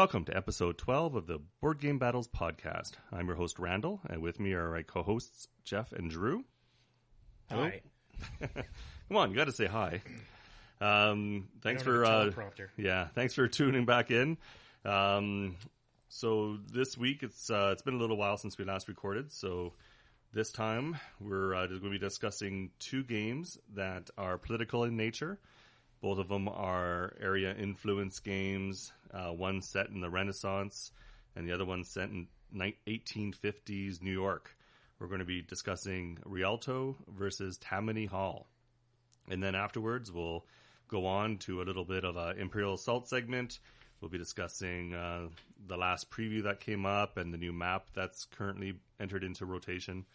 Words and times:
Welcome 0.00 0.24
to 0.24 0.34
episode 0.34 0.78
12 0.78 1.14
of 1.14 1.26
the 1.26 1.40
Board 1.60 1.78
Game 1.78 1.98
Battles 1.98 2.26
podcast. 2.26 2.92
I'm 3.12 3.26
your 3.26 3.36
host, 3.36 3.58
Randall, 3.58 4.00
and 4.08 4.22
with 4.22 4.40
me 4.40 4.54
are 4.54 4.70
my 4.70 4.80
co 4.82 5.02
hosts, 5.02 5.46
Jeff 5.62 5.92
and 5.92 6.10
Drew. 6.10 6.42
Hi. 7.50 7.82
Come 8.40 9.16
on, 9.18 9.28
you 9.28 9.36
got 9.36 9.44
to 9.44 9.52
say 9.52 9.66
hi. 9.66 10.00
Um, 10.80 11.48
thanks 11.60 11.82
for 11.82 12.06
uh, 12.06 12.30
yeah, 12.78 13.08
thanks 13.14 13.34
for 13.34 13.46
tuning 13.46 13.84
back 13.84 14.10
in. 14.10 14.38
Um, 14.86 15.56
so 16.08 16.56
this 16.72 16.96
week 16.96 17.22
it's 17.22 17.50
uh, 17.50 17.68
it's 17.72 17.82
been 17.82 17.92
a 17.92 17.98
little 17.98 18.16
while 18.16 18.38
since 18.38 18.56
we 18.56 18.64
last 18.64 18.88
recorded. 18.88 19.30
So 19.30 19.74
this 20.32 20.50
time 20.50 20.98
we're 21.20 21.54
uh, 21.54 21.66
going 21.66 21.82
to 21.82 21.90
be 21.90 21.98
discussing 21.98 22.70
two 22.78 23.04
games 23.04 23.58
that 23.74 24.08
are 24.16 24.38
political 24.38 24.84
in 24.84 24.96
nature. 24.96 25.38
Both 26.00 26.18
of 26.18 26.28
them 26.28 26.48
are 26.48 27.14
area 27.20 27.54
influence 27.54 28.20
games. 28.20 28.92
Uh, 29.12 29.32
one 29.32 29.60
set 29.60 29.90
in 29.90 30.00
the 30.00 30.10
Renaissance, 30.10 30.92
and 31.36 31.46
the 31.46 31.52
other 31.52 31.64
one 31.64 31.84
set 31.84 32.08
in 32.10 32.28
ni- 32.52 32.76
1850s 32.86 34.00
New 34.00 34.12
York. 34.12 34.56
We're 34.98 35.08
going 35.08 35.20
to 35.20 35.24
be 35.24 35.42
discussing 35.42 36.18
Rialto 36.24 36.96
versus 37.08 37.58
Tammany 37.58 38.06
Hall. 38.06 38.46
And 39.28 39.42
then 39.42 39.54
afterwards, 39.54 40.12
we'll 40.12 40.44
go 40.88 41.06
on 41.06 41.38
to 41.38 41.62
a 41.62 41.64
little 41.64 41.84
bit 41.84 42.04
of 42.04 42.16
a 42.16 42.34
Imperial 42.38 42.74
Assault 42.74 43.08
segment. 43.08 43.58
We'll 44.00 44.10
be 44.10 44.18
discussing 44.18 44.94
uh, 44.94 45.28
the 45.66 45.76
last 45.76 46.10
preview 46.10 46.44
that 46.44 46.60
came 46.60 46.86
up 46.86 47.16
and 47.16 47.32
the 47.32 47.38
new 47.38 47.52
map 47.52 47.86
that's 47.94 48.24
currently 48.24 48.74
entered 48.98 49.24
into 49.24 49.44
rotation, 49.44 50.06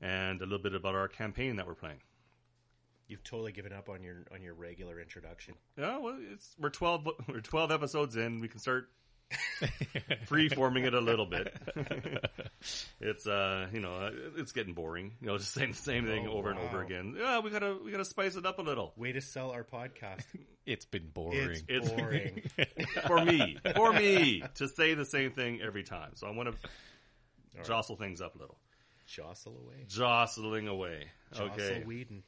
and 0.00 0.40
a 0.40 0.44
little 0.44 0.58
bit 0.58 0.74
about 0.74 0.94
our 0.94 1.08
campaign 1.08 1.56
that 1.56 1.66
we're 1.66 1.74
playing. 1.74 2.00
You've 3.10 3.24
totally 3.24 3.50
given 3.52 3.72
up 3.72 3.88
on 3.88 4.02
your 4.04 4.24
on 4.32 4.40
your 4.40 4.54
regular 4.54 5.00
introduction. 5.00 5.54
Yeah, 5.76 5.98
well, 5.98 6.16
it's 6.32 6.54
we're 6.58 6.70
twelve 6.70 7.06
we're 7.28 7.40
twelve 7.40 7.72
episodes 7.72 8.14
in. 8.16 8.40
We 8.40 8.46
can 8.48 8.60
start 8.60 8.88
free 10.26 10.48
forming 10.48 10.84
it 10.84 10.94
a 10.94 11.00
little 11.00 11.26
bit. 11.26 11.52
it's 13.00 13.26
uh, 13.26 13.66
you 13.72 13.80
know, 13.80 13.94
uh, 13.96 14.10
it's 14.36 14.52
getting 14.52 14.74
boring. 14.74 15.12
You 15.20 15.26
know, 15.26 15.38
just 15.38 15.52
saying 15.52 15.72
the 15.72 15.76
same 15.76 16.06
thing 16.06 16.28
Oh, 16.28 16.32
over 16.34 16.50
and 16.50 16.58
over 16.60 16.80
again. 16.82 17.16
Yeah, 17.18 17.40
we 17.40 17.50
gotta 17.50 17.76
we 17.84 17.90
gotta 17.90 18.04
spice 18.04 18.36
it 18.36 18.46
up 18.46 18.58
a 18.60 18.62
little. 18.62 18.92
Way 18.96 19.12
to 19.12 19.20
sell 19.20 19.50
our 19.50 19.64
podcast. 19.64 20.22
It's 20.66 20.84
been 20.84 21.08
boring. 21.12 21.50
It's 21.50 21.62
It's- 21.68 21.90
boring. 21.90 22.42
for 23.06 23.24
me, 23.24 23.56
for 23.74 23.92
me 23.92 24.44
to 24.54 24.68
say 24.68 24.94
the 24.94 25.04
same 25.06 25.32
thing 25.32 25.60
every 25.60 25.82
time. 25.82 26.12
So 26.14 26.28
I 26.28 26.30
want 26.30 26.48
to 26.50 26.68
right. 27.56 27.66
jostle 27.66 27.96
things 27.96 28.20
up 28.20 28.36
a 28.36 28.38
little. 28.38 28.58
Jostle 29.06 29.58
away. 29.64 29.84
Jostling 29.88 30.68
away. 30.68 31.06
Jostle 31.32 31.46
okay. 31.54 31.82
Whedon. 31.84 32.22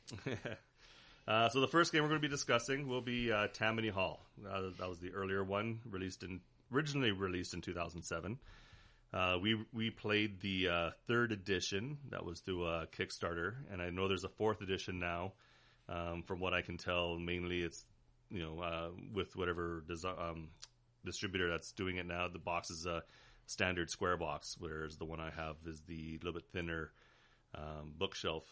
Uh, 1.27 1.49
so 1.49 1.61
the 1.61 1.69
first 1.69 1.93
game 1.93 2.03
we're 2.03 2.09
going 2.09 2.21
to 2.21 2.29
be 2.29 2.33
discussing 2.33 2.89
will 2.89 3.01
be 3.01 3.31
uh, 3.31 3.47
Tammany 3.53 3.89
Hall. 3.89 4.21
Uh, 4.45 4.71
that 4.79 4.89
was 4.89 4.99
the 4.99 5.13
earlier 5.13 5.45
one, 5.45 5.81
released 5.89 6.23
in 6.25 6.41
originally 6.73 7.13
released 7.13 7.55
in 7.55 7.61
2007. 7.61 8.39
Uh, 9.15 9.37
we 9.41 9.65
we 9.73 9.91
played 9.91 10.41
the 10.41 10.69
uh, 10.69 10.91
third 11.07 11.31
edition 11.31 11.99
that 12.11 12.25
was 12.25 12.41
through 12.41 12.67
a 12.67 12.87
Kickstarter, 12.87 13.55
and 13.71 13.81
I 13.81 13.91
know 13.91 14.09
there's 14.09 14.25
a 14.25 14.29
fourth 14.29 14.63
edition 14.63 14.99
now. 14.99 15.35
Um, 15.89 16.23
from 16.23 16.41
what 16.41 16.55
I 16.55 16.63
can 16.63 16.77
tell, 16.77 17.19
mainly 17.19 17.61
it's 17.61 17.85
you 18.31 18.41
know 18.41 18.61
uh, 18.61 18.89
with 19.13 19.37
whatever 19.37 19.85
um, 20.19 20.49
distributor 21.05 21.51
that's 21.51 21.73
doing 21.73 21.99
it 21.99 22.07
now. 22.07 22.29
The 22.33 22.39
box 22.39 22.71
is 22.71 22.87
a 22.87 23.03
standard 23.47 23.91
square 23.91 24.17
box, 24.17 24.57
whereas 24.59 24.97
the 24.97 25.05
one 25.05 25.21
I 25.21 25.31
have 25.31 25.57
is 25.67 25.83
the 25.87 26.19
little 26.23 26.33
bit 26.33 26.49
thinner 26.53 26.91
um, 27.55 27.93
bookshelf 27.97 28.45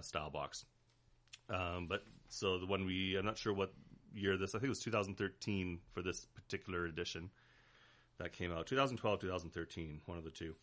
style 0.00 0.30
box. 0.30 0.64
Um, 1.52 1.86
but 1.88 2.04
so 2.28 2.58
the 2.58 2.66
one 2.66 2.86
we, 2.86 3.16
I'm 3.16 3.24
not 3.24 3.36
sure 3.36 3.52
what 3.52 3.72
year 4.14 4.36
this, 4.36 4.54
I 4.54 4.58
think 4.58 4.64
it 4.64 4.68
was 4.70 4.80
2013 4.80 5.78
for 5.92 6.02
this 6.02 6.26
particular 6.34 6.86
edition 6.86 7.30
that 8.18 8.32
came 8.32 8.52
out. 8.52 8.66
2012, 8.66 9.20
2013, 9.20 10.00
one 10.06 10.18
of 10.18 10.24
the 10.24 10.30
two. 10.30 10.54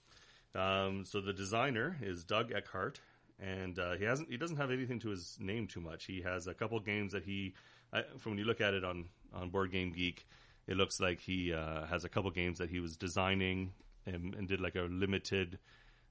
Um, 0.55 1.05
so 1.05 1.21
the 1.21 1.33
designer 1.33 1.97
is 2.01 2.23
Doug 2.23 2.51
Eckhart, 2.51 2.99
and 3.39 3.77
uh, 3.77 3.95
he 3.97 4.05
hasn't, 4.05 4.29
he 4.31 4.37
doesn't 4.37 4.57
have 4.57 4.71
anything 4.71 4.99
to 4.99 5.09
his 5.09 5.37
name 5.39 5.67
too 5.67 5.81
much. 5.81 6.05
He 6.05 6.21
has 6.21 6.47
a 6.47 6.53
couple 6.53 6.79
games 6.79 7.11
that 7.11 7.23
he, 7.23 7.53
I, 7.93 8.03
from 8.17 8.31
when 8.31 8.39
you 8.39 8.45
look 8.45 8.61
at 8.61 8.73
it 8.73 8.83
on 8.83 9.05
on 9.31 9.49
Board 9.49 9.71
Game 9.71 9.91
Geek, 9.91 10.25
it 10.65 10.75
looks 10.75 10.99
like 10.99 11.19
he 11.19 11.53
uh, 11.53 11.85
has 11.85 12.03
a 12.03 12.09
couple 12.09 12.31
games 12.31 12.57
that 12.57 12.69
he 12.69 12.79
was 12.79 12.97
designing 12.97 13.73
and, 14.07 14.33
and 14.33 14.47
did 14.47 14.59
like 14.59 14.75
a 14.75 14.87
limited 14.89 15.59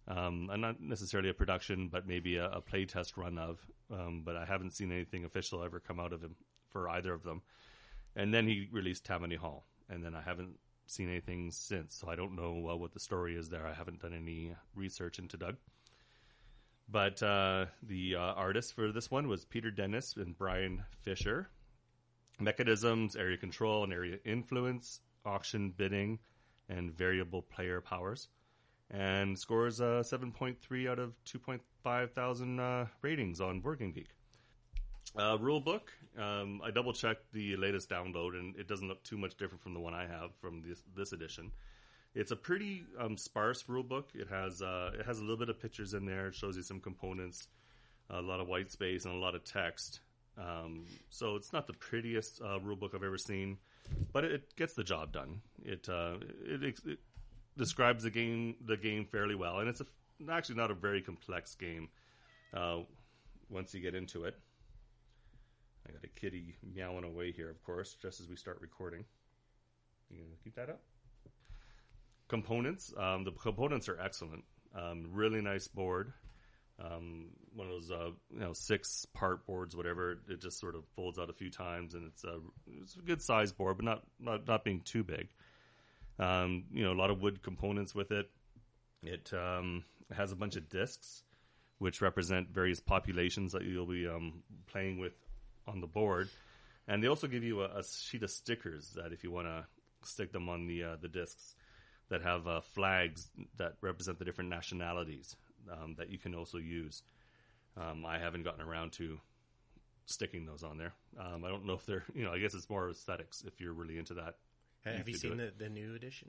um, 0.08 0.50
not 0.56 0.80
necessarily 0.80 1.28
a 1.28 1.34
production, 1.34 1.88
but 1.88 2.06
maybe 2.06 2.36
a, 2.36 2.48
a 2.48 2.60
play 2.60 2.86
test 2.86 3.16
run 3.16 3.38
of. 3.38 3.58
Um, 3.90 4.22
but 4.24 4.36
I 4.36 4.44
haven't 4.44 4.74
seen 4.74 4.92
anything 4.92 5.24
official 5.24 5.62
ever 5.62 5.80
come 5.80 5.98
out 5.98 6.12
of 6.12 6.22
him 6.22 6.36
for 6.70 6.88
either 6.88 7.12
of 7.12 7.22
them. 7.22 7.42
And 8.16 8.32
then 8.32 8.46
he 8.46 8.68
released 8.70 9.04
Tammany 9.04 9.36
Hall, 9.36 9.64
and 9.88 10.04
then 10.04 10.14
I 10.14 10.20
haven't 10.20 10.58
seen 10.86 11.08
anything 11.08 11.50
since. 11.50 11.94
So 11.94 12.08
I 12.08 12.16
don't 12.16 12.36
know 12.36 12.68
uh, 12.70 12.76
what 12.76 12.92
the 12.92 13.00
story 13.00 13.36
is 13.36 13.48
there. 13.48 13.66
I 13.66 13.72
haven't 13.72 14.00
done 14.00 14.14
any 14.14 14.54
research 14.74 15.18
into 15.18 15.36
Doug. 15.36 15.56
But 16.90 17.22
uh, 17.22 17.66
the 17.82 18.16
uh, 18.16 18.20
artist 18.20 18.74
for 18.74 18.92
this 18.92 19.10
one 19.10 19.28
was 19.28 19.44
Peter 19.44 19.70
Dennis 19.70 20.16
and 20.16 20.36
Brian 20.36 20.84
Fisher. 21.02 21.50
Mechanisms, 22.40 23.16
area 23.16 23.36
control, 23.36 23.84
and 23.84 23.92
area 23.92 24.18
influence, 24.24 25.00
auction 25.24 25.70
bidding, 25.76 26.18
and 26.68 26.92
variable 26.96 27.42
player 27.42 27.80
powers 27.80 28.28
and 28.90 29.38
scores 29.38 29.80
a 29.80 30.02
7.3 30.02 30.90
out 30.90 30.98
of 30.98 31.12
2.5 31.24 32.12
thousand 32.12 32.60
uh, 32.60 32.86
ratings 33.02 33.40
on 33.40 33.60
Game 33.60 33.92
Geek. 33.92 34.08
Uh, 35.16 35.36
rule 35.40 35.60
book, 35.60 35.90
um, 36.18 36.60
I 36.62 36.70
double 36.70 36.92
checked 36.92 37.32
the 37.32 37.56
latest 37.56 37.88
download, 37.88 38.38
and 38.38 38.54
it 38.56 38.68
doesn't 38.68 38.86
look 38.86 39.02
too 39.02 39.16
much 39.16 39.36
different 39.36 39.62
from 39.62 39.74
the 39.74 39.80
one 39.80 39.94
I 39.94 40.06
have 40.06 40.30
from 40.40 40.62
this 40.66 40.82
this 40.94 41.12
edition. 41.12 41.50
It's 42.14 42.30
a 42.30 42.36
pretty 42.36 42.84
um, 42.98 43.16
sparse 43.16 43.64
rule 43.68 43.82
book. 43.82 44.10
It 44.14 44.28
has 44.28 44.60
uh, 44.60 44.92
it 44.98 45.06
has 45.06 45.18
a 45.18 45.22
little 45.22 45.38
bit 45.38 45.48
of 45.48 45.60
pictures 45.60 45.94
in 45.94 46.04
there. 46.04 46.28
It 46.28 46.34
shows 46.34 46.56
you 46.56 46.62
some 46.62 46.80
components, 46.80 47.48
a 48.10 48.20
lot 48.20 48.40
of 48.40 48.48
white 48.48 48.70
space, 48.70 49.06
and 49.06 49.14
a 49.14 49.18
lot 49.18 49.34
of 49.34 49.44
text. 49.44 50.00
Um, 50.38 50.84
so 51.10 51.36
it's 51.36 51.52
not 51.52 51.66
the 51.66 51.72
prettiest 51.72 52.40
uh, 52.42 52.60
rule 52.60 52.76
book 52.76 52.92
I've 52.94 53.02
ever 53.02 53.18
seen, 53.18 53.58
but 54.12 54.24
it 54.24 54.54
gets 54.56 54.74
the 54.74 54.84
job 54.84 55.12
done. 55.12 55.40
It 55.64 55.88
uh, 55.88 56.16
it, 56.44 56.62
it, 56.62 56.80
it 56.84 56.98
describes 57.58 58.04
the 58.04 58.10
game 58.10 58.54
the 58.64 58.76
game 58.76 59.04
fairly 59.04 59.34
well, 59.34 59.58
and 59.58 59.68
it's 59.68 59.80
a, 59.80 59.86
actually 60.30 60.54
not 60.54 60.70
a 60.70 60.74
very 60.74 61.02
complex 61.02 61.54
game 61.54 61.88
uh, 62.54 62.78
once 63.50 63.74
you 63.74 63.80
get 63.80 63.94
into 63.94 64.24
it. 64.24 64.34
I 65.86 65.92
got 65.92 66.04
a 66.04 66.20
kitty 66.20 66.56
meowing 66.74 67.04
away 67.04 67.32
here, 67.32 67.50
of 67.50 67.62
course, 67.64 67.96
just 68.00 68.20
as 68.20 68.28
we 68.28 68.36
start 68.36 68.58
recording. 68.60 69.04
You 70.10 70.18
gonna 70.18 70.36
keep 70.42 70.54
that 70.56 70.70
up? 70.70 70.80
Components. 72.28 72.94
Um, 72.96 73.24
the 73.24 73.32
components 73.32 73.88
are 73.88 73.98
excellent. 74.00 74.44
Um, 74.74 75.08
really 75.12 75.40
nice 75.40 75.66
board. 75.66 76.12
Um, 76.80 77.30
one 77.54 77.66
of 77.66 77.72
those 77.72 77.90
uh, 77.90 78.10
you 78.30 78.40
know 78.40 78.52
six 78.52 79.06
part 79.14 79.46
boards, 79.46 79.74
whatever. 79.74 80.20
It 80.28 80.40
just 80.40 80.60
sort 80.60 80.76
of 80.76 80.84
folds 80.94 81.18
out 81.18 81.30
a 81.30 81.32
few 81.32 81.50
times, 81.50 81.94
and 81.94 82.06
it's 82.06 82.24
a 82.24 82.38
it's 82.82 82.96
a 82.96 83.00
good 83.00 83.20
size 83.20 83.52
board, 83.52 83.78
but 83.78 83.84
not 83.84 84.02
not, 84.20 84.46
not 84.46 84.64
being 84.64 84.82
too 84.82 85.02
big. 85.02 85.28
Um, 86.18 86.64
you 86.72 86.84
know, 86.84 86.92
a 86.92 86.98
lot 87.00 87.10
of 87.10 87.20
wood 87.20 87.42
components 87.42 87.94
with 87.94 88.10
it. 88.10 88.28
It 89.02 89.32
um, 89.32 89.84
has 90.12 90.32
a 90.32 90.36
bunch 90.36 90.56
of 90.56 90.68
discs, 90.68 91.22
which 91.78 92.00
represent 92.00 92.48
various 92.48 92.80
populations 92.80 93.52
that 93.52 93.62
you'll 93.62 93.86
be 93.86 94.08
um, 94.08 94.42
playing 94.66 94.98
with 94.98 95.14
on 95.66 95.80
the 95.80 95.86
board, 95.86 96.28
and 96.88 97.02
they 97.02 97.08
also 97.08 97.26
give 97.26 97.44
you 97.44 97.62
a, 97.62 97.66
a 97.78 97.84
sheet 97.84 98.22
of 98.22 98.30
stickers 98.30 98.90
that 98.96 99.12
if 99.12 99.22
you 99.22 99.30
want 99.30 99.46
to 99.46 99.64
stick 100.02 100.32
them 100.32 100.48
on 100.48 100.66
the 100.66 100.82
uh, 100.82 100.96
the 101.00 101.08
discs 101.08 101.54
that 102.08 102.22
have 102.22 102.46
uh, 102.46 102.60
flags 102.60 103.28
that 103.56 103.74
represent 103.80 104.18
the 104.18 104.24
different 104.24 104.50
nationalities 104.50 105.36
um, 105.70 105.94
that 105.98 106.10
you 106.10 106.18
can 106.18 106.34
also 106.34 106.58
use. 106.58 107.02
Um, 107.76 108.04
I 108.06 108.18
haven't 108.18 108.44
gotten 108.44 108.62
around 108.62 108.92
to 108.92 109.20
sticking 110.06 110.46
those 110.46 110.62
on 110.62 110.78
there. 110.78 110.94
Um, 111.20 111.44
I 111.44 111.48
don't 111.48 111.66
know 111.66 111.74
if 111.74 111.84
they're, 111.84 112.04
you 112.14 112.24
know, 112.24 112.32
I 112.32 112.38
guess 112.38 112.54
it's 112.54 112.70
more 112.70 112.88
aesthetics 112.88 113.44
if 113.46 113.60
you're 113.60 113.74
really 113.74 113.98
into 113.98 114.14
that. 114.14 114.36
Have 114.96 115.08
you 115.08 115.14
seen 115.16 115.36
the, 115.36 115.52
the 115.56 115.68
new 115.68 115.94
edition? 115.94 116.28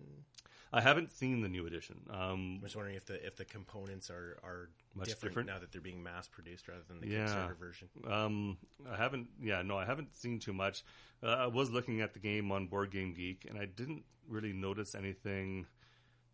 I 0.71 0.81
haven't 0.81 1.11
seen 1.11 1.41
the 1.41 1.49
new 1.49 1.65
edition. 1.65 1.99
Um, 2.11 2.57
I'm 2.57 2.59
just 2.61 2.75
wondering 2.75 2.95
if 2.95 3.05
the 3.05 3.25
if 3.25 3.35
the 3.35 3.45
components 3.45 4.11
are, 4.11 4.37
are 4.43 4.69
Much 4.93 5.07
different, 5.07 5.31
different? 5.31 5.49
now 5.49 5.57
that 5.59 5.71
they're 5.71 5.81
being 5.81 6.03
mass 6.03 6.27
produced 6.27 6.67
rather 6.67 6.83
than 6.87 7.01
the 7.01 7.07
Yeah. 7.07 7.25
Kickstarter 7.25 7.57
version. 7.57 7.87
Um, 8.07 8.57
I 8.91 8.95
haven't. 8.95 9.29
Yeah, 9.41 9.63
no, 9.63 9.77
I 9.77 9.85
haven't 9.85 10.15
seen 10.15 10.37
too 10.39 10.53
much. 10.53 10.83
Uh, 11.23 11.27
I 11.27 11.47
was 11.47 11.71
looking 11.71 12.01
at 12.01 12.13
the 12.13 12.19
game 12.19 12.51
on 12.51 12.67
Board 12.67 12.91
Game 12.91 13.13
Geek, 13.13 13.45
and 13.49 13.57
I 13.57 13.65
didn't 13.65 14.03
really 14.27 14.53
notice 14.53 14.93
anything 14.93 15.65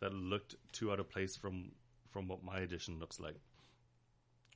that 0.01 0.13
looked 0.13 0.55
too 0.73 0.91
out 0.91 0.99
of 0.99 1.09
place 1.09 1.37
from 1.37 1.71
from 2.11 2.27
what 2.27 2.43
my 2.43 2.59
edition 2.59 2.99
looks 2.99 3.19
like. 3.21 3.39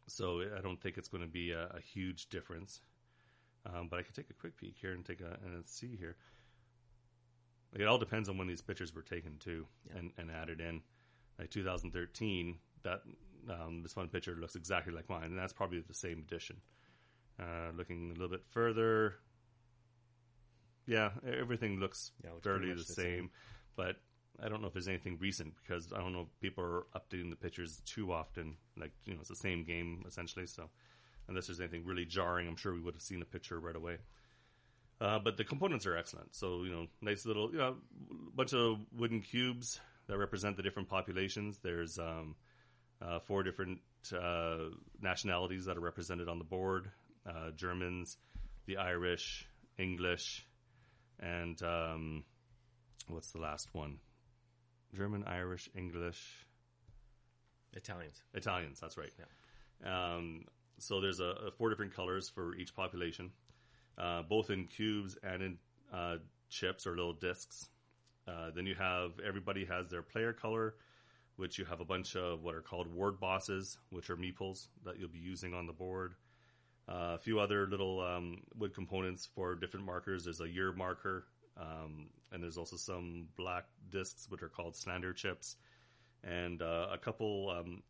So 0.07 0.41
I 0.57 0.61
don't 0.61 0.81
think 0.81 0.97
it's 0.97 1.07
going 1.07 1.23
to 1.23 1.29
be 1.29 1.51
a, 1.51 1.67
a 1.75 1.79
huge 1.79 2.27
difference. 2.29 2.81
Um, 3.65 3.87
but 3.89 3.99
I 3.99 4.03
could 4.03 4.15
take 4.15 4.29
a 4.29 4.33
quick 4.33 4.57
peek 4.57 4.75
here 4.79 4.93
and 4.93 5.05
take 5.05 5.21
a 5.21 5.37
and 5.45 5.67
see 5.67 5.95
here. 5.97 6.15
It 7.75 7.85
all 7.85 7.97
depends 7.97 8.29
on 8.29 8.37
when 8.37 8.47
these 8.47 8.61
pictures 8.61 8.93
were 8.93 9.01
taken 9.03 9.37
too, 9.39 9.67
and, 9.95 10.11
and 10.17 10.31
added 10.31 10.59
in. 10.59 10.81
Like 11.37 11.51
2013, 11.51 12.57
that 12.83 13.01
um, 13.49 13.81
this 13.83 13.95
one 13.95 14.09
picture 14.09 14.35
looks 14.35 14.55
exactly 14.55 14.93
like 14.93 15.09
mine, 15.09 15.25
and 15.25 15.37
that's 15.37 15.53
probably 15.53 15.79
the 15.81 15.93
same 15.93 16.19
edition. 16.19 16.57
Uh, 17.39 17.71
looking 17.75 18.09
a 18.09 18.13
little 18.13 18.29
bit 18.29 18.43
further, 18.49 19.15
yeah, 20.85 21.11
everything 21.25 21.79
looks 21.79 22.11
Yeah, 22.23 22.31
fairly 22.41 22.73
the 22.73 22.83
same. 22.83 23.05
same. 23.05 23.29
but 23.75 23.97
I 24.41 24.49
don't 24.49 24.61
know 24.61 24.67
if 24.67 24.73
there's 24.73 24.87
anything 24.87 25.17
recent 25.19 25.53
because 25.61 25.91
I 25.93 25.99
don't 25.99 26.13
know 26.13 26.21
if 26.21 26.39
people 26.39 26.63
are 26.63 26.83
updating 26.95 27.29
the 27.29 27.35
pictures 27.35 27.81
too 27.85 28.11
often. 28.11 28.55
Like 28.77 28.91
you 29.05 29.13
know, 29.13 29.19
it's 29.19 29.29
the 29.29 29.35
same 29.35 29.63
game 29.63 30.03
essentially. 30.07 30.47
So 30.47 30.69
unless 31.27 31.47
there's 31.47 31.59
anything 31.59 31.85
really 31.85 32.05
jarring, 32.05 32.47
I'm 32.47 32.55
sure 32.55 32.73
we 32.73 32.81
would 32.81 32.95
have 32.95 33.01
seen 33.01 33.21
a 33.21 33.25
picture 33.25 33.59
right 33.59 33.75
away. 33.75 33.97
Uh, 35.01 35.17
but 35.19 35.37
the 35.37 35.43
components 35.43 35.85
are 35.85 35.95
excellent. 35.95 36.35
So 36.35 36.63
you 36.63 36.71
know, 36.71 36.87
nice 37.01 37.25
little 37.25 37.51
you 37.51 37.57
know, 37.57 37.75
bunch 38.35 38.53
of 38.53 38.79
wooden 38.93 39.21
cubes 39.21 39.79
that 40.07 40.17
represent 40.17 40.57
the 40.57 40.63
different 40.63 40.89
populations. 40.89 41.59
There's 41.59 41.97
um, 41.97 42.35
uh, 43.01 43.19
four 43.19 43.43
different 43.43 43.79
uh, 44.13 44.69
nationalities 45.01 45.65
that 45.65 45.77
are 45.77 45.81
represented 45.81 46.27
on 46.27 46.37
the 46.37 46.43
board: 46.43 46.91
uh, 47.25 47.51
Germans, 47.55 48.17
the 48.65 48.77
Irish, 48.77 49.47
English, 49.77 50.45
and 51.19 51.61
um, 51.63 52.23
what's 53.07 53.31
the 53.31 53.39
last 53.39 53.73
one? 53.73 53.99
German, 54.93 55.23
Irish, 55.25 55.69
English, 55.75 56.45
Italians. 57.73 58.21
Italians. 58.33 58.79
That's 58.79 58.97
right. 58.97 59.11
Um, 59.85 60.45
so 60.79 60.99
there's 60.99 61.19
a, 61.19 61.47
a 61.47 61.51
four 61.51 61.69
different 61.69 61.95
colors 61.95 62.29
for 62.29 62.55
each 62.55 62.75
population, 62.75 63.31
uh, 63.99 64.23
both 64.23 64.49
in 64.49 64.65
cubes 64.65 65.17
and 65.23 65.41
in 65.41 65.57
uh, 65.93 66.17
chips 66.49 66.87
or 66.87 66.91
little 66.91 67.13
discs. 67.13 67.69
Uh, 68.27 68.51
then 68.55 68.65
you 68.65 68.75
have 68.75 69.11
everybody 69.25 69.65
has 69.65 69.89
their 69.89 70.01
player 70.01 70.33
color, 70.33 70.75
which 71.35 71.57
you 71.57 71.65
have 71.65 71.79
a 71.79 71.85
bunch 71.85 72.15
of 72.15 72.43
what 72.43 72.55
are 72.55 72.61
called 72.61 72.87
ward 72.93 73.19
bosses, 73.19 73.77
which 73.89 74.09
are 74.09 74.17
meeples 74.17 74.67
that 74.85 74.99
you'll 74.99 75.09
be 75.09 75.19
using 75.19 75.53
on 75.53 75.65
the 75.65 75.73
board. 75.73 76.13
Uh, 76.87 77.13
a 77.15 77.17
few 77.19 77.39
other 77.39 77.67
little 77.67 78.01
um, 78.01 78.41
wood 78.57 78.73
components 78.73 79.27
for 79.35 79.53
different 79.55 79.85
markers. 79.85 80.23
There's 80.23 80.41
a 80.41 80.49
year 80.49 80.73
marker, 80.73 81.25
um, 81.55 82.09
and 82.31 82.41
there's 82.41 82.57
also 82.57 82.77
some 82.77 83.27
black 83.37 83.65
discs, 83.91 84.27
which 84.29 84.41
are 84.41 84.49
called 84.49 84.75
slander 84.75 85.13
chips, 85.13 85.55
and 86.23 86.61
uh, 86.61 86.87
a 86.91 86.97
couple 86.97 87.49
um, 87.55 87.83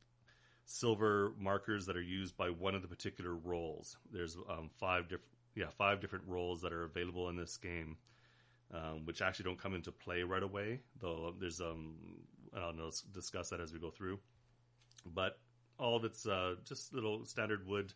silver 0.66 1.34
markers 1.40 1.86
that 1.86 1.96
are 1.96 2.02
used 2.02 2.36
by 2.36 2.50
one 2.50 2.76
of 2.76 2.82
the 2.82 2.88
particular 2.88 3.34
roles. 3.34 3.98
There's 4.12 4.36
um, 4.50 4.70
five 4.80 5.04
different, 5.04 5.24
yeah, 5.60 5.68
five 5.78 6.00
different 6.00 6.24
roles 6.26 6.62
that 6.62 6.72
are 6.72 6.86
available 6.86 7.28
in 7.28 7.36
this 7.36 7.58
game, 7.58 7.98
um, 8.74 9.06
which 9.06 9.22
actually 9.22 9.44
don't 9.44 9.62
come 9.62 9.76
into 9.76 9.92
play 9.92 10.24
right 10.24 10.42
away. 10.42 10.80
Though 11.02 11.34
there's, 11.38 11.60
um, 11.60 11.96
I 12.56 12.62
don't 12.62 12.78
know, 12.78 12.86
let's 12.86 13.02
discuss 13.02 13.50
that 13.50 13.60
as 13.60 13.74
we 13.74 13.80
go 13.80 13.90
through. 13.90 14.20
But 15.06 15.38
all 15.78 15.98
of 15.98 16.06
it's 16.06 16.26
uh, 16.26 16.56
just 16.66 16.94
little 16.94 17.26
standard 17.26 17.68
wood 17.68 17.92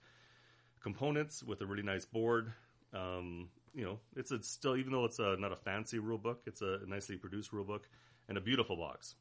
components 0.81 1.42
with 1.42 1.62
a 1.62 1.65
really 1.65 1.83
nice 1.83 2.06
board. 2.06 2.51
Um, 2.94 3.48
you 3.74 3.86
know, 3.86 4.00
it's 4.18 4.31
a 4.31 4.44
still 4.44 4.75
even 4.75 4.92
though 4.92 5.06
it's 5.06 5.19
a, 5.19 5.38
not 5.39 5.54
a 5.54 5.56
fancy 5.56 6.00
rule 6.00 6.18
book, 6.18 6.42
it's 6.45 6.62
a 6.62 6.80
nicely 6.86 7.16
produced 7.16 7.54
rule 7.54 7.63
book 7.63 7.88
and 8.27 8.38
a 8.38 8.42
beautiful 8.42 8.75
box. 8.75 9.16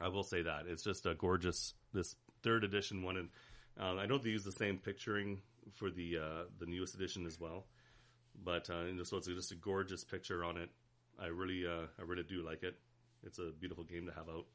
I 0.00 0.08
will 0.08 0.22
say 0.22 0.42
that 0.42 0.66
it's 0.68 0.84
just 0.84 1.06
a 1.06 1.14
gorgeous 1.14 1.74
this 1.92 2.14
third 2.44 2.62
edition 2.62 3.02
one, 3.02 3.16
and 3.16 3.28
um, 3.80 3.98
I 3.98 4.06
know 4.06 4.16
they 4.16 4.30
use 4.30 4.44
the 4.44 4.52
same 4.52 4.78
picturing 4.78 5.40
for 5.74 5.90
the 5.90 6.18
uh, 6.18 6.42
the 6.58 6.66
newest 6.66 6.94
edition 6.94 7.26
as 7.26 7.38
well. 7.38 7.66
But 8.44 8.68
uh, 8.70 8.84
you 8.84 8.94
know, 8.94 9.02
so 9.02 9.16
it's 9.16 9.26
just 9.26 9.52
a 9.52 9.56
gorgeous 9.56 10.04
picture 10.04 10.44
on 10.44 10.56
it. 10.56 10.70
I 11.20 11.26
really 11.26 11.66
uh, 11.66 11.86
I 11.98 12.02
really 12.02 12.22
do 12.22 12.44
like 12.44 12.62
it. 12.62 12.76
It's 13.24 13.38
a 13.38 13.50
beautiful 13.58 13.84
game 13.84 14.06
to 14.06 14.12
have 14.12 14.28
out. 14.28 14.46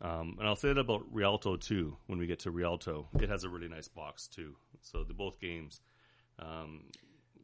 Um, 0.00 0.36
and 0.38 0.48
I'll 0.48 0.56
say 0.56 0.68
that 0.68 0.78
about 0.78 1.04
Rialto 1.12 1.56
too. 1.56 1.96
When 2.06 2.18
we 2.18 2.26
get 2.26 2.40
to 2.40 2.50
Rialto, 2.50 3.08
it 3.20 3.28
has 3.28 3.44
a 3.44 3.48
really 3.48 3.68
nice 3.68 3.88
box 3.88 4.26
too. 4.26 4.56
So 4.80 5.04
the 5.04 5.14
both 5.14 5.40
games, 5.40 5.80
um, 6.38 6.84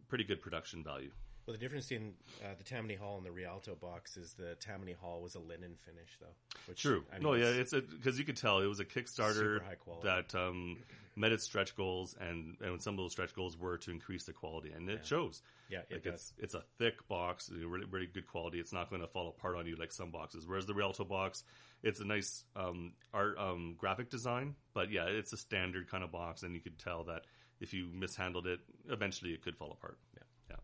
pretty 0.08 0.24
good 0.24 0.40
production 0.40 0.82
value. 0.82 1.10
Well, 1.46 1.54
the 1.54 1.60
difference 1.60 1.90
in 1.92 2.12
uh, 2.44 2.54
the 2.58 2.64
Tammany 2.64 2.94
Hall 2.94 3.16
and 3.16 3.24
the 3.24 3.30
Rialto 3.30 3.74
box 3.74 4.18
is 4.18 4.34
the 4.34 4.54
Tammany 4.56 4.92
Hall 4.92 5.22
was 5.22 5.34
a 5.34 5.38
linen 5.38 5.76
finish, 5.76 6.18
though. 6.20 6.26
Which, 6.66 6.82
True. 6.82 7.04
I 7.10 7.14
mean, 7.14 7.22
no, 7.22 7.32
yeah, 7.34 7.46
it's 7.46 7.72
a 7.72 7.80
because 7.80 8.18
you 8.18 8.26
could 8.26 8.36
tell 8.36 8.58
it 8.58 8.66
was 8.66 8.80
a 8.80 8.84
Kickstarter 8.84 9.34
Super 9.34 9.64
high 9.66 9.74
quality. 9.76 10.08
that 10.08 10.34
um, 10.34 10.76
met 11.18 11.32
its 11.32 11.44
stretch 11.44 11.76
goals, 11.76 12.16
and 12.20 12.56
and 12.60 12.80
some 12.80 12.94
of 12.94 12.98
those 12.98 13.12
stretch 13.12 13.34
goals 13.34 13.58
were 13.58 13.76
to 13.78 13.90
increase 13.90 14.24
the 14.24 14.32
quality, 14.32 14.70
and 14.70 14.88
it 14.88 15.04
shows. 15.04 15.42
Yeah, 15.68 15.80
it 15.90 15.94
like 15.94 16.02
does. 16.04 16.14
it's 16.14 16.32
it's 16.38 16.54
a 16.54 16.62
thick 16.78 17.06
box, 17.08 17.50
really 17.50 17.86
really 17.90 18.06
good 18.06 18.26
quality. 18.26 18.60
It's 18.60 18.72
not 18.72 18.90
going 18.90 19.02
to 19.02 19.08
fall 19.08 19.28
apart 19.28 19.56
on 19.56 19.66
you 19.66 19.76
like 19.76 19.92
some 19.92 20.10
boxes. 20.10 20.46
Whereas 20.46 20.66
the 20.66 20.74
Rialto 20.74 21.04
box, 21.04 21.44
it's 21.82 22.00
a 22.00 22.04
nice 22.04 22.44
um, 22.56 22.92
art 23.12 23.36
um, 23.38 23.74
graphic 23.76 24.10
design, 24.10 24.54
but 24.74 24.90
yeah, 24.90 25.04
it's 25.04 25.32
a 25.32 25.36
standard 25.36 25.90
kind 25.90 26.04
of 26.04 26.12
box, 26.12 26.42
and 26.42 26.54
you 26.54 26.60
could 26.60 26.78
tell 26.78 27.04
that 27.04 27.22
if 27.60 27.74
you 27.74 27.88
mishandled 27.92 28.46
it, 28.46 28.60
eventually 28.88 29.32
it 29.32 29.42
could 29.42 29.56
fall 29.56 29.72
apart. 29.72 29.98
Yeah, 30.14 30.56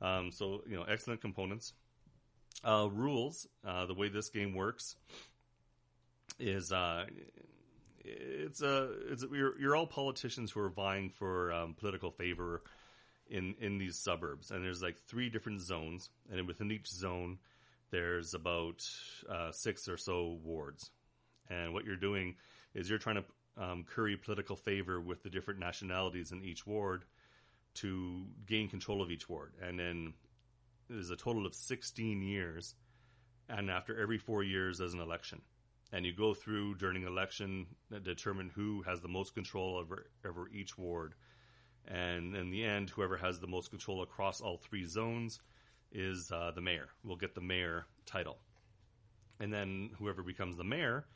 yeah. 0.00 0.18
Um, 0.18 0.30
so 0.32 0.62
you 0.68 0.76
know, 0.76 0.84
excellent 0.84 1.20
components. 1.20 1.72
Uh, 2.64 2.88
rules. 2.92 3.46
Uh, 3.64 3.86
the 3.86 3.94
way 3.94 4.08
this 4.08 4.30
game 4.30 4.54
works 4.54 4.96
is 6.40 6.72
uh, 6.72 7.04
it's 8.08 8.62
a 8.62 8.90
it's 9.10 9.24
you're, 9.32 9.58
you're 9.60 9.76
all 9.76 9.86
politicians 9.86 10.50
who 10.50 10.60
are 10.60 10.70
vying 10.70 11.10
for 11.10 11.52
um, 11.52 11.74
political 11.74 12.10
favor 12.10 12.62
in 13.28 13.54
in 13.60 13.78
these 13.78 13.96
suburbs, 13.96 14.50
and 14.50 14.64
there's 14.64 14.82
like 14.82 14.98
three 15.06 15.28
different 15.28 15.60
zones, 15.60 16.10
and 16.30 16.46
within 16.46 16.70
each 16.70 16.88
zone, 16.88 17.38
there's 17.90 18.34
about 18.34 18.86
uh, 19.28 19.52
six 19.52 19.88
or 19.88 19.96
so 19.96 20.38
wards, 20.42 20.90
and 21.48 21.72
what 21.72 21.84
you're 21.84 21.96
doing 21.96 22.36
is 22.74 22.88
you're 22.88 22.98
trying 22.98 23.16
to 23.16 23.62
um, 23.62 23.84
curry 23.84 24.16
political 24.16 24.56
favor 24.56 25.00
with 25.00 25.22
the 25.22 25.30
different 25.30 25.60
nationalities 25.60 26.32
in 26.32 26.42
each 26.42 26.66
ward 26.66 27.04
to 27.74 28.24
gain 28.46 28.68
control 28.68 29.02
of 29.02 29.10
each 29.10 29.28
ward, 29.28 29.52
and 29.62 29.78
then 29.78 30.14
there's 30.88 31.10
a 31.10 31.16
total 31.16 31.44
of 31.44 31.54
16 31.54 32.22
years, 32.22 32.74
and 33.48 33.70
after 33.70 34.00
every 34.00 34.18
four 34.18 34.42
years, 34.42 34.78
there's 34.78 34.94
an 34.94 35.00
election 35.00 35.42
and 35.92 36.04
you 36.04 36.12
go 36.12 36.34
through 36.34 36.74
during 36.74 37.04
election 37.04 37.66
determine 38.02 38.50
who 38.54 38.82
has 38.82 39.00
the 39.00 39.08
most 39.08 39.34
control 39.34 39.76
over 39.76 40.06
over 40.26 40.48
each 40.48 40.76
ward. 40.76 41.14
And 41.86 42.36
in 42.36 42.50
the 42.50 42.64
end 42.64 42.90
whoever 42.90 43.16
has 43.16 43.40
the 43.40 43.46
most 43.46 43.70
control 43.70 44.02
across 44.02 44.40
all 44.40 44.58
three 44.58 44.84
zones 44.84 45.40
is 45.90 46.30
uh, 46.30 46.52
the 46.54 46.60
mayor. 46.60 46.88
We'll 47.02 47.16
get 47.16 47.34
the 47.34 47.40
mayor 47.40 47.86
title. 48.04 48.38
And 49.40 49.52
then 49.52 49.90
whoever 49.98 50.22
becomes 50.22 50.56
the 50.56 50.64
mayor 50.64 51.06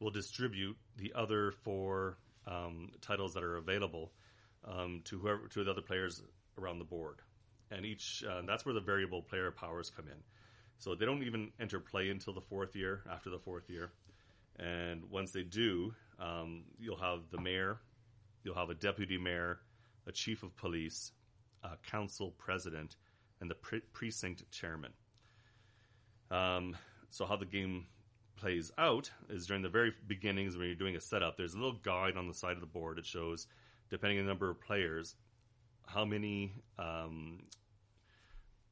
will 0.00 0.10
distribute 0.10 0.76
the 0.96 1.12
other 1.14 1.52
four 1.52 2.18
um, 2.46 2.90
titles 3.00 3.34
that 3.34 3.42
are 3.42 3.56
available 3.56 4.12
um, 4.66 5.02
to 5.04 5.18
whoever 5.18 5.48
to 5.48 5.64
the 5.64 5.70
other 5.70 5.82
players 5.82 6.22
around 6.58 6.78
the 6.78 6.84
board. 6.84 7.20
And 7.70 7.86
each 7.86 8.24
uh, 8.28 8.42
that's 8.46 8.66
where 8.66 8.74
the 8.74 8.80
variable 8.80 9.22
player 9.22 9.50
powers 9.50 9.90
come 9.90 10.06
in. 10.08 10.18
So 10.78 10.94
they 10.94 11.06
don't 11.06 11.22
even 11.24 11.50
enter 11.58 11.80
play 11.80 12.10
until 12.10 12.34
the 12.34 12.40
fourth 12.40 12.76
year 12.76 13.02
after 13.10 13.30
the 13.30 13.38
fourth 13.38 13.68
year 13.68 13.90
and 14.58 15.04
once 15.10 15.30
they 15.30 15.42
do, 15.42 15.94
um, 16.18 16.64
you'll 16.78 16.96
have 16.96 17.30
the 17.30 17.40
mayor, 17.40 17.78
you'll 18.42 18.56
have 18.56 18.70
a 18.70 18.74
deputy 18.74 19.18
mayor, 19.18 19.60
a 20.06 20.12
chief 20.12 20.42
of 20.42 20.56
police, 20.56 21.12
a 21.62 21.76
council 21.90 22.34
president, 22.38 22.96
and 23.40 23.50
the 23.50 23.54
pre- 23.54 23.82
precinct 23.92 24.50
chairman. 24.50 24.92
Um, 26.30 26.76
so 27.10 27.24
how 27.24 27.36
the 27.36 27.46
game 27.46 27.86
plays 28.36 28.70
out 28.78 29.10
is 29.28 29.46
during 29.46 29.62
the 29.62 29.68
very 29.68 29.92
beginnings 30.06 30.56
when 30.56 30.66
you're 30.66 30.74
doing 30.74 30.96
a 30.96 31.00
setup. 31.00 31.36
There's 31.36 31.54
a 31.54 31.58
little 31.58 31.78
guide 31.82 32.16
on 32.16 32.28
the 32.28 32.34
side 32.34 32.54
of 32.54 32.60
the 32.60 32.66
board. 32.66 32.98
It 32.98 33.06
shows, 33.06 33.46
depending 33.90 34.18
on 34.18 34.24
the 34.24 34.30
number 34.30 34.50
of 34.50 34.60
players, 34.60 35.14
how 35.86 36.04
many 36.04 36.52
um, 36.78 37.44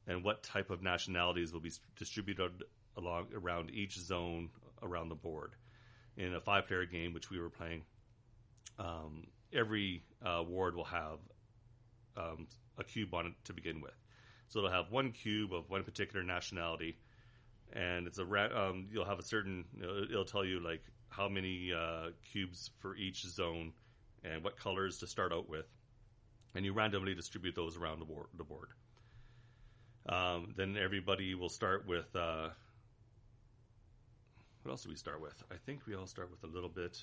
and 0.05 0.23
what 0.23 0.43
type 0.43 0.69
of 0.69 0.81
nationalities 0.81 1.51
will 1.51 1.59
be 1.59 1.71
distributed 1.97 2.63
along 2.95 3.27
around 3.35 3.71
each 3.71 3.97
zone 3.99 4.49
around 4.81 5.09
the 5.09 5.15
board 5.15 5.55
in 6.17 6.33
a 6.33 6.41
five 6.41 6.67
player 6.67 6.85
game, 6.85 7.13
which 7.13 7.29
we 7.29 7.39
were 7.39 7.49
playing, 7.49 7.83
um, 8.79 9.27
every 9.53 10.03
uh, 10.25 10.43
ward 10.47 10.75
will 10.75 10.83
have 10.83 11.19
um, 12.17 12.47
a 12.77 12.83
cube 12.83 13.13
on 13.13 13.27
it 13.27 13.33
to 13.45 13.53
begin 13.53 13.81
with. 13.81 13.93
So 14.47 14.59
it'll 14.59 14.71
have 14.71 14.91
one 14.91 15.11
cube 15.11 15.53
of 15.53 15.69
one 15.69 15.83
particular 15.83 16.23
nationality, 16.23 16.97
and 17.73 18.07
it's 18.07 18.17
a 18.17 18.25
ra- 18.25 18.69
um, 18.69 18.87
you'll 18.91 19.05
have 19.05 19.19
a 19.19 19.23
certain. 19.23 19.65
It'll 20.09 20.25
tell 20.25 20.45
you 20.45 20.59
like 20.59 20.83
how 21.09 21.27
many 21.29 21.71
uh, 21.73 22.09
cubes 22.31 22.71
for 22.79 22.95
each 22.95 23.25
zone 23.25 23.73
and 24.23 24.43
what 24.43 24.57
colors 24.57 24.99
to 24.99 25.07
start 25.07 25.31
out 25.31 25.49
with, 25.49 25.65
and 26.55 26.65
you 26.65 26.73
randomly 26.73 27.13
distribute 27.13 27.55
those 27.55 27.77
around 27.77 27.99
the 27.99 28.05
board. 28.05 28.27
The 28.37 28.43
board. 28.43 28.69
Um, 30.07 30.53
then 30.55 30.77
everybody 30.77 31.35
will 31.35 31.49
start 31.49 31.85
with 31.85 32.15
uh, 32.15 32.49
what 34.67 34.73
else 34.73 34.83
do 34.83 34.89
we 34.89 34.95
start 34.97 35.21
with? 35.21 35.41
I 35.49 35.55
think 35.65 35.87
we 35.87 35.95
all 35.95 36.07
start 36.07 36.29
with 36.29 36.43
a 36.43 36.53
little 36.53 36.67
bit. 36.69 37.01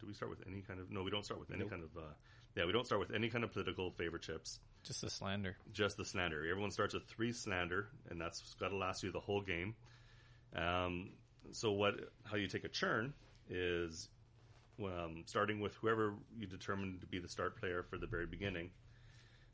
Do 0.00 0.06
we 0.06 0.14
start 0.14 0.30
with 0.30 0.46
any 0.46 0.60
kind 0.60 0.78
of? 0.78 0.92
No, 0.92 1.02
we 1.02 1.10
don't 1.10 1.24
start 1.24 1.40
with 1.40 1.50
any 1.50 1.60
Nope. 1.60 1.70
kind 1.70 1.82
of. 1.82 1.90
Uh, 1.96 2.06
yeah, 2.54 2.64
we 2.66 2.72
don't 2.72 2.86
start 2.86 3.00
with 3.00 3.12
any 3.12 3.28
kind 3.28 3.42
of 3.42 3.52
political 3.52 3.90
favor 3.90 4.16
chips. 4.16 4.60
Just 4.84 5.00
the 5.00 5.10
slander. 5.10 5.56
Just 5.72 5.96
the 5.96 6.04
slander. 6.04 6.48
Everyone 6.48 6.70
starts 6.70 6.94
with 6.94 7.04
three 7.08 7.32
slander, 7.32 7.88
and 8.10 8.20
that's 8.20 8.54
got 8.60 8.68
to 8.68 8.76
last 8.76 9.02
you 9.02 9.10
the 9.10 9.18
whole 9.18 9.40
game. 9.40 9.74
Um, 10.54 11.10
so 11.50 11.72
what? 11.72 11.96
How 12.24 12.36
you 12.36 12.46
take 12.46 12.62
a 12.62 12.68
churn 12.68 13.12
is 13.48 14.08
um, 14.80 15.24
starting 15.26 15.58
with 15.58 15.74
whoever 15.74 16.14
you 16.38 16.46
determine 16.46 16.98
to 17.00 17.06
be 17.06 17.18
the 17.18 17.28
start 17.28 17.58
player 17.58 17.82
for 17.82 17.98
the 17.98 18.06
very 18.06 18.26
beginning. 18.26 18.70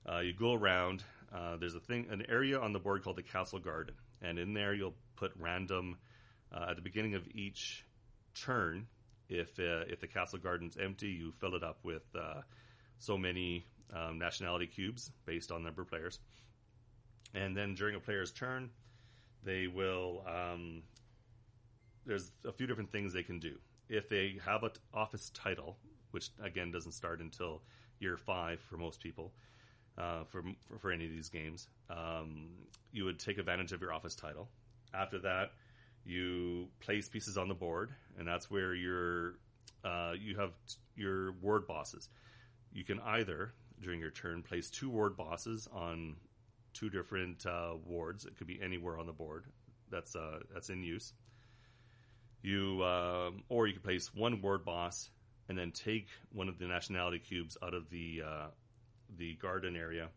Uh, 0.07 0.19
you 0.19 0.35
go 0.35 0.53
around. 0.53 1.03
Uh, 1.35 1.57
there's 1.57 1.75
a 1.75 1.81
thing, 1.81 2.07
an 2.11 2.23
area 2.29 2.61
on 2.61 2.75
the 2.75 2.79
board 2.79 3.03
called 3.03 3.17
the 3.17 3.23
castle 3.23 3.59
garden, 3.59 3.95
and 4.21 4.39
in 4.39 4.53
there 4.53 4.75
you'll 4.75 4.95
put 5.17 5.33
random 5.41 5.97
Uh, 6.57 6.71
at 6.71 6.77
the 6.77 6.83
beginning 6.83 7.15
of 7.15 7.27
each 7.35 7.85
turn, 8.35 8.87
if 9.29 9.59
uh, 9.59 9.85
if 9.89 10.01
the 10.01 10.07
castle 10.07 10.39
garden's 10.39 10.77
empty, 10.77 11.09
you 11.09 11.33
fill 11.33 11.55
it 11.55 11.63
up 11.63 11.79
with 11.83 12.05
uh, 12.19 12.41
so 12.99 13.19
many 13.19 13.67
um, 13.95 14.19
nationality 14.19 14.67
cubes 14.67 15.11
based 15.27 15.51
on 15.51 15.63
number 15.63 15.83
of 15.83 15.89
players. 15.89 16.19
And 17.35 17.57
then 17.57 17.75
during 17.75 17.97
a 17.97 18.01
player's 18.01 18.33
turn, 18.33 18.71
they 19.45 19.67
will. 19.67 20.25
Um, 20.27 20.83
there's 22.07 22.31
a 22.45 22.53
few 22.53 22.67
different 22.67 22.93
things 22.93 23.13
they 23.13 23.25
can 23.25 23.41
do. 23.41 23.57
If 23.89 24.09
they 24.09 24.39
have 24.45 24.63
an 24.63 24.71
office 24.95 25.31
title, 25.35 25.77
which 26.13 26.31
again 26.43 26.71
doesn't 26.71 26.93
start 26.93 27.21
until 27.21 27.63
year 27.99 28.17
five 28.17 28.61
for 28.61 28.77
most 28.77 29.01
people, 29.01 29.33
uh, 29.99 30.25
for, 30.25 30.43
for, 30.69 30.79
for 30.79 30.93
any 30.93 31.05
of 31.05 31.11
these 31.11 31.29
games, 31.29 31.69
um, 31.91 32.49
you 32.93 33.05
would 33.05 33.19
take 33.19 33.39
advantage 33.39 33.73
of 33.73 33.81
your 33.81 33.93
office 33.93 34.15
title. 34.15 34.49
After 34.95 35.19
that, 35.21 35.51
you 36.07 36.69
place 36.81 37.09
pieces 37.09 37.37
on 37.37 37.49
the 37.49 37.55
board, 37.55 37.91
and 38.19 38.27
that's 38.27 38.51
where 38.51 38.75
your 38.75 39.35
uh, 39.85 40.13
you 40.19 40.37
have 40.39 40.51
t- 40.69 40.77
your 40.95 41.33
ward 41.43 41.67
bosses. 41.67 42.09
You 42.73 42.85
can 42.85 43.01
either 43.01 43.53
during 43.83 44.01
your 44.01 44.11
turn 44.11 44.43
place 44.43 44.71
two 44.71 44.89
ward 44.89 45.17
bosses 45.17 45.69
on 45.73 46.17
two 46.73 46.89
different 46.91 47.45
uh, 47.45 47.73
wards. 47.85 48.25
It 48.25 48.37
could 48.37 48.47
be 48.47 48.61
anywhere 48.63 48.99
on 48.99 49.07
the 49.07 49.13
board 49.13 49.45
that's 49.91 50.15
uh, 50.15 50.39
that's 50.53 50.71
in 50.71 50.83
use. 50.83 51.13
You 52.43 52.85
um, 52.85 53.43
or 53.49 53.67
you 53.67 53.75
can 53.75 53.83
place 53.83 54.15
one 54.15 54.41
ward 54.41 54.65
boss 54.65 55.11
and 55.49 55.59
then 55.59 55.73
take 55.73 56.09
one 56.33 56.49
of 56.49 56.59
the 56.59 56.67
nationality 56.67 57.19
cubes 57.19 57.57
out 57.63 57.75
of 57.75 57.91
the 57.91 58.23
uh, 58.25 58.47
the 59.19 59.35
garden 59.35 59.77
area 59.77 60.09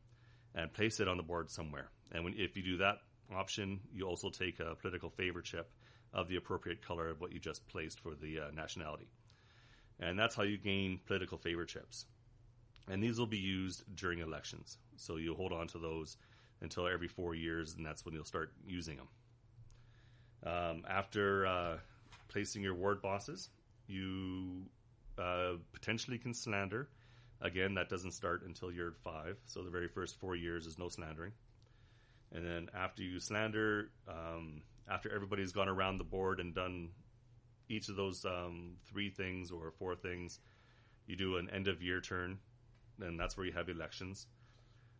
and 0.53 0.71
place 0.71 0.99
it 0.99 1.07
on 1.07 1.17
the 1.17 1.23
board 1.23 1.49
somewhere. 1.49 1.89
And 2.11 2.23
when, 2.23 2.33
if 2.37 2.57
you 2.57 2.63
do 2.63 2.77
that 2.77 2.97
option, 3.35 3.79
you 3.93 4.07
also 4.07 4.29
take 4.29 4.59
a 4.59 4.75
political 4.75 5.09
favor 5.09 5.41
chip 5.41 5.69
of 6.13 6.27
the 6.27 6.35
appropriate 6.35 6.81
color 6.81 7.09
of 7.09 7.21
what 7.21 7.31
you 7.31 7.39
just 7.39 7.67
placed 7.67 7.99
for 7.99 8.15
the 8.15 8.39
uh, 8.39 8.51
nationality. 8.55 9.07
And 9.99 10.17
that's 10.17 10.35
how 10.35 10.43
you 10.43 10.57
gain 10.57 10.99
political 11.05 11.37
favor 11.37 11.65
chips. 11.65 12.05
And 12.89 13.03
these 13.03 13.19
will 13.19 13.27
be 13.27 13.37
used 13.37 13.83
during 13.95 14.19
elections. 14.19 14.77
So 14.95 15.17
you'll 15.17 15.35
hold 15.35 15.51
on 15.53 15.67
to 15.67 15.79
those 15.79 16.17
until 16.61 16.87
every 16.87 17.07
four 17.07 17.35
years, 17.35 17.75
and 17.75 17.85
that's 17.85 18.05
when 18.05 18.13
you'll 18.13 18.25
start 18.25 18.51
using 18.65 18.97
them. 18.97 19.07
Um, 20.45 20.85
after 20.89 21.45
uh, 21.45 21.77
placing 22.27 22.63
your 22.63 22.75
ward 22.75 23.01
bosses, 23.01 23.49
you 23.87 24.63
uh, 25.17 25.53
potentially 25.73 26.17
can 26.17 26.33
slander. 26.33 26.89
Again, 27.41 27.75
that 27.75 27.89
doesn't 27.89 28.11
start 28.11 28.43
until 28.45 28.71
year 28.71 28.93
five, 29.03 29.37
so 29.45 29.61
the 29.61 29.69
very 29.69 29.87
first 29.87 30.19
four 30.19 30.35
years 30.35 30.65
is 30.65 30.77
no 30.77 30.89
slandering. 30.89 31.31
And 32.33 32.45
then 32.45 32.69
after 32.75 33.01
you 33.01 33.19
slander, 33.19 33.89
um, 34.07 34.61
after 34.89 35.13
everybody's 35.13 35.51
gone 35.51 35.69
around 35.69 35.97
the 35.97 36.03
board 36.03 36.39
and 36.39 36.53
done 36.53 36.89
each 37.67 37.89
of 37.89 37.95
those 37.95 38.25
um, 38.25 38.77
three 38.89 39.09
things 39.09 39.51
or 39.51 39.71
four 39.77 39.95
things, 39.95 40.39
you 41.05 41.15
do 41.15 41.37
an 41.37 41.49
end 41.49 41.67
of 41.67 41.81
year 41.81 42.01
turn, 42.01 42.39
and 42.99 43.19
that's 43.19 43.37
where 43.37 43.45
you 43.45 43.53
have 43.53 43.69
elections. 43.69 44.27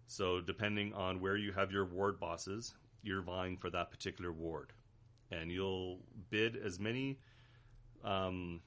So 0.08 0.42
depending 0.42 0.94
on 0.94 1.20
where 1.20 1.38
you 1.38 1.52
have 1.54 1.72
your 1.72 1.86
ward 1.86 2.20
bosses, 2.20 2.74
you're 3.02 3.22
vying 3.22 3.58
for 3.58 3.70
that 3.70 3.92
particular 3.92 4.32
ward, 4.32 4.74
and 5.32 5.52
you'll 5.52 6.00
bid 6.30 6.56
as 6.56 6.80
many 6.80 7.20
um, 8.04 8.62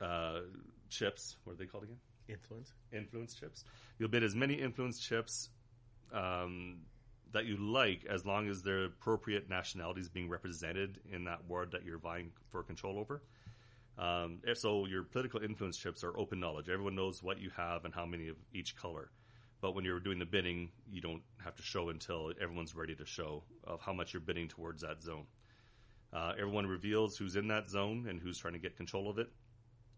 uh, 0.00 0.40
chips. 0.88 1.36
What 1.44 1.54
are 1.54 1.56
they 1.56 1.66
called 1.66 1.84
again? 1.84 1.98
Influence. 2.28 2.72
Influence 2.92 3.34
chips. 3.34 3.64
You'll 3.98 4.08
bid 4.08 4.22
as 4.22 4.34
many 4.34 4.54
influence 4.54 5.00
chips 5.00 5.50
um, 6.12 6.78
that 7.32 7.46
you 7.46 7.56
like, 7.56 8.04
as 8.08 8.24
long 8.24 8.48
as 8.48 8.62
the 8.62 8.84
appropriate 8.84 9.48
nationalities 9.48 10.08
being 10.08 10.28
represented 10.28 10.98
in 11.10 11.24
that 11.24 11.44
ward 11.48 11.72
that 11.72 11.84
you're 11.84 11.98
vying 11.98 12.30
for 12.50 12.62
control 12.62 12.98
over. 12.98 13.22
Um, 13.98 14.40
so 14.54 14.86
your 14.86 15.02
political 15.02 15.42
influence 15.42 15.76
chips 15.76 16.02
are 16.04 16.16
open 16.16 16.40
knowledge. 16.40 16.68
Everyone 16.68 16.94
knows 16.94 17.22
what 17.22 17.40
you 17.40 17.50
have 17.56 17.84
and 17.84 17.94
how 17.94 18.06
many 18.06 18.28
of 18.28 18.36
each 18.52 18.76
color. 18.76 19.10
But 19.60 19.74
when 19.74 19.84
you're 19.84 20.00
doing 20.00 20.18
the 20.18 20.26
bidding, 20.26 20.70
you 20.90 21.00
don't 21.00 21.22
have 21.44 21.54
to 21.56 21.62
show 21.62 21.88
until 21.88 22.32
everyone's 22.40 22.74
ready 22.74 22.94
to 22.96 23.06
show 23.06 23.44
of 23.64 23.80
how 23.80 23.92
much 23.92 24.12
you're 24.12 24.20
bidding 24.20 24.48
towards 24.48 24.82
that 24.82 25.02
zone. 25.02 25.26
Uh, 26.12 26.32
everyone 26.38 26.66
reveals 26.66 27.16
who's 27.16 27.36
in 27.36 27.48
that 27.48 27.68
zone 27.68 28.06
and 28.08 28.20
who's 28.20 28.38
trying 28.38 28.54
to 28.54 28.58
get 28.58 28.76
control 28.76 29.08
of 29.08 29.18
it. 29.18 29.30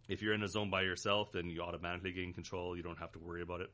If 0.06 0.20
you're 0.22 0.34
in 0.34 0.42
a 0.42 0.48
zone 0.48 0.70
by 0.70 0.82
yourself, 0.82 1.32
then 1.32 1.48
you 1.48 1.62
automatically 1.62 2.12
gain 2.12 2.34
control. 2.34 2.76
You 2.76 2.82
don't 2.82 2.98
have 2.98 3.12
to 3.12 3.18
worry 3.18 3.42
about 3.42 3.62
it. 3.62 3.70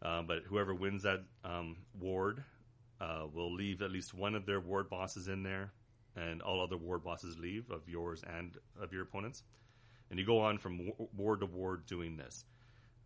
Uh, 0.00 0.22
but 0.22 0.38
whoever 0.46 0.74
wins 0.74 1.02
that 1.02 1.20
um, 1.44 1.76
ward 2.00 2.42
uh, 3.02 3.26
will 3.32 3.52
leave 3.52 3.82
at 3.82 3.90
least 3.90 4.14
one 4.14 4.34
of 4.34 4.46
their 4.46 4.60
ward 4.60 4.88
bosses 4.88 5.28
in 5.28 5.42
there, 5.42 5.72
and 6.14 6.40
all 6.42 6.62
other 6.62 6.76
ward 6.76 7.02
bosses 7.02 7.36
leave 7.38 7.70
of 7.70 7.88
yours 7.88 8.22
and 8.38 8.56
of 8.80 8.92
your 8.92 9.02
opponents. 9.02 9.42
And 10.10 10.18
you 10.18 10.26
go 10.26 10.40
on 10.40 10.58
from 10.58 10.92
ward 11.16 11.40
to 11.40 11.46
ward 11.46 11.86
doing 11.86 12.16
this. 12.16 12.44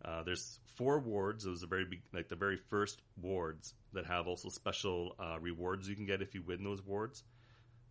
Uh, 0.03 0.23
there's 0.23 0.59
four 0.75 0.99
wards. 0.99 1.45
Those 1.45 1.63
are 1.63 1.67
very 1.67 1.85
big, 1.85 2.01
like 2.13 2.29
the 2.29 2.35
very 2.35 2.57
first 2.57 3.01
wards 3.19 3.73
that 3.93 4.05
have 4.05 4.27
also 4.27 4.49
special 4.49 5.15
uh, 5.19 5.39
rewards 5.39 5.89
you 5.89 5.95
can 5.95 6.05
get 6.05 6.21
if 6.21 6.35
you 6.35 6.43
win 6.45 6.63
those 6.63 6.83
wards. 6.85 7.23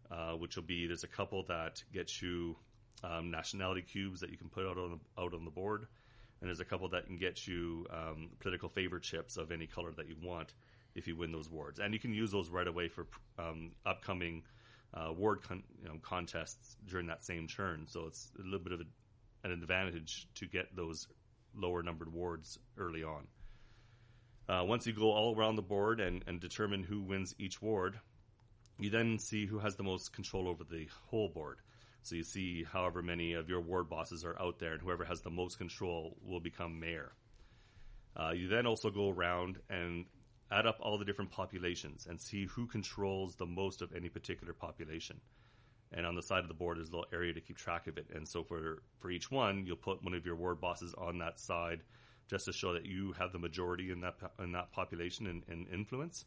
Uh, 0.09 0.35
which 0.35 0.55
will 0.55 0.63
be 0.63 0.87
there's 0.87 1.03
a 1.03 1.09
couple 1.09 1.43
that 1.49 1.83
get 1.93 2.23
you 2.23 2.57
um, 3.03 3.29
nationality 3.33 3.83
cubes 3.83 4.21
that 4.21 4.31
you 4.31 4.37
can 4.37 4.49
put 4.49 4.65
out 4.65 4.79
on 4.79 4.93
the, 4.93 5.21
out 5.21 5.35
on 5.35 5.45
the 5.45 5.51
board, 5.51 5.87
and 6.41 6.49
there's 6.49 6.61
a 6.61 6.65
couple 6.65 6.89
that 6.89 7.07
can 7.07 7.17
get 7.17 7.49
you 7.49 7.85
um, 7.91 8.31
political 8.39 8.69
favor 8.69 9.01
chips 9.01 9.37
of 9.37 9.51
any 9.51 9.67
color 9.67 9.91
that 9.97 10.09
you 10.09 10.15
want 10.23 10.55
if 10.97 11.07
you 11.07 11.17
win 11.17 11.31
those 11.31 11.51
wards, 11.51 11.79
and 11.79 11.95
you 11.95 12.01
can 12.01 12.13
use 12.13 12.33
those 12.33 12.49
right 12.49 12.67
away 12.67 12.89
for 12.89 13.07
um, 13.39 13.73
upcoming 13.85 14.43
uh, 14.95 15.13
ward 15.13 15.43
con- 15.43 15.63
you 15.83 15.89
know, 15.89 15.99
contests 16.03 16.77
during 16.89 17.07
that 17.07 17.25
same 17.25 17.47
turn. 17.47 17.87
So 17.87 18.07
it's 18.07 18.33
a 18.39 18.43
little 18.43 18.59
bit 18.59 18.73
of 18.73 18.81
a, 18.81 18.85
an 19.45 19.53
advantage 19.53 20.27
to 20.37 20.47
get 20.47 20.75
those 20.75 21.07
lower 21.55 21.83
numbered 21.83 22.13
wards 22.13 22.59
early 22.77 23.05
on. 23.05 23.27
Uh, 24.49 24.65
once 24.65 24.87
you 24.87 24.93
go 24.93 25.13
all 25.13 25.37
around 25.37 25.57
the 25.57 25.63
board 25.63 26.01
and, 26.01 26.23
and 26.27 26.41
determine 26.41 26.83
who 26.83 27.03
wins 27.03 27.35
each 27.39 27.61
ward, 27.61 27.99
you 28.79 28.91
then 28.91 29.19
see 29.19 29.47
who 29.47 29.59
has 29.59 29.77
the 29.77 29.83
most 29.83 30.13
control 30.13 30.49
over 30.49 30.65
the 30.65 30.89
whole 31.09 31.29
board. 31.29 31.59
So 32.03 32.15
you 32.15 32.23
see 32.23 32.65
however 32.65 33.03
many 33.03 33.33
of 33.33 33.49
your 33.49 33.61
ward 33.61 33.89
bosses 33.89 34.25
are 34.25 34.41
out 34.41 34.61
there, 34.61 34.73
and 34.73 34.81
whoever 34.81 35.05
has 35.05 35.23
the 35.23 35.31
most 35.31 35.59
control 35.59 36.17
will 36.23 36.41
become 36.41 36.79
mayor. 36.79 37.13
Uh, 38.17 38.31
you 38.31 38.49
then 38.49 38.67
also 38.67 38.91
go 38.91 39.11
around 39.11 39.59
and 39.69 40.07
add 40.51 40.67
up 40.67 40.79
all 40.81 40.99
the 40.99 41.05
different 41.05 41.31
populations 41.31 42.07
and 42.09 42.21
see 42.21 42.47
who 42.47 42.67
controls 42.67 43.35
the 43.35 43.47
most 43.47 43.83
of 43.83 43.93
any 43.95 44.09
particular 44.09 44.53
population. 44.53 45.21
And 45.93 46.05
on 46.07 46.15
the 46.15 46.23
side 46.23 46.41
of 46.41 46.49
the 46.49 46.55
board 46.55 46.79
is 46.79 46.89
a 46.89 46.93
little 46.93 47.07
area 47.13 47.33
to 47.33 47.41
keep 47.41 47.57
track 47.57 47.87
of 47.87 47.97
it. 47.99 48.07
And 48.15 48.27
so 48.27 48.43
for 48.43 48.83
for 48.99 49.11
each 49.11 49.31
one, 49.31 49.65
you'll 49.67 49.77
put 49.77 50.03
one 50.03 50.15
of 50.15 50.27
your 50.27 50.37
ward 50.37 50.61
bosses 50.61 50.95
on 50.95 51.19
that 51.19 51.39
side, 51.39 51.83
just 52.29 52.47
to 52.47 52.53
show 52.53 52.73
that 52.73 52.87
you 52.87 53.13
have 53.13 53.33
the 53.33 53.39
majority 53.39 53.91
in 53.91 54.01
that 54.01 54.17
in 54.41 54.53
that 54.53 54.73
population 54.73 55.27
and, 55.27 55.43
and 55.49 55.67
influence. 55.73 56.25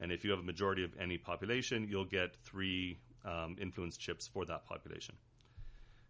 And 0.00 0.12
if 0.12 0.24
you 0.24 0.30
have 0.30 0.40
a 0.40 0.44
majority 0.44 0.84
of 0.84 0.92
any 1.00 1.18
population, 1.18 1.86
you'll 1.88 2.04
get 2.04 2.36
three 2.44 2.98
um, 3.24 3.56
influence 3.60 3.96
chips 3.96 4.26
for 4.26 4.44
that 4.46 4.66
population. 4.66 5.14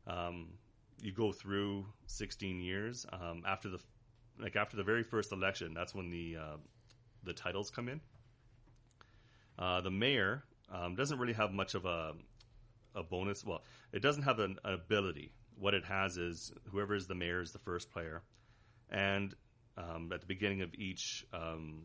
Um, 0.07 0.49
you 1.01 1.13
go 1.13 1.33
through 1.33 1.87
16 2.07 2.61
years 2.61 3.07
um, 3.13 3.43
after 3.47 3.69
the 3.69 3.79
like 4.39 4.57
after 4.57 4.77
the 4.77 4.85
very 4.85 5.03
first 5.03 5.33
election. 5.33 5.73
That's 5.75 5.95
when 5.95 6.11
the 6.11 6.37
uh, 6.37 6.57
the 7.27 7.35
titles 7.35 7.71
come 7.71 7.89
in. 7.89 8.01
Uh, 9.59 9.81
the 9.81 9.91
mayor 9.91 10.45
um, 10.73 10.95
doesn't 10.95 11.19
really 11.19 11.33
have 11.33 11.53
much 11.53 11.75
of 11.75 11.85
a 11.85 12.13
a 12.95 13.03
bonus. 13.03 13.45
Well, 13.45 13.63
it 13.93 14.01
doesn't 14.01 14.23
have 14.23 14.39
an, 14.39 14.59
an, 14.65 14.73
ability. 14.73 15.31
What 15.59 15.75
it 15.75 15.85
has 15.85 16.17
is 16.17 16.53
whoever 16.71 16.95
is 16.95 17.07
the 17.07 17.15
mayor 17.15 17.43
is 17.43 17.53
the 17.53 17.59
first 17.59 17.91
player, 17.91 18.23
and 18.91 19.35
um, 19.77 20.11
at 20.13 20.21
the 20.21 20.27
beginning 20.27 20.63
of 20.63 20.75
each 20.75 21.27
um, 21.33 21.85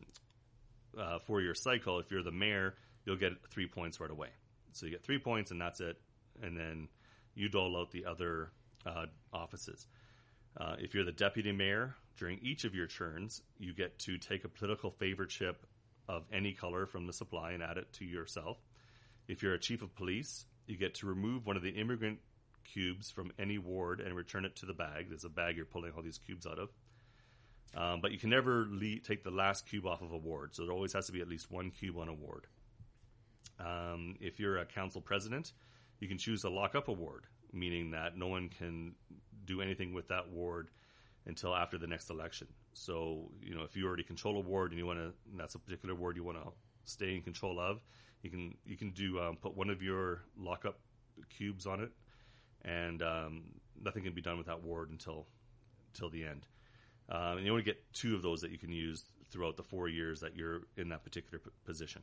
uh, 0.98 1.18
four 1.26 1.40
year 1.40 1.54
cycle, 1.54 1.98
if 1.98 2.10
you're 2.10 2.22
the 2.22 2.32
mayor, 2.32 2.74
you'll 3.04 3.16
get 3.16 3.32
three 3.50 3.68
points 3.68 4.00
right 4.00 4.10
away. 4.10 4.28
So 4.72 4.86
you 4.86 4.92
get 4.92 5.02
three 5.02 5.18
points, 5.18 5.50
and 5.50 5.60
that's 5.60 5.80
it. 5.80 5.98
And 6.42 6.56
then 6.56 6.88
you 7.34 7.48
dole 7.48 7.76
out 7.76 7.90
the 7.90 8.06
other 8.06 8.52
uh, 8.86 9.06
offices. 9.32 9.86
Uh, 10.56 10.76
if 10.78 10.94
you're 10.94 11.04
the 11.04 11.12
deputy 11.12 11.52
mayor, 11.52 11.94
during 12.18 12.38
each 12.42 12.64
of 12.64 12.74
your 12.74 12.86
turns, 12.86 13.42
you 13.58 13.72
get 13.72 13.98
to 14.00 14.18
take 14.18 14.44
a 14.44 14.48
political 14.48 14.90
favor 14.90 15.26
chip 15.26 15.66
of 16.08 16.24
any 16.32 16.52
color 16.52 16.86
from 16.86 17.06
the 17.06 17.12
supply 17.12 17.52
and 17.52 17.62
add 17.62 17.78
it 17.78 17.92
to 17.94 18.04
yourself. 18.04 18.58
If 19.28 19.42
you're 19.42 19.54
a 19.54 19.58
chief 19.58 19.82
of 19.82 19.94
police, 19.94 20.44
you 20.66 20.76
get 20.76 20.96
to 20.96 21.06
remove 21.06 21.46
one 21.46 21.56
of 21.56 21.62
the 21.62 21.70
immigrant 21.70 22.18
cubes 22.64 23.10
from 23.10 23.32
any 23.38 23.58
ward 23.58 24.00
and 24.00 24.14
return 24.14 24.44
it 24.44 24.56
to 24.56 24.66
the 24.66 24.72
bag. 24.72 25.08
There's 25.08 25.24
a 25.24 25.30
bag 25.30 25.56
you're 25.56 25.66
pulling 25.66 25.92
all 25.96 26.02
these 26.02 26.18
cubes 26.18 26.46
out 26.46 26.58
of. 26.58 26.68
Um, 27.74 28.00
but 28.00 28.12
you 28.12 28.18
can 28.18 28.30
never 28.30 28.68
take 29.02 29.24
the 29.24 29.30
last 29.30 29.66
cube 29.66 29.86
off 29.86 30.02
of 30.02 30.12
a 30.12 30.16
ward, 30.16 30.54
so 30.54 30.64
there 30.64 30.74
always 30.74 30.92
has 30.92 31.06
to 31.06 31.12
be 31.12 31.22
at 31.22 31.28
least 31.28 31.50
one 31.50 31.70
cube 31.70 31.96
on 31.96 32.08
a 32.08 32.14
ward. 32.14 32.46
Um, 33.58 34.16
if 34.20 34.38
you're 34.38 34.58
a 34.58 34.66
council 34.66 35.00
president, 35.00 35.52
you 35.98 36.08
can 36.08 36.18
choose 36.18 36.44
a 36.44 36.50
lock 36.50 36.74
up 36.74 36.88
a 36.88 36.92
ward, 36.92 37.24
meaning 37.52 37.90
that 37.90 38.16
no 38.16 38.26
one 38.26 38.48
can 38.48 38.94
do 39.44 39.60
anything 39.60 39.92
with 39.92 40.08
that 40.08 40.28
ward 40.30 40.68
until 41.26 41.54
after 41.54 41.78
the 41.78 41.86
next 41.86 42.10
election. 42.10 42.48
So, 42.72 43.30
you 43.40 43.54
know, 43.54 43.62
if 43.62 43.76
you 43.76 43.86
already 43.86 44.02
control 44.02 44.36
a 44.36 44.40
ward 44.40 44.70
and 44.70 44.78
you 44.78 44.86
want 44.86 44.98
to, 44.98 45.12
that's 45.36 45.54
a 45.54 45.58
particular 45.58 45.94
ward 45.94 46.16
you 46.16 46.24
want 46.24 46.38
to 46.42 46.50
stay 46.84 47.14
in 47.14 47.22
control 47.22 47.60
of, 47.60 47.80
you 48.22 48.30
can 48.30 48.54
you 48.64 48.76
can 48.76 48.90
do 48.90 49.20
um, 49.20 49.36
put 49.36 49.56
one 49.56 49.70
of 49.70 49.82
your 49.82 50.22
lockup 50.38 50.78
cubes 51.28 51.66
on 51.66 51.80
it, 51.80 51.90
and 52.64 53.02
um, 53.02 53.42
nothing 53.80 54.02
can 54.04 54.14
be 54.14 54.22
done 54.22 54.38
with 54.38 54.46
that 54.46 54.62
ward 54.62 54.90
until 54.90 55.26
until 55.92 56.08
the 56.08 56.24
end. 56.24 56.46
Um, 57.08 57.38
and 57.38 57.44
you 57.44 57.50
only 57.50 57.64
get 57.64 57.92
two 57.92 58.14
of 58.14 58.22
those 58.22 58.40
that 58.40 58.50
you 58.50 58.58
can 58.58 58.72
use 58.72 59.04
throughout 59.30 59.56
the 59.56 59.62
four 59.62 59.88
years 59.88 60.20
that 60.20 60.36
you're 60.36 60.62
in 60.76 60.88
that 60.90 61.02
particular 61.02 61.38
p- 61.38 61.50
position. 61.64 62.02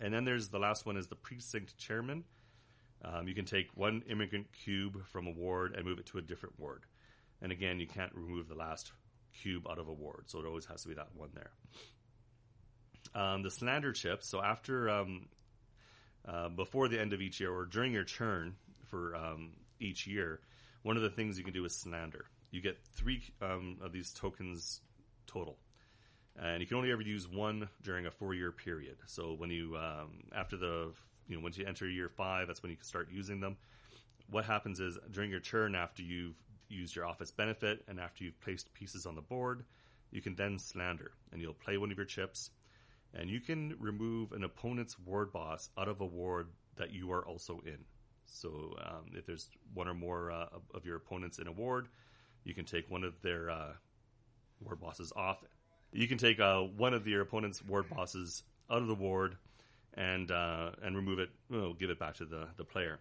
And 0.00 0.14
then 0.14 0.24
there's 0.24 0.48
the 0.48 0.58
last 0.58 0.86
one 0.86 0.96
is 0.96 1.08
the 1.08 1.16
precinct 1.16 1.76
chairman. 1.76 2.24
Um, 3.04 3.28
you 3.28 3.34
can 3.34 3.44
take 3.44 3.68
one 3.74 4.02
immigrant 4.08 4.46
cube 4.52 5.04
from 5.06 5.26
a 5.26 5.30
ward 5.30 5.74
and 5.74 5.84
move 5.84 5.98
it 5.98 6.06
to 6.06 6.18
a 6.18 6.22
different 6.22 6.58
ward. 6.58 6.84
And 7.40 7.50
again, 7.52 7.80
you 7.80 7.86
can't 7.86 8.14
remove 8.14 8.48
the 8.48 8.54
last 8.54 8.92
cube 9.32 9.66
out 9.70 9.78
of 9.78 9.88
a 9.88 9.92
ward, 9.92 10.24
so 10.26 10.38
it 10.38 10.46
always 10.46 10.66
has 10.66 10.82
to 10.82 10.88
be 10.88 10.94
that 10.94 11.08
one 11.14 11.30
there. 11.34 11.52
Um, 13.14 13.42
the 13.42 13.50
slander 13.50 13.92
chip. 13.92 14.22
So 14.22 14.42
after, 14.42 14.90
um, 14.90 15.28
uh, 16.28 16.48
before 16.50 16.88
the 16.88 17.00
end 17.00 17.12
of 17.12 17.20
each 17.20 17.40
year 17.40 17.52
or 17.52 17.64
during 17.64 17.92
your 17.92 18.04
turn 18.04 18.56
for 18.86 19.16
um, 19.16 19.52
each 19.80 20.06
year, 20.06 20.40
one 20.82 20.96
of 20.96 21.02
the 21.02 21.10
things 21.10 21.38
you 21.38 21.44
can 21.44 21.54
do 21.54 21.64
is 21.64 21.74
slander. 21.74 22.26
You 22.50 22.60
get 22.60 22.78
three 22.94 23.22
um, 23.40 23.78
of 23.82 23.92
these 23.92 24.12
tokens 24.12 24.80
total, 25.26 25.58
and 26.36 26.60
you 26.60 26.66
can 26.66 26.76
only 26.76 26.92
ever 26.92 27.02
use 27.02 27.28
one 27.28 27.68
during 27.82 28.06
a 28.06 28.10
four-year 28.10 28.52
period. 28.52 28.96
So 29.06 29.34
when 29.34 29.50
you 29.50 29.76
um, 29.76 30.24
after 30.34 30.56
the 30.56 30.92
you 31.30 31.36
know 31.36 31.42
once 31.42 31.56
you 31.56 31.64
enter 31.64 31.88
year 31.88 32.08
five, 32.08 32.48
that's 32.48 32.62
when 32.62 32.70
you 32.70 32.76
can 32.76 32.84
start 32.84 33.08
using 33.10 33.40
them. 33.40 33.56
What 34.28 34.44
happens 34.44 34.80
is 34.80 34.98
during 35.10 35.30
your 35.30 35.40
turn 35.40 35.74
after 35.74 36.02
you've 36.02 36.34
used 36.68 36.94
your 36.94 37.06
office 37.06 37.30
benefit 37.30 37.84
and 37.88 37.98
after 38.00 38.24
you've 38.24 38.40
placed 38.40 38.72
pieces 38.74 39.06
on 39.06 39.14
the 39.14 39.22
board, 39.22 39.64
you 40.10 40.20
can 40.20 40.34
then 40.34 40.58
slander, 40.58 41.12
and 41.32 41.40
you'll 41.40 41.54
play 41.54 41.78
one 41.78 41.92
of 41.92 41.96
your 41.96 42.06
chips, 42.06 42.50
and 43.14 43.30
you 43.30 43.40
can 43.40 43.76
remove 43.78 44.32
an 44.32 44.42
opponent's 44.42 44.98
ward 44.98 45.32
boss 45.32 45.70
out 45.78 45.88
of 45.88 46.00
a 46.00 46.06
ward 46.06 46.48
that 46.76 46.92
you 46.92 47.12
are 47.12 47.24
also 47.24 47.60
in. 47.64 47.78
So 48.26 48.76
um, 48.84 49.12
if 49.14 49.26
there's 49.26 49.48
one 49.72 49.88
or 49.88 49.94
more 49.94 50.32
uh, 50.32 50.46
of 50.74 50.84
your 50.84 50.96
opponents 50.96 51.38
in 51.38 51.46
a 51.46 51.52
ward, 51.52 51.88
you 52.44 52.54
can 52.54 52.64
take 52.64 52.90
one 52.90 53.04
of 53.04 53.20
their 53.22 53.50
uh, 53.50 53.72
ward 54.60 54.80
bosses 54.80 55.12
off. 55.14 55.38
You 55.92 56.08
can 56.08 56.18
take 56.18 56.40
uh, 56.40 56.60
one 56.60 56.94
of 56.94 57.06
your 57.06 57.20
opponent's 57.20 57.64
ward 57.64 57.88
bosses 57.88 58.42
out 58.68 58.82
of 58.82 58.88
the 58.88 58.94
ward 58.94 59.36
and 59.94 60.30
uh, 60.30 60.70
and 60.82 60.96
remove 60.96 61.18
it. 61.18 61.30
Well, 61.48 61.74
give 61.74 61.90
it 61.90 61.98
back 61.98 62.14
to 62.16 62.24
the 62.24 62.48
the 62.56 62.64
player. 62.64 62.98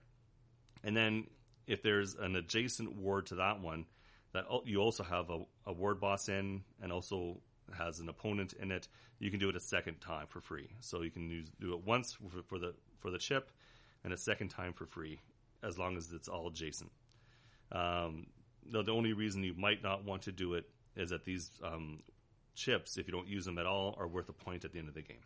And 0.83 0.95
then 0.95 1.27
if 1.67 1.83
there's 1.83 2.15
an 2.15 2.35
adjacent 2.35 2.95
ward 2.95 3.27
to 3.27 3.35
that 3.35 3.61
one 3.61 3.85
that 4.33 4.45
you 4.65 4.79
also 4.79 5.03
have 5.03 5.29
a, 5.29 5.39
a 5.65 5.73
ward 5.73 5.99
boss 5.99 6.29
in 6.29 6.63
and 6.81 6.91
also 6.91 7.41
has 7.77 7.99
an 7.99 8.09
opponent 8.09 8.53
in 8.53 8.71
it, 8.71 8.87
you 9.19 9.29
can 9.29 9.39
do 9.39 9.49
it 9.49 9.55
a 9.55 9.59
second 9.59 9.99
time 10.01 10.27
for 10.27 10.39
free. 10.39 10.69
So 10.79 11.01
you 11.01 11.11
can 11.11 11.29
use, 11.29 11.49
do 11.59 11.73
it 11.73 11.85
once 11.85 12.13
for, 12.13 12.41
for 12.43 12.59
the 12.59 12.73
for 12.97 13.11
the 13.11 13.17
chip 13.17 13.51
and 14.03 14.13
a 14.13 14.17
second 14.17 14.49
time 14.49 14.73
for 14.73 14.85
free, 14.85 15.19
as 15.63 15.77
long 15.77 15.97
as 15.97 16.11
it's 16.13 16.27
all 16.27 16.47
adjacent. 16.47 16.91
Um, 17.71 18.27
the, 18.65 18.83
the 18.83 18.91
only 18.91 19.13
reason 19.13 19.43
you 19.43 19.53
might 19.57 19.83
not 19.83 20.05
want 20.05 20.23
to 20.23 20.31
do 20.31 20.53
it 20.53 20.65
is 20.95 21.09
that 21.09 21.25
these 21.25 21.51
um, 21.63 22.01
chips, 22.55 22.97
if 22.97 23.07
you 23.07 23.13
don't 23.13 23.27
use 23.27 23.45
them 23.45 23.57
at 23.57 23.65
all, 23.65 23.95
are 23.99 24.07
worth 24.07 24.29
a 24.29 24.33
point 24.33 24.65
at 24.65 24.71
the 24.71 24.79
end 24.79 24.87
of 24.87 24.95
the 24.95 25.01
game. 25.01 25.17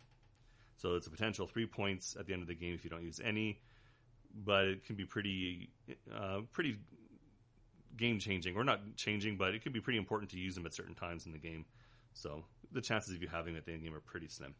So 0.76 0.96
it's 0.96 1.06
a 1.06 1.10
potential 1.10 1.46
three 1.46 1.66
points 1.66 2.16
at 2.18 2.26
the 2.26 2.32
end 2.32 2.42
of 2.42 2.48
the 2.48 2.54
game 2.54 2.74
if 2.74 2.84
you 2.84 2.90
don't 2.90 3.02
use 3.02 3.20
any, 3.24 3.60
but 4.44 4.64
it 4.64 4.84
can 4.84 4.96
be 4.96 5.04
pretty, 5.04 5.70
uh, 6.14 6.40
pretty 6.52 6.78
game 7.96 8.18
changing, 8.18 8.56
or 8.56 8.64
not 8.64 8.80
changing, 8.96 9.36
but 9.36 9.54
it 9.54 9.62
can 9.62 9.72
be 9.72 9.80
pretty 9.80 9.98
important 9.98 10.30
to 10.32 10.38
use 10.38 10.54
them 10.54 10.66
at 10.66 10.74
certain 10.74 10.94
times 10.94 11.26
in 11.26 11.32
the 11.32 11.38
game. 11.38 11.64
So 12.12 12.44
the 12.72 12.80
chances 12.80 13.14
of 13.14 13.22
you 13.22 13.28
having 13.28 13.54
them 13.54 13.58
at 13.60 13.66
the 13.66 13.72
end 13.72 13.82
game 13.82 13.94
are 13.94 14.00
pretty 14.00 14.28
slim. 14.28 14.54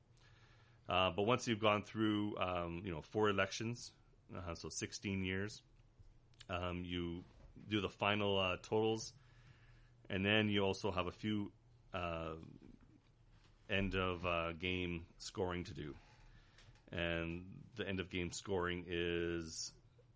Uh, 0.88 1.10
but 1.10 1.22
once 1.22 1.48
you've 1.48 1.60
gone 1.60 1.82
through, 1.82 2.36
um, 2.38 2.82
you 2.84 2.92
know, 2.92 3.00
four 3.00 3.30
elections, 3.30 3.92
uh, 4.36 4.54
so 4.54 4.68
16 4.68 5.24
years, 5.24 5.62
um, 6.50 6.82
you 6.84 7.24
do 7.68 7.80
the 7.80 7.88
final 7.88 8.38
uh, 8.38 8.56
totals, 8.62 9.14
and 10.10 10.24
then 10.24 10.48
you 10.48 10.60
also 10.60 10.90
have 10.90 11.06
a 11.06 11.12
few 11.12 11.50
uh, 11.94 12.34
end 13.70 13.94
of 13.94 14.24
uh, 14.26 14.52
game 14.52 15.06
scoring 15.18 15.64
to 15.64 15.74
do. 15.74 15.94
And 16.92 17.44
the 17.76 17.88
end 17.88 18.00
of 18.00 18.10
game 18.10 18.30
scoring 18.30 18.84
is 18.88 19.72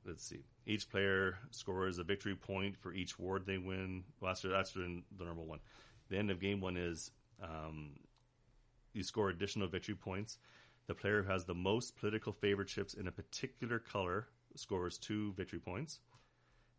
let's 0.09 0.25
see, 0.25 0.45
each 0.67 0.89
player 0.91 1.39
scores 1.51 1.99
a 1.99 2.05
victory 2.05 2.35
point 2.35 2.77
for 2.77 2.93
each 2.93 3.19
ward 3.19 3.45
they 3.47 3.59
win. 3.59 4.05
Well, 4.21 4.31
that's, 4.31 4.43
that's 4.43 4.73
the 4.73 5.03
normal 5.19 5.47
one. 5.47 5.61
The 6.09 6.19
end 6.19 6.31
of 6.31 6.41
game 6.41 6.61
one 6.61 6.77
is 6.77 7.11
um, 7.43 7.91
you 8.95 9.03
score 9.03 9.29
additional 9.29 9.69
victory 9.69 9.95
points. 9.95 10.39
The 10.87 10.95
player 10.95 11.23
who 11.23 11.31
has 11.31 11.45
the 11.45 11.55
most 11.55 11.97
political 11.97 12.33
favorite 12.33 12.69
chips 12.69 12.95
in 12.95 13.07
a 13.07 13.13
particular 13.13 13.79
color 13.79 14.27
scores 14.57 14.97
two 14.99 15.35
victory 15.37 15.59
points. 15.59 16.01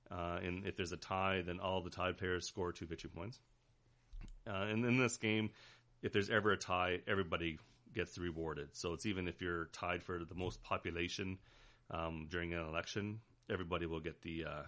Uh, 0.09 0.39
and 0.43 0.65
if 0.65 0.75
there's 0.75 0.91
a 0.91 0.97
tie, 0.97 1.43
then 1.45 1.59
all 1.59 1.81
the 1.81 1.91
tied 1.91 2.17
players 2.17 2.47
score 2.47 2.71
two 2.71 2.87
victory 2.87 3.11
points. 3.15 3.39
Uh, 4.47 4.65
and 4.71 4.83
in 4.83 4.97
this 4.97 5.17
game, 5.17 5.51
if 6.01 6.13
there's 6.13 6.29
ever 6.29 6.51
a 6.51 6.57
tie, 6.57 6.99
everybody 7.07 7.57
gets 7.93 8.17
rewarded. 8.17 8.69
So 8.73 8.93
it's 8.93 9.05
even 9.05 9.27
if 9.27 9.41
you're 9.41 9.65
tied 9.65 10.03
for 10.03 10.19
the 10.19 10.35
most 10.35 10.63
population 10.63 11.37
um, 11.91 12.27
during 12.29 12.53
an 12.53 12.67
election, 12.67 13.19
everybody 13.49 13.85
will 13.85 13.99
get 13.99 14.21
the 14.21 14.45
uh, 14.45 14.63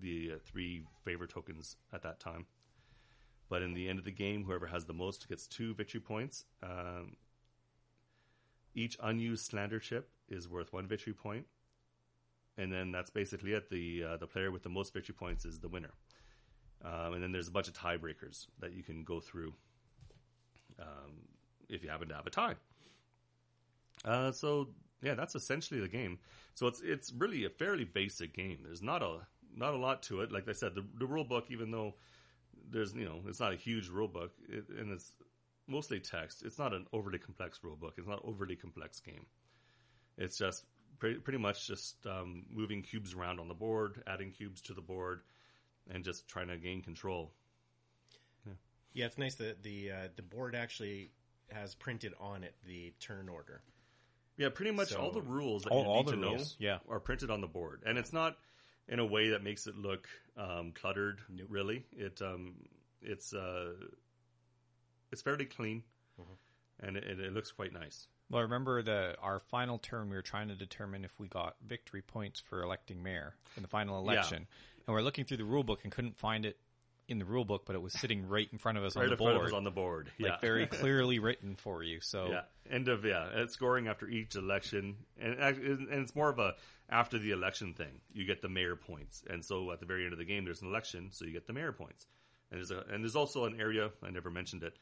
the 0.00 0.32
uh, 0.34 0.38
three 0.44 0.84
favor 1.04 1.26
tokens 1.26 1.76
at 1.92 2.02
that 2.02 2.20
time. 2.20 2.46
But 3.48 3.62
in 3.62 3.74
the 3.74 3.88
end 3.88 3.98
of 3.98 4.04
the 4.04 4.12
game, 4.12 4.44
whoever 4.44 4.66
has 4.66 4.84
the 4.84 4.92
most 4.92 5.28
gets 5.28 5.46
two 5.46 5.74
victory 5.74 6.00
points. 6.00 6.44
Um, 6.62 7.16
each 8.74 8.96
unused 9.02 9.46
slander 9.46 9.80
chip 9.80 10.08
is 10.28 10.48
worth 10.48 10.72
one 10.72 10.86
victory 10.86 11.12
point, 11.12 11.46
and 12.56 12.72
then 12.72 12.92
that's 12.92 13.10
basically 13.10 13.52
it. 13.52 13.68
The 13.68 14.04
uh, 14.04 14.16
the 14.16 14.28
player 14.28 14.50
with 14.50 14.62
the 14.62 14.68
most 14.68 14.94
victory 14.94 15.14
points 15.18 15.44
is 15.44 15.58
the 15.58 15.68
winner. 15.68 15.92
Um, 16.82 17.14
and 17.14 17.22
then 17.22 17.32
there's 17.32 17.48
a 17.48 17.50
bunch 17.50 17.68
of 17.68 17.74
tiebreakers 17.74 18.46
that 18.60 18.72
you 18.72 18.82
can 18.82 19.04
go 19.04 19.20
through 19.20 19.52
um, 20.80 21.12
if 21.68 21.82
you 21.82 21.90
happen 21.90 22.08
to 22.08 22.14
have 22.14 22.26
a 22.26 22.30
tie. 22.30 22.54
Uh, 24.04 24.32
so 24.32 24.68
yeah, 25.02 25.14
that's 25.14 25.34
essentially 25.34 25.80
the 25.80 25.88
game. 25.88 26.18
So 26.54 26.66
it's 26.66 26.80
it's 26.82 27.12
really 27.12 27.44
a 27.44 27.50
fairly 27.50 27.84
basic 27.84 28.34
game. 28.34 28.58
There's 28.64 28.82
not 28.82 29.02
a 29.02 29.18
not 29.54 29.74
a 29.74 29.78
lot 29.78 30.02
to 30.04 30.20
it. 30.20 30.32
Like 30.32 30.48
I 30.48 30.52
said, 30.52 30.74
the, 30.74 30.84
the 30.98 31.06
rule 31.06 31.24
book, 31.24 31.46
even 31.50 31.70
though 31.70 31.94
there's 32.70 32.94
you 32.94 33.04
know 33.04 33.20
it's 33.26 33.40
not 33.40 33.52
a 33.52 33.56
huge 33.56 33.88
rule 33.88 34.08
book, 34.08 34.32
it, 34.48 34.64
and 34.68 34.92
it's 34.92 35.12
mostly 35.66 36.00
text. 36.00 36.42
It's 36.44 36.58
not 36.58 36.72
an 36.74 36.86
overly 36.92 37.18
complex 37.18 37.60
rule 37.62 37.76
book. 37.76 37.94
It's 37.96 38.08
not 38.08 38.20
overly 38.24 38.56
complex 38.56 39.00
game. 39.00 39.26
It's 40.18 40.36
just 40.36 40.64
pretty, 40.98 41.18
pretty 41.20 41.38
much 41.38 41.66
just 41.66 42.06
um, 42.06 42.44
moving 42.50 42.82
cubes 42.82 43.14
around 43.14 43.40
on 43.40 43.48
the 43.48 43.54
board, 43.54 44.02
adding 44.06 44.32
cubes 44.32 44.60
to 44.62 44.74
the 44.74 44.80
board, 44.80 45.22
and 45.88 46.04
just 46.04 46.28
trying 46.28 46.48
to 46.48 46.58
gain 46.58 46.82
control. 46.82 47.32
Yeah, 48.92 49.02
yeah 49.02 49.06
it's 49.06 49.18
nice 49.18 49.34
that 49.36 49.62
the 49.62 49.90
uh, 49.90 50.08
the 50.16 50.22
board 50.22 50.54
actually 50.54 51.10
has 51.52 51.74
printed 51.74 52.14
on 52.20 52.44
it 52.44 52.54
the 52.66 52.92
turn 53.00 53.28
order. 53.28 53.62
Yeah, 54.36 54.48
pretty 54.48 54.70
much 54.70 54.90
so, 54.90 54.98
all 54.98 55.10
the 55.10 55.20
rules 55.20 55.64
that 55.64 55.70
all, 55.70 55.82
you 55.82 55.88
all 55.88 56.02
need 56.02 56.12
to 56.12 56.16
rules, 56.16 56.56
know 56.58 56.66
yeah. 56.66 56.78
are 56.88 57.00
printed 57.00 57.30
on 57.30 57.40
the 57.40 57.46
board, 57.46 57.82
and 57.84 57.98
it's 57.98 58.12
not 58.12 58.38
in 58.88 58.98
a 58.98 59.04
way 59.04 59.30
that 59.30 59.42
makes 59.42 59.66
it 59.66 59.76
look 59.76 60.08
um, 60.36 60.72
cluttered. 60.72 61.20
Nope. 61.28 61.46
Really, 61.50 61.84
it 61.92 62.20
um, 62.22 62.54
it's 63.02 63.34
uh, 63.34 63.72
it's 65.12 65.22
fairly 65.22 65.44
clean, 65.44 65.82
mm-hmm. 66.20 66.86
and 66.86 66.96
it, 66.96 67.20
it, 67.20 67.34
looks 67.34 67.52
quite 67.52 67.72
nice. 67.72 68.06
Well, 68.30 68.40
I 68.40 68.42
remember 68.42 68.82
the 68.82 69.14
our 69.20 69.40
final 69.40 69.78
term. 69.78 70.08
We 70.08 70.16
were 70.16 70.22
trying 70.22 70.48
to 70.48 70.54
determine 70.54 71.04
if 71.04 71.12
we 71.18 71.28
got 71.28 71.56
victory 71.66 72.02
points 72.02 72.40
for 72.40 72.62
electing 72.62 73.02
mayor 73.02 73.34
in 73.56 73.62
the 73.62 73.68
final 73.68 73.98
election, 73.98 74.46
yeah. 74.48 74.84
and 74.86 74.94
we're 74.94 75.02
looking 75.02 75.24
through 75.24 75.38
the 75.38 75.44
rule 75.44 75.64
book 75.64 75.80
and 75.82 75.92
couldn't 75.92 76.16
find 76.16 76.46
it 76.46 76.56
in 77.10 77.18
the 77.18 77.24
rule 77.24 77.44
book, 77.44 77.64
but 77.66 77.74
it 77.74 77.82
was 77.82 77.92
sitting 77.92 78.28
right 78.28 78.48
in 78.52 78.58
front 78.58 78.78
of 78.78 78.84
us 78.84 78.94
right 78.94 79.04
on 79.04 79.10
the 79.10 79.16
board. 79.16 79.52
on 79.52 79.64
the 79.64 79.70
board, 79.70 80.10
yeah, 80.16 80.30
like 80.30 80.40
very 80.40 80.66
clearly 80.80 81.18
written 81.18 81.56
for 81.56 81.82
you. 81.82 82.00
So 82.00 82.28
yeah, 82.30 82.42
end 82.70 82.88
of 82.88 83.04
yeah, 83.04 83.28
it's 83.34 83.54
scoring 83.54 83.88
after 83.88 84.08
each 84.08 84.36
election, 84.36 84.96
and 85.20 85.34
and 85.34 85.88
it's 85.90 86.14
more 86.14 86.30
of 86.30 86.38
a 86.38 86.54
after 86.88 87.18
the 87.18 87.32
election 87.32 87.74
thing. 87.74 88.00
You 88.12 88.24
get 88.24 88.42
the 88.42 88.48
mayor 88.48 88.76
points, 88.76 89.24
and 89.28 89.44
so 89.44 89.72
at 89.72 89.80
the 89.80 89.86
very 89.86 90.04
end 90.04 90.12
of 90.12 90.18
the 90.18 90.24
game, 90.24 90.44
there's 90.44 90.62
an 90.62 90.68
election, 90.68 91.08
so 91.10 91.24
you 91.24 91.32
get 91.32 91.46
the 91.46 91.52
mayor 91.52 91.72
points. 91.72 92.06
And 92.50 92.58
there's 92.58 92.70
a 92.70 92.84
and 92.92 93.02
there's 93.02 93.16
also 93.16 93.44
an 93.44 93.60
area 93.60 93.90
I 94.02 94.10
never 94.10 94.30
mentioned 94.30 94.62
it 94.62 94.76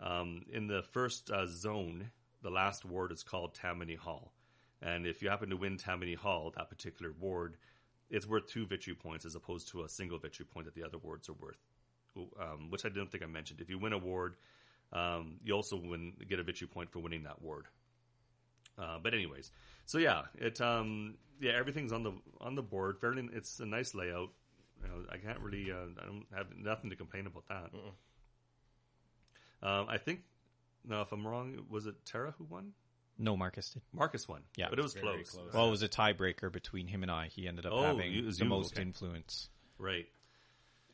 um, 0.00 0.42
in 0.50 0.66
the 0.66 0.82
first 0.92 1.30
uh, 1.30 1.46
zone. 1.46 2.10
The 2.42 2.50
last 2.50 2.84
ward 2.84 3.12
is 3.12 3.22
called 3.22 3.54
Tammany 3.54 3.94
Hall, 3.94 4.32
and 4.80 5.06
if 5.06 5.22
you 5.22 5.28
happen 5.28 5.50
to 5.50 5.56
win 5.56 5.76
Tammany 5.76 6.14
Hall, 6.14 6.52
that 6.56 6.70
particular 6.70 7.12
ward, 7.18 7.56
it's 8.10 8.26
worth 8.26 8.46
two 8.46 8.66
victory 8.66 8.94
points 8.94 9.24
as 9.24 9.34
opposed 9.34 9.68
to 9.68 9.82
a 9.82 9.88
single 9.88 10.18
victory 10.18 10.46
point 10.46 10.66
that 10.66 10.74
the 10.74 10.84
other 10.84 10.98
wards 10.98 11.28
are 11.28 11.34
worth 11.34 11.58
um, 12.16 12.70
which 12.70 12.84
I 12.84 12.88
don't 12.88 13.10
think 13.10 13.22
I 13.22 13.26
mentioned. 13.26 13.60
If 13.60 13.68
you 13.70 13.78
win 13.78 13.92
a 13.92 13.98
ward, 13.98 14.34
um, 14.92 15.36
you 15.44 15.52
also 15.54 15.76
win 15.76 16.12
get 16.28 16.38
a 16.38 16.42
victory 16.42 16.68
point 16.68 16.90
for 16.90 16.98
winning 17.00 17.24
that 17.24 17.40
ward. 17.42 17.66
Uh, 18.78 18.98
but 19.02 19.14
anyways, 19.14 19.50
so 19.86 19.98
yeah, 19.98 20.22
it 20.36 20.60
um, 20.60 21.14
yeah 21.40 21.52
everything's 21.52 21.92
on 21.92 22.02
the 22.02 22.12
on 22.40 22.54
the 22.54 22.62
board. 22.62 22.98
Fairly, 23.00 23.28
it's 23.32 23.60
a 23.60 23.66
nice 23.66 23.94
layout. 23.94 24.30
You 24.82 24.88
know, 24.88 25.04
I 25.10 25.16
can't 25.18 25.38
really 25.40 25.70
uh, 25.70 25.86
I 26.02 26.06
don't 26.06 26.26
have 26.34 26.46
nothing 26.56 26.90
to 26.90 26.96
complain 26.96 27.26
about 27.26 27.44
that. 27.48 27.70
Um, 29.62 29.86
I 29.88 29.98
think 29.98 30.20
now 30.86 31.02
if 31.02 31.12
I'm 31.12 31.26
wrong, 31.26 31.64
was 31.70 31.86
it 31.86 31.94
Tara 32.04 32.34
who 32.38 32.44
won? 32.44 32.72
No, 33.16 33.36
Marcus 33.36 33.70
did. 33.70 33.82
Marcus 33.92 34.28
won. 34.28 34.42
Yeah. 34.56 34.66
but 34.70 34.78
it 34.78 34.82
was 34.82 34.94
Very 34.94 35.22
close. 35.22 35.30
close. 35.30 35.52
Well, 35.54 35.68
it 35.68 35.70
was 35.70 35.82
a 35.84 35.88
tiebreaker 35.88 36.50
between 36.52 36.88
him 36.88 37.02
and 37.02 37.10
I. 37.12 37.28
He 37.28 37.46
ended 37.46 37.64
up 37.64 37.72
Oh, 37.72 37.82
having 37.84 38.12
you- 38.12 38.22
it 38.22 38.24
was 38.26 38.38
the 38.38 38.44
you, 38.44 38.50
most 38.50 38.74
okay. 38.74 38.82
influence 38.82 39.48
Right. 39.78 40.06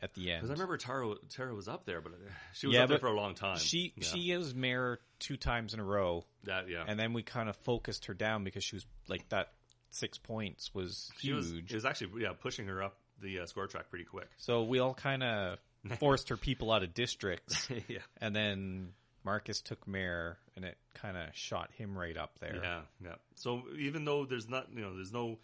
At 0.01 0.15
the 0.15 0.31
end. 0.31 0.41
Because 0.43 0.51
I 0.51 0.55
remember 0.55 0.77
Tara 0.77 1.15
Tara 1.29 1.55
was 1.55 1.69
up 1.69 1.85
there, 1.85 2.01
but 2.01 2.13
uh, 2.13 2.17
she 2.55 2.67
was 2.67 2.75
Yeah, 2.75 2.85
up 2.85 2.89
there 2.89 2.99
for 2.99 3.09
a 3.09 3.17
long 3.17 3.35
time. 3.35 3.59
She 3.59 3.93
yeah. 3.97 4.05
she 4.05 4.37
was 4.37 4.55
mayor 4.55 5.01
two 5.19 5.37
times 5.37 5.75
in 5.75 5.81
a 5.81 5.85
row, 5.85 6.25
that 6.45 6.69
yeah. 6.69 6.85
and 6.87 6.99
then 6.99 7.13
we 7.13 7.23
kind 7.23 7.49
of 7.49 7.57
focused 7.57 8.07
her 8.07 8.15
down 8.15 8.45
because 8.45 8.65
she 8.65 8.77
was 8.77 8.87
like 9.09 9.29
that. 9.31 9.53
Six 9.93 10.19
points 10.19 10.73
was 10.73 11.11
she 11.19 11.29
huge. 11.29 11.37
was 11.37 11.53
it 11.53 11.73
was 11.75 11.85
actually 11.85 12.23
yeah 12.23 12.33
pushing 12.39 12.69
her 12.69 12.81
up 12.81 12.97
the 13.21 13.41
uh, 13.41 13.47
score 13.47 13.67
track 13.67 13.91
pretty 13.91 14.05
quick. 14.05 14.29
So 14.37 14.63
we 14.63 14.79
all 14.79 14.95
kind 14.95 15.25
of 15.25 15.59
forced 15.99 16.29
her 16.29 16.37
people 16.37 16.71
out 16.71 16.85
of 16.85 16.95
districts, 16.95 17.69
yeah. 17.89 17.99
and 18.21 18.35
then 18.35 18.93
Marcus 19.25 19.61
took 19.61 19.87
mayor, 19.87 20.39
and 20.57 20.65
it 20.65 20.79
kind 20.95 21.17
of 21.17 21.35
shot 21.35 21.71
him 21.73 21.99
right 21.99 22.17
up 22.17 22.39
there. 22.39 22.61
Yeah, 22.63 22.81
yeah. 23.03 23.15
So 23.35 23.63
even 23.79 24.05
though 24.05 24.25
there's 24.25 24.49
not, 24.49 24.69
you 24.73 24.81
know, 24.81 24.95
there's 24.95 25.13
no 25.13 25.39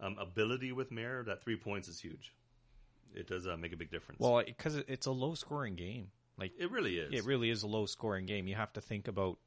um, 0.00 0.16
ability 0.18 0.72
with 0.72 0.90
Mayor, 0.90 1.22
that 1.24 1.42
three 1.42 1.56
points 1.56 1.88
is 1.88 2.00
huge. 2.00 2.32
It 3.14 3.26
does 3.26 3.46
uh, 3.46 3.56
make 3.56 3.72
a 3.72 3.76
big 3.76 3.90
difference. 3.90 4.20
Well, 4.20 4.42
because 4.44 4.76
it's 4.76 5.06
a 5.06 5.10
low 5.12 5.34
scoring 5.34 5.74
game. 5.76 6.10
Like 6.38 6.52
it 6.58 6.70
really 6.70 6.96
is. 6.98 7.12
it 7.12 7.24
really 7.26 7.50
is 7.50 7.62
a 7.62 7.66
low 7.66 7.86
scoring 7.86 8.24
game. 8.26 8.46
You 8.46 8.54
have 8.54 8.72
to 8.74 8.80
think 8.80 9.08
about, 9.08 9.38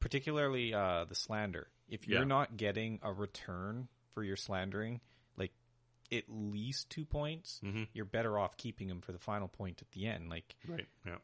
particularly 0.00 0.74
uh, 0.74 1.04
the 1.04 1.14
slander. 1.14 1.68
If 1.88 2.08
you're 2.08 2.20
Yeah. 2.20 2.24
not 2.24 2.56
getting 2.56 2.98
a 3.02 3.12
return 3.12 3.88
for 4.14 4.24
your 4.24 4.36
slandering, 4.36 5.00
like 5.36 5.52
at 6.10 6.24
least 6.28 6.90
two 6.90 7.04
points, 7.04 7.60
Mhm. 7.62 7.88
you're 7.92 8.04
better 8.04 8.38
off 8.38 8.56
keeping 8.56 8.88
them 8.88 9.00
for 9.00 9.12
the 9.12 9.18
final 9.18 9.48
point 9.48 9.80
at 9.82 9.90
the 9.92 10.06
end. 10.06 10.28
Like 10.30 10.56
right. 10.66 10.88
Yeah. 11.06 11.18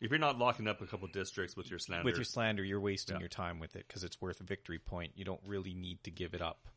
If 0.00 0.10
you're 0.10 0.18
not 0.18 0.36
locking 0.38 0.68
up 0.68 0.82
a 0.82 0.86
couple 0.86 1.08
districts 1.08 1.56
with 1.56 1.70
your 1.70 1.78
slander, 1.78 2.04
with 2.04 2.16
your 2.16 2.24
slander, 2.24 2.62
you're 2.62 2.80
wasting 2.80 3.16
Yeah. 3.16 3.20
your 3.20 3.28
time 3.30 3.58
with 3.58 3.76
it 3.76 3.86
because 3.88 4.04
it's 4.04 4.20
worth 4.20 4.40
a 4.40 4.44
victory 4.44 4.78
point. 4.78 5.12
You 5.16 5.24
don't 5.24 5.40
really 5.46 5.72
need 5.72 6.04
to 6.04 6.10
give 6.10 6.34
it 6.34 6.42
up. 6.42 6.68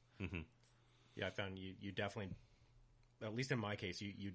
Yeah, 1.15 1.27
I 1.27 1.29
found 1.31 1.59
you. 1.59 1.75
You 1.81 1.91
definitely, 1.91 2.33
at 3.21 3.35
least 3.35 3.51
in 3.51 3.59
my 3.59 3.75
case, 3.75 4.01
you 4.01 4.13
you. 4.17 4.31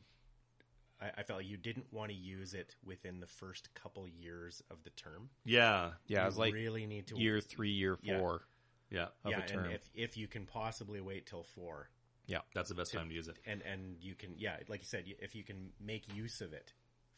I, 1.00 1.10
I 1.18 1.22
felt 1.24 1.40
like 1.40 1.48
you 1.48 1.56
didn't 1.56 1.86
want 1.92 2.10
to 2.10 2.16
use 2.16 2.54
it 2.54 2.76
within 2.84 3.18
the 3.20 3.26
first 3.26 3.72
couple 3.74 4.06
years 4.06 4.62
of 4.70 4.82
the 4.84 4.90
term. 4.90 5.28
yeah, 5.44 5.90
Yeah, 6.06 6.22
you 6.22 6.28
it's 6.28 6.36
like 6.36 6.54
really 6.54 6.86
need 6.86 7.08
to 7.08 7.18
year 7.18 7.40
three, 7.40 7.70
year 7.70 7.96
four 7.96 8.42
yeah, 8.90 9.06
of 9.24 9.32
yeah, 9.32 9.38
a 9.44 9.48
term. 9.48 9.64
and 9.64 9.74
if 9.74 9.90
if 9.94 10.16
you 10.16 10.28
can 10.28 10.46
possibly 10.46 11.00
wait 11.00 11.26
till 11.26 11.42
four, 11.42 11.90
yeah, 12.26 12.38
that's 12.54 12.68
the 12.68 12.74
best 12.76 12.92
time 12.92 13.08
to 13.08 13.14
use 13.14 13.28
it. 13.28 13.38
and 13.44 13.60
and 13.62 13.96
you 14.00 14.14
can 14.14 14.34
yeah, 14.38 14.56
like 14.68 14.80
you 14.80 14.86
said, 14.86 15.04
if 15.18 15.34
you 15.34 15.42
can 15.42 15.70
make 15.80 16.04
use 16.14 16.40
of 16.40 16.52
it 16.52 16.72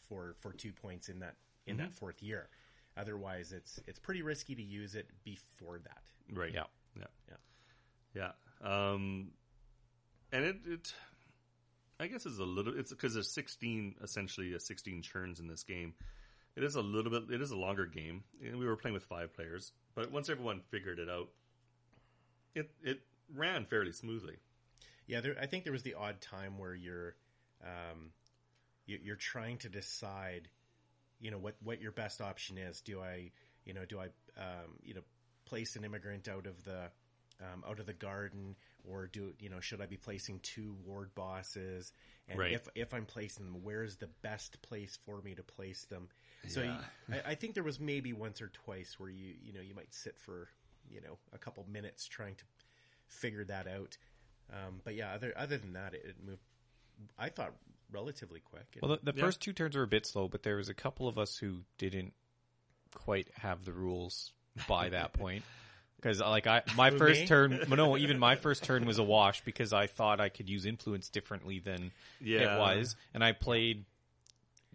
for 0.08 0.36
for 0.40 0.52
two 0.52 0.72
points 0.72 1.08
in 1.08 1.18
that 1.20 1.36
in 1.66 1.76
that 1.76 1.92
fourth 1.92 2.22
year, 2.22 2.48
otherwise 2.96 3.52
it's 3.52 3.78
it's 3.86 3.98
pretty 3.98 4.22
risky 4.22 4.54
to 4.54 4.62
use 4.62 4.94
it 4.94 5.10
before 5.24 5.78
that. 5.80 6.02
Right. 6.32 6.52
Yeah. 6.54 6.64
Yeah. 6.98 7.04
Yeah. 8.14 8.32
Yeah. 8.62 8.92
Um, 8.92 9.32
and 10.32 10.44
it, 10.44 10.56
it, 10.66 10.94
I 11.98 12.08
guess 12.08 12.26
it's 12.26 12.38
a 12.38 12.44
little, 12.44 12.78
it's 12.78 12.90
because 12.90 13.14
there's 13.14 13.30
16, 13.30 13.96
essentially 14.02 14.54
uh, 14.54 14.58
16 14.58 15.02
churns 15.02 15.40
in 15.40 15.48
this 15.48 15.62
game. 15.62 15.94
It 16.54 16.64
is 16.64 16.74
a 16.74 16.82
little 16.82 17.10
bit, 17.10 17.34
it 17.34 17.40
is 17.40 17.50
a 17.50 17.56
longer 17.56 17.86
game. 17.86 18.24
And 18.44 18.58
we 18.58 18.66
were 18.66 18.76
playing 18.76 18.94
with 18.94 19.04
five 19.04 19.34
players, 19.34 19.72
but 19.94 20.10
once 20.10 20.28
everyone 20.28 20.60
figured 20.70 20.98
it 20.98 21.08
out, 21.08 21.28
it, 22.54 22.70
it 22.82 23.00
ran 23.34 23.64
fairly 23.64 23.92
smoothly. 23.92 24.36
Yeah, 25.06 25.20
there, 25.20 25.36
I 25.40 25.46
think 25.46 25.64
there 25.64 25.72
was 25.72 25.82
the 25.82 25.94
odd 25.94 26.20
time 26.20 26.58
where 26.58 26.74
you're, 26.74 27.14
um, 27.62 28.10
you, 28.86 28.98
you're 29.02 29.16
trying 29.16 29.58
to 29.58 29.68
decide, 29.68 30.48
you 31.20 31.30
know, 31.30 31.38
what 31.38 31.56
what 31.62 31.80
your 31.80 31.92
best 31.92 32.20
option 32.20 32.58
is. 32.58 32.80
Do 32.80 33.00
I, 33.00 33.30
you 33.64 33.72
know, 33.72 33.84
do 33.84 34.00
I, 34.00 34.06
um, 34.38 34.78
you 34.82 34.94
know, 34.94 35.02
place 35.44 35.76
an 35.76 35.84
immigrant 35.84 36.28
out 36.28 36.46
of 36.46 36.64
the, 36.64 36.90
um, 37.40 37.64
out 37.68 37.78
of 37.78 37.86
the 37.86 37.92
garden, 37.92 38.56
or 38.88 39.06
do 39.06 39.32
you 39.38 39.48
know, 39.48 39.60
should 39.60 39.80
I 39.80 39.86
be 39.86 39.96
placing 39.96 40.40
two 40.40 40.74
ward 40.84 41.14
bosses? 41.14 41.92
And 42.28 42.38
Right. 42.38 42.52
if 42.52 42.68
if 42.74 42.92
I'm 42.94 43.06
placing 43.06 43.44
them, 43.44 43.62
where's 43.62 43.96
the 43.96 44.08
best 44.22 44.60
place 44.62 44.98
for 45.04 45.20
me 45.22 45.34
to 45.34 45.42
place 45.42 45.84
them? 45.86 46.08
So 46.48 46.62
Yeah. 46.62 46.80
you- 47.08 47.14
I, 47.14 47.30
I 47.30 47.34
think 47.34 47.54
there 47.54 47.62
was 47.64 47.78
maybe 47.80 48.12
once 48.12 48.40
or 48.42 48.48
twice 48.48 48.98
where 48.98 49.10
you 49.10 49.34
you 49.42 49.52
know 49.52 49.60
you 49.60 49.74
might 49.74 49.92
sit 49.94 50.18
for 50.18 50.48
you 50.88 51.00
know 51.00 51.18
a 51.32 51.38
couple 51.38 51.64
minutes 51.68 52.06
trying 52.06 52.34
to 52.36 52.44
figure 53.08 53.44
that 53.44 53.66
out. 53.68 53.96
Um, 54.52 54.80
but 54.84 54.94
yeah, 54.94 55.12
other 55.12 55.32
other 55.36 55.58
than 55.58 55.72
that, 55.74 55.94
it, 55.94 56.04
it 56.06 56.16
moved. 56.24 56.42
I 57.18 57.28
thought 57.28 57.52
relatively 57.92 58.40
quick. 58.40 58.78
Well, 58.80 58.96
the, 59.02 59.12
the 59.12 59.16
Yeah. 59.18 59.24
first 59.24 59.40
two 59.40 59.52
turns 59.52 59.76
were 59.76 59.82
a 59.82 59.86
bit 59.88 60.06
slow, 60.06 60.28
but 60.28 60.42
there 60.42 60.56
was 60.56 60.68
a 60.68 60.74
couple 60.74 61.06
of 61.08 61.18
us 61.18 61.36
who 61.36 61.64
didn't 61.78 62.14
quite 62.94 63.28
have 63.34 63.64
the 63.64 63.72
rules 63.72 64.32
by 64.68 64.88
that 64.90 65.12
point. 65.12 65.44
Because 65.96 66.20
like 66.20 66.46
I, 66.46 66.62
my 66.76 66.90
Who, 66.90 66.98
first 66.98 67.22
me? 67.22 67.26
turn, 67.26 67.60
no, 67.68 67.96
even 67.96 68.18
my 68.18 68.36
first 68.36 68.64
turn 68.64 68.84
was 68.86 68.98
a 68.98 69.02
wash 69.02 69.40
because 69.44 69.72
I 69.72 69.86
thought 69.86 70.20
I 70.20 70.28
could 70.28 70.48
use 70.48 70.66
influence 70.66 71.08
differently 71.08 71.58
than 71.58 71.90
Yeah. 72.20 72.56
it 72.56 72.58
was, 72.58 72.96
and 73.14 73.24
I 73.24 73.32
played 73.32 73.84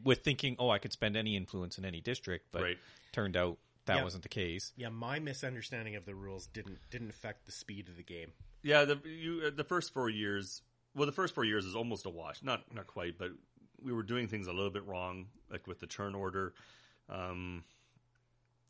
with 0.04 0.24
thinking, 0.24 0.56
oh, 0.60 0.70
I 0.70 0.80
could 0.80 0.92
spend 0.92 1.16
any 1.16 1.36
influence 1.36 1.78
in 1.78 1.86
any 1.86 2.02
district, 2.02 2.48
but 2.52 2.64
Right. 2.64 2.78
turned 3.12 3.38
out 3.38 3.60
that 3.86 3.98
Yeah. 3.98 4.04
wasn't 4.04 4.24
the 4.24 4.30
case. 4.30 4.74
yeah, 4.76 4.90
my 4.90 5.20
misunderstanding 5.20 5.96
of 5.96 6.06
the 6.06 6.16
rules 6.16 6.48
didn't 6.48 6.80
didn't 6.90 7.10
affect 7.12 7.46
the 7.46 7.52
speed 7.52 7.88
of 7.90 7.98
the 7.98 8.04
game. 8.04 8.32
Yeah, 8.64 8.86
the 8.86 9.00
you 9.08 9.44
uh, 9.46 9.50
the 9.52 9.64
first 9.64 9.94
four 9.94 10.10
years. 10.10 10.62
Well, 10.96 11.06
the 11.06 11.12
first 11.12 11.34
four 11.36 11.46
years 11.46 11.66
is 11.66 11.76
almost 11.76 12.06
a 12.06 12.10
wash. 12.10 12.44
Not 12.44 12.74
not 12.74 12.88
quite, 12.88 13.18
but 13.18 13.32
we 13.82 13.92
were 13.94 14.04
doing 14.04 14.28
things 14.28 14.48
a 14.48 14.54
little 14.54 14.70
bit 14.70 14.86
wrong, 14.86 15.28
like 15.50 15.66
with 15.68 15.80
the 15.80 15.88
turn 15.88 16.14
order. 16.16 16.54
Um, 17.10 17.64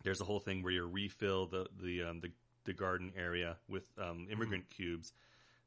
there's 0.04 0.22
a 0.22 0.24
whole 0.24 0.40
thing 0.40 0.64
where 0.64 0.72
you 0.72 0.86
refill 0.86 1.46
the 1.48 1.68
the 1.82 2.04
um, 2.04 2.20
the, 2.22 2.32
the 2.66 2.74
garden 2.74 3.12
area 3.18 3.58
with 3.68 3.84
um, 3.98 4.28
immigrant 4.32 4.70
cubes, 4.70 5.14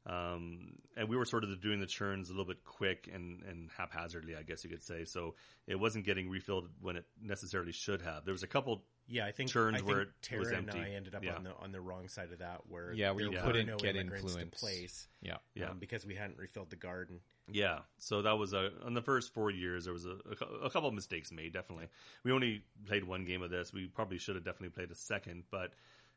um, 0.07 0.73
and 0.95 1.09
we 1.09 1.17
were 1.17 1.25
sort 1.25 1.43
of 1.43 1.61
doing 1.61 1.79
the 1.79 1.87
churns 1.87 2.29
a 2.29 2.31
little 2.33 2.45
bit 2.45 2.63
quick 2.63 3.09
and 3.11 3.41
and 3.43 3.69
haphazardly, 3.75 4.35
I 4.35 4.43
guess 4.43 4.63
you 4.63 4.69
could 4.69 4.83
say. 4.83 5.03
So 5.05 5.33
it 5.65 5.79
wasn't 5.79 6.05
getting 6.05 6.29
refilled 6.29 6.69
when 6.79 6.95
it 6.95 7.05
necessarily 7.21 7.71
should 7.71 8.01
have. 8.03 8.23
There 8.23 8.33
was 8.33 8.43
a 8.43 8.47
couple 8.47 8.83
Yeah, 9.07 9.25
I 9.25 9.31
think 9.31 9.49
Turns 9.51 9.75
I 9.75 9.77
think 9.79 9.89
where 9.89 10.01
it 10.01 10.09
Tara 10.21 10.39
was 10.41 10.51
and. 10.51 10.69
I 10.71 10.89
ended 10.91 11.15
up 11.15 11.23
Yeah. 11.23 11.35
on 11.35 11.43
the 11.43 11.55
on 11.55 11.71
the 11.71 11.81
wrong 11.81 12.07
side 12.07 12.31
of 12.31 12.39
that, 12.39 12.61
where 12.69 12.93
Yeah, 12.93 13.11
where 13.11 13.23
there 13.25 13.31
you 13.33 13.37
were 13.39 13.43
couldn't 13.43 13.67
no 13.67 13.77
get 13.77 13.95
immigrants 13.95 14.25
influence. 14.35 14.51
to 14.53 14.59
place, 14.59 15.07
Yeah, 15.21 15.37
Yeah. 15.55 15.69
um, 15.71 15.79
because 15.79 16.05
we 16.05 16.13
hadn't 16.15 16.37
refilled 16.37 16.69
the 16.69 16.75
garden. 16.75 17.19
Yeah, 17.47 17.79
so 17.99 18.23
that 18.23 18.37
was 18.39 18.53
a 18.53 18.71
on 18.83 18.93
the 18.95 19.03
first 19.03 19.33
four 19.33 19.51
years. 19.51 19.85
There 19.85 19.93
was 19.93 20.05
a, 20.05 20.17
a, 20.41 20.45
a 20.65 20.69
couple 20.71 20.87
of 20.89 20.95
mistakes 20.95 21.31
made. 21.31 21.53
Definitely, 21.53 21.87
we 22.23 22.31
only 22.31 22.63
played 22.87 23.03
one 23.03 23.25
game 23.25 23.41
of 23.43 23.49
this. 23.51 23.71
We 23.73 23.87
probably 23.87 24.17
should 24.19 24.35
have 24.35 24.43
definitely 24.43 24.69
played 24.69 24.89
a 24.91 24.95
second, 24.95 25.43
but 25.51 25.73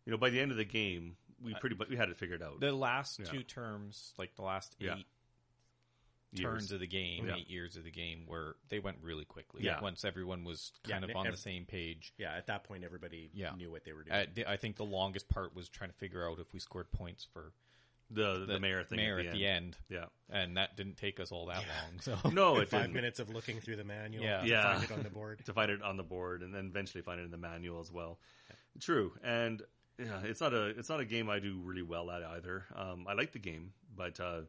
you 0.08 0.12
know, 0.12 0.16
by 0.18 0.30
the 0.30 0.40
end 0.40 0.50
of 0.50 0.56
the 0.56 0.64
game, 0.64 1.18
we 1.44 1.52
pretty 1.52 1.76
much 1.76 1.90
we 1.90 1.96
had 1.96 2.08
it 2.08 2.16
figured 2.16 2.42
out. 2.42 2.60
the 2.60 2.72
last 2.72 3.18
Yeah. 3.18 3.26
two 3.26 3.42
terms, 3.42 4.14
like 4.16 4.34
the 4.36 4.42
last 4.42 4.74
eight 4.80 4.86
Yeah. 4.86 6.42
turns 6.42 6.62
Years. 6.64 6.72
of 6.72 6.80
the 6.80 6.86
game, 6.86 7.26
Yeah. 7.26 7.36
eight 7.36 7.48
years 7.50 7.76
of 7.76 7.84
the 7.84 7.90
game, 7.90 8.24
where 8.26 8.56
they 8.70 8.78
went 8.78 8.98
really 9.02 9.26
quickly. 9.26 9.64
Yeah. 9.64 9.80
once 9.82 10.02
everyone 10.06 10.44
was 10.44 10.72
Yeah, 10.86 10.92
kind 10.98 11.04
of 11.10 11.14
on 11.14 11.26
ev- 11.26 11.34
the 11.34 11.36
same 11.38 11.66
page. 11.66 12.14
Yeah, 12.16 12.32
at 12.34 12.46
that 12.46 12.64
point, 12.64 12.84
everybody 12.84 13.30
Yeah. 13.34 13.54
knew 13.54 13.70
what 13.70 13.84
they 13.84 13.92
were 13.92 14.02
doing. 14.04 14.16
Uh, 14.16 14.26
the- 14.32 14.46
I 14.46 14.56
think 14.56 14.76
the 14.76 14.84
longest 14.86 15.28
part 15.28 15.54
was 15.54 15.68
trying 15.68 15.90
to 15.90 15.96
figure 15.96 16.26
out 16.26 16.38
if 16.38 16.54
we 16.54 16.58
scored 16.58 16.90
points 16.90 17.24
for 17.24 17.52
the, 18.10 18.46
the 18.46 18.58
mayor 18.58 18.84
thing 18.84 18.96
mayor 18.96 19.18
at 19.18 19.32
the, 19.34 19.46
end. 19.46 19.76
end, 19.76 19.78
Yeah, 19.90 20.06
and 20.30 20.56
that 20.56 20.76
didn't 20.78 20.96
take 20.96 21.20
us 21.20 21.30
all 21.30 21.44
that 21.46 21.62
long. 21.68 22.00
So 22.00 22.18
no, 22.30 22.58
it 22.58 22.68
Five 22.70 22.84
didn't. 22.84 22.94
minutes 22.94 23.20
of 23.20 23.28
looking 23.28 23.60
through 23.60 23.76
the 23.76 23.84
manual, 23.84 24.24
Yeah. 24.24 24.40
to 24.40 24.48
Yeah. 24.48 24.62
find 24.72 24.84
it 24.84 24.90
on 24.92 25.02
the 25.02 25.10
board. 25.10 25.38
to 25.44 25.52
find 25.52 25.70
it 25.70 25.82
on 25.82 25.98
the 25.98 26.02
board 26.02 26.42
and 26.42 26.54
then 26.54 26.66
eventually 26.66 27.02
find 27.02 27.20
it 27.20 27.24
in 27.24 27.30
the 27.30 27.36
manual 27.36 27.80
as 27.80 27.92
well. 27.92 28.18
True, 28.80 29.14
and 29.22 29.62
yeah, 29.98 30.20
it's 30.24 30.40
not 30.40 30.54
a 30.54 30.66
it's 30.66 30.88
not 30.88 31.00
a 31.00 31.04
game 31.04 31.28
I 31.28 31.38
do 31.38 31.58
really 31.62 31.82
well 31.82 32.10
at 32.10 32.22
either. 32.22 32.64
Um, 32.74 33.06
I 33.08 33.14
like 33.14 33.32
the 33.32 33.38
game, 33.38 33.72
but 33.96 34.18
uh, 34.20 34.42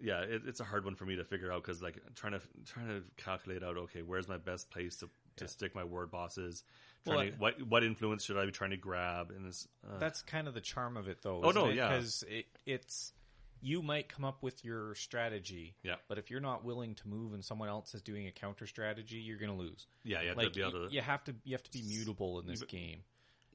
yeah, 0.00 0.20
it, 0.20 0.42
it's 0.46 0.60
a 0.60 0.64
hard 0.64 0.84
one 0.84 0.94
for 0.94 1.04
me 1.04 1.16
to 1.16 1.24
figure 1.24 1.52
out 1.52 1.62
because 1.62 1.82
like 1.82 1.98
trying 2.14 2.32
to 2.32 2.40
trying 2.66 2.88
to 2.88 3.02
calculate 3.16 3.62
out 3.62 3.76
okay, 3.76 4.02
where's 4.02 4.28
my 4.28 4.38
best 4.38 4.70
place 4.70 4.96
to, 4.98 5.08
to 5.36 5.48
stick 5.48 5.74
my 5.74 5.84
ward 5.84 6.10
bosses? 6.10 6.62
Well, 7.06 7.16
Trying 7.16 7.32
to, 7.32 7.38
what 7.38 7.62
what 7.68 7.84
influence 7.84 8.24
should 8.24 8.36
I 8.38 8.44
be 8.46 8.52
trying 8.52 8.70
to 8.70 8.76
grab? 8.76 9.30
And 9.30 9.46
this, 9.46 9.66
uh, 9.88 9.98
that's 9.98 10.22
kind 10.22 10.48
of 10.48 10.54
the 10.54 10.60
charm 10.60 10.96
of 10.96 11.08
it, 11.08 11.18
though. 11.22 11.40
Oh, 11.42 11.50
no, 11.50 11.68
yeah. 11.68 11.88
because 11.88 12.24
it, 12.28 12.46
it's 12.66 13.12
you 13.60 13.82
might 13.82 14.08
come 14.08 14.24
up 14.24 14.42
with 14.42 14.64
your 14.64 14.94
strategy, 14.94 15.74
Yeah. 15.82 15.94
but 16.08 16.18
if 16.18 16.30
you're 16.30 16.40
not 16.40 16.64
willing 16.64 16.94
to 16.96 17.08
move 17.08 17.32
and 17.34 17.44
someone 17.44 17.68
else 17.68 17.94
is 17.94 18.02
doing 18.02 18.26
a 18.26 18.30
counter 18.30 18.66
strategy, 18.66 19.16
you're 19.16 19.38
going 19.38 19.50
to 19.50 19.56
lose. 19.56 19.86
yeah, 20.04 20.22
you 20.22 20.28
have 20.28 20.36
Like 20.36 20.52
to 20.52 20.52
be 20.52 20.60
able 20.60 20.88
to 20.88 20.94
you 20.94 21.00
have 21.00 21.24
to 21.24 21.34
you 21.44 21.52
have 21.54 21.62
to 21.64 21.72
be 21.72 21.82
mutable 21.82 22.40
in 22.40 22.46
this 22.46 22.62
game. 22.62 23.00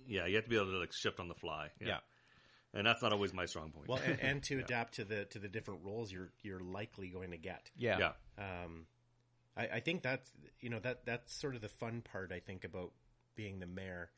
Yeah, 0.08 0.26
you 0.26 0.36
have 0.36 0.44
to 0.46 0.50
be 0.50 0.56
able 0.56 0.72
to 0.72 0.78
like 0.80 0.94
shift 0.94 1.20
on 1.20 1.28
the 1.28 1.36
fly. 1.36 1.70
Yeah. 1.80 2.00
and 2.74 2.86
that's 2.88 3.02
not 3.02 3.14
always 3.14 3.34
my 3.34 3.46
strong 3.46 3.72
point. 3.72 3.88
Well, 3.88 4.00
and, 4.06 4.20
and 4.20 4.44
to 4.44 4.60
adapt 4.64 4.96
to 4.96 5.06
the 5.06 5.26
to 5.26 5.40
the 5.40 5.48
different 5.50 5.82
roles 5.84 6.12
you're 6.12 6.32
you're 6.42 6.60
likely 6.62 7.10
going 7.10 7.32
to 7.32 7.38
get. 7.38 7.70
Yeah, 7.78 7.98
yeah, 8.38 8.64
Um, 8.64 8.86
I, 9.56 9.68
I 9.76 9.80
think 9.80 10.02
that's 10.04 10.30
you 10.60 10.70
know 10.70 10.80
that 10.80 11.06
that's 11.06 11.34
sort 11.40 11.56
of 11.56 11.62
the 11.62 11.70
fun 11.70 12.02
part. 12.02 12.32
I 12.32 12.40
think 12.40 12.64
about 12.64 12.92
being 13.36 13.60
the 13.60 13.68
mayor. 13.68 14.10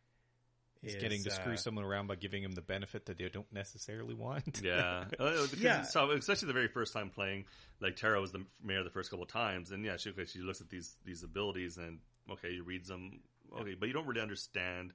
Is, 0.83 0.95
getting 0.97 1.23
to 1.23 1.31
screw 1.31 1.53
uh, 1.53 1.57
someone 1.57 1.83
around 1.83 2.05
by 2.07 2.15
giving 2.15 2.43
them 2.43 2.51
the 2.51 2.61
benefit 2.61 3.07
that 3.07 3.17
they 3.17 3.27
don't 3.29 3.51
necessarily 3.51 4.13
want. 4.13 4.61
Yeah, 4.63 5.05
Uh, 5.19 5.47
Yeah. 5.57 5.79
it's 5.81 5.93
tough, 5.93 6.11
especially 6.11 6.45
the 6.47 6.53
very 6.53 6.67
first 6.67 6.93
time 6.93 7.09
playing. 7.09 7.45
Like 7.79 7.95
Tara 7.95 8.21
was 8.21 8.31
the 8.31 8.45
mayor 8.63 8.83
the 8.83 8.91
first 8.91 9.09
couple 9.09 9.23
of 9.23 9.29
times, 9.31 9.71
and 9.71 9.83
yeah, 9.83 9.97
she 9.97 10.13
she 10.27 10.39
looks 10.41 10.61
at 10.61 10.69
these 10.69 10.95
these 11.03 11.23
abilities 11.23 11.77
and 11.77 11.99
okay, 12.29 12.51
you 12.51 12.63
reads 12.63 12.87
them, 12.87 13.21
okay, 13.59 13.73
but 13.79 13.87
you 13.87 13.93
don't 13.93 14.05
really 14.05 14.21
understand 14.21 14.93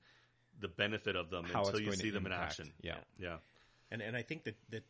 the 0.60 0.68
benefit 0.68 1.16
of 1.16 1.30
them 1.30 1.44
How 1.44 1.64
until 1.64 1.80
you 1.80 1.92
see 1.92 2.10
them 2.10 2.26
in 2.26 2.32
action. 2.32 2.72
Yeah. 2.82 2.96
Yeah. 3.18 3.36
And 3.90 4.02
and 4.02 4.16
I 4.16 4.22
think 4.22 4.44
that 4.44 4.56
that 4.70 4.84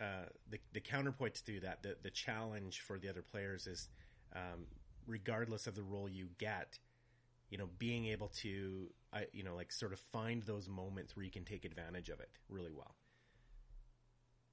uh, 0.00 0.26
the 0.50 0.58
the 0.72 0.80
counterpoint 0.80 1.42
to 1.46 1.60
that, 1.60 1.82
the 1.82 1.96
the 2.02 2.10
challenge 2.10 2.80
for 2.80 2.98
the 2.98 3.08
other 3.08 3.22
players 3.22 3.66
is, 3.66 3.88
um, 4.34 4.66
regardless 5.06 5.66
of 5.66 5.74
the 5.74 5.82
role 5.82 6.08
you 6.08 6.28
get, 6.38 6.78
you 7.50 7.58
know, 7.58 7.68
being 7.78 8.06
able 8.06 8.28
to, 8.28 8.88
I 9.12 9.26
you 9.32 9.42
know, 9.42 9.54
like 9.54 9.72
sort 9.72 9.92
of 9.92 10.00
find 10.00 10.42
those 10.42 10.68
moments 10.68 11.16
where 11.16 11.24
you 11.24 11.30
can 11.30 11.44
take 11.44 11.64
advantage 11.64 12.08
of 12.08 12.20
it 12.20 12.30
really 12.48 12.72
well. 12.72 12.94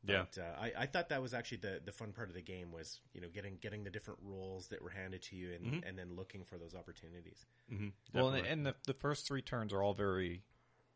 Yeah. 0.05 0.25
But, 0.35 0.41
uh, 0.41 0.61
I, 0.61 0.83
I 0.83 0.85
thought 0.85 1.09
that 1.09 1.21
was 1.21 1.33
actually 1.33 1.59
the, 1.59 1.79
the 1.83 1.93
fun 1.93 2.11
part 2.11 2.27
of 2.27 2.35
the 2.35 2.41
game 2.41 2.73
was 2.73 2.99
you 3.13 3.21
know 3.21 3.29
getting 3.33 3.57
getting 3.61 3.85
the 3.85 3.89
different 3.89 4.19
roles 4.21 4.67
that 4.67 4.81
were 4.81 4.89
handed 4.89 5.21
to 5.23 5.35
you 5.37 5.53
and, 5.53 5.65
Mm-hmm. 5.65 5.87
and 5.87 5.97
then 5.97 6.15
looking 6.15 6.43
for 6.43 6.57
those 6.57 6.75
opportunities. 6.75 7.45
hmm 7.69 7.89
Well, 8.13 8.29
and, 8.29 8.45
and 8.45 8.65
the, 8.65 8.75
the 8.85 8.93
first 8.93 9.25
three 9.25 9.41
turns 9.41 9.71
are 9.71 9.81
all 9.81 9.93
very 9.93 10.41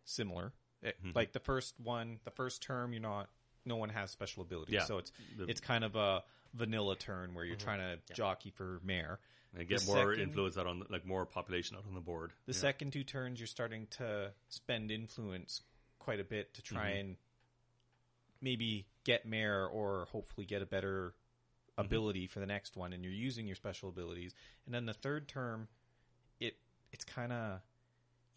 similar. 0.07 0.53
It- 0.81 0.95
Mm-hmm. 0.99 1.11
Like 1.15 1.31
the 1.33 1.39
first 1.39 1.79
one, 1.79 2.19
the 2.23 2.31
first 2.31 2.61
term, 2.63 2.93
you're 2.93 3.01
not. 3.01 3.29
No 3.65 3.75
one 3.77 3.89
has 3.89 4.11
special 4.11 4.43
abilities, 4.43 4.73
Yeah. 4.75 4.85
so 4.85 4.97
it's 4.99 5.11
The- 5.37 5.45
it's 5.49 5.59
kind 5.59 5.83
of 5.83 5.95
a 5.95 6.23
vanilla 6.53 6.95
turn 6.95 7.33
where 7.33 7.43
you're 7.45 7.57
Mm-hmm. 7.57 7.65
trying 7.65 7.99
to 8.07 8.13
jockey 8.13 8.49
for 8.51 8.79
mayor. 8.83 9.19
and 9.53 9.67
get 9.67 9.79
the 9.79 9.85
more 9.87 10.11
second- 10.13 10.21
influence 10.21 10.57
out 10.57 10.67
on 10.67 10.85
like 10.89 11.03
more 11.05 11.25
population 11.25 11.77
out 11.77 11.85
on 11.85 11.93
the 11.95 12.01
board. 12.01 12.31
The 12.45 12.53
second 12.53 12.91
two 12.93 13.03
turns, 13.03 13.39
you're 13.39 13.47
starting 13.47 13.87
to 13.91 14.33
spend 14.49 14.91
influence 14.91 15.61
quite 15.99 16.19
a 16.19 16.23
bit 16.23 16.53
to 16.55 16.61
try 16.61 16.91
Mm-hmm. 16.91 16.99
and 16.99 17.17
maybe 18.41 18.85
get 19.03 19.25
mayor 19.25 19.65
or 19.65 20.05
hopefully 20.11 20.45
get 20.45 20.61
a 20.61 20.65
better 20.65 21.13
Mm-hmm. 21.77 21.85
ability 21.85 22.25
for 22.27 22.39
the 22.39 22.45
next 22.47 22.75
one, 22.75 22.91
and 22.91 23.03
you're 23.03 23.13
using 23.13 23.45
your 23.45 23.55
special 23.55 23.89
abilities. 23.89 24.33
And 24.65 24.73
then 24.73 24.85
the 24.87 24.93
third 24.95 25.27
term, 25.27 25.67
it 26.39 26.57
it's 26.91 27.03
kind 27.03 27.31
of 27.31 27.61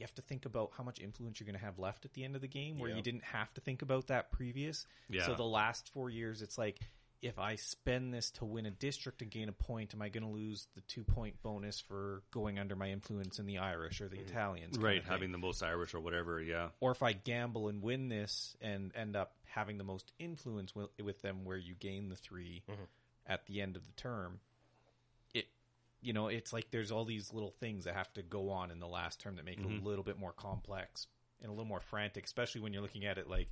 you 0.00 0.04
have 0.04 0.14
to 0.14 0.22
think 0.22 0.46
about 0.46 0.72
how 0.76 0.82
much 0.82 0.98
influence 0.98 1.38
you're 1.38 1.46
going 1.46 1.58
to 1.58 1.64
have 1.64 1.78
left 1.78 2.06
at 2.06 2.14
the 2.14 2.24
end 2.24 2.34
of 2.34 2.40
the 2.40 2.48
game, 2.48 2.78
where 2.78 2.90
Yeah. 2.90 2.96
you 2.96 3.02
didn't 3.02 3.24
have 3.24 3.52
to 3.54 3.60
think 3.60 3.82
about 3.82 4.06
that 4.06 4.32
previous. 4.32 4.86
Yeah. 5.10 5.26
So 5.26 5.34
the 5.34 5.44
last 5.44 5.90
four 5.90 6.10
years, 6.10 6.42
it's 6.42 6.58
like. 6.58 6.80
If 7.22 7.38
I 7.38 7.56
spend 7.56 8.14
this 8.14 8.30
to 8.30 8.46
win 8.46 8.64
a 8.64 8.70
district 8.70 9.20
and 9.20 9.30
gain 9.30 9.50
a 9.50 9.52
point, 9.52 9.92
am 9.92 10.00
I 10.00 10.08
going 10.08 10.22
to 10.22 10.30
lose 10.30 10.68
the 10.74 10.80
two 10.80 11.04
point 11.04 11.34
bonus 11.42 11.78
for 11.78 12.22
going 12.30 12.58
under 12.58 12.74
my 12.74 12.88
influence 12.88 13.38
in 13.38 13.44
the 13.44 13.58
Irish 13.58 14.00
or 14.00 14.08
the 14.08 14.16
mm-hmm. 14.16 14.30
Italians? 14.30 14.78
Right, 14.78 15.04
having 15.04 15.30
the 15.30 15.36
most 15.36 15.62
Irish 15.62 15.92
or 15.92 16.00
whatever. 16.00 16.40
Yeah. 16.40 16.70
or 16.80 16.92
if 16.92 17.02
I 17.02 17.12
gamble 17.12 17.68
and 17.68 17.82
win 17.82 18.08
this 18.08 18.56
and 18.62 18.90
end 18.96 19.16
up 19.16 19.34
having 19.44 19.76
the 19.76 19.84
most 19.84 20.12
influence 20.18 20.74
with, 20.74 20.88
with 20.98 21.20
them, 21.20 21.44
where 21.44 21.58
you 21.58 21.74
gain 21.74 22.08
the 22.08 22.16
3 22.16 22.62
mm-hmm. 22.66 22.82
at 23.26 23.44
the 23.44 23.60
end 23.60 23.76
of 23.76 23.86
the 23.86 23.92
term, 24.00 24.40
you 26.02 26.12
know, 26.12 26.28
it's 26.28 26.52
like 26.52 26.70
there's 26.70 26.90
all 26.90 27.04
these 27.04 27.32
little 27.32 27.54
things 27.60 27.84
that 27.84 27.94
have 27.94 28.12
to 28.14 28.22
go 28.22 28.50
on 28.50 28.70
in 28.70 28.80
the 28.80 28.86
last 28.86 29.20
term 29.20 29.36
that 29.36 29.44
make 29.44 29.58
it 29.58 29.64
a 29.64 29.68
mm-hmm. 29.68 29.86
little 29.86 30.04
bit 30.04 30.18
more 30.18 30.32
complex 30.32 31.06
and 31.42 31.48
a 31.48 31.52
little 31.52 31.66
more 31.66 31.80
frantic, 31.80 32.24
especially 32.24 32.60
when 32.60 32.72
you're 32.72 32.82
looking 32.82 33.04
at 33.04 33.18
it 33.18 33.28
like 33.28 33.48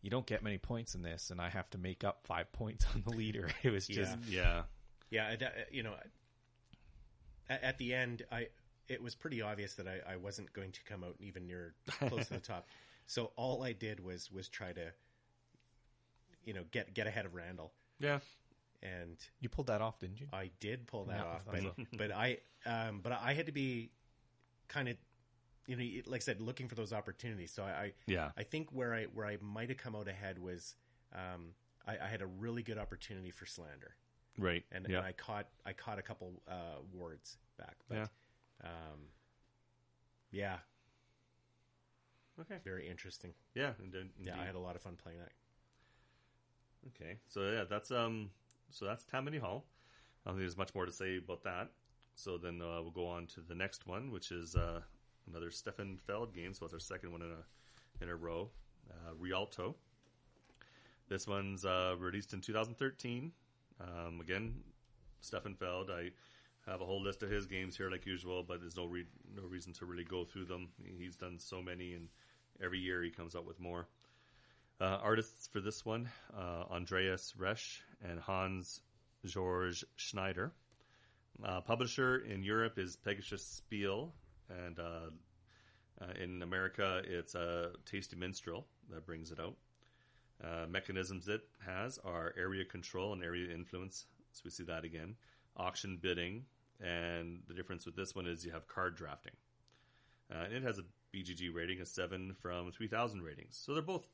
you 0.00 0.10
don't 0.10 0.26
get 0.26 0.42
many 0.42 0.58
points 0.58 0.94
in 0.94 1.02
this, 1.02 1.30
and 1.30 1.40
I 1.40 1.48
have 1.48 1.68
to 1.70 1.78
make 1.78 2.04
up 2.04 2.20
five 2.24 2.50
points 2.52 2.86
on 2.94 3.02
the 3.06 3.10
leader. 3.10 3.48
It 3.62 3.70
was 3.70 3.86
just 3.86 4.16
Yeah. 4.28 4.62
Yeah. 5.10 5.30
Yeah, 5.30 5.36
that- 5.36 5.68
you 5.70 5.82
know, 5.82 5.94
at, 7.48 7.62
at 7.62 7.78
the 7.78 7.94
end, 7.94 8.22
I 8.30 8.48
it 8.88 9.00
was 9.02 9.14
pretty 9.14 9.40
obvious 9.40 9.74
that 9.74 9.86
I, 9.86 10.00
I 10.12 10.16
wasn't 10.16 10.52
going 10.52 10.72
to 10.72 10.82
come 10.84 11.04
out 11.04 11.14
even 11.20 11.46
near 11.46 11.74
close 12.08 12.28
to 12.28 12.34
the 12.34 12.40
top. 12.40 12.66
So 13.06 13.32
all 13.36 13.62
I 13.62 13.72
did 13.72 14.00
was 14.04 14.30
was 14.30 14.48
try 14.48 14.72
to, 14.72 14.92
you 16.44 16.54
know, 16.54 16.64
get 16.70 16.94
get 16.94 17.06
ahead 17.06 17.26
of 17.26 17.34
Randall, 17.34 17.72
Yeah. 17.98 18.18
And 18.82 19.16
you 19.40 19.48
pulled 19.48 19.68
that 19.68 19.80
off, 19.80 19.98
didn't 19.98 20.20
you? 20.20 20.26
I 20.32 20.50
did 20.60 20.86
pull 20.86 21.04
that 21.06 21.18
Yeah, 21.18 21.24
off. 21.24 21.42
But 21.50 21.62
thought 21.62 21.86
but 21.96 22.10
I 22.12 22.38
um, 22.66 23.00
but 23.02 23.12
I 23.12 23.32
had 23.34 23.46
to 23.46 23.52
be 23.52 23.90
kind 24.68 24.88
of, 24.88 24.96
you 25.66 25.76
know, 25.76 25.82
like 26.10 26.20
I 26.20 26.24
said, 26.24 26.40
looking 26.40 26.68
for 26.68 26.74
those 26.74 26.92
opportunities. 26.92 27.52
So 27.52 27.62
I, 27.62 27.70
I 27.70 27.92
Yeah. 28.06 28.30
I 28.36 28.42
think 28.42 28.70
where 28.72 28.94
I 28.94 29.04
where 29.04 29.26
I 29.26 29.38
might 29.40 29.68
have 29.68 29.78
come 29.78 29.94
out 29.94 30.08
ahead 30.08 30.38
was 30.38 30.74
um, 31.14 31.54
I, 31.86 31.98
I 31.98 32.08
had 32.08 32.22
a 32.22 32.26
really 32.26 32.62
good 32.62 32.78
opportunity 32.78 33.30
for 33.30 33.46
slander 33.46 33.94
Right. 34.38 34.64
and, 34.72 34.86
yeah. 34.88 34.98
and 34.98 35.06
I 35.06 35.12
caught 35.12 35.46
I 35.66 35.72
caught 35.72 35.98
a 35.98 36.02
couple 36.02 36.42
uh, 36.48 36.80
wards 36.92 37.36
back. 37.58 37.76
But, 37.88 37.96
Yeah. 37.96 38.06
Um, 38.64 39.00
yeah, 40.30 40.58
okay. 42.40 42.58
very 42.64 42.88
interesting. 42.88 43.34
Yeah. 43.54 43.72
And 43.78 43.92
then, 43.92 44.10
Yeah, 44.22 44.40
I 44.40 44.44
had 44.46 44.54
a 44.54 44.58
lot 44.60 44.76
of 44.76 44.82
fun 44.82 44.96
playing 44.96 45.18
that. 45.18 45.32
Okay, 46.88 47.18
so 47.28 47.50
yeah, 47.50 47.64
that's 47.68 47.90
um, 47.90 48.30
so 48.72 48.86
that's 48.86 49.04
Tammany 49.04 49.38
Hall. 49.38 49.64
I 50.24 50.30
don't 50.30 50.36
think 50.36 50.44
there's 50.44 50.56
much 50.56 50.74
more 50.74 50.86
to 50.86 50.92
say 50.92 51.18
about 51.18 51.44
that. 51.44 51.68
So 52.14 52.38
then 52.38 52.60
uh, 52.60 52.82
we'll 52.82 52.90
go 52.90 53.06
on 53.06 53.26
to 53.28 53.40
the 53.40 53.54
next 53.54 53.86
one, 53.86 54.10
which 54.10 54.30
is 54.32 54.54
uh, 54.54 54.80
another 55.28 55.50
Stefan 55.50 55.98
Feld 56.06 56.34
game. 56.34 56.54
So 56.54 56.64
it's 56.64 56.74
our 56.74 56.80
second 56.80 57.12
one 57.12 57.22
in 57.22 57.30
a 57.30 58.02
in 58.02 58.08
a 58.08 58.16
row. 58.16 58.50
Uh, 58.90 59.14
Rialto. 59.18 59.76
This 61.08 61.26
one's 61.26 61.64
uh, 61.64 61.94
released 61.98 62.32
in 62.32 62.40
2013. 62.40 63.32
Um, 63.80 64.20
again, 64.20 64.54
Stefan 65.20 65.54
Feld. 65.54 65.90
I 65.90 66.10
have 66.70 66.80
a 66.80 66.84
whole 66.84 67.02
list 67.02 67.22
of 67.22 67.30
his 67.30 67.46
games 67.46 67.76
here, 67.76 67.90
like 67.90 68.06
usual, 68.06 68.42
but 68.42 68.60
there's 68.60 68.76
no 68.76 68.86
re- 68.86 69.06
no 69.34 69.42
reason 69.42 69.72
to 69.74 69.86
really 69.86 70.04
go 70.04 70.24
through 70.24 70.46
them. 70.46 70.68
He's 70.98 71.16
done 71.16 71.38
so 71.38 71.60
many, 71.60 71.94
and 71.94 72.08
every 72.62 72.78
year 72.78 73.02
he 73.02 73.10
comes 73.10 73.34
up 73.34 73.46
with 73.46 73.60
more. 73.60 73.88
Uh, 74.80 74.98
artists 75.02 75.46
for 75.48 75.60
this 75.60 75.84
one, 75.84 76.08
uh, 76.36 76.64
Andreas 76.70 77.34
Resch 77.38 77.80
and 78.08 78.20
Hans 78.20 78.80
George 79.24 79.84
Schneider. 79.96 80.52
Uh, 81.44 81.60
publisher 81.60 82.18
in 82.18 82.42
Europe 82.42 82.78
is 82.78 82.96
Pegasus 82.96 83.44
Spiel, 83.44 84.12
and 84.48 84.78
uh, 84.78 85.10
uh, 86.00 86.12
in 86.22 86.42
America 86.42 87.02
it's 87.04 87.34
uh, 87.34 87.70
Tasty 87.86 88.16
Minstrel 88.16 88.66
that 88.90 89.06
brings 89.06 89.30
it 89.30 89.40
out. 89.40 89.56
Uh, 90.42 90.66
mechanisms 90.68 91.28
it 91.28 91.42
has 91.64 91.98
are 92.04 92.34
area 92.36 92.64
control 92.64 93.12
and 93.12 93.22
area 93.22 93.52
influence, 93.54 94.06
so 94.32 94.42
we 94.44 94.50
see 94.50 94.64
that 94.64 94.84
again. 94.84 95.14
Auction 95.56 95.98
bidding, 96.00 96.44
and 96.80 97.40
the 97.46 97.54
difference 97.54 97.86
with 97.86 97.96
this 97.96 98.14
one 98.14 98.26
is 98.26 98.44
you 98.44 98.52
have 98.52 98.66
card 98.66 98.96
drafting. 98.96 99.34
And 100.30 100.54
it 100.54 100.62
has 100.62 100.78
a 100.78 100.82
BGG 101.14 101.54
rating 101.54 101.82
of 101.82 101.88
7 101.88 102.34
from 102.40 102.72
3,000 102.72 103.20
ratings. 103.20 103.60
So 103.62 103.74
they're 103.74 103.82
both 103.82 104.06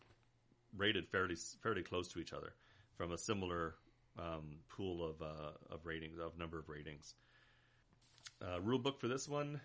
rated 0.76 1.08
fairly 1.08 1.36
fairly 1.62 1.82
close 1.82 2.08
to 2.08 2.18
each 2.18 2.32
other 2.32 2.54
from 2.98 3.12
a 3.12 3.18
similar 3.18 3.76
um, 4.18 4.58
pool 4.68 5.08
of 5.08 5.22
uh, 5.22 5.52
of 5.70 5.86
ratings 5.86 6.18
of 6.18 6.36
number 6.36 6.58
of 6.58 6.68
ratings. 6.68 7.14
Uh, 8.42 8.60
rule 8.60 8.78
book 8.78 9.00
for 9.00 9.08
this 9.08 9.28
one, 9.28 9.60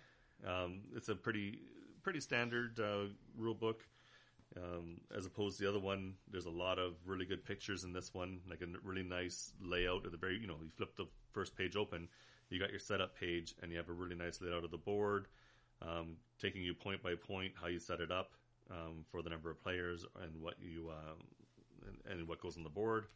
um, 0.46 0.80
it's 0.96 1.08
a 1.08 1.14
pretty 1.14 1.58
pretty 2.02 2.20
standard 2.20 2.80
uh, 2.80 3.12
rule 3.36 3.54
book. 3.54 3.84
Um, 4.56 5.00
as 5.16 5.26
opposed 5.26 5.58
to 5.58 5.64
the 5.64 5.68
other 5.68 5.80
one, 5.80 6.14
there's 6.30 6.46
a 6.46 6.50
lot 6.50 6.78
of 6.78 6.94
really 7.04 7.24
good 7.24 7.44
pictures 7.44 7.82
in 7.82 7.92
this 7.92 8.14
one, 8.14 8.38
like 8.48 8.60
a 8.62 8.66
really 8.84 9.02
nice 9.02 9.52
layout 9.60 10.06
at 10.06 10.12
the 10.12 10.16
very. 10.16 10.38
You 10.38 10.46
know, 10.46 10.56
you 10.62 10.70
flip 10.76 10.96
the 10.96 11.06
first 11.32 11.56
page 11.56 11.74
open, 11.74 12.08
you 12.50 12.60
got 12.60 12.70
your 12.70 12.78
setup 12.78 13.18
page, 13.18 13.54
and 13.60 13.72
you 13.72 13.78
have 13.78 13.88
a 13.88 13.92
really 13.92 14.14
nice 14.14 14.40
layout 14.40 14.62
of 14.62 14.70
the 14.70 14.78
board, 14.78 15.26
um, 15.82 16.18
taking 16.40 16.62
you 16.62 16.72
point 16.72 17.02
by 17.02 17.16
point 17.16 17.52
how 17.60 17.66
you 17.66 17.80
set 17.80 17.98
it 17.98 18.12
up 18.12 18.30
um, 18.70 19.04
for 19.10 19.22
the 19.22 19.30
number 19.30 19.50
of 19.50 19.60
players 19.60 20.06
and 20.22 20.40
what 20.40 20.54
you 20.60 20.90
um, 20.90 21.18
and, 21.88 22.18
and 22.18 22.28
what 22.28 22.40
goes 22.40 22.56
on 22.56 22.62
the 22.62 22.70
board. 22.70 23.06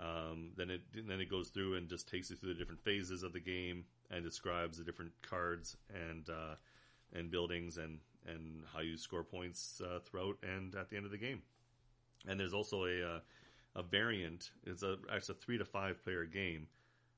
Um, 0.00 0.50
then 0.56 0.70
it 0.70 0.80
then 1.06 1.20
it 1.20 1.30
goes 1.30 1.48
through 1.48 1.76
and 1.76 1.88
just 1.88 2.08
takes 2.08 2.30
you 2.30 2.36
through 2.36 2.54
the 2.54 2.58
different 2.58 2.82
phases 2.82 3.22
of 3.22 3.32
the 3.32 3.40
game 3.40 3.84
and 4.10 4.24
describes 4.24 4.78
the 4.78 4.84
different 4.84 5.12
cards 5.22 5.76
and 5.92 6.28
uh, 6.30 6.54
and 7.12 7.30
buildings 7.30 7.76
and 7.76 7.98
and 8.26 8.64
how 8.72 8.80
you 8.80 8.96
score 8.96 9.24
points 9.24 9.80
uh, 9.84 9.98
throughout 10.00 10.36
and 10.42 10.74
at 10.74 10.88
the 10.88 10.96
end 10.96 11.04
of 11.04 11.12
the 11.12 11.18
game. 11.18 11.42
And 12.26 12.38
there's 12.40 12.54
also 12.54 12.84
a 12.84 13.16
uh, 13.16 13.20
a 13.76 13.82
variant. 13.82 14.50
It's 14.64 14.82
a 14.82 14.96
actually 15.12 15.36
a 15.38 15.44
three 15.44 15.58
to 15.58 15.64
five 15.64 16.02
player 16.02 16.24
game. 16.24 16.68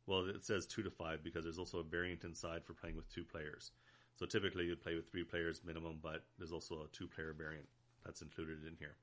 Well, 0.06 0.26
it 0.26 0.44
says 0.44 0.66
two 0.66 0.82
to 0.82 0.90
five 0.90 1.22
because 1.22 1.44
there's 1.44 1.58
also 1.58 1.78
a 1.78 1.84
variant 1.84 2.24
inside 2.24 2.64
for 2.64 2.74
playing 2.74 2.96
with 2.96 3.08
two 3.08 3.24
players. 3.24 3.70
So 4.16 4.26
typically 4.26 4.66
you'd 4.66 4.82
play 4.82 4.94
with 4.94 5.10
three 5.10 5.24
players 5.24 5.62
minimum, 5.64 5.98
but 6.02 6.24
there's 6.38 6.52
also 6.52 6.82
a 6.82 6.96
two 6.96 7.08
player 7.08 7.34
variant 7.36 7.66
that's 8.04 8.22
included 8.22 8.64
in 8.66 8.76
here. 8.78 8.96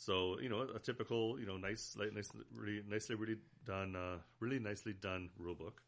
So 0.00 0.40
you 0.40 0.48
know 0.48 0.66
a 0.74 0.78
typical 0.78 1.38
you 1.38 1.44
know 1.44 1.58
nice 1.58 1.94
like 1.98 2.14
nice 2.14 2.30
really 2.56 2.82
nicely 2.88 3.16
really 3.16 3.36
done 3.66 3.94
uh, 3.94 4.16
really 4.40 4.58
nicely 4.58 4.94
done 4.94 5.28
rule 5.38 5.54
book. 5.54 5.82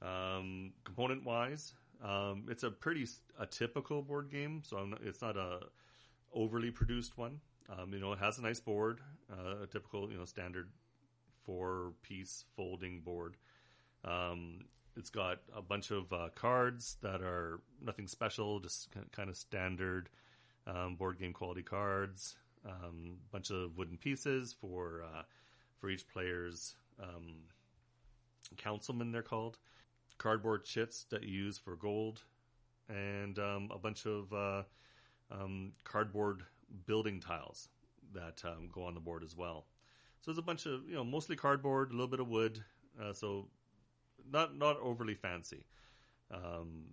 Um, 0.00 0.72
component 0.84 1.22
wise, 1.26 1.74
um, 2.02 2.46
it's 2.48 2.62
a 2.62 2.70
pretty 2.70 3.06
a 3.38 3.44
typical 3.44 4.00
board 4.00 4.30
game. 4.30 4.62
So 4.64 4.86
not, 4.86 5.02
it's 5.04 5.20
not 5.20 5.36
a 5.36 5.60
overly 6.32 6.70
produced 6.70 7.18
one. 7.18 7.40
Um, 7.68 7.92
you 7.92 8.00
know 8.00 8.14
it 8.14 8.20
has 8.20 8.38
a 8.38 8.42
nice 8.42 8.58
board, 8.58 9.02
uh, 9.30 9.64
a 9.64 9.66
typical 9.66 10.10
you 10.10 10.16
know 10.16 10.24
standard 10.24 10.70
four 11.44 11.92
piece 12.00 12.46
folding 12.56 13.02
board. 13.02 13.36
Um, 14.02 14.64
it's 14.96 15.10
got 15.10 15.40
a 15.54 15.60
bunch 15.60 15.90
of 15.90 16.10
uh, 16.10 16.30
cards 16.34 16.96
that 17.02 17.20
are 17.20 17.60
nothing 17.82 18.06
special, 18.06 18.60
just 18.60 18.88
kind 19.12 19.28
of 19.28 19.36
standard 19.36 20.08
um, 20.66 20.96
board 20.96 21.18
game 21.18 21.34
quality 21.34 21.62
cards. 21.62 22.36
Um, 22.66 23.16
bunch 23.32 23.50
of 23.50 23.76
wooden 23.78 23.96
pieces 23.96 24.54
for 24.58 25.02
uh, 25.02 25.22
for 25.78 25.88
each 25.88 26.06
player's 26.08 26.76
um, 27.02 27.36
councilman. 28.56 29.12
They're 29.12 29.22
called 29.22 29.58
cardboard 30.18 30.64
chits 30.64 31.06
that 31.10 31.22
you 31.22 31.44
use 31.44 31.56
for 31.58 31.76
gold, 31.76 32.22
and 32.88 33.38
um, 33.38 33.70
a 33.72 33.78
bunch 33.78 34.06
of 34.06 34.32
uh, 34.32 34.62
um, 35.30 35.72
cardboard 35.84 36.42
building 36.86 37.20
tiles 37.20 37.68
that 38.12 38.42
um, 38.44 38.68
go 38.72 38.84
on 38.84 38.94
the 38.94 39.00
board 39.00 39.22
as 39.22 39.36
well. 39.36 39.66
So 40.20 40.30
there's 40.30 40.38
a 40.38 40.42
bunch 40.42 40.66
of 40.66 40.86
you 40.88 40.94
know 40.94 41.04
mostly 41.04 41.36
cardboard, 41.36 41.90
a 41.90 41.92
little 41.92 42.08
bit 42.08 42.20
of 42.20 42.28
wood, 42.28 42.62
uh, 43.02 43.12
so 43.12 43.48
not 44.30 44.56
not 44.56 44.76
overly 44.80 45.14
fancy, 45.14 45.64
um, 46.30 46.84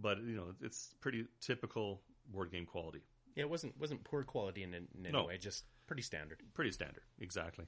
but 0.00 0.18
you 0.18 0.36
know 0.36 0.54
it's 0.60 0.94
pretty 1.00 1.24
typical 1.40 2.02
board 2.30 2.50
game 2.52 2.66
quality. 2.66 3.02
Yeah, 3.36 3.42
it 3.44 3.50
wasn't 3.50 3.78
wasn't 3.78 4.02
poor 4.02 4.24
quality 4.24 4.62
in, 4.64 4.74
in 4.74 4.88
any 4.98 5.12
No. 5.12 5.26
way, 5.26 5.38
just 5.38 5.64
pretty 5.86 6.02
standard. 6.02 6.40
pretty 6.54 6.72
standard. 6.72 7.02
Exactly. 7.20 7.66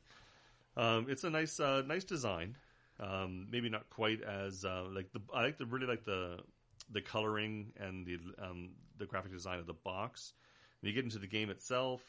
Um, 0.76 1.06
it's 1.08 1.24
a 1.24 1.30
nice, 1.30 1.60
uh, 1.60 1.82
nice 1.86 2.04
design. 2.04 2.56
Um, 3.00 3.46
maybe 3.50 3.68
not 3.68 3.88
quite 3.90 4.22
as 4.22 4.64
uh, 4.64 4.84
like 4.90 5.12
the. 5.12 5.20
I 5.32 5.42
like 5.42 5.58
the 5.58 5.66
really 5.66 5.86
like 5.86 6.04
the 6.04 6.38
the 6.90 7.00
coloring 7.02 7.72
and 7.78 8.06
the 8.06 8.18
um, 8.42 8.70
the 8.96 9.06
graphic 9.06 9.30
design 9.32 9.58
of 9.58 9.66
the 9.66 9.74
box. 9.74 10.32
When 10.80 10.88
you 10.88 10.94
get 10.94 11.04
into 11.04 11.18
the 11.18 11.26
game 11.28 11.50
itself, 11.50 12.02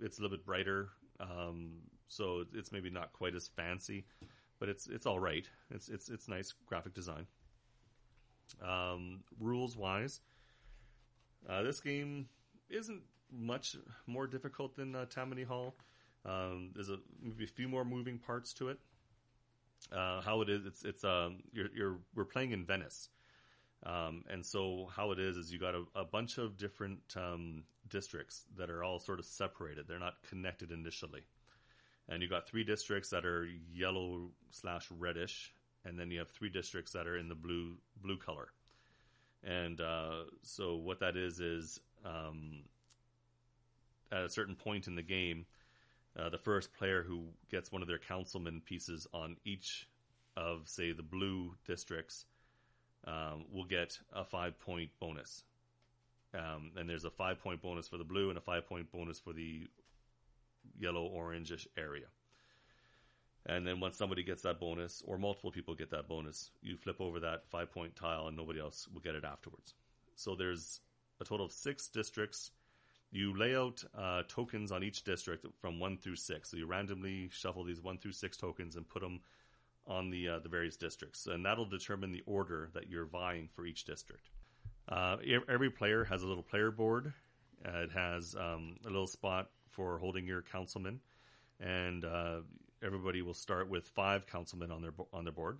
it's 0.00 0.18
a 0.18 0.22
little 0.22 0.36
bit 0.36 0.44
brighter. 0.46 0.90
Um, 1.18 1.78
so 2.08 2.44
it's 2.54 2.70
maybe 2.70 2.90
not 2.90 3.12
quite 3.12 3.34
as 3.34 3.48
fancy, 3.48 4.04
but 4.60 4.68
it's 4.68 4.86
it's 4.88 5.06
all 5.06 5.18
right. 5.18 5.48
It's 5.70 5.88
it's 5.88 6.08
it's 6.10 6.28
nice 6.28 6.52
graphic 6.66 6.92
design. 6.94 7.26
Um, 8.62 9.24
rules 9.40 9.76
wise, 9.76 10.20
uh, 11.48 11.62
this 11.62 11.80
game 11.80 12.28
isn't 12.70 13.02
much 13.30 13.76
more 14.06 14.26
difficult 14.26 14.76
than 14.76 14.94
uh, 14.94 15.06
Tammany 15.06 15.42
Hall. 15.42 15.74
Um, 16.24 16.70
there's 16.74 16.90
a 16.90 16.98
maybe 17.22 17.44
a 17.44 17.48
few 17.48 17.68
more 17.68 17.84
moving 17.84 18.18
parts 18.18 18.52
to 18.54 18.68
it. 18.68 18.78
Uh, 19.92 20.20
how 20.20 20.40
it 20.40 20.48
is, 20.48 20.66
it's 20.66 20.84
it's 20.84 21.04
um 21.04 21.42
you're 21.52 21.68
you're 21.74 21.98
we're 22.14 22.24
playing 22.24 22.52
in 22.52 22.64
Venice, 22.64 23.08
um, 23.84 24.24
and 24.28 24.44
so 24.44 24.88
how 24.94 25.12
it 25.12 25.18
is 25.18 25.36
is 25.36 25.52
you 25.52 25.58
got 25.58 25.74
a, 25.74 25.84
a 25.94 26.04
bunch 26.04 26.38
of 26.38 26.56
different 26.56 27.00
um, 27.16 27.62
districts 27.88 28.44
that 28.56 28.70
are 28.70 28.82
all 28.82 28.98
sort 28.98 29.18
of 29.18 29.24
separated. 29.24 29.86
They're 29.86 29.98
not 29.98 30.14
connected 30.28 30.72
initially, 30.72 31.26
and 32.08 32.22
you 32.22 32.28
got 32.28 32.48
three 32.48 32.64
districts 32.64 33.10
that 33.10 33.24
are 33.24 33.46
yellow 33.72 34.30
slash 34.50 34.88
reddish, 34.90 35.52
and 35.84 35.98
then 35.98 36.10
you 36.10 36.18
have 36.18 36.30
three 36.30 36.50
districts 36.50 36.92
that 36.92 37.06
are 37.06 37.18
in 37.18 37.28
the 37.28 37.34
blue 37.34 37.76
blue 38.02 38.16
color. 38.16 38.48
And 39.44 39.80
uh, 39.80 40.24
so 40.42 40.74
what 40.76 41.00
that 41.00 41.16
is 41.16 41.38
is 41.38 41.78
um, 42.04 42.62
at 44.12 44.24
a 44.24 44.28
certain 44.28 44.54
point 44.54 44.86
in 44.86 44.94
the 44.94 45.02
game, 45.02 45.46
uh, 46.18 46.28
the 46.28 46.38
first 46.38 46.72
player 46.74 47.02
who 47.02 47.24
gets 47.50 47.70
one 47.70 47.82
of 47.82 47.88
their 47.88 47.98
councilman 47.98 48.62
pieces 48.64 49.06
on 49.12 49.36
each 49.44 49.88
of, 50.36 50.68
say, 50.68 50.92
the 50.92 51.02
blue 51.02 51.54
districts 51.66 52.24
um, 53.06 53.44
will 53.52 53.64
get 53.64 53.98
a 54.12 54.24
five 54.24 54.58
point 54.60 54.90
bonus. 55.00 55.44
Um, 56.34 56.72
and 56.76 56.88
there's 56.88 57.04
a 57.04 57.10
five 57.10 57.40
point 57.40 57.62
bonus 57.62 57.88
for 57.88 57.96
the 57.96 58.04
blue 58.04 58.28
and 58.28 58.38
a 58.38 58.42
five 58.42 58.68
point 58.68 58.90
bonus 58.92 59.18
for 59.18 59.32
the 59.32 59.68
yellow 60.78 61.08
orangish 61.08 61.66
area. 61.76 62.06
And 63.46 63.66
then 63.66 63.78
once 63.78 63.96
somebody 63.96 64.24
gets 64.24 64.42
that 64.42 64.58
bonus, 64.58 65.02
or 65.06 65.18
multiple 65.18 65.52
people 65.52 65.74
get 65.74 65.90
that 65.90 66.08
bonus, 66.08 66.50
you 66.62 66.76
flip 66.76 67.00
over 67.00 67.20
that 67.20 67.44
five 67.48 67.70
point 67.72 67.94
tile 67.94 68.26
and 68.26 68.36
nobody 68.36 68.60
else 68.60 68.88
will 68.92 69.00
get 69.00 69.14
it 69.14 69.24
afterwards. 69.24 69.74
So 70.16 70.34
there's 70.34 70.80
a 71.20 71.24
total 71.24 71.46
of 71.46 71.52
six 71.52 71.88
districts. 71.88 72.50
You 73.10 73.36
lay 73.36 73.56
out 73.56 73.82
uh, 73.96 74.22
tokens 74.28 74.72
on 74.72 74.82
each 74.82 75.04
district 75.04 75.46
from 75.60 75.78
one 75.78 75.96
through 75.96 76.16
six. 76.16 76.50
So 76.50 76.56
you 76.56 76.66
randomly 76.66 77.28
shuffle 77.32 77.64
these 77.64 77.80
one 77.80 77.98
through 77.98 78.12
six 78.12 78.36
tokens 78.36 78.76
and 78.76 78.88
put 78.88 79.00
them 79.00 79.20
on 79.86 80.10
the 80.10 80.28
uh, 80.28 80.38
the 80.40 80.48
various 80.48 80.76
districts, 80.76 81.26
and 81.26 81.44
that'll 81.44 81.64
determine 81.64 82.12
the 82.12 82.22
order 82.26 82.70
that 82.74 82.88
you're 82.88 83.06
vying 83.06 83.48
for 83.54 83.66
each 83.66 83.84
district. 83.84 84.30
Uh, 84.88 85.16
every 85.48 85.70
player 85.70 86.04
has 86.04 86.22
a 86.22 86.26
little 86.26 86.42
player 86.42 86.70
board. 86.70 87.12
Uh, 87.64 87.78
it 87.78 87.92
has 87.92 88.34
um, 88.34 88.76
a 88.84 88.88
little 88.88 89.06
spot 89.06 89.50
for 89.70 89.98
holding 89.98 90.26
your 90.26 90.42
councilman, 90.42 91.00
and 91.60 92.04
uh, 92.04 92.38
everybody 92.82 93.22
will 93.22 93.34
start 93.34 93.68
with 93.68 93.86
five 93.88 94.26
councilmen 94.26 94.70
on 94.70 94.82
their 94.82 94.92
on 95.12 95.24
their 95.24 95.32
board, 95.32 95.58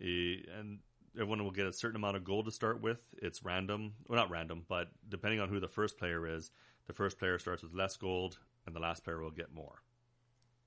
and 0.00 0.78
everyone 1.14 1.42
will 1.44 1.50
get 1.50 1.66
a 1.66 1.72
certain 1.72 1.96
amount 1.96 2.16
of 2.16 2.24
gold 2.24 2.46
to 2.46 2.50
start 2.50 2.80
with. 2.80 3.00
It's 3.18 3.44
random, 3.44 3.94
well, 4.08 4.18
not 4.18 4.30
random, 4.30 4.64
but 4.68 4.88
depending 5.08 5.40
on 5.40 5.48
who 5.48 5.60
the 5.60 5.68
first 5.68 5.98
player 5.98 6.26
is, 6.26 6.50
the 6.86 6.92
first 6.92 7.18
player 7.18 7.38
starts 7.38 7.62
with 7.62 7.74
less 7.74 7.96
gold, 7.96 8.38
and 8.66 8.74
the 8.74 8.80
last 8.80 9.04
player 9.04 9.20
will 9.20 9.30
get 9.30 9.54
more. 9.54 9.82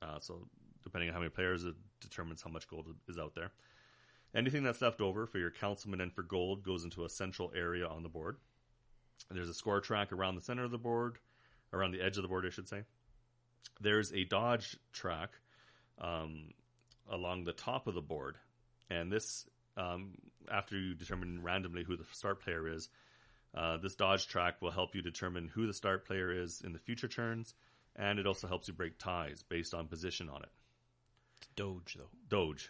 Uh, 0.02 0.20
so 0.20 0.48
depending 0.84 1.10
on 1.10 1.14
how 1.14 1.20
many 1.20 1.30
players, 1.30 1.64
it 1.64 1.76
determines 2.00 2.42
how 2.42 2.50
much 2.50 2.68
gold 2.68 2.88
is 3.08 3.18
out 3.18 3.34
there. 3.36 3.52
Anything 4.36 4.64
that's 4.64 4.82
left 4.82 5.02
over 5.02 5.26
for 5.26 5.40
your 5.40 5.52
councilman 5.52 6.02
and 6.02 6.14
for 6.14 6.22
gold 6.22 6.64
goes 6.64 6.84
into 6.84 7.06
a 7.06 7.10
central 7.10 7.52
area 7.56 7.88
on 7.88 8.04
the 8.04 8.10
board. 8.10 8.38
There's 9.32 9.50
a 9.50 9.54
score 9.54 9.80
track 9.80 10.12
around 10.12 10.36
the 10.36 10.42
center 10.42 10.64
of 10.64 10.72
the 10.72 10.78
board, 10.78 11.18
around 11.74 11.92
the 11.92 12.02
edge 12.02 12.18
of 12.18 12.22
the 12.22 12.28
board, 12.28 12.46
I 12.46 12.50
should 12.50 12.68
say. 12.68 12.84
There's 13.82 14.12
a 14.14 14.26
dodge 14.26 14.78
track 14.94 15.32
um, 16.00 16.50
along 17.10 17.46
the 17.46 17.54
top 17.54 17.88
of 17.88 17.94
the 17.94 18.02
board, 18.02 18.38
and 18.90 19.12
this, 19.12 19.46
um, 19.78 20.14
after 20.52 20.78
you 20.78 20.94
determine 20.94 21.42
randomly 21.44 21.84
who 21.84 21.96
the 21.98 22.06
start 22.12 22.42
player 22.42 22.68
is, 22.68 22.90
uh, 23.54 23.78
this 23.78 23.96
dodge 23.96 24.28
track 24.28 24.62
will 24.62 24.72
help 24.72 24.96
you 24.96 25.02
determine 25.02 25.48
who 25.48 25.66
the 25.68 25.74
start 25.74 26.06
player 26.06 26.32
is 26.32 26.62
in 26.66 26.74
the 26.74 26.80
future 26.80 27.08
turns, 27.08 27.54
and 27.96 28.20
it 28.20 28.28
also 28.28 28.48
helps 28.48 28.68
you 28.68 28.74
break 28.74 28.98
ties 28.98 29.44
based 29.48 29.74
on 29.74 29.88
position 29.88 30.30
on 30.30 30.42
it. 30.44 30.50
It's 31.40 31.48
Doge 31.56 31.98
though. 31.98 32.10
Doge, 32.30 32.70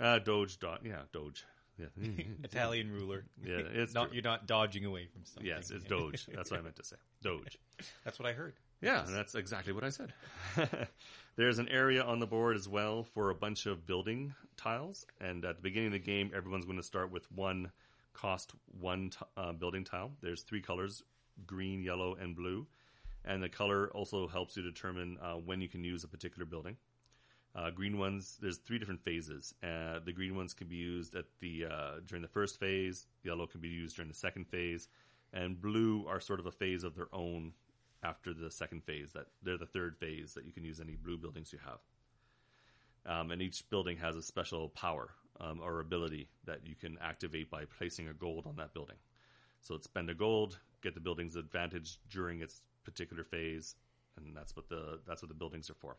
uh, 0.00 0.18
Doge, 0.20 0.58
do- 0.58 0.68
yeah, 0.84 1.02
Doge, 1.12 1.44
yeah, 1.78 1.86
Italian 2.44 2.90
ruler. 2.90 3.24
yeah, 3.44 3.58
it's 3.58 3.94
not 3.94 4.12
you're 4.14 4.22
not 4.22 4.46
dodging 4.46 4.84
away 4.84 5.06
from 5.06 5.24
something. 5.24 5.46
yes, 5.46 5.70
it's 5.70 5.84
Doge. 5.88 6.26
That's 6.32 6.50
what 6.50 6.60
I 6.60 6.62
meant 6.62 6.76
to 6.76 6.84
say, 6.84 6.96
Doge. 7.22 7.58
That's 8.04 8.18
what 8.18 8.28
I 8.28 8.32
heard. 8.32 8.54
Yeah, 8.80 9.04
that's 9.06 9.34
exactly 9.34 9.72
what 9.72 9.84
I 9.84 9.90
said. 9.90 10.12
There's 11.36 11.58
an 11.58 11.68
area 11.68 12.02
on 12.02 12.18
the 12.18 12.26
board 12.26 12.56
as 12.56 12.68
well 12.68 13.04
for 13.04 13.30
a 13.30 13.34
bunch 13.34 13.66
of 13.66 13.86
building 13.86 14.34
tiles, 14.56 15.06
and 15.20 15.44
at 15.44 15.56
the 15.56 15.62
beginning 15.62 15.88
of 15.88 15.92
the 15.92 15.98
game, 15.98 16.30
everyone's 16.34 16.64
going 16.64 16.78
to 16.78 16.82
start 16.82 17.12
with 17.12 17.30
one 17.30 17.70
cost 18.14 18.52
one 18.80 19.10
t- 19.10 19.18
uh, 19.36 19.52
building 19.52 19.84
tile. 19.84 20.12
There's 20.22 20.42
three 20.42 20.60
colors: 20.62 21.02
green, 21.46 21.82
yellow, 21.82 22.14
and 22.14 22.34
blue. 22.34 22.66
And 23.24 23.42
the 23.42 23.50
color 23.50 23.90
also 23.94 24.26
helps 24.28 24.56
you 24.56 24.62
determine 24.62 25.18
uh, 25.22 25.34
when 25.34 25.60
you 25.60 25.68
can 25.68 25.84
use 25.84 26.04
a 26.04 26.08
particular 26.08 26.46
building. 26.46 26.76
Uh, 27.54 27.70
green 27.70 27.98
ones, 27.98 28.38
there's 28.40 28.58
three 28.58 28.78
different 28.78 29.02
phases. 29.02 29.54
Uh, 29.62 29.98
the 30.04 30.12
green 30.12 30.36
ones 30.36 30.54
can 30.54 30.68
be 30.68 30.76
used 30.76 31.14
at 31.14 31.24
the 31.40 31.66
uh, 31.66 31.90
during 32.06 32.22
the 32.22 32.28
first 32.28 32.58
phase. 32.58 33.06
Yellow 33.24 33.46
can 33.46 33.60
be 33.60 33.68
used 33.68 33.96
during 33.96 34.08
the 34.08 34.14
second 34.16 34.46
phase, 34.46 34.88
and 35.32 35.60
blue 35.60 36.06
are 36.08 36.20
sort 36.20 36.40
of 36.40 36.46
a 36.46 36.52
phase 36.52 36.84
of 36.84 36.94
their 36.94 37.08
own 37.12 37.52
after 38.02 38.32
the 38.32 38.50
second 38.50 38.84
phase. 38.84 39.12
That 39.12 39.26
they're 39.42 39.58
the 39.58 39.66
third 39.66 39.96
phase 39.98 40.34
that 40.34 40.44
you 40.44 40.52
can 40.52 40.64
use 40.64 40.80
any 40.80 40.96
blue 40.96 41.18
buildings 41.18 41.52
you 41.52 41.58
have. 41.64 41.78
Um, 43.06 43.30
and 43.30 43.40
each 43.40 43.68
building 43.70 43.96
has 43.98 44.16
a 44.16 44.22
special 44.22 44.68
power 44.68 45.10
um, 45.40 45.60
or 45.60 45.80
ability 45.80 46.28
that 46.44 46.66
you 46.66 46.74
can 46.74 46.98
activate 47.00 47.50
by 47.50 47.64
placing 47.78 48.08
a 48.08 48.12
gold 48.12 48.46
on 48.46 48.56
that 48.56 48.74
building. 48.74 48.96
So 49.62 49.74
it's 49.74 49.84
spend 49.84 50.10
a 50.10 50.14
gold, 50.14 50.58
get 50.82 50.94
the 50.94 51.00
building's 51.00 51.36
advantage 51.36 51.98
during 52.10 52.40
its 52.40 52.60
particular 52.84 53.24
phase, 53.24 53.74
and 54.16 54.36
that's 54.36 54.54
what 54.56 54.68
the 54.68 55.00
that's 55.06 55.22
what 55.22 55.28
the 55.28 55.34
buildings 55.34 55.70
are 55.70 55.74
for. 55.74 55.96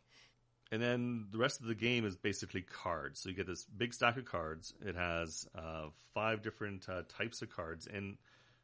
And 0.72 0.82
then 0.82 1.28
the 1.32 1.38
rest 1.38 1.60
of 1.60 1.68
the 1.68 1.76
game 1.76 2.06
is 2.06 2.16
basically 2.16 2.62
cards. 2.62 3.20
So 3.20 3.30
you 3.30 3.36
get 3.36 3.46
this 3.46 3.66
big 3.66 3.94
stack 3.94 4.16
of 4.18 4.24
cards. 4.26 4.74
It 4.86 4.96
has 4.96 5.46
uh, 5.54 5.88
five 6.14 6.42
different 6.42 6.88
uh, 6.88 7.02
types 7.10 7.42
of 7.42 7.50
cards, 7.50 7.88
and 7.92 8.18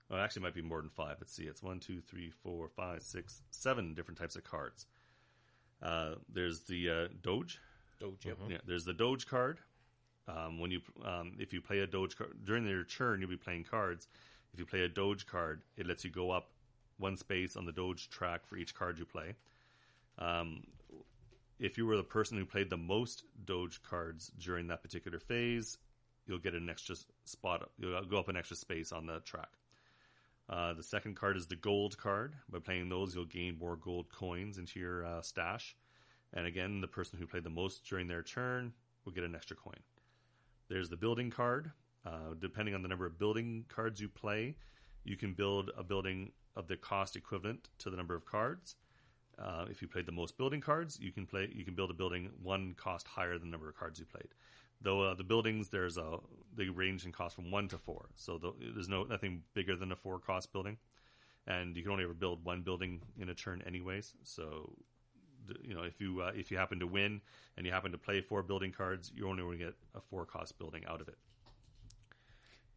well, 0.09 0.19
actually, 0.19 0.43
might 0.43 0.55
be 0.55 0.61
more 0.61 0.81
than 0.81 0.89
five. 0.89 1.17
Let's 1.19 1.33
see. 1.33 1.43
It's 1.43 1.61
one, 1.61 1.79
two, 1.79 2.01
three, 2.01 2.29
four, 2.29 2.69
five, 2.69 3.01
six, 3.01 3.41
seven 3.51 3.93
different 3.93 4.17
types 4.17 4.35
of 4.35 4.43
cards. 4.43 4.85
Uh, 5.81 6.15
there's 6.31 6.61
the 6.61 6.89
uh, 6.89 7.07
Doge. 7.21 7.59
Doge. 7.99 8.25
Yep. 8.25 8.37
Yeah, 8.49 8.57
there's 8.65 8.85
the 8.85 8.93
Doge 8.93 9.27
card. 9.27 9.59
Um, 10.27 10.59
when 10.59 10.71
you 10.71 10.81
um, 11.05 11.33
if 11.39 11.53
you 11.53 11.61
play 11.61 11.79
a 11.79 11.87
Doge 11.87 12.17
card 12.17 12.31
during 12.43 12.67
your 12.67 12.83
turn, 12.83 13.21
you'll 13.21 13.29
be 13.29 13.37
playing 13.37 13.65
cards. 13.65 14.07
If 14.53 14.59
you 14.59 14.65
play 14.65 14.81
a 14.81 14.89
Doge 14.89 15.25
card, 15.25 15.61
it 15.77 15.87
lets 15.87 16.03
you 16.03 16.09
go 16.09 16.31
up 16.31 16.49
one 16.97 17.15
space 17.15 17.55
on 17.55 17.65
the 17.65 17.71
Doge 17.71 18.09
track 18.09 18.45
for 18.45 18.57
each 18.57 18.73
card 18.73 18.97
you 18.97 19.05
play. 19.05 19.35
Um, 20.17 20.63
if 21.59 21.77
you 21.77 21.85
were 21.85 21.97
the 21.97 22.03
person 22.03 22.37
who 22.37 22.45
played 22.45 22.69
the 22.69 22.77
most 22.77 23.23
Doge 23.45 23.81
cards 23.83 24.31
during 24.39 24.67
that 24.67 24.81
particular 24.81 25.19
phase, 25.19 25.77
you'll 26.25 26.39
get 26.39 26.53
an 26.53 26.69
extra 26.69 26.95
spot. 27.25 27.69
You'll 27.77 28.03
go 28.05 28.17
up 28.17 28.29
an 28.29 28.37
extra 28.37 28.57
space 28.57 28.91
on 28.91 29.05
the 29.05 29.19
track. 29.21 29.49
Uh, 30.49 30.73
the 30.73 30.83
second 30.83 31.15
card 31.15 31.35
is 31.35 31.47
the 31.47 31.55
gold 31.55 31.97
card. 31.97 32.33
By 32.49 32.59
playing 32.59 32.89
those, 32.89 33.13
you'll 33.13 33.25
gain 33.25 33.57
more 33.59 33.75
gold 33.75 34.09
coins 34.09 34.57
into 34.57 34.79
your 34.79 35.05
uh, 35.05 35.21
stash. 35.21 35.75
And 36.33 36.45
again, 36.45 36.81
the 36.81 36.87
person 36.87 37.19
who 37.19 37.27
played 37.27 37.43
the 37.43 37.49
most 37.49 37.85
during 37.85 38.07
their 38.07 38.23
turn 38.23 38.73
will 39.03 39.11
get 39.11 39.23
an 39.23 39.35
extra 39.35 39.55
coin. 39.55 39.79
There's 40.69 40.89
the 40.89 40.97
building 40.97 41.29
card. 41.29 41.71
Uh, 42.05 42.35
depending 42.39 42.73
on 42.73 42.81
the 42.81 42.87
number 42.87 43.05
of 43.05 43.19
building 43.19 43.65
cards 43.67 43.99
you 43.99 44.07
play, 44.07 44.55
you 45.03 45.17
can 45.17 45.33
build 45.33 45.71
a 45.77 45.83
building 45.83 46.31
of 46.55 46.67
the 46.67 46.77
cost 46.77 47.17
equivalent 47.17 47.67
to 47.79 47.89
the 47.89 47.97
number 47.97 48.15
of 48.15 48.25
cards. 48.25 48.75
Uh, 49.37 49.65
if 49.69 49.81
you 49.81 49.87
played 49.87 50.05
the 50.05 50.11
most 50.11 50.37
building 50.37 50.61
cards, 50.61 50.97
you 51.01 51.11
can 51.11 51.25
play. 51.25 51.49
You 51.53 51.65
can 51.65 51.75
build 51.75 51.91
a 51.91 51.93
building 51.93 52.29
one 52.41 52.73
cost 52.77 53.07
higher 53.07 53.37
than 53.37 53.49
the 53.49 53.51
number 53.51 53.69
of 53.69 53.75
cards 53.75 53.99
you 53.99 54.05
played. 54.05 54.29
Though 54.81 55.01
uh, 55.01 55.13
the 55.15 55.23
buildings, 55.23 55.69
there's 55.69 55.97
a 55.97 56.19
they 56.55 56.69
range 56.69 57.05
in 57.05 57.11
cost 57.11 57.35
from 57.35 57.51
one 57.51 57.67
to 57.69 57.77
four, 57.77 58.09
so 58.15 58.37
the, 58.37 58.53
there's 58.73 58.89
no 58.89 59.03
nothing 59.03 59.43
bigger 59.53 59.75
than 59.75 59.91
a 59.91 59.95
four 59.95 60.19
cost 60.19 60.51
building. 60.53 60.77
and 61.47 61.75
you 61.77 61.83
can 61.83 61.91
only 61.93 62.03
ever 62.03 62.13
build 62.13 62.43
one 62.43 62.61
building 62.61 63.01
in 63.17 63.29
a 63.29 63.33
turn, 63.33 63.63
anyways. 63.65 64.13
So, 64.23 64.73
you 65.63 65.73
know, 65.73 65.83
if 65.83 65.99
you 66.01 66.21
uh, 66.21 66.31
if 66.35 66.51
you 66.51 66.57
happen 66.57 66.79
to 66.79 66.87
win 66.87 67.21
and 67.55 67.65
you 67.65 67.71
happen 67.71 67.91
to 67.93 67.97
play 67.97 68.21
four 68.21 68.43
building 68.43 68.71
cards, 68.71 69.11
you're 69.15 69.29
only 69.29 69.43
going 69.43 69.57
to 69.57 69.65
get 69.65 69.73
a 69.95 70.01
four 70.01 70.25
cost 70.25 70.59
building 70.59 70.83
out 70.87 71.01
of 71.01 71.07
it. 71.07 71.17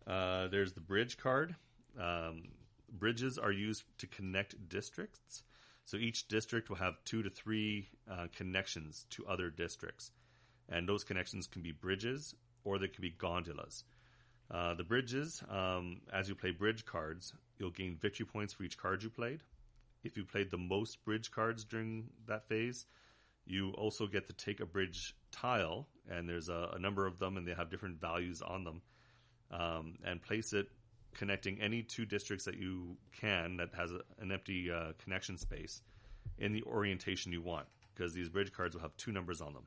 Uh, 0.07 0.49
there's 0.49 0.73
the 0.73 0.81
bridge 0.81 1.19
card. 1.19 1.55
Um, 2.01 2.45
bridges 2.93 3.39
are 3.39 3.53
used 3.53 3.83
to 3.99 4.07
connect 4.07 4.69
districts. 4.69 5.43
So 5.85 5.97
each 5.97 6.29
district 6.29 6.69
will 6.69 6.77
have 6.77 6.95
two 7.05 7.23
to 7.25 7.31
three 7.31 7.89
uh, 8.09 8.29
connections 8.35 9.07
to 9.11 9.27
other 9.27 9.51
districts. 9.51 10.13
And 10.71 10.89
those 10.89 11.05
connections 11.05 11.47
can 11.47 11.63
be 11.63 11.73
bridges 11.73 12.35
or 12.65 12.79
they 12.79 12.89
can 12.89 13.03
be 13.03 13.11
gondolas. 13.11 13.85
Uh, 14.51 14.75
the 14.75 14.85
bridges, 14.85 15.43
um, 15.49 16.01
as 16.13 16.29
you 16.29 16.35
play 16.35 16.51
bridge 16.51 16.85
cards, 16.85 17.35
you'll 17.59 17.71
gain 17.71 17.97
victory 18.01 18.27
points 18.27 18.53
for 18.53 18.63
each 18.63 18.79
card 18.79 19.03
you 19.03 19.11
played. 19.11 19.43
If 20.03 20.17
you 20.17 20.25
played 20.25 20.51
the 20.51 20.59
most 20.59 21.05
bridge 21.05 21.31
cards 21.31 21.65
during 21.65 22.09
that 22.27 22.49
phase, 22.49 22.87
you 23.47 23.71
also 23.73 24.07
get 24.07 24.27
to 24.29 24.33
take 24.33 24.61
a 24.61 24.67
bridge 24.67 25.15
tile, 25.31 25.87
and 26.09 26.29
there's 26.29 26.49
a, 26.49 26.71
a 26.75 26.79
number 26.79 27.07
of 27.07 27.19
them, 27.19 27.37
and 27.37 27.47
they 27.47 27.55
have 27.55 27.71
different 27.71 28.01
values 28.01 28.43
on 28.43 28.65
them, 28.65 28.83
um, 29.51 29.95
and 30.05 30.23
place 30.23 30.53
it 30.53 30.69
connecting 31.15 31.61
any 31.61 31.83
two 31.83 32.05
districts 32.05 32.45
that 32.45 32.57
you 32.57 32.97
can 33.13 33.57
that 33.57 33.71
has 33.75 33.91
a, 33.93 34.01
an 34.21 34.31
empty 34.31 34.71
uh, 34.71 34.93
connection 35.03 35.37
space 35.37 35.83
in 36.39 36.53
the 36.53 36.63
orientation 36.63 37.33
you 37.33 37.43
want, 37.43 37.67
because 37.95 38.15
these 38.15 38.29
bridge 38.29 38.53
cards 38.53 38.75
will 38.75 38.83
have 38.83 38.97
two 38.97 39.13
numbers 39.13 39.41
on 39.41 39.53
them, 39.53 39.67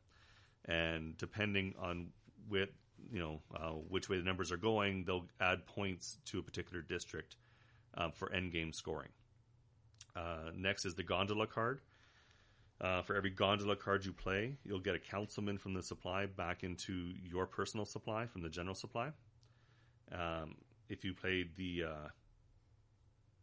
and 0.66 1.18
depending 1.18 1.76
on 1.80 2.10
with 2.50 2.70
you 3.12 3.20
know 3.20 3.42
uh, 3.56 3.72
which 3.90 4.10
way 4.10 4.18
the 4.18 4.24
numbers 4.24 4.52
are 4.52 4.58
going, 4.58 5.04
they'll 5.06 5.28
add 5.40 5.66
points 5.66 6.18
to 6.26 6.40
a 6.40 6.44
particular 6.44 6.82
district 6.82 7.36
um, 7.96 8.12
for 8.12 8.32
end 8.32 8.52
game 8.52 8.72
scoring. 8.74 9.10
Uh, 10.16 10.52
next 10.56 10.86
is 10.86 10.96
the 10.96 11.04
gondola 11.04 11.48
card. 11.48 11.82
Uh, 12.82 13.02
for 13.02 13.16
every 13.16 13.30
gondola 13.30 13.76
card 13.76 14.04
you 14.04 14.12
play, 14.12 14.58
you'll 14.66 14.80
get 14.80 14.96
a 14.96 15.00
councilman 15.00 15.58
from 15.58 15.74
the 15.74 15.82
supply 15.82 16.26
back 16.26 16.64
into 16.64 17.14
your 17.24 17.46
personal 17.46 17.86
supply 17.86 18.26
from 18.26 18.42
the 18.42 18.50
general 18.50 18.76
supply. 18.76 19.10
Um, 20.12 20.56
if 20.90 21.06
you 21.06 21.14
played 21.14 21.56
the 21.56 21.84
uh, 21.88 22.08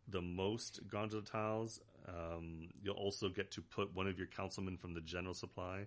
the 0.08 0.20
most 0.20 0.80
gondola 0.88 1.22
tiles, 1.22 1.80
um, 2.08 2.68
you'll 2.82 2.96
also 2.96 3.28
get 3.28 3.50
to 3.52 3.62
put 3.62 3.94
one 3.94 4.06
of 4.06 4.18
your 4.18 4.26
councilmen 4.26 4.76
from 4.76 4.94
the 4.94 5.00
general 5.00 5.34
supply 5.34 5.86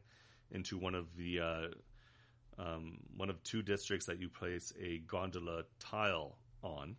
into 0.53 0.77
one 0.77 0.95
of 0.95 1.15
the 1.17 1.39
uh, 1.39 1.67
um, 2.57 2.99
one 3.17 3.29
of 3.29 3.41
two 3.43 3.61
districts 3.61 4.05
that 4.05 4.19
you 4.19 4.29
place 4.29 4.71
a 4.79 4.99
gondola 4.99 5.63
tile 5.79 6.37
on. 6.61 6.95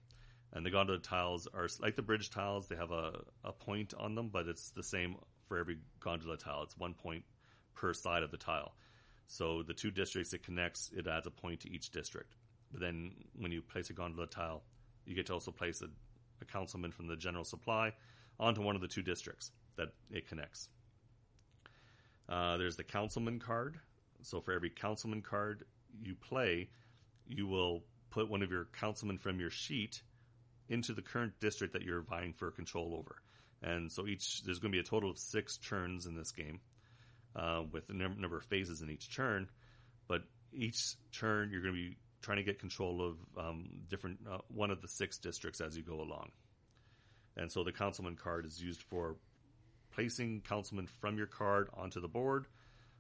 And 0.53 0.65
the 0.65 0.71
gondola 0.71 1.01
tiles 1.01 1.49
are 1.53 1.69
like 1.81 1.97
the 1.97 2.03
bridge 2.03 2.31
tiles; 2.31 2.69
they 2.69 2.77
have 2.77 2.93
a, 2.93 3.21
a 3.45 3.53
point 3.53 3.95
on 3.99 4.15
them, 4.15 4.29
but 4.33 4.47
it's 4.47 4.71
the 4.71 4.83
same 4.83 5.17
for 5.49 5.59
every 5.59 5.79
gondola 6.01 6.37
tile. 6.37 6.63
It's 6.63 6.79
one 6.79 6.95
point 6.95 7.25
per 7.75 7.93
side 7.93 8.23
of 8.23 8.31
the 8.31 8.37
tile. 8.37 8.75
So 9.27 9.63
the 9.63 9.75
two 9.75 9.91
districts 9.91 10.33
it 10.33 10.43
connects, 10.43 10.91
it 10.95 11.07
adds 11.07 11.27
a 11.27 11.31
point 11.31 11.61
to 11.61 11.71
each 11.71 11.91
district. 11.91 12.37
But 12.71 12.81
then 12.81 13.13
when 13.39 13.53
you 13.53 13.63
place 13.63 13.91
a 13.91 13.95
gondola 13.95 14.27
tile, 14.27 14.63
you 15.07 15.15
get 15.15 15.27
to 15.27 15.33
also 15.33 15.51
place 15.51 15.83
a, 15.83 15.89
a 16.41 16.45
councilman 16.45 16.93
from 16.93 17.07
the 17.07 17.17
general 17.17 17.45
supply 17.45 17.93
onto 18.39 18.63
one 18.63 18.75
of 18.75 18.83
the 18.83 18.89
two 18.89 19.03
districts 19.03 19.51
that 19.77 19.89
it 20.11 20.29
connects. 20.29 20.69
Uh, 22.29 22.57
there's 22.57 22.77
the 22.77 22.85
councilman 22.85 23.39
card. 23.39 23.79
So 24.23 24.41
for 24.41 24.53
every 24.53 24.71
councilman 24.71 25.23
card 25.23 25.65
you 26.03 26.15
play, 26.15 26.69
you 27.27 27.47
will 27.47 27.85
put 28.11 28.31
one 28.31 28.43
of 28.43 28.51
your 28.51 28.69
councilmen 28.79 29.19
from 29.19 29.41
your 29.41 29.51
sheet 29.51 30.03
into 30.69 30.93
the 30.95 31.03
current 31.03 31.33
district 31.41 31.75
that 31.75 31.83
you're 31.83 32.03
vying 32.03 32.33
for 32.33 32.51
control 32.51 32.95
over. 32.99 33.17
And 33.63 33.91
so 33.91 34.07
each 34.07 34.43
there's 34.43 34.59
going 34.59 34.73
to 34.73 34.77
be 34.77 34.81
a 34.81 34.89
total 34.89 35.11
of 35.11 35.19
six 35.19 35.59
turns 35.59 36.07
in 36.07 36.17
this 36.17 36.33
game, 36.33 36.61
uh, 37.37 37.63
with 37.71 37.89
a 37.89 37.93
number 37.93 38.37
of 38.37 38.45
phases 38.45 38.83
in 38.83 38.91
each 38.91 39.15
turn. 39.15 39.49
But 40.09 40.23
each 40.53 40.97
turn 41.13 41.51
you're 41.51 41.63
going 41.63 41.75
to 41.75 41.81
be 41.81 41.97
trying 42.23 42.39
to 42.39 42.43
get 42.43 42.59
control 42.59 43.03
of 43.03 43.45
um, 43.45 43.69
different 43.89 44.19
uh, 44.31 44.39
one 44.49 44.71
of 44.71 44.81
the 44.81 44.89
six 44.89 45.19
districts 45.19 45.61
as 45.61 45.77
you 45.77 45.83
go 45.83 46.01
along. 46.01 46.31
And 47.37 47.51
so 47.51 47.65
the 47.65 47.73
councilman 47.73 48.17
card 48.17 48.47
is 48.47 48.63
used 48.63 48.83
for 48.83 49.17
placing 49.95 50.43
councilmen 50.43 50.87
from 50.87 51.17
your 51.17 51.27
card 51.27 51.69
onto 51.75 52.01
the 52.01 52.09
board, 52.09 52.47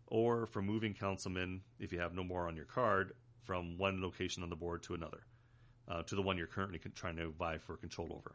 or 0.07 0.47
for 0.47 0.63
moving 0.63 0.95
councilmen 0.95 1.61
if 1.79 1.93
you 1.93 1.99
have 1.99 2.15
no 2.15 2.25
more 2.25 2.47
on 2.47 2.57
your 2.57 2.65
card 2.65 3.13
from 3.45 3.79
one 3.79 4.01
location 4.01 4.43
on 4.43 4.51
the 4.51 4.57
board 4.57 4.83
to 4.83 4.95
another, 4.95 5.23
uh, 5.89 6.03
to 6.03 6.15
the 6.15 6.23
one 6.23 6.39
you're 6.39 6.47
currently 6.47 6.79
con- 6.79 6.93
trying 6.95 7.17
to 7.17 7.31
vie 7.31 7.59
for 7.59 7.77
control 7.77 8.09
over. 8.13 8.35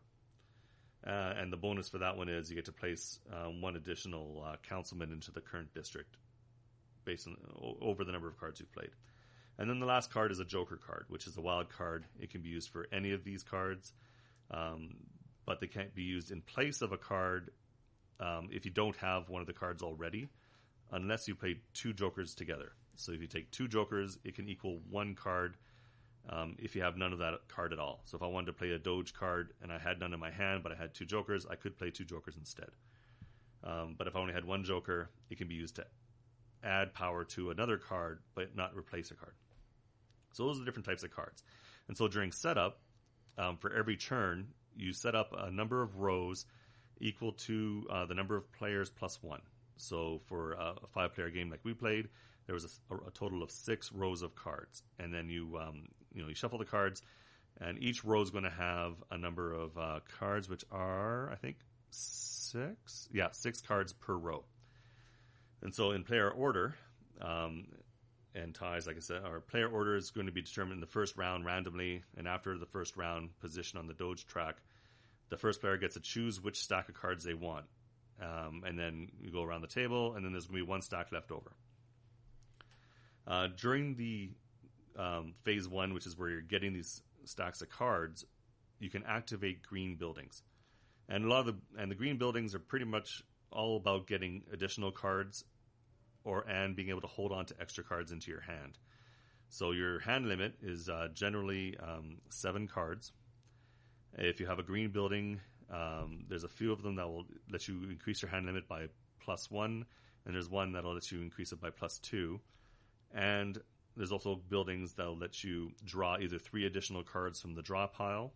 Uh, 1.07 1.33
and 1.39 1.51
the 1.51 1.57
bonus 1.57 1.87
for 1.87 1.99
that 1.99 2.17
one 2.17 2.27
is 2.27 2.49
you 2.49 2.55
get 2.55 2.65
to 2.65 2.73
place 2.73 3.19
um, 3.33 3.61
one 3.61 3.77
additional 3.77 4.43
uh, 4.45 4.55
councilman 4.67 5.11
into 5.11 5.31
the 5.31 5.39
current 5.39 5.73
district 5.73 6.17
based 7.05 7.27
on 7.27 7.37
o- 7.61 7.77
over 7.81 8.03
the 8.03 8.11
number 8.11 8.27
of 8.27 8.37
cards 8.37 8.59
you've 8.59 8.73
played. 8.73 8.91
And 9.57 9.69
then 9.69 9.79
the 9.79 9.85
last 9.85 10.11
card 10.11 10.31
is 10.31 10.39
a 10.39 10.45
Joker 10.45 10.77
card, 10.77 11.05
which 11.07 11.27
is 11.27 11.37
a 11.37 11.41
wild 11.41 11.69
card. 11.69 12.05
It 12.19 12.29
can 12.29 12.41
be 12.41 12.49
used 12.49 12.69
for 12.69 12.87
any 12.91 13.13
of 13.13 13.23
these 13.23 13.43
cards, 13.43 13.93
um, 14.51 14.95
but 15.45 15.59
they 15.59 15.67
can't 15.67 15.95
be 15.95 16.03
used 16.03 16.31
in 16.31 16.41
place 16.41 16.81
of 16.81 16.91
a 16.91 16.97
card 16.97 17.51
um, 18.19 18.49
if 18.51 18.65
you 18.65 18.71
don't 18.71 18.95
have 18.97 19.29
one 19.29 19.41
of 19.41 19.47
the 19.47 19.53
cards 19.53 19.81
already, 19.81 20.29
unless 20.91 21.27
you 21.27 21.35
play 21.35 21.57
two 21.73 21.93
Jokers 21.93 22.35
together. 22.35 22.73
So 22.95 23.11
if 23.11 23.21
you 23.21 23.27
take 23.27 23.51
two 23.51 23.67
Jokers, 23.67 24.17
it 24.23 24.35
can 24.35 24.49
equal 24.49 24.79
one 24.89 25.15
card 25.15 25.55
um, 26.29 26.55
if 26.59 26.75
you 26.75 26.81
have 26.81 26.97
none 26.97 27.13
of 27.13 27.19
that 27.19 27.47
card 27.47 27.73
at 27.73 27.79
all. 27.79 28.01
So 28.05 28.17
if 28.17 28.23
I 28.23 28.27
wanted 28.27 28.47
to 28.47 28.53
play 28.53 28.71
a 28.71 28.79
Doge 28.79 29.13
card 29.13 29.53
and 29.61 29.71
I 29.71 29.79
had 29.79 29.99
none 29.99 30.13
in 30.13 30.19
my 30.19 30.31
hand, 30.31 30.63
but 30.63 30.71
I 30.71 30.75
had 30.75 30.93
two 30.93 31.05
Jokers, 31.05 31.45
I 31.49 31.55
could 31.55 31.77
play 31.77 31.91
two 31.91 32.03
Jokers 32.03 32.35
instead. 32.37 32.69
Um, 33.63 33.95
but 33.97 34.07
if 34.07 34.15
I 34.15 34.19
only 34.19 34.33
had 34.33 34.45
one 34.45 34.63
Joker, 34.63 35.09
it 35.29 35.37
can 35.37 35.47
be 35.47 35.55
used 35.55 35.75
to 35.77 35.85
add 36.63 36.93
power 36.93 37.23
to 37.23 37.51
another 37.51 37.77
card, 37.77 38.19
but 38.35 38.55
not 38.55 38.75
replace 38.75 39.11
a 39.11 39.15
card. 39.15 39.33
So 40.33 40.45
those 40.45 40.57
are 40.57 40.59
the 40.59 40.65
different 40.65 40.85
types 40.85 41.03
of 41.03 41.11
cards. 41.11 41.43
And 41.87 41.97
so 41.97 42.07
during 42.07 42.31
setup, 42.31 42.79
um, 43.37 43.57
for 43.57 43.73
every 43.73 43.97
turn, 43.97 44.49
you 44.75 44.93
set 44.93 45.15
up 45.15 45.33
a 45.37 45.49
number 45.49 45.81
of 45.81 45.99
rows 45.99 46.45
equal 46.99 47.33
to 47.33 47.85
uh, 47.89 48.05
the 48.05 48.13
number 48.13 48.35
of 48.35 48.51
players 48.51 48.89
plus 48.89 49.21
one. 49.21 49.41
So 49.77 50.21
for 50.27 50.59
uh, 50.59 50.73
a 50.83 50.87
five-player 50.87 51.29
game 51.29 51.49
like 51.49 51.61
we 51.63 51.73
played, 51.73 52.09
there 52.45 52.53
was 52.53 52.81
a, 52.89 52.95
a, 52.95 53.11
total 53.11 53.43
of 53.43 53.51
six 53.51 53.91
rows 53.91 54.21
of 54.21 54.35
cards, 54.35 54.83
and 54.97 55.13
then 55.13 55.29
you 55.29 55.57
um, 55.57 55.87
you 56.13 56.21
know 56.21 56.27
you 56.27 56.35
shuffle 56.35 56.57
the 56.57 56.65
cards, 56.65 57.01
and 57.61 57.81
each 57.81 58.03
row 58.03 58.21
is 58.21 58.31
going 58.31 58.43
to 58.43 58.49
have 58.49 58.95
a 59.11 59.17
number 59.17 59.53
of 59.53 59.77
uh, 59.77 59.99
cards, 60.19 60.49
which 60.49 60.65
are 60.71 61.29
I 61.31 61.35
think 61.35 61.57
six, 61.91 63.07
yeah, 63.13 63.29
six 63.31 63.61
cards 63.61 63.93
per 63.93 64.15
row. 64.15 64.43
And 65.61 65.73
so 65.73 65.91
in 65.91 66.03
player 66.03 66.29
order, 66.29 66.75
um, 67.21 67.67
and 68.35 68.53
ties, 68.53 68.87
like 68.87 68.97
I 68.97 69.01
said, 69.01 69.23
our 69.23 69.39
player 69.39 69.67
order 69.67 69.95
is 69.95 70.11
going 70.11 70.27
to 70.27 70.33
be 70.33 70.41
determined 70.41 70.75
in 70.75 70.81
the 70.81 70.87
first 70.87 71.17
round 71.17 71.45
randomly, 71.45 72.03
and 72.17 72.27
after 72.27 72.57
the 72.57 72.65
first 72.65 72.97
round 72.97 73.37
position 73.39 73.79
on 73.79 73.87
the 73.87 73.93
Doge 73.93 74.25
track, 74.25 74.55
the 75.29 75.37
first 75.37 75.61
player 75.61 75.77
gets 75.77 75.93
to 75.95 75.99
choose 75.99 76.41
which 76.41 76.59
stack 76.59 76.89
of 76.89 76.95
cards 76.95 77.23
they 77.23 77.33
want. 77.33 77.65
Um, 78.21 78.63
and 78.65 78.77
then 78.77 79.09
you 79.21 79.31
go 79.31 79.43
around 79.43 79.61
the 79.61 79.67
table, 79.67 80.13
and 80.15 80.25
then 80.25 80.33
there's 80.33 80.47
going 80.47 80.59
to 80.59 80.65
be 80.65 80.69
one 80.69 80.81
stack 80.81 81.11
left 81.11 81.31
over. 81.31 81.51
Uh, 83.25 83.47
during 83.55 83.95
the 83.95 84.31
um, 84.97 85.33
phase 85.43 85.67
one, 85.67 85.93
which 85.93 86.05
is 86.05 86.17
where 86.17 86.29
you're 86.29 86.41
getting 86.41 86.73
these 86.73 87.01
stacks 87.23 87.61
of 87.61 87.69
cards, 87.69 88.25
you 88.79 88.89
can 88.89 89.03
activate 89.03 89.61
green 89.61 89.95
buildings, 89.95 90.41
and 91.07 91.25
a 91.25 91.27
lot 91.27 91.41
of 91.41 91.45
the 91.47 91.81
and 91.81 91.91
the 91.91 91.95
green 91.95 92.17
buildings 92.17 92.55
are 92.55 92.59
pretty 92.59 92.85
much 92.85 93.23
all 93.51 93.77
about 93.77 94.07
getting 94.07 94.43
additional 94.51 94.91
cards, 94.91 95.45
or 96.23 96.47
and 96.49 96.75
being 96.75 96.89
able 96.89 97.01
to 97.01 97.07
hold 97.07 97.31
on 97.31 97.45
to 97.45 97.55
extra 97.61 97.83
cards 97.83 98.11
into 98.11 98.31
your 98.31 98.41
hand. 98.41 98.77
So 99.49 99.71
your 99.71 99.99
hand 99.99 100.27
limit 100.27 100.55
is 100.61 100.89
uh, 100.89 101.07
generally 101.13 101.77
um, 101.81 102.17
seven 102.29 102.67
cards. 102.67 103.11
If 104.17 104.39
you 104.39 104.47
have 104.47 104.59
a 104.59 104.63
green 104.63 104.91
building, 104.91 105.39
um, 105.71 106.25
there's 106.27 106.43
a 106.43 106.49
few 106.49 106.71
of 106.71 106.81
them 106.81 106.95
that 106.95 107.07
will 107.07 107.25
let 107.51 107.67
you 107.67 107.83
increase 107.89 108.21
your 108.21 108.31
hand 108.31 108.45
limit 108.45 108.67
by 108.67 108.87
plus 109.23 109.49
one, 109.51 109.85
and 110.25 110.33
there's 110.33 110.49
one 110.49 110.73
that'll 110.73 110.93
let 110.93 111.11
you 111.11 111.21
increase 111.21 111.51
it 111.51 111.61
by 111.61 111.69
plus 111.69 111.99
two. 111.99 112.39
And 113.13 113.57
there's 113.95 114.11
also 114.11 114.35
buildings 114.35 114.93
that'll 114.93 115.17
let 115.17 115.43
you 115.43 115.71
draw 115.85 116.17
either 116.17 116.39
three 116.39 116.65
additional 116.65 117.03
cards 117.03 117.39
from 117.39 117.55
the 117.55 117.61
draw 117.61 117.87
pile, 117.87 118.33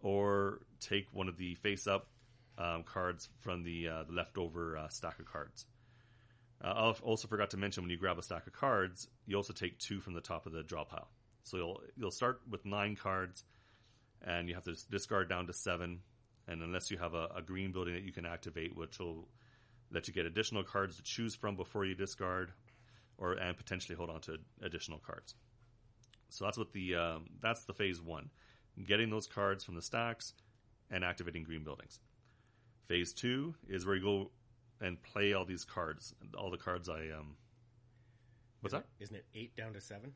or 0.00 0.60
take 0.80 1.06
one 1.12 1.28
of 1.28 1.36
the 1.36 1.54
face-up 1.56 2.08
um, 2.58 2.82
cards 2.84 3.28
from 3.40 3.62
the, 3.62 3.88
uh, 3.88 4.02
the 4.04 4.12
leftover 4.12 4.76
uh, 4.76 4.88
stack 4.88 5.18
of 5.18 5.26
cards. 5.26 5.66
Uh, 6.62 6.68
I 6.68 6.94
also 7.02 7.26
forgot 7.28 7.50
to 7.50 7.56
mention 7.56 7.82
when 7.82 7.90
you 7.90 7.96
grab 7.96 8.18
a 8.18 8.22
stack 8.22 8.46
of 8.46 8.52
cards, 8.52 9.08
you 9.26 9.36
also 9.36 9.52
take 9.52 9.78
two 9.78 10.00
from 10.00 10.14
the 10.14 10.20
top 10.20 10.46
of 10.46 10.52
the 10.52 10.62
draw 10.62 10.84
pile. 10.84 11.08
So 11.42 11.56
you'll 11.56 11.80
you'll 11.96 12.10
start 12.10 12.42
with 12.50 12.66
nine 12.66 12.96
cards, 12.96 13.44
and 14.22 14.48
you 14.48 14.54
have 14.54 14.64
to 14.64 14.76
discard 14.90 15.28
down 15.28 15.46
to 15.46 15.52
seven. 15.52 16.00
And 16.48 16.62
unless 16.62 16.90
you 16.90 16.98
have 16.98 17.14
a, 17.14 17.28
a 17.36 17.42
green 17.42 17.72
building 17.72 17.94
that 17.94 18.02
you 18.02 18.12
can 18.12 18.26
activate, 18.26 18.76
which 18.76 18.98
will 18.98 19.28
let 19.92 20.08
you 20.08 20.14
get 20.14 20.26
additional 20.26 20.64
cards 20.64 20.96
to 20.96 21.02
choose 21.02 21.34
from 21.34 21.56
before 21.56 21.84
you 21.84 21.94
discard, 21.94 22.52
or 23.18 23.34
and 23.34 23.56
potentially 23.56 23.96
hold 23.96 24.10
on 24.10 24.20
to 24.22 24.38
additional 24.62 24.98
cards. 24.98 25.34
So 26.30 26.44
that's 26.44 26.58
what 26.58 26.72
the 26.72 26.94
um, 26.94 27.26
that's 27.40 27.64
the 27.64 27.74
phase 27.74 28.00
one, 28.00 28.30
getting 28.84 29.10
those 29.10 29.26
cards 29.26 29.64
from 29.64 29.74
the 29.74 29.82
stacks, 29.82 30.32
and 30.90 31.04
activating 31.04 31.44
green 31.44 31.64
buildings. 31.64 32.00
Phase 32.88 33.12
two 33.12 33.54
is 33.68 33.86
where 33.86 33.96
you 33.96 34.02
go 34.02 34.30
and 34.80 35.00
play 35.02 35.34
all 35.34 35.44
these 35.44 35.64
cards, 35.64 36.14
all 36.36 36.50
the 36.50 36.56
cards 36.56 36.88
I 36.88 37.10
um. 37.16 37.36
What's 38.60 38.74
isn't 38.74 38.82
that? 38.82 38.86
It, 38.98 39.04
isn't 39.04 39.16
it 39.16 39.24
eight 39.34 39.56
down 39.56 39.72
to 39.74 39.80
seven? 39.80 40.12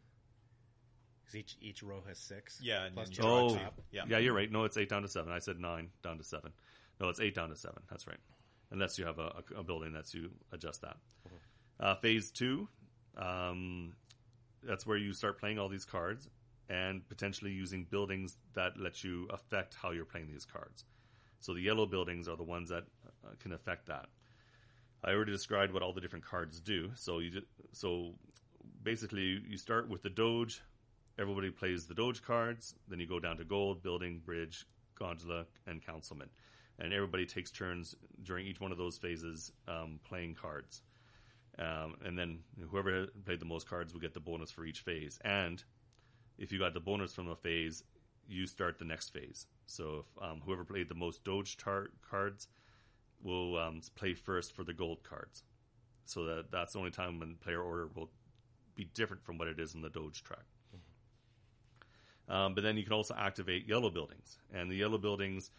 Because 1.24 1.36
each 1.36 1.56
each 1.60 1.82
row 1.82 2.02
has 2.06 2.18
six. 2.18 2.60
Yeah, 2.62 2.84
and 2.84 2.94
plus 2.94 3.08
then 3.08 3.16
two 3.16 3.22
on 3.22 3.42
Oh, 3.52 3.56
top. 3.56 3.80
Yeah. 3.90 4.02
yeah, 4.08 4.18
you're 4.18 4.34
right. 4.34 4.50
No, 4.50 4.64
it's 4.64 4.76
eight 4.76 4.88
down 4.88 5.02
to 5.02 5.08
seven. 5.08 5.32
I 5.32 5.38
said 5.38 5.58
nine 5.58 5.88
down 6.02 6.18
to 6.18 6.24
seven. 6.24 6.52
No, 7.00 7.08
it's 7.08 7.20
eight 7.20 7.34
down 7.34 7.48
to 7.48 7.56
seven. 7.56 7.82
That's 7.90 8.06
right. 8.06 8.18
Unless 8.70 8.98
you 8.98 9.06
have 9.06 9.18
a, 9.18 9.42
a, 9.56 9.60
a 9.60 9.62
building 9.62 9.92
that's 9.92 10.14
you 10.14 10.30
adjust 10.52 10.82
that. 10.82 10.96
Uh, 11.80 11.94
phase 11.96 12.30
two, 12.30 12.68
um, 13.16 13.94
that's 14.62 14.86
where 14.86 14.96
you 14.96 15.12
start 15.12 15.38
playing 15.40 15.58
all 15.58 15.68
these 15.68 15.84
cards 15.84 16.28
and 16.68 17.06
potentially 17.08 17.50
using 17.50 17.84
buildings 17.90 18.36
that 18.54 18.78
let 18.78 19.02
you 19.04 19.26
affect 19.30 19.74
how 19.74 19.90
you're 19.90 20.04
playing 20.04 20.28
these 20.28 20.44
cards. 20.44 20.84
So 21.40 21.52
the 21.52 21.60
yellow 21.60 21.84
buildings 21.86 22.28
are 22.28 22.36
the 22.36 22.44
ones 22.44 22.68
that 22.70 22.84
uh, 23.24 23.30
can 23.40 23.52
affect 23.52 23.86
that. 23.86 24.06
I 25.04 25.10
already 25.10 25.32
described 25.32 25.72
what 25.72 25.82
all 25.82 25.92
the 25.92 26.00
different 26.00 26.24
cards 26.24 26.60
do. 26.60 26.90
So 26.94 27.18
you 27.18 27.30
ju- 27.30 27.46
so 27.72 28.14
basically 28.82 29.42
you 29.46 29.58
start 29.58 29.88
with 29.88 30.02
the 30.02 30.10
Doge. 30.10 30.62
Everybody 31.18 31.50
plays 31.50 31.86
the 31.86 31.94
Doge 31.94 32.22
cards. 32.22 32.74
Then 32.88 32.98
you 32.98 33.06
go 33.06 33.20
down 33.20 33.36
to 33.36 33.44
gold, 33.44 33.82
building, 33.82 34.20
bridge, 34.24 34.66
gondola, 34.98 35.46
and 35.66 35.84
councilman. 35.84 36.28
And 36.78 36.92
everybody 36.92 37.24
takes 37.24 37.52
turns 37.52 37.94
during 38.22 38.46
each 38.46 38.60
one 38.60 38.72
of 38.72 38.78
those 38.78 38.98
phases 38.98 39.52
um, 39.68 40.00
playing 40.04 40.34
cards. 40.34 40.82
Um, 41.56 41.94
and 42.04 42.18
then 42.18 42.40
whoever 42.68 43.06
played 43.24 43.38
the 43.38 43.46
most 43.46 43.68
cards 43.68 43.92
will 43.92 44.00
get 44.00 44.12
the 44.12 44.20
bonus 44.20 44.50
for 44.50 44.64
each 44.64 44.80
phase. 44.80 45.20
And 45.24 45.62
if 46.36 46.50
you 46.50 46.58
got 46.58 46.74
the 46.74 46.80
bonus 46.80 47.14
from 47.14 47.28
a 47.28 47.36
phase, 47.36 47.84
you 48.26 48.46
start 48.46 48.78
the 48.78 48.84
next 48.84 49.10
phase. 49.10 49.46
So 49.66 50.04
if 50.04 50.22
um, 50.22 50.42
whoever 50.44 50.64
played 50.64 50.88
the 50.88 50.96
most 50.96 51.22
Doge 51.22 51.56
tar- 51.56 51.90
cards 52.10 52.48
will 53.22 53.56
um, 53.56 53.80
play 53.94 54.14
first 54.14 54.54
for 54.54 54.64
the 54.64 54.74
gold 54.74 55.04
cards. 55.04 55.44
So 56.06 56.24
that 56.24 56.50
that's 56.50 56.72
the 56.72 56.80
only 56.80 56.90
time 56.90 57.20
when 57.20 57.36
player 57.36 57.62
order 57.62 57.88
will 57.94 58.10
be 58.74 58.84
different 58.84 59.24
from 59.24 59.38
what 59.38 59.46
it 59.46 59.60
is 59.60 59.74
in 59.74 59.80
the 59.80 59.88
Doge 59.88 60.24
track. 60.24 60.44
Um, 62.28 62.54
but 62.54 62.64
then 62.64 62.76
you 62.76 62.84
can 62.84 62.92
also 62.94 63.14
activate 63.14 63.68
yellow 63.68 63.90
buildings, 63.90 64.38
and 64.52 64.70
the 64.70 64.76
yellow 64.76 64.98
buildings 64.98 65.50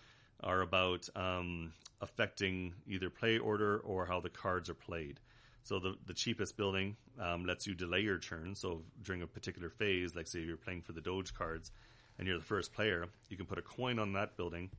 are 0.41 0.61
about 0.61 1.07
um, 1.15 1.73
affecting 2.01 2.73
either 2.87 3.09
play 3.09 3.37
order 3.37 3.77
or 3.79 4.05
how 4.05 4.19
the 4.19 4.29
cards 4.29 4.69
are 4.69 4.75
played. 4.75 5.19
So 5.63 5.79
the 5.79 5.95
the 6.05 6.13
cheapest 6.13 6.57
building 6.57 6.95
um, 7.19 7.45
lets 7.45 7.67
you 7.67 7.75
delay 7.75 8.01
your 8.01 8.17
turn. 8.17 8.55
So 8.55 8.81
during 9.01 9.21
a 9.21 9.27
particular 9.27 9.69
phase, 9.69 10.15
like 10.15 10.27
say 10.27 10.39
you're 10.39 10.57
playing 10.57 10.81
for 10.81 10.91
the 10.91 11.01
Doge 11.01 11.33
cards, 11.33 11.71
and 12.17 12.27
you're 12.27 12.39
the 12.39 12.43
first 12.43 12.73
player, 12.73 13.05
you 13.29 13.37
can 13.37 13.45
put 13.45 13.59
a 13.59 13.63
coin 13.63 13.99
on 13.99 14.13
that 14.13 14.35
building, 14.35 14.69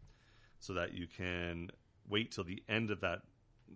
so 0.59 0.75
that 0.75 0.95
you 0.95 1.07
can 1.07 1.71
wait 2.09 2.33
till 2.33 2.45
the 2.45 2.63
end 2.69 2.91
of 2.91 3.01
that. 3.01 3.23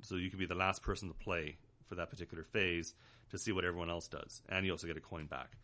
So 0.03 0.17
you 0.17 0.31
can 0.31 0.39
be 0.39 0.47
the 0.47 0.55
last 0.55 0.83
person 0.83 1.09
to 1.09 1.15
play 1.15 1.59
for 1.87 1.95
that 1.97 2.11
particular 2.11 2.45
phase 2.45 2.95
to 3.31 3.39
see 3.39 3.53
what 3.53 3.65
everyone 3.65 3.91
else 3.91 4.09
does, 4.09 4.43
and 4.49 4.67
you 4.67 4.73
also 4.73 4.87
get 4.87 4.97
a 4.97 5.01
coin 5.01 5.27
back. 5.27 5.57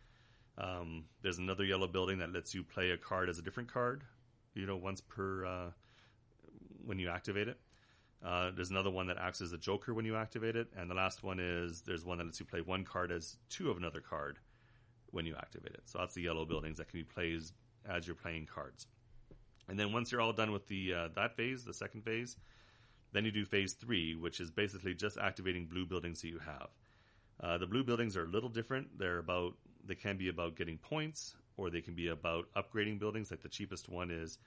Um, 0.57 1.05
there's 1.21 1.37
another 1.37 1.63
yellow 1.63 1.87
building 1.87 2.19
that 2.19 2.33
lets 2.33 2.55
you 2.55 2.63
play 2.63 2.91
a 2.91 2.97
card 2.97 3.29
as 3.29 3.37
a 3.37 3.41
different 3.41 3.71
card, 3.71 4.03
you 4.55 4.65
know, 4.65 4.77
once 4.77 5.01
per 5.01 5.45
uh, 5.45 5.69
when 6.85 6.99
you 6.99 7.09
activate 7.09 7.47
it. 7.47 7.59
Uh, 8.25 8.49
there's 8.55 8.71
another 8.71 8.89
one 8.89 9.07
that 9.07 9.17
acts 9.17 9.41
as 9.41 9.53
a 9.53 9.57
joker 9.57 9.93
when 9.93 10.03
you 10.03 10.15
activate 10.15 10.55
it, 10.55 10.67
and 10.75 10.89
the 10.89 10.95
last 10.95 11.23
one 11.23 11.39
is 11.39 11.81
there's 11.81 12.03
one 12.03 12.17
that 12.17 12.23
lets 12.23 12.39
you 12.39 12.45
play 12.45 12.61
one 12.61 12.83
card 12.83 13.11
as 13.11 13.37
two 13.49 13.69
of 13.69 13.77
another 13.77 14.01
card 14.01 14.39
when 15.11 15.25
you 15.25 15.35
activate 15.35 15.73
it. 15.73 15.83
So 15.85 15.99
that's 15.99 16.15
the 16.15 16.23
yellow 16.23 16.45
buildings 16.45 16.77
that 16.79 16.89
can 16.89 16.99
be 16.99 17.03
played 17.03 17.41
as 17.87 18.07
you're 18.07 18.15
playing 18.15 18.47
cards. 18.47 18.87
And 19.69 19.79
then 19.79 19.93
once 19.93 20.11
you're 20.11 20.21
all 20.21 20.33
done 20.33 20.51
with 20.51 20.67
the 20.67 20.93
uh, 20.93 21.07
that 21.15 21.35
phase, 21.35 21.63
the 21.63 21.73
second 21.73 22.03
phase, 22.03 22.37
then 23.13 23.25
you 23.25 23.31
do 23.31 23.45
phase 23.45 23.73
three, 23.73 24.15
which 24.15 24.39
is 24.39 24.49
basically 24.49 24.95
just 24.95 25.17
activating 25.17 25.65
blue 25.65 25.85
buildings 25.85 26.21
that 26.21 26.29
you 26.29 26.39
have. 26.39 26.69
Uh, 27.39 27.57
the 27.57 27.67
blue 27.67 27.83
buildings 27.83 28.17
are 28.17 28.23
a 28.23 28.27
little 28.27 28.49
different. 28.49 28.97
They're 28.97 29.19
about 29.19 29.53
they 29.87 29.95
can 29.95 30.17
be 30.17 30.29
about 30.29 30.55
getting 30.55 30.77
points, 30.77 31.35
or 31.55 31.69
they 31.69 31.81
can 31.81 31.95
be 31.95 32.09
about 32.09 32.45
upgrading 32.55 32.99
buildings. 32.99 33.31
Like 33.31 33.41
the 33.41 33.49
cheapest 33.49 33.89
one 33.89 34.11
is 34.11 34.37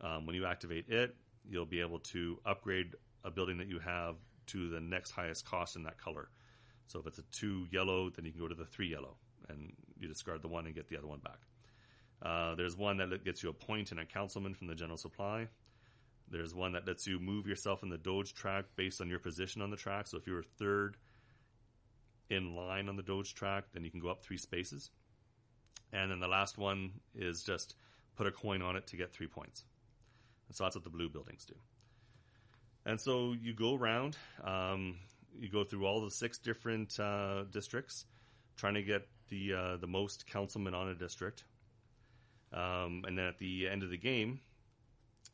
um, 0.00 0.26
when 0.26 0.34
you 0.34 0.46
activate 0.46 0.88
it, 0.88 1.14
you'll 1.48 1.66
be 1.66 1.80
able 1.80 1.98
to 2.00 2.38
upgrade 2.46 2.94
a 3.24 3.30
building 3.30 3.58
that 3.58 3.68
you 3.68 3.78
have 3.78 4.16
to 4.46 4.70
the 4.70 4.80
next 4.80 5.10
highest 5.10 5.44
cost 5.44 5.76
in 5.76 5.82
that 5.82 5.98
color. 5.98 6.28
So 6.86 6.98
if 6.98 7.06
it's 7.06 7.18
a 7.18 7.24
two 7.32 7.66
yellow, 7.70 8.10
then 8.10 8.24
you 8.24 8.32
can 8.32 8.40
go 8.40 8.48
to 8.48 8.54
the 8.54 8.64
three 8.64 8.88
yellow, 8.88 9.16
and 9.48 9.72
you 9.98 10.08
discard 10.08 10.42
the 10.42 10.48
one 10.48 10.66
and 10.66 10.74
get 10.74 10.88
the 10.88 10.96
other 10.96 11.06
one 11.06 11.20
back. 11.20 11.40
Uh, 12.22 12.54
there's 12.54 12.76
one 12.76 12.96
that 12.96 13.24
gets 13.24 13.42
you 13.42 13.50
a 13.50 13.52
point 13.52 13.90
and 13.90 14.00
a 14.00 14.04
councilman 14.04 14.54
from 14.54 14.66
the 14.66 14.74
general 14.74 14.96
supply. 14.96 15.46
There's 16.30 16.54
one 16.54 16.72
that 16.72 16.86
lets 16.86 17.06
you 17.06 17.18
move 17.18 17.46
yourself 17.46 17.82
in 17.82 17.88
the 17.88 17.98
Doge 17.98 18.34
track 18.34 18.64
based 18.76 19.00
on 19.00 19.08
your 19.08 19.18
position 19.18 19.62
on 19.62 19.70
the 19.70 19.76
track. 19.76 20.06
So 20.06 20.16
if 20.16 20.26
you 20.26 20.34
were 20.34 20.42
third 20.42 20.96
in 22.30 22.54
line 22.54 22.88
on 22.88 22.96
the 22.96 23.02
Doge 23.02 23.34
track, 23.34 23.64
then 23.72 23.84
you 23.84 23.90
can 23.90 24.00
go 24.00 24.08
up 24.08 24.22
three 24.22 24.36
spaces. 24.36 24.90
And 25.92 26.10
then 26.10 26.20
the 26.20 26.28
last 26.28 26.58
one 26.58 26.92
is 27.14 27.42
just 27.42 27.74
put 28.16 28.26
a 28.26 28.30
coin 28.30 28.62
on 28.62 28.76
it 28.76 28.86
to 28.88 28.96
get 28.96 29.12
three 29.12 29.26
points. 29.26 29.64
And 30.48 30.56
so 30.56 30.64
that's 30.64 30.76
what 30.76 30.84
the 30.84 30.90
blue 30.90 31.08
buildings 31.08 31.44
do. 31.44 31.54
And 32.84 33.00
so 33.00 33.34
you 33.40 33.54
go 33.54 33.74
around, 33.74 34.16
um, 34.42 34.96
you 35.38 35.50
go 35.50 35.64
through 35.64 35.86
all 35.86 36.02
the 36.02 36.10
six 36.10 36.38
different 36.38 36.98
uh, 36.98 37.44
districts, 37.50 38.06
trying 38.56 38.74
to 38.74 38.82
get 38.82 39.06
the 39.28 39.52
uh, 39.54 39.76
the 39.76 39.86
most 39.86 40.26
councilmen 40.26 40.74
on 40.74 40.88
a 40.88 40.94
district. 40.94 41.44
Um, 42.52 43.04
and 43.06 43.18
then 43.18 43.26
at 43.26 43.38
the 43.38 43.68
end 43.68 43.82
of 43.82 43.90
the 43.90 43.98
game, 43.98 44.40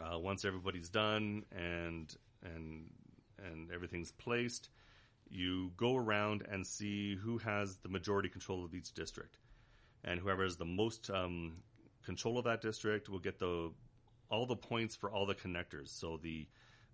uh, 0.01 0.19
once 0.19 0.45
everybody's 0.45 0.89
done 0.89 1.45
and 1.53 2.15
and 2.43 2.91
and 3.39 3.71
everything's 3.73 4.11
placed, 4.11 4.69
you 5.31 5.73
go 5.77 5.97
around 5.97 6.47
and 6.51 6.67
see 6.67 7.17
who 7.17 7.39
has 7.39 7.77
the 7.79 7.89
majority 7.89 8.29
control 8.29 8.65
of 8.65 8.75
each 8.75 8.93
district, 8.93 9.39
and 10.05 10.21
whoever 10.21 10.45
has 10.45 10.57
the 10.57 10.65
most 10.65 11.11
um, 11.11 11.57
control 12.05 12.39
of 12.39 12.45
that 12.45 12.61
district 12.61 13.09
will 13.09 13.19
get 13.19 13.39
the 13.39 13.73
all 14.31 14.47
the 14.47 14.57
points 14.57 14.97
for 14.97 15.11
all 15.11 15.27
the 15.27 15.35
connectors. 15.35 15.89
So 15.89 16.19
the 16.23 16.47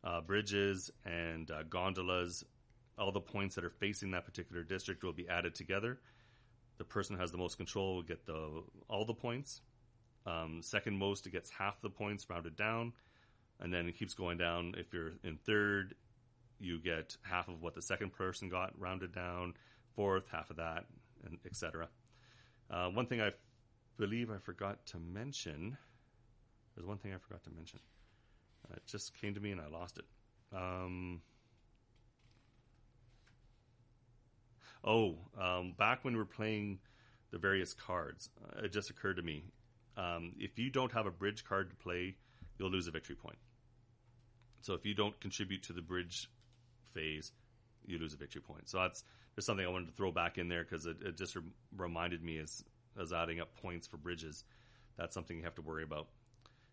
uh, 0.05 0.21
bridges 0.21 0.91
and 1.05 1.51
uh, 1.51 1.63
gondolas, 1.65 2.45
all 2.99 3.13
the 3.13 3.21
points 3.21 3.55
that 3.55 3.65
are 3.65 3.71
facing 3.71 4.11
that 4.13 4.25
particular 4.25 4.63
district 4.63 5.03
will 5.03 5.13
be 5.13 5.29
added 5.29 5.55
together. 5.55 5.99
The 6.79 6.85
person 6.85 7.17
who 7.17 7.21
has 7.21 7.31
the 7.31 7.39
most 7.39 7.57
control 7.57 7.97
will 7.97 8.03
get 8.03 8.27
the 8.27 8.63
all 8.89 9.05
the 9.05 9.15
points. 9.15 9.61
Um, 10.27 10.61
second 10.63 10.97
most 10.97 11.27
it 11.27 11.31
gets 11.31 11.51
half 11.51 11.81
the 11.81 11.91
points 11.91 12.29
rounded 12.29 12.57
down, 12.57 12.93
and 13.59 13.73
then 13.73 13.89
it 13.89 13.99
keeps 13.99 14.15
going 14.15 14.39
down. 14.39 14.75
If 14.77 14.93
you're 14.93 15.13
in 15.25 15.39
third, 15.45 15.95
you 16.61 16.81
get 16.81 17.17
half 17.23 17.49
of 17.49 17.63
what 17.63 17.75
the 17.75 17.83
second 17.83 18.13
person 18.13 18.49
got 18.49 18.79
rounded 18.79 19.13
down. 19.13 19.55
Fourth, 19.97 20.25
half 20.31 20.51
of 20.51 20.57
that, 20.57 20.85
and 21.25 21.39
etc. 21.45 21.89
Uh, 22.71 22.89
one 22.89 23.07
thing 23.07 23.21
I 23.21 23.33
believe 23.97 24.31
I 24.31 24.39
forgot 24.39 24.87
to 24.87 24.99
mention. 24.99 25.77
There's 26.75 26.87
one 26.87 26.99
thing 26.99 27.13
I 27.13 27.19
forgot 27.19 27.43
to 27.45 27.51
mention. 27.51 27.81
Uh, 28.69 28.75
it 28.77 28.87
just 28.87 29.19
came 29.21 29.35
to 29.35 29.41
me 29.41 29.53
and 29.53 29.61
I 29.61 29.69
lost 29.69 29.99
it. 29.99 30.05
Um, 30.55 31.23
oh, 34.85 35.17
um, 35.41 35.75
back 35.77 36.05
when 36.05 36.15
we 36.15 36.19
were 36.19 36.25
playing 36.25 36.79
the 37.31 37.39
various 37.39 37.75
cards, 37.75 38.31
uh, 38.45 38.65
it 38.65 38.73
just 38.73 38.91
occurred 38.91 39.17
to 39.17 39.23
me. 39.23 39.45
Um, 39.97 40.33
if 40.39 40.59
you 40.59 40.71
don't 40.71 40.93
have 40.93 41.07
a 41.07 41.11
bridge 41.11 41.45
card 41.45 41.71
to 41.71 41.77
play, 41.77 42.17
you'll 42.59 42.71
lose 42.71 42.87
a 42.87 42.91
victory 42.91 43.17
point. 43.17 43.39
So 44.63 44.75
if 44.75 44.85
you 44.85 44.95
don't 44.95 45.19
contribute 45.21 45.63
to 45.65 45.73
the 45.73 45.83
bridge 45.83 46.31
phase, 46.93 47.33
you 47.87 47.99
lose 47.99 48.15
a 48.15 48.17
victory 48.17 48.43
point. 48.43 48.69
So 48.69 48.79
that's 48.79 49.05
just 49.35 49.47
something 49.47 49.65
I 49.65 49.69
wanted 49.69 49.89
to 49.89 49.95
throw 49.95 50.13
back 50.13 50.39
in 50.39 50.49
there 50.49 50.65
because 50.65 50.87
it, 50.87 50.97
it, 51.05 51.17
just 51.17 51.37
re- 51.37 51.43
reminded 51.77 52.23
me 52.23 52.39
as 52.39 52.65
as 53.01 53.13
adding 53.13 53.41
up 53.41 53.55
points 53.63 53.87
for 53.87 53.97
bridges. 53.97 54.45
That's 54.99 55.15
something 55.15 55.37
you 55.37 55.45
have 55.45 55.55
to 55.55 55.63
worry 55.63 55.85
about 55.85 56.09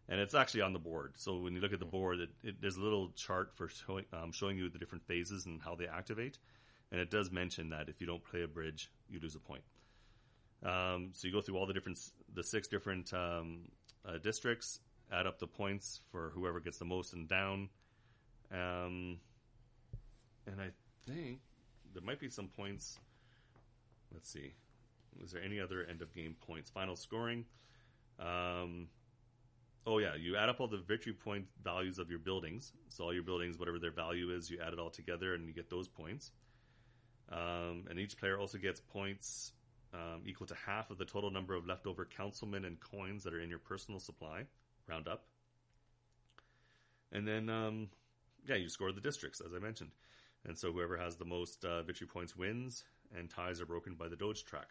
and 0.10 0.20
it's 0.20 0.34
actually 0.34 0.62
on 0.62 0.74
the 0.74 0.80
board. 0.80 1.14
So 1.16 1.38
when 1.38 1.54
you 1.54 1.62
look 1.62 1.74
at 1.74 1.80
the 1.80 1.86
board, 1.86 2.20
it, 2.20 2.30
it, 2.44 2.62
there's 2.62 2.78
a 2.78 2.82
little 2.82 3.10
chart 3.16 3.52
for 3.56 3.68
showing, 3.68 4.06
um, 4.14 4.32
showing 4.32 4.58
you 4.58 4.70
the 4.70 4.80
different 4.80 5.06
phases 5.06 5.46
and 5.46 5.62
how 5.62 5.76
they 5.76 5.88
activate, 5.88 6.38
and 6.92 7.02
it 7.02 7.12
does 7.12 7.32
mention 7.32 7.70
that 7.70 7.90
if 7.90 8.00
you 8.00 8.08
don't 8.08 8.24
play 8.24 8.44
a 8.44 8.48
bridge, 8.48 8.90
you 9.10 9.20
lose 9.20 9.36
a 9.36 9.40
point. 9.40 9.64
Um, 10.64 11.10
so 11.14 11.28
you 11.28 11.34
go 11.34 11.42
through 11.42 11.58
all 11.58 11.66
the 11.66 11.74
different, 11.74 12.00
the 12.34 12.44
six 12.44 12.68
different 12.68 13.14
um, 13.14 13.66
uh, 14.08 14.18
districts, 14.18 14.80
add 15.12 15.28
up 15.28 15.40
the 15.40 15.48
points 15.48 16.02
for 16.12 16.32
whoever 16.34 16.60
gets 16.60 16.78
the 16.78 16.86
most 16.86 17.14
and 17.14 17.28
down, 17.28 17.70
um, 18.52 19.20
and 20.48 20.60
I 20.60 20.70
think 21.06 21.40
there 21.94 22.04
might 22.04 22.20
be 22.20 22.30
some 22.30 22.48
points. 22.48 23.00
Let's 24.14 24.30
see. 24.32 24.54
Is 25.24 25.32
there 25.32 25.42
any 25.44 25.60
other 25.60 25.84
end 25.84 26.02
of 26.02 26.14
game 26.14 26.36
points? 26.48 26.70
Final 26.70 26.96
scoring. 26.96 27.46
Um, 28.20 28.88
Oh 29.90 30.00
yeah, 30.00 30.16
you 30.16 30.36
add 30.36 30.50
up 30.50 30.60
all 30.60 30.68
the 30.68 30.80
victory 30.80 31.14
point 31.14 31.46
values 31.64 31.98
of 31.98 32.10
your 32.10 32.20
buildings. 32.20 32.74
So 32.90 33.06
all 33.06 33.14
your 33.14 33.24
buildings, 33.24 33.58
whatever 33.58 33.80
their 33.80 33.92
value 33.92 34.32
is, 34.36 34.52
you 34.52 34.60
add 34.60 34.74
it 34.74 34.80
all 34.80 34.90
together 34.90 35.34
and 35.34 35.48
you 35.48 35.54
get 35.54 35.70
those 35.70 35.88
points. 35.88 36.32
Um, 37.32 37.86
and 37.90 37.98
each 37.98 38.18
player 38.18 38.38
also 38.38 38.58
gets 38.58 38.82
points 38.82 39.54
um, 39.94 40.24
equal 40.26 40.46
to 40.48 40.56
half 40.56 40.92
of 40.92 40.98
the 40.98 41.06
total 41.06 41.32
number 41.32 41.56
of 41.56 41.66
leftover 41.66 42.04
councilmen 42.06 42.66
and 42.66 42.78
coins 42.82 43.24
that 43.24 43.34
are 43.34 43.40
in 43.40 43.50
your 43.50 43.60
personal 43.60 44.02
supply. 44.02 44.44
Round 44.90 45.08
up. 45.08 45.24
and 47.14 47.26
then 47.26 47.50
um, 47.50 47.88
yeah, 48.46 48.56
you 48.56 48.68
score 48.68 48.92
the 48.92 49.00
districts 49.02 49.40
as 49.40 49.54
I 49.54 49.60
mentioned, 49.60 49.92
and 50.48 50.58
so 50.58 50.72
whoever 50.72 50.98
has 50.98 51.16
the 51.18 51.26
most 51.26 51.64
uh, 51.66 51.84
victory 51.84 52.08
points 52.08 52.36
wins, 52.36 52.84
and 53.18 53.30
ties 53.30 53.62
are 53.62 53.66
broken 53.66 53.96
by 53.96 54.08
the 54.08 54.16
Doge 54.16 54.44
track. 54.46 54.68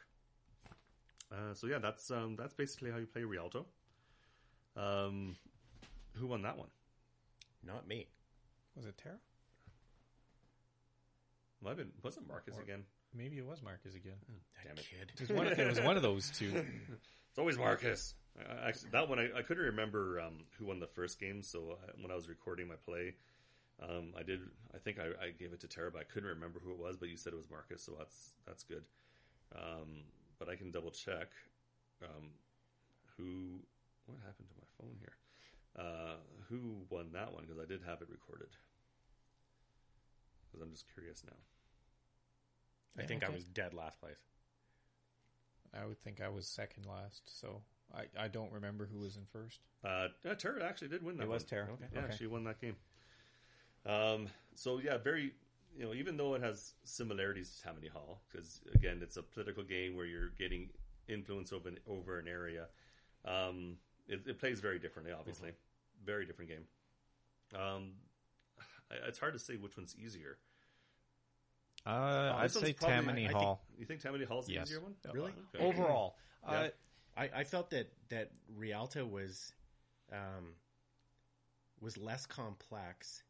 Uh, 1.33 1.55
so 1.55 1.66
yeah, 1.66 1.79
that's 1.79 2.11
um, 2.11 2.37
that's 2.37 2.55
basically 2.55 2.91
how 2.91 2.99
you 2.99 3.07
play 3.07 3.22
Rialto. 3.24 3.66
Um, 4.77 5.37
who 6.14 6.27
won 6.27 6.43
that 6.43 6.57
one? 6.59 6.68
Not 7.64 7.87
me. 7.89 8.07
Was 8.77 8.87
it 8.87 8.97
Tara? 8.97 9.16
Might 11.62 11.70
have 11.70 11.79
been, 11.79 11.93
was 12.03 12.16
it 12.16 12.22
Marcus 12.29 12.55
Or- 12.57 12.62
again? 12.62 12.85
Maybe 13.14 13.39
it 13.39 13.47
was 13.47 13.62
Marcus 13.62 13.95
again. 13.95 14.12
That 14.29 14.64
Damn 14.64 14.77
it. 14.79 14.87
kid. 14.91 15.12
It 15.14 15.20
was 15.20 15.37
one. 15.39 15.47
It 15.47 15.66
was 15.66 15.81
one 15.81 15.97
of 15.97 16.03
those 16.03 16.31
two. 16.31 16.53
It's 17.31 17.39
always 17.39 17.59
Marcus. 17.59 18.14
I- 18.39 18.53
I- 18.64 18.68
Actually, 18.68 18.91
that 18.93 19.09
one 19.11 19.18
I, 19.18 19.29
I 19.39 19.43
couldn't 19.43 19.64
remember 19.64 20.20
um, 20.20 20.45
who 20.59 20.66
won 20.66 20.81
the 20.81 20.87
first 20.87 21.18
game. 21.20 21.43
So 21.43 21.77
I, 21.87 21.91
when 22.01 22.11
I 22.11 22.14
was 22.14 22.29
recording 22.31 22.66
my 22.68 22.77
play, 22.87 23.14
um, 23.83 24.12
I 24.18 24.22
did. 24.22 24.41
I 24.74 24.79
think 24.79 24.99
I, 24.99 25.27
I 25.27 25.31
gave 25.31 25.53
it 25.53 25.61
to 25.61 25.68
Tara, 25.68 25.91
but 25.91 26.01
I 26.01 26.05
couldn't 26.05 26.29
remember 26.29 26.61
who 26.64 26.72
it 26.72 26.79
was. 26.79 26.97
But 26.97 27.09
you 27.09 27.16
said 27.16 27.33
it 27.33 27.37
was 27.37 27.51
Marcus, 27.51 27.83
so 27.83 27.93
that's 27.99 28.35
that's 28.47 28.64
good. 28.64 28.85
Um, 29.55 30.05
but 30.39 30.49
I 30.49 30.57
can 30.57 30.70
double 30.70 30.91
check 30.91 31.29
um, 32.03 32.31
who. 33.16 33.61
What 34.07 34.18
happened 34.24 34.49
to 34.49 34.55
my 34.55 34.68
phone 34.79 34.97
here? 35.01 35.16
Uh, 35.77 36.16
who 36.49 36.87
won 36.91 37.11
that 37.12 37.33
one? 37.33 37.45
Because 37.45 37.61
I 37.61 37.66
did 37.66 37.81
have 37.87 38.01
it 38.01 38.09
recorded. 38.09 38.49
Because 40.47 40.62
I'm 40.62 40.72
just 40.72 40.87
curious 40.95 41.22
now. 41.24 41.37
I 43.03 43.07
think 43.07 43.22
I 43.22 43.27
okay. 43.27 43.35
was 43.35 43.45
dead 43.45 43.74
last 43.74 44.01
place. 44.01 44.16
I 45.79 45.85
would 45.85 46.01
think 46.03 46.22
I 46.22 46.29
was 46.29 46.47
second 46.47 46.87
last, 46.87 47.22
so 47.27 47.61
I, 47.95 48.05
I 48.18 48.29
don't 48.29 48.51
remember 48.53 48.89
who 48.91 49.01
was 49.01 49.16
in 49.16 49.24
first. 49.27 49.61
Uh, 49.85 50.09
yeah, 50.24 50.35
Tara 50.35 50.64
actually 50.64 50.89
did 50.89 51.03
win 51.03 51.16
that. 51.18 51.24
It 51.24 51.29
was. 51.29 51.45
Tara. 51.45 51.64
Okay. 51.64 51.85
Yeah, 51.93 52.01
Okay. 52.03 52.16
she 52.18 52.27
won 52.27 52.45
that 52.45 52.61
game. 52.61 52.77
Um, 53.87 54.28
so 54.55 54.78
yeah, 54.78 54.97
very 54.99 55.32
you 55.76 55.84
know, 55.84 55.93
even 55.95 56.16
though 56.16 56.34
it 56.34 56.43
has 56.43 56.72
similarities 56.84 57.55
to 57.57 57.62
Tammany 57.62 57.89
Hall, 57.89 58.22
because 58.30 58.61
again, 58.74 59.01
it's 59.03 59.16
a 59.18 59.22
political 59.22 59.62
game 59.62 59.95
where 59.95 60.07
you're 60.07 60.30
getting 60.30 60.70
influence 61.09 61.53
over 61.53 61.68
an, 61.68 61.78
over 61.87 62.18
an 62.18 62.26
area. 62.28 62.66
Um, 63.26 63.76
it, 64.09 64.20
it 64.26 64.39
plays 64.39 64.61
very 64.61 64.78
differently, 64.78 65.12
obviously, 65.12 65.51
very 66.05 66.24
different 66.24 66.51
game. 66.51 66.64
Um, 67.61 67.93
I- 68.91 69.07
it's 69.09 69.18
hard 69.18 69.34
to 69.34 69.39
say 69.39 69.57
which 69.57 69.76
one's 69.76 69.95
easier. 69.97 70.39
Uh, 71.84 71.91
Oh, 71.91 72.37
I'd 72.39 72.51
say 72.51 72.72
probably- 72.72 72.95
Tammany 72.97 73.24
I 73.24 73.28
think- 73.28 73.39
Hall. 73.41 73.61
You 73.78 73.84
think 73.84 74.01
Tammany 74.01 74.24
Hall's 74.24 74.47
the 74.47 74.55
Yes. 74.55 74.68
easier 74.68 74.80
one? 74.80 74.95
Really? 75.12 75.32
Okay. 75.55 75.64
Overall, 75.64 76.16
Yeah. 76.45 76.51
uh, 76.51 76.68
I, 77.18 77.30
I 77.41 77.45
felt 77.45 77.70
that 77.70 77.93
that 78.09 78.30
Rialto 78.57 79.05
was 79.07 79.53
um, 80.12 80.55
was 81.80 81.97
less 81.99 82.24
complex, 82.26 83.22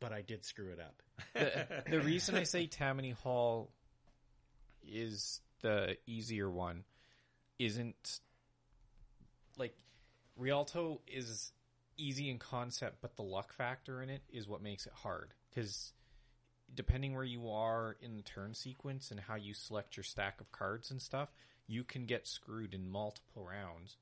but 0.00 0.12
I 0.12 0.22
did 0.22 0.44
screw 0.44 0.70
it 0.70 0.80
up. 0.80 1.02
the, 1.34 1.90
the 1.90 2.00
reason 2.00 2.34
I 2.34 2.44
say 2.44 2.66
Tammany 2.66 3.10
Hall 3.10 3.70
is 4.86 5.40
the 5.62 5.96
easier 6.06 6.50
one 6.50 6.84
isn't 7.58 8.20
like 9.56 9.74
Rialto 10.36 11.00
is 11.06 11.52
easy 11.96 12.30
in 12.30 12.38
concept, 12.38 12.98
but 13.00 13.16
the 13.16 13.22
luck 13.22 13.52
factor 13.52 14.02
in 14.02 14.10
it 14.10 14.22
is 14.28 14.46
what 14.46 14.62
makes 14.62 14.86
it 14.86 14.92
hard. 14.94 15.32
Because 15.50 15.92
depending 16.74 17.14
where 17.14 17.24
you 17.24 17.48
are 17.48 17.96
in 18.00 18.16
the 18.16 18.22
turn 18.22 18.54
sequence 18.54 19.10
and 19.10 19.20
how 19.20 19.36
you 19.36 19.54
select 19.54 19.96
your 19.96 20.04
stack 20.04 20.40
of 20.40 20.52
cards 20.52 20.90
and 20.90 21.00
stuff, 21.00 21.30
you 21.66 21.84
can 21.84 22.06
get 22.06 22.26
screwed 22.26 22.74
in 22.74 22.88
multiple 22.88 23.46
rounds. 23.48 23.96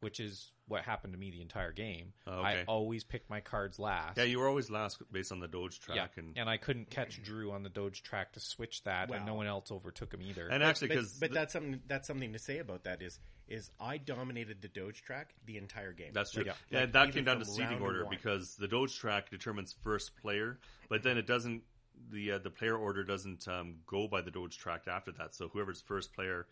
Which 0.00 0.20
is 0.20 0.52
what 0.68 0.82
happened 0.82 1.12
to 1.12 1.18
me 1.18 1.30
the 1.30 1.40
entire 1.40 1.72
game. 1.72 2.12
Oh, 2.26 2.40
I 2.40 2.64
always 2.66 3.04
picked 3.04 3.30
my 3.30 3.40
cards 3.40 3.78
last. 3.78 4.16
Yeah, 4.18 4.24
you 4.24 4.38
were 4.38 4.48
always 4.48 4.70
last 4.70 5.02
based 5.12 5.32
on 5.32 5.40
the 5.40 5.48
Doge 5.48 5.80
track, 5.80 5.96
Yeah, 5.96 6.06
and 6.16 6.36
and 6.38 6.48
I 6.48 6.56
couldn't 6.56 6.90
catch 6.90 7.22
Drew 7.22 7.52
on 7.52 7.62
the 7.62 7.68
Doge 7.68 8.02
track 8.02 8.32
to 8.34 8.40
switch 8.40 8.82
that, 8.84 9.10
and 9.10 9.26
no 9.26 9.34
one 9.34 9.46
else 9.46 9.70
overtook 9.70 10.12
him 10.12 10.22
either. 10.22 10.48
and 10.48 10.62
actually 10.62 10.88
But, 10.88 10.94
because 10.94 11.12
but 11.14 11.32
that's 11.32 11.52
something 11.52 11.80
that's 11.86 12.06
something 12.06 12.32
to 12.32 12.38
say 12.38 12.58
about 12.58 12.84
that 12.84 13.02
is 13.02 13.18
is 13.48 13.70
I 13.80 13.98
dominated 13.98 14.60
the 14.62 14.68
Doge 14.68 15.02
track 15.02 15.34
the 15.44 15.56
entire 15.56 15.92
game. 15.92 16.10
That's 16.12 16.32
true. 16.32 16.44
Yeah. 16.44 16.54
Yeah, 16.70 16.80
Like, 16.80 16.92
that 16.92 17.12
came 17.12 17.24
down 17.24 17.38
to 17.38 17.44
seating 17.44 17.80
order 17.80 18.04
one. 18.04 18.14
because 18.14 18.56
the 18.56 18.66
Doge 18.68 18.96
track 18.98 19.30
determines 19.30 19.74
first 19.84 20.16
player, 20.20 20.58
but 20.88 21.02
then 21.02 21.16
it 21.18 21.26
doesn't. 21.26 21.62
The 22.10 22.32
uh, 22.32 22.38
the 22.38 22.50
player 22.50 22.76
order 22.76 23.04
doesn't 23.04 23.46
um, 23.48 23.76
go 23.86 24.06
by 24.08 24.20
the 24.20 24.30
Doge 24.30 24.58
track 24.58 24.82
after 24.88 25.12
that. 25.12 25.34
So 25.34 25.48
whoever's 25.48 25.80
first 25.80 26.12
player 26.12 26.46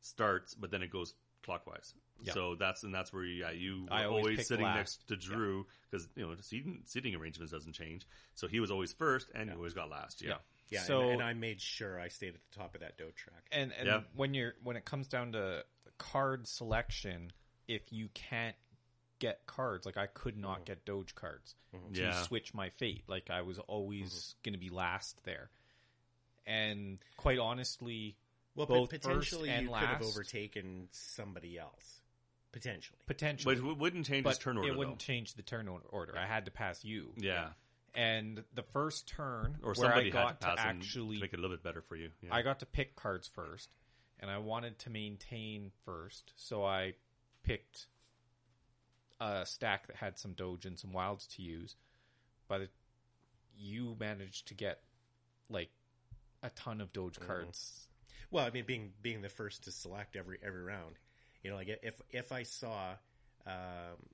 starts, 0.00 0.54
but 0.54 0.70
then 0.70 0.82
it 0.82 0.90
goes 0.90 1.14
clockwise. 1.42 1.94
Yeah. 2.22 2.32
So 2.34 2.54
that's 2.54 2.82
and 2.82 2.94
that's 2.94 3.12
where 3.12 3.24
yeah 3.24 3.50
you 3.50 3.84
were 3.90 3.92
I 3.96 4.04
always 4.04 4.24
always, 4.24 4.46
sitting 4.46 4.64
last. 4.64 4.76
next 4.76 5.08
to 5.08 5.16
Drew 5.16 5.66
because 5.90 6.08
you 6.16 6.26
know 6.26 6.34
seating 6.40 6.82
seating 6.86 7.14
arrangements 7.14 7.52
doesn't 7.52 7.72
change. 7.72 8.06
So 8.34 8.46
he 8.48 8.60
was 8.60 8.70
always 8.70 8.92
first, 8.92 9.28
and 9.34 9.48
you 9.50 9.56
always 9.56 9.74
got 9.74 9.88
last. 9.90 10.20
Yeah. 10.22 10.28
Yeah. 10.30 10.80
yeah, 10.80 10.82
so 10.82 11.00
and, 11.02 11.10
and 11.14 11.22
I 11.22 11.32
made 11.32 11.60
sure 11.60 11.98
I 11.98 12.08
stayed 12.08 12.34
at 12.34 12.40
the 12.50 12.58
top 12.58 12.74
of 12.74 12.82
that 12.82 12.96
Doge 12.98 13.14
track. 13.16 13.42
and 13.52 13.72
and 13.78 13.86
Yeah. 13.88 14.00
when 14.14 14.34
you're 14.34 14.54
when 14.62 14.76
it 14.76 14.84
comes 14.84 15.08
down 15.08 15.32
to 15.32 15.64
card 15.98 16.46
selection, 16.46 17.32
if 17.68 17.92
you 17.92 18.08
can't 18.14 18.56
get 19.18 19.46
cards, 19.46 19.84
like 19.84 19.96
I 19.96 20.06
could 20.06 20.36
not 20.38 20.64
get 20.64 20.84
Doge 20.84 21.14
cards 21.14 21.54
to 21.72 21.76
Mm-hmm. 21.78 21.94
Yeah. 21.94 22.10
Mm-hmm. 22.10 22.22
switch 22.24 22.52
my 22.54 22.68
fate. 22.70 23.04
Like 23.08 23.30
I 23.30 23.42
was 23.42 23.58
always 23.60 24.34
going 24.44 24.54
to 24.54 24.58
be 24.60 24.70
last 24.70 25.22
there, 25.24 25.50
and 26.46 26.98
quite 27.16 27.38
honestly, 27.38 28.16
Well, 28.54 28.66
both 28.66 28.90
but 28.90 29.02
first 29.02 29.30
potentially 29.30 29.50
and 29.50 29.66
you 29.66 29.72
could 29.72 29.78
have 29.88 30.02
overtaken 30.02 30.88
somebody 30.92 31.58
else. 31.58 31.99
Potentially. 32.52 32.98
potentially, 33.06 33.54
But 33.54 33.64
it 33.64 33.78
wouldn't 33.78 34.06
change 34.06 34.26
his 34.26 34.38
turn 34.38 34.56
order 34.56 34.68
it 34.68 34.76
wouldn't 34.76 34.98
though. 34.98 35.04
change 35.04 35.34
the 35.34 35.42
turn 35.42 35.68
order. 35.68 36.16
I 36.16 36.26
had 36.26 36.46
to 36.46 36.50
pass 36.50 36.84
you. 36.84 37.12
Yeah, 37.16 37.50
And 37.94 38.42
the 38.54 38.62
first 38.62 39.08
turn 39.08 39.58
or 39.62 39.68
where 39.68 39.74
somebody 39.74 40.08
I 40.08 40.10
got 40.10 40.26
had 40.26 40.40
to 40.40 40.46
pass 40.46 40.58
him 40.58 40.76
actually 40.78 41.16
to 41.16 41.22
make 41.22 41.32
it 41.32 41.38
a 41.38 41.42
little 41.42 41.56
bit 41.56 41.62
better 41.62 41.82
for 41.82 41.96
you. 41.96 42.10
Yeah. 42.22 42.34
I 42.34 42.42
got 42.42 42.60
to 42.60 42.66
pick 42.66 42.96
cards 42.96 43.28
first, 43.28 43.70
and 44.18 44.30
I 44.30 44.38
wanted 44.38 44.78
to 44.80 44.90
maintain 44.90 45.70
first, 45.84 46.32
so 46.36 46.64
I 46.64 46.94
picked 47.42 47.86
a 49.20 49.46
stack 49.46 49.86
that 49.86 49.96
had 49.96 50.18
some 50.18 50.32
Doge 50.32 50.66
and 50.66 50.78
some 50.78 50.92
Wilds 50.92 51.26
to 51.36 51.42
use. 51.42 51.76
But 52.48 52.68
you 53.56 53.96
managed 54.00 54.48
to 54.48 54.54
get 54.54 54.80
like 55.48 55.70
a 56.42 56.50
ton 56.50 56.80
of 56.80 56.92
Doge 56.92 57.18
mm. 57.18 57.26
cards. 57.26 57.86
Well, 58.30 58.44
I 58.44 58.50
mean, 58.50 58.64
being 58.66 58.92
being 59.02 59.22
the 59.22 59.28
first 59.28 59.64
to 59.64 59.72
select 59.72 60.16
every 60.16 60.38
every 60.42 60.62
round, 60.62 60.96
you 61.42 61.50
know, 61.50 61.56
like 61.56 61.68
if 61.82 62.00
if 62.10 62.32
I 62.32 62.42
saw, 62.42 62.90
um, 63.46 63.54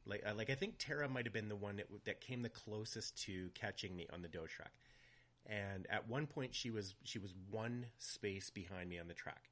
like 0.07 0.22
uh, 0.27 0.35
like 0.35 0.51
I 0.51 0.55
think 0.55 0.74
Tara 0.79 1.09
might 1.09 1.24
have 1.27 1.33
been 1.33 1.49
the 1.49 1.57
one 1.57 1.77
that 1.77 1.87
that 2.05 2.20
came 2.20 2.43
the 2.43 2.49
closest 2.49 3.22
to 3.24 3.51
catching 3.55 3.97
me 3.97 4.07
on 4.12 4.22
the 4.22 4.29
Doge 4.29 4.51
track, 4.51 4.72
and 5.47 5.87
at 5.91 6.09
one 6.09 6.27
point 6.27 6.55
she 6.55 6.70
was 6.70 6.95
she 7.03 7.18
was 7.18 7.35
one 7.51 7.87
space 7.99 8.51
behind 8.51 8.89
me 8.89 8.99
on 8.99 9.09
the 9.09 9.14
track, 9.14 9.51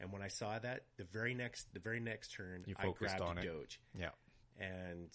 and 0.00 0.12
when 0.12 0.22
I 0.22 0.28
saw 0.28 0.58
that, 0.58 0.84
the 0.96 1.04
very 1.04 1.34
next 1.34 1.72
the 1.74 1.80
very 1.80 2.00
next 2.00 2.32
turn, 2.32 2.64
You 2.66 2.74
I 2.78 2.88
grabbed 2.90 3.20
on 3.20 3.38
it. 3.38 3.42
Doge, 3.44 3.80
Yeah. 3.98 4.10
and 4.58 5.08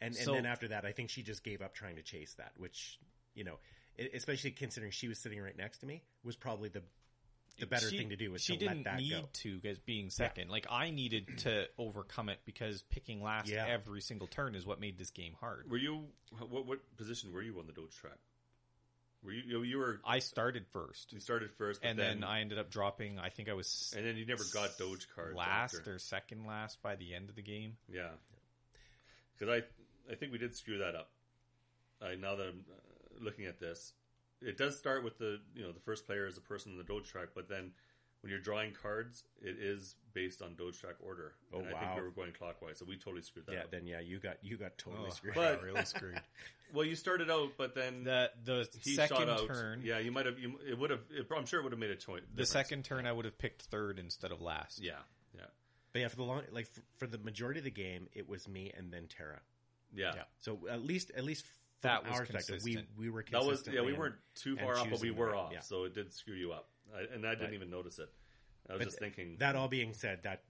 and 0.00 0.14
So- 0.14 0.34
and 0.34 0.44
then 0.44 0.46
after 0.52 0.68
that, 0.68 0.84
I 0.84 0.92
think 0.92 1.10
she 1.10 1.22
just 1.22 1.42
gave 1.42 1.62
up 1.62 1.74
trying 1.74 1.96
to 1.96 2.02
chase 2.02 2.34
that, 2.34 2.52
which 2.58 3.00
you 3.34 3.44
know, 3.44 3.58
especially 4.14 4.50
considering 4.52 4.92
she 4.92 5.08
was 5.08 5.18
sitting 5.18 5.40
right 5.40 5.56
next 5.56 5.78
to 5.78 5.86
me, 5.86 6.02
was 6.22 6.36
probably 6.36 6.68
the 6.68 6.82
the 7.58 7.66
better 7.66 7.88
She- 7.90 7.98
thing 7.98 8.10
to 8.10 8.16
do 8.16 8.30
was 8.32 8.42
she 8.42 8.56
to 8.56 8.64
let 8.64 8.72
didn't 8.72 8.84
that 8.84 8.96
need 8.98 9.10
go. 9.10 9.28
to 9.32 9.60
as 9.64 9.78
being 9.78 10.10
second. 10.10 10.50
Like 10.50 10.66
I 10.70 10.90
needed 10.90 11.38
to 11.38 11.66
overcome 11.78 12.28
it 12.28 12.40
because 12.44 12.82
picking 12.82 13.22
last 13.22 13.48
Yeah. 13.48 13.66
every 13.66 14.00
single 14.00 14.26
turn 14.26 14.54
is 14.54 14.66
what 14.66 14.80
made 14.80 14.98
this 14.98 15.10
game 15.10 15.34
hard. 15.40 15.70
Were 15.70 15.76
you 15.78 16.08
what 16.48 16.66
what 16.66 16.96
position 16.96 17.32
were 17.32 17.42
you 17.42 17.58
on 17.58 17.66
the 17.66 17.72
Doge 17.72 17.94
track? 17.96 18.18
Were 19.22 19.32
you 19.32 19.42
you, 19.46 19.62
you 19.62 19.78
were 19.78 20.00
I 20.04 20.18
started 20.20 20.66
first, 20.68 21.12
you 21.12 21.20
started 21.20 21.50
first, 21.54 21.80
and 21.82 21.98
then, 21.98 22.22
I 22.22 22.40
ended 22.40 22.58
up 22.58 22.70
dropping. 22.70 23.18
I 23.18 23.30
think 23.30 23.48
I 23.48 23.54
was 23.54 23.92
and 23.96 24.06
then 24.06 24.16
you 24.16 24.26
never 24.26 24.44
got 24.52 24.76
Doge 24.78 25.08
cards 25.14 25.34
last 25.34 25.74
after. 25.76 25.94
or 25.94 25.98
second 25.98 26.46
last 26.46 26.80
by 26.82 26.96
the 26.96 27.14
end 27.14 27.28
of 27.30 27.34
the 27.34 27.42
game. 27.42 27.76
Yeah, 27.88 28.10
because 29.38 29.62
I 29.62 30.12
I 30.12 30.14
think 30.14 30.30
we 30.32 30.38
did 30.38 30.54
screw 30.54 30.78
that 30.78 30.94
up. 30.94 31.10
I 32.02 32.14
now 32.16 32.36
that 32.36 32.46
I'm 32.48 32.64
uh, 32.70 33.24
looking 33.24 33.46
at 33.46 33.58
this, 33.58 33.94
it 34.42 34.56
does 34.58 34.76
start 34.78 35.04
with 35.04 35.18
the 35.18 35.40
you 35.54 35.62
know 35.62 35.72
the 35.72 35.80
first 35.80 36.06
player 36.06 36.26
is 36.26 36.36
a 36.36 36.40
person 36.40 36.72
in 36.72 36.78
the 36.78 36.84
Doge 36.84 37.08
track, 37.08 37.28
but 37.34 37.48
then 37.48 37.72
when 38.22 38.30
you're 38.30 38.40
drawing 38.40 38.72
cards, 38.72 39.24
it 39.40 39.56
is 39.60 39.94
based 40.14 40.42
on 40.42 40.54
Doge 40.56 40.78
track 40.80 40.94
order. 41.00 41.34
Oh, 41.54 41.58
and 41.60 41.68
I 41.74 41.80
think 41.80 41.96
we 41.96 42.02
were 42.02 42.10
going 42.10 42.32
clockwise, 42.32 42.78
so 42.78 42.86
we 42.88 42.96
totally 42.96 43.22
screwed 43.22 43.46
that 43.46 43.52
Yeah, 43.52 43.60
up. 43.60 43.70
then 43.70 43.86
yeah, 43.86 44.00
you 44.00 44.18
got 44.18 44.36
you 44.42 44.56
got 44.56 44.76
totally 44.78 45.08
Oh, 45.08 45.14
screwed. 45.14 45.34
But- 45.34 45.62
really 45.64 45.84
screwed. 45.84 46.20
Well, 46.74 46.84
you 46.84 46.96
started 46.96 47.30
out, 47.30 47.50
but 47.56 47.76
then 47.76 48.02
The 48.02 48.28
the 48.44 48.68
he 48.82 48.94
second 48.96 49.16
shot 49.18 49.28
out. 49.28 49.46
turn, 49.46 49.82
Yeah, 49.84 50.00
you 50.00 50.10
might 50.10 50.26
have. 50.26 50.36
You, 50.40 50.58
it 50.68 50.76
would 50.76 50.90
have. 50.90 50.98
It, 51.10 51.24
I'm 51.34 51.46
sure 51.46 51.60
it 51.60 51.62
would 51.62 51.70
have 51.70 51.78
made 51.78 51.92
a 51.92 51.96
choice. 51.96 52.22
the 52.34 52.44
second 52.44 52.84
turn, 52.84 53.06
I 53.06 53.12
would 53.12 53.24
have 53.24 53.38
picked 53.38 53.62
third 53.62 54.00
instead 54.00 54.32
of 54.32 54.40
last. 54.40 54.82
Yeah, 54.82 54.94
yeah, 55.32 55.42
But 55.92 56.00
yeah, 56.02 56.08
for 56.08 56.16
the 56.16 56.24
long 56.24 56.42
like 56.50 56.66
for, 56.66 56.80
for 56.96 57.06
the 57.06 57.18
majority 57.18 57.60
of 57.60 57.64
the 57.64 57.70
game, 57.70 58.08
it 58.14 58.28
was 58.28 58.48
me 58.48 58.72
and 58.76 58.92
then 58.92 59.06
Tara. 59.06 59.38
yeah. 59.94 60.10
Yeah. 60.16 60.22
So 60.40 60.58
at 60.68 60.82
least 60.84 61.12
at 61.16 61.22
least 61.22 61.44
from 61.46 61.54
That 61.82 62.04
was 62.04 62.12
our 62.12 62.20
perspective, 62.26 62.60
we 62.64 62.72
consistent. 62.74 62.88
we 62.98 63.10
were 63.10 63.24
That 63.30 63.44
was 63.44 63.62
yeah. 63.66 63.82
We 63.82 63.92
consistently 63.92 63.92
weren't 63.98 64.14
too 64.34 64.56
far 64.56 64.78
off, 64.78 64.90
but 64.90 65.00
we 65.00 65.10
were 65.10 65.34
off, 65.36 65.52
yeah. 65.52 65.60
so 65.60 65.84
it 65.84 65.94
did 65.94 66.12
screw 66.12 66.34
you 66.34 66.52
up. 66.52 66.68
I, 66.94 67.14
and 67.14 67.26
I 67.26 67.30
didn't 67.30 67.46
Right. 67.46 67.54
even 67.54 67.70
notice 67.70 67.98
it. 67.98 68.08
I 68.68 68.72
was 68.74 68.78
But 68.80 68.84
just 68.86 68.98
thinking. 68.98 69.36
That 69.38 69.54
all 69.56 69.68
being 69.68 69.92
said, 69.94 70.22
that 70.24 70.42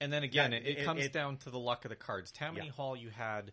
And 0.00 0.12
then 0.12 0.22
again, 0.24 0.50
That- 0.50 0.62
it, 0.62 0.66
it 0.66 0.78
it- 0.78 0.84
comes 0.84 1.04
it- 1.04 1.12
down 1.12 1.36
to 1.38 1.50
the 1.50 1.58
luck 1.58 1.84
of 1.84 1.88
the 1.90 1.96
cards. 1.96 2.32
Tammany 2.32 2.66
Yeah. 2.66 2.72
Hall, 2.72 2.96
you 2.96 3.10
had 3.10 3.52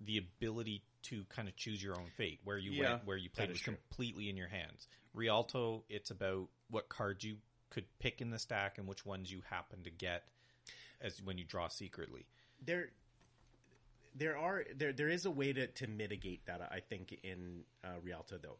the 0.00 0.18
ability 0.18 0.82
to 1.04 1.24
kind 1.26 1.48
of 1.48 1.56
choose 1.56 1.82
your 1.82 1.98
own 1.98 2.10
fate, 2.16 2.40
where 2.44 2.58
you 2.58 2.72
Yeah, 2.72 2.92
went, 2.94 3.04
where 3.06 3.16
you 3.16 3.30
played 3.30 3.48
that 3.48 3.52
was 3.52 3.60
true. 3.60 3.74
completely 3.74 4.28
in 4.28 4.36
your 4.36 4.48
hands. 4.48 4.86
Rialto, 5.14 5.84
it's 5.88 6.10
about 6.10 6.48
what 6.68 6.88
cards 6.88 7.24
you 7.24 7.38
could 7.70 7.86
pick 8.00 8.20
in 8.20 8.30
the 8.30 8.38
stack 8.38 8.78
and 8.78 8.86
which 8.86 9.04
ones 9.06 9.30
you 9.32 9.40
happen 9.42 9.82
to 9.84 9.90
get 9.90 10.28
as 11.00 11.22
when 11.22 11.38
you 11.38 11.44
draw 11.44 11.68
secretly. 11.68 12.26
there 12.60 12.90
there 14.18 14.36
are 14.36 14.64
there 14.76 14.92
there 14.92 15.08
is 15.08 15.24
a 15.26 15.30
way 15.30 15.52
to, 15.52 15.66
to 15.66 15.86
mitigate 15.86 16.46
that 16.46 16.60
I 16.60 16.80
think 16.80 17.18
in 17.22 17.62
uh, 17.84 17.98
Rialto 18.02 18.38
though, 18.42 18.58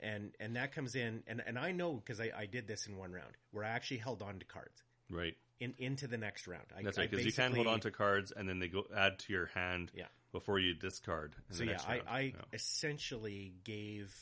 and 0.00 0.32
and 0.40 0.56
that 0.56 0.72
comes 0.72 0.94
in 0.94 1.22
and 1.26 1.42
and 1.46 1.58
I 1.58 1.72
know 1.72 1.94
because 1.94 2.20
I, 2.20 2.30
I 2.36 2.46
did 2.46 2.66
this 2.66 2.86
in 2.86 2.96
one 2.96 3.12
round 3.12 3.32
where 3.52 3.64
I 3.64 3.68
actually 3.68 3.98
held 3.98 4.22
on 4.22 4.38
to 4.38 4.44
cards 4.44 4.82
Right. 5.10 5.36
in 5.60 5.74
into 5.78 6.06
the 6.06 6.16
next 6.18 6.46
round. 6.46 6.64
I, 6.76 6.82
That's 6.82 6.96
right. 6.98 7.10
Because 7.10 7.26
you 7.26 7.32
can 7.32 7.54
hold 7.54 7.66
on 7.66 7.80
to 7.80 7.90
cards 7.90 8.32
and 8.34 8.48
then 8.48 8.58
they 8.58 8.68
go 8.68 8.84
add 8.96 9.18
to 9.20 9.32
your 9.32 9.46
hand 9.46 9.90
Yeah. 9.94 10.06
before 10.32 10.58
you 10.58 10.74
discard. 10.74 11.36
in 11.50 11.54
So 11.56 11.58
the 11.60 11.66
yeah, 11.66 11.70
next 11.72 11.86
I, 11.88 11.92
round. 11.96 12.08
I 12.08 12.20
Yeah. 12.20 12.32
essentially 12.54 13.52
gave 13.64 14.14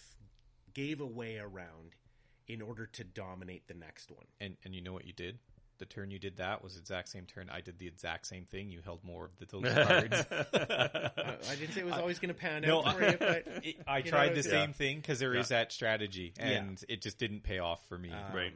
gave 0.75 1.01
away 1.01 1.37
a 1.37 1.47
round 1.47 1.95
in 2.49 2.61
order 2.61 2.87
to 2.87 3.05
dominate 3.05 3.69
the 3.69 3.75
next 3.75 4.11
one. 4.11 4.27
And 4.41 4.57
and 4.65 4.75
you 4.75 4.83
know 4.83 4.93
what 4.93 5.07
you 5.07 5.13
did? 5.13 5.39
The 5.79 5.87
turn 5.87 6.11
you 6.13 6.19
did 6.21 6.37
that 6.37 6.63
was 6.63 6.75
the 6.75 6.81
exact 6.81 7.09
same 7.09 7.25
turn. 7.27 7.49
I 7.51 7.61
did 7.61 7.79
the 7.79 7.89
exact 7.89 8.27
same 8.29 8.45
thing. 8.45 8.71
You 8.71 8.81
held 8.85 9.03
more 9.03 9.25
of 9.25 9.37
the, 9.39 9.47
those 9.59 9.73
cards. 9.75 10.15
Uh, 10.15 11.37
I 11.51 11.55
didn't 11.57 11.73
say 11.75 11.81
it 11.81 11.87
was 11.87 11.95
always 11.99 12.19
going 12.21 12.29
to 12.29 12.35
pan 12.41 12.63
No, 12.63 12.85
out 12.85 12.97
for 12.97 13.05
you, 13.05 13.17
but 13.19 13.45
It- 13.65 13.77
I 13.87 13.99
You 13.99 14.05
know, 14.05 14.11
tried 14.11 14.29
the 14.35 14.39
it's- 14.41 14.51
same 14.51 14.73
thing 14.75 14.99
because 14.99 15.19
there 15.19 15.35
is 15.35 15.51
Yeah. 15.51 15.59
that 15.59 15.73
strategy, 15.73 16.35
and 16.39 16.83
it 16.89 17.03
just 17.03 17.19
didn't 17.19 17.43
pay 17.43 17.59
off 17.59 17.85
for 17.89 17.99
me. 17.99 18.11
Um, 18.11 18.33
Right. 18.35 18.55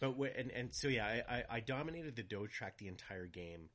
But 0.00 0.12
wh- 0.12 0.38
and 0.38 0.50
and 0.52 0.72
so 0.74 0.88
yeah, 0.88 1.06
I, 1.28 1.34
I, 1.36 1.44
I 1.56 1.60
dominated 1.60 2.14
the 2.16 2.22
Doge 2.22 2.52
track 2.52 2.78
the 2.78 2.88
entire 2.88 3.26
game. 3.26 3.68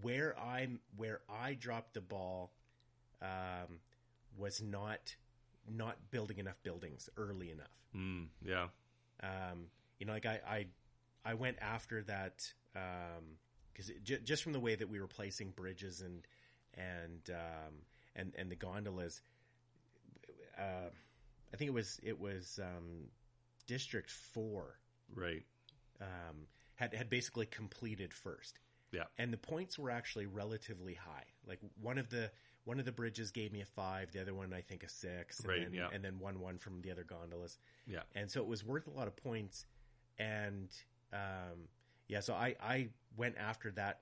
Where 0.00 0.38
I 0.38 0.68
where 0.96 1.20
I 1.28 1.54
dropped 1.54 1.94
the 1.94 2.00
ball, 2.00 2.52
um, 3.20 3.80
was 4.36 4.62
not 4.62 5.16
not 5.68 5.96
building 6.10 6.38
enough 6.38 6.62
buildings 6.62 7.08
early 7.16 7.50
enough. 7.50 7.70
Mm, 7.96 8.26
yeah. 8.44 8.66
Um, 9.22 9.66
you 9.98 10.06
know, 10.06 10.12
like 10.12 10.26
I 10.26 10.40
I, 10.48 10.66
I 11.24 11.34
went 11.34 11.58
after 11.60 12.02
that 12.04 12.52
because 13.72 13.90
j- 14.02 14.20
just 14.24 14.42
from 14.42 14.52
the 14.52 14.60
way 14.60 14.74
that 14.74 14.88
we 14.88 15.00
were 15.00 15.06
placing 15.08 15.50
bridges 15.50 16.00
and 16.00 16.26
and 16.74 17.30
um, 17.30 17.74
and 18.16 18.32
and 18.36 18.50
the 18.50 18.56
gondolas, 18.56 19.20
uh, 20.58 20.88
I 21.52 21.56
think 21.56 21.68
it 21.68 21.74
was 21.74 22.00
it 22.02 22.18
was 22.18 22.58
um, 22.62 23.08
District 23.66 24.10
Four 24.10 24.78
Right. 25.14 25.42
um, 26.00 26.46
had 26.76 26.94
had 26.94 27.10
basically 27.10 27.46
completed 27.46 28.12
first. 28.12 28.58
Yeah. 28.92 29.04
and 29.16 29.32
the 29.32 29.38
points 29.38 29.78
were 29.78 29.88
actually 29.90 30.26
relatively 30.26 30.92
high. 30.92 31.24
Like 31.48 31.60
one 31.80 31.96
of 31.96 32.10
the 32.10 32.30
one 32.64 32.78
of 32.78 32.84
the 32.84 32.92
bridges 32.92 33.30
gave 33.30 33.50
me 33.50 33.62
a 33.62 33.64
five, 33.64 34.12
the 34.12 34.20
other 34.20 34.34
one 34.34 34.52
I 34.52 34.60
think 34.60 34.82
a 34.82 34.88
six, 34.88 35.40
and 35.40 35.48
Right, 35.48 35.62
then, 35.64 35.72
yeah. 35.72 35.88
and 35.94 36.04
then 36.04 36.18
one 36.18 36.40
one 36.40 36.58
from 36.58 36.82
the 36.82 36.90
other 36.90 37.02
gondolas. 37.04 37.58
Yeah. 37.86 38.00
and 38.14 38.30
so 38.30 38.40
it 38.42 38.46
was 38.46 38.62
worth 38.64 38.86
a 38.86 38.90
lot 38.90 39.08
of 39.08 39.16
points. 39.16 39.64
And 40.18 40.68
um, 41.12 41.68
yeah, 42.08 42.20
so 42.20 42.34
I 42.34 42.56
I 42.60 42.88
went 43.16 43.36
after 43.38 43.70
that 43.72 44.00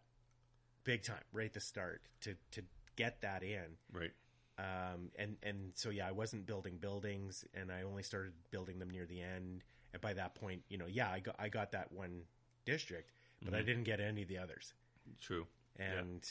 big 0.85 1.03
time 1.03 1.23
right 1.33 1.47
at 1.47 1.53
the 1.53 1.61
start 1.61 2.03
to 2.23 2.35
to 2.53 2.63
get 2.97 3.21
that 3.23 3.43
in. 3.43 3.77
Right. 3.93 4.13
Um, 4.59 5.11
and 5.17 5.37
and 5.43 5.73
so 5.75 5.91
yeah, 5.91 6.07
I 6.09 6.13
wasn't 6.13 6.47
building 6.47 6.77
buildings, 6.79 7.45
and 7.55 7.73
I 7.73 7.83
only 7.83 8.03
started 8.03 8.33
building 8.51 8.79
them 8.79 8.91
near 8.91 9.07
the 9.07 9.21
end. 9.23 9.65
And 9.93 10.01
by 10.01 10.13
that 10.15 10.35
point, 10.35 10.63
you 10.69 10.79
know, 10.79 10.87
yeah, 10.87 11.11
I 11.11 11.21
got 11.21 11.37
I 11.39 11.49
got 11.49 11.73
that 11.73 11.91
one 11.93 12.23
district, 12.65 13.11
but 13.43 13.55
I 13.55 13.63
Mhm. 13.63 13.67
didn't 13.67 13.85
get 13.85 14.01
any 14.01 14.23
of 14.23 14.29
the 14.29 14.39
others. 14.39 14.75
True. 15.21 15.47
And 15.77 16.29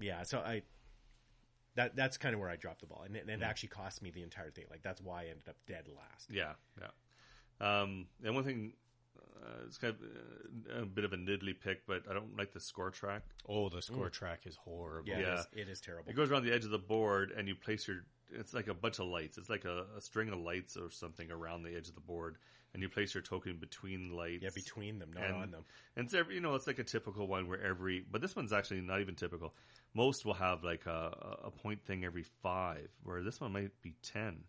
yeah, 0.00 0.22
so 0.24 0.40
I 0.40 0.62
that 1.76 1.96
that's 1.96 2.16
kind 2.16 2.34
of 2.34 2.40
where 2.40 2.50
I 2.50 2.56
dropped 2.56 2.80
the 2.80 2.86
ball, 2.86 3.02
and 3.04 3.16
it, 3.16 3.28
it 3.28 3.42
actually 3.42 3.68
cost 3.70 4.02
me 4.02 4.10
the 4.10 4.22
entire 4.22 4.50
thing. 4.50 4.66
Like 4.70 4.82
that's 4.82 5.00
why 5.00 5.22
I 5.22 5.26
ended 5.26 5.48
up 5.48 5.56
dead 5.66 5.88
last. 5.88 6.30
Yeah. 6.30 6.54
Yeah. 6.80 6.90
Um, 7.60 8.06
and 8.24 8.34
one 8.34 8.44
thing, 8.44 8.74
uh, 9.44 9.64
it's 9.66 9.78
kind 9.78 9.94
of 9.94 10.76
uh, 10.76 10.82
a 10.82 10.86
bit 10.86 11.04
of 11.04 11.12
a 11.12 11.16
niddly 11.16 11.54
pick, 11.58 11.86
but 11.86 12.02
I 12.10 12.14
don't 12.14 12.36
like 12.36 12.52
the 12.52 12.60
score 12.60 12.90
track. 12.90 13.22
oh, 13.48 13.68
the 13.68 13.82
score 13.82 14.08
track 14.08 14.40
is 14.46 14.56
horrible. 14.56 15.08
Yeah, 15.08 15.18
Yeah. 15.18 15.34
It, 15.34 15.38
is, 15.38 15.46
it 15.52 15.68
is 15.68 15.80
terrible. 15.80 16.10
It 16.10 16.16
goes 16.16 16.30
around 16.30 16.44
the 16.44 16.52
edge 16.52 16.64
of 16.64 16.70
the 16.70 16.78
board, 16.78 17.32
and 17.36 17.48
you 17.48 17.54
place 17.54 17.86
your. 17.86 18.04
It's 18.32 18.54
like 18.54 18.68
a 18.68 18.74
bunch 18.74 18.98
of 18.98 19.06
lights. 19.06 19.38
It's 19.38 19.50
like 19.50 19.64
a, 19.64 19.84
a 19.96 20.00
string 20.00 20.30
of 20.30 20.38
lights 20.38 20.76
or 20.76 20.90
something 20.90 21.30
around 21.30 21.62
the 21.62 21.76
edge 21.76 21.88
of 21.88 21.94
the 21.94 22.00
board, 22.00 22.36
and 22.72 22.82
you 22.82 22.88
place 22.88 23.14
your 23.14 23.22
token 23.22 23.58
between 23.58 24.16
lights. 24.16 24.42
yeah, 24.42 24.50
between 24.54 24.98
them, 24.98 25.10
not 25.14 25.24
and, 25.24 25.34
on 25.34 25.50
them. 25.50 25.64
And 25.96 26.06
it's 26.06 26.14
every, 26.14 26.34
you 26.34 26.40
know, 26.40 26.54
it's 26.54 26.66
like 26.66 26.78
a 26.78 26.84
typical 26.84 27.26
one 27.26 27.48
where 27.48 27.62
every, 27.62 28.04
but 28.10 28.20
this 28.20 28.34
one's 28.34 28.52
actually 28.52 28.80
not 28.80 29.00
even 29.00 29.14
typical. 29.14 29.54
Most 29.94 30.24
will 30.24 30.34
have 30.34 30.64
like 30.64 30.86
a, 30.86 31.38
a 31.44 31.50
point 31.50 31.84
thing 31.84 32.04
every 32.04 32.24
five, 32.42 32.88
where 33.02 33.22
this 33.22 33.40
one 33.40 33.52
might 33.52 33.70
be 33.82 33.94
ten. 34.02 34.44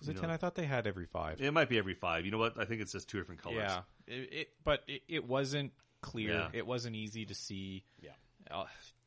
Was 0.00 0.08
it 0.08 0.14
You 0.14 0.20
ten? 0.20 0.30
I 0.30 0.36
thought 0.36 0.54
they 0.54 0.64
had 0.66 0.86
every 0.86 1.06
five. 1.06 1.40
It 1.40 1.52
might 1.52 1.68
be 1.68 1.78
every 1.78 1.94
five. 1.94 2.24
You 2.24 2.30
know 2.30 2.38
what? 2.38 2.58
I 2.58 2.64
think 2.64 2.80
it's 2.80 2.92
just 2.92 3.08
two 3.08 3.18
different 3.18 3.42
colors. 3.42 3.58
Yeah, 3.58 3.80
it, 4.06 4.32
it 4.32 4.48
but 4.64 4.82
it, 4.86 5.02
it 5.08 5.26
wasn't 5.26 5.72
clear. 6.00 6.32
Yeah. 6.32 6.48
It 6.52 6.66
wasn't 6.66 6.94
easy 6.96 7.26
to 7.26 7.34
see. 7.34 7.84
Yeah. 8.00 8.10
uh, 8.50 8.66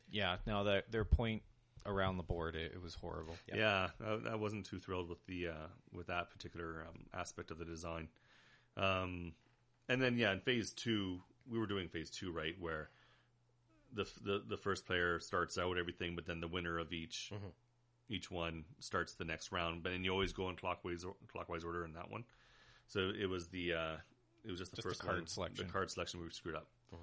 yeah. 0.10 0.38
No, 0.46 0.64
their 0.64 0.84
their 0.90 1.06
point 1.06 1.44
around 1.86 2.18
the 2.18 2.24
board, 2.24 2.56
it, 2.56 2.74
it 2.76 2.82
was 2.82 2.94
horrible. 2.94 3.36
Yeah, 3.54 3.90
I, 4.06 4.32
I 4.32 4.36
wasn't 4.36 4.66
too 4.66 4.80
thrilled 4.80 5.10
with 5.10 5.26
the 5.28 5.48
uh, 5.50 5.68
with 5.94 6.08
that 6.08 6.30
particular 6.30 6.86
um, 6.88 7.06
aspect 7.14 7.52
of 7.52 7.58
the 7.58 7.66
design. 7.66 8.10
Um, 8.78 9.34
and 9.90 10.02
then 10.02 10.18
yeah, 10.18 10.32
in 10.34 10.42
phase 10.42 10.74
two, 10.74 11.22
we 11.50 11.58
were 11.58 11.68
doing 11.68 11.88
phase 11.88 12.10
two 12.10 12.32
right 12.32 12.56
where 12.60 12.90
the 13.94 14.06
the 14.24 14.44
the 14.48 14.58
first 14.58 14.86
player 14.86 15.20
starts 15.20 15.58
out 15.58 15.78
everything, 15.78 16.16
but 16.16 16.26
then 16.26 16.40
the 16.42 16.48
winner 16.48 16.78
of 16.80 16.92
each 16.94 17.32
Mhm. 17.34 17.52
Each 18.12 18.30
one 18.30 18.66
starts 18.80 19.14
the 19.16 19.26
next 19.26 19.52
round. 19.52 19.82
But 19.84 19.92
then 19.92 20.04
you 20.04 20.12
always 20.12 20.34
go 20.34 20.50
in 20.50 20.56
clockwise 20.56 21.04
clockwise 21.32 21.64
order 21.64 21.86
in 21.86 21.94
that 21.94 22.12
one. 22.12 22.24
So 22.88 23.12
it 23.20 23.26
was 23.28 23.48
the 23.48 23.74
uh, 23.74 23.96
it 24.44 24.52
was 24.52 24.60
just 24.60 24.72
the 24.72 24.78
Just 24.78 24.84
the 24.88 24.90
first 24.90 25.02
card 25.02 25.18
one, 25.18 25.28
selection. 25.28 25.66
The 25.68 25.72
card 25.72 25.90
selection 25.92 26.22
we 26.22 26.30
screwed 26.32 26.56
up. 26.56 26.68
Mhm. 26.94 26.98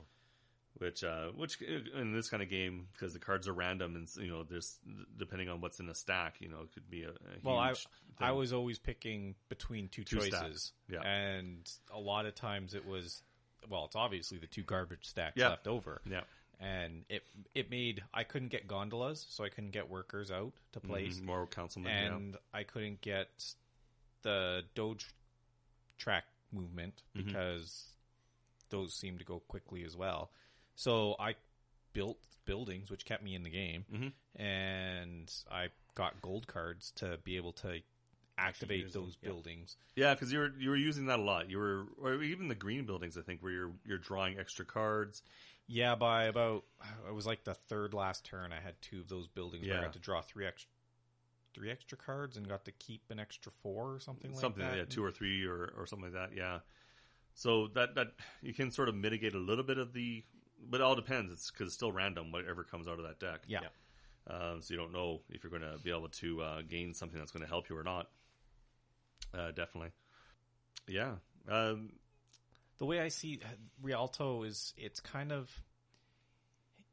Which, 0.78 1.02
uh, 1.02 1.28
which 1.34 1.60
in 1.60 2.12
this 2.12 2.28
kind 2.28 2.40
of 2.40 2.48
game, 2.48 2.86
because 2.92 3.12
the 3.12 3.18
cards 3.18 3.48
are 3.48 3.52
random, 3.52 3.96
and 3.96 4.08
you 4.22 4.30
know, 4.30 4.44
there's 4.44 4.78
depending 5.16 5.48
on 5.48 5.60
what's 5.60 5.80
in 5.80 5.88
a 5.88 5.94
stack, 5.94 6.36
you 6.40 6.48
know, 6.48 6.60
it 6.60 6.72
could 6.72 6.88
be 6.88 7.02
a, 7.02 7.08
a 7.10 7.14
Well, 7.42 7.58
I 7.58 7.68
huge 7.70 7.86
I 8.20 8.30
was 8.30 8.52
always 8.52 8.78
picking 8.78 9.34
between 9.48 9.88
two, 9.88 10.04
Two 10.04 10.16
choices, 10.18 10.30
stacks, 10.30 10.72
yeah. 10.88 11.00
and 11.02 11.68
a 11.92 11.98
lot 11.98 12.26
of 12.26 12.36
times 12.36 12.74
it 12.74 12.86
was 12.86 13.22
well, 13.68 13.86
it's 13.86 13.96
obviously 13.96 14.38
the 14.38 14.46
two 14.46 14.62
garbage 14.62 15.04
stacks 15.06 15.34
Yeah. 15.36 15.48
left 15.48 15.66
over, 15.66 16.00
yeah, 16.08 16.20
and 16.60 17.04
it 17.08 17.22
it 17.54 17.70
made 17.70 18.02
I 18.12 18.24
couldn't 18.24 18.48
get 18.48 18.66
gondolas, 18.66 19.26
so 19.28 19.44
I 19.44 19.48
couldn't 19.48 19.70
get 19.70 19.88
workers 19.88 20.30
out 20.30 20.52
to 20.72 20.80
place, 20.80 21.20
Mhm, 21.20 21.24
more 21.24 21.46
councilman, 21.46 21.92
yeah. 21.92 22.16
and 22.16 22.36
I 22.52 22.64
couldn't 22.64 23.00
get 23.00 23.54
the 24.22 24.64
Doge 24.74 25.06
track 25.96 26.24
movement 26.52 27.02
Mhm. 27.14 27.26
because 27.26 27.94
those 28.70 28.94
seem 28.94 29.18
to 29.18 29.24
go 29.24 29.40
quickly 29.40 29.84
as 29.84 29.96
well. 29.96 30.30
So 30.74 31.16
I 31.18 31.36
built 31.92 32.18
buildings, 32.44 32.90
which 32.90 33.04
kept 33.04 33.22
me 33.22 33.34
in 33.34 33.42
the 33.42 33.50
game, 33.50 33.84
Mhm. 33.90 34.12
and 34.36 35.32
I 35.50 35.70
got 35.94 36.20
gold 36.22 36.46
cards 36.46 36.90
to 36.92 37.18
be 37.18 37.36
able 37.36 37.52
to 37.54 37.82
activate 38.36 38.84
use 38.84 38.92
them, 38.92 39.04
those 39.04 39.16
yeah. 39.20 39.28
buildings. 39.30 39.76
Yeah, 39.96 40.14
because 40.14 40.32
you 40.32 40.38
were 40.38 40.54
you 40.58 40.70
were 40.70 40.76
using 40.76 41.06
that 41.06 41.18
a 41.18 41.22
lot. 41.22 41.50
You 41.50 41.58
were, 41.58 41.86
or 41.98 42.22
even 42.22 42.48
the 42.48 42.54
green 42.54 42.86
buildings, 42.86 43.16
I 43.18 43.22
think, 43.22 43.42
where 43.42 43.52
you're 43.52 43.72
you're 43.84 43.98
drawing 43.98 44.38
extra 44.38 44.64
cards. 44.64 45.22
Yeah, 45.70 45.94
by 45.94 46.24
about 46.24 46.64
it 47.06 47.14
was 47.14 47.26
like 47.26 47.44
the 47.44 47.54
third 47.54 47.92
last 47.94 48.24
turn, 48.24 48.52
I 48.52 48.60
had 48.60 48.80
two 48.80 49.00
of 49.00 49.08
those 49.08 49.28
buildings 49.28 49.66
where 49.66 49.76
I 49.76 49.78
Yeah. 49.80 49.84
got 49.84 49.92
to 49.92 49.98
draw 49.98 50.20
three 50.22 50.46
extra 50.46 50.70
three 51.54 51.70
extra 51.70 51.98
cards 51.98 52.36
and 52.36 52.46
got 52.48 52.64
to 52.66 52.72
keep 52.72 53.02
an 53.10 53.18
extra 53.18 53.50
four 53.50 53.92
or 53.94 53.98
something 54.00 54.30
like 54.32 54.40
something 54.40 54.62
that. 54.64 54.76
yeah, 54.76 54.84
two 54.84 55.02
or 55.04 55.10
three 55.10 55.44
or, 55.44 55.72
or 55.76 55.86
something 55.86 56.12
like 56.12 56.30
that. 56.30 56.36
Yeah. 56.36 56.60
So 57.34 57.68
that 57.74 57.94
that 57.96 58.08
you 58.42 58.54
can 58.54 58.70
sort 58.70 58.88
of 58.88 58.94
mitigate 58.94 59.34
a 59.34 59.38
little 59.38 59.64
bit 59.64 59.78
of 59.78 59.92
the, 59.92 60.24
but 60.70 60.80
it 60.80 60.84
all 60.84 60.94
depends. 60.94 61.32
It's 61.32 61.50
because 61.50 61.66
it's 61.68 61.74
still 61.74 61.92
random 61.92 62.32
whatever 62.32 62.64
comes 62.64 62.86
out 62.88 62.98
of 62.98 63.04
that 63.04 63.18
deck. 63.20 63.42
Yeah. 63.46 63.60
Um, 64.26 64.60
so 64.62 64.72
you 64.74 64.78
don't 64.78 64.92
know 64.92 65.20
if 65.30 65.42
you're 65.42 65.50
going 65.50 65.62
to 65.62 65.78
be 65.82 65.90
able 65.90 66.08
to 66.08 66.42
uh, 66.42 66.62
gain 66.62 66.92
something 66.94 67.18
that's 67.18 67.32
going 67.32 67.42
to 67.42 67.48
help 67.48 67.68
you 67.70 67.76
or 67.78 67.82
not. 67.82 68.08
Uh, 69.34 69.50
definitely. 69.52 69.90
Yeah. 70.86 71.14
Um, 71.48 71.92
the 72.78 72.86
way 72.86 73.00
I 73.00 73.08
see 73.08 73.40
Rialto 73.82 74.42
is 74.44 74.72
it's 74.76 75.00
kind 75.00 75.32
of 75.32 75.50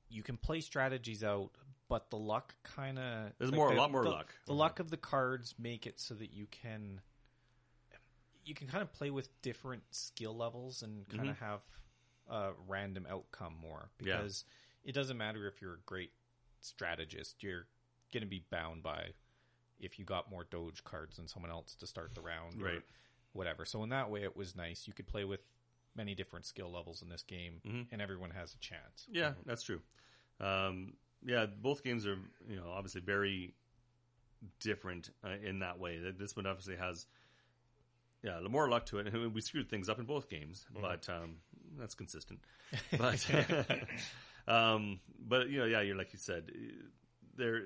you 0.10 0.24
can 0.24 0.38
play 0.38 0.62
strategies 0.62 1.24
out, 1.24 1.52
but 1.90 2.10
the 2.10 2.18
luck 2.18 2.54
kind 2.64 3.00
of 3.00 3.32
There's 3.40 3.52
more- 3.52 3.72
a 3.72 3.76
lot 3.76 3.92
more 3.92 4.04
the, 4.04 4.10
luck. 4.10 4.34
The 4.46 4.54
luck 4.54 4.80
of 4.80 4.90
the 4.90 4.98
cards 4.98 5.54
make 5.60 5.88
it 5.88 6.00
so 6.00 6.14
that 6.16 6.32
you 6.34 6.48
can 6.50 7.02
you 8.44 8.54
can 8.54 8.68
kind 8.68 8.84
of 8.84 8.94
play 8.94 9.10
with 9.10 9.28
different 9.42 9.84
skill 9.90 10.36
levels 10.36 10.84
and 10.84 11.08
kind 11.10 11.30
of 11.30 11.38
have 11.40 11.62
a 12.30 12.52
random 12.68 13.08
outcome 13.10 13.56
more 13.62 13.90
Mm-hmm. 14.00 14.08
Yeah. 14.08 14.18
because 14.18 14.46
it 14.84 14.94
doesn't 14.94 15.18
matter 15.18 15.48
if 15.48 15.62
you're 15.62 15.74
a 15.74 15.80
great 15.86 16.12
strategist, 16.62 17.42
you're 17.42 17.66
going 18.14 18.22
to 18.22 18.30
be 18.30 18.44
bound 18.52 18.84
by 18.84 19.10
if 19.80 19.98
you 20.00 20.06
got 20.06 20.30
more 20.30 20.46
Doge 20.50 20.84
cards 20.84 21.18
than 21.18 21.28
someone 21.28 21.52
else 21.52 21.76
to 21.76 21.88
start 21.88 22.14
the 22.16 22.22
round, 22.22 22.62
or 22.62 22.66
Right. 22.66 22.82
Whatever. 23.34 23.66
So 23.66 23.84
in 23.84 23.90
that 23.90 24.10
way, 24.12 24.24
it 24.24 24.38
was 24.38 24.56
nice. 24.56 24.88
You 24.88 24.94
could 24.94 25.08
play 25.08 25.26
with 25.26 25.42
many 25.96 26.16
different 26.16 26.46
skill 26.46 26.72
levels 26.72 27.02
in 27.02 27.10
this 27.10 27.24
game, 27.24 27.88
and 27.92 28.02
everyone 28.02 28.32
has 28.32 28.54
a 28.54 28.60
chance. 28.60 29.08
Yeah, 29.10 29.34
that's 29.46 29.64
true. 29.64 29.82
Um, 30.40 30.94
yeah, 31.26 31.46
both 31.46 31.84
games 31.84 32.06
are 32.06 32.18
you 32.48 32.58
know 32.58 32.70
obviously 32.74 33.02
very 33.02 33.54
different 34.60 35.10
uh, 35.24 35.30
in 35.44 35.60
that 35.60 35.80
way. 35.80 36.00
This 36.18 36.36
one 36.36 36.46
obviously 36.46 36.76
has 36.76 37.06
yeah 38.24 38.40
more 38.50 38.70
luck 38.70 38.86
to 38.88 39.00
it. 39.00 39.08
And 39.08 39.34
we 39.34 39.42
screwed 39.42 39.70
things 39.70 39.90
up 39.90 40.00
in 40.00 40.06
both 40.06 40.30
games, 40.30 40.66
but 40.82 41.08
um, 41.10 41.38
that's 41.78 41.96
consistent. 41.96 42.40
But 42.98 43.26
um, 44.48 45.00
but 45.20 45.50
you 45.50 45.60
know 45.60 45.66
yeah, 45.66 45.82
you're 45.82 45.98
like 45.98 46.14
you 46.14 46.20
said 46.20 46.52
there. 47.36 47.64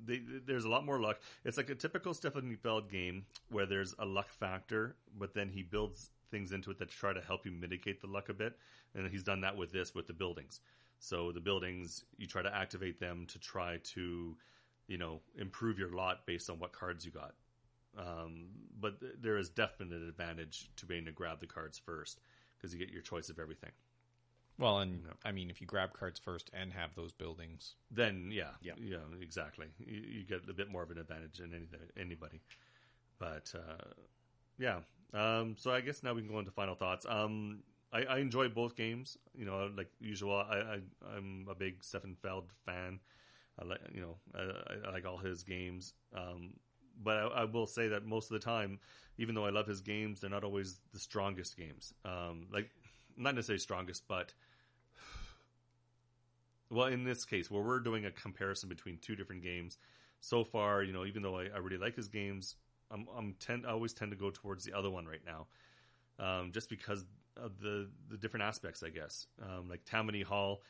They, 0.00 0.22
there's 0.46 0.64
a 0.64 0.68
lot 0.68 0.86
more 0.86 1.00
luck. 1.00 1.18
It's 1.44 1.56
like 1.56 1.70
a 1.70 1.74
typical 1.74 2.14
Stefan 2.14 2.56
Feld 2.62 2.88
game 2.88 3.24
where 3.50 3.66
there's 3.66 3.96
a 3.98 4.06
luck 4.06 4.28
factor, 4.28 4.94
but 5.18 5.34
then 5.34 5.48
he 5.48 5.64
builds 5.64 6.10
things 6.30 6.52
into 6.52 6.70
it 6.70 6.78
that 6.78 6.90
try 6.90 7.12
to 7.12 7.20
help 7.20 7.44
you 7.44 7.52
mitigate 7.52 8.00
the 8.00 8.06
luck 8.06 8.28
a 8.28 8.34
bit. 8.34 8.56
And 8.94 9.08
he's 9.10 9.22
done 9.22 9.40
that 9.42 9.56
with 9.56 9.72
this 9.72 9.94
with 9.94 10.06
the 10.06 10.12
buildings. 10.12 10.60
So 10.98 11.32
the 11.32 11.40
buildings, 11.40 12.04
you 12.16 12.26
try 12.26 12.42
to 12.42 12.54
activate 12.54 12.98
them 12.98 13.26
to 13.28 13.38
try 13.38 13.78
to, 13.94 14.36
you 14.88 14.98
know, 14.98 15.20
improve 15.36 15.78
your 15.78 15.92
lot 15.94 16.26
based 16.26 16.50
on 16.50 16.58
what 16.58 16.72
cards 16.72 17.04
you 17.04 17.12
got. 17.12 17.34
Um, 17.96 18.48
but 18.80 19.00
th- 19.00 19.14
there 19.20 19.38
is 19.38 19.48
definite 19.48 20.02
advantage 20.02 20.70
to 20.76 20.86
being 20.86 21.04
to 21.06 21.12
grab 21.12 21.40
the 21.40 21.46
cards 21.46 21.78
first 21.78 22.20
because 22.56 22.72
you 22.72 22.78
get 22.78 22.90
your 22.90 23.02
choice 23.02 23.28
of 23.28 23.38
everything. 23.38 23.70
Well, 24.58 24.80
and 24.80 25.02
I 25.24 25.30
mean, 25.30 25.50
if 25.50 25.60
you 25.60 25.66
grab 25.68 25.92
cards 25.92 26.18
first 26.18 26.50
and 26.52 26.72
have 26.72 26.94
those 26.96 27.12
buildings, 27.12 27.74
Then 27.92 28.30
yeah, 28.32 28.50
Yeah. 28.60 28.72
yeah, 28.76 28.96
exactly. 29.20 29.68
You, 29.78 30.00
you 30.00 30.24
get 30.24 30.48
a 30.48 30.52
bit 30.52 30.68
more 30.68 30.82
of 30.82 30.90
an 30.90 30.98
advantage 30.98 31.38
than 31.38 31.54
anything, 31.54 31.78
anybody. 31.96 32.40
But 33.20 33.52
uh, 33.54 33.84
yeah, 34.58 34.80
um, 35.14 35.54
so 35.56 35.70
I 35.72 35.80
guess 35.80 36.02
now 36.02 36.14
we 36.14 36.22
can 36.22 36.30
go 36.30 36.38
into 36.38 36.50
final 36.50 36.74
thoughts. 36.74 37.06
Um, 37.08 37.60
I, 37.92 38.02
I 38.02 38.18
enjoy 38.18 38.48
both 38.48 38.76
games. 38.76 39.16
You 39.34 39.46
know, 39.46 39.70
like 39.76 39.88
usual, 40.00 40.36
I, 40.36 40.56
I 40.56 40.78
I'm 41.16 41.46
a 41.50 41.54
big 41.54 41.82
Stefan 41.82 42.16
Feld 42.22 42.44
fan. 42.66 43.00
I 43.60 43.64
like 43.64 43.80
you 43.94 44.00
know 44.00 44.16
I, 44.34 44.88
I 44.88 44.92
like 44.92 45.06
all 45.06 45.18
his 45.18 45.42
games. 45.42 45.94
Um, 46.14 46.54
but 47.02 47.16
I, 47.16 47.26
I 47.26 47.44
will 47.44 47.66
say 47.66 47.88
that 47.88 48.04
most 48.04 48.30
of 48.30 48.40
the 48.40 48.44
time, 48.44 48.78
even 49.18 49.34
though 49.34 49.46
I 49.46 49.50
love 49.50 49.66
his 49.66 49.80
games, 49.80 50.20
they're 50.20 50.30
not 50.30 50.44
always 50.44 50.80
the 50.92 50.98
strongest 50.98 51.56
games. 51.56 51.94
Um, 52.04 52.46
like 52.52 52.70
not 53.16 53.34
necessarily 53.34 53.60
strongest, 53.60 54.06
but 54.08 54.32
well, 56.70 56.86
in 56.86 57.04
this 57.04 57.24
case, 57.24 57.50
where 57.50 57.62
we're 57.62 57.80
doing 57.80 58.04
a 58.04 58.10
comparison 58.10 58.68
between 58.68 58.98
two 58.98 59.16
different 59.16 59.42
games, 59.42 59.78
so 60.20 60.44
far, 60.44 60.82
you 60.82 60.92
know, 60.92 61.04
even 61.04 61.22
though 61.22 61.38
I, 61.38 61.44
I 61.54 61.58
really 61.58 61.78
like 61.78 61.96
his 61.96 62.08
games, 62.08 62.56
I'm, 62.90 63.06
I'm 63.16 63.34
tend 63.38 63.66
I 63.66 63.70
always 63.70 63.92
tend 63.92 64.10
to 64.12 64.16
go 64.16 64.30
towards 64.30 64.64
the 64.64 64.72
other 64.72 64.90
one 64.90 65.06
right 65.06 65.22
now, 65.24 65.46
um, 66.18 66.52
just 66.52 66.68
because 66.68 67.04
of 67.36 67.60
the 67.60 67.88
the 68.10 68.16
different 68.16 68.44
aspects, 68.44 68.82
I 68.82 68.90
guess. 68.90 69.26
Um, 69.42 69.68
like 69.68 69.84
Tammany 69.84 70.22
Hall, 70.22 70.62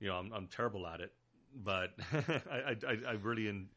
you 0.00 0.08
know, 0.08 0.16
I'm, 0.16 0.32
I'm 0.32 0.46
terrible 0.46 0.86
at 0.86 1.00
it, 1.00 1.12
but 1.54 1.90
I, 2.50 2.76
I, 2.86 2.96
I 3.08 3.12
really 3.22 3.48
in 3.48 3.68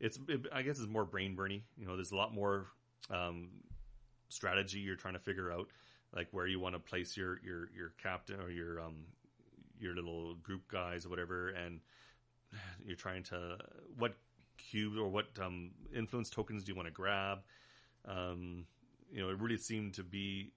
it's 0.00 0.18
it, 0.28 0.46
I 0.52 0.62
guess 0.62 0.78
it's 0.78 0.88
more 0.88 1.04
brain 1.04 1.36
burny. 1.36 1.62
You 1.76 1.86
know, 1.86 1.96
there's 1.96 2.12
a 2.12 2.16
lot 2.16 2.32
more 2.32 2.66
um, 3.10 3.48
strategy 4.28 4.78
you're 4.78 4.96
trying 4.96 5.14
to 5.14 5.20
figure 5.20 5.50
out, 5.50 5.68
like 6.14 6.28
where 6.30 6.46
you 6.46 6.60
want 6.60 6.74
to 6.74 6.78
place 6.78 7.16
your 7.16 7.40
your 7.44 7.70
your 7.76 7.92
captain 8.02 8.40
or 8.40 8.50
your 8.50 8.80
um 8.80 9.06
your 9.80 9.94
little 9.94 10.34
group 10.36 10.62
guys 10.70 11.04
or 11.04 11.08
whatever, 11.08 11.50
and 11.50 11.80
you're 12.84 12.96
trying 12.96 13.22
to 13.24 13.58
what 13.96 14.14
cube 14.58 14.96
or 14.98 15.08
what 15.08 15.26
um, 15.40 15.70
influence 15.94 16.30
tokens 16.30 16.64
do 16.64 16.72
you 16.72 16.76
want 16.76 16.88
to 16.88 16.92
grab? 16.92 17.38
Um, 18.04 18.66
you 19.10 19.22
know, 19.22 19.30
it 19.30 19.38
really 19.40 19.56
seemed 19.56 19.94
to 19.94 20.02
be. 20.02 20.52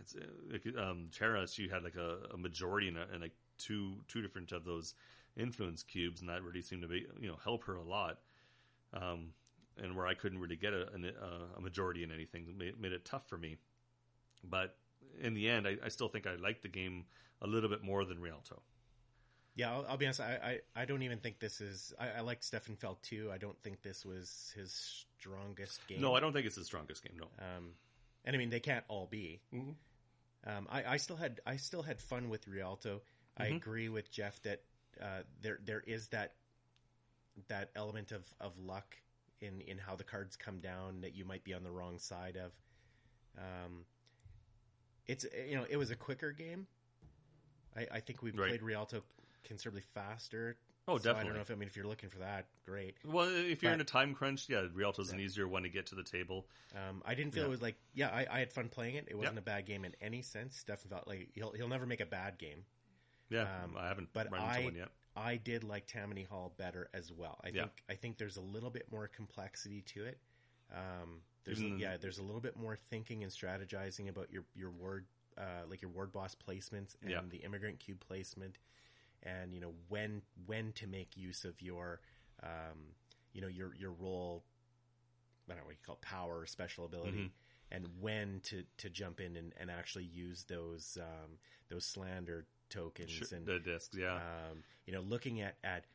It's, 0.00 0.14
uh, 0.14 0.80
um, 0.80 1.08
Chera, 1.10 1.52
she 1.52 1.68
had 1.68 1.82
like 1.82 1.96
a, 1.96 2.34
a 2.34 2.36
majority 2.36 2.88
in, 2.88 2.96
a, 2.96 3.06
in 3.14 3.20
like 3.20 3.34
two 3.58 3.94
two 4.08 4.22
different 4.22 4.52
of 4.52 4.64
those 4.64 4.94
influence 5.36 5.82
cubes, 5.82 6.20
and 6.20 6.28
that 6.28 6.42
really 6.42 6.62
seemed 6.62 6.82
to 6.82 6.88
be 6.88 7.06
you 7.20 7.28
know 7.28 7.38
help 7.42 7.64
her 7.64 7.76
a 7.76 7.82
lot. 7.82 8.18
Um, 8.92 9.32
and 9.82 9.96
where 9.96 10.06
I 10.06 10.14
couldn't 10.14 10.40
really 10.40 10.56
get 10.56 10.72
a, 10.74 10.82
a, 10.82 11.58
a 11.58 11.60
majority 11.60 12.02
in 12.02 12.12
anything, 12.12 12.46
made, 12.58 12.78
made 12.78 12.92
it 12.92 13.04
tough 13.04 13.28
for 13.28 13.38
me. 13.38 13.56
But 14.44 14.76
in 15.20 15.32
the 15.32 15.48
end, 15.48 15.66
I, 15.66 15.76
I 15.84 15.88
still 15.88 16.08
think 16.08 16.26
I 16.26 16.34
liked 16.34 16.62
the 16.62 16.68
game 16.68 17.04
a 17.40 17.46
little 17.46 17.70
bit 17.70 17.82
more 17.82 18.04
than 18.04 18.20
Rialto. 18.20 18.62
Yeah, 19.60 19.72
I'll, 19.74 19.84
I'll 19.90 19.96
be 19.98 20.06
honest. 20.06 20.20
I, 20.20 20.60
I, 20.74 20.82
I 20.82 20.84
don't 20.86 21.02
even 21.02 21.18
think 21.18 21.38
this 21.38 21.60
is. 21.60 21.92
I, 22.00 22.08
I 22.18 22.20
like 22.20 22.42
Stefan 22.42 22.76
Feld 22.76 22.96
too. 23.02 23.30
I 23.30 23.36
don't 23.36 23.60
think 23.62 23.82
this 23.82 24.06
was 24.06 24.52
his 24.56 25.04
strongest 25.18 25.86
game. 25.86 26.00
No, 26.00 26.14
I 26.14 26.20
don't 26.20 26.32
think 26.32 26.46
it's 26.46 26.56
the 26.56 26.64
strongest 26.64 27.04
game. 27.04 27.16
No, 27.18 27.26
Um, 27.38 27.72
and 28.24 28.34
I 28.34 28.38
mean, 28.38 28.48
they 28.48 28.60
can't 28.60 28.84
all 28.88 29.06
be. 29.06 29.40
Mhm. 29.54 29.74
Um, 30.46 30.66
I, 30.70 30.84
I 30.84 30.96
still 30.96 31.16
had 31.16 31.40
I 31.46 31.56
still 31.56 31.82
had 31.82 32.00
fun 32.00 32.30
with 32.30 32.48
Rialto. 32.48 33.02
I 33.36 33.48
Mhm. 33.48 33.56
agree 33.56 33.88
with 33.90 34.10
Jeff 34.10 34.40
that 34.44 34.62
uh, 34.98 35.24
there 35.42 35.58
there 35.62 35.82
is 35.86 36.08
that 36.08 36.32
that 37.48 37.70
element 37.76 38.12
of, 38.12 38.22
of 38.40 38.58
luck 38.58 38.96
in, 39.42 39.60
in 39.60 39.76
how 39.78 39.94
the 39.96 40.04
cards 40.04 40.36
come 40.36 40.60
down 40.60 41.02
that 41.02 41.14
you 41.14 41.24
might 41.26 41.44
be 41.44 41.52
on 41.52 41.62
the 41.64 41.70
wrong 41.70 41.98
side 41.98 42.36
of. 42.38 42.52
Um, 43.36 43.84
it's 45.06 45.26
you 45.48 45.56
know 45.56 45.66
it 45.68 45.76
was 45.76 45.90
a 45.90 45.96
quicker 45.96 46.32
game. 46.32 46.66
I, 47.76 47.86
I 47.92 48.00
think 48.00 48.22
we 48.22 48.30
Right. 48.30 48.48
played 48.48 48.62
Rialto 48.62 49.02
considerably 49.44 49.82
faster. 49.94 50.56
Oh, 50.88 50.96
So 50.98 51.02
I 51.10 51.12
don't 51.12 51.14
definitely. 51.14 51.36
know 51.38 51.42
if 51.42 51.50
I 51.50 51.54
mean 51.54 51.68
if 51.68 51.76
you're 51.76 51.86
looking 51.86 52.08
for 52.08 52.18
that, 52.18 52.46
great. 52.64 52.96
Well, 53.04 53.28
if 53.28 53.62
you're 53.62 53.72
in 53.72 53.80
a 53.80 53.84
time 53.84 54.14
crunch, 54.14 54.48
yeah, 54.48 54.66
Rialto's 54.72 55.12
an 55.12 55.20
easier 55.20 55.46
one 55.46 55.62
to 55.62 55.68
get 55.68 55.86
to 55.86 55.94
the 55.94 56.02
table. 56.02 56.46
Um, 56.74 57.02
I 57.04 57.14
didn't 57.14 57.32
feel 57.32 57.42
Yeah. 57.44 57.48
it 57.48 57.50
was 57.50 57.62
like, 57.62 57.76
yeah, 57.94 58.08
I, 58.08 58.26
I 58.30 58.38
had 58.40 58.52
fun 58.52 58.68
playing 58.68 58.96
it. 58.96 59.06
It 59.08 59.16
wasn't 59.16 59.36
Yep. 59.36 59.42
a 59.42 59.44
bad 59.44 59.66
game 59.66 59.84
in 59.84 59.94
any 60.00 60.22
sense. 60.22 60.56
Stefan 60.56 60.90
Feld 60.90 61.04
like 61.06 61.28
he'll 61.34 61.52
he'll 61.52 61.68
never 61.68 61.86
make 61.86 62.00
a 62.00 62.06
bad 62.06 62.38
game. 62.38 62.64
Yeah, 63.28 63.42
Um, 63.62 63.76
I 63.78 63.86
haven't 63.88 64.08
but 64.12 64.30
run 64.32 64.42
into 64.42 64.60
I- 64.60 64.64
one 64.64 64.74
yet. 64.74 64.88
I 65.16 65.36
did 65.36 65.64
like 65.64 65.86
Tammany 65.86 66.22
Hall 66.22 66.54
better 66.56 66.88
as 66.94 67.12
well. 67.12 67.40
I 67.44 67.48
Yeah. 67.48 67.62
think 67.62 67.82
I 67.90 67.94
think 67.94 68.16
there's 68.18 68.36
a 68.36 68.40
little 68.42 68.70
bit 68.70 68.90
more 68.90 69.06
complexity 69.08 69.82
to 69.82 70.04
it. 70.04 70.18
Um, 70.72 71.22
there's 71.44 71.62
Even- 71.62 71.78
yeah, 71.78 71.96
there's 71.96 72.18
a 72.18 72.22
little 72.22 72.40
bit 72.40 72.56
more 72.56 72.76
thinking 72.90 73.22
and 73.22 73.30
strategizing 73.32 74.08
about 74.08 74.30
your 74.32 74.44
your 74.54 74.70
ward 74.70 75.06
uh, 75.36 75.62
like 75.68 75.80
your 75.82 75.90
ward 75.90 76.12
boss 76.12 76.34
placements 76.34 76.96
and 77.02 77.10
Yeah. 77.10 77.20
the 77.28 77.38
immigrant 77.38 77.78
cube 77.80 78.00
placement, 78.00 78.58
and 79.22 79.54
you 79.54 79.60
know 79.60 79.72
when 79.88 80.22
when 80.46 80.72
to 80.72 80.86
make 80.86 81.16
use 81.16 81.44
of 81.44 81.60
your 81.60 82.00
um, 82.42 82.94
you 83.32 83.40
know 83.40 83.48
your 83.48 83.74
your 83.74 83.92
role. 83.92 84.44
I 85.48 85.54
don't 85.54 85.62
know 85.62 85.66
what 85.66 85.72
you 85.74 85.78
call 85.84 85.96
it, 85.96 86.00
power 86.02 86.38
or 86.40 86.46
special 86.46 86.84
ability. 86.84 87.18
Mhm. 87.18 87.30
And 87.72 87.86
when 88.00 88.40
to, 88.44 88.64
to 88.78 88.90
jump 88.90 89.20
in 89.20 89.36
and, 89.36 89.52
and 89.58 89.70
actually 89.70 90.04
use 90.04 90.44
those 90.44 90.98
um, 91.00 91.38
those 91.68 91.84
slander 91.84 92.46
tokens 92.68 93.10
Sure, 93.10 93.28
and 93.32 93.46
the 93.46 93.58
discs, 93.58 93.96
yeah. 93.96 94.16
um, 94.16 94.62
you 94.86 94.92
know, 94.92 95.00
looking 95.02 95.40
at 95.40 95.56
at 95.64 95.86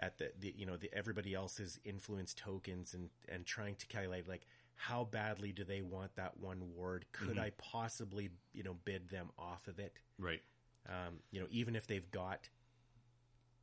at 0.00 0.16
the, 0.18 0.30
the 0.40 0.54
you 0.56 0.64
know 0.66 0.76
the 0.76 0.90
everybody 0.94 1.34
else's 1.34 1.80
influence 1.84 2.32
tokens 2.34 2.94
and 2.94 3.10
and 3.28 3.44
trying 3.46 3.74
to 3.76 3.86
calculate 3.86 4.28
like 4.28 4.46
how 4.74 5.04
badly 5.04 5.52
do 5.52 5.64
they 5.64 5.82
want 5.82 6.14
that 6.16 6.38
one 6.38 6.74
ward? 6.74 7.04
Could 7.12 7.36
Mhm. 7.36 7.40
I 7.40 7.50
possibly 7.58 8.30
you 8.52 8.62
know 8.62 8.74
bid 8.84 9.08
them 9.08 9.30
off 9.38 9.68
of 9.68 9.78
it? 9.78 9.98
right. 10.18 10.42
Um, 10.88 11.20
you 11.30 11.40
know, 11.40 11.46
even 11.50 11.76
if 11.76 11.86
they've 11.86 12.10
got 12.10 12.48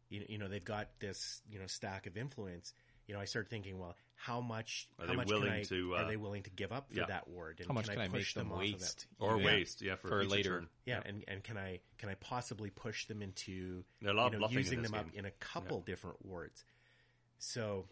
you 0.10 0.20
know, 0.20 0.26
you 0.30 0.38
know 0.38 0.48
they've 0.48 0.64
got 0.64 0.88
this 1.00 1.42
you 1.50 1.60
know 1.60 1.68
stack 1.68 2.08
of 2.08 2.18
influence. 2.18 2.74
You 3.08 3.14
know, 3.14 3.20
I 3.20 3.26
started 3.26 3.50
thinking, 3.52 3.78
well, 3.78 3.96
how 4.16 4.42
much 4.42 4.88
Are 4.98 5.06
how 5.06 5.12
they 5.12 5.18
much 5.18 5.28
willing 5.30 5.52
I, 5.52 5.64
to, 5.66 5.94
uh, 5.94 6.00
are 6.00 6.08
they 6.08 6.18
willing 6.18 6.42
to 6.44 6.50
give 6.50 6.72
up 6.72 6.90
for 6.90 7.02
yeah. 7.02 7.06
that 7.06 7.28
ward? 7.28 7.60
And 7.60 7.68
how 7.68 7.76
much 7.76 7.88
can 7.88 8.00
I, 8.00 8.08
make 8.08 8.14
push 8.14 8.34
them 8.34 8.52
off 8.52 8.64
of 8.64 8.68
it? 8.68 8.74
waste 8.74 9.08
Or 9.20 9.38
Yeah. 9.38 9.46
waste, 9.46 9.82
yeah, 9.84 9.96
for, 9.96 10.08
For 10.08 10.26
later. 10.26 10.62
turn. 10.62 10.70
Yeah, 10.88 11.02
and 11.06 11.24
and 11.28 11.44
can 11.44 11.56
I 11.58 11.82
can 12.00 12.10
I 12.10 12.16
possibly 12.16 12.72
push 12.72 13.06
them 13.06 13.22
into 13.22 13.84
a 14.04 14.12
lot 14.12 14.28
you 14.28 14.32
know, 14.34 14.40
bluffing 14.40 14.58
using 14.58 14.78
in 14.78 14.82
this 14.82 14.92
them 14.92 15.00
up 15.00 15.14
in 15.14 15.26
a 15.26 15.32
couple 15.32 15.82
different 15.82 16.26
wards? 16.26 16.64
So 17.38 17.86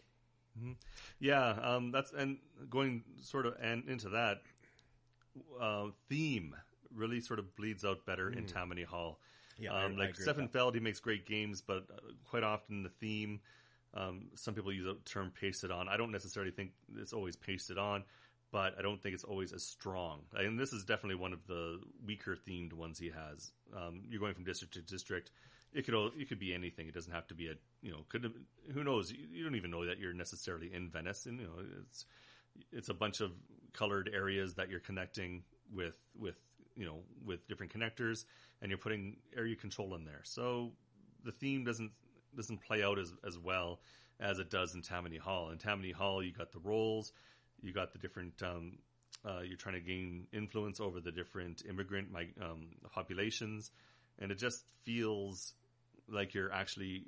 Yeah, 1.20 1.50
um, 1.50 1.92
that's 1.92 2.12
and 2.12 2.38
going 2.68 3.04
sort 3.22 3.46
of 3.46 3.54
and 3.60 3.88
into 3.88 4.08
that 4.10 4.42
uh, 5.60 5.88
theme 6.08 6.54
really 6.92 7.20
sort 7.20 7.38
of 7.38 7.54
bleeds 7.56 7.84
out 7.84 8.06
better 8.06 8.28
in 8.30 8.46
Tammany 8.46 8.84
Hall. 8.84 9.20
Yeah, 9.58 9.70
um, 9.70 9.94
I 9.96 10.04
like 10.04 10.08
with 10.08 10.22
Stefan. 10.22 10.48
Feld, 10.48 10.74
he 10.74 10.80
makes 10.80 11.00
great 11.00 11.26
games, 11.26 11.62
but 11.62 11.84
uh, 11.92 12.00
quite 12.28 12.42
often 12.42 12.82
the 12.82 12.88
theme. 12.88 13.40
Um, 13.94 14.26
some 14.34 14.54
people 14.54 14.72
use 14.72 14.84
the 14.84 14.96
term 15.04 15.32
"pasted 15.38 15.70
on." 15.70 15.88
I 15.88 15.96
don't 15.96 16.10
necessarily 16.10 16.50
think 16.50 16.72
it's 16.96 17.12
always 17.12 17.36
pasted 17.36 17.78
on, 17.78 18.04
but 18.50 18.74
I 18.78 18.82
don't 18.82 19.00
think 19.02 19.14
it's 19.14 19.24
always 19.24 19.52
as 19.52 19.62
strong. 19.62 20.20
And 20.34 20.58
this 20.58 20.72
is 20.72 20.84
definitely 20.84 21.16
one 21.16 21.32
of 21.32 21.46
the 21.46 21.80
weaker 22.04 22.36
themed 22.36 22.72
ones 22.72 22.98
he 22.98 23.10
has. 23.10 23.52
Um, 23.76 24.02
you're 24.08 24.20
going 24.20 24.34
from 24.34 24.44
district 24.44 24.74
to 24.74 24.82
district. 24.82 25.30
It 25.72 25.84
could 25.84 25.94
it 26.18 26.28
could 26.28 26.38
be 26.38 26.54
anything. 26.54 26.88
It 26.88 26.94
doesn't 26.94 27.12
have 27.12 27.26
to 27.28 27.34
be 27.34 27.48
a 27.48 27.54
you 27.82 27.92
know. 27.92 28.04
Could 28.08 28.32
who 28.72 28.84
knows? 28.84 29.12
You, 29.12 29.18
you 29.32 29.44
don't 29.44 29.56
even 29.56 29.70
know 29.70 29.86
that 29.86 29.98
you're 29.98 30.12
necessarily 30.12 30.72
in 30.72 30.88
Venice, 30.88 31.26
and 31.26 31.38
you 31.40 31.46
know 31.46 31.64
it's 31.82 32.06
it's 32.72 32.88
a 32.88 32.94
bunch 32.94 33.20
of 33.20 33.32
colored 33.72 34.10
areas 34.12 34.54
that 34.54 34.70
you're 34.70 34.80
connecting 34.80 35.42
with 35.72 35.96
with 36.18 36.36
you 36.76 36.84
know 36.84 36.98
with 37.24 37.46
different 37.48 37.72
connectors 37.72 38.24
and 38.60 38.70
you're 38.70 38.78
putting 38.78 39.16
area 39.36 39.56
control 39.56 39.94
in 39.94 40.04
there 40.04 40.20
so 40.24 40.72
the 41.24 41.32
theme 41.32 41.64
doesn't 41.64 41.92
doesn't 42.36 42.58
play 42.62 42.82
out 42.82 42.98
as 42.98 43.12
as 43.26 43.38
well 43.38 43.80
as 44.20 44.38
it 44.38 44.50
does 44.50 44.74
in 44.74 44.82
Tammany 44.82 45.16
Hall 45.18 45.50
in 45.50 45.58
Tammany 45.58 45.92
Hall 45.92 46.22
you 46.22 46.32
got 46.32 46.52
the 46.52 46.58
roles 46.60 47.12
you 47.62 47.72
got 47.72 47.92
the 47.92 47.98
different 47.98 48.42
um, 48.42 48.78
uh, 49.24 49.40
you're 49.40 49.56
trying 49.56 49.74
to 49.74 49.80
gain 49.80 50.26
influence 50.32 50.80
over 50.80 51.00
the 51.00 51.10
different 51.12 51.62
immigrant 51.66 52.12
mig- 52.12 52.34
um, 52.42 52.68
populations, 52.92 53.70
and 54.18 54.30
it 54.30 54.34
just 54.34 54.64
feels 54.82 55.54
like 56.08 56.34
you're 56.34 56.52
actually 56.52 57.04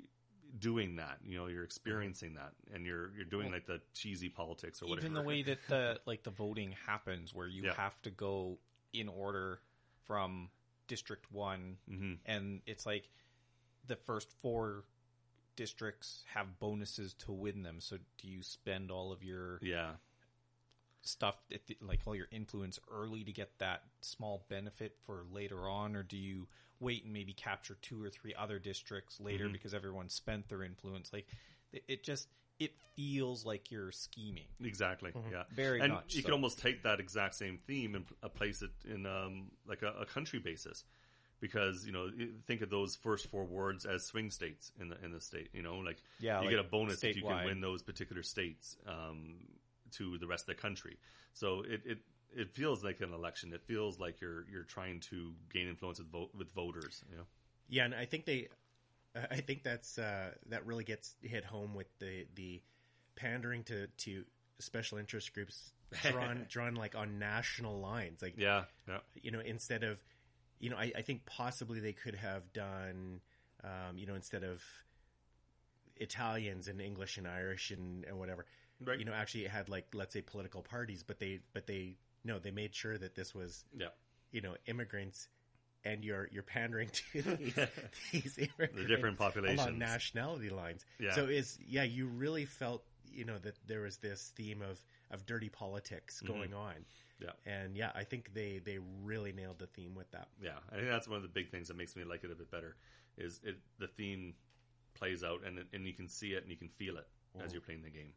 doing 0.57 0.95
that. 0.95 1.19
You 1.23 1.37
know, 1.37 1.45
you're 1.45 1.63
experiencing 1.63 2.33
that, 2.35 2.53
and 2.73 2.85
you're 2.85 3.11
you're 3.15 3.25
doing 3.25 3.51
like 3.51 3.67
the 3.67 3.81
cheesy 3.93 4.29
politics 4.29 4.81
or 4.81 4.87
whatever. 4.89 5.05
even 5.05 5.13
the 5.13 5.21
way 5.21 5.43
that 5.43 5.59
the 5.67 5.99
like 6.07 6.23
the 6.23 6.31
voting 6.31 6.73
happens 6.87 7.35
where 7.35 7.47
you 7.47 7.65
Yeah. 7.65 7.73
have 7.73 8.01
to 8.01 8.09
go 8.09 8.57
in 8.99 9.07
order 9.09 9.61
from 10.05 10.49
district 10.87 11.31
one. 11.31 11.77
Mhm. 11.89 12.19
and 12.25 12.61
it's 12.65 12.85
like 12.85 13.09
the 13.85 13.95
first 13.95 14.31
four 14.41 14.85
districts 15.55 16.23
have 16.33 16.59
bonuses 16.59 17.13
to 17.15 17.31
win 17.31 17.63
them. 17.63 17.79
So 17.81 17.97
do 18.17 18.27
you 18.27 18.41
spend 18.43 18.91
all 18.91 19.11
of 19.11 19.23
your 19.23 19.59
yeah, 19.61 19.95
stuff 21.01 21.35
at 21.53 21.65
the, 21.67 21.77
like 21.81 22.01
all 22.05 22.15
your 22.15 22.27
influence 22.31 22.79
early 22.91 23.23
to 23.23 23.31
get 23.31 23.57
that 23.59 23.83
small 24.01 24.45
benefit 24.49 24.97
for 25.05 25.23
later 25.31 25.67
on? 25.67 25.95
Or 25.95 26.03
do 26.03 26.17
you 26.17 26.47
wait 26.79 27.03
and 27.05 27.13
maybe 27.13 27.33
capture 27.33 27.75
two 27.81 28.01
or 28.03 28.09
three 28.09 28.35
other 28.35 28.59
districts 28.59 29.19
later 29.19 29.47
Mhm. 29.49 29.53
because 29.53 29.73
everyone 29.73 30.09
spent 30.09 30.47
their 30.49 30.63
influence? 30.63 31.11
Like 31.13 31.27
it 31.71 32.03
just 32.03 32.29
it 32.59 32.71
feels 32.95 33.45
like 33.45 33.71
you're 33.71 33.91
scheming. 33.91 34.47
Exactly. 34.63 35.11
Yeah, 35.31 35.43
very 35.51 35.81
and 35.81 35.93
much 35.93 36.15
you 36.15 36.21
so. 36.21 36.27
could 36.27 36.33
almost 36.33 36.59
take 36.59 36.83
that 36.83 36.99
exact 36.99 37.35
same 37.35 37.59
theme 37.67 37.95
and 37.95 38.05
uh, 38.23 38.29
place 38.29 38.61
it 38.61 38.71
in 38.89 39.05
um, 39.05 39.51
like 39.67 39.81
a, 39.81 39.93
a 40.01 40.05
country 40.05 40.39
basis. 40.39 40.83
Because 41.39 41.85
you 41.85 41.91
know 41.91 42.09
think 42.47 42.61
of 42.61 42.71
those 42.71 42.95
first 42.95 43.29
four 43.29 43.45
words 43.45 43.85
as 43.85 44.03
swing 44.03 44.31
states 44.31 44.71
in 44.79 44.89
the 44.89 44.97
in 45.05 45.11
the 45.11 45.21
state 45.21 45.49
you 45.53 45.61
know? 45.61 45.75
Like 45.77 46.01
Yeah, 46.19 46.39
you 46.39 46.45
like 46.45 46.55
get 46.55 46.59
a 46.59 46.67
bonus 46.67 47.03
if 47.03 47.15
you 47.15 47.21
can 47.21 47.45
win 47.45 47.61
those 47.61 47.83
particular 47.83 48.23
states 48.23 48.75
um, 48.87 49.35
to 49.91 50.17
the 50.17 50.25
rest 50.25 50.49
of 50.49 50.55
the 50.55 50.59
country. 50.59 50.97
So 51.33 51.61
it, 51.61 51.81
it 51.85 51.99
it 52.35 52.49
feels 52.49 52.83
like 52.83 53.01
an 53.01 53.13
election. 53.13 53.53
It 53.53 53.61
feels 53.61 53.99
like 53.99 54.19
you're 54.19 54.45
you're 54.51 54.63
trying 54.63 54.99
to 55.11 55.33
gain 55.53 55.67
influence 55.67 55.99
with 55.99 56.11
vote 56.11 56.31
with 56.35 56.51
voters 56.53 57.03
you 57.11 57.17
know? 57.17 57.23
Yeah, 57.69 57.85
and 57.85 57.93
I 57.93 58.05
think 58.05 58.25
they, 58.25 58.47
I 59.31 59.41
think 59.41 59.63
that's 59.63 59.97
uh, 59.97 60.31
that 60.49 60.65
really 60.65 60.83
gets 60.83 61.15
hit 61.21 61.43
home 61.43 61.73
with 61.73 61.87
the 61.99 62.25
the 62.35 62.61
pandering 63.15 63.63
to 63.65 63.87
to 63.87 64.23
special 64.59 64.97
interest 64.97 65.33
groups 65.33 65.71
drawn 66.03 66.45
drawn 66.49 66.75
like 66.75 66.95
on 66.95 67.19
national 67.19 67.79
lines, 67.79 68.21
like 68.21 68.35
yeah 68.37 68.63
yeah. 68.87 68.99
you 69.21 69.31
know 69.31 69.39
instead 69.39 69.83
of 69.83 69.97
you 70.59 70.69
know 70.69 70.77
I, 70.77 70.91
I 70.97 71.01
think 71.01 71.25
possibly 71.25 71.79
they 71.79 71.93
could 71.93 72.15
have 72.15 72.51
done 72.53 73.21
um, 73.63 73.97
you 73.97 74.05
know 74.05 74.15
instead 74.15 74.43
of 74.43 74.61
Italians 75.95 76.67
and 76.67 76.81
English 76.81 77.17
and 77.17 77.27
Irish 77.27 77.71
and, 77.71 78.05
and 78.05 78.19
whatever 78.19 78.45
right. 78.83 78.99
you 78.99 79.05
know 79.05 79.13
actually 79.13 79.45
it 79.45 79.51
had 79.51 79.69
like 79.69 79.87
let's 79.93 80.13
say 80.13 80.21
political 80.21 80.61
parties 80.61 81.03
but 81.03 81.19
they 81.19 81.39
but 81.53 81.67
they 81.67 81.95
no 82.23 82.39
they 82.39 82.51
made 82.51 82.73
sure 82.75 82.97
that 82.97 83.15
this 83.15 83.33
was 83.33 83.63
yeah. 83.77 83.87
you 84.31 84.41
know 84.41 84.55
immigrants 84.67 85.27
and 85.87 86.03
you're 86.03 86.27
you're 86.31 86.43
pandering 86.43 86.89
to 87.13 87.21
these, 87.37 87.55
these 88.11 88.35
the 88.35 88.85
different 88.87 89.17
populations. 89.17 89.59
along 89.61 89.79
nationality 89.79 90.49
lines. 90.49 90.85
Yeah. 90.99 91.13
so 91.15 91.25
it's 91.25 91.57
yeah 91.67 91.83
you 91.83 92.07
really 92.07 92.45
felt 92.45 92.83
you 93.11 93.25
know 93.25 93.37
that 93.39 93.55
there 93.67 93.81
was 93.81 93.97
this 93.97 94.31
theme 94.35 94.61
of 94.61 94.77
of 95.11 95.25
dirty 95.25 95.49
politics 95.49 96.21
Mm-hmm. 96.23 96.33
going 96.33 96.53
on. 96.53 96.75
Yeah. 97.19 97.31
and 97.47 97.75
yeah 97.75 97.89
i 97.95 98.03
think 98.03 98.31
they 98.35 98.61
they 98.63 98.77
really 99.03 99.31
nailed 99.33 99.57
the 99.57 99.65
theme 99.67 99.95
with 99.95 100.09
that. 100.11 100.27
Yeah. 100.39 100.59
I 100.71 100.75
think 100.75 100.87
that's 100.89 101.07
one 101.07 101.17
of 101.17 101.23
the 101.23 101.29
big 101.39 101.49
things 101.49 101.67
that 101.69 101.77
makes 101.77 101.95
me 101.95 102.03
like 102.03 102.23
it 102.23 102.31
a 102.31 102.35
bit 102.35 102.51
better 102.51 102.75
is 103.17 103.39
it 103.43 103.57
the 103.79 103.87
theme 103.87 104.35
plays 104.93 105.23
out 105.23 105.39
and 105.45 105.63
and 105.73 105.87
you 105.87 105.93
can 105.93 106.07
see 106.07 106.33
it 106.37 106.43
and 106.43 106.51
you 106.51 106.57
can 106.57 106.69
feel 106.69 106.95
it 106.97 107.07
as 107.43 107.53
you're 107.53 107.61
playing 107.61 107.81
the 107.83 107.89
game. 107.89 108.13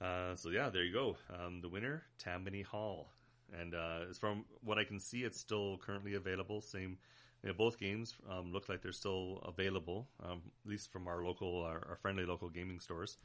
Uh, 0.00 0.34
so 0.36 0.50
yeah 0.50 0.68
there 0.68 0.84
you 0.84 0.92
go. 0.92 1.16
Um, 1.38 1.60
the 1.62 1.68
winner 1.70 2.02
tammany 2.18 2.62
hall 2.62 3.12
and 3.60 3.74
uh, 3.74 4.00
as 4.10 4.18
from 4.18 4.44
what 4.62 4.78
i 4.78 4.84
can 4.84 4.98
see 4.98 5.24
it's 5.24 5.38
still 5.38 5.78
currently 5.78 6.14
available. 6.14 6.60
Same 6.60 6.98
you 7.42 7.48
know, 7.50 7.54
both 7.54 7.78
games 7.78 8.14
um, 8.30 8.52
look 8.52 8.68
like 8.68 8.82
they're 8.82 8.92
still 8.92 9.42
available 9.46 10.08
um, 10.24 10.42
at 10.64 10.70
least 10.70 10.90
from 10.90 11.06
our 11.06 11.24
local 11.24 11.62
our, 11.62 11.86
our 11.88 11.98
friendly 12.00 12.24
local 12.24 12.48
gaming 12.48 12.80
stores. 12.80 13.18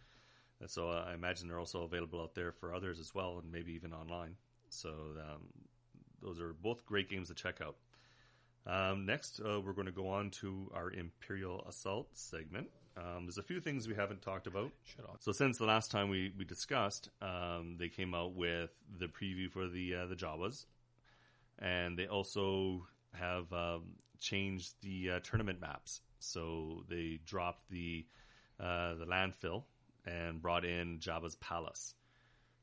And 0.59 0.69
so 0.69 0.89
uh, 0.89 1.05
i 1.07 1.13
imagine 1.13 1.47
they're 1.47 1.59
also 1.59 1.83
available 1.83 2.21
out 2.21 2.35
there 2.35 2.51
for 2.51 2.73
others 2.73 2.99
as 2.99 3.15
well 3.15 3.39
and 3.41 3.51
maybe 3.51 3.73
even 3.73 3.93
online. 3.93 4.35
So 4.69 4.89
um, 4.89 5.47
those 6.21 6.39
are 6.39 6.53
both 6.53 6.85
great 6.85 7.09
games 7.09 7.29
to 7.29 7.33
check 7.33 7.59
out. 7.61 7.75
Um, 8.67 9.05
next, 9.05 9.39
uh, 9.39 9.59
we're 9.59 9.73
going 9.73 9.87
to 9.87 9.91
go 9.91 10.07
on 10.07 10.29
to 10.41 10.71
our 10.75 10.91
Imperial 10.91 11.65
Assault 11.67 12.09
segment. 12.13 12.67
Um, 12.97 13.25
there's 13.25 13.37
a 13.37 13.43
few 13.43 13.61
things 13.61 13.87
we 13.87 13.95
haven't 13.95 14.21
talked 14.21 14.47
about. 14.47 14.71
Shut 14.83 15.05
up. 15.05 15.17
So 15.19 15.31
since 15.31 15.57
the 15.57 15.65
last 15.65 15.91
time 15.91 16.09
we, 16.09 16.33
we 16.37 16.43
discussed, 16.43 17.09
um, 17.21 17.77
they 17.79 17.87
came 17.87 18.13
out 18.13 18.33
with 18.33 18.69
the 18.99 19.07
preview 19.07 19.49
for 19.49 19.67
the 19.67 19.95
uh, 19.95 20.05
the 20.07 20.15
Jawas, 20.15 20.65
and 21.59 21.97
they 21.97 22.07
also 22.07 22.85
have 23.13 23.51
um, 23.53 23.95
changed 24.19 24.73
the 24.81 25.11
uh, 25.11 25.19
tournament 25.23 25.61
maps. 25.61 26.01
So 26.19 26.83
they 26.89 27.19
dropped 27.25 27.69
the 27.69 28.05
uh, 28.59 28.95
the 28.95 29.05
landfill 29.05 29.63
and 30.05 30.41
brought 30.41 30.65
in 30.65 30.99
Jabba's 30.99 31.35
palace. 31.35 31.95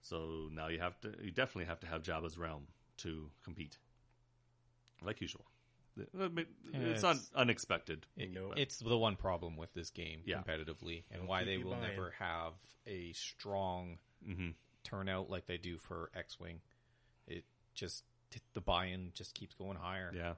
So 0.03 0.49
now 0.53 0.69
you 0.69 0.79
have 0.81 1.01
to 1.01 1.15
you 1.23 1.31
definitely 1.31 1.67
have 1.67 1.81
to 1.81 1.87
have 1.87 2.03
Jabba's 2.03 2.37
realm 2.37 2.67
to 2.99 3.31
compete, 3.43 3.79
like 5.03 5.21
usual. 5.21 5.47
It's 6.15 7.03
not 7.03 7.17
unexpected. 7.35 8.07
It- 8.17 8.31
No. 8.31 8.53
It's 8.53 8.79
the 8.79 8.97
one 8.99 9.17
problem 9.17 9.57
with 9.57 9.73
this 9.75 9.91
game 9.91 10.23
Yeah. 10.25 10.43
competitively, 10.43 11.05
and 11.11 11.27
why 11.27 11.45
they 11.45 11.59
will 11.59 11.73
buying. 11.73 11.83
never 11.83 12.11
have 12.13 12.55
a 12.87 13.13
strong 13.13 13.99
hmm 14.25 14.51
turnout 14.85 15.29
like 15.29 15.47
they 15.47 15.59
do 15.59 15.77
for 15.77 16.11
X 16.15 16.41
Wing. 16.41 16.61
It 17.27 17.45
just 17.75 18.05
the 18.55 18.61
buy-in 18.61 19.13
just 19.15 19.35
keeps 19.35 19.55
going 19.55 19.77
higher. 19.77 20.13
Yeah, 20.15 20.35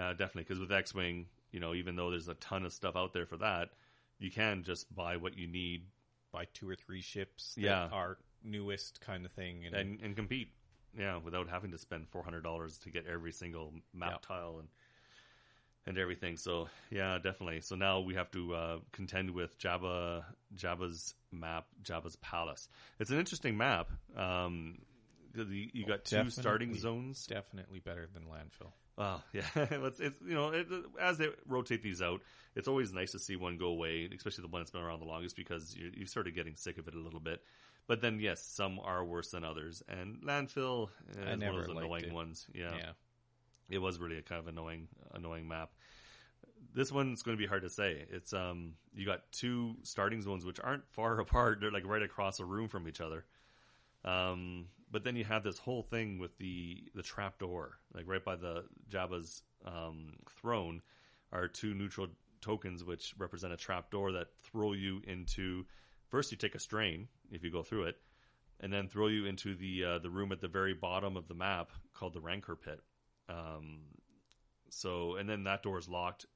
uh, 0.00 0.12
definitely. 0.14 0.42
Because 0.44 0.60
with 0.60 0.72
X 0.72 0.94
Wing, 0.94 1.28
you 1.50 1.60
know, 1.60 1.74
even 1.74 1.96
though 1.96 2.10
there's 2.10 2.28
a 2.28 2.34
ton 2.34 2.64
of 2.64 2.72
stuff 2.72 2.96
out 2.96 3.12
there 3.12 3.26
for 3.26 3.36
that, 3.38 3.70
you 4.18 4.30
can 4.30 4.62
just 4.62 4.94
buy 4.94 5.16
what 5.16 5.36
you 5.36 5.46
need 5.46 5.86
Buy 6.32 6.46
two 6.54 6.66
or 6.66 6.74
three 6.74 7.02
ships 7.02 7.54
that 7.56 7.60
Yeah. 7.62 7.88
are 7.88 8.16
newest 8.42 9.02
kind 9.02 9.26
of 9.26 9.32
thing, 9.32 9.66
and, 9.66 9.74
and, 9.74 10.00
and 10.00 10.16
compete. 10.16 10.50
Yeah, 10.98 11.18
without 11.18 11.48
having 11.48 11.70
to 11.70 11.78
spend 11.78 12.08
four 12.08 12.22
hundred 12.22 12.42
dollars 12.42 12.78
to 12.78 12.90
get 12.90 13.06
every 13.06 13.32
single 13.32 13.72
map 13.94 14.10
Yeah. 14.10 14.36
tile 14.36 14.56
and 14.58 14.68
and 15.86 15.98
everything. 15.98 16.36
So 16.36 16.68
yeah, 16.90 17.18
definitely. 17.22 17.60
So 17.60 17.74
now 17.74 18.00
we 18.00 18.14
have 18.14 18.30
to 18.32 18.54
uh, 18.54 18.78
contend 18.92 19.30
with 19.30 19.58
Jabba 19.58 20.24
Jabba's 20.56 21.14
map, 21.30 21.66
Jabba's 21.82 22.16
palace. 22.16 22.68
It's 22.98 23.10
an 23.10 23.18
interesting 23.18 23.56
map. 23.56 23.90
Um, 24.16 24.78
you, 25.34 25.70
you 25.72 25.86
got 25.86 26.04
two 26.04 26.30
starting 26.30 26.74
zones. 26.74 27.26
definitely 27.26 27.80
better 27.80 28.08
than 28.12 28.24
landfill. 28.24 28.72
Oh 28.98 29.22
yeah, 29.32 29.44
it's, 29.54 30.00
it's 30.00 30.20
you 30.20 30.34
know 30.34 30.50
it, 30.50 30.66
as 31.00 31.16
they 31.16 31.28
rotate 31.46 31.82
these 31.82 32.02
out, 32.02 32.20
it's 32.54 32.68
always 32.68 32.92
nice 32.92 33.12
to 33.12 33.18
see 33.18 33.36
one 33.36 33.56
go 33.56 33.68
away, 33.68 34.08
especially 34.14 34.42
the 34.42 34.48
one 34.48 34.60
that's 34.60 34.70
been 34.70 34.82
around 34.82 35.00
the 35.00 35.06
longest, 35.06 35.34
because 35.34 35.74
you're, 35.74 35.90
you 35.90 36.04
started 36.04 36.34
getting 36.34 36.54
sick 36.56 36.76
of 36.76 36.86
it 36.88 36.94
a 36.94 36.98
little 36.98 37.20
bit. 37.20 37.42
But 37.86 38.00
then 38.00 38.20
yes, 38.20 38.44
some 38.44 38.78
are 38.78 39.04
worse 39.04 39.30
than 39.30 39.44
others, 39.44 39.82
and 39.88 40.22
landfill 40.22 40.88
I 41.26 41.32
is 41.32 41.40
one 41.40 41.42
of 41.42 41.66
those 41.66 41.68
annoying 41.68 42.04
it. 42.04 42.12
ones. 42.12 42.46
Yeah. 42.54 42.74
yeah. 42.76 42.92
it 43.68 43.78
was 43.78 43.98
really 43.98 44.18
a 44.18 44.22
kind 44.22 44.38
of 44.38 44.48
annoying 44.48 44.88
annoying 45.12 45.48
map. 45.48 45.70
This 46.74 46.92
one's 46.92 47.22
going 47.22 47.36
to 47.36 47.42
be 47.42 47.46
hard 47.46 47.62
to 47.62 47.70
say. 47.70 48.04
It's 48.10 48.32
um 48.32 48.74
you 48.94 49.04
got 49.04 49.20
two 49.32 49.76
starting 49.82 50.22
zones 50.22 50.44
which 50.44 50.60
aren't 50.60 50.88
far 50.90 51.18
apart; 51.20 51.58
they're 51.60 51.72
like 51.72 51.86
right 51.86 52.02
across 52.02 52.40
a 52.40 52.44
room 52.44 52.68
from 52.68 52.88
each 52.88 53.00
other. 53.00 53.24
Um, 54.04 54.66
but 54.90 55.04
then 55.04 55.16
you 55.16 55.24
have 55.24 55.42
this 55.42 55.58
whole 55.58 55.82
thing 55.82 56.18
with 56.18 56.36
the 56.38 56.84
the 56.94 57.02
trap 57.02 57.38
door, 57.38 57.78
like 57.94 58.06
right 58.06 58.24
by 58.24 58.36
the 58.36 58.64
Jabba's 58.90 59.42
um, 59.66 60.12
throne, 60.40 60.82
are 61.32 61.48
two 61.48 61.74
neutral 61.74 62.08
tokens 62.40 62.84
which 62.84 63.14
represent 63.18 63.52
a 63.52 63.56
trap 63.56 63.90
door 63.90 64.12
that 64.12 64.28
throw 64.42 64.72
you 64.72 65.00
into. 65.06 65.64
First, 66.12 66.30
you 66.30 66.36
take 66.36 66.54
a 66.54 66.58
strain 66.58 67.08
if 67.30 67.42
you 67.42 67.50
go 67.50 67.62
through 67.62 67.84
it, 67.84 67.96
and 68.60 68.70
then 68.70 68.86
throw 68.86 69.06
you 69.06 69.24
into 69.24 69.54
the 69.54 69.82
uh, 69.84 69.98
the 69.98 70.10
room 70.10 70.30
at 70.30 70.42
the 70.42 70.46
very 70.46 70.74
bottom 70.74 71.16
of 71.16 71.26
the 71.26 71.34
map 71.34 71.70
called 71.94 72.12
the 72.12 72.20
Rancor 72.20 72.54
Pit. 72.54 72.80
Um, 73.30 73.78
so, 74.68 75.16
and 75.16 75.26
then 75.26 75.44
that 75.44 75.62
door 75.62 75.78
is 75.78 75.88
locked, 75.88 76.26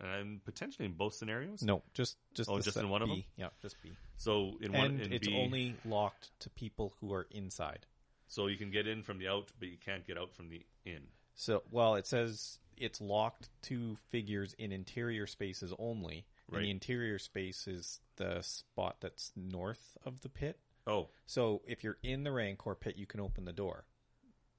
and 0.00 0.44
potentially 0.44 0.84
in 0.84 0.94
both 0.94 1.14
scenarios. 1.14 1.62
No, 1.62 1.84
just 1.94 2.16
just 2.34 2.50
Oh, 2.50 2.58
just 2.58 2.76
in 2.76 2.88
one 2.88 3.02
of 3.02 3.08
them? 3.08 3.22
Yeah, 3.36 3.50
just 3.62 3.76
B. 3.84 3.92
So 4.16 4.54
in 4.60 4.72
one, 4.72 4.98
in 4.98 5.12
it's 5.12 5.28
B, 5.28 5.40
only 5.40 5.76
locked 5.84 6.32
to 6.40 6.50
people 6.50 6.92
who 7.00 7.12
are 7.12 7.28
inside. 7.30 7.86
so 8.26 8.48
you 8.48 8.56
can 8.56 8.72
get 8.72 8.88
in 8.88 9.04
from 9.04 9.18
the 9.18 9.28
out, 9.28 9.52
but 9.60 9.68
you 9.68 9.78
can't 9.78 10.04
get 10.08 10.18
out 10.18 10.34
from 10.34 10.48
the 10.48 10.66
in. 10.84 11.02
So, 11.36 11.62
well, 11.70 11.94
it 11.94 12.06
says 12.08 12.58
it's 12.76 13.00
locked 13.00 13.48
to 13.62 13.96
figures 14.10 14.54
in 14.58 14.72
interior 14.72 15.28
spaces 15.28 15.72
only. 15.78 16.26
And 16.58 16.64
the 16.66 16.70
interior 16.70 17.18
space 17.18 17.66
is 17.68 18.00
the 18.16 18.42
spot 18.42 18.96
that's 19.00 19.32
north 19.36 19.96
of 20.04 20.20
the 20.20 20.28
pit. 20.28 20.58
Oh, 20.86 21.08
So, 21.26 21.62
if 21.66 21.84
you're 21.84 21.98
in 22.02 22.24
the 22.24 22.32
Rancor 22.32 22.74
pit, 22.74 22.96
you 22.96 23.06
can 23.06 23.20
open 23.20 23.44
the 23.44 23.52
door. 23.52 23.84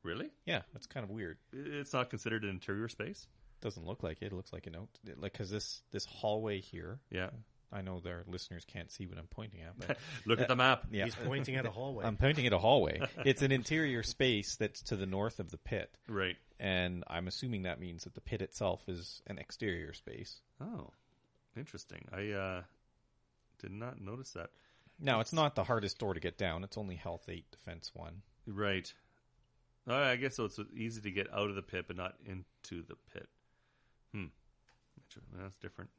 really? 0.03 0.29
Yeah, 0.45 0.61
that's 0.73 0.87
kind 0.87 1.03
of 1.03 1.09
weird. 1.09 1.37
It's 1.53 1.93
not 1.93 2.09
considered 2.09 2.43
an 2.43 2.49
interior 2.49 2.89
space. 2.89 3.27
Doesn't 3.61 3.85
look 3.85 4.01
like 4.03 4.21
it. 4.21 4.27
It 4.27 4.33
looks 4.33 4.51
like 4.53 4.65
an 4.67 4.75
out, 4.75 4.89
like 5.17 5.33
because 5.33 5.49
this 5.51 5.81
this 5.91 6.05
hallway 6.05 6.59
here, 6.61 6.99
Yeah. 7.11 7.29
I 7.73 7.81
know 7.81 8.01
their 8.01 8.23
listeners 8.27 8.65
can't 8.65 8.91
see 8.91 9.05
what 9.07 9.17
I'm 9.17 9.27
pointing 9.27 9.61
at, 9.61 9.79
but 9.79 9.97
Look 10.25 10.41
at 10.41 10.49
the 10.49 10.57
map. 10.57 10.87
yeah, 10.91 11.05
He's 11.05 11.15
pointing 11.15 11.55
at 11.55 11.65
a 11.65 11.71
hallway. 11.71 12.03
I'm 12.05 12.17
pointing 12.17 12.45
at 12.45 12.51
a 12.51 12.57
hallway. 12.57 13.01
It's 13.23 13.41
an 13.43 13.51
interior 13.53 14.03
space 14.03 14.57
that's 14.57 14.81
to 14.83 14.97
the 14.97 15.05
north 15.05 15.39
of 15.39 15.51
the 15.51 15.57
pit, 15.57 15.95
Right. 16.09 16.35
and 16.59 17.03
I'm 17.07 17.27
assuming 17.29 17.61
that 17.61 17.79
means 17.79 18.03
that 18.03 18.13
the 18.13 18.19
pit 18.21 18.41
itself 18.41 18.81
is 18.89 19.21
an 19.27 19.37
exterior 19.37 19.93
space. 19.93 20.41
Oh, 20.59 20.89
interesting. 21.57 22.07
I 22.11 22.31
uh, 22.31 22.61
did 23.59 23.71
not 23.71 24.01
notice 24.01 24.31
that. 24.31 24.49
Now, 24.99 25.19
it's 25.19 25.33
not 25.33 25.55
the 25.55 25.63
hardest 25.63 25.97
door 25.99 26.13
to 26.13 26.19
get 26.19 26.37
down. 26.37 26.63
It's 26.63 26.77
only 26.77 26.95
health 26.95 27.25
eight, 27.27 27.49
defense 27.51 27.91
one. 27.93 28.21
Right. 28.45 28.91
I 29.87 30.15
guess 30.15 30.35
so. 30.35 30.45
It's 30.45 30.59
easy 30.75 31.01
to 31.01 31.11
get 31.11 31.33
out 31.33 31.49
of 31.49 31.55
the 31.55 31.61
pit, 31.63 31.85
but 31.87 31.97
not 31.97 32.13
into 32.25 32.83
the 32.87 32.95
pit. 33.13 33.27
Hmm. 34.13 34.25
That's 35.39 35.57
different. 35.57 35.89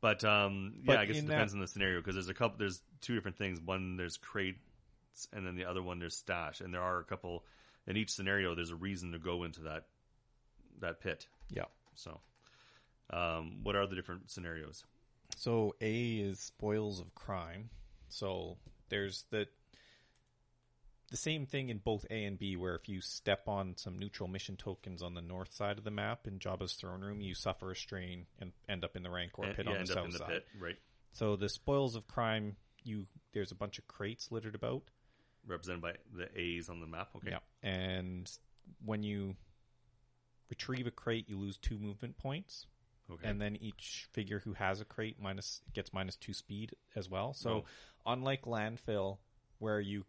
But 0.00 0.24
um, 0.24 0.72
yeah, 0.78 0.82
But 0.86 0.96
I 0.98 1.04
guess 1.06 1.18
it 1.18 1.26
depends 1.26 1.52
that- 1.52 1.58
on 1.58 1.60
the 1.60 1.68
scenario 1.68 2.00
because 2.00 2.14
there's 2.14 2.28
a 2.28 2.34
couple. 2.34 2.58
There's 2.58 2.80
two 3.00 3.14
different 3.14 3.36
things. 3.36 3.60
One 3.60 3.96
there's 3.96 4.16
crates, 4.16 4.58
and 5.32 5.46
then 5.46 5.56
the 5.56 5.66
other 5.66 5.82
one 5.82 5.98
there's 5.98 6.16
stash, 6.16 6.60
and 6.60 6.72
there 6.74 6.82
are 6.82 6.98
a 6.98 7.04
couple. 7.04 7.44
In 7.86 7.96
each 7.96 8.10
scenario, 8.10 8.54
there's 8.54 8.70
a 8.70 8.76
reason 8.76 9.12
to 9.12 9.18
go 9.18 9.44
into 9.44 9.60
that 9.62 9.84
that 10.80 11.00
pit. 11.00 11.26
Yeah. 11.50 11.64
So, 11.94 12.20
um, 13.12 13.62
what 13.62 13.76
are 13.76 13.86
the 13.86 13.96
different 13.96 14.30
scenarios? 14.30 14.84
So 15.36 15.74
A 15.80 16.16
is 16.16 16.38
spoils 16.40 17.00
of 17.00 17.14
crime. 17.14 17.70
So 18.08 18.56
there's 18.88 19.24
the 19.30 19.46
the 21.10 21.16
same 21.16 21.44
thing 21.44 21.70
in 21.70 21.78
both 21.78 22.06
A 22.08 22.24
and 22.24 22.38
B, 22.38 22.56
where 22.56 22.76
if 22.76 22.88
you 22.88 23.00
step 23.00 23.48
on 23.48 23.76
some 23.76 23.98
neutral 23.98 24.28
mission 24.28 24.56
tokens 24.56 25.02
on 25.02 25.14
the 25.14 25.20
north 25.20 25.52
side 25.52 25.76
of 25.76 25.82
the 25.84 25.90
map 25.90 26.28
in 26.28 26.38
Jabba's 26.38 26.74
throne 26.74 27.00
room, 27.00 27.20
you 27.20 27.34
suffer 27.34 27.72
a 27.72 27.76
strain 27.76 28.26
and 28.38 28.52
end 28.68 28.84
up 28.84 28.94
in 28.94 29.02
the 29.02 29.10
Rancor 29.10 29.42
And- 29.44 29.56
pit 29.56 29.66
on 29.66 29.80
the 29.80 29.86
south 29.86 30.04
in 30.04 30.10
the 30.12 30.18
side. 30.18 30.28
pit, 30.28 30.46
right? 30.58 30.76
So 31.12 31.34
the 31.34 31.48
spoils 31.48 31.96
of 31.96 32.06
crime, 32.06 32.56
you 32.84 33.06
there's 33.32 33.50
a 33.50 33.56
bunch 33.56 33.78
of 33.78 33.88
crates 33.88 34.30
littered 34.30 34.54
about. 34.54 34.82
Represented 35.46 35.82
by 35.82 35.94
the 36.14 36.28
A's 36.38 36.68
on 36.68 36.80
the 36.80 36.86
map. 36.86 37.08
Okay. 37.16 37.30
Yeah, 37.30 37.38
and 37.62 38.30
when 38.84 39.02
you 39.02 39.34
retrieve 40.48 40.86
a 40.86 40.90
crate, 40.92 41.28
you 41.28 41.38
lose 41.38 41.56
two 41.56 41.78
movement 41.78 42.18
points. 42.18 42.66
Okay. 43.12 43.28
and 43.28 43.40
then 43.40 43.56
each 43.56 44.06
figure 44.12 44.38
who 44.40 44.52
has 44.54 44.80
a 44.80 44.84
crate 44.84 45.20
minus 45.20 45.60
gets 45.72 45.92
minus 45.92 46.16
two 46.16 46.32
speed 46.32 46.74
as 46.94 47.08
well. 47.08 47.32
So 47.34 47.50
Oh. 47.50 47.64
unlike 48.12 48.42
landfill, 48.42 49.18
where 49.58 49.80
you 49.80 50.04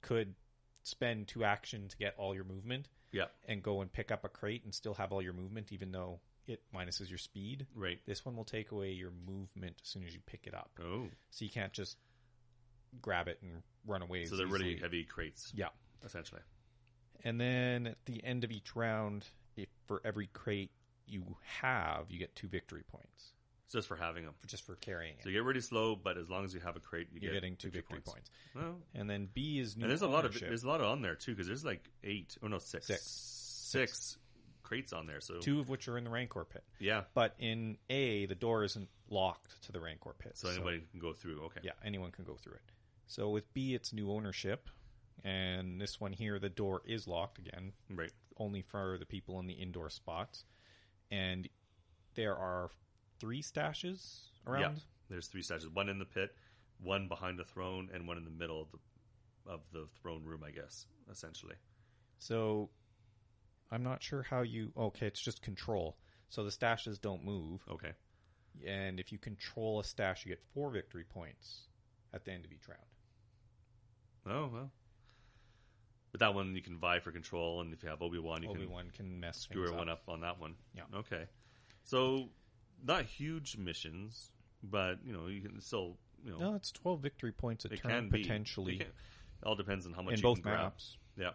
could 0.00 0.34
spend 0.82 1.28
two 1.28 1.44
action 1.44 1.88
to 1.88 1.96
get 1.96 2.14
all 2.18 2.34
your 2.34 2.44
movement 2.44 2.88
yeah. 3.12 3.26
and 3.46 3.62
go 3.62 3.80
and 3.80 3.92
pick 3.92 4.10
up 4.10 4.24
a 4.24 4.28
crate 4.28 4.64
and 4.64 4.74
still 4.74 4.94
have 4.94 5.12
all 5.12 5.22
your 5.22 5.32
movement, 5.32 5.72
even 5.72 5.92
though 5.92 6.20
it 6.46 6.60
minuses 6.74 7.08
your 7.08 7.18
speed. 7.18 7.66
Right. 7.74 8.00
This 8.04 8.24
one 8.24 8.36
will 8.36 8.44
take 8.44 8.72
away 8.72 8.90
your 8.92 9.12
movement 9.12 9.76
as 9.82 9.88
soon 9.88 10.04
as 10.04 10.12
you 10.14 10.20
pick 10.26 10.46
it 10.46 10.54
up, 10.54 10.70
Oh. 10.82 11.08
so 11.30 11.44
you 11.44 11.50
can't 11.50 11.72
just 11.72 11.96
grab 13.00 13.28
it 13.28 13.38
and 13.42 13.62
run 13.86 14.02
away. 14.02 14.24
So 14.26 14.36
they're 14.36 14.46
really 14.46 14.76
heavy 14.76 15.04
crates, 15.04 15.52
Yeah. 15.54 15.68
essentially. 16.04 16.42
And 17.24 17.40
then 17.40 17.86
at 17.86 18.04
the 18.06 18.22
end 18.24 18.42
of 18.44 18.50
each 18.50 18.74
round, 18.74 19.26
if 19.56 19.68
for 19.86 20.00
every 20.04 20.26
crate 20.28 20.72
you 21.06 21.36
have, 21.60 22.10
you 22.10 22.18
get 22.18 22.34
two 22.36 22.48
victory 22.48 22.82
points 22.90 23.32
It's 23.64 23.74
just 23.74 23.88
for 23.88 23.96
having 23.96 24.24
them. 24.24 24.34
just 24.46 24.64
for 24.64 24.76
carrying 24.76 25.14
it. 25.18 25.22
So 25.22 25.28
you 25.28 25.34
get 25.36 25.44
really 25.44 25.60
slow, 25.60 25.96
but 25.96 26.16
as 26.18 26.28
long 26.30 26.44
as 26.44 26.54
you 26.54 26.60
have 26.60 26.76
a 26.76 26.80
crate, 26.80 27.08
you 27.12 27.20
You're 27.20 27.32
get 27.32 27.40
getting 27.42 27.56
two 27.56 27.70
victory 27.70 28.00
points. 28.00 28.30
Well, 28.54 28.76
And 28.94 29.08
then 29.08 29.28
B 29.34 29.58
is 29.58 29.76
new 29.76 29.82
and 29.84 29.90
there's 29.90 30.02
a 30.02 30.06
lot 30.06 30.24
of 30.24 30.30
ownership. 30.32 30.48
there's 30.48 30.64
a 30.64 30.68
lot 30.68 30.80
on 30.80 31.02
there 31.02 31.14
too 31.14 31.32
because 31.32 31.46
there's 31.46 31.64
like 31.64 31.88
eight 32.04 32.36
oh 32.42 32.48
no 32.48 32.58
six 32.58 32.86
Six. 32.86 33.02
six 33.04 34.18
crates 34.62 34.92
on 34.92 35.06
there. 35.06 35.20
So 35.20 35.38
two 35.38 35.60
of 35.60 35.68
which 35.68 35.88
are 35.88 35.98
in 35.98 36.04
the 36.04 36.10
Rancor 36.10 36.44
pit. 36.44 36.64
yeah, 36.78 37.02
But 37.14 37.34
in 37.38 37.76
A, 37.90 38.26
the 38.26 38.34
door 38.34 38.64
isn't 38.64 38.88
locked 39.10 39.60
to 39.64 39.72
the 39.72 39.80
Rancor 39.80 40.14
pit. 40.18 40.32
so 40.36 40.48
anybody 40.48 40.82
can 40.90 41.00
go 41.00 41.12
through. 41.12 41.42
Okay, 41.46 41.60
yeah, 41.62 41.72
anyone 41.84 42.10
can 42.10 42.24
go 42.24 42.34
through 42.36 42.54
it. 42.54 42.62
So 43.06 43.28
with 43.28 43.52
B, 43.52 43.74
it's 43.74 43.92
new 43.92 44.10
ownership, 44.10 44.70
and 45.24 45.78
this 45.80 46.00
one 46.00 46.12
here, 46.12 46.38
the 46.38 46.48
door 46.48 46.80
is 46.86 47.06
locked 47.06 47.38
again, 47.38 47.72
right. 47.90 48.10
only 48.38 48.62
for 48.62 48.96
the 48.98 49.04
people 49.04 49.38
in 49.40 49.46
the 49.46 49.52
indoor 49.52 49.90
spots. 49.90 50.44
And 51.12 51.48
there 52.14 52.34
are 52.36 52.70
three 53.20 53.42
stashes 53.42 54.22
around. 54.46 54.60
Yeah, 54.62 54.82
there's 55.10 55.28
three 55.28 55.42
stashes: 55.42 55.72
one 55.72 55.88
in 55.88 55.98
the 55.98 56.06
pit, 56.06 56.34
one 56.80 57.06
behind 57.06 57.38
the 57.38 57.44
throne, 57.44 57.90
and 57.92 58.08
one 58.08 58.16
in 58.16 58.24
the 58.24 58.30
middle 58.30 58.62
of 58.62 58.68
the 58.72 58.78
of 59.50 59.60
the 59.72 59.86
throne 60.00 60.24
room. 60.24 60.42
I 60.42 60.50
guess 60.50 60.86
essentially. 61.10 61.56
So 62.18 62.70
I'm 63.70 63.82
not 63.82 64.02
sure 64.02 64.22
how 64.22 64.40
you. 64.42 64.72
Okay, 64.76 65.06
it's 65.06 65.20
just 65.20 65.42
control. 65.42 65.98
So 66.30 66.44
the 66.44 66.50
stashes 66.50 66.98
don't 66.98 67.24
move. 67.24 67.60
Okay, 67.70 67.92
and 68.66 68.98
if 68.98 69.12
you 69.12 69.18
control 69.18 69.80
a 69.80 69.84
stash, 69.84 70.24
you 70.24 70.30
get 70.30 70.42
four 70.54 70.70
victory 70.70 71.04
points 71.04 71.68
at 72.14 72.24
the 72.24 72.32
end 72.32 72.46
of 72.46 72.52
each 72.52 72.68
round. 72.68 72.80
oh 74.26 74.50
well. 74.52 74.70
But 76.12 76.20
that 76.20 76.34
one 76.34 76.54
you 76.54 76.60
can 76.62 76.78
vie 76.78 77.00
for 77.00 77.10
control, 77.10 77.60
and 77.62 77.72
if 77.72 77.82
you 77.82 77.88
have 77.88 78.02
Obi 78.02 78.18
Wan, 78.18 78.42
you 78.42 78.50
Obi 78.50 78.60
can 78.60 78.70
Wan 78.70 78.90
can 78.94 79.18
mess 79.18 79.38
screw 79.38 79.66
things 79.66 79.76
one 79.76 79.88
up 79.88 80.02
on 80.08 80.20
that 80.20 80.38
one. 80.38 80.54
Yeah. 80.76 80.82
Okay. 80.94 81.24
So 81.84 82.28
not 82.86 83.04
huge 83.06 83.56
missions, 83.56 84.30
but 84.62 84.96
you 85.04 85.12
know 85.12 85.26
you 85.28 85.40
can 85.40 85.60
still 85.60 85.96
you 86.22 86.32
know 86.32 86.38
No, 86.38 86.54
it's 86.54 86.70
twelve 86.70 87.00
victory 87.00 87.32
points 87.32 87.64
a 87.64 87.72
it 87.72 87.80
turn 87.82 87.90
can 87.90 88.10
potentially 88.10 88.74
It 88.74 88.78
can- 88.80 88.86
it 88.88 89.46
all 89.46 89.56
depends 89.56 89.86
on 89.86 89.92
how 89.92 90.02
much 90.02 90.12
in 90.14 90.18
you 90.18 90.22
both 90.22 90.36
can 90.36 90.52
grab. 90.52 90.60
maps. 90.60 90.96
Yeah. 91.16 91.30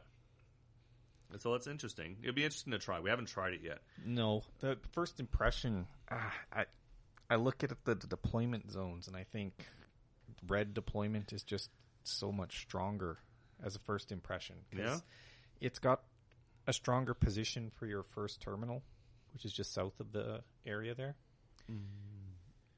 So 1.39 1.51
that's 1.51 1.67
interesting. 1.67 2.17
It'd 2.23 2.35
be 2.35 2.45
interesting 2.45 2.71
to 2.71 2.79
try. 2.79 3.01
We 3.01 3.09
haven't 3.09 3.25
tried 3.27 3.53
it 3.53 3.61
yet. 3.61 3.79
No, 4.05 4.43
the 4.59 4.77
first 4.93 5.19
impression, 5.19 5.87
ah, 6.09 6.33
I 6.53 6.65
I 7.29 7.35
look 7.35 7.63
at 7.63 7.71
the, 7.83 7.95
the 7.95 8.07
deployment 8.07 8.71
zones 8.71 9.07
and 9.07 9.17
I 9.17 9.23
think 9.23 9.53
red 10.47 10.73
deployment 10.73 11.33
is 11.33 11.43
just 11.43 11.69
so 12.03 12.31
much 12.31 12.59
stronger 12.61 13.17
as 13.63 13.75
a 13.75 13.79
first 13.79 14.11
impression. 14.11 14.55
Yeah? 14.75 14.99
it's 15.59 15.79
got 15.79 16.01
a 16.67 16.73
stronger 16.73 17.13
position 17.15 17.71
for 17.75 17.87
your 17.87 18.03
first 18.03 18.39
terminal, 18.41 18.83
which 19.33 19.45
is 19.45 19.51
just 19.53 19.73
south 19.73 19.99
of 19.99 20.11
the 20.11 20.41
area 20.65 20.93
there. 20.93 21.15
Mm. 21.71 21.79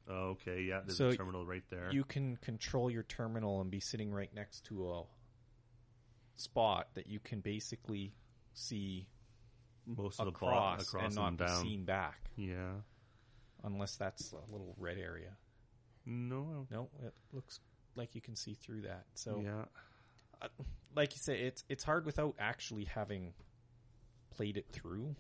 Oh, 0.08 0.14
okay, 0.30 0.62
yeah, 0.62 0.80
there's 0.86 0.98
So 0.98 1.10
a 1.10 1.16
terminal 1.16 1.46
right 1.46 1.64
there. 1.70 1.90
You 1.92 2.04
can 2.04 2.38
control 2.38 2.90
your 2.90 3.04
terminal 3.04 3.62
and 3.62 3.70
be 3.70 3.80
sitting 3.80 4.12
right 4.14 4.34
next 4.34 4.66
to 4.66 4.90
a 4.92 5.04
spot 6.38 6.88
that 6.96 7.08
you 7.08 7.20
can 7.20 7.42
basically 7.42 8.14
see 8.54 9.08
Most 9.86 10.20
of 10.20 10.26
the 10.26 10.32
across, 10.32 10.88
across 10.88 11.06
and 11.06 11.16
not 11.16 11.38
be 11.38 11.46
down. 11.46 11.62
seen 11.64 11.86
back, 11.86 12.30
Yeah. 12.38 12.74
unless 13.64 13.98
that's 13.98 14.32
a 14.32 14.52
little 14.52 14.74
red 14.78 14.98
area. 14.98 15.36
No. 16.06 16.66
No, 16.72 16.90
it 17.04 17.14
looks 17.34 17.60
like 17.96 18.16
you 18.16 18.22
can 18.22 18.36
see 18.36 18.54
through 18.54 18.82
that. 18.82 19.06
So, 19.16 19.42
yeah. 19.44 19.66
Like 20.96 21.14
you 21.14 21.20
say, 21.20 21.42
it's 21.42 21.64
it's 21.70 21.84
hard 21.84 22.06
without 22.06 22.36
actually 22.40 22.86
having 22.86 23.34
played 24.32 24.58
it 24.58 24.68
through 24.72 25.16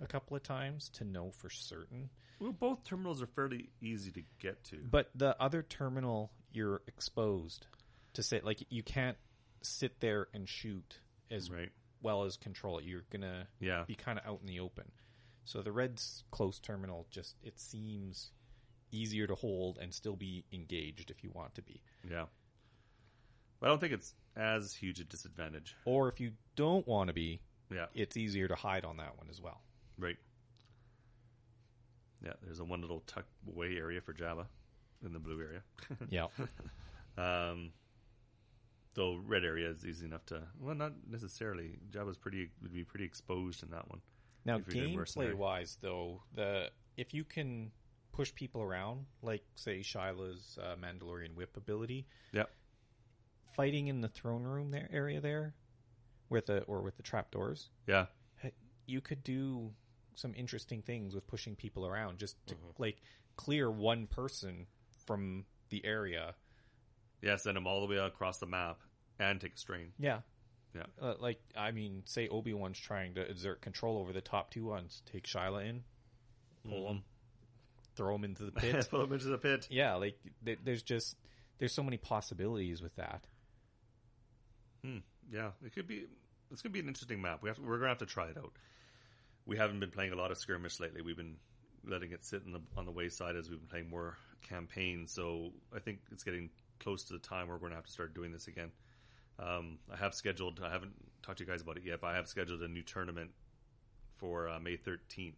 a 0.00 0.06
couple 0.06 0.36
of 0.36 0.42
times 0.42 0.88
to 0.90 1.04
know 1.04 1.30
for 1.30 1.50
certain. 1.50 2.10
Well, 2.38 2.52
both 2.52 2.84
terminals 2.84 3.22
are 3.22 3.26
fairly 3.26 3.70
easy 3.80 4.10
to 4.12 4.22
get 4.38 4.62
to. 4.64 4.76
But 4.90 5.10
the 5.14 5.40
other 5.40 5.62
terminal, 5.62 6.30
you're 6.52 6.82
exposed 6.86 7.66
to 8.14 8.22
sit. 8.22 8.44
Like 8.44 8.62
you 8.68 8.82
can't 8.82 9.16
sit 9.62 10.00
there 10.00 10.28
and 10.34 10.48
shoot 10.48 11.00
as 11.30 11.50
Right. 11.50 11.72
well 12.02 12.24
as 12.24 12.36
control 12.36 12.78
it. 12.78 12.84
You're 12.84 13.06
gonna 13.10 13.48
Yeah. 13.58 13.84
be 13.86 13.94
kind 13.94 14.18
of 14.18 14.26
out 14.26 14.40
in 14.42 14.46
the 14.46 14.60
open. 14.60 14.92
So 15.44 15.62
the 15.62 15.72
red's 15.72 16.24
close 16.30 16.58
terminal 16.60 17.06
just 17.10 17.36
it 17.42 17.58
seems 17.58 18.32
easier 18.92 19.26
to 19.26 19.34
hold 19.34 19.78
and 19.78 19.92
still 19.94 20.16
be 20.16 20.44
engaged 20.52 21.10
if 21.10 21.24
you 21.24 21.30
want 21.30 21.54
to 21.54 21.62
be. 21.62 21.80
Yeah. 22.08 22.26
But 23.60 23.66
I 23.66 23.70
don't 23.70 23.80
think 23.80 23.92
it's 23.92 24.14
as 24.36 24.74
huge 24.74 25.00
a 25.00 25.04
disadvantage. 25.04 25.74
Or 25.84 26.08
if 26.08 26.20
you 26.20 26.32
don't 26.56 26.86
want 26.86 27.08
to 27.08 27.14
be, 27.14 27.40
Yeah. 27.70 27.86
it's 27.94 28.16
easier 28.16 28.48
to 28.48 28.54
hide 28.54 28.84
on 28.84 28.96
that 28.98 29.16
one 29.16 29.28
as 29.30 29.40
well. 29.40 29.62
Right. 29.98 30.16
Yeah, 32.24 32.32
there's 32.42 32.60
a 32.60 32.64
one 32.64 32.80
little 32.80 33.00
tuck 33.06 33.24
away 33.48 33.76
area 33.76 34.00
for 34.00 34.12
Jabba 34.12 34.46
in 35.04 35.12
the 35.12 35.18
blue 35.18 35.40
area. 35.40 35.62
yeah. 36.08 36.26
Um, 37.18 37.72
though 38.94 39.16
red 39.24 39.44
area 39.44 39.70
is 39.70 39.86
easy 39.86 40.06
enough 40.06 40.24
to 40.26 40.42
well, 40.60 40.74
not 40.74 40.92
necessarily. 41.08 41.78
Jabba's 41.90 42.16
pretty 42.16 42.50
would 42.62 42.72
be 42.72 42.84
pretty 42.84 43.04
exposed 43.04 43.62
in 43.62 43.70
that 43.70 43.88
one. 43.88 44.00
Now, 44.44 44.56
If 44.56 44.74
you're 44.74 44.84
doing 44.86 44.98
gameplay 44.98 45.34
wise, 45.34 45.76
though, 45.80 46.22
the 46.34 46.70
if 46.96 47.12
you 47.12 47.24
can 47.24 47.70
push 48.12 48.34
people 48.34 48.62
around, 48.62 49.06
like 49.22 49.42
say 49.56 49.80
Shyla's 49.80 50.58
uh, 50.62 50.76
Mandalorian 50.76 51.34
whip 51.34 51.56
ability, 51.56 52.06
Yep. 52.32 52.50
Fighting 53.56 53.86
in 53.88 54.00
the 54.02 54.08
throne 54.08 54.42
room 54.44 54.70
there 54.70 54.88
area 54.92 55.20
there, 55.20 55.54
with 56.28 56.46
the 56.46 56.62
or 56.64 56.82
with 56.82 56.96
the 56.96 57.02
trapdoors, 57.02 57.70
Yeah. 57.86 58.06
you 58.86 59.00
could 59.00 59.24
do 59.24 59.72
some 60.14 60.32
interesting 60.34 60.82
things 60.82 61.14
with 61.14 61.26
pushing 61.26 61.56
people 61.56 61.86
around, 61.86 62.18
just 62.18 62.36
to 62.46 62.54
Mm-hmm. 62.54 62.66
like 62.82 63.02
clear 63.36 63.70
one 63.70 64.06
person 64.06 64.66
from 65.06 65.44
the 65.70 65.84
area. 65.84 66.34
Yeah. 67.22 67.36
Send 67.36 67.56
them 67.56 67.66
all 67.66 67.80
the 67.80 67.86
way 67.86 67.98
across 67.98 68.38
the 68.38 68.46
map 68.46 68.80
and 69.18 69.40
take 69.40 69.54
a 69.54 69.58
strain. 69.58 69.92
Yeah. 69.98 70.20
Yeah. 70.74 70.84
Uh, 71.00 71.14
like 71.18 71.40
I 71.56 71.70
mean, 71.72 72.02
say 72.04 72.28
Obi 72.28 72.52
Wan's 72.54 72.78
trying 72.78 73.14
to 73.14 73.22
exert 73.22 73.62
control 73.62 73.98
over 73.98 74.12
the 74.12 74.20
top 74.20 74.50
two 74.50 74.66
ones. 74.66 75.02
Take 75.10 75.24
Shyla 75.24 75.68
in, 75.68 75.82
pull 76.68 76.82
Mhm. 76.84 76.88
them, 76.88 77.04
throw 77.94 78.12
them 78.14 78.24
into 78.24 78.44
the 78.44 78.52
pit. 78.60 78.84
Throw 78.84 79.02
them 79.02 79.12
into 79.14 79.28
the 79.28 79.38
pit. 79.38 79.66
yeah, 79.70 79.94
like 79.94 80.18
there, 80.42 80.56
there's 80.62 80.82
just 80.82 81.16
there's 81.58 81.72
so 81.72 81.82
many 81.82 81.96
possibilities 81.96 82.82
with 82.82 82.94
that. 82.96 83.26
Hmm. 84.84 84.98
Yeah, 85.32 85.50
it 85.64 85.74
could 85.74 85.86
be. 85.86 86.04
It's 86.50 86.62
gonna 86.62 86.72
be 86.72 86.80
an 86.80 86.88
interesting 86.88 87.20
map. 87.20 87.42
We 87.42 87.48
have. 87.48 87.56
To, 87.56 87.62
we're 87.62 87.78
gonna 87.78 87.88
have 87.88 87.98
to 87.98 88.06
try 88.06 88.28
it 88.28 88.36
out. 88.36 88.52
We 89.46 89.56
haven't 89.56 89.80
been 89.80 89.90
playing 89.90 90.12
a 90.12 90.16
lot 90.16 90.30
of 90.30 90.38
skirmish 90.38 90.80
lately. 90.80 91.02
We've 91.02 91.16
been 91.16 91.36
letting 91.84 92.10
it 92.12 92.24
sit 92.24 92.42
in 92.44 92.52
the, 92.52 92.60
on 92.76 92.84
the 92.84 92.90
wayside 92.90 93.36
as 93.36 93.48
we've 93.48 93.60
been 93.60 93.68
playing 93.68 93.90
more 93.90 94.16
campaign. 94.48 95.06
So 95.06 95.52
I 95.74 95.78
think 95.78 96.00
it's 96.10 96.24
getting 96.24 96.50
close 96.80 97.04
to 97.04 97.12
the 97.12 97.18
time 97.20 97.46
where 97.48 97.56
we're 97.56 97.62
gonna 97.68 97.76
have 97.76 97.86
to 97.86 97.92
start 97.92 98.14
doing 98.14 98.32
this 98.32 98.48
again. 98.48 98.70
Um, 99.38 99.78
I 99.92 99.96
have 99.96 100.14
scheduled. 100.14 100.60
I 100.64 100.70
haven't 100.70 100.94
talked 101.22 101.38
to 101.38 101.44
you 101.44 101.50
guys 101.50 101.62
about 101.62 101.76
it 101.76 101.84
yet, 101.84 102.00
but 102.00 102.08
I 102.08 102.16
have 102.16 102.26
scheduled 102.28 102.62
a 102.62 102.68
new 102.68 102.82
tournament 102.82 103.30
for 104.18 104.48
uh, 104.48 104.58
May 104.58 104.76
thirteenth 104.76 105.36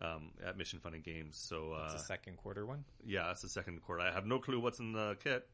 um, 0.00 0.30
at 0.44 0.56
Mission 0.56 0.78
Fun 0.80 0.94
and 0.94 1.02
Games. 1.04 1.36
So 1.38 1.72
uh, 1.72 1.90
It's 1.92 2.02
a 2.02 2.06
second 2.06 2.36
quarter 2.38 2.66
one. 2.66 2.84
yeah, 3.06 3.26
that's 3.28 3.42
the 3.42 3.48
second 3.48 3.80
quarter. 3.82 4.02
I 4.02 4.12
have 4.12 4.26
no 4.26 4.38
clue 4.38 4.58
what's 4.60 4.78
in 4.80 4.92
the 4.92 5.16
kit. 5.22 5.46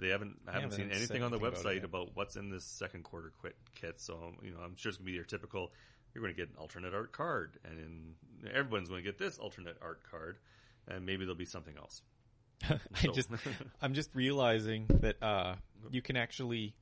They 0.00 0.08
haven't. 0.08 0.40
I 0.48 0.52
haven't 0.52 0.72
seen 0.72 0.90
anything 0.90 1.22
on 1.22 1.30
the 1.30 1.38
anything 1.38 1.48
about 1.48 1.64
website 1.64 1.84
about, 1.84 2.10
what's 2.14 2.36
in 2.36 2.50
this 2.50 2.64
second 2.64 3.04
quarter 3.04 3.32
quit 3.40 3.56
kit. 3.74 4.00
So 4.00 4.32
you 4.42 4.50
know, 4.52 4.58
I'm 4.64 4.76
sure 4.76 4.90
it's 4.90 4.98
gonna 4.98 5.06
be 5.06 5.12
your 5.12 5.24
typical. 5.24 5.72
You're 6.14 6.22
going 6.22 6.34
to 6.34 6.40
get 6.40 6.48
an 6.48 6.56
alternate 6.58 6.92
art 6.92 7.12
card, 7.12 7.56
and 7.64 7.78
in, 7.78 8.50
everyone's 8.52 8.88
going 8.88 9.00
to 9.00 9.08
get 9.08 9.16
this 9.16 9.38
alternate 9.38 9.76
art 9.80 10.00
card, 10.10 10.38
and 10.88 11.06
maybe 11.06 11.24
there'll 11.24 11.36
be 11.36 11.44
something 11.44 11.76
else. 11.76 12.02
I 12.68 13.06
just, 13.14 13.28
I'm 13.80 13.94
just 13.94 14.10
realizing 14.12 14.86
that 14.88 15.22
uh, 15.22 15.54
you 15.92 16.02
can 16.02 16.16
actually 16.16 16.74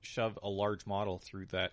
shove 0.00 0.38
a 0.42 0.48
large 0.48 0.86
model 0.86 1.18
through 1.18 1.46
that 1.46 1.72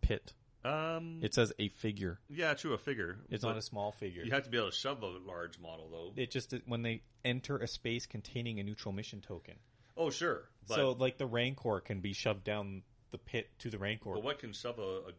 pit. 0.00 0.32
Um, 0.64 1.20
It 1.22 1.34
says 1.34 1.52
a 1.58 1.68
figure. 1.68 2.18
yeah, 2.28 2.54
true, 2.54 2.72
a 2.72 2.78
figure. 2.78 3.18
It's 3.30 3.42
not 3.44 3.56
a 3.56 3.62
small 3.62 3.92
figure. 3.92 4.22
You 4.24 4.30
have 4.32 4.44
to 4.44 4.50
be 4.50 4.56
able 4.56 4.70
to 4.70 4.76
shove 4.76 5.02
a 5.02 5.06
large 5.06 5.58
model, 5.58 5.88
though. 5.90 6.12
It 6.20 6.30
just 6.30 6.54
when 6.66 6.82
they 6.82 7.02
enter 7.24 7.58
a 7.58 7.66
space 7.66 8.06
containing 8.06 8.60
a 8.60 8.62
neutral 8.62 8.92
mission 8.92 9.20
token. 9.20 9.54
oh, 9.96 10.10
sure. 10.10 10.48
But, 10.66 10.76
so 10.76 10.92
like 10.92 11.18
the 11.18 11.26
Rancor 11.26 11.80
can 11.80 12.00
be 12.00 12.14
shoved 12.14 12.44
down 12.44 12.82
the 13.10 13.18
pit 13.18 13.50
to 13.58 13.70
the 13.70 13.78
Rancor. 13.78 14.14
but 14.14 14.22
what 14.22 14.38
can 14.38 14.52
shove 14.52 14.78
a, 14.78 14.82
a, 14.82 15.12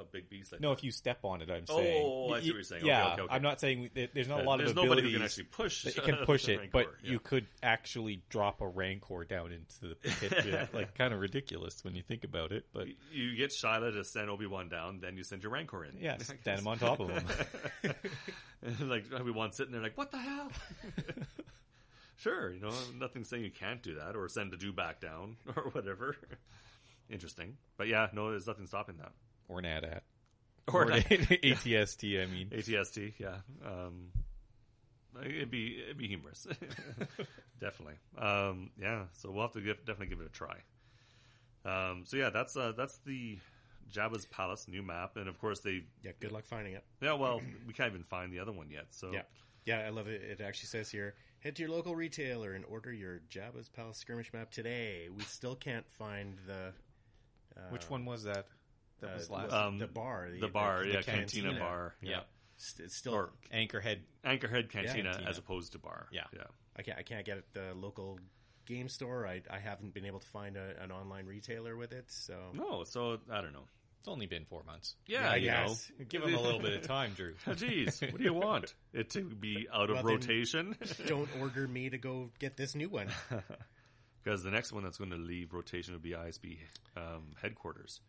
a 0.00 0.04
big 0.04 0.28
beast 0.30 0.52
like 0.52 0.60
no, 0.60 0.70
that? 0.70 0.78
if 0.78 0.84
you 0.84 0.90
step 0.90 1.18
on 1.24 1.42
it, 1.42 1.50
I'm 1.50 1.66
saying. 1.66 2.02
oh, 2.04 2.32
I 2.32 2.40
see 2.40 2.48
what 2.48 2.54
you're 2.54 2.62
saying. 2.62 2.84
Yeah, 2.84 3.12
okay, 3.12 3.22
okay. 3.22 3.34
I'm 3.34 3.42
not 3.42 3.60
saying 3.60 3.90
there's 4.14 4.28
not 4.28 4.40
a 4.40 4.42
lot 4.44 4.58
There's 4.58 4.70
of 4.70 4.76
nobody 4.76 5.02
who 5.02 5.12
can 5.12 5.22
actually 5.22 5.44
push. 5.44 5.86
it 5.86 6.02
can 6.02 6.16
push 6.24 6.48
it, 6.48 6.70
but 6.72 6.86
yeah. 7.02 7.12
you 7.12 7.18
could 7.18 7.46
actually 7.62 8.22
drop 8.30 8.60
a 8.60 8.66
Rancor 8.68 9.24
down 9.24 9.52
into 9.52 9.88
the 9.88 9.94
pit. 9.94 10.44
yeah, 10.46 10.66
like 10.72 10.94
kind 10.96 11.12
of 11.12 11.20
ridiculous 11.20 11.84
when 11.84 11.94
you 11.94 12.02
think 12.02 12.24
about 12.24 12.52
it, 12.52 12.64
but 12.72 12.86
You 13.12 13.36
get 13.36 13.50
Shyla 13.50 13.92
to 13.92 14.04
send 14.04 14.30
Obi 14.30 14.46
Wan 14.46 14.68
down, 14.68 15.00
then 15.00 15.16
you 15.16 15.22
send 15.24 15.42
your 15.42 15.52
Rancor 15.52 15.84
in. 15.84 15.96
yeah, 16.00 16.16
stand 16.42 16.60
him 16.60 16.66
on 16.66 16.78
top 16.78 17.00
of 17.00 17.10
him. 17.10 17.24
like 18.88 19.12
Obi 19.12 19.30
Wan 19.30 19.52
sitting 19.52 19.72
there, 19.72 19.82
like, 19.82 19.98
what 19.98 20.10
the 20.10 20.18
hell? 20.18 20.50
sure, 22.16 22.52
you 22.52 22.60
know, 22.60 22.72
nothing's 22.98 23.28
saying 23.28 23.44
you 23.44 23.50
can't 23.50 23.82
do 23.82 23.96
that, 23.96 24.16
or 24.16 24.28
send 24.28 24.50
the 24.52 24.56
Jew 24.56 24.72
back 24.72 25.00
down, 25.00 25.36
or 25.56 25.64
whatever. 25.70 26.16
Interesting, 27.08 27.56
but 27.76 27.88
yeah, 27.88 28.08
no, 28.12 28.30
there's 28.30 28.46
nothing 28.46 28.66
stopping 28.66 28.96
that. 28.98 29.12
Or 29.50 29.58
an 29.58 29.64
AT-AT. 29.66 30.02
Or 30.72 30.84
Or 30.84 30.90
an 30.92 31.02
ATST, 31.02 32.22
I 32.22 32.26
mean. 32.32 32.48
ATST, 32.50 33.14
yeah. 33.18 33.36
Um, 33.64 34.12
it'd 35.24 35.50
be 35.50 35.80
it'd 35.82 35.98
be 35.98 36.06
humorous, 36.08 36.46
definitely. 37.60 37.94
Um, 38.16 38.70
yeah, 38.78 39.04
so 39.14 39.30
we'll 39.30 39.42
have 39.42 39.52
to 39.52 39.60
give, 39.60 39.78
definitely 39.78 40.06
give 40.08 40.20
it 40.20 40.26
a 40.26 40.30
try. 40.30 40.56
Um, 41.64 42.04
so 42.06 42.16
yeah, 42.16 42.30
that's 42.30 42.56
uh, 42.56 42.72
that's 42.76 42.98
the 42.98 43.38
Jabba's 43.92 44.26
Palace 44.26 44.68
new 44.68 44.82
map, 44.82 45.16
and 45.16 45.28
of 45.28 45.38
course 45.40 45.60
they 45.60 45.82
Yeah, 46.02 46.12
good 46.20 46.32
luck 46.32 46.44
finding 46.44 46.74
it. 46.74 46.84
yeah. 47.02 47.14
Well, 47.14 47.40
we 47.66 47.72
can't 47.72 47.90
even 47.90 48.04
find 48.04 48.32
the 48.32 48.38
other 48.38 48.52
one 48.52 48.70
yet. 48.70 48.86
So 48.90 49.10
Yeah. 49.12 49.22
Yeah, 49.66 49.80
I 49.80 49.90
love 49.90 50.08
it. 50.08 50.22
It 50.22 50.40
actually 50.40 50.68
says 50.68 50.90
here, 50.90 51.14
head 51.40 51.54
to 51.56 51.62
your 51.62 51.70
local 51.70 51.94
retailer 51.94 52.54
and 52.54 52.64
order 52.64 52.90
your 52.92 53.20
Jabba's 53.30 53.68
Palace 53.68 53.98
skirmish 53.98 54.32
map 54.32 54.50
today. 54.50 55.08
We 55.14 55.22
still 55.24 55.54
can't 55.54 55.84
find 55.98 56.38
the 56.46 56.72
Which 57.68 57.90
one 57.90 58.06
was 58.06 58.22
that? 58.24 58.46
That 59.00 59.14
was 59.16 59.30
last. 59.30 59.52
Um, 59.52 59.78
the 59.78 59.86
bar, 59.86 60.28
the 60.40 60.48
bar, 60.48 60.84
yeah, 60.84 61.02
cantina, 61.02 61.48
cantina. 61.48 61.58
bar, 61.60 61.94
yeah. 62.02 62.10
Yeah. 62.10 62.20
St- 62.56 62.86
It's 62.86 62.96
still 62.96 63.14
or 63.14 63.30
Anchorhead. 63.54 64.00
Anchorhead 64.24 64.68
Cantina, 64.70 65.10
Cantina. 65.12 65.28
as 65.28 65.38
opposed 65.38 65.72
to 65.72 65.78
bar. 65.78 66.08
Yeah. 66.12 66.24
yeah. 66.34 66.42
I 66.76 66.82
can't 66.82 66.98
I 66.98 67.02
can't 67.02 67.24
get 67.24 67.38
it 67.38 67.44
at 67.54 67.54
the 67.54 67.74
local 67.74 68.18
game 68.66 68.88
store. 68.88 69.26
I 69.26 69.40
I 69.50 69.58
haven't 69.58 69.94
been 69.94 70.04
able 70.04 70.20
to 70.20 70.26
find 70.28 70.56
a, 70.56 70.74
an 70.82 70.90
online 70.92 71.26
retailer 71.26 71.76
with 71.76 71.92
it. 71.92 72.04
So 72.08 72.34
No, 72.52 72.84
so 72.84 73.18
I 73.30 73.40
don't 73.40 73.52
know. 73.52 73.64
It's 74.00 74.08
only 74.08 74.24
been 74.26 74.46
four 74.46 74.62
months. 74.64 74.94
Yeah, 75.06 75.30
I 75.30 75.36
you 75.36 75.46
guess. 75.50 75.90
Give 76.08 76.22
them 76.22 76.34
a 76.34 76.40
little 76.40 76.60
bit 76.60 76.72
of 76.72 76.86
time, 76.86 77.12
Drew. 77.14 77.34
know. 77.46 77.52
Jeez, 77.54 78.00
what 78.10 78.16
do 78.18 78.24
you 78.24 78.32
want? 78.32 78.74
It 78.94 79.10
to 79.10 79.22
be 79.24 79.66
out 79.72 79.90
of 79.90 79.96
Well, 79.96 80.04
then- 80.04 80.14
rotation? 80.14 80.76
don't 81.06 81.28
order 81.38 81.68
me 81.68 81.90
to 81.90 81.98
go 81.98 82.30
get 82.38 82.56
this 82.56 82.74
new 82.74 82.88
one. 82.88 83.08
Because 84.22 84.42
the 84.42 84.50
next 84.50 84.70
one 84.72 84.82
that's 84.84 84.98
going 84.98 85.12
to 85.12 85.16
leave 85.16 85.54
rotation 85.54 85.94
would 85.94 86.02
be 86.02 86.10
ISB 86.10 86.58
um, 86.96 87.32
headquarters. 87.40 88.00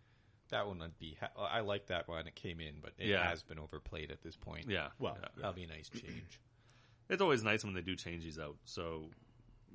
That 0.51 0.67
one 0.67 0.79
would 0.79 0.97
be. 0.99 1.17
ha- 1.19 1.31
I 1.43 1.61
like 1.61 1.87
that 1.87 2.07
one. 2.07 2.27
It 2.27 2.35
came 2.35 2.59
in, 2.59 2.75
but 2.81 2.93
it 2.97 3.07
Yeah. 3.07 3.27
has 3.27 3.41
been 3.43 3.57
overplayed 3.59 4.11
at 4.11 4.21
this 4.21 4.35
point. 4.35 4.67
Yeah. 4.69 4.89
Well, 4.99 5.17
yeah. 5.19 5.27
that'll 5.37 5.53
be 5.53 5.63
a 5.63 5.67
nice 5.67 5.89
change. 5.89 6.39
it's 7.09 7.21
always 7.21 7.43
nice 7.43 7.63
when 7.63 7.73
they 7.73 7.81
do 7.81 7.95
change 7.95 8.23
these 8.23 8.37
out. 8.39 8.57
So 8.65 9.09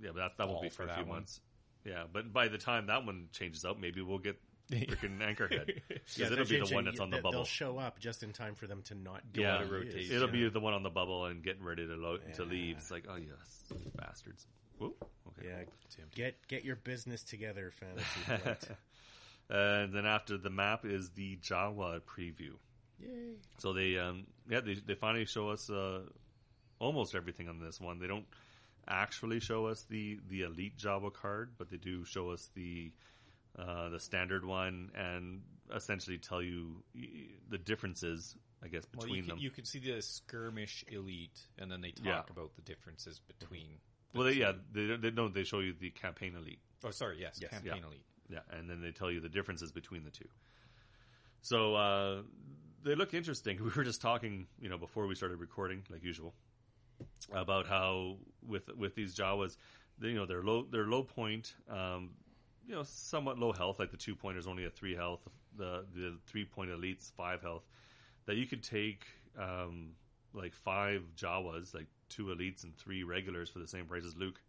yeah, 0.01 0.11
but 0.15 0.16
that 0.20 0.36
that 0.39 0.47
won't 0.47 0.57
All 0.59 0.62
be 0.62 0.69
for 0.69 0.77
for 0.77 0.82
a 0.85 0.86
that 0.86 0.97
few 0.97 1.05
one. 1.07 1.16
months. 1.19 1.40
Yeah, 1.85 2.05
but 2.12 2.32
by 2.32 2.48
the 2.48 2.59
time 2.59 2.86
that 2.86 3.05
one 3.05 3.28
changes 3.32 3.65
out, 3.65 3.81
maybe 3.81 4.01
we'll 4.03 4.19
get 4.19 4.40
freaking 4.70 5.19
Anchorhead 5.20 5.66
because 5.89 6.19
Yeah, 6.19 6.27
it'll 6.27 6.39
be 6.39 6.44
the 6.44 6.55
changing- 6.59 6.74
one 6.74 6.85
that's 6.85 6.98
on 7.01 7.11
the 7.11 7.16
they- 7.19 7.23
bubble. 7.23 7.32
They'll 7.39 7.44
show 7.44 7.78
up 7.78 7.98
just 8.01 8.23
in 8.23 8.32
time 8.32 8.55
for 8.55 8.66
them 8.66 8.82
to 8.85 8.94
not 8.94 9.23
go 9.32 9.43
yeah, 9.43 9.55
out 9.55 9.62
of 9.62 9.70
rotation. 9.70 10.15
It'll 10.16 10.28
be 10.28 10.48
the 10.48 10.61
one 10.61 10.74
on 10.74 10.82
the 10.82 10.90
bubble 10.90 11.27
and 11.27 11.43
getting 11.43 11.62
ready 11.62 11.86
to 11.86 11.94
lo- 11.94 12.19
to 12.35 12.44
leave. 12.44 12.77
It's 12.78 12.90
like, 12.90 13.05
oh 13.09 13.16
yes, 13.16 13.65
bastards. 13.94 14.47
Whoop. 14.78 14.97
Okay. 15.28 15.48
Yeah, 15.48 15.61
It's 15.86 15.97
get 16.15 16.48
get 16.48 16.65
your 16.65 16.77
business 16.77 17.23
together, 17.23 17.70
fantasy. 17.81 18.05
flight. 18.20 18.69
and 19.51 19.93
then 19.93 20.06
after 20.06 20.36
the 20.39 20.51
map 20.51 20.85
is 20.85 21.10
the 21.10 21.36
Jawa 21.36 22.01
preview. 22.01 22.55
Yay! 23.01 23.35
So 23.59 23.73
they, 23.73 23.98
um, 23.98 24.27
yeah, 24.48 24.60
they 24.60 24.74
they 24.74 24.94
finally 24.94 25.27
show 25.27 25.51
us 25.51 25.68
uh, 25.70 26.01
almost 26.78 27.14
everything 27.14 27.48
on 27.48 27.60
this 27.60 27.81
one. 27.81 27.98
They 27.98 28.06
don't 28.06 28.27
actually 28.89 29.40
show 29.40 29.66
us 29.66 29.82
the 29.89 30.18
the 30.28 30.43
elite 30.43 30.77
Jawa 30.78 31.12
card, 31.12 31.51
but 31.59 31.70
they 31.70 31.77
do 31.77 32.05
show 32.05 32.31
us 32.31 32.48
the 32.55 32.93
uh, 33.59 33.89
the 33.90 34.01
standard 34.01 34.44
one 34.44 34.90
and 34.94 35.43
essentially 35.74 36.18
tell 36.18 36.43
you 36.43 36.82
the 37.48 37.59
differences, 37.59 38.36
I 38.62 38.68
guess, 38.68 38.85
Well, 38.94 39.02
between 39.06 39.16
you, 39.16 39.23
can, 39.23 39.28
them. 39.31 39.39
you 39.40 39.51
can 39.51 39.64
see 39.64 39.78
the 39.78 40.01
skirmish 40.02 40.85
elite, 40.89 41.40
and 41.59 41.70
then 41.70 41.81
they 41.81 41.90
talk 41.90 42.05
Yeah. 42.06 42.23
about 42.31 42.55
the 42.55 42.62
differences 42.62 43.18
between. 43.27 43.66
the 44.12 44.18
well, 44.18 44.27
they, 44.28 44.35
yeah, 44.35 44.52
they, 44.73 44.97
they 44.97 45.10
no, 45.10 45.28
they 45.28 45.44
show 45.44 45.60
you 45.60 45.73
the 45.73 45.90
campaign 45.90 46.36
elite. 46.36 46.60
Oh, 46.85 46.90
sorry. 46.90 47.18
Yes, 47.20 47.39
Yes. 47.40 47.51
campaign 47.51 47.78
Yeah. 47.82 47.86
elite. 47.89 48.05
Yeah, 48.28 48.40
and 48.51 48.69
then 48.69 48.81
they 48.81 48.90
tell 48.90 49.11
you 49.11 49.20
the 49.20 49.28
differences 49.28 49.73
between 49.73 50.05
the 50.05 50.11
two. 50.11 50.28
So 51.43 51.74
uh, 51.74 52.23
they 52.82 52.94
look 52.94 53.15
interesting. 53.15 53.59
We 53.62 53.70
were 53.70 53.85
just 53.85 54.01
talking, 54.01 54.47
you 54.61 54.69
know, 54.69 54.78
before 54.78 55.07
we 55.07 55.15
started 55.15 55.39
recording, 55.39 55.82
like 55.90 56.03
usual, 56.03 56.35
about 57.32 57.66
how 57.66 58.16
with 58.47 58.69
with 58.77 58.94
these 58.94 59.15
Jawas, 59.15 59.57
they, 59.98 60.09
you 60.09 60.15
know, 60.15 60.27
they're 60.27 60.43
low, 60.43 60.66
they're 60.70 60.86
low 60.86 61.03
point, 61.03 61.55
um, 61.70 62.11
you 62.66 62.74
know, 62.74 62.82
somewhat 62.82 63.39
low 63.39 63.53
health. 63.53 63.78
Like 63.78 63.90
the 63.90 63.97
two 63.97 64.15
pointers 64.15 64.47
only 64.47 64.65
a 64.65 64.70
three 64.70 64.94
health, 64.94 65.20
the 65.57 65.85
the 65.94 66.16
three 66.27 66.44
point 66.44 66.70
elites 66.70 67.12
five 67.12 67.43
health. 67.43 67.65
That 68.27 68.36
you 68.36 68.47
could 68.47 68.65
take 68.65 69.07
um, 69.39 69.93
like 70.35 70.53
five 70.55 71.03
Jawas, 71.16 71.74
like 71.74 71.86
two 72.09 72.27
elites 72.27 72.65
and 72.65 72.77
three 72.77 73.05
regulars 73.05 73.51
for 73.51 73.61
the 73.61 73.69
same 73.69 73.86
price 73.86 74.05
as 74.05 74.16
Luke, 74.16 74.40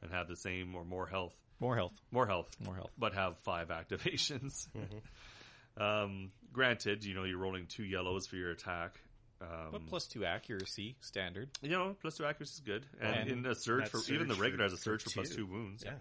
and 0.00 0.10
have 0.10 0.26
the 0.26 0.36
same 0.36 0.74
or 0.74 0.84
more 0.84 1.06
health 1.06 1.34
More 1.60 1.76
health. 1.76 1.94
more 2.10 2.26
health, 2.26 2.48
More 2.64 2.74
health. 2.74 2.90
but 2.98 3.14
have 3.14 3.38
five 3.44 3.68
activations. 3.68 4.68
um, 5.80 6.30
granted, 6.52 7.04
you 7.04 7.14
know 7.14 7.24
you're 7.24 7.38
rolling 7.38 7.66
two 7.66 7.84
yellows 7.84 8.26
for 8.26 8.36
your 8.36 8.50
attack. 8.50 9.00
Um, 9.40 9.68
But 9.72 9.86
plus 9.86 10.06
two 10.06 10.24
accuracy 10.24 10.96
standard, 11.00 11.50
you 11.60 11.68
know, 11.70 11.94
plus 12.00 12.16
two 12.16 12.24
accuracy 12.24 12.54
is 12.54 12.60
good, 12.60 12.86
and, 13.00 13.28
And 13.30 13.44
in 13.44 13.46
a 13.46 13.54
surge 13.54 13.88
for 13.88 13.98
even 14.12 14.28
the 14.28 14.34
regular 14.34 14.64
has 14.64 14.72
a 14.72 14.78
surge 14.78 15.02
for, 15.02 15.10
for 15.10 15.14
plus 15.22 15.30
two. 15.34 15.44
wounds. 15.46 15.82
Yeah. 15.84 15.92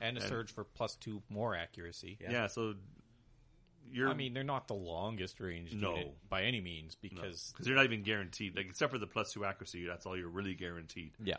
and 0.00 0.16
a 0.16 0.20
And- 0.20 0.28
surge 0.28 0.50
for 0.52 0.64
plus 0.64 0.96
two 0.96 1.22
more 1.28 1.54
accuracy. 1.54 2.16
Yeah. 2.20 2.30
yeah. 2.32 2.46
So 2.46 2.74
you're 3.90 4.08
I 4.08 4.14
mean, 4.14 4.32
they're 4.32 4.42
not 4.44 4.68
the 4.68 4.74
longest 4.74 5.38
range 5.40 5.74
No. 5.74 6.14
by 6.30 6.44
any 6.44 6.60
means 6.62 6.94
because 6.94 7.50
because 7.52 7.66
you're 7.66 7.76
not 7.76 7.84
even 7.84 8.02
guaranteed. 8.04 8.56
Like 8.56 8.66
except 8.66 8.92
for 8.92 8.98
the 8.98 9.06
plus 9.06 9.32
two 9.32 9.44
accuracy, 9.44 9.86
that's 9.86 10.06
all 10.06 10.16
you're 10.16 10.28
really 10.28 10.54
guaranteed. 10.54 11.12
yeah. 11.22 11.36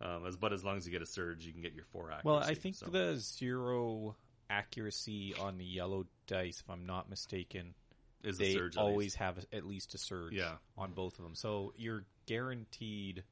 Um, 0.00 0.26
as 0.26 0.36
but 0.36 0.52
as 0.52 0.62
long 0.64 0.76
as 0.76 0.84
you 0.86 0.92
get 0.92 1.02
a 1.02 1.06
surge, 1.06 1.44
you 1.44 1.52
can 1.52 1.62
get 1.62 1.74
your 1.74 1.84
four 1.92 2.10
accuracy. 2.10 2.26
Well, 2.28 2.38
I 2.38 2.54
think 2.54 2.74
so. 2.74 2.86
the 2.86 3.16
zero 3.18 4.14
accuracy 4.50 5.34
on 5.40 5.58
the 5.58 5.64
yellow 5.64 6.06
dice, 6.26 6.62
if 6.64 6.70
I'm 6.70 6.86
not 6.86 7.08
mistaken, 7.08 7.74
is 8.22 8.36
the 8.38 8.44
they 8.44 8.54
surge 8.54 8.76
always 8.76 9.14
have 9.14 9.38
at 9.52 9.64
least 9.64 9.94
a 9.94 9.98
surge 9.98 10.34
Yeah. 10.34 10.56
on 10.76 10.92
both 10.92 11.18
of 11.18 11.24
them. 11.24 11.34
So 11.34 11.72
you're 11.76 12.04
guaranteed. 12.26 13.24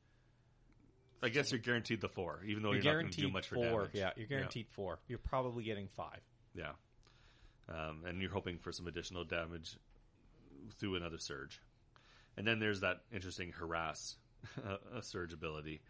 I 1.23 1.29
guess 1.31 1.53
you're 1.53 1.59
guaranteed 1.61 2.01
the 2.01 2.09
four, 2.09 2.41
even 2.47 2.63
though 2.63 2.73
You're, 2.73 2.83
you're, 2.83 2.93
not 2.95 3.01
going 3.01 3.13
to 3.13 3.17
guaranteed 3.21 3.25
do 3.25 3.33
much 3.33 3.49
for 3.49 3.55
four. 3.57 3.65
damage. 3.87 3.91
Yeah, 3.95 4.11
you're 4.17 4.27
guaranteed 4.27 4.67
four. 4.73 4.99
You're 5.09 5.19
probably 5.19 5.65
getting 5.65 5.89
five. 5.97 6.21
Yeah. 6.55 6.73
Um, 7.69 8.03
and 8.07 8.21
you're 8.21 8.31
hoping 8.31 8.59
for 8.59 8.73
some 8.73 8.87
additional 8.87 9.25
damage 9.25 9.77
through 10.79 10.97
another 10.97 11.19
surge. 11.19 11.61
And 12.37 12.47
then 12.47 12.59
there's 12.59 12.81
that 12.81 13.01
interesting 13.13 13.53
harass 13.53 14.17
a 14.95 15.03
surge 15.03 15.33
ability. 15.33 15.81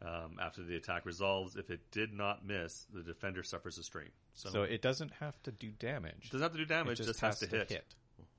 Um, 0.00 0.36
after 0.40 0.62
the 0.62 0.76
attack 0.76 1.04
resolves, 1.06 1.56
if 1.56 1.70
it 1.70 1.80
did 1.90 2.12
not 2.12 2.46
miss, 2.46 2.86
the 2.94 3.02
defender 3.02 3.42
suffers 3.42 3.78
a 3.78 3.82
strain. 3.82 4.10
So, 4.34 4.48
So 4.50 4.62
it 4.62 4.80
doesn't 4.80 5.12
have 5.14 5.42
to 5.42 5.50
do 5.50 5.70
damage. 5.70 6.26
it 6.26 6.30
doesn't 6.30 6.42
have 6.42 6.52
to 6.52 6.58
do 6.58 6.64
damage; 6.66 7.00
It 7.00 7.04
just, 7.06 7.08
just 7.08 7.20
has, 7.20 7.40
to, 7.40 7.46
hit, 7.48 7.68
hit. 7.70 7.94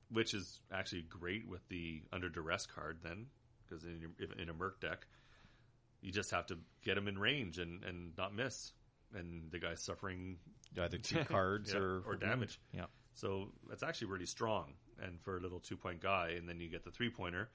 which 0.09 0.33
is 0.33 0.61
actually 0.71 1.01
great 1.01 1.47
with 1.49 1.67
the 1.67 2.01
under 2.13 2.29
duress 2.29 2.65
card. 2.65 2.99
Then, 3.03 3.25
because 3.67 3.83
in 3.83 3.99
your, 3.99 4.11
if- 4.19 4.31
in 4.39 4.47
a 4.49 4.53
merc 4.53 4.79
deck, 4.79 5.05
you 6.01 6.13
just 6.13 6.31
have 6.31 6.45
to 6.47 6.57
get 6.85 6.95
them 6.95 7.09
in 7.09 7.19
range 7.19 7.57
and, 7.59 7.83
and 7.83 8.13
not 8.17 8.33
miss, 8.33 8.71
and 9.13 9.51
the 9.51 9.59
guy's 9.59 9.81
suffering 9.83 10.37
Either 10.79 10.97
two 10.97 11.23
cards 11.25 11.73
Yeah, 11.73 11.79
or 11.79 12.03
or 12.05 12.15
damage. 12.15 12.57
Yeah. 12.71 12.85
So 13.15 13.49
that's 13.67 13.83
actually 13.83 14.07
really 14.11 14.27
strong. 14.27 14.75
And 15.01 15.19
for 15.23 15.35
a 15.35 15.41
little 15.41 15.59
two 15.59 15.75
point 15.75 15.99
guy, 15.99 16.35
and 16.37 16.47
then 16.47 16.61
you 16.61 16.69
get 16.69 16.85
the 16.85 16.91
three 16.91 17.09
pointer, 17.09 17.49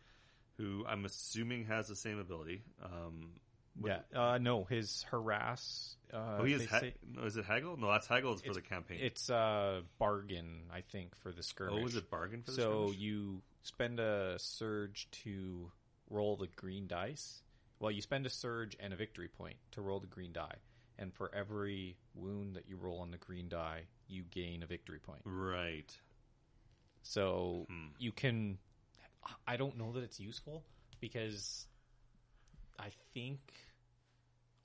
who 0.59 0.85
I'm 0.87 1.07
assuming 1.07 1.65
has 1.67 1.89
the 1.89 1.97
same 1.97 2.19
ability. 2.19 2.63
Um, 2.83 3.31
Yeah. 3.83 4.01
Uh, 4.15 4.39
no, 4.39 4.65
his 4.65 5.03
harass. 5.11 5.97
Uh, 6.13 6.39
oh, 6.41 6.45
he 6.45 6.53
is. 6.55 6.67
Ha- 6.67 6.81
say- 6.81 6.95
no, 7.13 7.25
is 7.25 7.37
it 7.37 7.45
Haggle? 7.45 7.77
No, 7.77 7.91
that's 7.91 8.07
Haggle 8.07 8.37
for 8.37 8.55
the 8.55 8.61
campaign. 8.61 8.99
It's 9.03 9.29
a 9.31 9.83
bargain, 9.99 10.71
I 10.73 10.83
think, 10.83 11.17
for 11.17 11.33
the 11.33 11.43
skirmish. 11.43 11.81
oh, 11.83 11.87
is 11.87 11.97
it 11.97 12.09
bargain 12.11 12.43
for 12.43 12.53
the 12.53 12.57
So 12.57 12.71
skirmish? 12.87 12.97
you 12.99 13.43
spend 13.63 13.99
a 14.01 14.39
surge 14.39 15.09
to 15.25 15.73
roll 16.11 16.37
the 16.37 16.47
green 16.55 16.87
dice. 16.87 17.43
Well, 17.81 17.91
you 17.91 18.01
spend 18.03 18.27
a 18.27 18.31
surge 18.31 18.77
and 18.79 18.93
a 18.93 18.97
victory 18.97 19.29
point 19.29 19.57
to 19.73 19.81
roll 19.81 19.99
the 19.99 20.07
green 20.07 20.33
die, 20.33 20.57
and 20.99 21.13
for 21.13 21.35
every 21.35 21.97
wound 22.15 22.55
that 22.55 22.69
you 22.69 22.77
roll 22.77 23.01
on 23.01 23.11
the 23.11 23.19
green 23.19 23.49
die, 23.49 23.83
you 24.07 24.23
gain 24.31 24.63
a 24.63 24.67
victory 24.67 25.01
point. 25.01 25.23
right? 25.25 25.93
So 27.03 27.67
Hmm. 27.69 27.89
you 27.99 28.13
can. 28.13 28.59
I 29.47 29.57
don't 29.57 29.77
know 29.79 29.93
that 29.93 30.05
it's 30.05 30.21
useful 30.21 30.65
because 31.01 31.67
I 32.79 32.91
think 33.13 33.41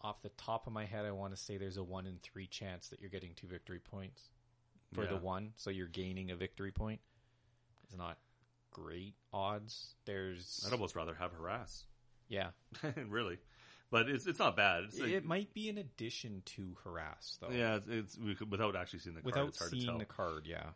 off 0.01 0.21
the 0.21 0.29
top 0.29 0.67
of 0.67 0.73
my 0.73 0.85
head, 0.85 1.05
I 1.05 1.11
want 1.11 1.35
to 1.35 1.41
say 1.41 1.57
there's 1.57 1.77
a 1.77 1.83
one 1.83 2.05
in 2.05 2.17
three 2.21 2.47
chance 2.47 2.87
that 2.89 2.99
you're 3.01 3.09
getting 3.09 3.33
two 3.35 3.47
victory 3.47 3.79
points 3.79 4.23
for 4.93 5.05
the 5.05 5.17
one, 5.17 5.51
so 5.55 5.69
you're 5.69 5.87
gaining 5.87 6.31
a 6.31 6.35
victory 6.35 6.71
point. 6.71 6.99
It's 7.83 7.97
not 7.97 8.17
great 8.71 9.13
odds. 9.33 9.95
There's 10.05 10.63
I'd 10.65 10.73
almost 10.73 10.95
rather 10.95 11.13
have 11.15 11.31
harass, 11.33 11.85
yeah, 12.29 12.49
really, 13.07 13.37
but 13.91 14.09
it's 14.09 14.25
it's 14.25 14.39
not 14.39 14.55
bad. 14.55 14.85
It's 14.85 14.99
like- 14.99 15.11
it 15.11 15.25
might 15.25 15.53
be 15.53 15.69
an 15.69 15.77
addition 15.77 16.41
to 16.55 16.75
harass 16.83 17.37
though. 17.41 17.49
yeah, 17.51 17.75
it's, 17.75 17.87
it's 17.87 18.17
we 18.17 18.35
could, 18.35 18.49
without 18.51 18.75
actually 18.75 18.99
seeing 18.99 19.15
the 19.15 19.21
card. 19.21 19.33
without 19.33 19.47
it's 19.49 19.59
hard 19.59 19.71
to 19.71 19.77
seeing 19.77 19.89
tell. 19.89 19.99
the 19.99 20.05
card, 20.05 20.47
yeah. 20.47 20.69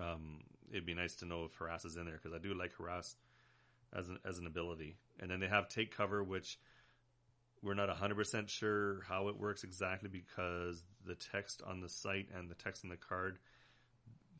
um, 0.00 0.40
it'd 0.70 0.86
be 0.86 0.94
nice 0.94 1.14
to 1.16 1.24
know 1.26 1.44
if 1.44 1.54
harass 1.54 1.84
is 1.84 1.96
in 1.96 2.04
there 2.04 2.18
because 2.22 2.32
I 2.32 2.38
do 2.38 2.54
like 2.54 2.72
harass 2.76 3.16
as 3.94 4.08
an 4.08 4.18
as 4.24 4.38
an 4.38 4.46
ability. 4.46 4.96
And 5.20 5.30
then 5.30 5.40
they 5.40 5.48
have 5.48 5.68
take 5.68 5.96
cover, 5.96 6.22
which 6.22 6.58
we're 7.62 7.74
not 7.74 7.88
hundred 7.90 8.16
percent 8.16 8.50
sure 8.50 9.02
how 9.08 9.28
it 9.28 9.38
works 9.38 9.64
exactly 9.64 10.08
because 10.08 10.84
the 11.04 11.14
text 11.14 11.62
on 11.66 11.80
the 11.80 11.88
site 11.88 12.28
and 12.36 12.50
the 12.50 12.54
text 12.54 12.84
on 12.84 12.90
the 12.90 12.96
card 12.96 13.38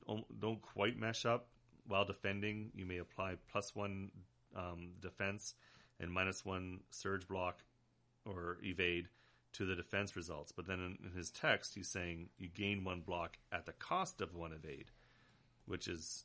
don't, 0.06 0.40
don't 0.40 0.62
quite 0.62 0.98
mesh 0.98 1.24
up. 1.26 1.48
While 1.88 2.04
defending, 2.04 2.70
you 2.74 2.84
may 2.84 2.98
apply 2.98 3.36
plus 3.50 3.74
one 3.74 4.10
um, 4.56 4.90
defense 5.00 5.54
and 6.00 6.12
minus 6.12 6.44
one 6.44 6.80
surge 6.90 7.26
block 7.26 7.64
or 8.24 8.58
evade 8.62 9.08
to 9.54 9.64
the 9.64 9.76
defense 9.76 10.16
results. 10.16 10.52
But 10.52 10.66
then 10.66 10.80
in, 10.80 10.98
in 11.06 11.16
his 11.16 11.30
text, 11.30 11.74
he's 11.74 11.88
saying 11.88 12.28
you 12.38 12.48
gain 12.48 12.84
one 12.84 13.00
block 13.00 13.38
at 13.52 13.66
the 13.66 13.72
cost 13.72 14.20
of 14.20 14.34
one 14.34 14.52
evade 14.52 14.90
which 15.66 15.88
is 15.88 16.24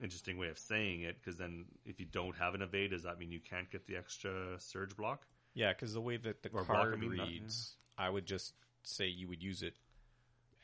interesting 0.00 0.38
way 0.38 0.48
of 0.48 0.58
saying 0.58 1.02
it 1.02 1.16
because 1.20 1.36
then 1.38 1.64
if 1.84 1.98
you 2.00 2.06
don't 2.06 2.36
have 2.36 2.54
an 2.54 2.62
evade 2.62 2.90
does 2.90 3.02
that 3.02 3.18
mean 3.18 3.30
you 3.32 3.40
can't 3.40 3.70
get 3.70 3.86
the 3.86 3.96
extra 3.96 4.58
surge 4.58 4.96
block 4.96 5.26
Yeah, 5.54 5.72
because 5.72 5.92
the 5.94 6.00
way 6.00 6.16
that 6.16 6.42
the 6.42 6.48
Or 6.50 6.64
block, 6.64 6.70
I 6.78 6.82
card 6.84 7.00
mean, 7.00 7.16
not- 7.16 7.28
reads, 7.28 7.76
I 7.98 8.08
would 8.10 8.26
just 8.26 8.54
say 8.84 9.06
you 9.06 9.28
would 9.28 9.42
use 9.42 9.62
it, 9.62 9.74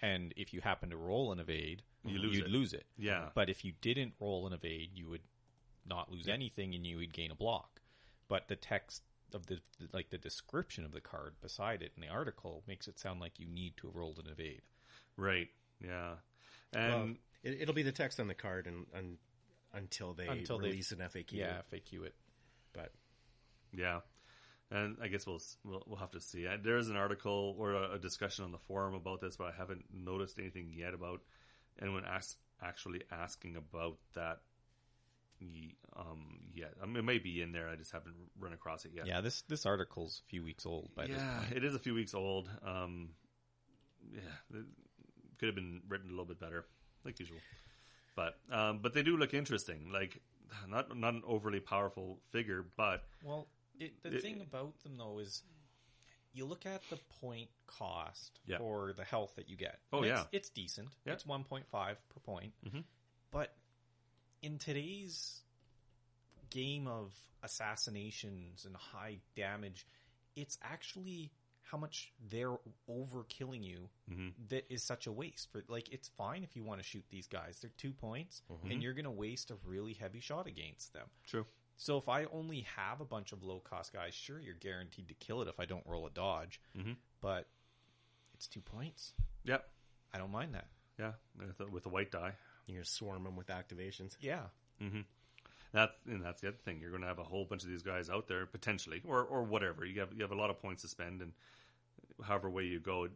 and 0.01 0.33
if 0.37 0.53
you 0.55 0.61
happen 0.61 0.91
to 0.91 0.97
roll 0.97 1.31
an 1.33 1.39
evade, 1.41 1.83
You 2.05 2.19
lose 2.19 2.37
you'd 2.37 2.47
it. 2.47 2.51
lose 2.51 2.73
it. 2.73 2.87
yeah 2.97 3.31
But 3.35 3.51
if 3.51 3.65
you 3.65 3.73
didn't 3.81 4.15
roll 4.21 4.47
an 4.47 4.53
evade, 4.53 4.91
you 4.95 5.09
would 5.09 5.23
not 5.87 6.11
lose 6.11 6.27
anything, 6.29 6.75
and 6.75 6.87
you 6.87 6.97
would 6.99 7.13
gain 7.13 7.31
a 7.31 7.35
block. 7.35 7.81
But 8.29 8.49
the 8.49 8.57
text 8.57 9.03
of 9.35 9.47
the 9.47 9.61
like 9.93 10.09
the 10.11 10.19
description 10.19 10.85
of 10.87 10.93
the 10.93 11.01
card 11.03 11.35
beside 11.43 11.83
it 11.83 11.93
in 11.97 12.01
the 12.01 12.09
article 12.09 12.63
makes 12.67 12.89
it 12.89 12.99
sound 12.99 13.21
like 13.21 13.39
you 13.39 13.47
need 13.47 13.77
to 13.77 13.87
have 13.87 13.95
rolled 13.97 14.19
an 14.19 14.27
evade. 14.27 14.63
right 15.17 15.49
yeah 15.81 16.15
and 16.73 16.93
Well, 16.93 17.15
it, 17.43 17.59
it'll 17.63 17.75
be 17.75 17.83
the 17.83 17.93
text 17.93 18.19
on 18.21 18.27
the 18.29 18.35
card 18.35 18.67
and, 18.67 18.87
and 18.95 19.17
until 19.73 20.15
they 20.15 20.27
Until 20.27 20.59
they- 20.59 20.69
release 20.69 20.93
an 20.93 20.99
FAQ. 20.99 21.33
Yeah, 21.33 21.61
FAQ 21.73 22.05
it. 22.07 22.15
but 22.73 22.93
yeah 23.73 24.01
and 24.71 24.97
i 25.03 25.09
guess 25.09 25.27
we'll 25.27 25.41
we'll, 25.65 25.83
we'll 25.87 25.99
have 25.99 26.11
to 26.11 26.21
see 26.21 26.47
there 26.63 26.79
is 26.79 26.89
an 26.89 26.97
article 26.97 27.55
or 27.59 27.73
a, 27.75 27.93
a 27.95 27.99
discussion 27.99 28.45
on 28.45 28.53
the 28.53 28.59
forum 28.59 28.95
about 28.95 29.21
this 29.21 29.37
but 29.37 29.45
i 29.47 29.53
haven't 29.57 29.85
noticed 29.93 30.39
anything 30.39 30.73
yet 30.75 30.93
about 30.95 31.21
anyone 31.83 32.03
ask, 32.07 32.37
actually 32.63 33.03
asking 33.13 33.57
about 33.57 33.97
that 34.15 34.41
ye- 35.39 35.77
um 35.97 36.39
yet 36.55 36.73
i 36.83 36.87
mean 36.87 36.97
it 36.97 37.03
may 37.05 37.19
be 37.19 37.41
in 37.43 37.53
there 37.53 37.69
i 37.69 37.77
just 37.77 37.93
haven't 37.93 38.15
run 38.41 38.53
across 38.55 38.85
it 38.87 38.93
yet 38.95 39.07
Yeah, 39.07 39.21
this 39.21 39.43
this 39.49 39.65
article's 39.67 40.23
a 40.27 40.29
few 40.31 40.43
weeks 40.43 40.65
old 40.67 40.95
by 40.95 41.07
this 41.07 41.17
yeah, 41.17 41.39
point. 41.41 41.53
it 41.53 41.65
is 41.65 41.75
a 41.75 41.79
few 41.79 41.95
weeks 41.95 42.15
old. 42.15 42.49
Um, 42.67 43.11
yeah, 44.13 44.21
it 44.59 44.65
could 45.39 45.47
have 45.49 45.55
been 45.55 45.81
written 45.89 46.09
a 46.09 46.11
little 46.11 46.25
bit 46.27 46.41
better, 46.41 46.67
like 47.05 47.19
usual. 47.21 47.39
But 48.17 48.39
um, 48.51 48.81
but 48.83 48.95
they 48.95 49.03
do 49.03 49.17
look 49.17 49.35
interesting. 49.35 49.91
Like 49.93 50.21
not 50.69 50.97
not 50.97 51.15
an 51.15 51.23
overly 51.27 51.61
powerful 51.61 52.19
figure, 52.31 52.65
but 52.77 53.05
Well, 53.23 53.49
it, 53.79 54.03
the 54.03 54.17
It- 54.17 54.23
thing 54.23 54.41
about 54.41 54.79
them 54.83 54.97
though 54.97 55.19
is 55.19 55.43
you 56.33 56.45
look 56.45 56.67
at 56.67 56.83
the 56.91 56.99
point 57.21 57.49
cost 57.67 58.39
Yeah. 58.47 58.59
for 58.59 58.93
the 58.93 59.05
health 59.05 59.35
that 59.37 59.49
you 59.49 59.57
get. 59.57 59.79
Oh, 59.93 59.99
And 59.99 60.07
yeah. 60.07 60.21
it's, 60.21 60.29
it's 60.33 60.49
decent. 60.51 60.89
Yeah. 61.05 61.15
It's 61.15 61.25
one 61.27 61.45
point 61.45 61.67
five 61.69 61.97
per 62.09 62.21
point. 62.21 62.53
Mhm. 62.65 62.85
But 63.31 63.55
in 64.43 64.59
today's 64.59 65.41
game 66.51 66.87
of 66.87 67.13
assassinations 67.43 68.65
and 68.65 68.75
high 68.77 69.19
damage, 69.37 69.87
it's 70.37 70.59
actually 70.63 71.31
how 71.71 71.79
much 71.79 72.13
they're 72.31 72.57
overkilling 72.89 73.63
you 73.63 73.89
Mhm. 74.11 74.33
that 74.49 74.65
is 74.73 74.83
such 74.83 75.07
a 75.07 75.13
waste. 75.13 75.51
For 75.53 75.63
like, 75.69 75.89
it's 75.91 76.09
fine 76.09 76.43
if 76.43 76.57
you 76.57 76.65
want 76.65 76.81
to 76.81 76.85
shoot 76.85 77.05
these 77.11 77.27
guys; 77.27 77.61
they're 77.61 77.71
two 77.77 77.93
points, 77.93 78.43
and 78.65 78.83
you're 78.83 78.95
going 78.95 79.05
to 79.05 79.11
waste 79.11 79.51
a 79.51 79.57
really 79.65 79.93
heavy 79.95 80.21
shot 80.21 80.47
against 80.47 80.93
them. 80.93 81.09
true. 81.25 81.47
So 81.81 81.97
if 81.97 82.09
I 82.09 82.25
only 82.25 82.63
have 82.63 83.01
a 83.01 83.05
bunch 83.05 83.31
of 83.33 83.45
low 83.45 83.61
cost 83.61 83.93
guys, 83.93 84.13
sure, 84.13 84.41
you're 84.41 84.55
guaranteed 84.55 85.07
to 85.09 85.15
kill 85.15 85.43
it 85.43 85.49
if 85.49 85.61
I 85.61 85.65
don't 85.65 85.87
roll 85.87 86.07
a 86.07 86.11
dodge. 86.11 86.61
Mhm. 86.75 86.97
But 87.21 87.49
it's 88.35 88.49
two 88.49 88.61
points. 88.61 89.15
yep 89.45 89.71
I 90.13 90.19
don't 90.19 90.31
mind 90.33 90.55
that. 90.55 90.69
yeah, 90.99 91.15
with 91.37 91.61
a, 91.61 91.67
with 91.69 91.87
a 91.87 91.89
white 91.89 92.11
die. 92.11 92.35
you're 92.67 92.79
gonna 92.79 92.85
swarm 92.85 93.23
them 93.25 93.37
with 93.37 93.47
activations. 93.49 94.17
Yeah. 94.21 94.49
That's 95.73 95.93
and 96.07 96.23
that's 96.25 96.41
the 96.41 96.49
other 96.49 96.57
thing. 96.65 96.81
You're 96.81 96.91
going 96.91 97.03
to 97.03 97.09
have 97.09 97.19
a 97.19 97.25
whole 97.25 97.45
bunch 97.45 97.63
of 97.63 97.69
these 97.69 97.83
guys 97.83 98.09
out 98.11 98.27
there 98.29 98.47
potentially, 98.47 99.03
or 99.07 99.23
or 99.25 99.43
whatever. 99.43 99.85
You 99.85 100.01
have 100.01 100.13
you 100.15 100.23
have 100.23 100.33
a 100.33 100.37
lot 100.37 100.51
of 100.51 100.61
points 100.61 100.83
to 100.83 100.89
spend, 100.89 101.21
and 101.23 101.33
however 102.25 102.49
way 102.51 102.65
you 102.65 102.81
go, 102.81 103.09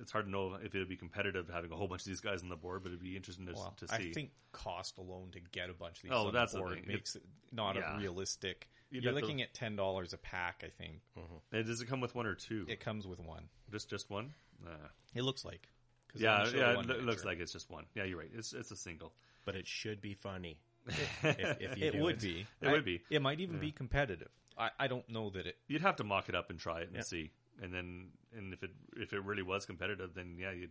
it's 0.00 0.10
hard 0.12 0.24
to 0.26 0.30
know 0.30 0.54
if 0.62 0.74
it'll 0.74 0.86
be 0.88 0.96
competitive 0.96 1.48
having 1.48 1.70
a 1.70 1.76
whole 1.76 1.86
bunch 1.88 2.02
of 2.02 2.06
these 2.08 2.20
guys 2.20 2.42
on 2.42 2.48
the 2.48 2.56
board. 2.56 2.82
But 2.82 2.90
it'd 2.90 3.02
be 3.02 3.16
interesting 3.16 3.46
to, 3.46 3.52
Well, 3.52 3.74
to 3.78 3.88
see. 3.88 3.94
I 4.10 4.12
think 4.12 4.30
cost 4.52 4.98
alone 4.98 5.30
to 5.32 5.40
get 5.52 5.70
a 5.70 5.72
bunch 5.74 5.98
of 5.98 6.02
these 6.04 6.12
Oh, 6.12 6.26
on 6.28 6.34
that's 6.34 6.52
the 6.52 6.58
the 6.58 6.64
board 6.64 6.74
thing. 6.78 6.84
makes 6.88 7.14
it 7.16 7.22
not 7.52 7.76
yeah. 7.76 7.94
a 7.96 7.98
realistic. 7.98 8.68
You'd 8.90 9.02
You're 9.04 9.12
have 9.12 9.20
to- 9.20 9.26
looking 9.26 9.42
at 9.42 9.54
ten 9.54 9.76
dollars 9.76 10.12
a 10.12 10.18
pack. 10.18 10.62
I 10.64 10.70
think 10.70 11.00
Uh, 11.16 11.62
Does 11.62 11.80
it 11.80 11.86
come 11.86 12.00
with 12.00 12.14
one 12.14 12.26
or 12.26 12.34
two? 12.34 12.66
it 12.68 12.80
comes 12.80 13.06
with 13.06 13.20
one. 13.20 13.48
just 13.70 13.88
just 13.88 14.10
one? 14.10 14.34
Nah. 14.64 14.70
It 15.14 15.22
looks 15.22 15.44
like. 15.44 15.68
'Cause 16.08 16.20
they 16.20 16.26
Yeah, 16.26 16.48
yeah. 16.48 16.70
It 16.72 16.76
looks 16.76 16.88
miniature. 16.88 17.24
like 17.24 17.38
it's 17.38 17.52
just 17.52 17.70
one. 17.70 17.86
Yeah, 17.94 18.04
you're 18.04 18.18
right. 18.18 18.30
It's 18.34 18.52
it's 18.52 18.70
a 18.72 18.76
single. 18.76 19.14
But 19.44 19.56
it 19.56 19.66
should 19.66 20.00
be 20.00 20.14
funny. 20.14 20.58
If, 20.86 21.60
if 21.60 21.78
you 21.78 21.86
it 21.86 21.94
would 21.96 22.16
it. 22.16 22.20
be. 22.22 22.46
It 22.60 22.68
I- 22.68 22.72
would 22.72 22.84
be. 22.84 23.02
It 23.10 23.22
might 23.22 23.40
even 23.40 23.58
be 23.58 23.72
competitive. 23.72 24.28
I, 24.56 24.70
I 24.78 24.86
don't 24.86 25.08
know 25.08 25.30
that 25.30 25.46
it. 25.46 25.56
You'd 25.66 25.82
have 25.82 25.96
to 25.96 26.04
mock 26.04 26.28
it 26.28 26.34
up 26.34 26.50
and 26.50 26.58
try 26.58 26.80
it 26.80 26.88
and 26.88 26.96
Yeah. 26.96 27.02
see, 27.02 27.30
and 27.62 27.72
then 27.74 28.08
and 28.36 28.52
if 28.52 28.62
it 28.62 28.70
if 28.96 29.12
it 29.12 29.22
really 29.24 29.42
was 29.42 29.66
competitive, 29.66 30.14
then 30.14 30.36
yeah, 30.38 30.52
you'd. 30.52 30.70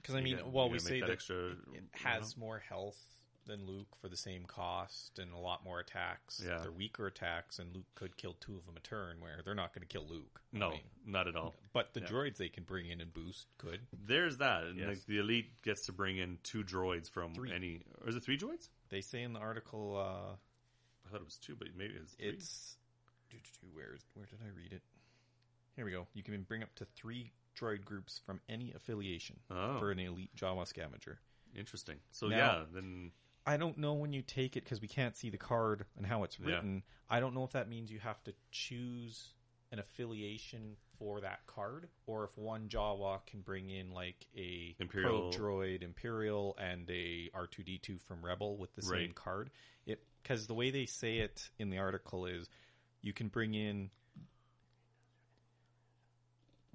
Because 0.00 0.16
I 0.16 0.20
mean, 0.20 0.36
gotta- 0.36 0.48
well, 0.50 0.66
you 0.66 0.72
we 0.72 0.78
say 0.80 1.00
that, 1.00 1.06
that 1.06 1.12
extra 1.12 1.36
it 1.52 1.56
you 1.72 1.80
has 1.92 2.36
more 2.36 2.58
health 2.58 2.98
than 3.46 3.64
Luke 3.66 3.88
for 4.00 4.08
the 4.08 4.16
same 4.16 4.44
cost 4.44 5.18
and 5.18 5.32
a 5.32 5.36
lot 5.38 5.64
more 5.64 5.80
attacks. 5.80 6.40
Yeah. 6.46 6.58
They're 6.58 6.70
weaker 6.70 7.06
attacks, 7.08 7.58
and 7.58 7.74
Luke 7.74 7.86
could 7.96 8.16
kill 8.16 8.34
two 8.34 8.56
of 8.56 8.66
them 8.66 8.76
a 8.76 8.80
turn, 8.80 9.20
where 9.20 9.40
they're 9.44 9.54
not 9.54 9.72
going 9.74 9.80
to 9.82 9.88
kill 9.88 10.06
Luke. 10.08 10.40
I 10.54 10.58
No, 10.58 10.70
mean, 10.70 10.80
not 11.06 11.26
at 11.26 11.34
all. 11.34 11.54
but 11.72 11.92
the 11.92 12.00
Yeah. 12.00 12.06
droids 12.06 12.36
they 12.36 12.48
can 12.50 12.62
bring 12.64 12.86
in 12.88 13.00
and 13.00 13.12
boost 13.12 13.46
could. 13.58 13.80
There's 13.92 14.36
that, 14.38 14.64
and 14.64 14.78
Yes. 14.78 14.88
like 14.88 15.06
the 15.06 15.18
elite 15.18 15.60
gets 15.62 15.86
to 15.86 15.92
bring 15.92 16.18
in 16.18 16.38
two 16.44 16.62
droids 16.62 17.10
from 17.10 17.34
Three. 17.34 17.50
any. 17.52 17.82
Or 18.02 18.08
is 18.10 18.14
it 18.16 18.22
three 18.22 18.38
droids? 18.38 18.68
They 18.92 19.00
say 19.00 19.22
in 19.22 19.32
the 19.32 19.40
article, 19.40 19.96
uh, 19.96 20.34
I 21.06 21.10
thought 21.10 21.20
it 21.22 21.24
was 21.24 21.38
two, 21.38 21.56
but 21.56 21.68
maybe 21.76 21.94
it's 21.94 22.14
three. 22.14 22.28
it's 22.28 22.76
where 23.72 23.96
where 24.14 24.26
did 24.26 24.38
I 24.44 24.54
read 24.56 24.72
it? 24.74 24.82
Here 25.74 25.86
we 25.86 25.90
go. 25.90 26.06
You 26.12 26.22
can 26.22 26.42
bring 26.42 26.62
up 26.62 26.74
to 26.76 26.84
three 26.84 27.32
droid 27.58 27.84
groups 27.86 28.20
from 28.24 28.40
any 28.50 28.72
affiliation 28.74 29.40
Oh. 29.50 29.78
for 29.78 29.90
an 29.90 29.98
elite 29.98 30.30
Jawa 30.36 30.66
scavenger. 30.66 31.18
interesting. 31.54 31.98
So 32.10 32.28
Now- 32.28 32.36
yeah, 32.36 32.64
then 32.72 33.12
I 33.46 33.56
don't 33.58 33.76
know 33.78 33.92
when 33.94 34.12
you 34.14 34.22
take 34.22 34.56
it 34.56 34.64
because 34.64 34.80
we 34.80 34.88
can't 34.88 35.16
see 35.16 35.28
the 35.30 35.36
card 35.38 35.84
and 35.96 36.06
how 36.06 36.22
it's 36.24 36.38
Yeah. 36.38 36.46
written. 36.46 36.82
I 37.10 37.20
don't 37.20 37.34
know 37.34 37.44
if 37.44 37.52
that 37.52 37.68
means 37.68 37.90
you 37.90 37.98
have 38.00 38.22
to 38.24 38.34
choose 38.50 39.34
an 39.70 39.78
affiliation 39.78 40.76
for 41.02 41.20
that 41.20 41.40
card, 41.46 41.88
or 42.06 42.24
if 42.24 42.38
one 42.38 42.68
Jawa 42.68 43.26
can 43.26 43.40
bring 43.40 43.70
in 43.70 43.90
like 43.90 44.26
a 44.36 44.76
Imperial. 44.78 45.30
Probe 45.30 45.34
droid 45.34 45.82
Imperial 45.82 46.56
and 46.60 46.88
a 46.90 47.28
R 47.34 47.46
two 47.46 47.64
D 47.64 47.78
two 47.78 47.98
from 47.98 48.24
Rebel 48.24 48.56
with 48.56 48.72
the 48.74 48.82
same 48.82 49.12
card. 49.12 49.50
It 49.84 50.00
because 50.22 50.46
the 50.46 50.54
way 50.54 50.70
they 50.70 50.86
say 50.86 51.18
it 51.18 51.50
in 51.58 51.70
the 51.70 51.78
article 51.78 52.26
is 52.26 52.48
you 53.00 53.12
can 53.12 53.28
bring 53.28 53.54
in 53.54 53.90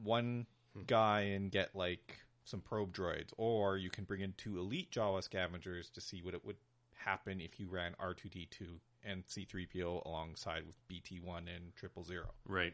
one 0.04 0.46
hmm. 0.76 0.82
guy 0.86 1.22
and 1.22 1.50
get 1.50 1.74
like 1.74 2.20
some 2.44 2.60
probe 2.60 2.94
droids, 2.94 3.32
or 3.38 3.78
you 3.78 3.90
can 3.90 4.04
bring 4.04 4.22
in 4.22 4.34
two 4.38 4.58
elite 4.58 4.92
Jawa 4.92 5.24
scavengers 5.24 5.90
to 5.92 6.02
see 6.02 6.22
what 6.22 6.34
it 6.34 6.44
would 6.46 6.58
happen 6.92 7.40
if 7.40 7.60
you 7.60 7.70
ran 7.70 7.96
R 7.98 8.14
two 8.14 8.30
D 8.30 8.48
two 8.52 8.82
and 9.06 9.24
C 9.26 9.46
three 9.46 9.66
PO 9.66 10.04
alongside 10.06 10.66
with 10.66 10.76
BT 10.90 11.22
one 11.22 11.48
and 11.48 11.74
triple 11.78 12.04
zero. 12.04 12.34
Right. 12.46 12.74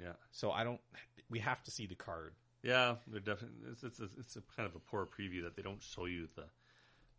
Yeah. 0.00 0.12
So 0.30 0.50
I 0.50 0.64
don't. 0.64 0.80
We 1.28 1.38
have 1.40 1.62
to 1.64 1.70
see 1.70 1.86
the 1.86 1.94
card. 1.94 2.34
Yeah. 2.62 2.96
They're 3.06 3.20
definitely. 3.20 3.70
It's 3.72 3.82
it's 3.82 4.00
a, 4.00 4.08
it's 4.18 4.36
a 4.36 4.42
kind 4.56 4.68
of 4.68 4.74
a 4.74 4.78
poor 4.78 5.06
preview 5.06 5.42
that 5.44 5.56
they 5.56 5.62
don't 5.62 5.82
show 5.82 6.04
you 6.06 6.28
the 6.36 6.44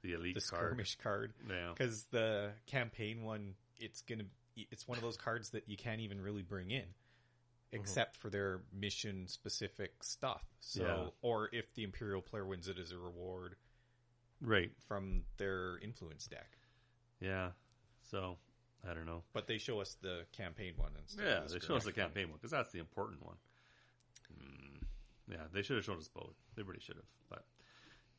the 0.03 0.13
elite 0.13 0.35
the 0.35 0.41
card. 0.41 0.69
skirmish 0.69 0.97
card 1.01 1.33
Yeah. 1.49 1.71
because 1.75 2.05
the 2.11 2.51
campaign 2.67 3.23
one 3.23 3.55
it's 3.77 4.01
gonna 4.01 4.25
it's 4.55 4.87
one 4.87 4.97
of 4.97 5.03
those 5.03 5.17
cards 5.17 5.49
that 5.51 5.67
you 5.67 5.75
can't 5.75 6.01
even 6.01 6.21
really 6.21 6.43
bring 6.43 6.69
in 6.69 6.81
mm-hmm. 6.81 7.77
except 7.81 8.15
for 8.17 8.29
their 8.29 8.61
mission 8.71 9.27
specific 9.27 10.03
stuff 10.03 10.43
so 10.59 10.83
Yeah. 10.83 11.09
or 11.21 11.49
if 11.51 11.73
the 11.73 11.83
imperial 11.83 12.21
player 12.21 12.45
wins 12.45 12.67
it 12.67 12.77
as 12.77 12.91
a 12.91 12.97
reward 12.97 13.55
Right. 14.39 14.71
from 14.87 15.23
their 15.37 15.79
influence 15.79 16.27
deck 16.27 16.57
Yeah. 17.19 17.49
So 18.11 18.37
I 18.89 18.93
don't 18.93 19.05
know. 19.05 19.23
but 19.33 19.47
they 19.47 19.57
show 19.57 19.79
us 19.79 19.97
the 20.01 20.25
campaign 20.31 20.73
one 20.77 20.91
instead 21.01 21.25
Yeah, 21.25 21.39
they 21.51 21.59
show 21.59 21.75
us 21.75 21.85
the 21.85 21.91
campaign 21.91 22.29
one 22.29 22.37
because 22.37 22.51
that's 22.51 22.71
the 22.71 22.79
important 22.79 23.25
one. 23.25 23.35
Mm, 24.33 24.83
yeah, 25.31 25.43
they 25.53 25.61
should 25.61 25.77
have 25.77 25.85
shown 25.85 25.97
us 25.97 26.07
both. 26.07 26.35
They 26.55 26.63
really 26.63 26.79
should 26.79 26.95
have. 26.95 27.05
But 27.29 27.45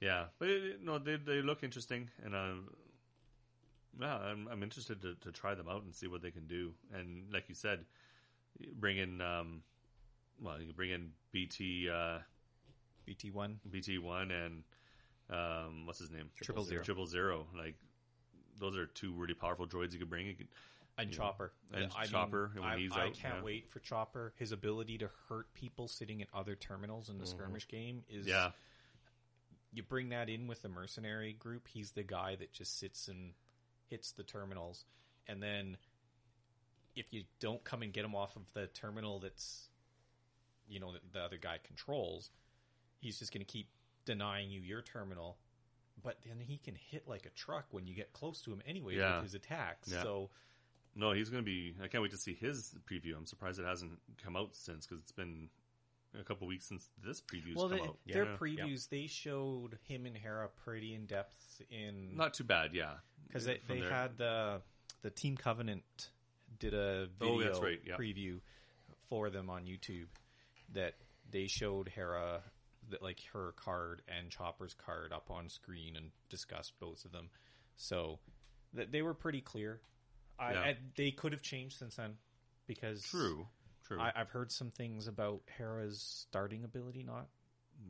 yeah, 0.00 0.26
but 0.38 0.48
no, 0.82 0.98
they 0.98 1.16
they 1.16 1.42
look 1.42 1.62
interesting, 1.62 2.10
and 2.24 2.34
um, 2.34 2.68
yeah, 4.00 4.16
I'm 4.16 4.48
I'm 4.50 4.62
interested 4.62 5.00
to, 5.02 5.14
to 5.14 5.32
try 5.32 5.54
them 5.54 5.68
out 5.68 5.82
and 5.82 5.94
see 5.94 6.06
what 6.06 6.22
they 6.22 6.30
can 6.30 6.46
do. 6.46 6.72
And 6.92 7.32
like 7.32 7.48
you 7.48 7.54
said, 7.54 7.84
bring 8.74 8.98
in 8.98 9.20
um, 9.20 9.62
well, 10.40 10.58
you 10.58 10.66
can 10.66 10.74
bring 10.74 10.90
in 10.90 11.10
BT 11.32 11.88
uh, 11.90 12.18
bt1 13.08 13.56
BT 13.70 13.98
one 13.98 14.30
and 14.30 14.62
um, 15.30 15.86
what's 15.86 15.98
his 15.98 16.10
name 16.10 16.30
Triple 16.40 16.64
Zero. 16.64 16.82
Triple 16.82 17.06
Zero. 17.06 17.46
Like 17.56 17.76
those 18.58 18.76
are 18.76 18.86
two 18.86 19.12
really 19.12 19.34
powerful 19.34 19.66
droids 19.66 19.92
you 19.92 19.98
could 19.98 20.10
bring. 20.10 20.26
You 20.26 20.34
could, 20.34 20.48
and 20.98 21.10
you 21.10 21.16
know, 21.16 21.24
chopper 21.24 21.52
and 21.72 21.92
I 21.96 22.02
mean, 22.02 22.10
Chopper 22.10 22.50
when 22.54 22.64
I, 22.64 22.88
I 22.92 23.06
out, 23.06 23.14
can't 23.14 23.34
yeah. 23.36 23.42
wait 23.42 23.68
for 23.70 23.78
chopper 23.80 24.32
his 24.36 24.52
ability 24.52 24.98
to 24.98 25.10
hurt 25.28 25.52
people 25.54 25.86
sitting 25.86 26.22
at 26.22 26.28
other 26.34 26.56
terminals 26.56 27.08
in 27.08 27.18
the 27.18 27.24
mm-hmm. 27.24 27.38
skirmish 27.38 27.68
game 27.68 28.02
is 28.08 28.26
yeah, 28.26 28.50
you 29.72 29.82
bring 29.82 30.08
that 30.10 30.28
in 30.28 30.46
with 30.46 30.62
the 30.62 30.68
mercenary 30.68 31.32
group, 31.32 31.68
he's 31.68 31.92
the 31.92 32.02
guy 32.02 32.36
that 32.36 32.52
just 32.52 32.78
sits 32.78 33.08
and 33.08 33.32
hits 33.88 34.12
the 34.12 34.22
terminals. 34.22 34.84
And 35.26 35.42
then 35.42 35.76
if 36.96 37.12
you 37.12 37.24
don't 37.40 37.62
come 37.64 37.82
and 37.82 37.92
get 37.92 38.04
him 38.04 38.14
off 38.14 38.34
of 38.36 38.42
the 38.54 38.66
terminal 38.68 39.20
that's, 39.20 39.68
you 40.68 40.80
know, 40.80 40.92
that 40.92 41.12
the 41.12 41.20
other 41.20 41.36
guy 41.36 41.58
controls, 41.62 42.30
he's 43.00 43.18
just 43.18 43.32
going 43.32 43.44
to 43.44 43.50
keep 43.50 43.68
denying 44.04 44.50
you 44.50 44.60
your 44.60 44.82
terminal. 44.82 45.36
But 46.02 46.18
then 46.26 46.38
he 46.40 46.58
can 46.58 46.74
hit 46.74 47.08
like 47.08 47.26
a 47.26 47.30
truck 47.30 47.66
when 47.70 47.86
you 47.86 47.94
get 47.94 48.12
close 48.12 48.40
to 48.42 48.52
him 48.52 48.62
anyway 48.66 48.96
Yeah. 48.96 49.16
with 49.16 49.24
his 49.24 49.34
attacks. 49.34 49.90
Yeah. 49.92 50.02
So 50.02 50.30
No, 50.94 51.12
he's 51.12 51.28
going 51.30 51.42
to 51.42 51.46
be. 51.46 51.74
I 51.82 51.88
can't 51.88 52.02
wait 52.02 52.10
to 52.12 52.16
see 52.16 52.34
his 52.34 52.74
preview. 52.90 53.16
I'm 53.16 53.26
surprised 53.26 53.60
it 53.60 53.66
hasn't 53.66 53.98
come 54.22 54.36
out 54.36 54.56
since 54.56 54.86
because 54.86 55.00
it's 55.02 55.12
been 55.12 55.48
a 56.18 56.24
couple 56.24 56.46
weeks 56.46 56.66
since 56.66 56.88
this 57.04 57.20
preview's 57.20 57.56
well, 57.56 57.68
come 57.68 57.78
they, 57.78 57.84
out. 57.84 57.98
their 58.06 58.24
Yeah. 58.24 58.36
previews 58.36 58.88
they 58.88 59.06
showed 59.06 59.78
him 59.86 60.06
and 60.06 60.16
Hera 60.16 60.48
pretty 60.48 60.94
in 60.94 61.06
depth 61.06 61.62
in 61.70 62.16
not 62.16 62.34
too 62.34 62.44
bad. 62.44 62.74
Yeah, 62.74 62.94
because 63.26 63.44
they, 63.44 63.60
they 63.68 63.80
their- 63.80 63.90
had 63.90 64.16
the 64.16 64.62
the 65.02 65.10
Team 65.10 65.36
Covenant 65.36 66.10
did 66.58 66.74
a 66.74 67.08
Oh, 67.20 67.36
video 67.36 67.42
that's 67.42 67.60
right, 67.60 67.80
yeah. 67.84 67.96
preview 67.96 68.40
for 69.08 69.30
them 69.30 69.50
on 69.50 69.64
YouTube 69.66 70.08
that 70.72 70.94
they 71.30 71.46
showed 71.46 71.88
Hera 71.90 72.42
that 72.90 73.02
like 73.02 73.20
her 73.32 73.52
card 73.56 74.02
and 74.08 74.30
Chopper's 74.30 74.74
card 74.74 75.12
up 75.12 75.30
on 75.30 75.48
screen 75.48 75.96
and 75.96 76.10
discussed 76.30 76.72
both 76.80 77.04
of 77.04 77.12
them. 77.12 77.30
So 77.76 78.18
th- 78.74 78.88
they 78.90 79.02
were 79.02 79.14
pretty 79.14 79.40
clear. 79.40 79.80
I, 80.38 80.52
Yeah. 80.52 80.60
I 80.60 80.76
they 80.96 81.10
could 81.10 81.32
have 81.32 81.42
changed 81.42 81.78
since 81.78 81.96
then 81.96 82.14
because 82.66 83.02
true, 83.02 83.46
true. 83.86 84.00
I, 84.00 84.12
I've 84.14 84.30
heard 84.30 84.50
some 84.52 84.70
things 84.70 85.06
about 85.08 85.40
Hera's 85.56 86.00
starting 86.28 86.64
ability 86.64 87.02
not 87.02 87.28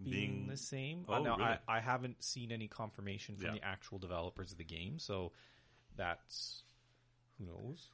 being, 0.04 0.10
Being- 0.10 0.46
the 0.48 0.56
same. 0.56 1.04
Oh, 1.08 1.14
Uh, 1.14 1.18
now, 1.20 1.36
really? 1.36 1.50
I, 1.68 1.76
I 1.78 1.80
haven't 1.80 2.22
seen 2.22 2.52
any 2.52 2.68
confirmation 2.68 3.36
from 3.36 3.46
Yeah. 3.46 3.52
the 3.54 3.64
actual 3.64 3.98
developers 3.98 4.52
of 4.52 4.58
the 4.58 4.64
game, 4.64 4.98
so 4.98 5.32
that's 5.96 6.62
who 7.38 7.46
knows. 7.46 7.88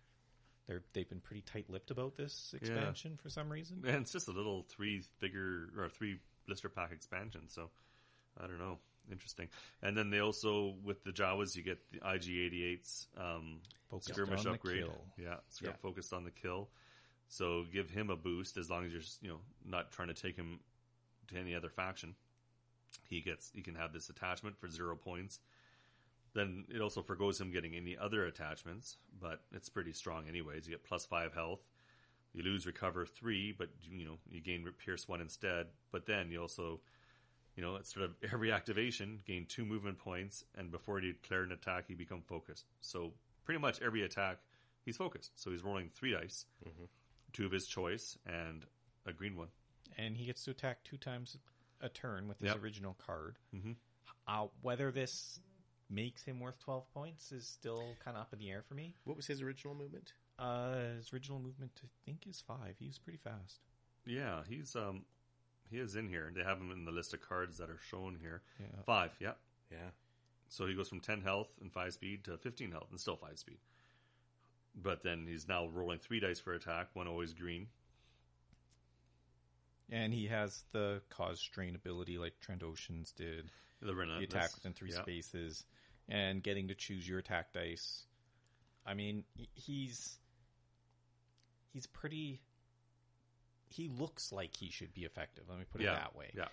They're 0.67 0.83
they've 0.95 1.09
been 1.09 1.21
pretty 1.21 1.43
tight-lipped 1.43 1.91
about 1.91 2.17
this 2.17 2.55
expansion 2.57 3.19
for 3.23 3.29
some 3.29 3.51
reason. 3.51 3.83
and 3.87 3.97
it's 4.03 4.13
just 4.13 4.29
a 4.29 4.33
little 4.33 4.63
three 4.63 5.03
figure 5.19 5.69
or 5.79 5.89
three 5.91 6.19
blister 6.47 6.69
pack 6.69 6.93
expansion. 6.93 7.43
So 7.49 7.71
I 8.39 8.47
don't 8.47 8.59
know. 8.59 8.79
Interesting. 9.11 9.49
And 9.83 9.97
then 9.97 10.09
they 10.11 10.21
also 10.21 10.75
with 10.83 11.05
the 11.05 11.11
Jawas, 11.11 11.55
you 11.57 11.63
get 11.63 11.79
the 11.93 11.99
IG88s 12.01 13.07
um, 13.19 13.61
skirmish 14.01 14.47
upgrade. 14.47 14.87
Yeah, 15.19 15.35
skir- 15.53 15.65
Yeah. 15.65 15.73
focused 15.83 16.13
on 16.13 16.25
the 16.25 16.31
kill. 16.31 16.69
So 17.29 17.65
give 17.73 17.91
him 17.91 18.11
a 18.11 18.17
boost 18.17 18.57
as 18.57 18.71
long 18.71 18.85
as 18.87 18.93
you're 18.93 19.03
you 19.21 19.29
know 19.29 19.41
not 19.65 19.93
trying 19.93 20.09
to 20.09 20.15
take 20.15 20.37
him 20.37 20.61
to 21.29 21.39
any 21.39 21.55
other 21.55 21.69
faction. 21.69 22.15
He 23.09 23.21
gets 23.21 23.51
he 23.55 23.61
can 23.63 23.75
have 23.75 23.93
this 23.93 24.09
attachment 24.09 24.57
for 24.59 24.69
zero 24.69 24.97
points. 24.97 25.39
Then 26.35 26.65
it 26.69 26.81
also 26.81 27.01
forgoes 27.03 27.41
him 27.41 27.53
getting 27.53 27.75
any 27.77 27.97
other 27.97 28.25
attachments, 28.27 28.97
but 29.21 29.41
it's 29.53 29.69
pretty 29.69 29.93
strong 29.93 30.27
anyways. 30.29 30.67
You 30.67 30.73
get 30.73 30.83
plus 30.85 31.05
five 31.07 31.33
health. 31.35 31.61
You 32.35 32.43
lose 32.43 32.67
recover 32.67 33.07
three, 33.07 33.53
but 33.53 33.69
you 33.83 34.05
know 34.05 34.19
you 34.29 34.41
gain 34.41 34.67
pierce 34.85 35.09
one 35.09 35.21
instead. 35.21 35.69
But 35.93 36.05
then 36.07 36.31
you 36.31 36.41
also, 36.43 36.81
you 37.57 37.63
know, 37.63 37.77
it's 37.77 37.95
sort 37.95 38.05
of 38.07 38.17
every 38.33 38.51
activation 38.53 39.21
gain 39.25 39.47
two 39.47 39.65
movement 39.65 39.99
points, 39.99 40.45
and 40.57 40.71
before 40.71 41.01
you 41.01 41.13
declare 41.13 41.45
an 41.45 41.53
attack, 41.53 41.85
you 41.89 41.97
become 41.97 42.23
focused. 42.23 42.67
So 42.81 43.13
pretty 43.45 43.61
much 43.61 43.81
every 43.81 44.03
attack, 44.03 44.39
he's 44.85 44.97
focused. 44.97 45.31
So 45.37 45.53
he's 45.53 45.63
rolling 45.63 45.91
three 45.95 46.11
dice, 46.13 46.45
two 47.33 47.47
of 47.47 47.53
his 47.53 47.67
choice, 47.67 48.19
and 48.27 48.65
a 49.07 49.13
green 49.13 49.37
one. 49.37 49.49
And 49.97 50.17
he 50.17 50.27
gets 50.27 50.45
to 50.45 50.51
attack 50.51 50.83
two 50.83 50.97
times 50.97 51.39
a 51.81 51.89
turn 51.89 52.27
with 52.27 52.41
his 52.41 52.49
Yep. 52.49 52.63
original 52.63 52.95
card. 52.95 53.39
Mhm. 53.55 53.77
Uh, 54.27 54.49
whether 54.63 54.91
this 54.91 55.39
makes 55.91 56.23
him 56.23 56.41
worth 56.41 56.59
12 56.59 56.91
points 56.93 57.31
is 57.31 57.47
still 57.47 57.95
kind 58.03 58.17
of 58.17 58.23
up 58.23 58.33
in 58.33 58.39
the 58.41 58.51
air 58.51 58.63
for 58.63 58.75
me. 58.75 58.97
What 59.05 59.17
was 59.17 59.27
his 59.27 59.41
original 59.43 59.75
movement? 59.75 60.15
Uh, 60.39 60.95
his 60.97 61.13
original 61.13 61.39
movement, 61.39 61.73
I 61.85 61.89
think, 62.05 62.27
is 62.27 62.41
five. 62.47 62.75
He's 62.79 62.99
pretty 62.99 63.19
fast. 63.19 63.61
Yeah, 64.07 64.43
he's 64.49 64.75
um, 64.77 65.05
he 65.71 65.79
is 65.79 65.97
in 65.97 66.09
here. 66.09 66.31
They 66.35 66.43
have 66.43 66.59
him 66.59 66.71
in 66.73 66.85
the 66.85 66.91
list 66.93 67.15
of 67.15 67.21
cards 67.21 67.59
that 67.59 67.71
are 67.71 67.79
shown 67.91 68.19
here. 68.21 68.43
Yeah. 68.61 68.83
Five, 68.85 69.13
yeah. 69.21 69.33
Yeah. 69.71 69.91
So 70.49 70.67
he 70.67 70.75
goes 70.75 70.89
from 70.89 71.01
10 71.01 71.23
health 71.23 71.49
and 71.61 71.73
5 71.73 71.95
speed 71.95 72.25
to 72.25 72.37
15 72.37 72.71
health 72.71 72.89
and 72.91 73.01
still 73.01 73.17
5 73.17 73.39
speed. 73.39 73.59
But 74.77 75.03
then 75.03 75.27
he's 75.27 75.49
now 75.49 75.67
rolling 75.69 75.99
3 76.01 76.21
dice 76.21 76.39
for 76.41 76.53
attack, 76.53 76.89
one 76.95 77.09
always 77.09 77.33
green. 77.33 77.69
And 79.91 80.13
he 80.13 80.27
has 80.27 80.65
the 80.73 81.01
cause 81.11 81.41
strain 81.41 81.75
ability 81.75 82.19
like 82.19 82.35
Trandoshans 82.41 83.15
did. 83.15 83.51
The 83.81 83.87
The 83.87 83.95
relentless. 83.95 84.29
attack 84.31 84.55
within 84.55 84.73
three 84.73 84.91
Yeah. 84.93 85.03
spaces 85.03 85.65
and 86.09 86.43
getting 86.43 86.69
to 86.69 86.75
choose 86.75 87.09
your 87.09 87.19
attack 87.19 87.53
dice. 87.53 88.07
I 88.87 88.95
mean, 88.95 89.25
he's 89.55 90.19
he's 91.75 91.87
pretty. 91.87 92.41
He 93.69 93.89
looks 93.89 94.33
like 94.33 94.57
he 94.57 94.71
should 94.71 94.95
be 94.95 95.05
effective. 95.05 95.45
Let 95.49 95.59
me 95.59 95.65
put 95.71 95.81
it 95.83 95.85
Yeah, 95.85 95.95
that 95.95 96.15
way. 96.17 96.31
yeah. 96.35 96.49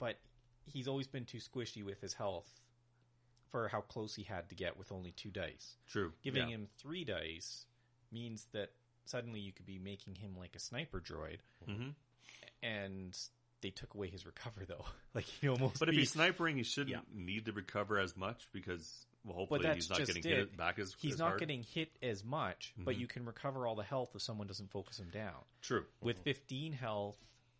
But 0.00 0.18
he's 0.64 0.88
always 0.88 1.06
been 1.06 1.24
too 1.26 1.38
squishy 1.38 1.84
with 1.84 2.00
his 2.00 2.14
health 2.14 2.48
for 3.50 3.68
how 3.68 3.82
close 3.82 4.14
he 4.14 4.22
had 4.22 4.48
to 4.48 4.54
get 4.54 4.76
with 4.78 4.90
only 4.90 5.12
two 5.12 5.30
dice. 5.30 5.76
True. 5.86 6.12
Giving 6.22 6.48
yeah. 6.48 6.54
him 6.56 6.68
three 6.78 7.04
dice 7.04 7.66
means 8.10 8.46
that 8.52 8.70
suddenly 9.04 9.40
you 9.40 9.52
could 9.52 9.66
be 9.66 9.78
making 9.78 10.14
him 10.14 10.34
like 10.38 10.56
a 10.56 10.58
sniper 10.58 11.00
droid, 11.00 11.38
Mhm. 11.68 11.94
and 12.62 13.18
they 13.60 13.70
took 13.70 13.94
away 13.94 14.08
his 14.08 14.24
recover 14.24 14.64
though. 14.64 14.84
like 15.14 15.24
he 15.24 15.48
almost. 15.48 15.78
But 15.78 15.88
if 15.90 15.94
he's 15.94 16.14
snipering, 16.14 16.56
he 16.56 16.62
shouldn't 16.62 16.90
Yeah. 16.90 17.00
need 17.12 17.44
to 17.46 17.52
recover 17.52 17.98
as 17.98 18.16
much 18.16 18.48
because, 18.52 19.06
well, 19.24 19.36
hopefully 19.36 19.74
he's 19.74 19.88
not 19.90 19.98
getting 19.98 20.16
it. 20.18 20.24
hit 20.24 20.56
back 20.56 20.78
as 20.78 20.94
he's 20.98 21.14
as 21.14 21.18
not 21.18 21.28
hard. 21.28 21.40
getting 21.40 21.62
hit 21.62 21.96
as 22.02 22.24
much, 22.24 22.72
but 22.76 22.94
Mhm. 22.96 23.00
you 23.00 23.06
can 23.06 23.24
recover 23.24 23.66
all 23.66 23.74
the 23.74 23.82
health 23.84 24.14
if 24.14 24.22
someone 24.22 24.46
doesn't 24.46 24.70
focus 24.70 24.98
him 24.98 25.10
down. 25.10 25.44
True. 25.60 25.86
With 26.00 26.18
15 26.24 26.72
health, 26.72 27.16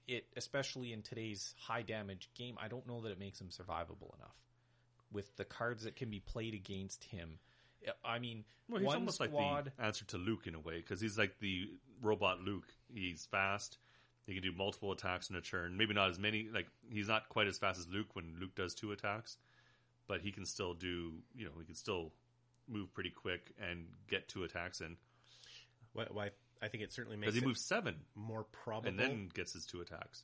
it 0.09 0.27
especially 0.37 0.93
in 0.93 1.03
today's 1.03 1.55
high 1.59 1.83
damage 1.83 2.29
game, 2.35 2.57
I 2.61 2.69
don't 2.69 2.87
know 2.87 3.01
that 3.03 3.13
it 3.13 3.19
makes 3.19 3.41
him 3.41 3.49
survivable 3.51 4.15
enough. 4.17 4.37
with 5.11 5.37
the 5.37 5.45
cards 5.45 5.85
that 5.85 5.95
can 5.95 6.09
be 6.09 6.21
played 6.21 6.55
against 6.55 7.05
him. 7.05 7.39
I 8.03 8.19
mean, 8.19 8.47
Well, 8.69 8.79
he's 8.81 8.87
one 8.87 8.97
almost 8.97 9.17
squad. 9.23 9.67
like 9.67 9.77
the 9.77 9.83
answer 9.83 10.07
to 10.07 10.17
Luke 10.17 10.47
in 10.47 10.55
a 10.55 10.59
way 10.61 10.79
because 10.79 11.03
he's 11.03 11.19
like 11.19 11.39
the 11.39 11.79
robot 12.01 12.41
Luke. 12.41 12.73
He's 12.95 13.27
fast. 13.27 13.77
He 14.25 14.33
can 14.33 14.43
do 14.43 14.53
multiple 14.53 14.91
attacks 14.91 15.29
in 15.29 15.37
a 15.37 15.43
turn. 15.43 15.77
Maybe 15.77 15.93
not 15.93 16.09
as 16.09 16.19
many. 16.19 16.49
Like 16.49 16.67
he's 16.89 17.09
not 17.09 17.29
quite 17.29 17.47
as 17.47 17.59
fast 17.59 17.79
as 17.79 17.89
Luke 17.89 18.15
when 18.17 18.39
Luke 18.41 18.55
does 18.55 18.75
two 18.75 18.91
attacks, 18.93 19.37
but 20.13 20.21
he 20.21 20.31
can 20.31 20.45
still 20.45 20.75
do. 20.75 21.15
You 21.35 21.47
know, 21.47 21.53
he 21.59 21.65
can 21.65 21.75
still 21.75 22.13
move 22.69 22.93
pretty 22.93 23.09
quick 23.09 23.55
and 23.59 23.87
get 24.11 24.29
two 24.29 24.45
attacks 24.45 24.83
in 24.83 24.97
What, 25.95 26.15
why 26.15 26.31
I 26.61 26.69
think 26.69 26.85
it 26.85 26.93
certainly 26.93 27.17
makes 27.17 27.29
because 27.33 27.35
he 27.41 27.45
it 27.45 27.49
moves 27.49 27.63
seven 27.65 27.95
more 28.15 28.45
probable. 28.45 28.89
and 28.91 28.99
then 28.99 29.31
gets 29.33 29.55
his 29.55 29.65
two 29.65 29.81
attacks 29.81 30.23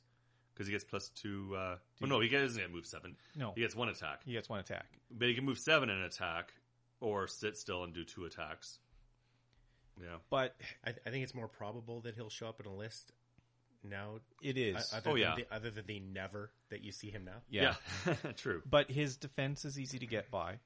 because 0.53 0.67
he 0.67 0.71
gets 0.73 0.83
plus 0.83 1.09
two. 1.09 1.55
Uh, 1.55 1.77
well, 1.99 2.09
no, 2.09 2.19
he 2.19 2.29
doesn't 2.29 2.61
get 2.61 2.71
move 2.71 2.85
seven. 2.85 3.15
no, 3.35 3.53
He 3.55 3.61
gets 3.61 3.75
one 3.75 3.89
attack, 3.89 4.21
he 4.25 4.33
gets 4.33 4.47
one 4.47 4.59
attack. 4.59 4.85
but 5.09 5.27
he 5.27 5.33
can 5.33 5.43
move 5.43 5.57
seven 5.57 5.89
and 5.89 6.03
attack 6.03 6.53
or 7.01 7.27
sit 7.27 7.57
still 7.57 7.83
and 7.83 7.91
do 7.93 8.03
two 8.03 8.25
attacks. 8.25 8.77
Yeah. 9.99 10.17
But 10.29 10.55
I, 10.85 10.91
I 11.05 11.09
think 11.09 11.23
it's 11.23 11.33
more 11.33 11.47
probable 11.47 12.01
that 12.01 12.13
he'll 12.15 12.29
show 12.29 12.47
up 12.47 12.59
in 12.59 12.67
a 12.67 12.73
list 12.75 13.11
now. 13.83 14.19
it 14.41 14.57
is. 14.57 14.75
uh, 14.93 14.97
Other 14.97 15.09
Oh, 15.09 15.13
than 15.13 15.21
yeah. 15.21 15.35
the, 15.35 15.45
other 15.55 15.69
than 15.71 15.85
the 15.85 15.99
never 15.99 16.51
that 16.69 16.83
you 16.83 16.91
see 16.91 17.09
him 17.09 17.25
now. 17.25 17.41
yeah. 17.49 17.75
Yeah. 18.05 18.13
True. 18.37 18.61
But 18.69 18.89
his 18.91 19.17
defense 19.17 19.65
is 19.65 19.79
easy 19.79 19.99
to 19.99 20.05
get 20.07 20.29
by 20.31 20.59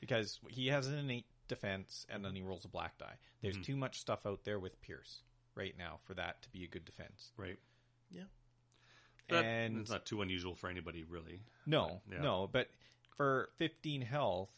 because 0.00 0.40
he 0.48 0.68
has 0.68 0.86
an 0.86 0.98
innate 0.98 1.26
defense 1.48 2.06
and 2.08 2.24
then 2.24 2.34
he 2.34 2.42
rolls 2.42 2.64
a 2.64 2.68
black 2.68 2.98
die. 2.98 3.14
There's 3.42 3.54
Mm-hmm. 3.56 3.62
too 3.64 3.76
much 3.76 4.00
stuff 4.00 4.24
out 4.26 4.44
there 4.44 4.58
with 4.60 4.80
Pierce 4.82 5.20
right 5.54 5.74
now 5.78 5.98
for 6.06 6.14
that 6.14 6.40
to 6.42 6.50
be 6.50 6.64
a 6.64 6.68
good 6.68 6.84
defense. 6.84 7.32
Right. 7.36 7.58
Yeah. 8.10 8.22
That, 9.28 9.44
And- 9.44 9.78
it's 9.80 9.90
not 9.90 10.06
too 10.06 10.22
unusual 10.22 10.54
for 10.54 10.68
anybody, 10.68 11.04
really. 11.04 11.42
No, 11.66 12.00
Yeah. 12.10 12.20
no, 12.22 12.48
but 12.50 12.68
for 13.16 13.50
15 13.58 14.02
health 14.02 14.50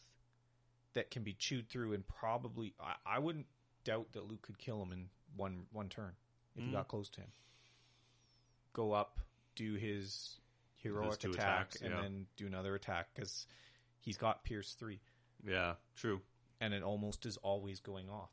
that 0.95 1.11
can 1.11 1.23
be 1.25 1.33
chewed 1.35 1.69
through 1.69 1.93
and 1.95 2.07
probably 2.07 2.73
I, 2.81 2.95
I 3.17 3.19
wouldn't 3.19 3.47
doubt 3.85 4.13
that 4.13 4.27
Luke 4.27 4.43
could 4.43 4.59
kill 4.59 4.81
him 4.83 4.93
in 4.93 5.09
one 5.37 5.67
one 5.73 5.89
turn 5.89 6.13
if 6.55 6.63
he 6.63 6.69
Mm. 6.71 6.73
got 6.73 6.89
close 6.89 7.09
to 7.11 7.21
him. 7.23 7.33
Go 8.75 8.93
up, 8.93 9.19
do 9.57 9.75
his 9.75 10.41
heroic 10.77 11.19
two 11.19 11.31
attack, 11.31 11.45
attacks, 11.45 11.81
and 11.81 11.95
yeah. 11.95 12.03
then 12.03 12.27
do 12.37 12.47
another 12.47 12.75
attack 12.75 13.07
because 13.15 13.47
he's 14.01 14.19
got 14.19 14.45
Pierce 14.45 14.75
three. 14.75 15.01
Yeah, 15.47 15.75
true. 15.97 16.21
and 16.61 16.73
it 16.75 16.83
almost 16.83 17.25
is 17.27 17.37
always 17.39 17.81
going 17.81 18.09
off. 18.11 18.31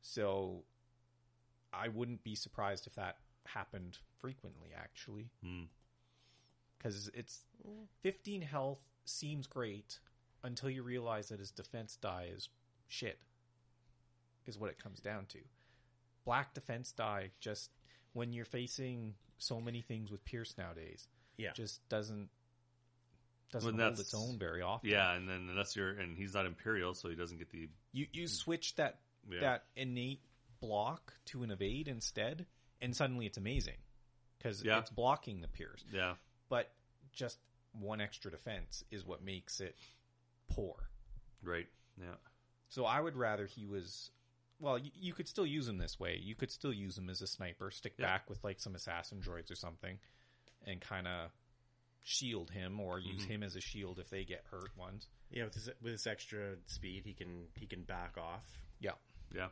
So 0.00 0.64
I 1.72 1.88
wouldn't 1.88 2.22
be 2.24 2.34
surprised 2.34 2.86
if 2.86 2.94
that 2.96 3.16
happened 3.46 3.98
frequently, 4.18 4.70
actually, 4.76 5.30
Hmm. 5.42 5.64
because 6.78 7.08
it's 7.14 7.44
15 8.02 8.42
health 8.42 8.80
seems 9.04 9.46
great 9.46 9.98
until 10.42 10.70
you 10.70 10.82
realize 10.82 11.28
that 11.28 11.38
his 11.38 11.50
defense 11.50 11.96
die 11.96 12.28
is 12.32 12.48
shit. 12.88 13.20
Is 14.46 14.58
what 14.58 14.70
it 14.70 14.78
comes 14.78 15.00
down 15.00 15.26
to. 15.26 15.38
Black 16.24 16.52
defense 16.54 16.92
die 16.92 17.30
just 17.40 17.70
when 18.12 18.32
you're 18.32 18.44
facing 18.44 19.14
so 19.38 19.60
many 19.60 19.80
things 19.82 20.10
with 20.10 20.24
Pierce 20.24 20.56
nowadays, 20.58 21.06
Yeah. 21.36 21.52
just 21.52 21.86
doesn't 21.88 22.30
doesn't 23.50 23.76
Well, 23.76 23.86
hold 23.88 24.00
its 24.00 24.14
own 24.14 24.38
very 24.38 24.62
often. 24.62 24.88
Yeah, 24.88 25.12
and 25.12 25.28
then 25.28 25.48
unless 25.50 25.76
you're 25.76 25.90
and 25.90 26.16
he's 26.16 26.32
not 26.32 26.46
imperial, 26.46 26.94
so 26.94 27.10
he 27.10 27.14
doesn't 27.16 27.36
get 27.38 27.50
the 27.50 27.68
You 27.92 28.06
you 28.12 28.26
switch 28.26 28.74
that 28.76 29.00
Yeah. 29.28 29.40
that 29.40 29.66
innate 29.76 30.22
block 30.60 31.12
to 31.26 31.42
an 31.42 31.50
evade 31.50 31.86
instead, 31.88 32.46
and 32.80 32.96
suddenly 32.96 33.26
it's 33.26 33.36
amazing 33.36 33.76
because 34.38 34.62
Yeah. 34.64 34.78
it's 34.78 34.90
blocking 34.90 35.40
the 35.42 35.48
Pierce. 35.48 35.84
yeah. 35.92 36.16
But 36.48 36.74
just 37.12 37.38
one 37.72 38.00
extra 38.00 38.30
defense 38.30 38.84
is 38.90 39.04
what 39.04 39.22
makes 39.22 39.60
it 39.60 39.76
poor. 40.48 40.88
Right. 41.42 41.68
Yeah. 41.98 42.16
So 42.68 42.86
I 42.86 43.00
would 43.00 43.16
rather 43.16 43.46
he 43.46 43.66
was. 43.66 44.10
Well, 44.62 44.78
you, 44.78 44.90
you 44.94 45.12
could 45.12 45.26
still 45.28 45.44
use 45.44 45.66
him 45.68 45.76
this 45.76 45.98
way. 45.98 46.18
You 46.22 46.34
could 46.36 46.50
still 46.50 46.72
use 46.72 46.96
him 46.96 47.10
as 47.10 47.20
a 47.20 47.26
sniper, 47.26 47.70
stick 47.72 47.94
Yeah. 47.98 48.06
back 48.06 48.30
with 48.30 48.42
like 48.44 48.60
some 48.60 48.74
assassin 48.76 49.20
droids 49.20 49.50
or 49.50 49.56
something, 49.56 49.98
and 50.64 50.80
kind 50.80 51.06
of 51.08 51.30
shield 52.04 52.50
him 52.50 52.78
or 52.80 52.98
use 53.00 53.24
Mhm. 53.24 53.28
him 53.28 53.42
as 53.42 53.56
a 53.56 53.60
shield 53.60 53.98
if 53.98 54.08
they 54.08 54.24
get 54.24 54.44
hurt 54.50 54.70
once. 54.76 55.08
Yeah, 55.30 55.44
with 55.44 55.54
his, 55.54 55.66
with 55.80 55.92
his 55.92 56.06
extra 56.06 56.56
speed, 56.66 57.04
he 57.04 57.12
can 57.12 57.48
he 57.58 57.66
can 57.66 57.82
back 57.82 58.16
off. 58.16 58.44
Yeah. 58.80 58.92
Yeah. 59.34 59.48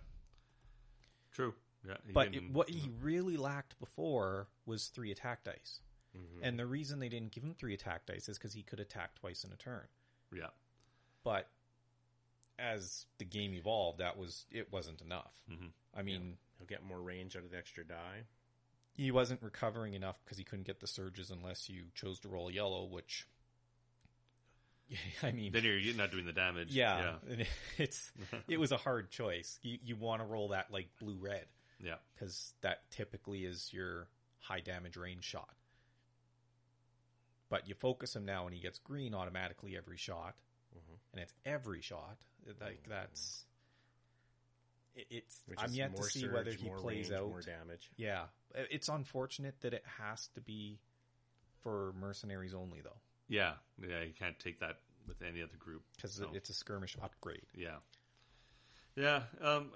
True. 1.33 1.55
Yeah. 1.87 1.97
But 2.13 2.35
it, 2.35 2.51
what 2.51 2.69
he 2.69 2.89
really 3.01 3.37
lacked 3.37 3.79
before 3.81 4.49
was 4.67 4.89
three 4.89 5.11
attack 5.11 5.45
dice. 5.45 5.81
Mhm. 6.17 6.41
And 6.43 6.59
the 6.59 6.67
reason 6.67 6.99
they 6.99 7.09
didn't 7.09 7.33
give 7.33 7.43
him 7.45 7.55
three 7.55 7.75
attack 7.75 8.07
dice 8.07 8.29
is 8.29 8.37
because 8.39 8.53
he 8.53 8.63
could 8.63 8.81
attack 8.81 9.15
twice 9.17 9.45
in 9.45 9.53
a 9.53 9.57
turn. 9.57 9.87
yeah. 10.33 10.51
But 11.25 11.49
as 12.61 13.07
the 13.19 13.25
game 13.25 13.55
evolved, 13.55 13.99
that 13.99 14.17
was 14.19 14.45
it 14.51 14.71
wasn't 14.73 15.01
enough. 15.01 15.33
Mhm. 15.51 15.73
I 15.95 16.03
mean, 16.03 16.37
He'll 16.59 16.67
get 16.67 16.85
more 16.85 17.01
range 17.01 17.37
out 17.37 17.45
of 17.45 17.51
the 17.51 17.57
extra 17.57 17.85
die. 17.85 18.25
he 18.93 19.11
wasn't 19.11 19.43
recovering 19.43 19.95
enough 19.95 20.23
because 20.25 20.37
he 20.37 20.45
couldn't 20.45 20.67
get 20.67 20.79
the 20.81 20.87
surges 20.87 21.31
unless 21.31 21.71
you 21.71 21.85
chose 21.95 22.21
to 22.21 22.29
roll 22.29 22.51
yellow, 22.51 22.85
which 22.85 23.27
I 25.23 25.31
mean, 25.33 25.53
Then 25.53 25.65
you're 25.65 25.95
not 25.95 26.11
doing 26.11 26.27
the 26.27 26.33
damage. 26.33 26.73
yeah, 26.75 27.17
it's 27.79 28.13
it 28.49 28.59
was 28.59 28.73
a 28.73 28.77
hard 28.77 29.11
choice. 29.11 29.59
You 29.63 29.79
you 29.83 29.97
want 29.97 30.21
to 30.21 30.27
roll 30.27 30.49
that 30.49 30.71
like 30.71 30.89
blue 30.99 31.17
red 31.17 31.47
Yeah. 31.83 31.97
because 32.15 32.53
that 32.61 32.91
typically 32.91 33.45
is 33.45 33.73
your 33.73 34.09
high 34.41 34.61
damage 34.61 34.97
range 34.97 35.25
shot. 35.25 35.55
But 37.49 37.69
you 37.69 37.75
focus 37.75 38.15
him 38.15 38.25
now, 38.25 38.47
and 38.47 38.55
he 38.55 38.61
gets 38.61 38.79
green 38.79 39.15
automatically 39.15 39.77
every 39.77 39.97
shot. 39.97 40.35
And 41.13 41.23
it's 41.23 41.33
every 41.45 41.81
shot. 41.81 42.17
It- 42.47 42.61
Like 42.61 42.87
that's 42.89 43.45
it, 44.95 45.07
it's. 45.11 45.43
Which 45.47 45.59
I'm 45.63 45.73
yet 45.73 45.95
to 45.97 46.03
see 46.05 46.21
surge, 46.21 46.33
whether 46.33 46.53
he 46.53 46.67
more 46.67 46.79
plays 46.79 47.11
range, 47.11 47.21
out. 47.21 47.29
more 47.29 47.41
damage. 47.43 47.91
Yeah, 47.97 48.25
it's 48.55 48.89
unfortunate 48.89 49.61
that 49.61 49.73
it 49.75 49.85
has 49.99 50.29
to 50.35 50.41
be 50.41 50.81
for 51.63 51.93
mercenaries 52.01 52.55
only, 52.55 52.81
though, 52.81 52.97
Yeah. 53.29 53.55
Yeah. 53.79 54.03
You 54.03 54.15
can't 54.19 54.39
take 54.39 54.61
that 54.61 54.81
with 55.07 55.21
any 55.23 55.43
other 55.43 55.57
group. 55.59 55.83
because 55.95 56.19
No. 56.21 56.31
it's 56.33 56.49
a 56.51 56.55
skirmish 56.55 56.97
upgrade. 57.03 57.47
Yeah. 57.55 57.77
Yeah. 58.97 59.25
Um. 59.41 59.73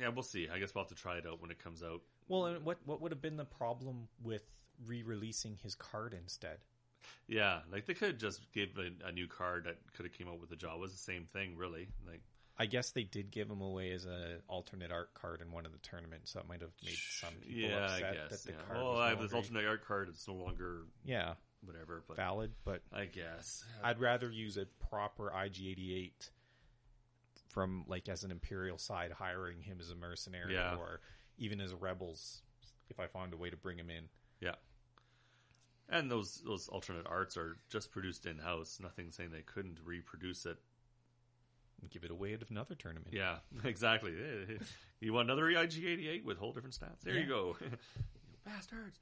Yeah. 0.00 0.08
We'll 0.08 0.22
see. 0.22 0.48
I 0.48 0.58
guess 0.58 0.74
we'll 0.74 0.84
have 0.84 0.88
to 0.88 0.94
try 1.00 1.18
it 1.18 1.26
out 1.26 1.40
when 1.40 1.50
it 1.50 1.58
comes 1.58 1.82
out. 1.82 2.00
Well, 2.28 2.46
and 2.46 2.64
what 2.64 2.78
what 2.86 3.00
would 3.02 3.12
have 3.12 3.20
been 3.22 3.36
the 3.36 3.44
problem 3.44 4.08
with 4.22 4.42
re-releasing 4.86 5.56
his 5.56 5.74
card 5.74 6.12
instead? 6.14 6.58
Yeah. 7.28 7.60
Like 7.72 7.86
they 7.86 7.94
could 7.94 8.08
have 8.08 8.18
just 8.18 8.40
give 8.52 8.70
a, 8.78 9.08
a 9.08 9.12
new 9.12 9.26
card 9.28 9.64
that 9.64 9.76
could 9.94 10.06
have 10.06 10.12
came 10.16 10.28
out 10.28 10.40
with 10.40 10.50
the 10.50 10.56
Jawas. 10.56 10.92
The 10.92 10.96
same 10.98 11.26
thing, 11.32 11.56
really. 11.56 11.88
Like. 12.06 12.20
I 12.58 12.64
guess 12.64 12.90
they 12.92 13.02
did 13.02 13.30
give 13.30 13.50
him 13.50 13.60
away 13.60 13.90
as 13.92 14.06
an 14.06 14.38
alternate 14.48 14.90
art 14.90 15.12
card 15.12 15.42
in 15.42 15.52
one 15.52 15.66
of 15.66 15.72
the 15.72 15.78
tournaments, 15.78 16.30
so 16.32 16.40
it 16.40 16.48
might 16.48 16.62
have 16.62 16.70
made 16.82 16.96
some 16.96 17.34
people 17.46 17.68
yeah, 17.68 17.84
upset 17.84 18.04
I 18.04 18.14
guess. 18.14 18.30
that 18.30 18.42
the 18.44 18.52
yeah. 18.52 18.64
card 18.66 18.78
Well, 18.78 18.92
was 18.92 19.00
I 19.00 19.08
have 19.10 19.20
this 19.20 19.32
alternate 19.34 19.66
art 19.66 19.86
card. 19.86 20.08
It's 20.08 20.26
no 20.26 20.34
longer 20.34 20.84
Yeah, 21.04 21.34
whatever, 21.62 22.02
but 22.08 22.16
valid, 22.16 22.52
but 22.64 22.80
I 22.94 23.04
guess. 23.04 23.62
I'd 23.84 24.00
rather 24.00 24.30
use 24.30 24.56
a 24.56 24.64
proper 24.88 25.30
IG88 25.36 26.30
from 27.50 27.84
like 27.88 28.08
as 28.08 28.24
an 28.24 28.30
imperial 28.30 28.78
side, 28.78 29.12
hiring 29.12 29.60
him 29.60 29.78
as 29.80 29.90
a 29.90 29.94
mercenary 29.94 30.54
Yeah. 30.54 30.76
or 30.76 31.00
even 31.38 31.60
as 31.60 31.74
rebels 31.74 32.40
if 32.88 32.98
I 33.00 33.06
found 33.06 33.34
a 33.34 33.36
way 33.36 33.50
to 33.50 33.56
bring 33.56 33.78
him 33.78 33.90
in. 33.90 34.04
Yeah. 34.40 34.54
And 35.88 36.10
those 36.10 36.42
those 36.44 36.68
alternate 36.68 37.06
arts 37.06 37.36
are 37.36 37.56
just 37.68 37.92
produced 37.92 38.26
in 38.26 38.38
house. 38.38 38.78
Nothing 38.82 39.10
saying 39.12 39.30
they 39.30 39.42
couldn't 39.42 39.78
reproduce 39.84 40.44
it. 40.46 40.58
and 41.80 41.90
give 41.90 42.02
it 42.04 42.10
away 42.10 42.32
at 42.34 42.48
another 42.50 42.74
tournament. 42.74 43.08
Yeah, 43.12 43.36
exactly. 43.64 44.12
you 45.00 45.12
want 45.12 45.28
another 45.30 45.48
E 45.48 45.54
EIG88 45.54 46.24
with 46.24 46.38
whole 46.38 46.52
different 46.52 46.74
stats? 46.74 47.02
There 47.04 47.14
you 47.14 47.26
go, 47.26 47.56
you 47.60 47.68
bastards. 48.44 48.98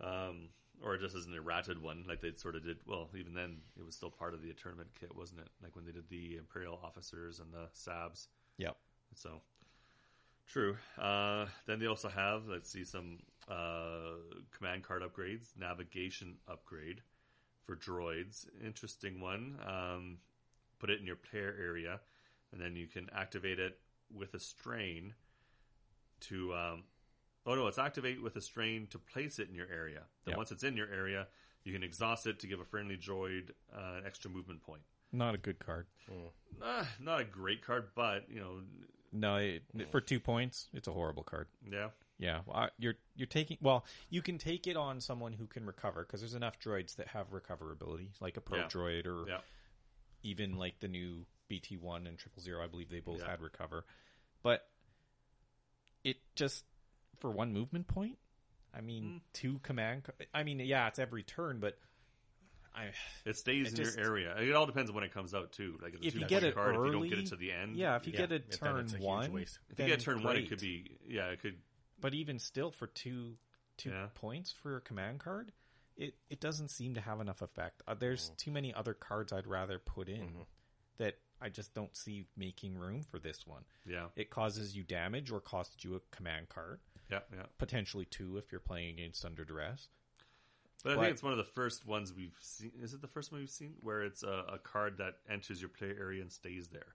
Um, 0.00 0.50
or 0.80 0.96
just 0.96 1.16
as 1.16 1.26
an 1.26 1.34
errated 1.34 1.82
one, 1.82 2.04
like 2.06 2.20
they 2.20 2.32
sort 2.36 2.54
of 2.54 2.64
did. 2.64 2.78
Well, 2.86 3.08
even 3.18 3.34
then, 3.34 3.58
it 3.76 3.84
was 3.84 3.96
still 3.96 4.10
part 4.10 4.32
of 4.32 4.42
the 4.42 4.52
tournament 4.52 4.90
kit, 4.98 5.16
wasn't 5.16 5.40
it? 5.40 5.48
Like 5.60 5.74
when 5.74 5.84
they 5.84 5.90
did 5.92 6.08
the 6.08 6.36
Imperial 6.36 6.78
officers 6.84 7.40
and 7.40 7.52
the 7.52 7.66
Sabs. 7.74 8.28
Yep. 8.58 8.76
So 9.14 9.40
true. 10.46 10.76
Uh, 10.96 11.46
then 11.66 11.80
they 11.80 11.86
also 11.86 12.08
have 12.08 12.46
let's 12.48 12.70
see 12.70 12.84
some 12.84 13.18
uh, 13.48 14.16
command 14.56 14.82
card 14.82 15.02
upgrades, 15.02 15.56
navigation 15.58 16.36
upgrade 16.48 17.00
for 17.64 17.76
droids. 17.76 18.46
Interesting 18.64 19.20
one. 19.20 19.58
Um, 19.66 20.18
put 20.78 20.90
it 20.90 21.00
in 21.00 21.06
your 21.06 21.16
player 21.16 21.54
area, 21.60 22.00
and 22.52 22.60
then 22.60 22.76
you 22.76 22.86
can 22.86 23.08
activate 23.14 23.58
it 23.58 23.78
with 24.14 24.34
a 24.34 24.38
strain 24.40 25.14
to. 26.20 26.54
Um, 26.54 26.84
oh 27.46 27.54
no, 27.54 27.66
it's 27.66 27.78
activate 27.78 28.22
with 28.22 28.36
a 28.36 28.40
strain 28.40 28.86
to 28.90 28.98
place 28.98 29.38
it 29.38 29.48
in 29.48 29.54
your 29.54 29.68
area. 29.72 30.02
Then 30.24 30.32
Yep. 30.32 30.36
once 30.36 30.52
it's 30.52 30.64
in 30.64 30.76
your 30.76 30.88
area, 30.92 31.26
you 31.64 31.72
can 31.72 31.82
exhaust 31.82 32.26
it 32.26 32.38
to 32.40 32.46
give 32.46 32.60
a 32.60 32.64
friendly 32.64 32.96
droid 32.96 33.50
uh, 33.74 33.98
an 33.98 34.02
extra 34.06 34.30
movement 34.30 34.62
point. 34.62 34.82
Not 35.12 35.34
a 35.34 35.38
good 35.38 35.58
card. 35.58 35.86
Uh, 36.62 36.84
not 37.00 37.20
a 37.20 37.24
great 37.24 37.62
card, 37.64 37.88
but 37.94 38.24
you 38.30 38.40
know, 38.40 38.60
No, 39.12 39.36
it, 39.36 39.62
for 39.90 40.00
two 40.02 40.20
points, 40.20 40.68
it's 40.74 40.86
a 40.88 40.92
horrible 40.92 41.22
card. 41.22 41.48
yeah. 41.70 41.88
Yeah, 42.18 42.40
well, 42.46 42.56
I- 42.56 42.70
you're 42.78 42.96
you're 43.14 43.26
taking 43.28 43.58
well, 43.60 43.86
you 44.10 44.22
can 44.22 44.38
take 44.38 44.66
it 44.66 44.76
on 44.76 45.00
someone 45.00 45.32
who 45.32 45.46
can 45.46 45.64
recover 45.64 46.02
because 46.04 46.20
there's 46.20 46.34
enough 46.34 46.58
droids 46.58 46.96
that 46.96 47.08
have 47.08 47.30
recoverability, 47.30 48.10
like 48.20 48.36
a 48.36 48.40
probe 48.40 48.62
Yeah. 48.62 48.68
droid 48.68 49.06
or 49.06 49.28
Yeah. 49.28 49.40
even 50.24 50.56
like 50.56 50.80
the 50.80 50.88
new 50.88 51.26
BT 51.48 51.76
one 51.76 52.06
and 52.06 52.18
Triple 52.18 52.42
Zero, 52.42 52.62
I 52.62 52.66
believe 52.66 52.88
they 52.90 53.00
both 53.00 53.20
Yeah. 53.20 53.30
had 53.30 53.40
recover, 53.40 53.84
but 54.42 54.68
it 56.04 56.16
just 56.34 56.64
for 57.20 57.30
one 57.30 57.52
movement 57.52 57.86
point. 57.88 58.18
I 58.74 58.80
mean, 58.80 59.04
Mm. 59.04 59.20
two 59.32 59.58
command. 59.60 60.06
I 60.34 60.42
mean, 60.42 60.60
yeah, 60.60 60.88
it's 60.88 60.98
every 60.98 61.22
turn, 61.22 61.58
but 61.60 61.78
I 62.74 62.92
It 63.24 63.36
stays 63.36 63.68
It 63.68 63.70
in 63.78 63.84
just- 63.84 63.96
your 63.96 64.06
area. 64.06 64.36
It 64.38 64.52
all 64.52 64.66
depends 64.66 64.90
on 64.90 64.94
when 64.94 65.04
it 65.04 65.10
comes 65.12 65.34
out 65.34 65.52
too. 65.52 65.78
Like 65.82 65.94
If 66.02 66.14
you 66.14 66.26
get 66.26 66.44
it 66.44 66.54
card, 66.54 66.76
if 66.76 66.84
you 66.84 66.92
don't 66.92 67.08
get 67.08 67.18
it 67.18 67.26
to 67.26 67.36
the 67.36 67.50
end, 67.50 67.76
yeah, 67.76 67.96
if 67.96 68.06
you 68.06 68.12
Yeah, 68.12 68.18
get 68.20 68.32
it 68.32 68.50
then 68.50 68.58
turn 68.58 68.80
it's 68.84 68.94
one, 68.98 69.36
if 69.36 69.58
you 69.78 69.86
get 69.86 70.00
turn 70.00 70.22
one, 70.22 70.36
it 70.36 70.48
could 70.48 70.60
be 70.60 70.98
yeah, 71.06 71.28
it 71.30 71.40
could 71.40 71.60
But 72.00 72.14
even 72.14 72.38
still, 72.38 72.70
for 72.70 72.86
two 72.86 73.36
two 73.76 73.90
Yeah. 73.90 74.08
points 74.14 74.50
for 74.50 74.76
a 74.76 74.80
command 74.80 75.20
card, 75.20 75.52
it 75.96 76.14
it 76.30 76.40
doesn't 76.40 76.68
seem 76.68 76.94
to 76.94 77.00
have 77.00 77.20
enough 77.20 77.42
effect. 77.42 77.82
Uh, 77.86 77.94
there's 77.94 78.30
too 78.30 78.50
many 78.50 78.72
other 78.74 78.94
cards 78.94 79.32
I'd 79.32 79.46
rather 79.46 79.78
put 79.78 80.08
in 80.08 80.28
Mhm. 80.28 80.46
that 80.96 81.18
I 81.40 81.48
just 81.48 81.74
don't 81.74 81.96
see 81.96 82.26
making 82.36 82.76
room 82.76 83.02
for 83.02 83.18
this 83.20 83.46
one. 83.46 83.64
yeah, 83.84 84.10
It 84.16 84.30
causes 84.30 84.76
you 84.76 84.82
damage 84.82 85.30
or 85.30 85.40
costs 85.40 85.84
you 85.84 85.94
a 85.94 86.00
command 86.10 86.48
card, 86.48 86.80
yeah, 87.08 87.22
yeah. 87.32 87.46
potentially 87.58 88.04
two 88.06 88.36
if 88.38 88.50
you're 88.50 88.60
playing 88.60 88.94
against 88.94 89.24
under 89.24 89.44
duress. 89.44 89.88
But 90.82 90.98
I 90.98 91.02
think 91.02 91.12
it's 91.12 91.22
one 91.22 91.32
of 91.32 91.38
the 91.38 91.44
first 91.44 91.86
ones 91.86 92.12
we've 92.12 92.36
seen. 92.40 92.72
Is 92.80 92.94
it 92.94 93.00
the 93.00 93.08
first 93.08 93.30
one 93.32 93.40
we've 93.40 93.50
seen 93.50 93.76
where 93.80 94.02
it's 94.02 94.22
a, 94.24 94.44
a 94.48 94.58
card 94.58 94.98
that 94.98 95.20
enters 95.28 95.60
your 95.60 95.68
play 95.68 95.90
area 95.90 96.22
and 96.22 96.32
stays 96.32 96.68
there? 96.68 96.94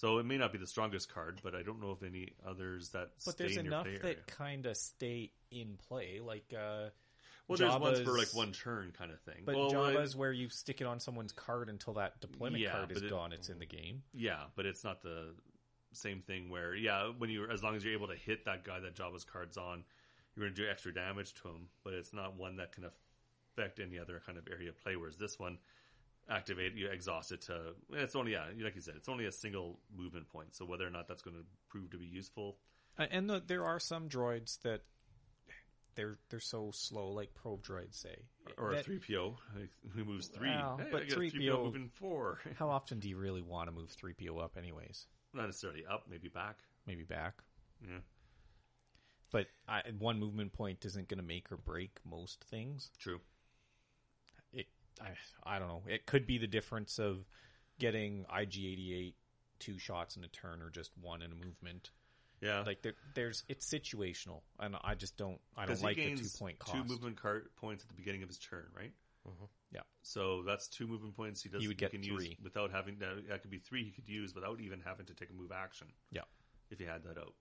So 0.00 0.16
it 0.16 0.24
may 0.24 0.38
not 0.38 0.50
be 0.50 0.56
the 0.56 0.66
strongest 0.66 1.12
card, 1.12 1.40
but 1.42 1.54
I 1.54 1.62
don't 1.62 1.78
know 1.78 1.90
of 1.90 2.02
any 2.02 2.32
others 2.48 2.88
that. 2.90 3.10
But 3.26 3.36
there's 3.36 3.58
enough 3.58 3.86
that 4.00 4.26
kind 4.26 4.64
of 4.64 4.74
stay 4.78 5.30
in 5.50 5.76
play, 5.88 6.20
like 6.24 6.54
uh, 6.54 6.88
Well, 7.46 7.58
there's 7.58 7.78
ones 7.78 8.00
for 8.00 8.16
like 8.16 8.32
one 8.34 8.52
turn 8.52 8.94
kind 8.96 9.10
of 9.12 9.20
thing. 9.20 9.42
but 9.44 9.54
well, 9.56 9.70
Jabba's 9.70 10.16
where 10.16 10.32
you 10.32 10.48
stick 10.48 10.80
it 10.80 10.86
on 10.86 11.00
someone's 11.00 11.32
card 11.32 11.68
until 11.68 11.92
that 11.94 12.18
deployment 12.22 12.62
Yeah, 12.62 12.70
card 12.72 12.92
is 12.92 13.02
it- 13.02 13.10
gone. 13.10 13.34
It's 13.34 13.50
in 13.50 13.58
the 13.58 13.66
game. 13.66 14.02
yeah, 14.14 14.44
but 14.56 14.64
it's 14.64 14.84
not 14.84 15.02
the 15.02 15.34
same 15.92 16.22
thing 16.22 16.48
where 16.48 16.74
yeah, 16.74 17.10
when 17.18 17.28
you 17.28 17.46
as 17.50 17.62
long 17.62 17.76
as 17.76 17.84
you're 17.84 17.92
able 17.92 18.08
to 18.08 18.16
hit 18.16 18.46
that 18.46 18.64
guy 18.64 18.80
that 18.80 18.94
Jabba's 18.96 19.24
card's 19.24 19.58
on, 19.58 19.84
you're 20.34 20.46
going 20.46 20.54
to 20.54 20.62
do 20.62 20.66
extra 20.66 20.94
damage 20.94 21.34
to 21.42 21.48
him. 21.48 21.68
But 21.84 21.92
it's 21.92 22.14
not 22.14 22.38
one 22.38 22.56
that 22.56 22.72
can 22.72 22.84
affect 22.86 23.78
any 23.80 23.98
other 23.98 24.22
kind 24.24 24.38
of 24.38 24.48
area 24.50 24.70
of 24.70 24.78
play. 24.82 24.96
Whereas 24.96 25.18
this 25.18 25.38
one, 25.38 25.58
activate 26.28 26.74
you 26.76 26.88
exhaust 26.88 27.32
it 27.32 27.42
to. 27.42 27.74
It's 27.92 28.14
only 28.16 28.32
yeah, 28.32 28.46
like 28.62 28.74
you 28.74 28.80
said, 28.80 28.94
it's 28.96 29.08
only 29.08 29.26
a 29.26 29.32
single 29.32 29.78
movement 29.96 30.28
point. 30.28 30.54
So 30.54 30.64
whether 30.64 30.86
or 30.86 30.90
not 30.90 31.08
that's 31.08 31.22
going 31.22 31.36
to 31.36 31.44
prove 31.68 31.90
to 31.90 31.98
be 31.98 32.06
useful, 32.06 32.58
Uh, 32.98 33.06
and 33.10 33.28
the, 33.30 33.42
there 33.44 33.64
are 33.64 33.78
some 33.80 34.08
droids 34.08 34.60
that 34.62 34.82
they're 35.96 36.18
they're 36.28 36.40
so 36.40 36.70
slow, 36.72 37.08
like 37.10 37.34
probe 37.34 37.64
droids 37.64 37.94
say. 37.94 38.16
or 38.58 38.72
a 38.72 38.82
three 38.82 39.00
PO 39.00 39.36
who 39.94 40.04
moves 40.04 40.28
three, 40.28 40.48
Well, 40.48 40.78
hey, 40.78 40.88
but 40.92 41.02
a 41.02 41.06
3PO 41.06 41.64
moving 41.64 41.88
four, 41.88 42.38
How 42.58 42.68
often 42.70 43.00
do 43.00 43.08
you 43.08 43.16
really 43.18 43.42
want 43.42 43.68
to 43.68 43.72
move 43.72 43.90
three 43.90 44.14
PO 44.14 44.38
up, 44.38 44.56
anyways? 44.56 45.06
not 45.34 45.46
necessarily 45.46 45.84
up, 45.86 46.04
maybe 46.10 46.28
back. 46.28 46.58
Maybe 46.86 47.02
back. 47.04 47.34
Yeah, 47.88 47.98
But 49.30 49.46
I, 49.68 49.82
one 49.98 50.18
movement 50.18 50.52
point 50.52 50.84
isn't 50.84 51.08
going 51.08 51.18
to 51.20 51.24
make 51.26 51.52
or 51.52 51.56
break 51.56 51.98
most 52.04 52.42
things. 52.44 52.90
true. 52.98 53.20
It, 55.00 55.06
I, 55.44 55.56
I 55.56 55.58
don't 55.58 55.68
know. 55.68 55.82
It 55.86 56.06
could 56.06 56.26
be 56.26 56.38
the 56.38 56.46
difference 56.46 56.98
of 56.98 57.24
getting 57.78 58.24
IG88 58.34 59.14
two 59.58 59.78
shots 59.78 60.16
in 60.16 60.24
a 60.24 60.28
turn 60.28 60.62
or 60.62 60.70
just 60.70 60.90
one 61.00 61.22
in 61.22 61.32
a 61.32 61.34
movement. 61.34 61.90
Yeah, 62.40 62.62
Like 62.62 62.80
there, 62.80 62.94
there's, 63.14 63.44
it's 63.48 63.70
situational, 63.70 64.40
and 64.58 64.74
I 64.82 64.94
just 64.94 65.18
don't, 65.18 65.38
I 65.58 65.66
don't 65.66 65.82
like 65.82 65.98
he 65.98 66.14
the 66.14 66.22
two 66.22 66.28
point 66.38 66.58
cost. 66.58 66.72
two 66.74 66.84
movement 66.84 67.20
card 67.20 67.50
points 67.56 67.82
at 67.84 67.88
the 67.88 67.94
beginning 67.94 68.22
of 68.22 68.30
his 68.30 68.38
turn, 68.38 68.64
right? 68.74 68.92
Mm-hmm. 69.28 69.44
Yeah. 69.74 69.80
So 70.02 70.42
that's 70.46 70.66
two 70.68 70.86
movement 70.86 71.14
points 71.16 71.42
he 71.42 71.50
does. 71.50 71.60
He 71.60 71.68
would 71.68 71.76
get 71.76 71.90
can 71.90 72.02
three. 72.02 72.28
use 72.28 72.36
without 72.42 72.70
having 72.70 72.96
that. 73.00 73.28
That 73.28 73.42
could 73.42 73.50
be 73.50 73.58
three 73.58 73.84
he 73.84 73.90
could 73.90 74.08
use 74.08 74.34
without 74.34 74.58
even 74.60 74.80
having 74.82 75.04
to 75.06 75.14
take 75.14 75.28
a 75.28 75.34
move 75.34 75.52
action. 75.52 75.88
Yeah. 76.10 76.22
if 76.70 76.78
he 76.78 76.86
had 76.86 77.04
that 77.04 77.18
out. 77.18 77.34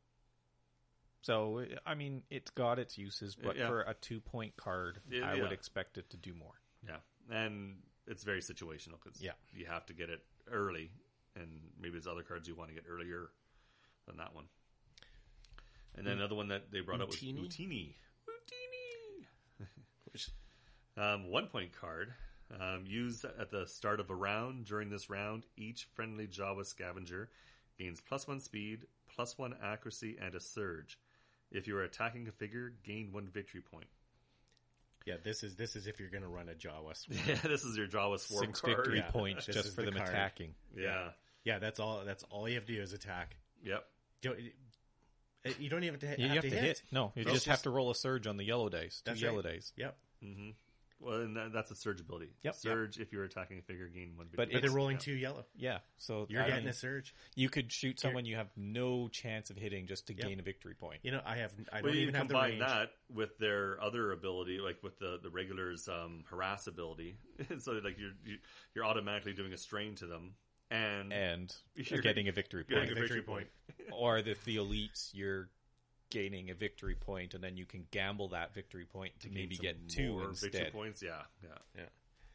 So 1.22 1.64
I 1.86 1.96
mean, 1.96 2.24
it's 2.30 2.52
got 2.52 2.80
its 2.80 2.98
uses, 2.98 3.36
but 3.36 3.56
Yeah. 3.56 3.68
for 3.68 3.82
a 3.82 3.94
two 3.94 4.20
point 4.20 4.56
card, 4.58 5.00
Yeah, 5.10 5.30
I 5.30 5.40
would 5.40 5.52
expect 5.52 5.98
it 5.98 6.10
to 6.12 6.18
do 6.18 6.34
more. 6.34 6.60
Yeah, 6.86 6.98
and 7.30 7.78
it's 8.08 8.24
very 8.24 8.42
situational 8.42 9.02
because 9.04 9.22
Yeah. 9.22 9.34
you 9.54 9.66
have 9.66 9.86
to 9.88 9.94
get 9.94 10.10
it 10.10 10.22
early, 10.52 10.92
and 11.36 11.72
maybe 11.80 11.92
there's 11.92 12.08
other 12.08 12.24
cards 12.24 12.48
you 12.48 12.56
want 12.56 12.70
to 12.70 12.76
get 12.76 12.86
earlier 12.90 13.30
than 14.08 14.18
that 14.18 14.34
one. 14.34 14.46
And 15.96 16.06
then 16.08 16.18
another 16.18 16.36
one 16.36 16.48
that 16.50 16.72
they 16.72 16.80
brought 16.82 17.02
up 17.02 17.08
was 17.08 17.18
Utini? 17.18 17.48
Utini. 17.48 17.96
Utini. 20.16 20.30
um, 20.98 21.30
one 21.30 21.48
point 21.48 21.72
card. 21.80 22.14
Um, 22.60 22.86
used 22.88 23.26
at 23.26 23.52
the 23.52 23.68
start 23.68 24.00
of 24.00 24.10
a 24.10 24.16
round. 24.16 24.66
During 24.66 24.90
this 24.90 25.08
round, 25.10 25.46
each 25.56 25.88
friendly 25.94 26.26
Jawa 26.26 26.66
scavenger 26.66 27.30
gains 27.78 28.02
plus 28.02 28.28
one 28.28 28.40
speed, 28.40 28.88
plus 29.08 29.38
one 29.38 29.56
accuracy, 29.62 30.18
and 30.20 30.34
a 30.34 30.40
surge. 30.40 30.98
If 31.52 31.68
you 31.68 31.78
are 31.78 31.84
attacking 31.84 32.28
a 32.28 32.32
figure, 32.32 32.74
gain 32.84 33.12
one 33.12 33.28
victory 33.28 33.62
point. 33.62 33.88
Yeah, 35.10 35.16
this 35.24 35.44
is 35.44 35.56
this 35.56 35.76
is 35.76 35.88
if 35.88 36.00
you're 36.00 36.10
going 36.10 36.22
to 36.24 36.30
run 36.30 36.50
a 36.50 36.54
Jawa 36.54 36.96
swarm. 36.96 37.20
Yeah, 37.28 37.36
this 37.44 37.64
is 37.64 37.76
your 37.76 37.88
Jawa 37.88 38.20
swarm 38.20 38.46
Six 38.46 38.62
card. 38.62 38.78
victory 38.78 38.98
Yeah. 39.00 39.12
points 39.12 39.46
just 39.48 39.76
for 39.76 39.82
the 39.82 39.92
them 39.92 39.96
card. 39.98 40.10
attacking. 40.10 40.54
Yeah. 40.78 41.10
Yeah, 41.44 41.60
that's 41.60 41.80
all. 41.80 42.04
That's 42.06 42.24
all 42.30 42.48
you 42.48 42.56
have 42.56 42.66
to 42.66 42.76
do 42.76 42.82
is 42.82 42.94
attack. 42.94 43.36
Yep. 43.64 43.84
You 44.22 44.30
don't, 44.30 45.60
you 45.60 45.70
don't 45.70 45.84
even 45.84 46.00
have 46.02 46.16
to, 46.18 46.22
You 46.22 46.28
have 46.28 46.36
have 46.36 46.44
to 46.44 46.50
hit. 46.50 46.62
hit. 46.64 46.82
No, 46.92 47.12
you 47.16 47.24
It's 47.24 47.32
just 47.32 47.46
have 47.48 47.62
to 47.64 47.70
roll 47.70 47.90
a 47.92 47.96
surge 47.96 48.28
on 48.28 48.38
the 48.38 48.44
yellow 48.44 48.70
dice. 48.70 49.02
Two 49.06 49.14
yellow 49.14 49.38
right. 49.38 49.54
dice. 49.56 49.72
Yep. 49.78 49.98
hmm 50.24 50.50
Well, 51.02 51.22
and 51.22 51.36
that, 51.38 51.54
that's 51.54 51.72
a 51.72 51.76
surge 51.76 52.02
ability. 52.02 52.30
Yep. 52.44 52.56
Surge 52.56 53.00
if 53.00 53.14
you're 53.14 53.24
attacking 53.24 53.58
a 53.60 53.62
figure, 53.62 53.88
gain 53.88 54.18
one. 54.18 54.28
But 54.36 54.48
victory 54.50 54.54
But 54.56 54.62
they're 54.68 54.76
rolling 54.76 54.96
Yeah. 54.98 55.00
two 55.02 55.14
yellow. 55.14 55.46
Yeah, 55.56 55.80
so 55.98 56.26
You're 56.30 56.44
I 56.44 56.48
getting 56.48 56.64
mean, 56.66 56.72
a 56.72 56.74
surge. 56.74 57.16
you 57.36 57.50
could 57.50 57.72
shoot 57.72 58.00
someone 58.00 58.26
you 58.26 58.36
have 58.36 58.50
no 58.58 59.08
chance 59.08 59.50
of 59.50 59.56
hitting 59.58 59.88
just 59.88 60.08
to 60.08 60.14
Yep. 60.14 60.28
gain 60.28 60.40
a 60.40 60.44
victory 60.44 60.74
point. 60.76 61.00
You 61.04 61.12
know, 61.12 61.22
I 61.26 61.38
have. 61.38 61.54
I 61.72 61.82
But 61.82 61.88
don't 61.88 61.96
you 61.96 62.02
even 62.02 62.16
have 62.16 62.28
the 62.28 62.34
combine 62.34 62.50
range. 62.52 62.62
that 62.62 62.92
with 63.10 63.38
their 63.38 63.82
other 63.82 64.12
ability, 64.12 64.60
like 64.60 64.84
with 64.84 65.00
the 65.00 65.20
the 65.24 65.30
regulars 65.30 65.88
um, 65.88 66.26
harass 66.30 66.68
ability, 66.68 67.18
so 67.60 67.72
like 67.84 67.98
you're 67.98 68.12
you, 68.26 68.38
you're 68.76 68.86
automatically 68.86 69.34
doing 69.34 69.54
a 69.54 69.58
strain 69.58 69.96
to 69.96 70.06
them, 70.06 70.36
and 70.70 71.14
And 71.14 71.56
You're 71.76 71.86
you're 71.86 72.02
getting 72.02 72.28
a 72.28 72.34
victory 72.34 72.66
getting 72.68 72.88
point. 72.88 72.92
a 72.92 73.00
victory 73.02 73.18
victory 73.20 73.22
point. 73.34 73.48
or 73.94 74.18
if 74.18 74.44
the 74.44 74.58
elites, 74.58 75.12
you're 75.14 75.50
gaining 76.10 76.50
a 76.50 76.54
victory 76.54 76.96
point, 76.96 77.34
and 77.34 77.44
then 77.44 77.58
you 77.58 77.66
can 77.66 77.86
gamble 77.92 78.30
that 78.30 78.54
victory 78.54 78.86
point 78.86 79.20
to 79.22 79.28
gain 79.30 79.36
maybe 79.36 79.56
get 79.58 79.88
two 79.90 80.14
more 80.14 80.30
victory 80.30 80.70
points. 80.72 81.02
Yeah, 81.02 81.22
yeah. 81.44 81.50
Yeah. 81.76 81.84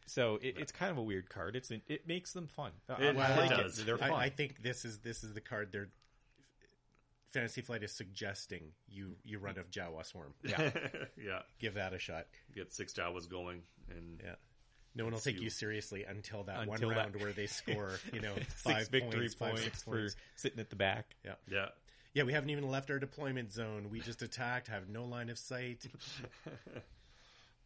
So 0.07 0.39
it, 0.43 0.57
it's 0.59 0.71
kind 0.73 0.91
of 0.93 0.99
a 0.99 1.03
weird 1.03 1.29
card. 1.31 1.57
It's 1.57 1.71
it 1.71 2.07
makes 2.07 2.33
them 2.33 2.47
fun. 2.47 2.73
I- 2.89 2.93
It- 3.03 3.17
I 3.17 3.33
it 3.33 3.37
like 3.39 3.51
does. 3.51 3.85
They're 3.85 3.97
fun. 3.99 4.13
I, 4.13 4.25
I 4.25 4.29
think 4.31 4.63
this 4.63 4.85
is 4.85 4.99
this 4.99 5.25
is 5.25 5.33
the 5.35 5.41
card 5.41 5.71
they're 5.73 5.89
Fantasy 7.33 7.63
Flight 7.63 7.83
is 7.83 7.91
suggesting 7.91 8.63
you 8.89 9.17
you 9.25 9.39
run 9.39 9.57
a 9.59 9.65
Jawa 9.65 10.07
swarm. 10.07 10.35
Yeah. 10.45 10.71
yeah. 11.23 11.41
Give 11.59 11.75
that 11.75 11.93
a 11.93 11.99
shot. 11.99 12.27
Get 12.55 12.73
six 12.73 12.93
Jawas 12.93 13.29
going, 13.29 13.63
and 13.91 14.21
Yeah. 14.23 14.35
No 14.97 15.03
one 15.03 15.13
will 15.15 15.19
take 15.21 15.37
you. 15.39 15.43
you 15.43 15.51
seriously 15.51 16.05
until 16.05 16.45
that 16.45 16.61
Until 16.69 16.89
one 16.89 16.97
that- 16.97 17.03
round 17.03 17.17
where 17.17 17.33
they 17.33 17.47
score, 17.47 17.91
you 18.13 18.21
know, 18.21 18.35
five 18.49 18.87
victory 18.89 19.23
points, 19.23 19.35
five, 19.35 19.57
points 19.57 19.83
for 19.83 20.07
sitting 20.37 20.61
at 20.61 20.71
the 20.71 20.77
back. 20.77 21.17
Yeah. 21.25 21.33
yeah. 21.51 21.67
Yeah, 22.15 22.23
we 22.23 22.32
haven't 22.32 22.51
even 22.51 22.69
left 22.70 22.91
our 22.91 22.99
deployment 22.99 23.53
zone. 23.53 23.89
We 23.91 24.01
just 24.01 24.23
attacked, 24.23 24.69
have 24.69 24.89
no 24.89 25.05
line 25.05 25.28
of 25.31 25.39
sight. 25.39 25.85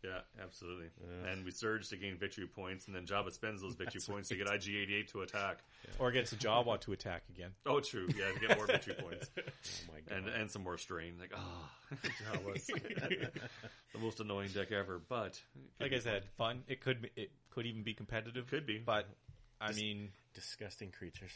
Yeah, 0.05 0.21
absolutely. 0.41 0.87
And 1.29 1.45
we 1.45 1.51
surge 1.51 1.89
to 1.89 1.97
gain 1.97 2.17
victory 2.17 2.47
points, 2.47 2.87
and 2.87 2.95
then 2.95 3.05
Jabba 3.05 3.33
spends 3.33 3.61
those 3.61 3.75
victory 3.75 4.01
points 4.07 4.29
to 4.29 4.37
get 4.37 4.47
IG88 4.47 5.11
to 5.11 5.23
attack. 5.23 5.59
Or 5.99 6.13
gets 6.13 6.31
a 6.33 6.37
Jawa 6.37 6.81
to 6.83 6.93
attack 6.93 7.25
again. 7.35 7.51
Oh, 7.67 7.81
true. 7.81 8.07
Yeah, 8.17 8.31
to 8.31 8.39
get 8.39 8.57
more 8.57 8.67
victory 8.67 8.95
points. 8.95 9.29
Oh 9.39 9.93
my 9.93 10.01
god. 10.09 10.19
and 10.19 10.29
and 10.41 10.51
some 10.51 10.63
more 10.63 10.79
strain. 10.79 11.15
Like, 11.19 11.33
ah, 11.35 11.71
Jawas, 12.33 12.67
the 13.93 13.99
most 13.99 14.21
annoying 14.21 14.51
deck 14.55 14.71
ever. 14.71 15.01
But 15.09 15.43
Like 15.81 15.91
be 15.91 15.97
I 15.97 15.99
said, 15.99 16.25
fun. 16.37 16.63
It 16.69 16.81
could 16.81 17.03
be, 17.03 17.11
it 17.17 17.33
could 17.51 17.67
even 17.67 17.83
be 17.83 17.93
competitive. 17.95 18.47
Could 18.47 18.67
be. 18.67 18.79
but 18.79 19.07
I 19.61 19.73
mean, 19.73 20.11
Disgusting 20.33 20.93
creatures. 20.93 21.33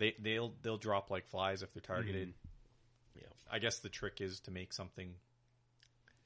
They 0.00 0.14
they'll 0.18 0.52
they'll 0.62 0.78
drop 0.78 1.10
like 1.10 1.28
flies 1.28 1.62
if 1.62 1.72
they're 1.72 1.80
targeted. 1.80 2.28
Mm-hmm. 2.28 3.20
Yeah. 3.20 3.52
I 3.52 3.58
guess 3.60 3.78
the 3.78 3.88
trick 3.88 4.20
is 4.20 4.40
to 4.40 4.50
make 4.50 4.72
something 4.72 5.14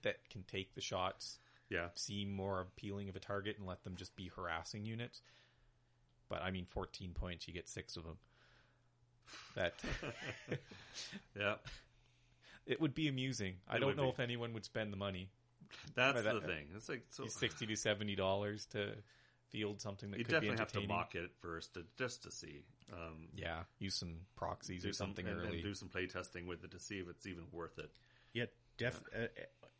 that 0.03 0.17
can 0.31 0.45
take 0.45 0.75
the 0.75 0.81
shots, 0.81 1.39
yeah, 1.69 1.89
seem 1.95 2.35
more 2.35 2.61
appealing 2.61 3.09
of 3.09 3.17
a 3.17 3.21
target, 3.21 3.59
and 3.59 3.67
let 3.67 3.83
them 3.85 3.97
just 3.97 4.15
be 4.17 4.31
harassing 4.35 4.87
units. 4.87 5.21
But 6.31 6.43
I 6.43 6.51
mean, 6.51 6.67
14 6.71 7.13
points, 7.13 7.47
you 7.47 7.53
get 7.53 7.69
six 7.69 7.97
of 7.97 8.05
them. 8.05 8.17
That 9.57 9.75
yeah. 11.39 11.55
it 12.67 12.81
would 12.81 12.95
be 12.95 13.09
amusing. 13.09 13.57
I 13.69 13.79
don't 13.79 13.97
know 13.97 14.05
be. 14.05 14.11
if 14.11 14.21
anyone 14.21 14.53
would 14.55 14.65
spend 14.65 14.93
the 14.93 14.97
money, 14.97 15.29
That's 15.95 16.23
But 16.23 16.41
the 16.41 16.47
thing. 16.47 16.67
It's 16.77 16.89
like 16.89 17.03
so. 17.11 17.27
60 17.27 17.67
to 17.67 17.77
70 17.77 18.15
dollars 18.15 18.67
to 18.67 18.93
field 19.55 19.81
something 19.81 20.11
that 20.11 20.19
You 20.19 20.25
could 20.25 20.33
definitely 20.33 20.57
be 20.57 20.61
have 20.61 20.73
to 20.73 20.87
mock 20.89 21.15
it 21.15 21.31
first, 21.41 21.75
to, 21.75 21.85
just 21.97 22.25
to 22.25 22.31
see. 22.31 22.65
Um, 22.93 23.29
Yeah, 23.35 23.61
use 23.79 23.95
some 23.95 24.17
proxies 24.37 24.83
do 24.83 24.91
or 24.91 24.93
something 24.93 25.25
some, 25.25 25.33
and, 25.33 25.43
early. 25.47 25.55
and 25.59 25.63
do 25.63 25.75
some 25.75 25.89
play 25.89 26.07
testing 26.09 26.47
with 26.49 26.65
it 26.65 26.73
to 26.73 26.79
see 26.81 26.99
if 26.99 27.09
it's 27.09 27.27
even 27.27 27.45
worth 27.53 27.79
it. 27.79 27.91
Yet, 28.33 28.53
def, 28.79 29.01
uh, 29.17 29.27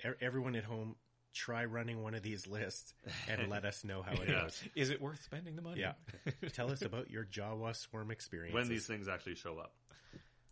e- 0.09 0.13
everyone 0.21 0.55
at 0.55 0.63
home, 0.65 0.95
try 1.33 1.65
running 1.65 2.01
one 2.03 2.15
of 2.15 2.23
these 2.23 2.47
lists 2.47 2.95
and 3.29 3.49
let 3.51 3.65
us 3.65 3.83
know 3.83 4.03
how 4.03 4.13
it 4.13 4.29
Yeah. 4.29 4.43
goes. 4.43 4.63
Is 4.77 4.91
it 4.91 5.01
worth 5.01 5.23
spending 5.25 5.57
the 5.57 5.63
money? 5.63 5.81
Yeah. 5.81 5.95
Tell 6.53 6.71
us 6.71 6.83
about 6.83 7.11
your 7.11 7.25
Jawa 7.25 7.75
swarm 7.75 8.13
experience. 8.13 8.55
when 8.55 8.69
these 8.69 8.87
things 8.87 9.09
actually 9.09 9.35
show 9.35 9.59
up, 9.59 9.75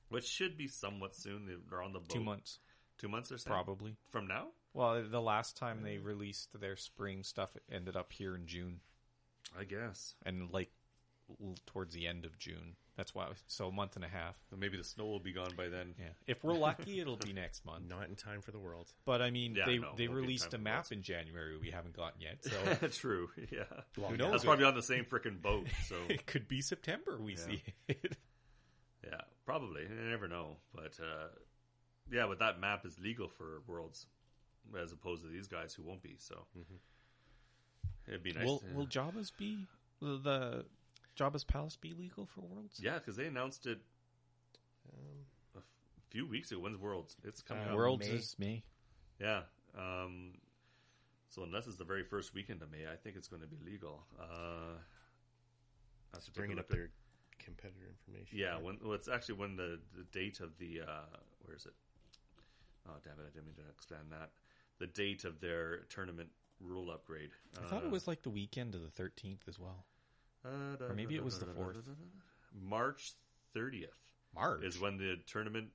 which 0.09 0.27
should 0.27 0.57
be 0.59 0.67
somewhat 0.67 1.15
soon. 1.15 1.47
They- 1.47 1.55
They're 1.71 1.83
on 1.83 1.93
the 1.93 2.01
boat. 2.01 2.11
Two 2.11 2.25
months, 2.25 2.59
Two 2.99 3.09
months 3.09 3.31
or 3.31 3.39
so. 3.39 3.49
probably. 3.49 3.97
from 4.11 4.27
now. 4.27 4.49
Well, 4.75 5.03
the 5.05 5.21
last 5.21 5.57
time 5.59 5.83
they 5.83 5.99
released 5.99 6.59
their 6.59 6.77
spring 6.77 7.23
stuff 7.25 7.55
it 7.57 7.63
ended 7.71 7.95
up 7.95 8.11
here 8.13 8.35
in 8.35 8.47
June, 8.47 8.81
I 9.59 9.65
guess. 9.65 10.15
and 10.25 10.51
like 10.53 10.71
l- 11.41 11.55
towards 11.67 11.95
the 11.95 12.07
end 12.07 12.25
of 12.25 12.39
June. 12.39 12.77
That's 12.97 13.15
why. 13.15 13.27
So 13.47 13.69
a 13.69 13.73
month 13.73 13.97
and 13.97 14.05
a 14.05 14.09
half. 14.09 14.37
Maybe 14.57 14.77
the 14.77 14.85
snow 14.85 15.07
will 15.07 15.19
be 15.19 15.33
gone 15.33 15.53
by 15.57 15.69
then. 15.69 15.95
Yeah. 15.99 16.11
If 16.27 16.45
we're 16.45 16.53
lucky, 16.53 17.01
it'll 17.01 17.17
be 17.17 17.33
next 17.33 17.65
month. 17.67 17.89
not 17.89 18.09
in 18.09 18.17
time 18.17 18.43
for 18.43 18.51
the 18.51 18.59
world. 18.59 18.93
But 19.07 19.23
I 19.23 19.31
mean, 19.31 19.55
Yeah, 19.55 19.65
they 19.65 19.79
no, 19.79 19.93
they 19.97 20.09
won't 20.09 20.19
be 20.19 20.23
released 20.23 20.51
time 20.51 20.61
a 20.61 20.63
for 20.63 20.65
map 20.65 20.93
in 20.93 21.03
January 21.03 21.57
we 21.57 21.71
haven't 21.71 21.97
gotten 21.97 22.21
yet, 22.21 22.45
so 22.45 22.89
True. 22.93 23.31
Yeah. 23.51 23.63
who 23.97 24.17
knows? 24.19 24.33
That's 24.33 24.45
probably 24.45 24.67
on 24.67 24.75
the 24.75 24.83
same 24.83 25.05
freaking 25.05 25.41
boat. 25.41 25.67
So 25.89 25.97
it 26.11 26.27
could 26.27 26.49
be 26.49 26.61
September 26.61 27.19
we 27.19 27.33
Yeah. 27.33 27.39
see 27.39 27.63
it. 27.89 28.17
yeah, 29.05 29.21
probably. 29.47 29.83
You 29.83 30.11
never 30.11 30.29
know. 30.29 30.59
But 30.75 30.99
uh, 31.01 31.29
yeah, 32.11 32.27
but 32.29 32.41
that 32.41 32.61
map 32.61 32.85
is 32.85 32.99
legal 33.01 33.29
for 33.29 33.63
Worlds, 33.67 34.07
as 34.79 34.93
opposed 34.93 35.23
to 35.25 35.29
these 35.31 35.49
guys 35.49 35.73
who 35.73 35.83
won't 35.83 36.03
be. 36.03 36.17
So 36.19 36.45
it'd 38.09 38.23
be 38.23 38.33
nice. 38.33 38.47
will 38.47 38.59
to- 38.61 38.67
will 38.75 38.87
Jabba's 38.87 39.31
be 39.31 39.67
the, 40.01 40.19
the 40.19 40.65
Jabba's 41.19 41.45
Palace 41.45 41.77
be 41.77 41.93
legal 41.95 42.27
for 42.27 42.41
Worlds? 42.43 42.81
yeah, 42.83 42.95
because 42.99 43.17
they 43.17 43.27
announced 43.27 43.67
it 43.67 43.81
Um, 44.93 45.27
a 45.55 45.59
f- 45.59 45.65
few 46.11 46.27
weeks 46.27 46.51
ago. 46.53 46.61
When's 46.61 46.79
Worlds? 46.79 47.17
It's 47.25 47.43
coming 47.43 47.65
Uh, 47.65 47.71
up. 47.71 47.77
Worlds 47.77 48.09
May. 48.09 48.15
is 48.15 48.37
May. 48.39 48.63
Yeah. 49.21 49.43
Um, 49.77 50.35
so 51.29 51.43
unless 51.45 51.67
it's 51.67 51.77
the 51.77 51.85
very 51.85 52.03
first 52.03 52.35
weekend 52.35 52.63
of 52.63 52.71
May, 52.71 52.87
I 52.91 52.97
think 52.97 53.17
it's 53.17 53.29
going 53.29 53.43
to 53.43 53.49
be 53.49 53.59
legal. 53.65 54.07
Uh, 54.19 54.25
I 56.13 56.17
have 56.17 56.21
to 56.21 56.27
take 56.27 56.35
bringing 56.35 56.59
up 56.59 56.67
at- 56.67 56.71
their 56.77 56.91
competitor 57.39 57.87
information. 57.89 58.39
Yeah, 58.39 58.59
when 58.59 58.79
well, 58.83 58.93
it's 58.93 59.09
actually 59.09 59.37
when 59.37 59.57
the, 59.57 59.81
the 59.97 60.05
date 60.13 60.41
of 60.41 60.57
the 60.59 60.83
uh, 60.83 61.17
where 61.41 61.57
is 61.57 61.67
it? 61.67 61.75
Oh 62.89 62.97
damn 63.05 63.15
it! 63.19 63.23
I 63.27 63.31
didn't 63.31 63.47
mean 63.47 63.55
to 63.57 63.69
expand 63.71 64.11
that. 64.11 64.31
The 64.79 64.87
date 64.89 65.25
of 65.25 65.41
their 65.41 65.85
tournament 65.89 66.31
rule 66.63 66.91
upgrade. 66.91 67.31
I 67.59 67.67
thought 67.67 67.83
Uh, 67.83 67.87
it 67.87 67.91
was 67.91 68.07
like 68.07 68.23
the 68.23 68.31
weekend 68.31 68.75
of 68.75 68.83
the 68.83 68.91
thirteenth 68.91 69.47
as 69.49 69.59
well. 69.59 69.87
uh, 70.45 70.77
da- 70.77 70.87
or 70.87 70.95
maybe 70.95 71.15
da- 71.15 71.21
it 71.21 71.25
was 71.25 71.39
da- 71.39 71.47
the 71.47 71.53
da- 71.53 71.59
da- 71.59 71.65
4th. 71.67 71.75
da- 71.75 71.81
da- 71.83 71.93
da- 71.93 72.23
March 72.55 73.13
thirtieth 73.53 73.97
March 74.35 74.63
is 74.65 74.79
when 74.79 74.97
the 74.97 75.17
tournament 75.27 75.73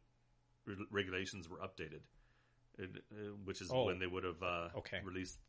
re- 0.66 0.86
regulations 0.90 1.48
were 1.48 1.58
updated, 1.60 2.02
it, 2.78 3.04
uh, 3.12 3.16
which 3.46 3.62
is 3.62 3.72
Oh. 3.72 3.86
when 3.86 4.00
they 4.00 4.08
would 4.08 4.24
have 4.24 4.42
uh, 4.44 4.70
Okay. 4.76 5.02
released 5.04 5.40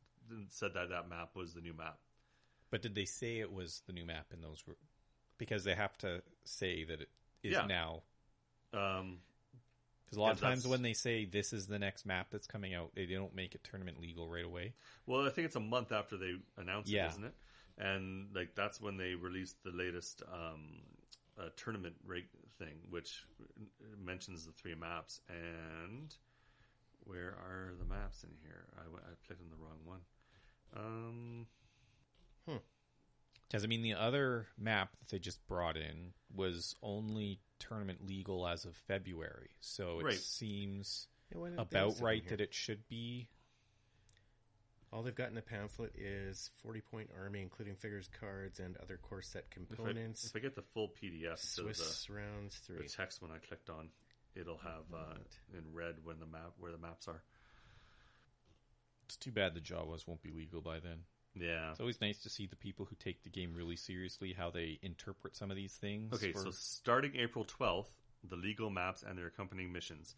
said 0.49 0.75
that 0.75 0.91
that 0.91 1.09
map 1.09 1.35
was 1.35 1.55
the 1.55 1.61
new 1.61 1.73
map. 1.75 1.99
But 2.71 2.83
did 2.83 2.95
they 2.95 3.07
say 3.07 3.39
it 3.39 3.51
was 3.51 3.81
the 3.87 3.93
new 3.95 4.05
map 4.05 4.33
in 4.33 4.41
those? 4.43 4.63
Because 5.39 5.65
they 5.65 5.75
have 5.75 5.97
to 5.99 6.23
say 6.45 6.85
that 6.85 7.01
it 7.01 7.11
is 7.43 7.53
Yeah. 7.53 7.65
now. 7.67 8.03
Um, 8.75 9.23
Because 10.09 10.17
a 10.17 10.21
lot 10.23 10.33
of 10.33 10.41
times 10.41 10.63
that's- 10.63 10.71
when 10.71 10.81
they 10.83 10.95
say 10.95 11.27
this 11.27 11.53
is 11.53 11.67
the 11.67 11.79
next 11.79 12.07
map 12.07 12.31
that's 12.31 12.47
coming 12.47 12.73
out, 12.73 12.95
they 12.95 13.05
don't 13.05 13.35
make 13.35 13.55
it 13.55 13.63
tournament 13.63 14.01
legal 14.01 14.27
right 14.29 14.45
away. 14.45 14.73
Well, 15.05 15.27
I 15.27 15.31
think 15.31 15.45
it's 15.45 15.57
a 15.57 15.61
month 15.61 15.93
after 15.93 16.17
they 16.17 16.41
announced 16.57 16.89
Yeah. 16.91 17.07
it, 17.07 17.11
isn't 17.11 17.25
it? 17.25 17.35
And 17.77 18.35
like 18.35 18.55
that's 18.55 18.81
when 18.81 18.97
they 18.97 19.15
released 19.15 19.63
the 19.65 19.71
latest 19.71 20.23
um, 20.33 20.81
uh, 21.37 21.51
tournament 21.57 21.97
rate 22.05 22.31
thing, 22.59 22.81
which 22.89 23.25
mentions 23.99 24.47
the 24.47 24.53
three 24.53 24.75
maps. 24.75 25.21
And 25.29 26.15
where 27.05 27.33
are 27.37 27.75
the 27.79 27.85
maps 27.85 28.25
in 28.25 28.31
here? 28.43 28.67
I 28.79 28.85
clicked 29.27 29.43
on 29.43 29.51
the 29.51 29.57
wrong 29.57 29.85
one. 29.85 30.01
Um, 30.75 31.47
Because 33.49 33.65
I 33.65 33.67
mean, 33.67 33.83
the 33.83 33.95
other 33.95 34.47
map 34.59 34.95
that 34.99 35.09
they 35.09 35.19
just 35.19 35.45
brought 35.47 35.77
in 35.77 36.13
was 36.35 36.77
only 36.83 37.41
tournament 37.59 38.07
legal 38.07 38.47
as 38.47 38.65
of 38.67 38.77
February, 38.77 39.51
so 39.61 40.01
it 40.01 40.05
Right. 40.05 40.19
seems 40.19 41.09
Yeah, 41.33 41.39
why 41.39 41.49
didn't 41.49 41.57
they 41.57 41.63
about 41.63 41.87
list 41.89 41.97
it 41.97 42.01
in 42.01 42.05
right 42.07 42.23
here? 42.23 42.31
that 42.31 42.41
it 42.43 42.55
should 42.55 42.87
be. 42.89 43.29
All 44.91 45.03
they've 45.03 45.15
got 45.15 45.29
in 45.29 45.35
the 45.35 45.43
pamphlet 45.43 45.95
is 45.97 46.51
40 46.63 46.81
point 46.81 47.11
army, 47.15 47.43
including 47.43 47.75
figures, 47.77 48.09
cards, 48.21 48.59
and 48.61 48.77
other 48.79 48.97
core 48.97 49.21
set 49.23 49.45
if 49.51 49.63
I, 49.73 49.75
components. 49.77 50.25
if 50.25 50.37
I 50.37 50.39
get 50.39 50.55
the 50.55 50.63
full 50.63 50.89
PDF 50.89 51.33
instead 51.33 51.67
of 51.67 51.77
Swiss 51.77 52.09
rounds 52.11 52.61
the, 52.61 52.75
three. 52.75 52.87
the 52.87 52.89
text 52.93 53.21
when 53.21 53.31
I 53.31 53.39
clicked 53.39 53.69
on, 53.69 53.91
it'll 54.35 54.57
have 54.59 54.85
uh, 54.95 55.15
in 55.53 55.73
red 55.75 55.97
when 56.05 56.21
the 56.21 56.27
map 56.27 56.53
where 56.59 56.73
the 56.73 56.79
maps 56.79 57.07
are. 57.09 57.23
It's 59.05 59.17
too 59.17 59.33
bad 59.33 59.55
the 59.55 59.61
Jawas 59.61 60.07
won't 60.07 60.23
be 60.23 60.31
legal 60.31 60.61
by 60.63 60.81
then. 60.81 61.05
Yeah. 61.35 61.71
It's 61.71 61.81
always 61.81 62.01
nice 62.01 62.19
to 62.23 62.29
see 62.31 62.47
the 62.47 62.57
people 62.57 62.85
who 62.87 62.97
take 62.97 63.23
the 63.23 63.31
game 63.31 63.55
really 63.55 63.77
seriously 63.77 64.33
how 64.37 64.51
they 64.51 64.79
interpret 64.83 65.37
some 65.37 65.51
of 65.51 65.57
these 65.57 65.75
things. 65.75 66.13
Okay, 66.13 66.33
for- 66.33 66.41
so 66.41 66.51
starting 66.51 67.17
April 67.17 67.45
12th, 67.45 67.91
the 68.29 68.37
legal 68.37 68.71
maps 68.71 69.03
and 69.03 69.17
their 69.17 69.27
accompanying 69.27 69.73
missions 69.73 70.17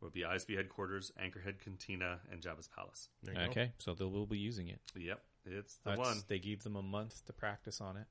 will 0.00 0.10
be 0.10 0.22
ISB 0.22 0.56
headquarters, 0.56 1.12
Anchorhead 1.22 1.60
Cantina, 1.62 2.18
and 2.30 2.40
Jabba's 2.42 2.68
Palace. 2.68 3.08
There 3.22 3.34
you 3.34 3.40
go. 3.40 3.46
okay, 3.50 3.72
so 3.78 3.94
they 3.94 4.04
will 4.04 4.26
be 4.26 4.38
using 4.38 4.68
it. 4.68 4.80
Yep, 4.96 5.22
it's 5.46 5.76
the 5.84 5.90
That's- 5.90 6.06
one. 6.06 6.16
They 6.28 6.38
gave 6.38 6.62
them 6.62 6.76
a 6.76 6.82
month 6.82 7.24
to 7.26 7.32
practice 7.32 7.80
on 7.80 7.96
it. 7.96 8.06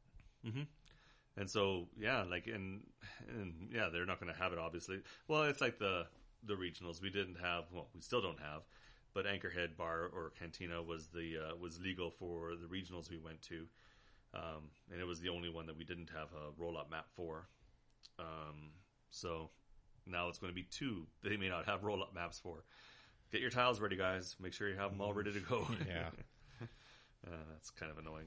hmm 0.49 0.61
And 1.37 1.49
so, 1.49 1.87
yeah, 1.97 2.23
like, 2.23 2.47
and, 2.47 2.81
and 3.29 3.69
yeah, 3.73 3.89
they're 3.91 4.05
not 4.05 4.19
going 4.21 4.31
to 4.33 4.39
have 4.39 4.53
it, 4.53 4.59
obviously. 4.59 5.01
Well, 5.27 5.43
it's 5.43 5.61
like 5.61 5.79
the 5.79 6.05
the 6.43 6.55
regionals. 6.55 7.01
We 7.01 7.09
didn't 7.11 7.35
have, 7.39 7.65
well, 7.71 7.87
we 7.93 8.01
still 8.01 8.21
don't 8.21 8.39
have, 8.39 8.63
but 9.13 9.25
Anchorhead 9.25 9.75
Bar 9.77 10.09
or 10.13 10.31
Cantina 10.39 10.81
was 10.81 11.07
the 11.07 11.37
uh, 11.37 11.55
was 11.57 11.79
legal 11.79 12.09
for 12.11 12.51
the 12.55 12.67
regionals 12.67 13.09
we 13.09 13.17
went 13.17 13.41
to, 13.43 13.67
um, 14.33 14.69
and 14.91 15.01
it 15.01 15.05
was 15.05 15.19
the 15.19 15.29
only 15.29 15.49
one 15.49 15.65
that 15.65 15.77
we 15.77 15.83
didn't 15.83 16.09
have 16.09 16.29
a 16.33 16.61
roll 16.61 16.77
up 16.77 16.89
map 16.89 17.07
for. 17.15 17.47
Um, 18.19 18.71
so 19.09 19.49
now 20.05 20.29
it's 20.29 20.39
going 20.39 20.51
to 20.51 20.55
be 20.55 20.67
two. 20.69 21.07
They 21.23 21.37
may 21.37 21.49
not 21.49 21.65
have 21.65 21.83
roll 21.83 22.01
up 22.01 22.13
maps 22.13 22.39
for. 22.39 22.63
Get 23.31 23.41
your 23.41 23.49
tiles 23.49 23.79
ready, 23.79 23.95
guys. 23.95 24.35
Make 24.41 24.53
sure 24.53 24.69
you 24.69 24.75
have 24.75 24.91
them 24.91 25.01
all 25.01 25.13
ready 25.13 25.31
to 25.33 25.39
go. 25.39 25.67
Yeah. 25.87 26.09
Uh, 27.23 27.37
that's 27.51 27.69
kind 27.69 27.91
of 27.91 27.99
annoying. 27.99 28.25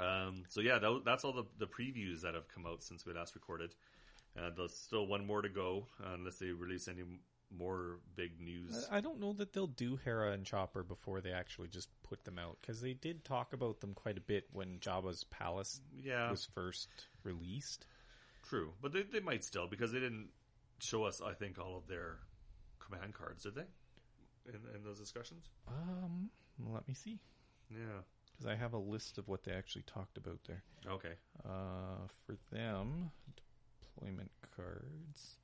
Um, 0.00 0.42
so 0.48 0.60
yeah, 0.60 0.80
that, 0.80 1.02
that's 1.04 1.24
all 1.24 1.32
the, 1.32 1.44
the 1.58 1.66
previews 1.68 2.22
that 2.22 2.34
have 2.34 2.48
come 2.48 2.66
out 2.66 2.82
since 2.82 3.06
we 3.06 3.12
last 3.12 3.36
recorded. 3.36 3.76
Uh, 4.36 4.50
there's 4.56 4.74
still 4.74 5.06
one 5.06 5.24
more 5.24 5.42
to 5.42 5.48
go 5.48 5.86
uh, 6.02 6.14
unless 6.14 6.38
they 6.38 6.46
release 6.46 6.88
any 6.88 7.02
more 7.56 7.98
big 8.16 8.40
news. 8.40 8.86
I 8.90 9.00
don't 9.00 9.20
know 9.20 9.32
that 9.34 9.52
they'll 9.52 9.66
do 9.66 9.96
Hera 10.04 10.32
and 10.32 10.44
Chopper 10.44 10.82
before 10.82 11.20
they 11.20 11.32
actually 11.32 11.68
just 11.68 11.88
put 12.02 12.24
them 12.24 12.38
out 12.38 12.58
because 12.60 12.80
they 12.80 12.94
did 12.94 13.24
talk 13.24 13.52
about 13.52 13.80
them 13.80 13.94
quite 13.94 14.16
a 14.18 14.22
bit 14.22 14.44
when 14.52 14.78
Jabba's 14.80 15.24
palace 15.24 15.80
yeah, 16.02 16.30
was 16.30 16.44
first 16.54 16.88
released. 17.24 17.86
true, 18.48 18.72
but 18.80 18.92
they, 18.92 19.02
they 19.02 19.20
might 19.20 19.44
still 19.44 19.66
because 19.68 19.92
they 19.92 20.00
didn't 20.00 20.28
show 20.80 21.04
us. 21.04 21.20
I 21.20 21.32
think 21.34 21.58
all 21.58 21.76
of 21.76 21.86
their 21.86 22.18
command 22.78 23.14
cards, 23.14 23.42
did 23.44 23.54
they? 23.54 23.66
In, 24.46 24.56
in 24.74 24.82
those 24.84 24.98
discussions, 24.98 25.44
Um, 25.68 26.28
let 26.72 26.86
me 26.88 26.94
see 26.94 27.20
yeah. 27.70 28.00
because 28.32 28.46
I 28.46 28.56
have 28.56 28.72
a 28.72 28.78
list 28.78 29.16
of 29.18 29.28
what 29.28 29.44
they 29.44 29.52
actually 29.52 29.82
talked 29.82 30.16
about 30.16 30.40
there. 30.48 30.62
Okay, 30.86 31.14
Uh, 31.48 32.08
for 32.26 32.36
them, 32.50 33.12
deployment 33.80 34.30
cards, 34.56 35.36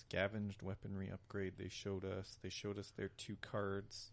scavenged 0.00 0.62
weaponry 0.62 1.10
upgrade. 1.12 1.54
They 1.58 1.68
showed 1.68 2.04
us. 2.04 2.38
They 2.42 2.48
showed 2.50 2.78
us 2.78 2.92
their 2.96 3.08
two 3.16 3.36
cards, 3.40 4.10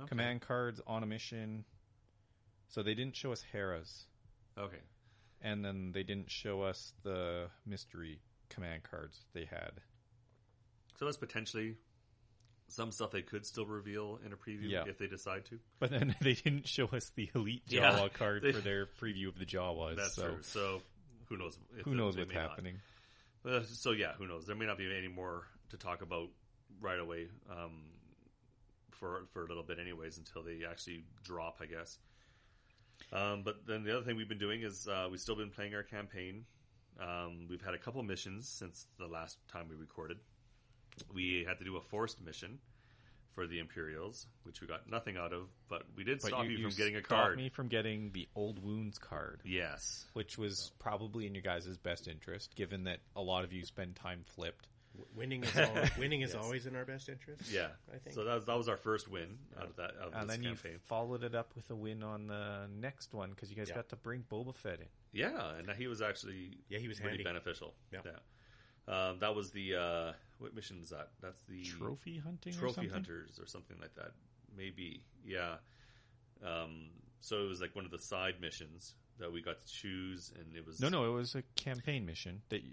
okay. 0.00 0.08
command 0.08 0.42
cards 0.42 0.80
on 0.86 1.02
a 1.02 1.06
mission. 1.06 1.64
So 2.68 2.82
they 2.82 2.94
didn't 2.94 3.16
show 3.16 3.32
us 3.32 3.42
Hera's, 3.52 4.04
Okay, 4.58 4.80
and 5.42 5.64
then 5.64 5.92
they 5.92 6.02
didn't 6.02 6.30
show 6.30 6.62
us 6.62 6.92
the 7.02 7.46
mystery 7.66 8.20
command 8.50 8.82
cards 8.84 9.18
they 9.32 9.44
had. 9.44 9.72
so 10.98 11.04
that's 11.04 11.16
potentially 11.16 11.76
some 12.68 12.90
stuff 12.92 13.10
they 13.10 13.22
could 13.22 13.44
still 13.44 13.66
reveal 13.66 14.18
in 14.24 14.32
a 14.32 14.36
preview 14.36 14.70
Yeah. 14.70 14.84
if 14.86 14.96
they 14.98 15.06
decide 15.06 15.44
to. 15.46 15.58
But 15.78 15.90
then 15.90 16.16
they 16.22 16.32
didn't 16.34 16.66
show 16.66 16.86
us 16.86 17.12
the 17.14 17.30
elite 17.34 17.62
Yeah, 17.68 18.08
card 18.14 18.42
they- 18.44 18.52
for 18.52 18.60
their 18.60 18.86
preview 18.86 19.28
of 19.28 19.38
the 19.38 19.44
Jawas. 19.44 19.96
That's 19.96 20.14
so 20.14 20.22
true. 20.28 20.36
So 20.42 20.82
who 21.28 21.36
knows? 21.36 21.58
if 21.78 21.84
who 21.84 21.94
knows 21.94 22.16
what's 22.16 22.32
happening? 22.32 22.74
not. 22.74 22.80
Uh, 23.46 23.60
so 23.66 23.92
yeah, 23.92 24.12
who 24.18 24.26
knows? 24.26 24.46
There 24.46 24.56
may 24.56 24.66
not 24.66 24.78
be 24.78 24.90
any 24.96 25.08
more 25.08 25.44
to 25.70 25.76
talk 25.76 26.02
about 26.02 26.28
right 26.80 26.98
away 26.98 27.28
um, 27.50 27.82
for 28.90 29.26
for 29.32 29.44
a 29.44 29.48
little 29.48 29.62
bit, 29.62 29.78
anyways, 29.78 30.18
until 30.18 30.42
they 30.42 30.60
actually 30.68 31.04
drop, 31.22 31.58
I 31.60 31.66
guess. 31.66 31.98
Um, 33.12 33.42
but 33.44 33.66
then 33.66 33.84
the 33.84 33.96
other 33.96 34.04
thing 34.04 34.16
we've 34.16 34.28
been 34.28 34.38
doing 34.38 34.62
is 34.62 34.88
uh, 34.88 35.08
we've 35.10 35.20
still 35.20 35.36
been 35.36 35.50
playing 35.50 35.74
our 35.74 35.82
campaign. 35.82 36.44
Um, 37.00 37.46
we've 37.50 37.64
had 37.64 37.74
a 37.74 37.78
couple 37.78 38.02
missions 38.02 38.48
since 38.48 38.86
the 38.98 39.06
last 39.06 39.38
time 39.48 39.66
we 39.68 39.74
recorded. 39.76 40.18
We 41.12 41.44
had 41.46 41.58
to 41.58 41.64
do 41.64 41.76
a 41.76 41.80
forced 41.80 42.24
mission 42.24 42.58
for 43.34 43.46
the 43.46 43.58
Imperials, 43.58 44.26
which 44.44 44.60
we 44.60 44.66
got 44.66 44.88
nothing 44.88 45.16
out 45.16 45.32
of, 45.32 45.48
but 45.68 45.82
we 45.96 46.04
did 46.04 46.20
But 46.20 46.28
stop 46.28 46.44
you, 46.46 46.58
from 46.62 46.70
getting 46.76 46.96
a 46.96 47.00
stopped 47.00 47.08
card. 47.08 47.36
me 47.36 47.48
from 47.48 47.68
getting 47.68 48.12
the 48.12 48.28
old 48.36 48.62
wounds 48.62 48.98
card. 48.98 49.40
Yes. 49.44 50.04
which 50.12 50.38
was 50.38 50.70
probably 50.78 51.26
in 51.26 51.34
your 51.34 51.42
guys' 51.42 51.76
best 51.78 52.08
interest, 52.08 52.54
given 52.54 52.84
that 52.84 53.00
a 53.16 53.22
lot 53.22 53.44
of 53.44 53.52
you 53.52 53.64
spend 53.64 53.96
time 53.96 54.22
flipped. 54.24 54.68
W- 54.96 55.08
Winning 55.16 55.42
is 55.42 55.56
al- 55.56 55.88
winning 55.98 56.20
is 56.20 56.34
Yes. 56.34 56.42
always 56.44 56.66
in 56.66 56.76
our 56.76 56.84
best 56.84 57.08
interest. 57.08 57.50
Yeah, 57.50 57.68
I 57.92 57.98
think. 57.98 58.14
so. 58.14 58.22
That 58.24 58.34
was 58.36 58.44
that 58.44 58.56
was 58.56 58.68
our 58.68 58.76
first 58.76 59.08
win 59.10 59.38
out 59.58 59.66
of 59.66 59.76
that 59.76 59.90
out 60.00 60.08
of 60.08 60.14
and 60.14 60.30
this 60.30 60.36
then 60.36 60.44
campaign. 60.44 60.72
you 60.74 60.78
followed 60.84 61.24
it 61.24 61.34
up 61.34 61.52
with 61.56 61.68
a 61.70 61.74
win 61.74 62.04
on 62.04 62.28
the 62.28 62.68
next 62.80 63.12
one 63.12 63.30
because 63.30 63.50
you 63.50 63.56
guys 63.56 63.68
Yeah. 63.70 63.74
got 63.74 63.88
to 63.88 63.96
bring 63.96 64.22
Boba 64.30 64.54
Fett 64.54 64.78
in. 64.80 64.86
Yeah, 65.12 65.54
and 65.56 65.68
he 65.72 65.88
was 65.88 66.00
actually 66.00 66.58
Yeah, 66.68 66.78
he 66.78 66.86
was 66.86 66.98
pretty 67.00 67.16
handy. 67.16 67.24
beneficial. 67.24 67.74
Yeah. 67.92 68.00
Um, 68.86 69.18
that 69.20 69.34
was 69.34 69.50
the 69.50 69.74
uh, 69.76 70.12
what 70.44 70.54
mission 70.54 70.78
is 70.82 70.90
that? 70.90 71.08
That's 71.20 71.40
the 71.48 71.62
Trophy 71.64 72.18
hunting, 72.18 72.54
or 72.54 72.58
trophy 72.58 72.74
something? 72.74 72.90
hunters 72.92 73.38
or 73.40 73.46
something 73.46 73.76
like 73.80 73.94
that. 73.96 74.12
Maybe, 74.56 75.02
yeah. 75.26 75.56
Um, 76.44 76.90
so 77.20 77.44
it 77.44 77.48
was 77.48 77.60
like 77.60 77.74
one 77.74 77.84
of 77.84 77.90
the 77.90 77.98
side 77.98 78.34
missions 78.40 78.94
that 79.18 79.32
we 79.32 79.40
got 79.42 79.64
to 79.64 79.72
choose, 79.72 80.32
and 80.38 80.54
it 80.56 80.66
was 80.66 80.80
No, 80.80 80.88
no, 80.88 81.04
it 81.06 81.12
was 81.14 81.34
a 81.34 81.42
campaign 81.56 82.04
mission 82.06 82.42
that. 82.50 82.62
You, 82.62 82.72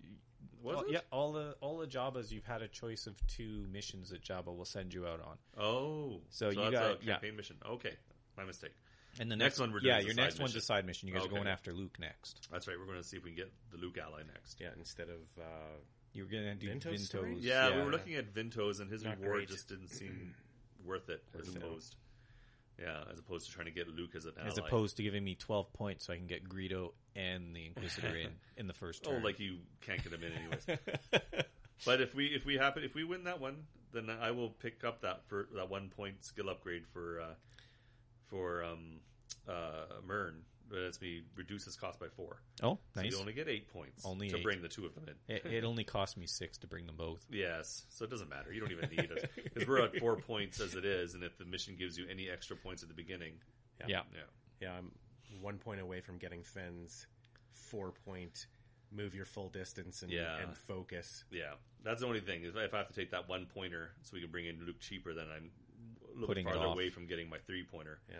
Was 0.63 0.75
all, 0.77 0.83
it? 0.83 0.91
Yeah, 0.91 0.99
all 1.11 1.31
the 1.31 1.55
all 1.61 1.77
the 1.77 1.87
Jabba's 1.87 2.31
you've 2.31 2.45
had 2.45 2.61
a 2.61 2.67
choice 2.67 3.07
of 3.07 3.15
two 3.27 3.65
missions 3.71 4.09
that 4.09 4.23
Jabba 4.23 4.55
will 4.55 4.65
send 4.65 4.93
you 4.93 5.07
out 5.07 5.21
on, 5.21 5.37
Oh, 5.57 6.21
So 6.29 6.49
you 6.49 6.55
that's 6.55 6.71
got- 6.71 6.83
a 6.83 6.97
yeah. 7.01 7.13
campaign 7.13 7.35
mission. 7.35 7.55
Okay, 7.65 7.93
my 8.37 8.43
mistake. 8.43 8.73
and 9.19 9.31
the 9.31 9.35
Next 9.35 9.53
next, 9.57 9.59
one 9.59 9.71
we're 9.73 9.79
yeah, 9.81 9.99
doing 9.99 9.99
is 9.99 10.03
a 10.03 10.07
your 10.07 10.13
side 10.15 10.23
next 10.23 10.39
one's 10.39 10.55
a 10.55 10.61
side 10.61 10.85
mission. 10.85 11.07
You 11.07 11.13
guys 11.13 11.23
Okay. 11.23 11.31
are 11.31 11.35
going 11.37 11.47
after 11.47 11.73
Luke 11.73 11.97
next. 11.99 12.47
That's 12.51 12.67
right. 12.67 12.77
We're 12.79 12.85
going 12.85 12.97
to 13.01 13.03
see 13.07 13.17
if 13.17 13.23
we 13.23 13.29
can 13.31 13.37
get 13.37 13.51
the 13.71 13.77
Luke 13.77 13.97
ally 13.97 14.21
next. 14.33 14.59
Yeah, 14.61 14.69
instead 14.77 15.09
of 15.09 15.21
uh, 15.39 15.77
You 16.13 16.23
were 16.23 16.29
going 16.29 16.43
to 16.43 16.55
do 16.55 16.69
Vinto's 16.69 17.01
Vintos. 17.01 17.05
story? 17.05 17.37
Yeah, 17.39 17.75
we 17.75 17.83
were 17.83 17.91
looking 17.91 18.15
at 18.15 18.33
Vintos, 18.33 18.81
and 18.81 18.89
his 18.91 19.03
Not 19.03 19.19
reward 19.19 19.37
great. 19.37 19.49
just 19.49 19.69
didn't 19.69 19.87
seem 19.89 20.33
worth 20.85 21.09
it 21.09 21.23
as 21.33 21.47
Worth 21.47 21.55
it. 21.55 21.63
opposed. 21.63 21.95
Yeah, 22.79 23.03
as 23.11 23.19
opposed 23.19 23.45
to 23.47 23.51
trying 23.53 23.67
to 23.67 23.71
get 23.71 23.87
Luke 23.87 24.15
as 24.15 24.25
an 24.25 24.33
ally. 24.39 24.47
as 24.47 24.57
opposed 24.57 24.97
to 24.97 25.03
giving 25.03 25.23
me 25.23 25.35
twelve 25.35 25.71
points, 25.73 26.07
so 26.07 26.13
I 26.13 26.17
can 26.17 26.25
get 26.25 26.49
Greedo 26.49 26.93
and 27.15 27.55
the 27.55 27.67
Inquisitor 27.67 28.15
in 28.15 28.29
in 28.57 28.67
the 28.67 28.73
first 28.73 29.03
oh, 29.07 29.11
turn. 29.11 29.23
like 29.23 29.39
you 29.39 29.57
can't 29.81 30.03
get 30.03 30.11
him 30.11 30.23
in 30.23 30.31
anyways. 30.33 30.79
but 31.85 32.01
if 32.01 32.15
we 32.15 32.27
if 32.27 32.43
we 32.43 32.57
happen 32.57 32.83
if 32.83 32.95
we 32.95 33.03
win 33.03 33.25
that 33.25 33.39
one, 33.39 33.67
then 33.93 34.09
I 34.09 34.31
will 34.31 34.49
pick 34.49 34.83
up 34.83 35.01
that 35.01 35.21
for 35.27 35.47
that 35.55 35.69
one 35.69 35.89
point 35.89 36.25
skill 36.25 36.49
upgrade 36.49 36.87
for 36.87 37.21
uh, 37.21 37.33
for 38.25 38.63
um, 38.63 38.99
uh, 39.47 39.85
Murne. 40.05 40.41
That 40.71 40.79
lets 40.79 41.01
me 41.01 41.21
reduce 41.35 41.65
his 41.65 41.75
cost 41.75 41.99
by 41.99 42.07
four. 42.07 42.41
oh, 42.63 42.79
So 42.95 43.01
nice. 43.01 43.11
you 43.11 43.19
only 43.19 43.33
get 43.33 43.47
eight 43.49 43.67
points 43.73 44.05
Only 44.05 44.29
to 44.29 44.37
eight. 44.37 44.43
bring 44.43 44.61
the 44.61 44.69
two 44.69 44.85
of 44.85 44.95
them 44.95 45.05
in. 45.09 45.35
it, 45.35 45.45
it 45.45 45.63
only 45.65 45.83
cost 45.97 46.17
me 46.17 46.25
six 46.27 46.57
to 46.59 46.67
bring 46.67 46.85
them 46.85 46.95
both. 46.95 47.25
Yes, 47.29 47.83
so 47.89 48.05
it 48.05 48.09
doesn't 48.11 48.29
matter. 48.29 48.51
You 48.53 48.61
don't 48.61 48.71
even 48.71 48.89
need 48.89 49.11
it 49.11 49.29
because 49.43 49.67
we're 49.67 49.81
at 49.83 49.97
four 49.97 50.15
points 50.15 50.59
as 50.61 50.75
it 50.75 50.85
is, 50.85 51.13
and 51.13 51.23
if 51.23 51.37
the 51.37 51.45
mission 51.45 51.75
gives 51.75 51.97
you 51.97 52.05
any 52.09 52.29
extra 52.29 52.55
points 52.55 52.83
at 52.83 52.89
the 52.89 52.95
beginning, 52.95 53.33
Yeah. 53.81 53.87
Yeah. 53.89 54.01
yeah, 54.13 54.19
yeah, 54.69 54.73
I'm 54.77 54.91
one 55.41 55.57
point 55.57 55.81
away 55.81 55.99
from 56.01 56.17
getting 56.17 56.41
Fenn's 56.43 57.05
four 57.53 57.91
point 58.05 58.47
move 58.93 59.15
your 59.15 59.25
full 59.25 59.49
distance 59.49 60.01
and, 60.03 60.11
Yeah. 60.11 60.37
and 60.39 60.55
focus. 60.57 61.23
yeah, 61.31 61.53
that's 61.83 62.01
the 62.01 62.07
only 62.07 62.19
thing. 62.21 62.43
Is 62.43 62.55
if 62.55 62.73
I 62.73 62.77
have 62.77 62.87
to 62.87 62.93
take 62.93 63.11
that 63.11 63.27
one 63.29 63.45
pointer 63.45 63.91
so 64.03 64.11
we 64.13 64.21
can 64.21 64.31
bring 64.31 64.45
in 64.45 64.65
Luke 64.65 64.79
cheaper, 64.79 65.13
then 65.13 65.25
I'm 65.33 65.49
a 66.05 66.11
little 66.13 66.27
Putting 66.27 66.45
it 66.47 66.49
farther 66.51 66.67
off. 66.67 66.75
away 66.75 66.89
from 66.89 67.07
getting 67.07 67.29
my 67.29 67.37
three 67.47 67.63
pointer. 67.63 67.99
Yeah. 68.09 68.17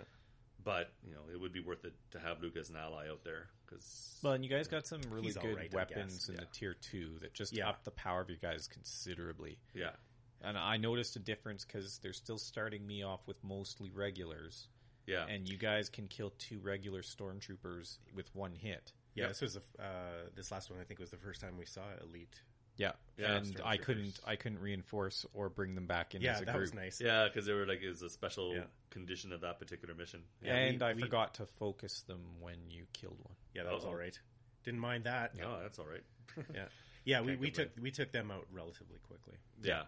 But 0.64 0.92
you 1.04 1.14
know, 1.14 1.22
it 1.34 1.40
would 1.40 1.54
be 1.54 1.60
worth 1.60 1.86
it 1.86 1.94
to 2.12 2.20
have 2.20 2.42
Luke 2.42 2.56
as 2.58 2.70
an 2.70 2.76
ally 2.76 3.10
out 3.10 3.24
there 3.24 3.48
because 3.66 4.20
Well, 4.22 4.34
and 4.34 4.44
you 4.44 4.50
guys 4.50 4.68
got 4.68 4.86
some 4.86 5.02
really 5.10 5.32
good 5.32 5.44
alright, 5.46 5.74
I 5.74 5.76
weapons 5.76 6.28
in 6.30 6.36
Yeah. 6.36 6.42
the 6.42 6.48
tier 6.48 6.74
two 6.74 7.18
that 7.20 7.34
just 7.34 7.54
Yeah. 7.54 7.70
up 7.70 7.84
the 7.84 7.92
power 7.92 8.22
of 8.22 8.30
your 8.30 8.38
guys 8.38 8.68
considerably. 8.68 9.58
yeah, 9.74 9.96
And 10.42 10.58
I 10.58 10.78
noticed 10.78 11.16
a 11.16 11.20
difference 11.20 11.66
because 11.66 12.00
they're 12.00 12.14
still 12.14 12.38
starting 12.38 12.86
me 12.86 13.02
off 13.04 13.28
with 13.28 13.44
mostly 13.44 13.90
regulars, 13.92 14.68
yeah, 15.08 15.26
and 15.28 15.48
you 15.48 15.58
guys 15.58 15.90
can 15.90 16.08
kill 16.08 16.32
two 16.38 16.60
regular 16.60 17.02
stormtroopers 17.02 17.98
with 18.14 18.34
one 18.36 18.54
hit. 18.56 18.92
Yeah, 19.14 19.24
Yep. 19.24 19.30
this 19.30 19.42
was 19.42 19.54
the 19.56 19.62
f- 19.62 19.80
uh, 19.80 20.30
this 20.36 20.52
last 20.52 20.70
one. 20.70 20.80
I 20.80 20.84
think 20.84 21.00
was 21.00 21.12
the 21.12 21.18
first 21.18 21.42
time 21.42 21.58
we 21.58 21.66
saw 21.66 21.96
Elite. 22.02 22.42
Yeah, 22.78 22.94
Yeah, 23.18 23.36
and 23.38 23.62
I 23.64 23.78
couldn't, 23.78 24.20
I 24.26 24.36
couldn't 24.36 24.60
reinforce 24.60 25.26
or 25.34 25.50
bring 25.50 25.76
them 25.76 25.86
back 25.88 26.16
in 26.16 26.22
Yeah, 26.22 26.34
as 26.34 26.42
a 26.42 26.46
that 26.46 26.52
group. 26.54 26.62
was 26.62 26.74
nice. 26.74 27.00
yeah, 27.02 27.26
because 27.28 27.46
they 27.46 27.54
were 27.54 27.66
like 27.68 27.82
it 27.82 27.90
was 27.90 28.02
a 28.02 28.10
special 28.10 28.56
Yeah. 28.56 28.64
condition 28.90 29.34
of 29.34 29.42
that 29.42 29.60
particular 29.60 29.94
mission. 29.94 30.24
Yeah, 30.42 30.56
and 30.56 30.80
we- 30.80 30.86
I 30.88 30.94
we- 30.94 31.02
forgot 31.02 31.36
to 31.36 31.46
focus 31.46 32.02
them 32.02 32.40
when 32.40 32.70
you 32.72 32.88
killed 32.94 33.20
one. 33.20 33.36
Yeah, 33.54 33.64
that 33.64 33.74
was 33.74 33.84
Uh-oh. 33.84 33.90
all 33.92 33.96
right. 33.96 34.18
Didn't 34.64 34.80
mind 34.80 35.04
that. 35.04 35.36
No, 35.36 35.60
that's 35.62 35.78
all 35.80 35.86
right. 35.88 36.04
Yeah, 36.56 36.66
yeah. 37.04 37.22
We, 37.22 37.28
Can't 37.34 37.40
we 37.42 37.48
complain. 37.52 37.68
took 37.76 37.84
we 37.84 37.92
took 37.92 38.12
them 38.14 38.32
out 38.32 38.48
relatively 38.52 39.00
quickly. 39.00 39.36
yeah, 39.62 39.84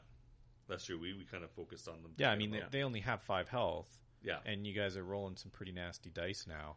that's 0.68 0.84
true. 0.86 1.00
We 1.00 1.14
we 1.14 1.24
kind 1.24 1.44
of 1.44 1.52
focused 1.52 1.88
on 1.88 2.02
them. 2.04 2.14
Yeah, 2.18 2.32
I 2.32 2.36
mean 2.36 2.52
they, 2.52 2.62
they 2.70 2.84
only 2.84 3.00
have 3.00 3.22
five 3.24 3.48
health, 3.48 3.88
yeah, 4.22 4.40
and 4.46 4.68
you 4.68 4.74
guys 4.74 4.98
are 4.98 5.04
rolling 5.04 5.38
some 5.38 5.52
pretty 5.52 5.72
nasty 5.72 6.10
dice 6.10 6.46
now. 6.48 6.76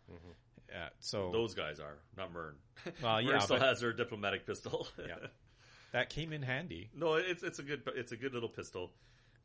Uh, 0.73 0.89
so 1.01 1.31
those 1.33 1.55
guys 1.55 1.81
are 1.81 1.99
not 2.16 2.33
Murne. 2.33 2.55
Well, 3.03 3.23
Murne 3.24 3.41
still 3.41 3.59
but- 3.59 3.66
has 3.66 3.81
her 3.81 3.93
diplomatic 3.93 4.47
pistol. 4.47 4.87
Yeah. 4.99 5.16
that 5.93 6.11
came 6.11 6.33
in 6.33 6.43
handy. 6.43 6.91
No, 6.95 7.15
it's 7.15 7.43
it's 7.43 7.59
a 7.59 7.63
good 7.63 7.83
it's 7.95 8.13
a 8.13 8.17
good 8.17 8.35
little 8.35 8.49
pistol. 8.49 8.93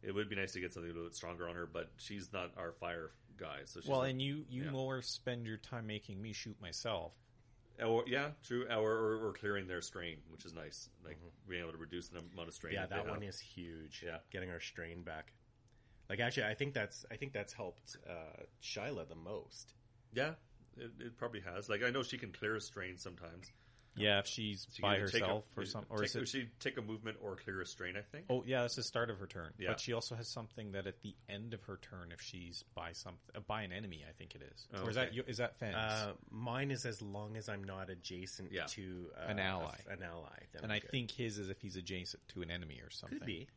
It 0.04 0.14
would 0.14 0.30
be 0.30 0.36
nice 0.36 0.54
to 0.54 0.60
get 0.60 0.74
something 0.74 0.90
a 0.90 0.94
little 0.94 1.08
bit 1.10 1.16
stronger 1.16 1.48
on 1.48 1.56
her, 1.56 1.68
but 1.72 1.92
she's 1.98 2.34
not 2.34 2.52
our 2.58 2.72
fire 2.72 3.12
guy. 3.38 3.60
So 3.66 3.82
she's 3.82 3.90
Well, 3.90 4.00
like- 4.00 4.12
and 4.12 4.22
you 4.22 4.46
you 4.50 4.64
yeah. 4.66 4.72
more 4.72 5.02
spend 5.02 5.46
your 5.46 5.58
time 5.58 5.86
making 5.88 6.22
me 6.22 6.34
shoot 6.34 6.60
myself. 6.62 7.14
or, 7.84 8.04
yeah, 8.08 8.32
true. 8.44 8.66
Or, 8.70 8.92
or, 8.92 9.28
or 9.28 9.34
clearing 9.34 9.68
their 9.68 9.82
strain, 9.82 10.18
which 10.30 10.46
is 10.46 10.54
nice. 10.54 10.90
Like 11.06 11.18
being 11.48 11.62
able 11.62 11.72
to 11.72 11.78
reduce 11.78 12.10
the 12.10 12.20
amount 12.20 12.48
of 12.50 12.54
strain. 12.54 12.74
Yeah, 12.74 12.86
they 12.86 12.96
that 12.96 13.08
one 13.08 13.24
is 13.24 13.40
huge. 13.40 14.04
Yeah. 14.06 14.18
getting 14.32 14.50
our 14.52 14.60
strain 14.60 15.02
back. 15.04 15.34
Like 16.10 16.20
actually, 16.20 16.44
I 16.46 16.54
think 16.56 16.74
that's 16.74 17.06
I 17.12 17.16
think 17.16 17.32
that's 17.34 17.54
helped 17.54 17.98
uh, 18.10 18.44
Shyla 18.62 19.08
the 19.08 19.16
most. 19.16 19.74
Yeah, 20.14 20.32
it, 20.78 20.92
it 21.00 21.18
probably 21.18 21.40
has. 21.42 21.70
Like 21.70 21.84
I 21.84 21.90
know 21.90 22.04
she 22.04 22.18
can 22.18 22.32
clear 22.32 22.56
a 22.56 22.62
strain 22.62 22.98
sometimes. 22.98 23.52
Yeah, 23.96 24.20
if 24.20 24.28
she's 24.28 24.68
She 24.74 24.82
can 24.82 24.90
by 24.90 24.96
either 24.96 25.02
herself 25.04 25.44
a, 25.58 25.60
or 25.60 25.66
some, 25.66 25.86
or 25.90 25.98
take, 25.98 26.06
is 26.06 26.16
it? 26.16 26.28
she 26.30 26.48
take 26.60 26.78
a 26.78 26.82
movement 26.82 27.18
or 27.22 27.36
clear 27.36 27.60
a 27.62 27.66
strain. 27.66 27.96
I 27.98 28.02
think. 28.02 28.26
Oh, 28.30 28.44
yeah, 28.46 28.62
that's 28.62 28.76
the 28.76 28.84
start 28.84 29.10
of 29.10 29.20
her 29.20 29.28
turn. 29.28 29.52
Yeah. 29.60 29.70
But 29.70 29.80
she 29.82 29.92
also 29.94 30.16
has 30.16 30.28
something 30.30 30.72
that 30.72 30.88
at 30.88 31.02
the 31.02 31.14
end 31.28 31.54
of 31.54 31.62
her 31.64 31.78
turn, 31.82 32.12
if 32.14 32.22
she's 32.22 32.64
by 32.74 32.94
some 32.94 33.16
uh, 33.36 33.42
by 33.42 33.64
an 33.64 33.74
enemy, 33.74 34.04
I 34.08 34.14
think 34.14 34.34
it 34.36 34.42
is. 34.54 34.68
Oh, 34.74 34.84
or 34.86 34.90
is 34.90 34.96
that 34.96 35.08
okay. 35.10 35.16
you- 35.28 35.34
that 35.34 35.58
fence? 35.58 35.76
Uh, 35.76 36.14
mine 36.30 36.72
is 36.72 36.86
as 36.86 37.02
long 37.02 37.36
as 37.36 37.50
I'm 37.50 37.64
not 37.64 37.90
adjacent 37.90 38.52
Yeah. 38.52 38.66
to 38.68 39.08
uh, 39.18 39.28
An 39.30 39.40
ally. 39.40 39.76
a- 39.90 39.94
an 39.94 40.04
ally. 40.04 40.30
then 40.54 40.64
and 40.64 40.72
I'm 40.72 40.78
I 40.78 40.80
good. 40.80 40.92
think 40.92 41.12
his 41.12 41.38
is 41.38 41.50
if 41.50 41.60
he's 41.62 41.76
adjacent 41.76 42.26
to 42.30 42.42
an 42.42 42.50
enemy 42.52 42.80
or 42.82 42.90
something. 42.90 43.20
could 43.20 43.26
be. 43.28 43.48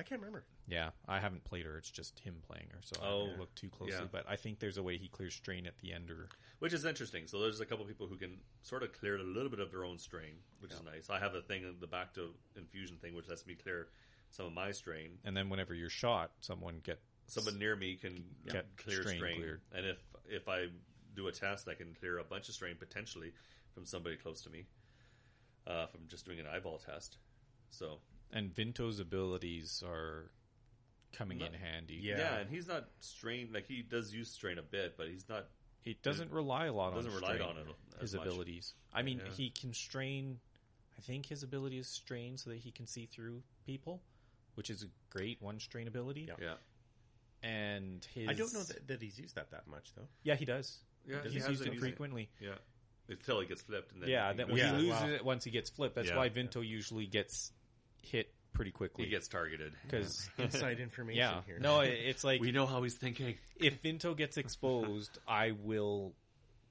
I 0.00 0.02
can't 0.02 0.20
remember. 0.20 0.44
Yeah, 0.66 0.90
I 1.06 1.18
haven't 1.20 1.44
played 1.44 1.66
her. 1.66 1.76
It's 1.78 1.90
just 1.90 2.18
him 2.20 2.36
playing 2.46 2.68
her, 2.72 2.78
so 2.82 2.96
I 3.02 3.06
Oh, 3.06 3.26
don't 3.26 3.38
look 3.38 3.54
too 3.54 3.68
closely. 3.68 3.94
yeah. 3.96 4.06
But 4.10 4.24
I 4.28 4.36
think 4.36 4.58
there's 4.58 4.76
a 4.78 4.82
way 4.82 4.96
he 4.96 5.08
clears 5.08 5.34
strain 5.34 5.66
at 5.66 5.78
the 5.78 5.92
end, 5.92 6.10
or 6.10 6.28
Which 6.60 6.72
is 6.72 6.84
interesting. 6.84 7.26
So 7.26 7.40
there's 7.40 7.60
a 7.60 7.66
couple 7.66 7.84
people 7.84 8.06
who 8.06 8.16
can 8.16 8.38
sort 8.62 8.82
of 8.82 8.92
clear 8.92 9.16
a 9.16 9.22
little 9.22 9.50
bit 9.50 9.60
of 9.60 9.70
their 9.70 9.84
own 9.84 9.98
strain, 9.98 10.34
which 10.60 10.72
is 10.72 10.82
nice. 10.82 11.08
I 11.10 11.18
have 11.18 11.34
a 11.34 11.42
thing 11.42 11.62
in 11.62 11.76
the 11.80 11.86
back 11.86 12.14
to 12.14 12.34
infusion 12.56 12.96
thing, 12.98 13.14
which 13.14 13.28
lets 13.28 13.46
me 13.46 13.54
clear 13.54 13.88
some 14.30 14.46
of 14.46 14.52
my 14.52 14.70
strain. 14.72 15.18
and 15.24 15.36
then 15.36 15.48
whenever 15.48 15.74
you're 15.74 15.88
shot, 15.90 16.32
someone 16.40 16.80
get 16.82 17.00
Someone 17.26 17.58
near 17.58 17.76
me 17.76 17.94
can 17.96 18.24
Get 18.46 18.76
clear 18.76 19.02
strain, 19.02 19.18
strain 19.18 19.36
cleared. 19.36 19.60
and 19.72 19.86
if 19.86 19.98
if 20.28 20.48
I 20.48 20.66
do 21.14 21.26
a 21.28 21.32
test, 21.32 21.68
I 21.68 21.74
can 21.74 21.94
clear 21.94 22.18
a 22.18 22.24
bunch 22.24 22.48
of 22.48 22.54
strain 22.54 22.76
potentially 22.76 23.32
from 23.74 23.84
somebody 23.86 24.16
close 24.16 24.40
to 24.42 24.50
me 24.50 24.66
uh, 25.66 25.86
from 25.86 26.00
just 26.08 26.24
doing 26.24 26.38
an 26.40 26.46
eyeball 26.46 26.78
test. 26.78 27.18
So 27.70 27.98
and 28.32 28.54
Vinto's 28.54 29.00
abilities 29.00 29.82
are 29.86 30.30
coming 31.12 31.38
Not- 31.38 31.54
in 31.54 31.60
handy. 31.60 31.94
yeah. 31.96 32.18
Yeah. 32.18 32.36
and 32.38 32.50
he's 32.50 32.68
not 32.68 32.88
strain 33.00 33.52
like 33.52 33.66
he 33.66 33.82
does 33.82 34.12
use 34.14 34.30
strain 34.30 34.58
a 34.58 34.62
bit, 34.62 34.96
but 34.96 35.08
he's 35.08 35.28
not 35.28 35.48
It 35.84 36.02
doesn't 36.02 36.30
rely 36.30 36.66
a 36.66 36.72
lot 36.72 36.94
doesn't 36.94 37.10
on 37.10 37.16
rely 37.16 37.34
strain, 37.36 37.48
on 37.48 37.56
it 37.58 37.66
as 37.96 38.00
his 38.12 38.14
much. 38.14 38.26
abilities. 38.26 38.74
I 38.92 39.02
mean, 39.02 39.18
Yeah. 39.18 39.30
he 39.32 39.50
can 39.50 39.72
strain. 39.74 40.40
I 40.96 41.00
think 41.00 41.26
his 41.26 41.42
ability 41.42 41.78
is 41.78 41.88
strain 41.88 42.36
so 42.36 42.50
that 42.50 42.58
he 42.58 42.70
can 42.70 42.86
see 42.86 43.06
through 43.06 43.42
people, 43.64 44.02
which 44.54 44.68
is 44.70 44.82
a 44.82 44.90
great 45.08 45.40
one 45.40 45.58
strain 45.58 45.88
ability. 45.88 46.22
Yeah. 46.28 46.34
Yeah, 46.40 46.56
And 47.42 48.04
his 48.14 48.28
I 48.28 48.34
don't 48.34 48.52
know 48.52 48.62
that, 48.62 48.86
that 48.88 49.02
he's 49.02 49.18
used 49.18 49.34
that 49.36 49.50
that 49.50 49.66
much 49.66 49.94
though. 49.94 50.06
Yeah, 50.22 50.34
he 50.36 50.44
does. 50.44 50.78
yeah, 51.06 51.22
he 51.22 51.30
He's 51.30 51.42
has 51.42 51.50
used 51.52 51.62
it 51.62 51.68
he's- 51.70 51.80
frequently. 51.80 52.30
Yeah, 52.40 52.58
until 53.08 53.40
he 53.40 53.46
gets 53.46 53.62
flipped, 53.62 53.92
and 53.92 54.02
then 54.02 54.10
yeah, 54.10 54.30
he 54.30 54.36
that 54.36 54.46
goes- 54.48 54.52
when 54.52 54.58
Yeah, 54.58 54.76
he 54.78 54.86
loses 54.86 55.00
wow. 55.02 55.08
it 55.08 55.24
once 55.24 55.44
he 55.44 55.50
gets 55.50 55.70
flipped. 55.70 55.94
That's 55.94 56.08
Yeah. 56.08 56.16
why 56.16 56.28
Vinto 56.28 56.64
usually 56.66 57.06
gets 57.06 57.52
hit 58.02 58.32
pretty 58.52 58.70
quickly. 58.70 59.04
he 59.04 59.10
gets 59.10 59.28
targeted 59.28 59.72
because 59.84 60.28
Inside 60.38 60.80
information 60.80 61.18
yeah, 61.18 61.40
here. 61.46 61.58
no, 61.60 61.80
it's 61.80 62.24
like 62.24 62.40
we 62.40 62.52
know 62.52 62.66
how 62.66 62.82
he's 62.82 62.94
thinking. 62.94 63.36
if 63.58 63.82
Vinto 63.82 64.16
gets 64.16 64.36
exposed, 64.36 65.18
I 65.26 65.52
will 65.62 66.12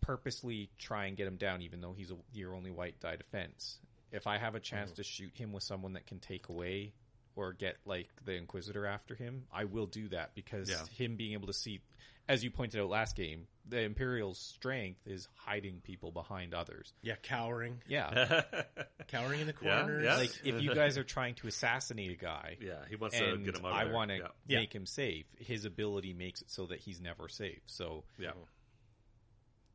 purposely 0.01 0.69
try 0.77 1.05
and 1.05 1.17
get 1.17 1.27
him 1.27 1.37
down, 1.37 1.61
even 1.61 1.81
though 1.81 1.93
he's 1.93 2.11
a, 2.11 2.15
your 2.33 2.55
only 2.55 2.71
white 2.71 2.99
die 2.99 3.15
defense. 3.15 3.77
If 4.11 4.27
I 4.27 4.37
have 4.37 4.55
a 4.55 4.59
chance 4.59 4.91
mm-hmm. 4.91 4.97
to 4.97 5.03
shoot 5.03 5.31
him 5.35 5.53
with 5.53 5.63
someone 5.63 5.93
that 5.93 6.07
can 6.07 6.19
take 6.19 6.49
away 6.49 6.93
or 7.39 7.53
get 7.53 7.77
like 7.85 8.09
the 8.25 8.33
Inquisitor 8.33 8.85
after 8.85 9.15
him, 9.15 9.45
I 9.51 9.63
will 9.65 9.85
do 9.87 10.09
that 10.09 10.35
because 10.35 10.69
Yeah. 10.69 10.85
him 10.97 11.15
being 11.15 11.33
able 11.33 11.47
to 11.47 11.53
see, 11.53 11.79
as 12.27 12.43
you 12.43 12.51
pointed 12.51 12.81
out 12.81 12.89
last 12.89 13.15
game, 13.15 13.47
the 13.67 13.79
Imperial's 13.81 14.39
strength 14.39 14.99
is 15.05 15.27
hiding 15.35 15.79
people 15.81 16.11
behind 16.11 16.53
others. 16.53 16.91
Yeah, 17.01 17.15
cowering, 17.21 17.81
Yeah, 17.87 18.41
cowering 19.07 19.41
in 19.41 19.47
the 19.47 19.55
Yeah, 19.61 19.79
corners. 19.81 20.03
yeah. 20.05 20.15
like 20.17 20.31
if 20.43 20.61
you 20.61 20.73
guys 20.75 20.97
are 20.97 21.03
trying 21.03 21.35
to 21.35 21.47
assassinate 21.47 22.11
a 22.11 22.15
guy. 22.15 22.57
yeah, 22.61 22.83
he 22.89 22.95
wants 22.95 23.17
to 23.17 23.37
get 23.37 23.55
him 23.57 23.65
out. 23.65 23.71
Of 23.71 23.77
I 23.77 23.91
want 23.91 24.09
to 24.11 24.17
Yeah. 24.17 24.27
Yeah. 24.47 24.59
make 24.59 24.73
him 24.73 24.85
safe. 24.85 25.25
His 25.37 25.65
ability 25.65 26.13
makes 26.13 26.41
it 26.41 26.49
so 26.49 26.65
that 26.67 26.79
he's 26.79 26.99
never 26.99 27.27
safe. 27.29 27.61
So 27.67 28.03
yeah. 28.17 28.31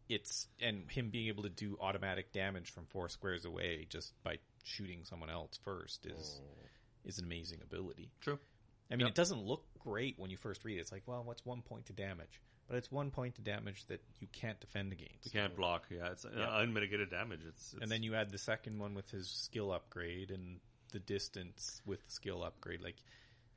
it's 0.08 0.48
and 0.60 0.90
him 0.90 1.10
being 1.10 1.28
able 1.28 1.44
to 1.44 1.48
do 1.48 1.78
automatic 1.80 2.32
damage 2.32 2.70
from 2.70 2.86
four 2.86 3.08
squares 3.08 3.44
away 3.44 3.86
just 3.88 4.12
by 4.22 4.38
shooting 4.62 5.04
someone 5.04 5.30
else 5.30 5.58
first 5.64 6.04
is 6.06 6.40
oh. 6.42 6.66
Is 7.04 7.18
an 7.18 7.24
amazing 7.24 7.60
ability. 7.62 8.10
True. 8.20 8.38
I 8.90 8.94
mean, 8.96 9.00
Yep. 9.06 9.08
it 9.10 9.14
doesn't 9.14 9.42
look 9.42 9.64
great 9.78 10.18
when 10.18 10.30
you 10.30 10.36
first 10.36 10.64
read 10.64 10.76
it. 10.78 10.80
It's 10.80 10.92
like, 10.92 11.02
well, 11.06 11.24
what's 11.24 11.44
one 11.44 11.62
point 11.62 11.86
to 11.86 11.92
damage? 11.92 12.40
But 12.66 12.76
it's 12.76 12.90
one 12.90 13.10
point 13.10 13.34
to 13.36 13.42
damage 13.42 13.84
that 13.86 14.02
you 14.20 14.26
can't 14.32 14.58
defend 14.60 14.92
against. 14.92 15.24
You 15.26 15.30
can't 15.32 15.54
block. 15.56 15.86
Yeah, 15.90 16.10
it's 16.12 16.24
uh, 16.24 16.30
Yeah. 16.34 16.60
unmitigated 16.60 17.10
damage. 17.10 17.40
It's, 17.46 17.72
it's 17.74 17.82
And 17.82 17.90
then 17.90 18.02
you 18.02 18.14
add 18.14 18.30
the 18.30 18.38
second 18.38 18.78
one 18.78 18.94
with 18.94 19.10
his 19.10 19.28
skill 19.28 19.72
upgrade 19.72 20.30
and 20.30 20.60
the 20.92 20.98
distance 20.98 21.82
with 21.84 22.04
the 22.06 22.10
skill 22.12 22.42
upgrade. 22.42 22.80
Like, 22.80 22.96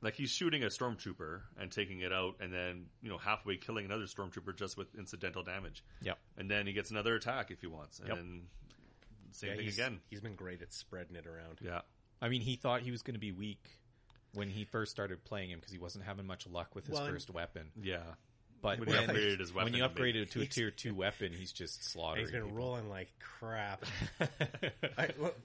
like 0.02 0.14
he's 0.14 0.30
shooting 0.30 0.62
a 0.62 0.66
stormtrooper 0.66 1.40
and 1.58 1.70
taking 1.72 2.00
it 2.00 2.12
out, 2.12 2.36
and 2.40 2.52
then 2.52 2.86
you 3.02 3.08
know 3.08 3.18
halfway 3.18 3.56
killing 3.56 3.84
another 3.86 4.04
stormtrooper 4.04 4.54
just 4.56 4.76
with 4.76 4.94
incidental 4.94 5.42
damage. 5.42 5.82
Yep. 6.02 6.18
And 6.36 6.50
then 6.50 6.66
he 6.66 6.72
gets 6.72 6.90
another 6.90 7.14
attack 7.14 7.50
if 7.50 7.60
he 7.60 7.66
wants, 7.66 7.98
and 8.00 8.08
Yep. 8.08 8.16
then 8.16 8.48
same 9.32 9.50
Yeah, 9.50 9.56
thing 9.56 9.64
he's, 9.64 9.74
again. 9.78 10.00
He's 10.10 10.20
been 10.20 10.36
great 10.36 10.62
at 10.62 10.72
spreading 10.72 11.16
it 11.16 11.26
around. 11.26 11.60
Yeah. 11.62 11.80
I 12.20 12.28
mean, 12.28 12.40
he 12.40 12.56
thought 12.56 12.80
he 12.82 12.90
was 12.90 13.02
going 13.02 13.14
to 13.14 13.20
be 13.20 13.32
weak 13.32 13.64
when 14.34 14.48
he 14.48 14.64
first 14.64 14.90
started 14.90 15.24
playing 15.24 15.50
him 15.50 15.58
because 15.58 15.72
he 15.72 15.78
wasn't 15.78 16.04
having 16.04 16.26
much 16.26 16.46
luck 16.46 16.74
with 16.74 16.86
his 16.86 16.94
Well, 16.98 17.06
first 17.08 17.30
weapon. 17.30 17.70
Yeah. 17.80 17.98
But 18.60 18.80
When 18.80 18.88
when, 18.88 18.98
he 18.98 19.06
upgraded 19.06 19.38
his 19.40 19.52
when 19.54 19.66
weapon, 19.66 19.78
you 19.78 19.84
it 19.84 19.94
upgraded 19.94 20.16
it 20.22 20.30
to 20.32 20.40
a 20.40 20.46
tier 20.46 20.70
two 20.72 20.94
weapon, 20.94 21.32
he's 21.32 21.52
just 21.52 21.78
And 21.78 21.84
slaughtering. 21.84 22.24
he's 22.24 22.32
been 22.32 22.42
people. 22.42 22.56
rolling 22.56 22.88
like 22.88 23.08
crap. 23.20 23.84
I, 24.98 25.10
what, 25.16 25.38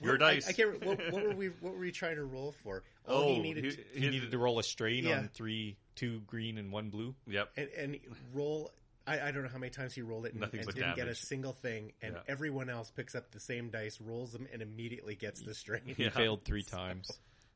Your 0.00 0.14
what- 0.14 0.20
dice. 0.20 0.46
I, 0.46 0.50
I 0.50 0.52
can't. 0.52 0.84
What, 0.84 0.98
what 1.12 1.22
were 1.24 1.34
we? 1.34 1.46
What 1.60 1.74
were 1.74 1.78
we 1.80 1.92
trying 1.92 2.16
to 2.16 2.24
roll 2.24 2.54
for? 2.64 2.82
All 3.06 3.22
Oh, 3.22 3.28
he 3.34 3.38
oh, 3.38 3.42
needed, 3.42 3.64
he- 3.64 3.70
to, 3.70 3.82
He 4.00 4.10
needed 4.10 4.30
to 4.32 4.38
roll 4.38 4.58
a 4.58 4.64
strain 4.64 5.04
Yeah. 5.04 5.18
on 5.18 5.28
three, 5.32 5.76
two 5.94 6.20
green 6.26 6.58
and 6.58 6.72
one 6.72 6.90
blue. 6.90 7.14
Yep. 7.28 7.50
and, 7.56 7.68
and 7.78 7.98
roll. 8.34 8.72
I, 9.08 9.28
I 9.28 9.30
don't 9.30 9.42
know 9.42 9.48
how 9.48 9.58
many 9.58 9.70
times 9.70 9.94
he 9.94 10.02
rolled 10.02 10.26
it 10.26 10.34
and, 10.34 10.42
and 10.42 10.52
didn't 10.52 10.96
get 10.96 11.08
a 11.08 11.14
single 11.14 11.52
thing, 11.52 11.92
and 12.02 12.14
Yeah. 12.14 12.20
everyone 12.28 12.68
else 12.68 12.90
picks 12.90 13.14
up 13.14 13.30
the 13.32 13.40
same 13.40 13.70
dice, 13.70 14.00
rolls 14.00 14.32
them, 14.32 14.46
and 14.52 14.60
immediately 14.62 15.14
gets 15.14 15.40
the 15.40 15.54
strain. 15.54 15.82
He 15.84 16.04
Yeah. 16.04 16.10
failed 16.10 16.44
three 16.44 16.62
times. 16.62 17.10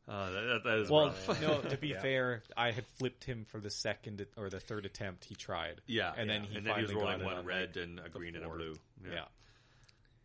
Uh, 0.08 0.30
that, 0.32 0.40
that- 0.40 0.64
that 0.64 0.78
is 0.78 0.90
Well, 0.90 1.06
rough. 1.06 1.40
no. 1.42 1.60
To 1.60 1.76
be 1.76 1.88
Yeah. 1.94 2.00
fair, 2.02 2.42
I 2.56 2.70
had 2.72 2.86
flipped 2.98 3.24
him 3.24 3.44
for 3.44 3.60
the 3.60 3.70
second 3.70 4.26
or 4.36 4.50
the 4.50 4.60
third 4.60 4.86
attempt. 4.86 5.24
He 5.24 5.34
tried. 5.34 5.80
Yeah, 5.86 6.12
and 6.16 6.28
then 6.28 6.44
he 6.44 6.56
and 6.56 6.66
then 6.66 6.74
he 6.76 6.82
was 6.82 6.90
finally 6.90 7.04
rolling 7.04 7.18
got 7.20 7.26
one 7.26 7.36
on, 7.38 7.44
red 7.46 7.76
like, 7.76 7.84
and 7.84 8.00
a 8.00 8.08
green 8.08 8.34
and 8.34 8.44
a 8.44 8.48
blue. 8.48 8.74
Yeah. 9.04 9.24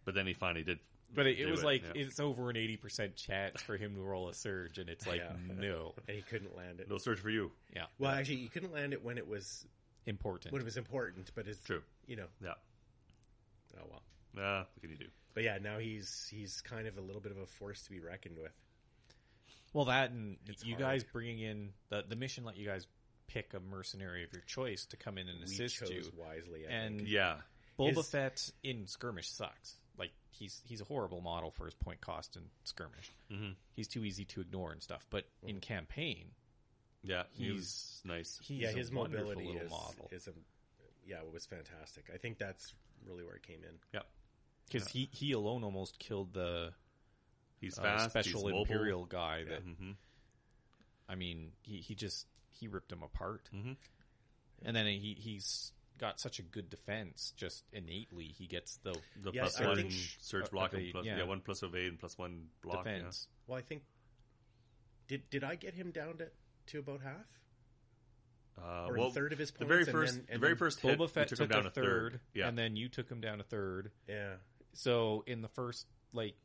But 0.06 0.16
then 0.16 0.26
he 0.26 0.34
finally 0.34 0.64
did. 0.64 0.80
But 1.14 1.26
it, 1.28 1.40
it 1.40 1.50
was 1.50 1.62
it, 1.62 1.66
like 1.66 1.84
yeah. 1.96 2.02
it's 2.04 2.20
over 2.20 2.50
an 2.50 2.58
eighty 2.58 2.76
percent 2.76 3.16
chance 3.16 3.62
for 3.62 3.78
him 3.78 3.96
to 3.96 4.02
roll 4.02 4.28
a 4.30 4.34
surge, 4.34 4.78
and 4.78 4.90
it's 4.90 5.06
like 5.08 5.20
Yeah. 5.22 5.34
no, 5.58 5.94
and 6.08 6.16
he 6.18 6.22
couldn't 6.24 6.56
land 6.58 6.80
it. 6.82 6.90
No 6.90 6.98
search 6.98 7.20
for 7.20 7.30
you. 7.30 7.52
yeah, 7.74 7.86
Well, 7.98 8.12
actually, 8.12 8.38
you 8.38 8.50
couldn't 8.50 8.74
land 8.74 8.94
it 8.94 9.04
when 9.04 9.18
it 9.18 9.28
was 9.28 9.66
important. 10.08 10.52
when 10.54 10.62
it 10.62 10.66
was 10.66 10.78
important, 10.78 11.32
but 11.36 11.48
it's 11.48 11.60
True. 11.64 11.84
You 12.08 12.16
know, 12.18 12.28
Yeah. 12.42 12.54
oh 13.80 13.86
well. 13.90 14.04
Uh, 14.38 14.64
what 14.74 14.82
can 14.82 14.90
you 14.92 14.98
do? 14.98 15.08
But 15.34 15.44
yeah, 15.44 15.58
now 15.60 15.78
he's 15.78 16.28
he's 16.30 16.62
kind 16.62 16.88
of 16.88 16.98
a 16.98 17.02
little 17.02 17.22
bit 17.22 17.32
of 17.32 17.38
a 17.38 17.46
force 17.46 17.84
to 17.84 17.92
be 17.92 18.00
reckoned 18.00 18.38
with. 18.40 18.52
Well, 19.74 19.86
that 19.86 20.12
and 20.12 20.38
It's 20.48 20.64
you 20.64 20.74
hard. 20.76 20.82
guys 20.82 21.04
bringing 21.04 21.40
in 21.40 21.74
the 21.90 22.04
the 22.08 22.16
mission 22.16 22.44
let 22.44 22.58
you 22.58 22.66
guys 22.66 22.88
pick 23.28 23.54
a 23.54 23.60
mercenary 23.60 24.24
of 24.24 24.32
your 24.32 24.42
choice 24.44 24.86
to 24.88 24.98
come 24.98 25.18
in 25.18 25.28
and 25.28 25.38
we 25.40 25.44
assist 25.46 25.78
chose 25.80 25.90
you. 25.92 26.12
wisely. 26.16 26.66
I 26.66 26.72
And 26.72 26.98
think. 26.98 27.10
Yeah. 27.10 27.42
Boba 27.78 27.96
His- 27.98 28.10
Fett 28.10 28.52
in 28.64 28.88
skirmish 28.88 29.30
sucks. 29.30 29.76
Like 29.98 30.12
he's 30.32 30.62
he's 30.66 30.82
a 30.82 30.86
horrible 30.86 31.22
model 31.22 31.52
for 31.52 31.66
his 31.66 31.76
point 31.76 32.00
cost 32.02 32.36
in 32.36 32.44
skirmish. 32.64 33.12
Mhm. 33.32 33.56
He's 33.76 33.88
too 33.88 34.04
easy 34.06 34.26
to 34.26 34.42
ignore 34.42 34.72
and 34.72 34.82
stuff. 34.82 35.06
But 35.10 35.26
in 35.44 35.60
campaign, 35.60 36.32
Yeah. 37.04 37.24
He 37.34 37.46
He's- 37.46 37.56
was 37.56 38.02
nice. 38.06 38.40
he's 38.44 38.62
yeah, 38.62 38.72
his 38.72 38.92
wonderful 38.92 39.28
mobility 39.28 39.48
little 39.48 39.62
is, 39.66 39.72
model 39.72 40.10
is 40.12 40.28
a 40.28 40.34
yeah, 41.06 41.18
it 41.22 41.32
was 41.32 41.46
fantastic. 41.46 42.10
I 42.14 42.18
think 42.18 42.38
that's 42.38 42.74
really 43.06 43.24
where 43.24 43.36
it 43.36 43.44
came 43.44 43.64
in. 43.64 43.80
Yeah. 43.94 44.02
because 44.70 44.88
he 44.90 45.10
he 45.12 45.32
alone 45.32 45.64
almost 45.64 46.00
killed 46.00 46.34
the 46.34 46.74
He's 47.62 47.80
uh, 47.80 47.84
fast. 47.84 48.10
special 48.12 48.42
he's 48.42 48.52
mobile. 48.52 48.62
imperial 48.62 49.06
guy. 49.06 49.44
That 49.46 49.62
hmm 49.62 49.92
I 51.10 51.16
mean, 51.16 51.54
he 51.62 51.78
he 51.78 51.96
just 51.96 52.28
he 52.50 52.68
ripped 52.68 52.92
him 52.92 53.04
apart. 53.04 53.50
Mhm. 53.54 53.78
And 54.66 54.76
then 54.76 54.86
he 54.88 55.14
he's 55.18 55.72
got 55.98 56.20
such 56.20 56.40
a 56.40 56.42
good 56.44 56.70
defense. 56.70 57.34
Just 57.38 57.64
innately, 57.72 58.26
he 58.38 58.46
gets 58.48 58.78
the 58.78 58.94
The 59.22 59.32
Yeah, 59.32 59.42
plus 59.44 59.62
I 59.62 59.68
one 59.68 59.76
think- 59.78 59.92
search 60.20 60.54
uh, 60.54 60.60
and 60.74 60.92
plus, 60.92 61.06
yeah. 61.06 61.18
yeah. 61.18 61.24
one 61.24 61.42
plus 61.42 61.64
evade 61.64 61.88
and 61.90 62.00
plus 62.00 62.18
one 62.18 62.50
block. 62.62 62.86
yeah. 62.86 62.96
defense. 62.98 63.28
Well, 63.48 63.58
I 63.58 63.62
think 63.62 63.84
did 65.08 65.30
did 65.30 65.44
I 65.46 65.56
get 65.56 65.74
him 65.74 65.92
down 65.92 66.18
to 66.18 66.30
to 66.68 66.80
about 66.80 67.02
half 67.02 67.26
Uh, 68.58 68.88
or 68.90 68.98
well, 68.98 69.08
a 69.08 69.12
third 69.12 69.34
of 69.34 69.40
his 69.40 69.52
points. 69.52 69.60
the 69.60 69.66
points? 69.66 69.70
very 69.70 69.82
and 69.84 69.92
first, 69.92 70.16
then- 70.28 70.36
the 70.36 70.40
very 70.40 70.56
first 70.56 70.80
hit, 70.80 70.98
Boba 70.98 71.02
we 71.02 71.08
Fett 71.08 71.28
took 71.28 71.38
took, 71.38 71.46
him 71.46 71.50
down 71.56 71.66
a 71.66 71.68
a 71.70 71.72
third. 71.72 72.12
third, 72.14 72.22
Yeah. 72.34 72.48
and 72.48 72.58
then 72.58 72.76
you 72.76 72.90
took 72.90 73.10
him 73.10 73.22
down 73.22 73.40
a 73.40 73.44
third. 73.44 73.92
Yeah, 74.08 74.38
So 74.74 75.24
in 75.28 75.42
the 75.42 75.48
first 75.50 75.88
like 76.14 76.36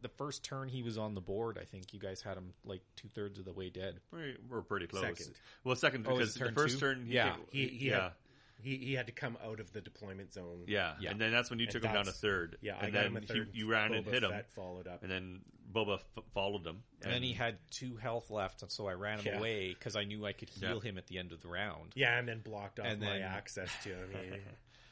the 0.00 0.08
first 0.08 0.44
turn 0.44 0.68
he 0.68 0.82
was 0.84 0.96
on 0.96 1.14
the 1.14 1.20
board, 1.20 1.58
I 1.58 1.64
think 1.64 1.92
you 1.92 1.98
guys 1.98 2.22
had 2.22 2.36
him 2.36 2.54
like 2.64 2.82
two 2.94 3.08
thirds 3.08 3.38
of 3.40 3.44
the 3.44 3.52
way 3.52 3.68
dead. 3.68 4.00
we 4.12 4.36
we're 4.48 4.62
pretty 4.62 4.86
close. 4.86 5.02
Second. 5.02 5.34
Well, 5.64 5.74
second 5.76 6.06
Oh, 6.06 6.16
because 6.16 6.36
it 6.36 6.38
the 6.44 6.52
first 6.52 6.74
two? 6.74 6.80
turn, 6.80 7.04
he 7.06 7.14
Yeah. 7.14 7.34
came- 7.36 7.46
he 7.50 7.68
he 7.68 7.88
yeah, 7.90 8.02
had, 8.04 8.12
he 8.60 8.76
he 8.78 8.94
had 8.94 9.06
to 9.06 9.12
come 9.12 9.36
out 9.44 9.60
of 9.60 9.72
the 9.72 9.80
deployment 9.80 10.32
zone. 10.32 10.64
yeah, 10.66 10.94
Yeah. 11.00 11.10
and 11.10 11.20
then 11.20 11.30
that's 11.32 11.50
when 11.50 11.58
you 11.58 11.66
And 11.66 11.72
took 11.72 11.84
him 11.84 11.92
down 11.92 12.08
a 12.08 12.12
third. 12.12 12.58
yeah. 12.60 12.76
I 12.80 12.84
and 12.86 12.92
got 12.92 13.02
then 13.02 13.10
him 13.12 13.16
a 13.16 13.20
third. 13.20 13.48
He, 13.52 13.58
you 13.60 13.70
ran 13.70 13.92
and 13.94 14.04
Boba 14.04 14.10
hit 14.12 14.22
him, 14.24 14.30
Fett 14.30 14.50
followed 14.50 14.86
up. 14.88 15.02
and 15.02 15.10
then 15.10 15.40
Boba 15.72 15.96
f- 15.98 16.24
followed 16.34 16.66
him. 16.66 16.82
And 17.02 17.12
then 17.12 17.22
he 17.22 17.32
had 17.34 17.58
two 17.70 17.96
health 17.96 18.30
left, 18.30 18.62
and 18.62 18.70
so 18.72 18.88
I 18.88 18.94
ran 18.94 19.18
him 19.18 19.26
Yeah. 19.34 19.38
away 19.38 19.68
because 19.74 19.96
I 19.96 20.04
knew 20.04 20.24
I 20.26 20.32
could 20.32 20.48
heal 20.48 20.80
Yeah. 20.82 20.90
him 20.90 20.98
at 20.98 21.06
the 21.06 21.18
end 21.18 21.32
of 21.32 21.40
the 21.42 21.48
round. 21.48 21.92
yeah, 21.94 22.18
and 22.18 22.26
then 22.26 22.40
blocked 22.40 22.80
off 22.80 22.86
And 22.86 23.00
my 23.00 23.06
then- 23.18 23.22
access 23.22 23.70
to 23.84 23.90
him. 23.90 24.10
He- 24.12 24.30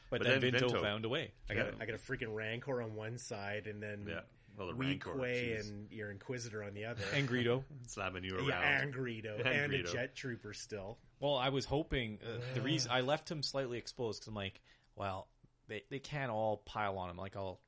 But, 0.09 0.19
But 0.19 0.23
then, 0.23 0.39
then 0.39 0.53
Vinto, 0.53 0.69
Vinto- 0.69 0.81
found 0.81 1.03
a 1.03 1.09
way. 1.09 1.33
I 1.49 1.53
got 1.55 1.65
Yeah. 1.65 1.71
a, 1.79 1.81
I 1.81 1.85
got 1.85 1.95
a 1.95 1.97
freaking 1.97 2.33
Rancor 2.33 2.81
on 2.81 2.95
one 2.95 3.17
side, 3.17 3.67
and 3.67 3.83
then 3.83 4.05
yeah, 4.07 4.21
well, 4.55 4.67
the 4.69 4.75
Weak 4.75 5.05
Rancor, 5.05 5.19
Way 5.19 5.57
jeez. 5.59 5.69
and 5.69 5.91
your 5.91 6.11
Inquisitor 6.11 6.63
on 6.63 6.73
the 6.75 6.85
other. 6.85 7.03
And 7.13 7.27
Greedo. 7.27 7.65
slamming 7.87 8.23
you 8.23 8.37
around. 8.37 8.47
yeah, 8.47 8.81
and 8.81 8.93
Greedo, 8.93 9.37
And 9.39 9.73
and, 9.73 9.73
a 9.73 9.83
Jet 9.91 10.15
Trooper 10.15 10.53
still. 10.53 10.97
Well, 11.19 11.35
I 11.35 11.49
was 11.49 11.65
hoping 11.65 12.19
uh, 12.23 12.39
the 12.53 12.61
reason 12.61 12.91
I 12.91 13.01
left 13.01 13.29
him 13.31 13.41
slightly 13.41 13.77
exposed 13.77 14.21
because 14.21 14.27
I'm 14.27 14.35
like, 14.35 14.61
well, 14.95 15.27
they 15.67 15.83
they 15.89 15.99
can't 15.99 16.31
all 16.31 16.57
pile 16.57 16.97
on 16.97 17.09
him. 17.09 17.17
Like 17.17 17.35
I'll 17.35 17.59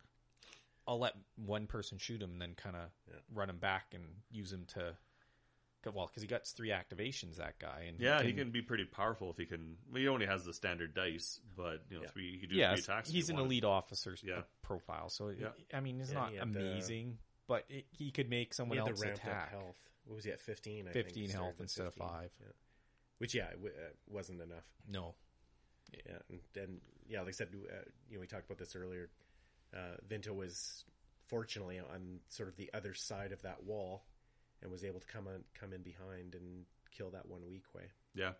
I'll 0.88 1.00
let 1.00 1.14
one 1.36 1.68
person 1.68 1.98
shoot 1.98 2.22
him 2.22 2.32
and 2.32 2.42
then 2.42 2.56
kind 2.56 2.76
of 2.76 2.90
Yeah. 3.08 3.20
run 3.34 3.50
him 3.50 3.58
back 3.58 3.94
and 3.94 4.04
use 4.32 4.52
him 4.52 4.66
to. 4.74 4.96
'cause- 5.84 5.94
Well, 5.94 6.08
because 6.08 6.22
he 6.22 6.28
got 6.28 6.46
three 6.48 6.70
activations, 6.70 7.38
that 7.38 7.58
guy, 7.60 7.86
and 7.88 8.00
Yeah, 8.00 8.22
he 8.22 8.34
can 8.34 8.52
be 8.52 8.62
pretty 8.62 8.86
powerful 8.86 9.30
if 9.32 9.38
he 9.38 9.46
can. 9.46 9.78
Well, 9.92 10.02
he 10.02 10.08
only 10.10 10.26
has 10.26 10.44
the 10.46 10.54
standard 10.54 10.94
dice, 10.94 11.40
but 11.56 11.84
you 11.90 11.98
know, 11.98 12.04
Yeah. 12.04 12.10
three. 12.10 12.32
He 12.34 12.40
can 12.40 12.50
do 12.50 12.56
Yeah, 12.56 12.74
three 12.76 12.84
attacks. 12.84 13.10
he's 13.10 13.28
he 13.28 13.32
an 13.34 13.38
wanted. 13.38 13.48
elite 13.48 13.64
officer's 13.66 14.22
Yeah. 14.24 14.42
profile, 14.62 15.10
so 15.10 15.30
Yeah. 15.30 15.52
I 15.74 15.80
mean, 15.80 16.00
he's 16.00 16.12
Yeah, 16.12 16.20
not 16.20 16.32
he 16.32 16.36
had 16.38 16.54
the- 16.54 16.60
amazing, 16.60 17.18
but 17.48 17.66
it, 17.70 17.86
he 17.92 18.12
could 18.12 18.30
make 18.30 18.50
He 18.50 18.54
someone 18.56 18.78
had 18.78 18.90
else 18.90 19.02
ramped 19.02 19.20
attack. 19.20 19.50
health. 19.52 19.78
What 20.06 20.16
was 20.16 20.26
he 20.26 20.32
at? 20.32 20.42
Fifteen. 20.42 20.88
I 20.88 20.92
15 20.92 21.14
think, 21.28 21.32
health 21.32 21.42
started 21.44 21.60
with 21.60 21.62
instead 21.62 21.88
of 21.88 21.94
15. 21.94 22.10
five. 22.10 22.32
Yeah. 23.20 23.24
Which 23.24 23.36
yeah, 23.36 23.46
it 23.50 23.56
w- 23.58 23.74
uh, 23.76 23.90
wasn't 24.08 24.42
enough. 24.42 24.66
No, 24.88 25.16
Yeah, 25.94 26.18
and, 26.30 26.40
and 26.56 26.82
yeah, 27.08 27.20
like 27.20 27.30
I 27.30 27.32
said, 27.32 27.50
uh, 27.54 27.76
you 28.10 28.16
know, 28.16 28.22
we 28.22 28.28
talked 28.28 28.46
about 28.46 28.58
this 28.58 28.76
earlier. 28.76 29.10
Uh, 29.76 29.98
Vinto 30.08 30.34
was 30.36 30.86
fortunately 31.28 31.80
on 31.80 32.20
sort 32.30 32.50
of 32.50 32.56
the 32.56 32.70
other 32.74 32.94
side 32.94 33.32
of 33.32 33.42
that 33.44 33.64
wall, 33.64 34.04
and 34.62 34.72
was 34.72 34.84
able 34.84 35.00
to 35.00 35.08
come 35.08 35.28
on, 35.28 35.44
come 35.54 35.74
in 35.74 35.82
behind 35.84 36.36
and 36.36 36.66
kill 36.92 37.10
that 37.12 37.28
one 37.28 37.42
weak 37.50 37.66
way. 37.76 37.84
Yeah, 38.16 38.32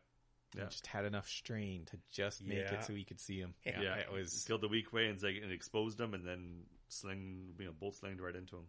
Yeah. 0.58 0.66
just 0.66 0.88
had 0.88 1.06
enough 1.06 1.28
strain 1.28 1.86
to 1.86 1.98
just 2.10 2.44
make 2.44 2.58
Yeah. 2.60 2.76
it 2.76 2.84
so 2.86 2.94
he 2.94 3.04
could 3.04 3.20
see 3.20 3.40
him. 3.40 3.54
Yeah. 3.66 3.82
yeah. 3.82 3.96
it 3.98 4.12
was 4.12 4.44
killed 4.48 4.62
the 4.62 4.70
Weequay 4.70 5.10
and, 5.10 5.22
and 5.24 5.52
exposed 5.52 6.00
him, 6.00 6.14
and 6.14 6.26
then 6.26 6.64
sling, 6.88 7.54
you 7.60 7.66
know, 7.66 7.74
bolt 7.74 7.96
slinged 7.96 8.22
right 8.22 8.36
into 8.36 8.56
him. 8.58 8.68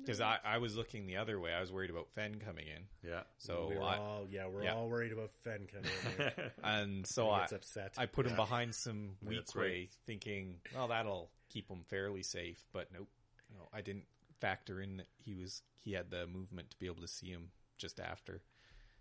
Because 0.00 0.20
I, 0.20 0.38
I 0.44 0.58
was 0.58 0.76
looking 0.76 1.06
the 1.06 1.16
other 1.16 1.40
way. 1.40 1.52
I 1.52 1.60
was 1.60 1.72
worried 1.72 1.90
about 1.90 2.08
Fenn 2.14 2.36
coming 2.36 2.66
in. 2.68 2.82
Yeah. 3.10 3.22
So 3.38 3.66
we're 3.74 3.82
I, 3.82 3.96
all 3.98 4.26
yeah, 4.30 4.46
we're 4.46 4.62
yeah. 4.62 4.74
all 4.74 4.88
worried 4.88 5.10
about 5.12 5.30
Fenn 5.42 5.66
coming 5.72 5.90
in. 6.18 6.50
And 6.64 7.06
so 7.06 7.24
He 7.26 7.30
I, 7.32 7.40
gets 7.40 7.52
upset. 7.52 7.94
I 7.98 8.06
put 8.06 8.26
him 8.26 8.32
Yeah. 8.32 8.36
behind 8.36 8.74
some 8.74 9.16
Yeah, 9.22 9.28
weak 9.30 9.38
that's 9.40 9.56
right. 9.56 9.90
thinking, 10.06 10.56
well, 10.74 10.88
that'll 10.88 11.30
keep 11.48 11.68
him 11.68 11.82
fairly 11.88 12.22
safe. 12.22 12.62
But 12.72 12.88
nope, 12.92 13.08
no, 13.52 13.68
I 13.72 13.80
didn't 13.80 14.04
factor 14.40 14.80
in 14.80 14.98
that 14.98 15.08
he 15.16 15.34
was 15.34 15.62
he 15.82 15.92
had 15.92 16.10
the 16.10 16.26
movement 16.26 16.70
to 16.70 16.78
be 16.78 16.86
able 16.86 17.00
to 17.02 17.08
see 17.08 17.28
him 17.28 17.48
just 17.78 17.98
after. 17.98 18.42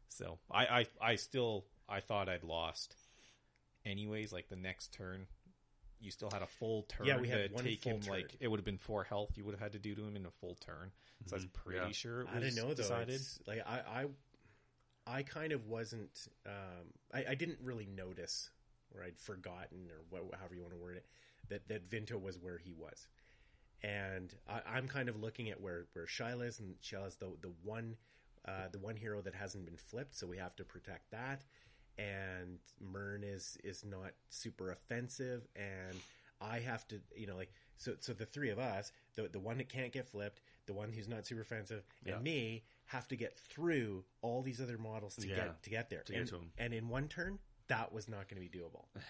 So 0.07 0.39
I, 0.49 0.65
I, 0.65 0.85
I 1.01 1.15
still 1.15 1.65
I 1.87 1.99
thought 1.99 2.29
I'd 2.29 2.43
lost. 2.43 2.95
Anyways, 3.85 4.33
like 4.33 4.49
the 4.49 4.55
next 4.55 4.91
turn, 4.93 5.27
you 6.05 6.11
still 6.11 6.29
had 6.31 6.41
a 6.41 6.47
full 6.47 6.83
turn 6.83 7.07
Yeah, 7.07 7.17
we 7.19 7.27
had 7.27 7.49
to 7.49 7.53
one 7.55 7.63
take 7.63 7.81
full 7.83 7.93
him. 7.93 8.01
turn. 8.01 8.13
Like 8.13 8.37
it 8.39 8.47
would 8.47 8.59
have 8.59 8.65
been 8.65 8.77
four 8.77 9.03
health. 9.03 9.31
You 9.35 9.43
would 9.45 9.53
have 9.55 9.59
had 9.61 9.73
to 9.73 9.79
do 9.79 9.95
to 9.95 10.03
him 10.03 10.15
in 10.15 10.25
a 10.25 10.31
full 10.31 10.55
turn. 10.55 10.91
So 11.25 11.35
I 11.35 11.37
was 11.37 11.45
Mhm. 11.45 11.53
pretty 11.53 11.79
Yeah. 11.79 11.91
sure 11.91 12.21
it 12.21 12.27
was 12.27 12.35
I 12.35 12.39
don't 12.39 12.55
know 12.55 12.67
though. 12.73 12.83
decided. 12.83 13.15
It's, 13.15 13.39
like 13.47 13.61
I, 13.65 14.05
I, 15.07 15.17
I 15.19 15.23
kind 15.23 15.51
of 15.51 15.65
wasn't. 15.67 16.27
Um, 16.45 16.93
I, 17.13 17.25
I 17.29 17.35
didn't 17.35 17.59
really 17.61 17.85
notice, 17.85 18.49
or 18.93 19.03
I'd 19.03 19.19
forgotten, 19.19 19.89
or 19.91 20.01
what, 20.09 20.33
however 20.39 20.55
you 20.55 20.61
want 20.61 20.73
to 20.73 20.79
word 20.79 20.97
it, 20.97 21.05
that 21.49 21.67
that 21.67 21.89
Vinto 21.89 22.19
was 22.21 22.37
where 22.39 22.57
he 22.57 22.73
was, 22.73 23.07
and 23.83 24.33
I, 24.47 24.61
I'm 24.65 24.87
kind 24.87 25.09
of 25.09 25.19
looking 25.19 25.49
at 25.49 25.59
where 25.61 25.87
where 25.93 26.05
Shyla 26.05 26.47
is, 26.47 26.59
and 26.59 26.75
Shyla's 26.81 27.17
the 27.17 27.31
the 27.41 27.51
one, 27.63 27.97
uh, 28.45 28.67
the 28.71 28.79
one 28.79 28.95
hero 28.95 29.21
that 29.21 29.35
hasn't 29.35 29.65
been 29.65 29.77
flipped, 29.77 30.15
so 30.15 30.25
we 30.27 30.37
have 30.37 30.55
to 30.55 30.63
protect 30.63 31.11
that. 31.11 31.43
And 31.97 32.59
Murne 32.81 33.23
is 33.23 33.57
is 33.63 33.85
not 33.85 34.11
super 34.29 34.71
offensive, 34.71 35.47
and 35.55 35.95
I 36.41 36.59
have 36.59 36.85
to, 36.89 36.99
you 37.15 37.25
know, 37.27 37.35
like 37.37 37.51
so. 37.77 37.93
So 37.99 38.13
the 38.13 38.25
three 38.25 38.49
of 38.49 38.59
us, 38.59 38.91
the 39.15 39.29
the 39.29 39.39
one 39.39 39.57
that 39.59 39.69
can't 39.69 39.93
get 39.93 40.07
flipped, 40.09 40.41
the 40.65 40.73
one 40.73 40.91
who's 40.91 41.07
not 41.07 41.25
super 41.25 41.41
offensive, 41.41 41.85
Yeah. 42.05 42.15
and 42.15 42.23
me 42.23 42.63
have 42.85 43.07
to 43.07 43.15
get 43.15 43.37
through 43.39 44.03
all 44.21 44.41
these 44.41 44.59
other 44.61 44.77
models 44.77 45.15
to 45.17 45.27
Yeah. 45.27 45.35
get 45.35 45.63
to 45.63 45.69
get 45.69 45.89
there. 45.89 46.03
To 46.03 46.11
get 46.11 46.19
and, 46.21 46.29
to 46.29 46.35
'em. 46.35 46.51
and 46.57 46.73
in 46.73 46.89
one 46.89 47.07
turn, 47.07 47.39
that 47.67 47.93
was 47.93 48.07
not 48.09 48.27
going 48.27 48.41
to 48.43 48.49
be 48.49 48.57
doable. 48.59 48.85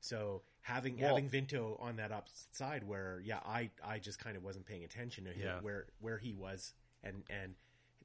So 0.00 0.42
having 0.60 0.98
Well- 0.98 1.16
having 1.16 1.30
Vinto 1.30 1.80
on 1.80 1.96
that 1.96 2.12
upside 2.12 2.84
where 2.84 3.20
yeah 3.24 3.38
I 3.38 3.70
I 3.82 3.98
just 3.98 4.18
kind 4.18 4.36
of 4.36 4.42
wasn't 4.42 4.66
paying 4.66 4.84
attention 4.84 5.24
to 5.24 5.32
him, 5.32 5.46
Yeah. 5.46 5.60
where 5.62 5.86
where 6.00 6.18
he 6.18 6.34
was 6.34 6.74
and 7.02 7.24
and 7.30 7.54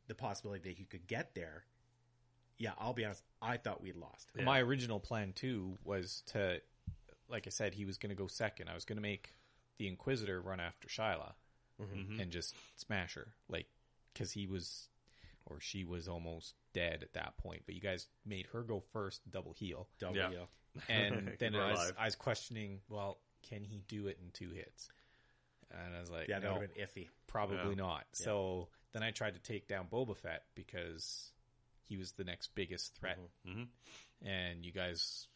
the 0.07 0.15
possibility 0.15 0.69
that 0.69 0.77
he 0.77 0.85
could 0.85 1.07
get 1.07 1.35
there. 1.35 1.65
Yeah, 2.59 2.71
I'll 2.77 2.93
be 2.93 3.05
honest. 3.05 3.23
I 3.41 3.57
thought 3.57 3.81
we'd 3.81 3.95
lost. 3.95 4.29
Yeah. 4.35 4.43
My 4.43 4.59
original 4.61 4.99
plan 4.99 5.33
too 5.33 5.77
was 5.83 6.23
to, 6.27 6.61
like 7.29 7.47
I 7.47 7.49
said, 7.49 7.73
he 7.73 7.85
was 7.85 7.97
going 7.97 8.09
to 8.09 8.15
go 8.15 8.27
second. 8.27 8.69
I 8.69 8.75
was 8.75 8.85
going 8.85 8.97
to 8.97 9.01
make 9.01 9.33
the 9.77 9.87
Inquisitor 9.87 10.41
run 10.41 10.59
after 10.59 10.87
Shyla 10.89 11.33
Mhm. 11.81 12.19
and 12.19 12.31
just 12.31 12.53
smash 12.75 13.13
her, 13.15 13.33
like 13.47 13.67
because 14.13 14.31
he 14.33 14.45
was 14.45 14.89
or 15.45 15.59
she 15.61 15.83
was 15.85 16.07
almost 16.07 16.53
dead 16.73 17.01
at 17.01 17.13
that 17.13 17.37
point. 17.37 17.63
But 17.65 17.73
you 17.75 17.81
guys 17.81 18.07
made 18.25 18.45
her 18.47 18.61
go 18.61 18.81
first, 18.81 19.21
double 19.31 19.53
heal, 19.53 19.87
Double 19.97 20.17
Yeah. 20.17 20.29
deal. 20.29 20.49
and 20.89 21.35
then 21.39 21.55
I 21.55 21.71
was. 21.71 21.93
I 21.97 22.05
was 22.05 22.15
questioning, 22.15 22.81
well, 22.89 23.19
can 23.41 23.63
he 23.63 23.81
do 23.87 24.07
it 24.07 24.19
in 24.21 24.29
two 24.31 24.49
hits? 24.51 24.89
And 25.71 25.95
I 25.95 25.99
was 26.01 26.09
like, 26.11 26.27
Yeah, 26.27 26.39
that 26.39 26.45
no, 26.47 26.53
would 26.59 26.61
have 26.63 26.75
been 26.75 27.03
iffy. 27.03 27.09
probably 27.27 27.69
Yeah. 27.69 27.75
not. 27.75 28.05
So 28.11 28.67
then 28.91 29.01
I 29.01 29.11
tried 29.11 29.33
to 29.35 29.39
take 29.39 29.67
down 29.67 29.87
Boba 29.87 30.15
Fett 30.17 30.43
because 30.55 31.31
he 31.89 31.97
was 31.97 32.13
the 32.13 32.23
next 32.23 32.53
biggest 32.55 32.95
threat, 32.95 33.19
Mhm. 33.45 33.67
and 34.21 34.63
you 34.65 34.71
guys 34.71 35.27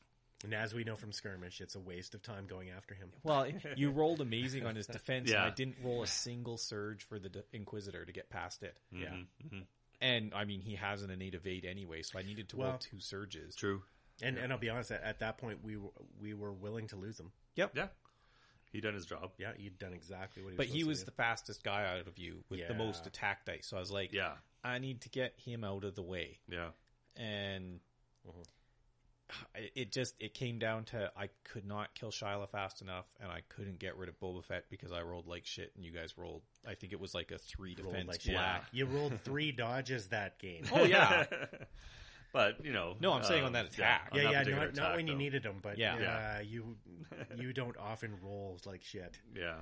And 0.45 0.53
as 0.53 0.73
we 0.73 0.83
know 0.83 0.97
from 0.97 1.13
skirmish, 1.13 1.61
it's 1.61 1.75
a 1.75 1.79
waste 1.79 2.15
of 2.15 2.21
time 2.21 2.47
going 2.47 2.69
after 2.69 2.93
him. 2.93 3.13
Well, 3.23 3.47
you 3.77 3.91
rolled 3.91 4.19
amazing 4.19 4.65
on 4.65 4.75
his 4.75 4.87
defense, 4.87 5.29
Yeah. 5.31 5.43
and 5.43 5.51
I 5.51 5.55
didn't 5.55 5.77
roll 5.81 6.03
a 6.03 6.07
single 6.07 6.57
surge 6.57 7.03
for 7.05 7.17
the 7.17 7.29
D- 7.29 7.43
Inquisitor 7.53 8.03
to 8.05 8.11
get 8.11 8.29
past 8.29 8.61
it. 8.61 8.77
Yeah. 8.91 9.07
Mhm. 9.13 9.27
Mhm. 9.45 9.67
And 10.01 10.33
I 10.33 10.43
mean, 10.43 10.59
he 10.59 10.75
hasn't 10.75 11.11
an 11.11 11.21
innate 11.21 11.35
evade 11.35 11.63
anyway, 11.63 12.01
so 12.01 12.19
I 12.19 12.23
needed 12.23 12.49
to 12.49 12.57
roll 12.57 12.77
two 12.77 12.99
surges. 12.99 13.55
True. 13.55 13.83
And 14.21 14.37
and 14.37 14.51
I'll 14.51 14.59
be 14.59 14.69
honest, 14.69 14.91
at, 14.91 15.01
at 15.01 15.19
that 15.19 15.37
point 15.37 15.63
we 15.63 15.77
were 15.77 15.91
we 16.19 16.33
were 16.33 16.51
willing 16.51 16.87
to 16.89 16.97
lose 16.97 17.17
him. 17.17 17.31
Yep. 17.55 17.77
Yeah. 17.77 17.87
He 18.73 18.81
done 18.81 18.95
his 18.95 19.05
job. 19.05 19.31
Yeah, 19.37 19.53
he'd 19.55 19.77
done 19.79 19.93
exactly 19.93 20.43
what 20.43 20.49
he 20.53 20.57
was 20.57 20.67
But 20.67 20.75
he 20.75 20.83
was 20.83 20.99
to 20.99 21.05
the 21.05 21.11
fastest 21.11 21.63
guy 21.63 21.85
out 21.85 22.05
of 22.07 22.17
you 22.17 22.43
with 22.49 22.67
the 22.67 22.73
most 22.73 23.07
attack 23.07 23.45
dice, 23.45 23.67
so 23.67 23.77
I 23.77 23.79
was 23.79 23.91
like, 23.91 24.11
Yeah. 24.11 24.35
I 24.63 24.79
need 24.79 25.01
to 25.01 25.09
get 25.09 25.33
him 25.37 25.63
out 25.63 25.83
of 25.83 25.95
the 25.95 26.01
way. 26.03 26.39
Yeah. 26.49 26.69
And 27.15 27.79
Mhm. 28.27 28.45
it 29.55 29.71
it 29.75 29.91
just 29.91 30.15
it 30.19 30.33
came 30.33 30.59
down 30.59 30.85
to 30.85 31.11
I 31.17 31.29
could 31.43 31.65
not 31.65 31.93
kill 31.95 32.11
Shyla 32.11 32.49
fast 32.49 32.81
enough, 32.81 33.05
and 33.19 33.31
I 33.31 33.41
couldn't 33.49 33.79
get 33.79 33.97
rid 33.97 34.09
of 34.09 34.19
Boba 34.19 34.43
Fett 34.43 34.69
because 34.69 34.91
I 34.91 35.01
rolled 35.01 35.27
like 35.27 35.45
shit, 35.45 35.71
and 35.75 35.83
you 35.83 35.91
guys 35.91 36.17
rolled. 36.17 36.43
I 36.67 36.75
think 36.75 36.93
it 36.93 36.99
was 36.99 37.13
like 37.13 37.31
a 37.31 37.37
three 37.37 37.75
do. 37.75 37.83
Rolled 37.83 37.93
defense 37.95 38.07
like 38.09 38.21
shit. 38.21 38.33
black. 38.35 38.65
You 38.71 38.85
rolled 38.85 39.19
three 39.25 39.51
dodges 39.51 40.07
that 40.09 40.39
game. 40.39 40.65
Oh 40.71 40.83
yeah, 40.83 41.25
but 42.33 42.63
you 42.63 42.71
know. 42.73 42.95
No, 42.99 43.13
I'm 43.13 43.23
saying 43.23 43.41
on 43.43 43.47
um, 43.47 43.53
that 43.53 43.65
attack. 43.73 44.09
on 44.11 44.17
yeah, 44.17 44.23
that 44.25 44.31
yeah, 44.31 44.39
particular 44.39 44.65
not, 44.67 44.75
not 44.75 44.83
attack, 44.85 44.95
when 44.97 45.07
you 45.07 45.15
needed 45.15 45.43
them, 45.43 45.59
but 45.61 45.77
Yeah. 45.77 45.97
yeah, 45.99 46.01
Yeah. 46.37 46.41
you 46.41 46.77
you 47.37 47.53
don't 47.53 47.77
often 47.77 48.17
roll 48.21 48.59
like 48.65 48.83
shit. 48.83 49.19
Yeah. 49.35 49.57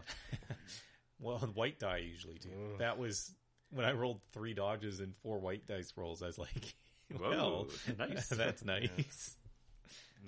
Well, 1.20 1.38
white 1.54 1.80
die 1.80 1.98
usually 1.98 2.40
do. 2.40 2.50
Ugh. 2.74 2.80
That 2.80 2.98
was 2.98 3.34
when 3.72 3.86
I 3.86 3.92
rolled 3.94 4.22
three 4.34 4.54
dodges 4.54 5.00
and 5.00 5.14
four 5.24 5.40
white 5.40 5.66
dice 5.68 5.94
rolls. 5.96 6.22
I 6.22 6.28
was 6.28 6.38
like, 6.38 6.76
well, 7.20 7.68
Whoa, 7.68 7.68
nice. 7.98 8.28
that's 8.30 8.64
nice. 8.64 9.38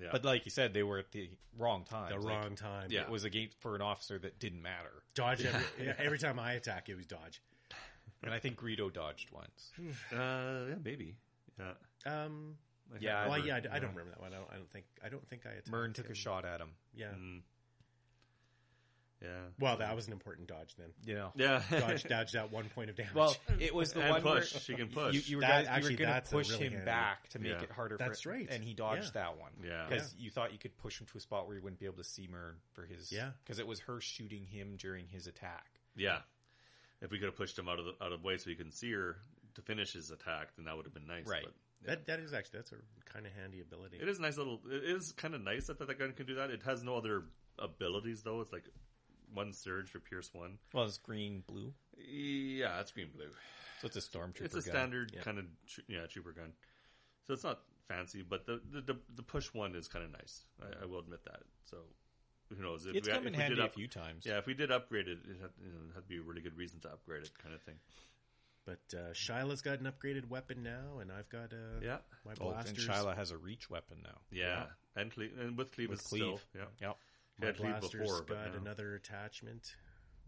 Yeah. 0.02 0.10
But 0.12 0.26
like 0.26 0.46
you 0.46 0.52
said, 0.52 0.74
they 0.74 0.84
were 0.84 0.98
at 0.98 1.12
the 1.12 1.30
wrong 1.58 1.84
time. 1.84 2.10
The 2.10 2.20
wrong 2.20 2.56
time. 2.56 2.88
Yeah. 2.90 3.02
It 3.02 3.10
was 3.10 3.26
a 3.26 3.30
game 3.30 3.50
for 3.60 3.76
an 3.76 3.82
officer 3.82 4.18
that 4.20 4.40
didn't 4.40 4.62
matter. 4.62 5.04
Dodge 5.14 5.46
every, 5.46 5.62
yeah, 5.86 5.94
every 6.00 6.18
time 6.18 6.40
I 6.40 6.54
attack, 6.54 6.90
it 6.90 6.96
was 6.96 7.06
dodge. 7.06 7.42
And 8.24 8.34
I 8.34 8.40
think 8.40 8.60
Greedo 8.60 8.92
dodged 8.92 9.30
once. 9.32 9.72
uh, 10.14 10.16
yeah, 10.70 10.76
maybe. 10.84 11.16
Yeah. 11.60 11.74
Um, 12.06 12.56
I 12.90 12.94
can't 12.94 13.04
Yeah, 13.04 13.28
well, 13.28 13.40
remember. 13.40 13.48
yeah, 13.48 13.72
I, 13.72 13.76
I 13.76 13.80
don't 13.80 13.92
remember 13.92 14.12
that 14.12 14.22
one. 14.22 14.34
I 14.34 14.38
don't, 14.38 14.50
I 14.52 14.56
don't 14.56 14.72
think. 14.72 14.86
I 15.06 15.10
don't 15.10 15.28
think 15.28 15.46
I 15.46 15.50
attacked. 15.52 15.70
Murne 15.70 15.94
took 15.94 16.10
a 16.10 16.16
shot 16.16 16.46
at 16.46 16.60
him. 16.60 16.70
Yeah. 16.96 17.08
Mm. 17.08 17.42
Yeah. 19.24 19.30
Well, 19.60 19.78
that 19.78 19.96
was 19.96 20.08
an 20.08 20.14
important 20.14 20.48
dodge 20.50 20.76
then. 20.78 20.90
You 21.06 21.16
know. 21.16 21.32
Yeah. 21.36 21.62
Dodge, 21.72 22.04
dodge 22.04 22.32
that 22.34 22.52
one 22.52 22.66
point 22.76 22.90
of 22.90 22.98
damage. 22.98 23.14
Well, 23.16 23.36
it 23.60 23.74
was 23.74 23.94
the 23.94 24.02
And 24.02 24.10
one 24.12 24.22
push. 24.22 24.54
where 24.54 24.62
She 24.62 24.74
can 24.76 24.90
push. 24.90 25.16
You, 25.16 25.22
you 25.26 25.38
were, 25.38 25.42
That- 25.42 25.66
guys, 25.66 25.68
actually, 25.68 25.92
you 25.94 25.98
were 25.98 26.04
going 26.04 26.10
that's 26.14 26.30
to 26.30 26.36
push 26.36 26.50
really 26.52 26.66
him 26.66 26.72
handy- 26.74 26.86
back 26.86 27.30
to 27.30 27.40
make 27.40 27.52
Yeah. 27.54 27.62
it 27.64 27.72
harder. 27.72 27.96
That's 27.98 28.22
for, 28.22 28.32
right. 28.32 28.48
And 28.50 28.64
he 28.64 28.74
dodged 28.74 29.16
Yeah. 29.16 29.22
that 29.24 29.38
one. 29.38 29.52
Yeah. 29.64 29.86
Because 29.88 30.14
you 30.18 30.30
thought 30.30 30.52
you 30.52 30.60
could 30.60 30.76
push 30.78 31.00
him 31.00 31.08
to 31.08 31.18
a 31.18 31.22
spot 31.22 31.48
where 31.48 31.56
you 31.56 31.62
wouldn't 31.64 31.80
be 31.80 31.86
able 31.86 31.98
to 31.98 32.04
see 32.04 32.28
Murne 32.28 32.58
for 32.74 32.86
his. 32.86 33.12
Yeah. 33.12 33.32
Because 33.44 33.60
it 33.60 33.66
was 33.68 33.80
her 33.82 34.02
shooting 34.02 34.46
him 34.46 34.76
during 34.78 35.08
his 35.08 35.26
attack. 35.28 35.80
Yeah. 35.96 36.20
If 37.02 37.12
we 37.12 37.18
could 37.20 37.28
have 37.28 37.36
pushed 37.38 37.58
him 37.58 37.68
out 37.70 37.80
of 37.80 37.86
the 37.86 37.92
out 38.04 38.12
of 38.12 38.22
the 38.22 38.28
way 38.28 38.38
so 38.38 38.50
he 38.50 38.56
can 38.56 38.72
see 38.72 38.92
her 38.92 39.18
to 39.56 39.62
finish 39.62 39.94
his 39.94 40.10
attack, 40.12 40.56
then 40.56 40.66
that 40.66 40.76
would 40.76 40.86
have 40.86 40.94
been 40.94 41.08
nice. 41.08 41.28
Right. 41.28 41.44
But 41.44 41.54
that 41.86 42.06
that 42.08 42.20
is 42.20 42.34
actually 42.34 42.60
that's 42.60 42.72
a 42.72 42.78
kind 43.06 43.26
of 43.26 43.34
handy 43.34 43.60
ability. 43.62 43.98
it 44.02 44.08
is 44.08 44.20
nice 44.20 44.38
little. 44.38 44.62
It 44.70 44.84
is 44.84 45.12
kind 45.14 45.34
of 45.36 45.42
nice 45.42 45.68
that 45.68 45.80
that 45.80 46.00
gun 46.00 46.14
can 46.14 46.26
do 46.26 46.36
that. 46.36 46.50
It 46.50 46.64
has 46.64 46.82
no 46.84 46.96
other 46.98 47.24
abilities 47.60 48.24
though. 48.24 48.40
It's 48.42 48.52
like 48.54 48.64
one 49.34 49.54
surge 49.54 49.90
for 49.90 50.00
Pierce 50.00 50.34
one. 50.34 50.58
Well, 50.74 50.86
it's 50.86 50.98
green, 50.98 51.44
blue. 51.48 51.74
Yeah, 51.98 52.80
it's 52.80 52.92
green 52.92 53.10
blue. 53.16 53.30
So 53.82 53.88
it's 53.88 53.96
a 53.98 54.00
stormtrooper. 54.00 54.40
Gun. 54.40 54.46
It's 54.46 54.54
a 54.56 54.62
gun. 54.62 54.76
standard 54.76 55.12
Yeah. 55.16 55.22
kind 55.22 55.40
of 55.40 55.46
tr- 55.68 55.82
yeah 55.88 56.06
trooper 56.08 56.32
gun. 56.32 56.54
So 57.28 57.34
it's 57.34 57.44
not 57.44 57.60
fancy, 57.88 58.22
but 58.28 58.46
the 58.46 58.62
the, 58.72 58.82
the, 58.82 58.98
the 59.16 59.24
push 59.24 59.48
one 59.54 59.76
is 59.76 59.88
kind 59.88 60.06
of 60.06 60.12
nice. 60.12 60.44
I, 60.62 60.84
I 60.84 60.86
will 60.86 61.00
admit 61.00 61.24
that. 61.26 61.42
So 61.70 61.78
who 62.56 62.62
knows? 62.64 62.86
If 62.86 62.96
It's 62.96 63.08
we, 63.08 63.14
come 63.14 63.28
in 63.28 63.34
we 63.34 63.40
handy 63.40 63.56
did 63.56 63.66
a 63.66 63.70
few 63.70 63.88
times. 63.88 64.26
Yeah, 64.26 64.38
if 64.38 64.46
we 64.46 64.54
did 64.54 64.72
upgrade 64.72 65.08
it, 65.08 65.20
it 65.26 65.38
had, 65.42 65.50
you 65.62 65.72
know, 65.72 65.80
had 65.96 66.04
to 66.04 66.08
be 66.10 66.18
a 66.18 66.22
really 66.22 66.42
good 66.42 66.56
reason 66.58 66.80
to 66.82 66.90
upgrade 66.90 67.24
it, 67.24 67.32
kind 67.42 67.54
of 67.56 67.62
thing. 67.64 67.76
But 68.66 68.80
uh, 68.98 69.12
Shyla's 69.14 69.62
got 69.62 69.80
an 69.82 69.92
upgraded 69.92 70.30
weapon 70.30 70.64
now, 70.64 71.00
and 71.02 71.12
I've 71.12 71.28
got 71.28 71.52
uh, 71.52 71.82
Yeah, 71.82 71.98
my 72.26 72.32
Oh, 72.40 72.52
and. 72.52 72.78
Shyla 72.78 73.14
has 73.16 73.32
a 73.32 73.38
reach 73.38 73.70
weapon 73.70 73.98
now. 74.04 74.18
yeah, 74.32 74.66
and 74.96 75.12
Cle- 75.14 75.28
and 75.38 75.58
with 75.58 75.72
Cleave 75.74 75.90
With 75.90 76.00
it's 76.00 76.08
Cleave. 76.08 76.22
still 76.22 76.40
yeah. 76.56 76.66
Yep. 76.88 76.98
She 77.40 77.42
my 77.42 77.48
had 77.48 77.58
blasters 77.58 78.02
before, 78.02 78.22
got 78.24 78.54
now 78.54 78.60
another 78.62 78.96
attachment. 78.96 79.76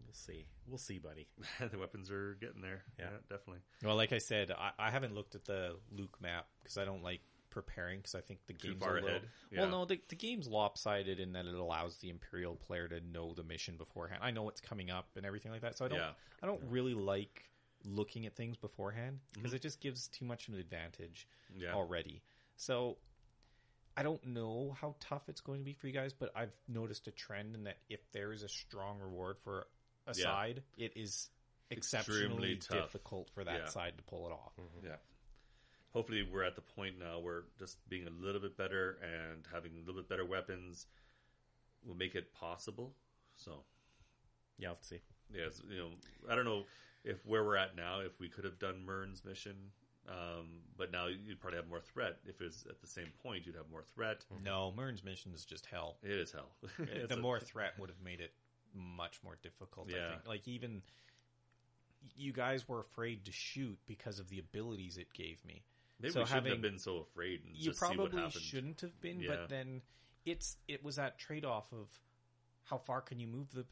We'll 0.04 0.12
see. 0.14 0.46
We'll 0.68 0.78
see, 0.78 0.98
buddy. 0.98 1.26
the 1.70 1.78
weapons 1.78 2.10
are 2.10 2.36
getting 2.40 2.60
there. 2.62 2.82
Yeah, 2.98 3.06
Yeah. 3.06 3.16
definitely. 3.28 3.62
Well, 3.84 3.96
like 3.96 4.12
I 4.12 4.18
said, 4.18 4.50
I, 4.52 4.70
I 4.78 4.90
haven't 4.90 5.14
looked 5.14 5.34
at 5.34 5.44
the 5.44 5.76
Luke 5.90 6.16
map 6.20 6.46
because 6.62 6.78
I 6.78 6.84
don't 6.84 7.02
like 7.02 7.20
preparing 7.50 8.00
because 8.00 8.14
I 8.14 8.20
think 8.20 8.40
the 8.46 8.52
Too 8.52 8.68
game's 8.68 8.82
far 8.82 8.92
a 8.92 9.00
little. 9.00 9.08
ahead. 9.08 9.22
Yeah. 9.50 9.60
Well, 9.62 9.70
no, 9.70 9.84
the, 9.84 10.00
the 10.08 10.14
game's 10.16 10.46
lopsided 10.46 11.18
in 11.18 11.32
that 11.32 11.46
it 11.46 11.54
allows 11.54 11.96
the 11.96 12.10
Imperial 12.10 12.54
player 12.54 12.86
to 12.88 13.00
know 13.12 13.32
the 13.34 13.42
mission 13.42 13.76
beforehand. 13.76 14.20
I 14.22 14.30
know 14.30 14.42
what's 14.42 14.60
coming 14.60 14.90
up 14.90 15.08
and 15.16 15.24
everything 15.26 15.50
like 15.52 15.62
that, 15.62 15.76
so 15.78 15.84
I 15.84 15.88
don't. 15.88 15.98
Yeah. 15.98 16.10
I 16.42 16.46
don't 16.46 16.60
really 16.68 16.94
like 16.94 17.44
looking 17.84 18.26
at 18.26 18.34
things 18.36 18.56
beforehand 18.56 19.18
because 19.32 19.50
Mm-hmm. 19.50 19.56
it 19.56 19.62
just 19.62 19.80
gives 19.80 20.08
too 20.08 20.24
much 20.24 20.48
of 20.48 20.54
an 20.54 20.60
advantage 20.60 21.26
Yeah. 21.56 21.72
already. 21.72 22.20
So 22.56 22.96
I 23.96 24.02
don't 24.02 24.24
know 24.26 24.76
how 24.80 24.94
tough 25.00 25.28
it's 25.28 25.40
going 25.40 25.60
to 25.60 25.64
be 25.64 25.72
for 25.72 25.86
you 25.86 25.92
guys, 25.92 26.12
but 26.12 26.30
I've 26.36 26.52
noticed 26.68 27.06
a 27.08 27.10
trend 27.10 27.54
in 27.54 27.64
that 27.64 27.78
if 27.88 28.00
there 28.12 28.32
is 28.32 28.42
a 28.42 28.48
strong 28.48 28.98
reward 29.00 29.38
for 29.42 29.66
a 30.06 30.14
Yeah. 30.14 30.24
side, 30.24 30.62
it 30.76 30.96
is 30.96 31.30
exceptionally 31.70 32.52
Extremely 32.52 32.56
tough. 32.56 32.92
difficult 32.92 33.30
for 33.30 33.42
that 33.44 33.60
Yeah. 33.60 33.66
side 33.66 33.96
to 33.96 34.02
pull 34.04 34.26
it 34.26 34.32
off. 34.32 34.54
Mm-hmm. 34.56 34.86
Yeah. 34.86 34.96
Hopefully, 35.92 36.22
we're 36.24 36.42
at 36.44 36.56
the 36.56 36.60
point 36.60 36.98
now 36.98 37.18
where 37.20 37.44
just 37.58 37.78
being 37.88 38.06
a 38.06 38.10
little 38.10 38.40
bit 38.40 38.56
better 38.56 38.92
and 39.02 39.46
having 39.50 39.76
a 39.76 39.78
little 39.80 39.94
bit 39.94 40.08
better 40.08 40.26
weapons 40.26 40.86
will 41.82 41.94
make 41.94 42.14
it 42.14 42.32
possible. 42.34 42.94
So, 43.36 43.64
Yeah, 44.58 44.68
I'll 44.68 44.74
have 44.74 44.82
to 44.82 44.88
see. 44.88 45.02
yes, 45.30 45.62
you 45.66 45.78
know, 45.78 45.98
I 46.28 46.34
don't 46.34 46.44
know 46.44 46.66
if 47.02 47.24
where 47.24 47.44
we're 47.44 47.56
at 47.56 47.76
now, 47.76 48.00
if 48.00 48.18
we 48.20 48.28
could 48.28 48.44
have 48.44 48.58
done 48.58 48.84
Murne's 48.84 49.24
mission, 49.24 49.72
um, 50.08 50.60
but 50.76 50.90
now 50.92 51.06
you'd 51.06 51.40
probably 51.40 51.58
have 51.58 51.68
more 51.68 51.80
threat. 51.80 52.18
If 52.26 52.40
it's 52.40 52.64
at 52.68 52.80
the 52.80 52.86
same 52.86 53.08
point, 53.22 53.46
you'd 53.46 53.56
have 53.56 53.70
more 53.70 53.82
threat. 53.94 54.24
No, 54.44 54.72
Murne's 54.76 55.02
mission 55.04 55.32
is 55.34 55.44
just 55.44 55.66
hell. 55.66 55.96
It 56.02 56.12
is 56.12 56.32
hell. 56.32 56.50
The 57.08 57.14
a- 57.14 57.20
more 57.20 57.40
threat 57.52 57.72
would 57.78 57.88
have 57.90 58.00
made 58.04 58.20
it 58.20 58.32
much 58.74 59.18
more 59.24 59.36
difficult. 59.42 59.88
I 59.92 59.96
Yeah. 59.96 60.10
think. 60.10 60.26
Like 60.28 60.46
even 60.48 60.82
you 62.14 62.32
guys 62.32 62.68
were 62.68 62.80
afraid 62.80 63.24
to 63.24 63.32
shoot 63.32 63.78
because 63.86 64.18
of 64.20 64.28
the 64.28 64.38
abilities 64.38 64.96
it 64.96 65.12
gave 65.12 65.44
me. 65.44 65.64
maybe 66.00 66.12
so 66.12 66.20
we 66.20 66.26
shouldn't 66.26 66.44
having- 66.46 66.52
have 66.52 66.62
been 66.62 66.78
so 66.78 66.98
afraid 66.98 67.42
and 67.44 67.56
you 67.56 67.64
just 67.64 67.80
see 67.80 67.86
what 67.96 68.10
probably 68.12 68.30
shouldn't 68.30 68.80
have 68.82 69.00
been, 69.00 69.20
Yeah. 69.20 69.30
but 69.36 69.48
then 69.48 69.82
it's 70.24 70.56
it 70.68 70.84
was 70.84 70.96
that 70.96 71.18
trade 71.18 71.44
off 71.44 71.72
of 71.72 71.88
how 72.64 72.78
far 72.78 73.00
can 73.00 73.18
you 73.18 73.26
move 73.26 73.50
the 73.52 73.64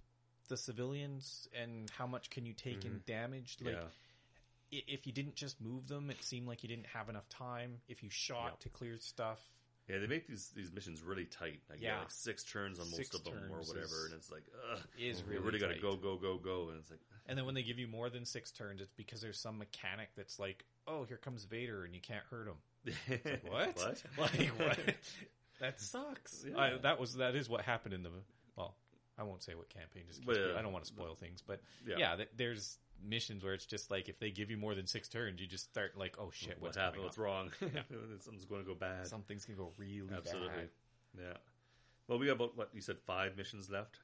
the 0.49 0.57
civilians 0.57 1.49
and 1.55 1.89
how 1.91 2.07
much 2.07 2.29
can 2.31 2.45
you 2.45 2.53
take 2.53 2.85
in 2.85 3.03
damage. 3.07 3.57
Like 3.63 3.75
yeah, 3.75 3.81
i- 3.83 3.89
if 4.87 5.07
you 5.07 5.13
didn't 5.13 5.35
just 5.35 5.61
move 5.61 5.89
them, 5.89 6.11
it 6.11 6.23
seemed 6.23 6.47
like 6.47 6.63
you 6.63 6.69
didn't 6.69 6.87
have 6.87 7.09
enough 7.09 7.29
time. 7.29 7.81
If 7.89 8.03
you 8.03 8.11
shot 8.11 8.47
Yep. 8.53 8.61
to 8.61 8.69
clear 8.71 8.99
stuff, 8.99 9.39
yeah, 9.89 9.99
they 9.99 10.07
make 10.07 10.27
these 10.27 10.49
these 10.51 10.73
missions 10.73 11.03
really 11.03 11.27
tight. 11.27 11.61
Like, 11.69 11.81
yeah, 11.81 11.95
Yeah. 11.95 11.99
like 12.01 12.11
six 12.11 12.43
turns 12.45 12.79
on 12.81 12.87
Six 12.87 13.13
most 13.13 13.15
of 13.15 13.25
them 13.35 13.53
or 13.53 13.59
whatever, 13.59 13.85
is- 13.85 14.05
and 14.07 14.15
it's 14.15 14.31
like, 14.33 14.45
ugh, 14.73 14.81
is 14.99 15.21
you 15.21 15.27
really 15.27 15.43
really 15.45 15.59
got 15.59 15.69
to 15.69 15.79
go, 15.81 15.97
go, 15.97 16.17
go, 16.17 16.39
go, 16.39 16.69
and 16.71 16.79
it's 16.79 16.91
like, 16.91 17.01
And 17.27 17.37
then 17.39 17.45
when 17.47 17.55
they 17.55 17.63
give 17.63 17.79
you 17.79 17.87
more 17.87 18.09
than 18.11 18.25
six 18.25 18.51
turns, 18.51 18.81
it's 18.81 18.93
because 18.93 19.21
there's 19.21 19.39
some 19.39 19.59
mechanic 19.59 20.09
that's 20.17 20.39
like, 20.39 20.65
oh, 20.87 21.05
here 21.05 21.17
comes 21.19 21.45
Vader, 21.45 21.85
and 21.85 21.95
you 21.95 22.01
can't 22.01 22.25
hurt 22.27 22.49
him. 22.49 22.57
What? 23.45 23.77
what? 23.77 24.03
Like 24.19 24.49
what? 24.59 24.79
that 25.61 25.81
sucks. 25.81 26.45
Yeah. 26.49 26.59
I, 26.59 26.77
that 26.79 26.99
was 26.99 27.15
that 27.17 27.35
is 27.35 27.49
what 27.49 27.63
happened 27.63 27.95
in 27.95 28.03
the 28.03 28.11
well. 28.57 28.77
I 29.17 29.23
won't 29.23 29.43
say 29.45 29.55
what 29.55 29.69
campaign. 29.69 30.03
Just 30.09 30.25
But, 30.27 30.35
but, 30.37 30.55
uh, 30.57 30.59
I 30.59 30.63
don't 30.63 30.73
want 30.73 30.85
to 30.85 30.89
spoil 30.89 31.15
things, 31.15 31.41
but 31.47 31.61
yeah. 31.87 31.95
yeah, 31.99 32.17
th- 32.17 32.29
there's 32.37 32.79
missions 33.05 33.45
where 33.45 33.55
it's 33.55 33.67
just 33.67 33.91
like 33.91 34.09
if 34.09 34.19
they 34.19 34.31
give 34.31 34.51
you 34.51 34.57
more 34.57 34.75
than 34.75 34.87
six 34.87 35.09
turns, 35.09 35.41
you 35.41 35.47
just 35.47 35.65
start 35.65 35.97
like, 35.97 36.17
oh 36.19 36.31
shit, 36.33 36.51
what 36.59 36.63
what's 36.63 36.77
happening? 36.77 37.05
What's 37.05 37.19
wrong? 37.19 37.51
Something's 38.21 38.45
going 38.47 38.63
to 38.63 38.67
go 38.67 38.75
bad. 38.75 39.07
Something's 39.07 39.45
gonna 39.45 39.59
go 39.59 39.73
really 39.77 40.09
Absolutely. 40.15 40.49
bad. 40.49 40.69
Yeah. 41.19 41.37
Well, 42.09 42.19
we 42.19 42.29
have 42.29 42.37
about 42.41 42.57
what 42.57 42.71
you 42.75 42.81
said 42.81 42.97
five 43.07 43.37
missions 43.37 43.71
left, 43.71 43.99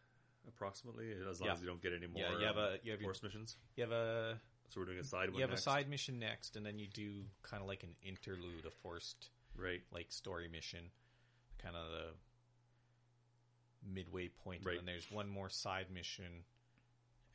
approximately. 0.49 1.13
As 1.29 1.41
long 1.41 1.49
Yeah. 1.49 1.53
as 1.55 1.61
you 1.61 1.67
don't 1.67 1.83
get 1.83 1.93
any 1.93 2.07
more. 2.07 2.23
Yeah, 2.23 2.39
you 2.39 2.47
have 2.47 2.57
um, 2.59 2.65
a 2.65 2.79
you 2.83 2.93
have 2.93 3.01
your, 3.01 3.15
missions. 3.23 3.57
you 3.77 3.83
have 3.83 3.93
a 3.93 4.41
So 4.69 4.81
we're 4.81 4.87
doing 4.87 4.99
a 4.99 5.05
side 5.05 5.29
one. 5.31 5.35
you 5.37 5.41
have 5.43 5.51
next. 5.51 5.61
a 5.63 5.65
side 5.65 5.89
mission 5.89 6.19
next, 6.19 6.57
and 6.57 6.65
then 6.65 6.79
you 6.79 6.87
do 6.87 7.25
kind 7.43 7.61
of 7.63 7.69
like 7.69 7.83
an 7.83 7.95
interlude, 8.03 8.65
a 8.67 8.71
forced 8.71 9.31
right? 9.57 9.81
like 9.93 10.11
story 10.13 10.49
mission, 10.49 10.81
kind 11.59 11.77
of 11.77 11.91
the 11.91 12.07
midway 13.93 14.29
point, 14.29 14.65
Right. 14.65 14.79
and 14.79 14.87
then 14.87 14.95
there's 14.95 15.11
one 15.11 15.29
more 15.29 15.49
side 15.49 15.91
mission, 15.93 16.45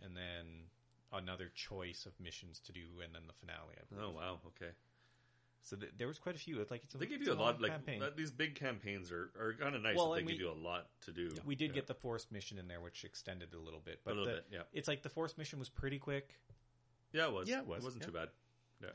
and 0.02 0.16
then 0.16 0.70
another 1.18 1.52
choice 1.56 2.06
of 2.06 2.14
missions 2.20 2.60
to 2.62 2.72
do, 2.72 2.82
and 3.04 3.14
then 3.14 3.24
the 3.28 3.34
finale. 3.34 3.76
I 3.78 3.84
believe. 3.94 4.06
Oh 4.10 4.16
wow. 4.16 4.40
Okay. 4.48 4.72
So 5.62 5.76
th- 5.76 5.94
there 5.98 6.08
was 6.08 6.20
quite 6.20 6.36
a 6.36 6.40
few. 6.40 6.62
It's 6.62 6.70
like 6.70 6.84
it's 6.84 6.94
a, 6.94 7.00
They 7.00 7.08
give 7.08 7.24
you 7.24 7.34
a 7.34 7.36
lot. 7.36 7.60
Like 7.60 7.72
campaign. 7.72 8.04
these 8.16 8.30
big 8.30 8.54
campaigns 8.56 9.12
are, 9.12 9.32
are 9.40 9.54
kind 9.60 9.74
of 9.76 9.82
nice. 9.82 9.96
Well, 9.98 10.12
they 10.12 10.20
and 10.20 10.28
give 10.28 10.38
we- 10.38 10.44
you 10.44 10.52
a 10.52 10.54
lot 10.54 10.88
to 11.02 11.12
do. 11.12 11.32
we 11.46 11.56
did 11.56 11.70
Yeah. 11.72 11.76
get 11.76 11.88
the 11.88 11.96
forced 11.96 12.32
mission 12.32 12.60
in 12.60 12.68
there, 12.68 12.82
which 12.82 13.04
extended 13.04 13.54
a 13.56 13.60
little 13.60 13.80
bit. 13.80 13.96
a 13.96 13.98
But 14.06 14.10
little 14.16 14.26
the- 14.26 14.32
bit. 14.42 14.46
Yeah. 14.52 14.62
it's 14.74 14.88
like 14.88 15.02
the 15.02 15.10
forced 15.10 15.38
mission 15.40 15.58
was 15.58 15.70
pretty 15.70 15.98
quick. 15.98 16.36
Yeah, 17.14 17.28
it 17.28 17.34
was. 17.34 17.50
Yeah, 17.50 17.62
it 17.62 17.68
was, 17.68 17.82
It 17.82 17.86
wasn't 17.86 18.04
yeah. 18.04 18.08
too 18.08 18.14
bad. 18.14 18.30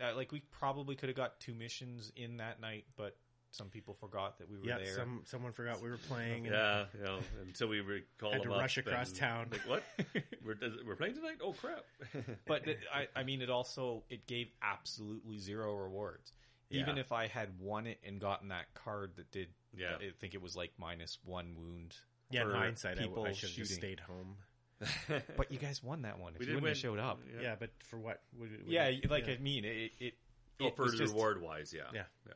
Uh, 0.01 0.15
like 0.15 0.31
we 0.31 0.41
probably 0.51 0.95
could 0.95 1.09
have 1.09 1.17
got 1.17 1.41
two 1.41 1.55
missions 1.55 2.13
in 2.15 2.37
that 2.37 2.61
night, 2.61 2.85
but 2.97 3.17
some 3.53 3.69
people 3.69 3.95
forgot 3.95 4.39
that 4.39 4.49
we 4.51 4.59
were 4.59 4.65
Yeah, 4.65 4.79
there. 4.79 4.95
some 4.95 5.23
someone 5.25 5.53
forgot 5.53 5.83
we 5.83 5.91
were 5.91 5.99
playing. 6.09 6.47
And 6.47 6.55
Yeah, 6.55 6.85
you 6.97 7.05
know, 7.05 7.19
until 7.43 7.69
we 7.69 7.81
recall 7.81 8.33
Had 8.33 8.43
to 8.45 8.49
rush 8.51 8.79
across 8.79 9.13
town. 9.13 9.49
Like 9.51 9.69
what? 9.69 9.83
we're 10.45 10.53
is 10.61 10.75
it- 10.77 10.87
we're 10.87 10.97
playing 10.97 11.15
tonight? 11.15 11.39
Oh 11.43 11.53
crap! 11.53 11.85
but 12.47 12.67
it, 12.69 12.79
I, 12.95 13.09
I 13.15 13.23
mean, 13.25 13.43
it 13.43 13.51
also 13.51 14.05
it 14.09 14.27
gave 14.27 14.49
absolutely 14.63 15.39
zero 15.39 15.75
rewards. 15.77 16.33
Even 16.73 16.99
if 16.99 17.11
I 17.11 17.27
had 17.27 17.49
won 17.59 17.89
it 17.89 17.99
and 18.07 18.21
gotten 18.21 18.49
that 18.51 18.73
card 18.75 19.17
that 19.17 19.29
did, 19.33 19.49
Yeah. 19.77 19.97
I 20.01 20.11
think 20.21 20.35
it 20.35 20.41
was 20.43 20.55
like 20.55 20.71
minus 20.79 21.19
one 21.25 21.57
wound. 21.59 21.97
Yeah, 22.31 22.43
in 22.45 22.51
hindsight, 22.51 22.99
I, 22.99 23.03
people 23.03 23.25
I 23.25 23.33
should 23.33 23.51
have 23.51 23.67
stayed 23.67 23.99
home. 23.99 24.37
But 25.37 25.51
you 25.51 25.59
guys 25.59 25.83
won 25.83 26.03
that 26.03 26.21
one. 26.21 26.35
If 26.35 26.39
We 26.39 26.47
you 26.47 26.53
did 26.53 26.63
wouldn't 26.63 26.77
have 26.79 26.85
win. 26.93 26.97
showed 26.99 27.05
up, 27.05 27.19
Yeah. 27.35 27.43
Yeah, 27.43 27.55
but 27.59 27.71
for 27.89 27.99
what? 27.99 28.23
Would, 28.39 28.51
would 28.53 28.61
yeah, 28.69 28.85
it- 28.85 29.11
like 29.11 29.27
yeah. 29.27 29.35
I 29.35 29.39
mean, 29.39 29.65
it 29.65 29.91
it, 29.99 30.15
oh, 30.61 30.67
it 30.69 30.77
for 30.77 30.85
was 30.85 30.95
just, 30.95 31.13
reward 31.13 31.43
wise, 31.43 31.75
yeah, 31.77 31.83
Yeah. 31.93 32.05
yeah. 32.29 32.35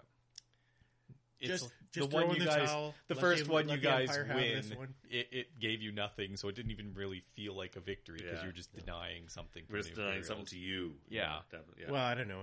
It's 1.41 1.63
Just- 1.63 1.73
the 1.93 2.07
one 2.07 2.31
you 2.31 2.39
the 2.41 2.45
guys, 2.47 2.69
towel, 2.69 2.95
the 3.09 3.15
first 3.15 3.45
the- 3.47 3.53
one 3.53 3.69
you 3.69 3.77
guys 3.77 4.09
win, 4.19 4.77
one. 4.79 4.95
it, 5.11 5.29
it 5.31 5.59
gave 5.61 5.81
you 5.83 5.93
nothing, 5.93 6.37
so 6.37 6.49
it 6.49 6.55
didn't 6.57 6.71
even 6.73 6.93
really 6.95 7.21
feel 7.35 7.55
like 7.55 7.77
a 7.77 7.81
victory 7.81 8.19
because 8.19 8.35
Yeah. 8.39 8.41
you 8.43 8.47
were 8.49 8.53
just 8.53 8.73
denying 8.75 9.29
something. 9.29 9.63
We're 9.71 9.79
just 9.83 9.95
denying 9.95 10.23
something 10.25 10.47
to 10.47 10.59
you. 10.59 10.95
Yeah. 11.09 11.41
definitely. 11.51 11.85
Yeah. 11.85 11.91
Well, 11.93 12.03
I 12.03 12.15
don't 12.15 12.29
know. 12.29 12.43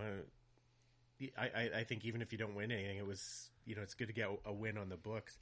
I, 1.37 1.43
I 1.55 1.69
I 1.79 1.83
think 1.83 2.05
even 2.05 2.21
if 2.21 2.31
you 2.31 2.37
don't 2.37 2.55
win 2.55 2.71
anything, 2.71 2.97
it 2.97 3.05
was 3.05 3.49
you 3.65 3.75
know 3.75 3.81
it's 3.81 3.93
good 3.93 4.07
to 4.07 4.13
get 4.13 4.29
a 4.45 4.53
win 4.53 4.77
on 4.77 4.89
the 4.89 4.97
books. 4.97 5.37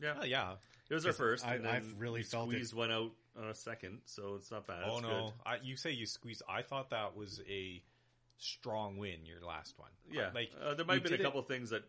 yeah. 0.00 0.14
Oh, 0.20 0.24
yeah. 0.24 0.56
It 0.90 0.94
was 0.94 1.06
our 1.06 1.12
first. 1.12 1.44
I- 1.46 1.54
and 1.56 1.66
I've 1.66 1.98
really 1.98 2.20
we 2.20 2.24
felt 2.24 2.48
it. 2.48 2.52
squeezed 2.52 2.74
one 2.74 2.90
out 2.92 3.12
on 3.36 3.48
a 3.48 3.54
second, 3.54 4.00
so 4.04 4.34
it's 4.36 4.50
not 4.50 4.66
bad. 4.66 4.82
Oh 4.84 4.98
It's 4.98 5.02
no! 5.02 5.24
good. 5.24 5.32
I, 5.46 5.56
you 5.62 5.76
say 5.76 5.90
you 5.92 6.06
squeezed. 6.06 6.42
I 6.48 6.62
thought 6.62 6.90
that 6.90 7.16
was 7.16 7.40
a 7.48 7.82
strong 8.38 8.98
win. 8.98 9.24
Your 9.24 9.40
last 9.40 9.78
one. 9.78 9.90
Yeah, 10.10 10.30
like 10.34 10.50
uh, 10.62 10.74
there 10.74 10.84
might 10.84 10.94
you 10.94 11.00
have 11.00 11.02
been 11.04 11.12
a 11.14 11.16
did 11.16 11.20
it- 11.20 11.24
couple 11.24 11.42
things 11.42 11.70
that 11.70 11.84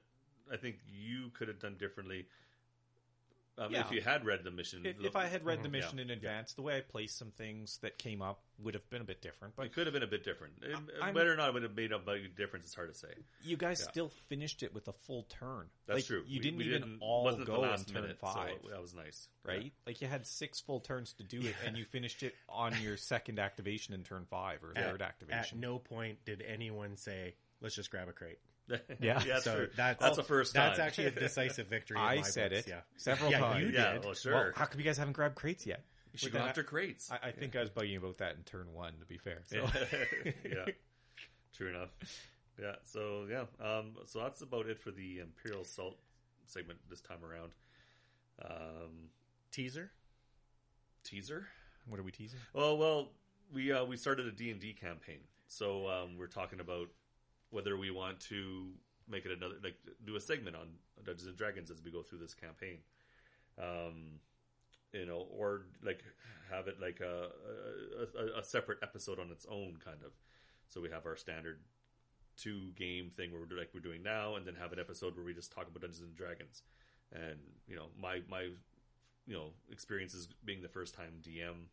I 0.52 0.57
think 0.57 0.78
you 0.88 1.30
could 1.38 1.48
have 1.48 1.60
done 1.60 1.76
differently. 1.78 2.28
Um, 3.60 3.72
Yeah. 3.74 3.82
If 3.82 3.91
you 3.91 4.02
had 4.02 4.24
read 4.24 4.44
the 4.44 4.52
mission, 4.52 4.86
If, 4.86 5.03
if 5.03 5.15
I 5.15 5.26
had 5.26 5.44
read 5.44 5.64
the 5.64 5.68
Mhm. 5.68 5.72
mission 5.72 5.98
Yeah. 5.98 6.03
in 6.03 6.10
advance, 6.11 6.53
the 6.53 6.61
way 6.61 6.78
I 6.78 6.82
placed 6.82 7.18
some 7.18 7.32
things 7.32 7.80
that 7.80 7.98
came 7.98 8.22
up 8.22 8.44
would 8.60 8.76
have 8.76 8.88
been 8.91 9.02
a 9.02 9.03
bit 9.03 9.19
different. 9.19 9.56
But 9.56 9.65
it 9.65 9.74
could 9.74 9.88
have 9.88 9.94
been 9.95 10.03
a 10.03 10.07
bit 10.07 10.24
different. 10.24 10.64
I'm- 10.64 11.15
Whether 11.15 11.34
or 11.34 11.36
not 11.36 11.49
it 11.49 11.53
would 11.56 11.64
have 11.64 11.76
made 11.76 11.91
a 11.91 11.98
big 11.98 12.36
difference, 12.36 12.68
it's 12.68 12.76
hard 12.76 12.90
to 12.90 12.94
say. 12.94 13.15
you 13.41 13.57
guys 13.57 13.80
Yeah. 13.82 13.88
still 13.90 14.10
finished 14.10 14.61
it 14.61 14.76
with 14.76 14.88
a 14.88 14.94
full 14.94 15.24
turn. 15.24 15.72
That's 15.88 15.98
Like, 15.98 16.06
true. 16.06 16.24
You 16.28 16.38
We- 16.38 16.44
didn't 16.44 16.57
we 16.60 16.65
even 16.76 16.99
all 16.99 17.24
wasn't 17.24 17.41
at 17.41 17.48
go 17.48 17.53
the 17.53 17.60
last 17.61 17.88
in 17.88 17.94
turn 17.95 18.03
minute, 18.03 18.19
five, 18.19 18.61
so 18.61 18.69
that 18.69 18.80
was 18.80 18.94
nice. 18.94 19.28
right? 19.41 19.74
Like 19.88 20.02
you 20.02 20.07
had 20.07 20.28
six 20.28 20.60
full 20.61 20.80
turns 20.80 21.14
to 21.14 21.24
do 21.24 21.41
it, 21.41 21.56
and 21.64 21.76
you 21.76 21.86
finished 21.91 22.22
it 22.22 22.36
on 22.48 22.80
your 22.84 22.95
second 22.95 23.40
activation 23.40 23.95
in 23.95 24.03
turn 24.03 24.28
five 24.28 24.64
or 24.64 24.76
third 24.76 25.02
activation. 25.02 25.34
At 25.34 25.40
activation. 25.40 25.60
no 25.61 25.80
point 25.80 26.24
did 26.26 26.44
anyone 26.44 26.95
say, 26.95 27.34
"Let's 27.60 27.74
just 27.74 27.90
grab 27.90 28.07
a 28.07 28.14
crate." 28.14 28.38
Yeah, 28.69 28.77
Yeah. 28.99 29.23
that's 29.26 29.44
so 29.45 29.56
true. 29.56 29.69
that's 29.76 29.99
That's 30.02 30.18
the 30.18 30.23
first 30.23 30.53
time. 30.56 30.68
That's 30.69 30.80
actually 30.80 31.07
a 31.07 31.11
decisive 31.11 31.68
victory. 31.68 31.98
I 31.98 32.22
said 32.22 32.52
books, 32.52 32.68
it 32.68 32.69
Yeah. 32.72 32.80
several 32.98 33.31
Yeah, 33.31 33.39
times. 33.39 33.64
you 33.64 33.69
yeah, 33.72 33.94
did. 33.94 34.03
well, 34.06 34.14
sure. 34.14 34.34
Well, 34.34 34.52
how 34.56 34.65
come 34.65 34.80
you 34.80 34.85
guys 34.85 34.98
haven't 34.98 35.14
grabbed 35.14 35.35
crates 35.35 35.65
yet? 35.65 35.84
we 36.14 36.19
should 36.19 36.31
But 36.34 36.39
go 36.39 36.45
after 36.45 36.64
crates. 36.64 37.11
I, 37.11 37.27
I 37.30 37.31
think 37.31 37.56
I 37.56 37.61
was 37.61 37.69
bugging 37.69 37.98
about 37.98 38.18
that 38.19 38.35
in 38.35 38.44
turn 38.44 38.73
one. 38.73 38.94
To 38.99 39.06
be 39.06 39.18
fair, 39.18 39.41
so. 39.45 39.57
yeah, 40.45 40.65
true 41.56 41.69
enough. 41.69 41.89
Yeah, 42.60 42.76
so 42.84 43.27
yeah, 43.30 43.45
um, 43.65 43.94
so 44.06 44.19
that's 44.19 44.41
about 44.41 44.68
it 44.68 44.80
for 44.80 44.91
the 44.91 45.19
Imperial 45.19 45.64
Salt 45.64 45.98
segment 46.45 46.80
this 46.89 47.02
time 47.02 47.19
around. 47.23 47.52
Um, 48.44 49.10
Teaser. 49.52 49.91
teaser. 51.03 51.48
what 51.88 51.99
are 51.99 52.03
we 52.03 52.11
teasing? 52.11 52.39
Well, 52.53 52.77
well, 52.77 53.10
we 53.53 53.72
uh, 53.72 53.85
we 53.85 53.95
started 53.98 54.26
a 54.27 54.31
D 54.31 54.52
and 54.52 54.60
D 54.60 54.73
campaign, 54.73 55.19
so 55.48 55.88
um, 55.88 56.18
we're 56.18 56.27
talking 56.27 56.60
about 56.60 56.89
whether 57.49 57.78
we 57.78 57.91
want 57.91 58.19
to 58.19 58.69
make 59.10 59.26
it 59.26 59.32
another 59.32 59.56
like 59.64 59.78
do 60.06 60.15
a 60.15 60.19
segment 60.19 60.56
on 60.56 60.68
Dungeons 61.03 61.28
and 61.28 61.38
Dragons 61.38 61.72
as 61.72 61.82
we 61.84 61.91
go 61.91 62.03
through 62.03 62.19
this 62.19 62.34
campaign. 62.34 62.80
Um, 63.57 64.19
you 64.94 65.06
know, 65.06 65.28
or 65.32 65.65
like 65.84 66.03
have 66.52 66.68
it 66.68 66.80
like 66.80 67.02
a, 67.02 67.30
a, 68.18 68.40
a, 68.40 68.44
separate 68.44 68.80
episode 68.82 69.19
on 69.19 69.32
its 69.32 69.45
own, 69.49 69.78
kind 69.84 69.98
of. 70.06 70.11
So 70.69 70.82
we 70.82 70.90
have 70.90 71.06
our 71.06 71.15
standard 71.15 71.60
two 72.38 72.72
game 72.76 73.11
thing 73.15 73.32
where 73.32 73.41
we're 73.41 73.57
like 73.57 73.69
we're 73.74 73.80
doing 73.80 74.03
now, 74.03 74.36
and 74.36 74.45
then 74.45 74.56
have 74.56 74.74
an 74.74 74.80
episode 74.80 75.15
where 75.15 75.26
we 75.26 75.34
just 75.34 75.52
talk 75.52 75.68
about 75.68 75.82
Dungeons 75.82 76.02
and 76.02 76.15
Dragons. 76.15 76.64
And 77.11 77.40
you 77.68 77.76
know, 77.76 77.88
my 77.99 78.22
my 78.30 78.49
you 79.26 79.34
know 79.34 79.49
experiences 79.72 80.28
being 80.45 80.61
the 80.61 80.69
first 80.69 80.94
time 80.95 81.22
DM, 81.22 81.68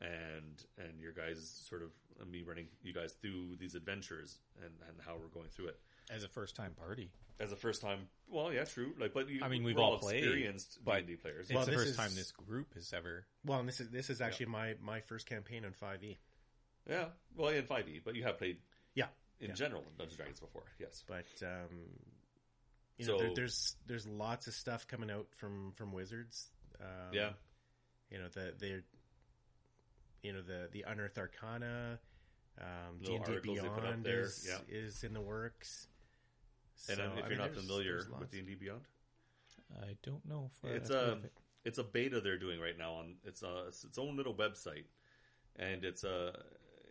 and 0.00 0.64
and 0.78 1.00
your 1.00 1.12
guys 1.12 1.64
sort 1.68 1.82
of 1.82 1.90
me 2.24 2.42
running 2.42 2.68
you 2.82 2.92
guys 2.92 3.12
through 3.20 3.56
these 3.58 3.74
adventures 3.74 4.38
and 4.62 4.72
and 4.88 4.96
how 5.06 5.16
we're 5.16 5.28
going 5.28 5.48
through 5.48 5.66
it 5.68 5.78
As 6.10 6.24
a 6.24 6.28
first 6.28 6.56
time 6.56 6.72
party, 6.72 7.10
as 7.40 7.52
a 7.52 7.56
first 7.56 7.82
time. 7.82 8.08
Well, 8.28 8.52
yeah, 8.52 8.64
true. 8.64 8.94
Like, 8.98 9.12
but 9.14 9.28
you, 9.28 9.40
I 9.42 9.48
mean, 9.48 9.62
we've 9.62 9.76
we're 9.76 9.82
all 9.82 9.98
played, 9.98 10.18
experienced 10.24 10.78
but 10.84 11.06
D&D 11.06 11.16
players. 11.16 11.46
it's 11.50 11.54
Well, 11.54 11.66
the 11.66 11.72
first 11.72 11.88
is- 11.90 11.96
time 11.96 12.14
this 12.14 12.32
group 12.32 12.74
has 12.74 12.92
ever. 12.92 13.26
Well, 13.44 13.60
and 13.60 13.68
this 13.68 13.80
is 13.80 13.90
this 13.90 14.08
is 14.10 14.20
actually 14.20 14.46
my 14.46 14.74
my 14.80 15.00
first 15.00 15.26
campaign 15.26 15.64
on 15.64 15.72
Five 15.72 16.02
E. 16.02 16.18
Yeah, 16.88 17.06
well, 17.36 17.48
in 17.50 17.64
five 17.66 17.88
E, 17.88 18.00
but 18.04 18.14
you 18.14 18.22
have 18.24 18.38
played 18.38 18.58
Yeah, 18.94 19.08
in 19.40 19.48
Yeah. 19.48 19.54
general 19.54 19.82
in 19.82 19.88
Dungeons 19.98 20.12
and 20.12 20.16
Dragons 20.18 20.40
before. 20.40 20.64
Yes, 20.78 21.04
but 21.06 21.26
um, 21.42 21.80
you 22.98 23.06
know, 23.06 23.18
So- 23.18 23.22
there, 23.24 23.34
there's 23.34 23.76
there's 23.86 24.06
lots 24.06 24.46
of 24.46 24.54
stuff 24.54 24.86
coming 24.88 25.10
out 25.10 25.26
from 25.36 25.72
from 25.72 25.92
Wizards. 25.92 26.50
Um, 26.80 27.12
yeah, 27.12 27.32
you 28.10 28.18
know 28.18 28.28
that 28.34 28.58
they 28.58 28.80
you 30.26 30.32
know 30.32 30.42
the 30.42 30.68
the 30.72 30.82
Unearthed 30.88 31.18
Arcana, 31.18 31.98
um, 32.60 32.98
D&D 33.02 33.18
articles 33.18 33.58
they 33.60 33.68
put 33.68 33.78
up 33.78 33.82
Beyond 33.82 34.04
there, 34.04 34.20
is, 34.22 34.46
yeah. 34.48 34.58
is 34.68 35.04
in 35.04 35.12
the 35.14 35.20
works. 35.20 35.86
and 36.88 36.98
So, 36.98 37.04
um, 37.04 37.10
if 37.12 37.16
I 37.16 37.20
you're 37.20 37.28
mean, 37.30 37.38
not 37.38 37.52
there's- 37.52 37.60
familiar 37.66 37.92
there's 37.92 38.08
with 38.08 38.20
lots. 38.20 38.30
D 38.32 38.38
and 38.38 38.46
D 38.48 38.54
Beyond, 38.54 38.84
I 39.82 39.96
don't 40.02 40.24
know 40.26 40.50
if 40.50 40.70
it's 40.70 40.90
I've 40.90 40.96
heard 40.96 41.18
a 41.22 41.24
it. 41.26 41.32
it's 41.64 41.78
a 41.78 41.84
beta 41.84 42.20
they're 42.20 42.38
doing 42.38 42.60
right 42.60 42.76
now 42.78 42.92
on 42.94 43.16
it's 43.24 43.42
a 43.42 43.64
it's 43.68 43.84
its 43.84 43.98
own 43.98 44.16
little 44.16 44.34
website, 44.34 44.84
and 45.56 45.84
it's 45.84 46.04
a 46.04 46.32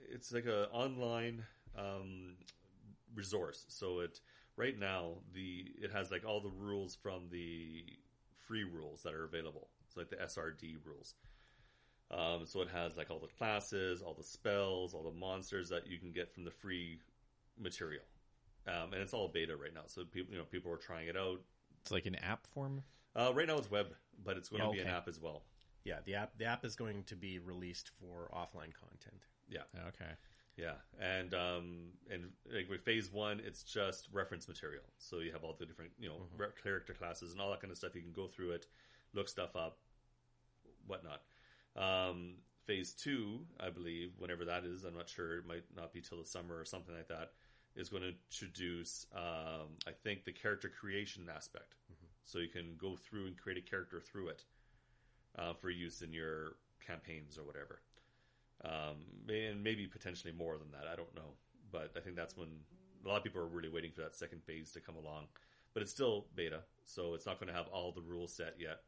it's 0.09 0.31
like 0.31 0.45
a 0.45 0.69
online 0.69 1.43
um, 1.77 2.35
resource. 3.13 3.65
So 3.69 3.99
it 3.99 4.19
right 4.55 4.77
now 4.79 5.15
the 5.33 5.65
it 5.81 5.91
has 5.91 6.09
like 6.11 6.25
all 6.25 6.41
the 6.41 6.49
rules 6.67 6.95
from 6.95 7.29
the 7.31 7.83
free 8.47 8.63
rules 8.63 9.01
that 9.03 9.13
are 9.13 9.23
available. 9.25 9.67
It's 9.87 9.97
like 9.97 10.09
the 10.09 10.17
SRD 10.17 10.77
rules. 10.85 11.15
Um, 12.11 12.45
so 12.45 12.61
it 12.61 12.69
has 12.69 12.97
like 12.97 13.09
all 13.09 13.19
the 13.19 13.27
classes, 13.37 14.01
all 14.01 14.13
the 14.13 14.23
spells, 14.23 14.93
all 14.93 15.03
the 15.03 15.17
monsters 15.19 15.69
that 15.69 15.87
you 15.87 15.97
can 15.97 16.11
get 16.11 16.33
from 16.33 16.43
the 16.43 16.51
free 16.51 16.99
material. 17.59 18.03
Um, 18.67 18.93
and 18.93 19.01
it's 19.01 19.13
all 19.13 19.27
beta 19.27 19.55
right 19.55 19.73
now. 19.73 19.81
So 19.87 20.03
people, 20.05 20.31
you 20.33 20.39
know, 20.39 20.45
people 20.45 20.71
are 20.71 20.77
trying 20.77 21.07
it 21.07 21.17
out. 21.17 21.39
It's 21.81 21.91
like 21.91 22.05
an 22.05 22.15
app 22.15 22.47
form. 22.47 22.83
Uh, 23.15 23.31
right 23.33 23.47
now 23.47 23.57
it's 23.57 23.69
web, 23.71 23.87
but 24.23 24.37
it's 24.37 24.49
going 24.49 24.63
to 24.63 24.71
be 24.71 24.79
an 24.79 24.87
app 24.87 25.07
as 25.07 25.19
well. 25.19 25.43
Yeah, 25.83 25.97
the 26.05 26.15
app 26.15 26.37
the 26.37 26.45
app 26.45 26.65
is 26.65 26.75
going 26.75 27.03
to 27.03 27.15
be 27.15 27.37
released 27.39 27.91
for 27.99 28.29
offline 28.33 28.73
content. 28.73 29.21
Yeah, 29.47 29.61
Okay. 29.89 30.11
yeah, 30.57 30.73
and 30.99 31.33
um, 31.35 31.89
and 32.11 32.31
like 32.51 32.67
with 32.69 32.81
phase 32.81 33.11
one, 33.13 33.39
it's 33.45 33.61
just 33.61 34.09
reference 34.11 34.47
material. 34.47 34.81
So 34.97 35.19
you 35.19 35.31
have 35.31 35.43
all 35.43 35.55
the 35.59 35.65
different, 35.67 35.91
you 35.99 36.09
know, 36.09 36.23
re- 36.35 36.47
character 36.63 36.93
classes 36.93 37.31
and 37.33 37.39
all 37.39 37.51
that 37.51 37.61
kind 37.61 37.69
of 37.71 37.77
stuff. 37.77 37.93
You 37.93 38.01
can 38.01 38.13
go 38.13 38.25
through 38.27 38.51
it, 38.51 38.65
look 39.13 39.29
stuff 39.29 39.55
up, 39.55 39.77
whatnot. 40.87 41.21
Um, 41.75 42.35
phase 42.65 42.93
two, 42.93 43.41
I 43.59 43.69
believe, 43.69 44.11
whenever 44.17 44.45
that 44.45 44.65
is, 44.65 44.83
I'm 44.85 44.95
not 44.95 45.09
sure. 45.09 45.37
It 45.39 45.47
might 45.47 45.63
not 45.75 45.93
be 45.93 46.01
till 46.01 46.19
the 46.19 46.25
summer 46.25 46.57
or 46.59 46.65
something 46.65 46.95
like 46.95 47.07
that. 47.09 47.31
Is 47.75 47.89
going 47.89 48.03
to 48.03 48.13
introduce, 48.31 49.05
um, 49.15 49.67
I 49.87 49.91
think, 50.03 50.23
the 50.25 50.31
character 50.31 50.69
creation 50.69 51.29
aspect. 51.35 51.75
So 52.23 52.39
you 52.39 52.47
can 52.49 52.75
go 52.77 52.95
through 52.95 53.27
and 53.27 53.37
create 53.37 53.57
a 53.57 53.69
character 53.69 53.99
through 54.01 54.29
it. 54.29 54.43
uh, 55.37 55.53
for 55.53 55.69
use 55.69 56.01
in 56.01 56.13
your 56.13 56.55
campaigns 56.85 57.37
or 57.37 57.43
whatever. 57.43 57.81
Um, 58.63 58.97
and 59.29 59.63
maybe 59.63 59.87
potentially 59.87 60.33
more 60.33 60.57
than 60.57 60.71
that. 60.71 60.87
I 60.91 60.95
don't 60.95 61.13
know, 61.15 61.33
but 61.71 61.91
I 61.95 61.99
think 61.99 62.15
that's 62.15 62.37
when 62.37 62.47
a 63.03 63.07
lot 63.07 63.17
of 63.17 63.23
people 63.23 63.41
are 63.41 63.47
really 63.47 63.69
waiting 63.69 63.91
for 63.91 64.01
that 64.01 64.15
second 64.15 64.43
phase 64.43 64.71
to 64.71 64.79
come 64.79 64.95
along. 64.95 65.25
But 65.73 65.83
it's 65.83 65.91
still 65.91 66.27
beta, 66.35 66.61
so 66.85 67.13
it's 67.13 67.25
not 67.25 67.39
going 67.39 67.51
to 67.51 67.57
have 67.57 67.67
all 67.67 67.91
the 67.91 68.01
rules 68.01 68.33
set 68.33 68.55
yet. 68.59 68.81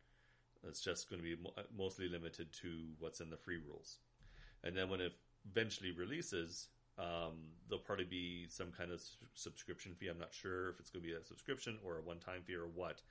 It's 0.67 0.81
just 0.81 1.09
going 1.09 1.21
to 1.21 1.23
be 1.23 1.41
mo- 1.41 1.53
mostly 1.77 2.07
limited 2.07 2.53
to 2.61 2.87
what's 2.99 3.19
in 3.19 3.29
the 3.29 3.37
free 3.37 3.57
rules. 3.57 3.99
And 4.63 4.75
then 4.75 4.89
when 4.89 5.01
it 5.01 5.13
eventually 5.49 5.91
releases, 5.91 6.69
um, 6.97 7.51
there'll 7.69 7.83
probably 7.83 8.05
be 8.05 8.47
some 8.49 8.71
kind 8.71 8.91
of 8.91 9.01
subscription 9.33 9.93
fee. 9.95 10.07
I'm 10.07 10.17
not 10.17 10.33
sure 10.33 10.69
if 10.69 10.79
it's 10.79 10.89
going 10.89 11.03
to 11.03 11.07
be 11.07 11.15
a 11.15 11.23
subscription 11.23 11.77
or 11.85 11.99
a 11.99 12.01
one-time 12.01 12.41
fee 12.43 12.55
or 12.55 12.67
what. 12.67 13.01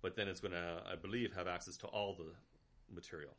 But 0.00 0.16
then 0.16 0.28
it's 0.28 0.40
going 0.40 0.52
to, 0.52 0.82
I 0.90 0.96
believe, 0.96 1.34
have 1.34 1.48
access 1.48 1.76
to 1.78 1.86
all 1.88 2.14
the 2.14 2.32
material. 2.94 3.32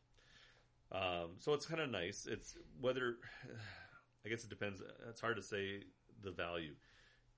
Um, 0.91 1.37
so 1.37 1.53
it's 1.53 1.65
kind 1.65 1.81
of 1.81 1.89
nice. 1.89 2.27
It's 2.29 2.55
whether, 2.79 3.15
I 4.25 4.29
guess 4.29 4.43
it 4.43 4.49
depends. 4.49 4.81
It's 5.09 5.21
hard 5.21 5.37
to 5.37 5.43
say 5.43 5.83
the 6.21 6.31
value. 6.31 6.73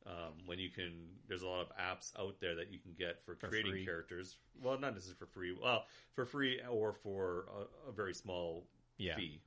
Um, 0.05 0.33
when 0.47 0.57
you 0.57 0.69
can, 0.69 0.93
there's 1.27 1.43
a 1.43 1.47
lot 1.47 1.61
of 1.61 1.67
apps 1.77 2.11
out 2.19 2.39
there 2.39 2.55
that 2.55 2.71
you 2.71 2.79
can 2.79 2.93
get 2.97 3.23
for, 3.23 3.35
For 3.35 3.47
creating 3.49 3.71
free. 3.71 3.85
characters. 3.85 4.35
Well, 4.61 4.79
not 4.79 4.93
necessarily 4.95 5.19
for 5.19 5.27
free. 5.27 5.55
Well, 5.61 5.85
for 6.13 6.25
free 6.25 6.59
or 6.69 6.93
for 6.93 7.45
a, 7.85 7.89
a 7.89 7.91
very 7.91 8.13
small 8.15 8.65
Yeah. 8.97 9.15
fee. 9.15 9.41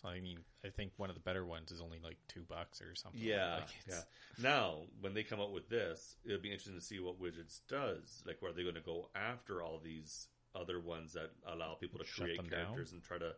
So, 0.00 0.08
I 0.08 0.20
mean, 0.20 0.38
I 0.64 0.68
think 0.68 0.92
one 0.96 1.10
of 1.10 1.16
the 1.16 1.20
better 1.20 1.44
ones 1.44 1.72
is 1.72 1.80
only 1.82 1.98
like 2.02 2.16
two 2.28 2.42
bucks 2.48 2.80
or 2.80 2.94
something. 2.94 3.20
Yeah, 3.20 3.56
like 3.56 3.68
yeah. 3.88 4.00
Now, 4.40 4.82
when 5.00 5.12
they 5.12 5.22
come 5.24 5.40
out 5.40 5.52
with 5.52 5.68
this, 5.68 6.16
it'll 6.24 6.40
be 6.40 6.50
interesting 6.50 6.76
to 6.76 6.80
see 6.80 7.00
what 7.00 7.18
Wizards 7.18 7.60
does. 7.68 8.22
Like, 8.26 8.40
where 8.40 8.50
are 8.52 8.54
they 8.54 8.62
going 8.62 8.76
to 8.76 8.80
go 8.80 9.10
after 9.14 9.60
all 9.60 9.78
these 9.82 10.28
other 10.54 10.80
ones 10.80 11.12
that 11.14 11.32
allow 11.46 11.74
people 11.74 11.98
to 11.98 12.06
Shut 12.06 12.24
create 12.24 12.36
them 12.38 12.48
down? 12.48 12.60
characters 12.66 12.92
and 12.92 13.02
try 13.02 13.18
to, 13.18 13.32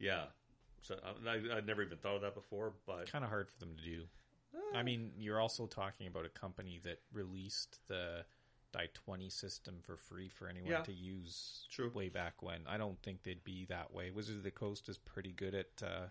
yeah. 0.00 0.24
So 0.82 0.96
I, 1.26 1.56
I, 1.56 1.60
never 1.60 1.82
even 1.82 1.98
thought 1.98 2.16
of 2.16 2.22
that 2.22 2.34
before, 2.34 2.72
but 2.86 3.10
kind 3.12 3.24
of 3.24 3.30
hard 3.30 3.48
for 3.48 3.58
them 3.60 3.76
to 3.76 3.82
do. 3.82 4.02
I 4.74 4.82
mean, 4.82 5.12
you're 5.16 5.40
also 5.40 5.66
talking 5.66 6.06
about 6.06 6.24
a 6.26 6.28
company 6.30 6.80
that 6.84 7.00
released 7.12 7.78
the 7.88 8.24
D20 8.72 9.32
system 9.32 9.80
for 9.82 9.96
free 9.96 10.28
for 10.28 10.46
anyone 10.48 10.70
Yeah. 10.70 10.82
to 10.82 10.92
use 10.92 11.66
True. 11.70 11.90
way 11.90 12.08
back 12.08 12.42
when. 12.42 12.66
I 12.66 12.76
don't 12.76 13.00
think 13.02 13.22
they'd 13.22 13.42
be 13.44 13.64
that 13.66 13.92
way. 13.92 14.10
Wizards 14.10 14.38
of 14.38 14.44
the 14.44 14.50
Coast 14.50 14.88
is 14.88 14.98
pretty 14.98 15.32
good 15.32 15.54
at 15.54 15.82
uh, 15.82 16.06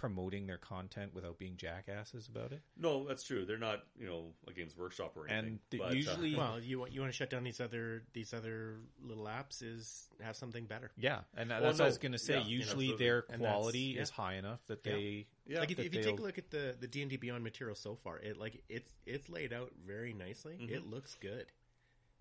promoting 0.00 0.46
their 0.46 0.56
content 0.56 1.14
without 1.14 1.36
being 1.36 1.58
jackasses 1.58 2.26
about 2.26 2.52
it. 2.52 2.62
no, 2.78 3.06
that's 3.06 3.22
true. 3.22 3.44
They're 3.44 3.58
not, 3.58 3.84
you 3.98 4.06
know, 4.06 4.32
a 4.48 4.52
Games 4.54 4.74
Workshop 4.74 5.14
or 5.14 5.28
anything. 5.28 5.46
And 5.46 5.58
the- 5.68 5.78
but, 5.78 5.90
uh, 5.90 5.94
usually- 5.94 6.34
Well, 6.34 6.58
you 6.58 6.78
want 6.78 6.92
you 6.92 7.00
want 7.02 7.12
to 7.12 7.16
shut 7.16 7.28
down 7.28 7.44
these 7.44 7.60
other 7.60 8.02
these 8.14 8.32
other 8.32 8.78
little 9.02 9.24
apps 9.26 9.62
is 9.62 10.08
have 10.22 10.36
something 10.36 10.64
better. 10.64 10.90
Yeah, 10.96 11.20
and 11.36 11.50
that's 11.50 11.60
Well, 11.62 11.72
what 11.72 11.80
I 11.82 11.84
was 11.84 11.98
going 11.98 12.12
to 12.12 12.18
say. 12.18 12.38
yeah, 12.38 12.46
Usually 12.46 12.86
absolutely. 12.92 13.04
their 13.04 13.22
quality 13.22 13.78
yeah. 13.96 14.00
is 14.00 14.08
high 14.08 14.36
enough 14.36 14.64
that 14.68 14.80
Yeah. 14.86 14.92
they 14.94 15.26
yeah, 15.46 15.60
like 15.60 15.70
if, 15.70 15.78
if 15.80 15.94
you 15.94 16.02
take 16.02 16.18
a 16.18 16.22
look 16.22 16.38
at 16.38 16.50
the 16.50 16.74
the 16.80 16.88
D 16.88 17.02
and 17.02 17.10
D 17.10 17.18
Beyond 17.18 17.44
material 17.44 17.76
so 17.76 17.94
far, 17.96 18.18
it 18.20 18.38
like 18.38 18.64
it's 18.70 18.90
it's 19.04 19.28
laid 19.28 19.52
out 19.52 19.72
very 19.84 20.14
nicely. 20.14 20.56
Mhm. 20.56 20.70
It 20.70 20.86
looks 20.86 21.14
good. 21.16 21.52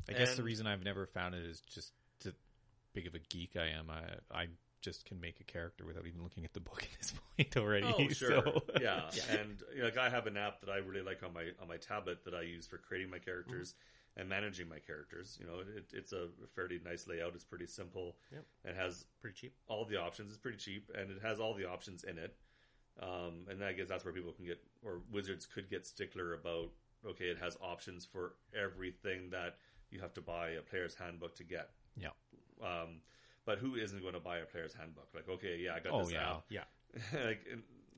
I 0.09 0.13
guess 0.13 0.35
the 0.35 0.43
reason 0.43 0.67
I've 0.67 0.83
never 0.83 1.05
found 1.05 1.33
it 1.33 1.45
is 1.45 1.61
just 1.61 1.93
the 2.23 2.35
big 2.91 3.07
of 3.07 3.15
a 3.15 3.19
geek 3.19 3.55
I 3.55 3.67
am. 3.67 3.89
I 3.89 4.17
I 4.29 4.47
just 4.81 5.05
can 5.05 5.19
make 5.19 5.39
a 5.39 5.43
character 5.43 5.85
without 5.85 6.05
even 6.07 6.23
looking 6.23 6.45
at 6.45 6.53
the 6.53 6.59
book 6.59 6.83
at 6.83 6.99
this 6.99 7.13
point 7.37 7.57
already. 7.57 7.85
Oh, 7.97 8.07
sure. 8.09 8.29
so- 8.43 8.63
yeah. 8.81 9.09
And 9.29 9.61
you 9.73 9.79
know, 9.79 9.85
like 9.85 9.97
I 9.97 10.09
have 10.09 10.27
an 10.27 10.37
app 10.37 10.61
that 10.61 10.69
I 10.69 10.77
really 10.77 11.01
like 11.01 11.21
on 11.23 11.33
my 11.33 11.45
on 11.61 11.67
my 11.67 11.77
tablet 11.77 12.23
that 12.25 12.33
I 12.33 12.41
use 12.41 12.65
for 12.67 12.77
creating 12.77 13.09
my 13.11 13.19
characters 13.19 13.73
Mm-hmm. 13.73 14.21
and 14.21 14.29
managing 14.29 14.67
my 14.69 14.79
characters. 14.79 15.37
You 15.39 15.45
know, 15.47 15.59
it, 15.59 15.85
it's 15.93 16.13
a 16.13 16.27
fairly 16.55 16.79
nice 16.83 17.07
layout. 17.07 17.33
It's 17.35 17.43
pretty 17.45 17.67
simple. 17.67 18.15
Yep. 18.31 18.45
It 18.65 18.75
has 18.75 19.05
Pretty 19.21 19.35
cheap. 19.39 19.53
all 19.67 19.85
the 19.85 19.97
options. 19.97 20.29
It's 20.31 20.37
pretty 20.39 20.57
cheap, 20.57 20.89
and 20.97 21.11
it 21.11 21.21
has 21.21 21.39
all 21.39 21.53
the 21.53 21.69
options 21.69 22.03
in 22.03 22.17
it. 22.17 22.35
Um, 23.01 23.45
and 23.49 23.63
I 23.63 23.71
guess 23.73 23.87
that's 23.87 24.03
where 24.03 24.13
people 24.13 24.33
can 24.33 24.45
get, 24.45 24.59
or 24.83 25.01
wizards 25.11 25.45
could 25.45 25.69
get 25.69 25.85
stickler 25.87 26.33
about. 26.33 26.71
Okay, 27.07 27.25
it 27.25 27.37
has 27.37 27.55
options 27.61 28.03
for 28.05 28.33
everything 28.53 29.29
that 29.29 29.55
you 29.89 30.01
have 30.01 30.13
to 30.15 30.21
buy 30.21 30.49
a 30.49 30.61
player's 30.61 30.95
handbook 30.95 31.35
to 31.35 31.43
get. 31.45 31.69
Yeah. 31.95 32.09
Um, 32.61 32.99
but 33.45 33.57
who 33.59 33.75
isn't 33.75 34.01
going 34.01 34.13
to 34.13 34.19
buy 34.19 34.37
a 34.39 34.45
player's 34.45 34.73
handbook? 34.73 35.07
Like, 35.13 35.27
okay, 35.29 35.57
yeah, 35.63 35.75
I 35.75 35.79
got 35.79 35.93
Oh, 35.93 36.03
this 36.03 36.13
yeah. 36.13 36.29
app. 36.31 36.43
Yeah. 36.49 36.63
like, 37.25 37.45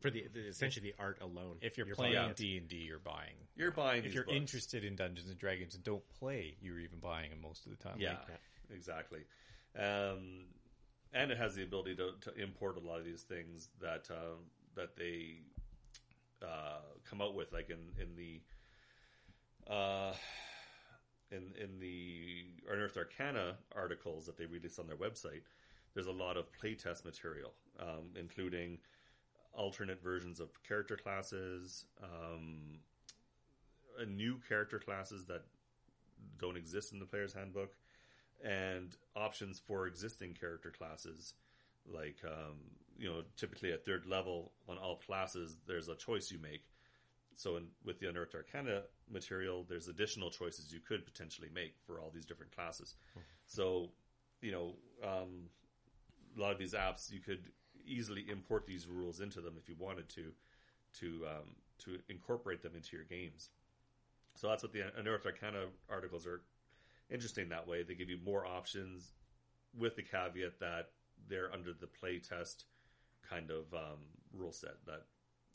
For 0.01 0.09
the, 0.09 0.25
the 0.33 0.47
essentially 0.47 0.91
the 0.91 0.95
art 1.01 1.19
alone. 1.21 1.57
If 1.61 1.77
you're, 1.77 1.87
You're 1.87 1.95
playing. 1.95 2.33
D 2.35 2.57
and 2.57 2.67
D, 2.67 2.77
you're 2.77 2.99
buying. 2.99 3.35
you're 3.55 3.71
buying. 3.71 3.99
If 3.99 4.03
these 4.05 4.13
you're 4.15 4.23
books. 4.25 4.35
interested 4.37 4.83
in 4.83 4.95
Dungeons 4.95 5.29
and 5.29 5.37
Dragons 5.37 5.75
and 5.75 5.83
don't 5.83 6.03
play, 6.19 6.55
you're 6.61 6.79
even 6.79 6.99
buying 6.99 7.29
them 7.29 7.41
most 7.41 7.65
of 7.65 7.71
the 7.71 7.77
time. 7.83 7.95
Yeah, 7.99 8.11
Like, 8.27 8.39
exactly. 8.73 9.21
Um, 9.77 10.45
and 11.13 11.31
it 11.31 11.37
has 11.37 11.55
the 11.55 11.63
ability 11.63 11.95
to, 11.97 12.11
to 12.21 12.33
import 12.41 12.77
a 12.77 12.79
lot 12.87 12.99
of 12.99 13.05
these 13.05 13.21
things 13.21 13.69
that 13.81 14.07
um, 14.11 14.45
that 14.75 14.95
they 14.95 15.41
uh, 16.41 16.79
come 17.09 17.21
out 17.21 17.35
with, 17.35 17.51
like 17.53 17.69
in 17.69 17.79
in 18.01 18.15
the 18.15 18.41
uh, 19.71 20.13
in 21.31 21.53
in 21.61 21.79
the 21.79 22.45
Unearthed 22.71 22.97
Arcana 22.97 23.55
articles 23.75 24.25
that 24.25 24.37
they 24.37 24.45
release 24.45 24.79
on 24.79 24.87
their 24.87 24.97
website. 24.97 25.41
There's 25.93 26.07
a 26.07 26.11
lot 26.11 26.37
of 26.37 26.45
playtest 26.53 27.03
material, 27.03 27.53
um, 27.79 28.11
including 28.17 28.79
alternate 29.53 30.01
versions 30.01 30.39
of 30.39 30.49
character 30.63 30.95
classes, 30.95 31.85
um, 32.01 32.79
new 34.07 34.39
character 34.47 34.79
classes 34.79 35.25
that 35.25 35.43
don't 36.39 36.57
exist 36.57 36.93
in 36.93 36.99
the 36.99 37.05
player's 37.05 37.33
handbook, 37.33 37.75
and 38.43 38.95
options 39.15 39.59
for 39.59 39.87
existing 39.87 40.33
character 40.33 40.71
classes. 40.71 41.33
Like, 41.85 42.17
um, 42.25 42.57
you 42.97 43.09
know, 43.09 43.23
typically 43.35 43.71
at 43.71 43.85
third 43.85 44.05
level 44.05 44.51
on 44.69 44.77
all 44.77 44.97
classes, 44.97 45.57
there's 45.67 45.89
a 45.89 45.95
choice 45.95 46.31
you 46.31 46.39
make. 46.39 46.63
So, 47.41 47.55
in, 47.57 47.63
with 47.83 47.97
the 47.99 48.07
Unearthed 48.07 48.35
Arcana 48.35 48.83
material, 49.11 49.65
there's 49.67 49.87
additional 49.87 50.29
choices 50.29 50.71
you 50.71 50.79
could 50.79 51.03
potentially 51.03 51.49
make 51.51 51.73
for 51.87 51.99
all 51.99 52.11
these 52.13 52.23
different 52.23 52.53
classes. 52.55 52.93
So, 53.47 53.89
you 54.41 54.51
know, 54.51 54.75
um, 55.03 55.49
a 56.37 56.39
lot 56.39 56.51
of 56.51 56.59
these 56.59 56.73
apps, 56.75 57.11
you 57.11 57.19
could 57.19 57.45
easily 57.83 58.25
import 58.29 58.67
these 58.67 58.85
rules 58.87 59.21
into 59.21 59.41
them 59.41 59.55
if 59.57 59.67
you 59.67 59.75
wanted 59.79 60.07
to, 60.09 60.25
to 60.99 61.25
um, 61.27 61.55
to 61.79 61.97
incorporate 62.09 62.61
them 62.61 62.73
into 62.75 62.95
your 62.95 63.05
games. 63.05 63.49
So 64.35 64.47
that's 64.47 64.61
what 64.61 64.71
the 64.71 64.83
Unearthed 64.95 65.25
Arcana 65.25 65.63
articles 65.89 66.27
are 66.27 66.41
interesting 67.09 67.49
that 67.49 67.67
way. 67.67 67.81
They 67.81 67.95
give 67.95 68.09
you 68.09 68.19
more 68.23 68.45
options 68.45 69.13
with 69.75 69.95
the 69.95 70.03
caveat 70.03 70.59
that 70.59 70.89
they're 71.27 71.51
under 71.51 71.73
the 71.73 71.87
playtest 71.87 72.65
kind 73.27 73.49
of 73.49 73.73
um, 73.73 73.97
rule 74.31 74.51
set 74.51 74.75
that 74.85 75.05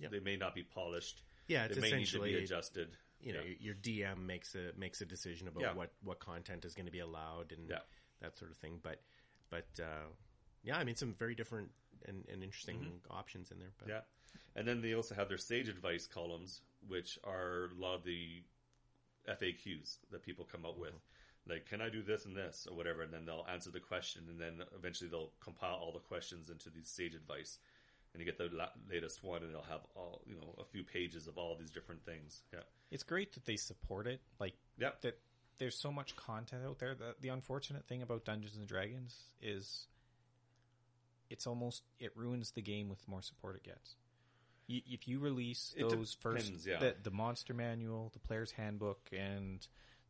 Yeah. 0.01 0.09
they 0.09 0.19
may 0.21 0.37
not 0.37 0.53
be 0.53 0.65
polished. 0.65 1.23
Yeah, 1.49 1.65
it's 1.65 1.75
they 1.75 1.81
may 1.81 1.87
need 1.89 1.97
to 1.97 2.03
essentially 2.03 2.33
be 2.35 2.45
adjusted. 2.45 2.97
you 3.21 3.33
know 3.33 3.41
Yeah. 3.41 3.55
your 3.61 3.75
DM 3.75 4.27
makes 4.27 4.55
a 4.55 4.73
makes 4.77 5.01
a 5.01 5.07
decision 5.07 5.49
about 5.49 5.63
Yeah. 5.63 5.75
what 5.75 5.93
what 6.03 6.19
content 6.21 6.65
is 6.65 6.75
going 6.75 6.87
to 6.87 6.93
be 6.93 7.01
allowed 7.01 7.53
and 7.53 7.69
Yeah. 7.69 7.81
that 8.21 8.37
sort 8.39 8.51
of 8.51 8.57
thing. 8.59 8.79
But 8.83 9.03
but 9.51 9.69
uh, 9.81 10.09
yeah, 10.63 10.77
I 10.79 10.85
mean 10.85 10.97
some 10.97 11.15
very 11.15 11.35
different 11.35 11.71
and, 12.05 12.25
and 12.29 12.43
interesting 12.43 12.79
Mm-hmm. 12.79 13.13
options 13.13 13.51
in 13.51 13.59
there. 13.59 13.73
But 13.79 13.89
Yeah. 13.89 14.01
And 14.55 14.67
then 14.67 14.81
they 14.81 14.95
also 14.95 15.15
have 15.15 15.29
their 15.29 15.39
sage 15.39 15.69
advice 15.69 16.07
columns, 16.07 16.61
which 16.87 17.19
are 17.25 17.65
a 17.67 17.75
lot 17.75 17.95
of 17.95 18.05
the 18.05 18.43
FAQs 19.29 19.99
that 20.11 20.23
people 20.23 20.45
come 20.45 20.65
up 20.65 20.79
with. 20.79 20.95
Like, 21.49 21.67
can 21.67 21.81
I 21.81 21.89
do 21.89 22.03
this 22.03 22.25
and 22.27 22.37
this 22.37 22.67
or 22.71 22.77
whatever? 22.77 23.03
And 23.03 23.13
then 23.13 23.25
they'll 23.25 23.47
answer 23.49 23.71
the 23.71 23.81
question, 23.81 24.25
and 24.29 24.41
then 24.41 24.63
eventually 24.75 25.09
they'll 25.11 25.33
compile 25.41 25.75
all 25.77 25.93
the 25.93 26.01
questions 26.01 26.51
into 26.51 26.71
these 26.71 26.89
sage 26.89 27.15
advice. 27.15 27.59
And 28.17 28.25
you 28.25 28.33
get 28.33 28.39
the 28.39 28.49
la- 28.57 28.71
latest 28.91 29.23
one, 29.23 29.43
and 29.43 29.51
it'll 29.51 29.63
have 29.65 29.83
all 29.95 30.23
you 30.27 30.37
know 30.37 30.55
a 30.59 30.65
few 30.65 30.83
pages 30.83 31.27
of 31.27 31.37
all 31.37 31.55
these 31.55 31.71
different 31.71 32.03
things. 32.07 32.43
Yeah, 32.51 32.61
It's 32.91 33.03
great 33.03 33.35
that 33.35 33.45
they 33.45 33.57
support 33.57 34.07
it. 34.07 34.23
Like 34.41 34.55
yeah, 34.79 34.93
that 35.03 35.19
there's 35.59 35.77
so 35.79 35.93
much 35.93 36.17
content 36.17 36.63
out 36.65 36.79
there 36.79 36.95
that 36.95 37.21
the 37.21 37.29
unfortunate 37.29 37.85
thing 37.87 38.01
about 38.01 38.25
Dungeons 38.25 38.57
and 38.57 38.67
Dragons 38.67 39.15
is 39.43 39.87
it's 41.29 41.47
almost 41.47 41.83
it 41.99 42.17
ruins 42.17 42.53
the 42.53 42.63
game 42.63 42.89
with 42.89 43.05
the 43.05 43.11
more 43.11 43.21
support 43.21 43.57
it 43.57 43.65
gets. 43.65 43.97
If 44.69 45.07
you 45.07 45.19
release 45.21 45.75
It 45.77 45.89
those 45.91 46.15
first 46.19 46.47
depends, 46.47 46.67
yeah. 46.67 46.79
the, 46.81 46.97
the 47.03 47.11
monster 47.11 47.53
manual, 47.55 48.11
the 48.15 48.19
player's 48.19 48.51
handbook, 48.53 49.11
and 49.13 49.65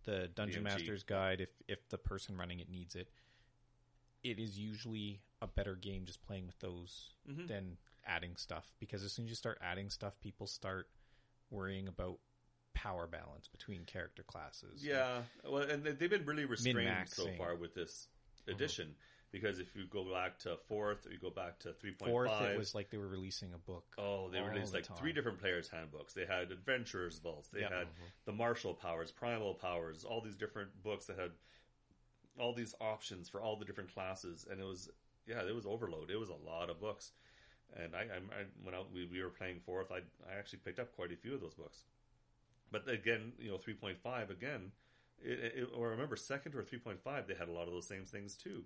the 0.05 0.29
dungeon 0.35 0.63
DMG. 0.63 0.65
master's 0.65 1.03
guide, 1.03 1.41
if 1.41 1.51
if 1.67 1.89
the 1.89 1.99
person 1.99 2.37
running 2.37 2.61
it 2.61 2.71
needs 2.71 2.95
it, 2.95 3.09
it 4.23 4.39
is 4.39 4.57
usually 4.59 5.21
a 5.43 5.47
better 5.49 5.75
game 5.75 6.05
just 6.07 6.23
playing 6.23 6.47
with 6.47 6.59
those 6.61 7.11
Mhm. 7.29 7.49
than 7.49 7.77
adding 8.07 8.37
stuff. 8.37 8.73
Because 8.81 9.05
as 9.05 9.13
soon 9.13 9.27
as 9.27 9.31
you 9.31 9.37
start 9.37 9.59
adding 9.63 9.91
stuff, 9.91 10.19
people 10.21 10.47
start 10.47 10.89
worrying 11.51 11.89
about 11.89 12.19
power 12.75 13.07
balance 13.07 13.49
between 13.49 13.85
character 13.85 14.23
classes. 14.23 14.85
Yeah, 14.85 15.23
well, 15.45 15.63
and 15.63 15.83
they- 15.83 15.93
they've 15.93 16.11
been 16.11 16.27
really 16.27 16.45
restrained 16.45 17.09
so 17.09 17.33
far 17.37 17.57
with 17.57 17.75
this 17.75 18.09
uh-huh. 18.47 18.55
edition 18.55 18.95
because 19.33 19.59
if 19.59 19.75
you 19.75 19.87
go 19.87 20.05
back 20.13 20.39
to 20.41 20.57
fourth, 20.69 21.07
or 21.07 21.11
you 21.11 21.19
go 21.19 21.31
back 21.31 21.59
to 21.61 21.73
three 21.75 21.93
point 21.93 22.11
Fourth, 22.11 22.31
five, 22.31 22.53
it 22.53 22.59
was 22.59 22.75
like 22.75 22.91
they 22.91 22.99
were 22.99 23.09
releasing 23.09 23.53
a 23.55 23.59
book. 23.59 23.85
Oh, 23.99 24.31
they 24.31 24.41
released 24.41 24.73
the 24.73 24.79
like 24.79 24.87
time. 24.87 24.97
three 24.97 25.13
different 25.13 25.39
players' 25.39 25.69
handbooks. 25.69 26.15
They 26.15 26.27
had 26.27 26.53
adventurers' 26.53 27.19
vaults. 27.19 27.51
They 27.51 27.61
Yeah. 27.61 27.69
had 27.69 27.87
mm-hmm. 27.89 28.05
the 28.25 28.33
martial 28.33 28.75
powers, 28.75 29.11
primal 29.11 29.55
powers, 29.55 30.05
all 30.05 30.21
these 30.21 30.37
different 30.37 30.83
books 30.83 31.07
that 31.07 31.19
had 31.19 31.33
all 32.39 32.53
these 32.53 32.75
options 32.81 33.29
for 33.29 33.41
all 33.41 33.57
the 33.57 33.65
different 33.65 33.93
classes, 33.93 34.47
and 34.51 34.61
it 34.61 34.65
was 34.65 34.91
yeah, 35.27 35.43
it 35.43 35.55
was 35.55 35.67
overload. 35.67 36.11
It 36.11 36.19
was 36.19 36.29
a 36.29 36.35
lot 36.35 36.71
of 36.71 36.81
books, 36.81 37.13
and 37.75 37.95
I, 37.95 38.01
I, 38.01 38.03
I 38.41 38.45
when 38.63 38.75
I, 38.75 38.83
we, 38.93 39.07
we 39.11 39.23
were 39.23 39.31
playing 39.31 39.61
fourth, 39.65 39.91
I 39.91 39.99
I 40.31 40.39
actually 40.39 40.61
picked 40.65 40.79
up 40.79 40.95
quite 40.97 41.13
a 41.13 41.17
few 41.17 41.35
of 41.35 41.41
those 41.41 41.55
books. 41.55 41.85
But 42.73 42.89
again, 42.89 43.33
you 43.39 43.51
know, 43.51 43.59
three 43.59 43.75
point 43.75 43.99
five 43.99 44.31
again, 44.31 44.73
it, 45.23 45.55
it, 45.57 45.69
or 45.75 45.91
remember 45.91 46.17
second 46.17 46.55
or 46.55 46.63
three 46.63 46.79
point 46.79 47.01
five, 47.03 47.27
they 47.27 47.35
had 47.35 47.49
a 47.49 47.53
lot 47.53 47.67
of 47.69 47.73
those 47.73 47.87
same 47.87 48.05
things 48.05 48.37
too. 48.37 48.65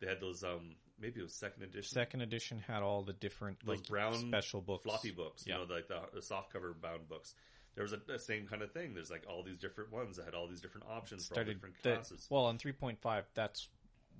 They 0.00 0.06
had 0.06 0.20
those 0.20 0.42
um 0.44 0.76
maybe 1.00 1.20
it 1.20 1.22
was 1.24 1.34
second 1.34 1.62
edition 1.62 1.92
Second 1.92 2.20
edition 2.22 2.58
had 2.66 2.82
all 2.82 3.02
the 3.02 3.12
different 3.12 3.58
those 3.64 3.78
like 3.78 3.88
brown 3.88 4.14
special 4.14 4.60
books, 4.60 4.84
floppy 4.84 5.10
books, 5.10 5.44
Yeah. 5.46 5.58
you 5.60 5.66
know, 5.68 5.74
like 5.74 5.88
the, 5.88 6.00
the 6.14 6.22
soft 6.22 6.52
cover 6.52 6.74
bound 6.80 7.08
books. 7.08 7.34
There 7.74 7.82
was 7.84 7.92
a, 7.92 8.00
the 8.06 8.18
same 8.18 8.46
kind 8.46 8.62
of 8.62 8.72
thing. 8.72 8.94
There's 8.94 9.10
like 9.10 9.24
all 9.28 9.42
these 9.42 9.56
different 9.58 9.92
ones 9.92 10.16
that 10.16 10.24
had 10.24 10.34
all 10.34 10.46
these 10.48 10.60
different 10.60 10.86
options 10.90 11.26
for 11.28 11.34
all 11.34 11.36
started 11.36 11.54
different 11.54 11.74
the- 11.82 11.94
classes. 11.94 12.26
well 12.30 12.44
on 12.46 12.58
3.5 12.58 13.22
that's 13.34 13.68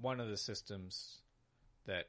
one 0.01 0.21
of 0.21 0.29
the 0.29 0.37
systems 0.37 1.19
that 1.87 2.09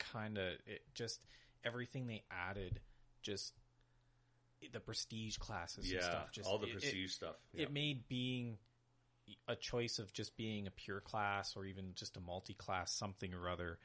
kind 0.00 0.36
of 0.38 0.54
it 0.66 0.82
just 0.94 1.20
everything 1.64 2.06
they 2.06 2.22
added 2.30 2.80
just 3.22 3.52
the 4.72 4.80
prestige 4.80 5.36
classes 5.38 5.86
yeah, 5.90 5.96
and 5.98 6.04
stuff 6.04 6.32
just 6.32 6.48
all 6.48 6.58
the 6.58 6.66
it- 6.66 6.70
it- 6.70 6.80
prestige 6.80 7.12
stuff. 7.12 7.36
Yeah. 7.52 7.62
it 7.64 7.72
made 7.72 8.08
being 8.08 8.58
a 9.46 9.54
choice 9.54 9.98
of 10.00 10.12
just 10.12 10.36
being 10.36 10.66
a 10.66 10.70
pure 10.70 11.00
class 11.00 11.56
or 11.56 11.64
even 11.64 11.92
just 11.94 12.16
a 12.16 12.20
multi-class 12.20 12.92
something 12.92 13.32
or 13.32 13.48
other 13.48 13.78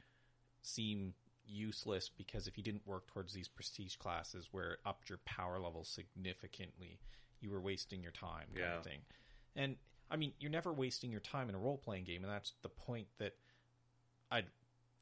seem 0.62 1.14
useless 1.46 2.08
because 2.08 2.48
if 2.48 2.58
you 2.58 2.64
didn't 2.64 2.84
work 2.86 3.06
towards 3.06 3.32
these 3.32 3.46
prestige 3.46 3.94
classes 3.96 4.48
where 4.50 4.72
it 4.72 4.80
upped 4.84 5.08
your 5.08 5.18
power 5.24 5.60
level 5.60 5.84
significantly, 5.84 6.98
you 7.40 7.50
were 7.50 7.60
wasting 7.60 8.02
your 8.02 8.10
time 8.12 8.46
kind 8.48 8.58
Yeah. 8.58 8.78
of 8.78 8.84
thing. 8.84 9.00
And 9.54 9.76
I 10.10 10.16
mean, 10.16 10.34
you're 10.40 10.50
never 10.50 10.72
wasting 10.72 11.10
your 11.12 11.20
time 11.20 11.48
in 11.48 11.54
a 11.54 11.58
role-playing 11.58 12.04
game, 12.04 12.24
and 12.24 12.32
that's 12.32 12.52
the 12.62 12.68
point 12.68 13.06
that 13.18 13.36
I 14.30 14.42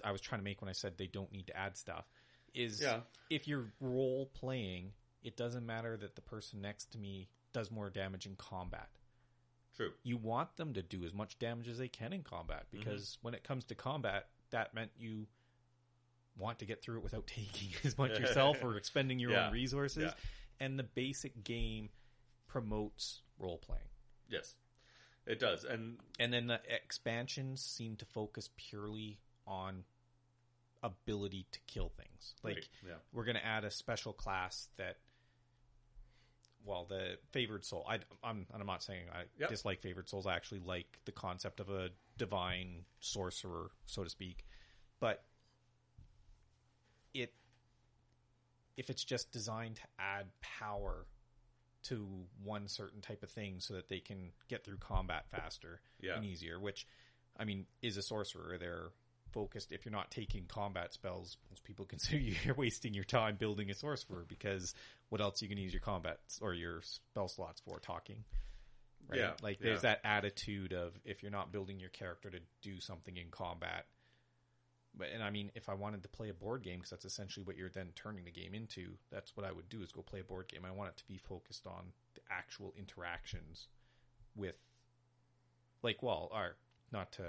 I 0.05 0.13
was 0.13 0.21
trying 0.21 0.41
to 0.41 0.45
make 0.45 0.61
when 0.61 0.69
I 0.69 0.73
said 0.73 0.97
they 0.99 1.07
don't 1.07 1.33
need 1.33 1.47
to 1.49 1.57
add 1.57 1.77
stuff. 1.77 2.05
Is 2.55 2.81
Yeah. 2.81 3.01
if 3.31 3.49
you're 3.49 3.73
role 3.81 4.27
playing, 4.35 4.93
it 5.23 5.37
doesn't 5.37 5.65
matter 5.67 5.97
that 5.97 6.15
the 6.15 6.21
person 6.23 6.61
next 6.61 6.93
to 6.93 6.99
me 6.99 7.29
does 7.53 7.71
more 7.71 7.89
damage 7.91 8.27
in 8.27 8.37
combat 8.37 8.89
True. 9.77 9.93
you 10.03 10.17
want 10.17 10.57
them 10.57 10.75
to 10.75 10.83
do 10.83 11.05
as 11.05 11.13
much 11.15 11.39
damage 11.39 11.69
as 11.69 11.79
they 11.79 11.89
can 11.89 12.13
in 12.13 12.23
combat 12.23 12.67
Mm-hmm. 12.69 12.79
because 12.79 13.19
when 13.23 13.35
it 13.35 13.43
comes 13.43 13.65
to 13.67 13.75
combat, 13.75 14.29
that 14.51 14.75
meant 14.75 14.91
you 14.97 15.27
want 16.37 16.59
to 16.61 16.65
get 16.67 16.83
through 16.83 16.99
it 16.99 17.03
without 17.05 17.27
taking 17.29 17.71
as 17.85 17.97
much 17.99 18.19
yourself 18.21 18.63
or 18.63 18.77
expending 18.77 19.19
your 19.19 19.31
Yeah. 19.33 19.47
own 19.47 19.53
resources. 19.53 20.05
Yeah. 20.05 20.15
And 20.61 20.79
the 20.79 20.85
basic 20.85 21.43
game 21.43 21.91
promotes 22.47 23.23
role 23.39 23.59
playing. 23.59 23.89
Yes, 24.29 24.55
it 25.27 25.39
does. 25.41 25.65
And 25.65 25.99
And 26.21 26.33
then 26.33 26.47
the 26.47 26.61
expansions 26.69 27.63
seem 27.65 27.97
to 27.97 28.05
focus 28.05 28.51
purely 28.57 29.19
on 29.47 29.85
ability 30.85 31.47
to 31.51 31.59
kill 31.67 31.89
things. 31.89 32.35
Like 32.45 32.55
Right, 32.57 32.69
yeah. 32.87 32.95
we're 33.13 33.25
going 33.25 33.37
to 33.37 33.45
add 33.45 33.65
a 33.65 33.71
special 33.71 34.13
class 34.13 34.69
that 34.77 34.99
well, 36.67 36.87
the 36.89 37.19
favored 37.33 37.63
soul. 37.65 37.85
I, 37.87 37.97
I'm, 38.23 38.47
and 38.53 38.61
I'm 38.61 38.67
not 38.67 38.83
saying 38.83 39.05
I 39.13 39.25
Yep. 39.39 39.51
dislike 39.51 39.81
favored 39.83 40.09
souls. 40.09 40.27
I 40.27 40.35
actually 40.35 40.61
like 40.61 40.99
the 41.05 41.13
concept 41.13 41.61
of 41.61 41.69
a 41.69 41.91
divine 42.17 42.85
sorcerer, 43.01 43.71
so 43.85 44.03
to 44.03 44.09
speak. 44.09 44.47
But 44.99 45.23
it, 47.13 47.35
if 48.79 48.89
it's 48.89 49.05
just 49.05 49.31
designed 49.31 49.77
to 49.77 49.83
add 49.99 50.27
power 50.41 51.07
to 51.85 52.09
one 52.43 52.67
certain 52.67 53.03
type 53.03 53.23
of 53.23 53.31
thing, 53.31 53.61
so 53.61 53.75
that 53.75 53.91
they 53.91 54.01
can 54.01 54.33
get 54.49 54.65
through 54.65 54.79
combat 54.79 55.27
faster 55.31 55.83
Yeah. 56.01 56.17
and 56.17 56.25
easier, 56.25 56.59
which, 56.59 56.87
I 57.39 57.45
mean, 57.45 57.67
is 57.83 57.99
a 57.99 58.03
sorcerer. 58.03 58.57
They're 58.59 58.89
focused. 59.35 59.73
If 59.73 59.85
you're 59.85 59.93
not 59.93 60.11
taking 60.11 60.45
combat 60.47 60.95
spells, 60.95 61.37
most 61.51 61.65
people 61.65 61.85
consider 61.85 62.19
you 62.23 62.37
you're 62.45 62.55
wasting 62.55 62.95
your 62.95 63.05
time 63.05 63.37
building 63.37 63.71
a 63.71 63.75
sorcerer 63.75 64.25
because 64.27 64.75
what 65.11 65.21
else 65.21 65.43
are 65.43 65.45
you 65.45 65.49
can 65.51 65.59
use 65.59 65.73
your 65.73 65.81
combat 65.81 66.19
or 66.41 66.55
your 66.55 66.81
spell 66.83 67.29
slots 67.29 67.61
for? 67.61 67.81
Talking. 67.81 68.25
Right? 69.09 69.21
Yeah, 69.21 69.33
Like 69.43 69.59
there's 69.59 69.83
yeah. 69.83 69.95
that 69.95 70.01
attitude 70.05 70.73
of 70.73 70.99
if 71.05 71.23
you're 71.23 71.33
not 71.33 71.53
building 71.53 71.79
your 71.79 71.91
character 71.91 72.31
to 72.31 72.39
do 72.63 72.81
something 72.81 73.17
in 73.17 73.27
combat. 73.31 73.85
But 74.97 75.09
and 75.13 75.23
I 75.23 75.31
mean, 75.31 75.51
if 75.55 75.69
I 75.69 75.75
wanted 75.75 76.05
to 76.05 76.09
play 76.09 76.29
a 76.31 76.35
board 76.35 76.63
game, 76.63 76.77
because 76.77 76.91
that's 76.91 77.05
essentially 77.05 77.45
what 77.45 77.57
you're 77.57 77.69
then 77.69 77.89
turning 77.97 78.25
the 78.25 78.31
game 78.31 78.55
into, 78.55 78.93
that's 79.11 79.37
what 79.37 79.45
I 79.45 79.51
would 79.51 79.69
do 79.69 79.83
is 79.83 79.91
go 79.91 80.03
play 80.03 80.21
a 80.21 80.25
board 80.25 80.49
game. 80.49 80.65
I 80.65 80.71
want 80.71 80.91
it 80.91 80.97
to 80.99 81.07
be 81.07 81.19
focused 81.19 81.67
on 81.67 81.93
the 82.15 82.21
actual 82.31 82.73
interactions 82.79 83.67
with, 84.37 84.55
like, 85.83 86.01
well, 86.03 86.31
our 86.33 86.55
not 86.93 87.11
to 87.13 87.25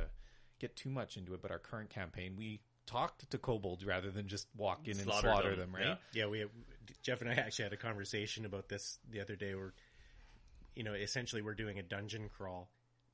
get 0.68 0.76
too 0.76 0.90
much 0.90 1.18
into 1.18 1.34
it, 1.34 1.42
but 1.42 1.52
our 1.52 1.60
current 1.60 1.90
campaign, 1.90 2.36
we 2.38 2.60
talked 2.88 3.30
to 3.32 3.38
kobolds 3.38 3.86
rather 3.86 4.12
than 4.12 4.28
just 4.28 4.48
walk 4.56 4.82
in 4.88 4.92
and 4.92 5.02
Slaughter 5.02 5.28
slaughter 5.28 5.50
them, 5.56 5.72
them, 5.72 5.76
right? 5.76 5.98
yeah. 6.14 6.24
Yeah, 6.24 6.28
we 6.28 6.46
Jeff 7.02 7.22
and 7.22 7.30
I 7.30 7.34
actually 7.34 7.64
had 7.64 7.74
a 7.74 7.78
conversation 7.78 8.46
about 8.46 8.68
this 8.70 9.00
the 9.12 9.22
other 9.22 9.36
day. 9.36 9.56
Where 9.56 9.74
you 10.76 10.84
know, 10.84 10.94
essentially, 10.94 11.42
we're 11.42 11.54
doing 11.56 11.80
a 11.80 11.84
dungeon 11.84 12.30
crawl, 12.36 12.70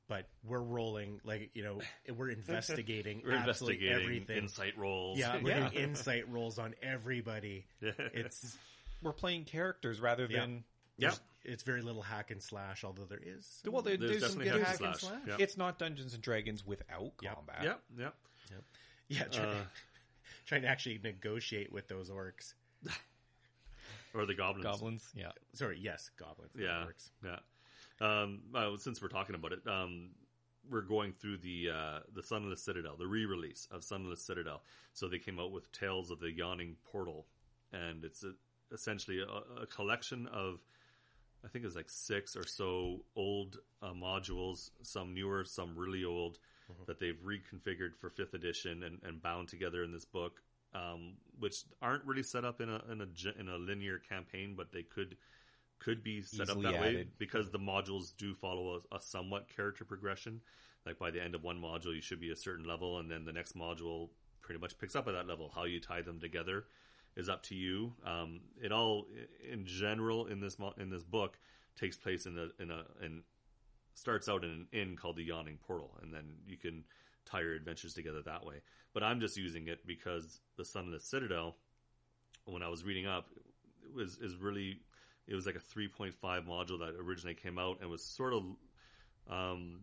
but 0.10 0.28
we're 0.44 0.62
rolling 0.62 1.22
like 1.24 1.52
you 1.54 1.64
know, 1.64 1.80
we're 2.16 2.30
investigating 2.42 3.22
We're 3.26 3.34
absolutely 3.34 3.86
investigating 3.88 4.04
everything. 4.26 4.38
insight 4.44 4.78
rolls. 4.78 5.18
yeah, 5.20 5.38
we're 5.42 5.50
Yeah. 5.52 5.70
doing 5.70 5.84
insight 5.84 6.30
rolls 6.30 6.58
on 6.60 6.74
everybody. 6.82 7.66
It's 7.82 8.58
We're 9.02 9.14
playing 9.14 9.46
characters 9.46 10.00
rather 10.00 10.28
than 10.28 10.64
yeah. 11.02 11.14
it's 11.44 11.64
very 11.64 11.82
little 11.82 12.02
hack 12.02 12.32
and 12.32 12.42
slash, 12.42 12.84
although 12.84 13.06
there 13.06 13.20
is. 13.24 13.46
some- 13.64 13.74
well, 13.74 13.82
there, 13.82 13.98
There's 13.98 14.20
there's, 14.22 14.32
some 14.34 14.42
definitely 14.42 14.60
good 14.60 14.68
hack 14.68 14.78
and 14.80 14.86
hack 14.86 14.94
and 14.94 15.00
slash, 15.00 15.12
slash. 15.12 15.22
yeah. 15.40 15.44
It's 15.44 15.58
not 15.58 15.80
Dungeons 15.80 16.14
and 16.14 16.22
Dragons 16.24 16.66
without 16.66 17.12
Yep. 17.22 17.36
combat. 17.36 17.64
Yeah, 17.64 17.74
yeah. 17.98 18.10
yeah, 19.08 19.24
try, 19.26 19.44
Uh, 19.46 19.56
trying 20.46 20.62
to 20.64 20.68
actually 20.68 21.00
negotiate 21.04 21.72
with 21.72 21.88
those 21.88 22.10
orcs. 22.10 22.54
or 24.14 24.26
the 24.26 24.34
goblins. 24.36 24.66
Goblins, 24.66 25.10
yeah. 25.16 25.32
Sorry, 25.54 25.80
yes, 25.80 26.10
goblins. 26.18 26.52
Yeah, 26.58 26.86
orcs. 26.88 27.10
yeah. 27.24 27.38
Um, 28.02 28.42
well, 28.54 28.78
since 28.78 29.02
we're 29.02 29.08
talking 29.10 29.36
about 29.36 29.54
it, 29.54 29.62
um, 29.68 30.10
we're 30.70 30.82
going 30.82 31.14
through 31.14 31.38
the 31.38 31.70
uh, 31.74 32.00
the 32.14 32.24
Sunless 32.24 32.64
Citadel, 32.64 32.96
the 32.98 33.08
re-release 33.08 33.68
of 33.72 33.84
Sunless 33.84 34.22
Citadel. 34.24 34.64
So 34.94 35.08
they 35.08 35.20
came 35.20 35.40
out 35.40 35.52
with 35.52 35.72
Tales 35.72 36.12
of 36.12 36.20
the 36.20 36.32
Yawning 36.32 36.76
Portal, 36.92 37.26
and 37.72 38.04
it's 38.04 38.24
a, 38.24 38.34
essentially 38.74 39.20
a, 39.22 39.62
a 39.64 39.66
collection 39.68 40.28
of, 40.28 40.60
I 41.44 41.48
think 41.48 41.66
it's 41.66 41.76
like 41.76 41.90
six 41.90 42.36
or 42.36 42.46
so 42.46 43.02
old 43.16 43.58
uh, 43.82 43.94
modules, 43.94 44.72
some 44.84 45.14
newer, 45.14 45.44
some 45.44 45.74
really 45.76 46.04
old, 46.06 46.38
that 46.86 47.00
they've 47.00 47.20
reconfigured 47.26 47.96
for 48.00 48.10
fifth 48.10 48.34
edition 48.34 48.84
and, 48.84 49.00
and 49.04 49.22
bound 49.22 49.48
together 49.48 49.84
in 49.84 49.92
this 49.92 50.06
book. 50.06 50.42
Um, 50.74 51.16
which 51.40 51.64
aren't 51.82 52.06
really 52.06 52.24
set 52.24 52.46
up 52.46 52.62
in 52.62 52.70
a 52.70 52.82
in 52.90 53.02
a 53.02 53.40
in 53.40 53.50
a 53.50 53.58
linear 53.58 53.98
campaign, 53.98 54.54
but 54.56 54.72
they 54.72 54.84
could 54.84 55.18
could 55.80 56.02
be 56.02 56.22
set 56.22 56.48
Easily 56.48 56.68
up 56.68 56.74
that 56.74 56.82
way 56.82 57.08
because 57.18 57.50
the 57.50 57.60
modules 57.60 58.16
do 58.16 58.34
follow 58.34 58.80
a, 58.92 58.96
a 58.96 59.02
somewhat 59.02 59.48
character 59.54 59.84
progression. 59.84 60.40
Like 60.86 60.98
by 60.98 61.12
the 61.12 61.22
end 61.22 61.36
of 61.36 61.44
one 61.44 61.60
module, 61.60 61.94
you 61.94 62.02
should 62.02 62.22
be 62.22 62.32
a 62.32 62.38
certain 62.38 62.66
level, 62.66 63.00
and 63.00 63.12
then 63.12 63.26
the 63.26 63.34
next 63.34 63.58
module 63.58 64.10
pretty 64.42 64.62
much 64.62 64.78
picks 64.78 64.96
up 64.96 65.08
at 65.10 65.14
that 65.14 65.28
level. 65.28 65.52
How 65.54 65.66
you 65.66 65.82
tie 65.82 66.02
them 66.04 66.20
together 66.22 66.66
is 67.16 67.30
up 67.30 67.44
to 67.44 67.56
you. 67.56 67.94
Um, 68.06 68.42
it 68.62 68.72
all, 68.72 69.08
in 69.50 69.66
general, 69.66 70.28
in 70.28 70.40
this 70.40 70.58
in 70.78 70.90
this 70.90 71.04
book, 71.04 71.38
takes 71.76 71.98
place 71.98 72.26
in 72.26 72.38
a 72.38 72.62
in 72.62 72.72
a 72.72 72.84
in 73.04 73.24
starts 73.94 74.30
out 74.30 74.44
in 74.44 74.50
an 74.50 74.68
inn 74.72 74.96
called 74.96 75.18
the 75.18 75.24
Yawning 75.24 75.58
Portal, 75.66 75.92
and 76.02 76.14
then 76.14 76.26
you 76.46 76.58
can 76.58 76.84
tie 77.26 77.42
your 77.42 77.54
adventures 77.54 77.94
together 77.94 78.22
that 78.26 78.46
way. 78.46 78.56
But 78.94 79.04
I'm 79.04 79.20
just 79.20 79.38
using 79.38 79.68
it 79.68 79.86
because 79.86 80.42
the 80.58 80.66
Sun 80.66 80.86
of 80.86 80.92
the 80.92 81.00
Citadel, 81.00 81.56
when 82.46 82.64
I 82.64 82.70
was 82.70 82.84
reading 82.84 83.08
up, 83.08 83.28
it 83.84 83.94
was 83.94 84.18
is 84.18 84.36
really 84.36 84.80
it 85.28 85.36
was 85.36 85.46
like 85.46 85.56
a 85.56 85.60
3.5 85.60 86.14
module 86.22 86.80
that 86.80 86.96
originally 87.00 87.36
came 87.36 87.58
out 87.58 87.80
and 87.82 87.90
was 87.90 88.04
sort 88.04 88.34
of 88.34 88.44
um, 89.30 89.80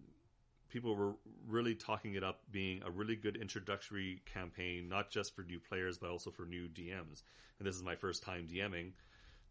people 0.69 0.95
were 0.95 1.15
really 1.47 1.75
talking 1.75 2.15
it 2.15 2.25
up 2.25 2.41
being 2.51 2.83
a 2.85 2.91
really 2.91 3.17
good 3.17 3.37
introductory 3.37 4.23
campaign, 4.33 4.89
not 4.89 5.11
just 5.11 5.35
for 5.35 5.43
new 5.43 5.59
players 5.59 5.99
but 5.99 6.11
also 6.11 6.31
for 6.31 6.45
new 6.45 6.69
DMs. 6.69 7.23
And 7.59 7.67
this 7.67 7.75
is 7.75 7.83
my 7.83 7.97
first 7.97 8.23
time 8.23 8.47
DMing, 8.47 8.93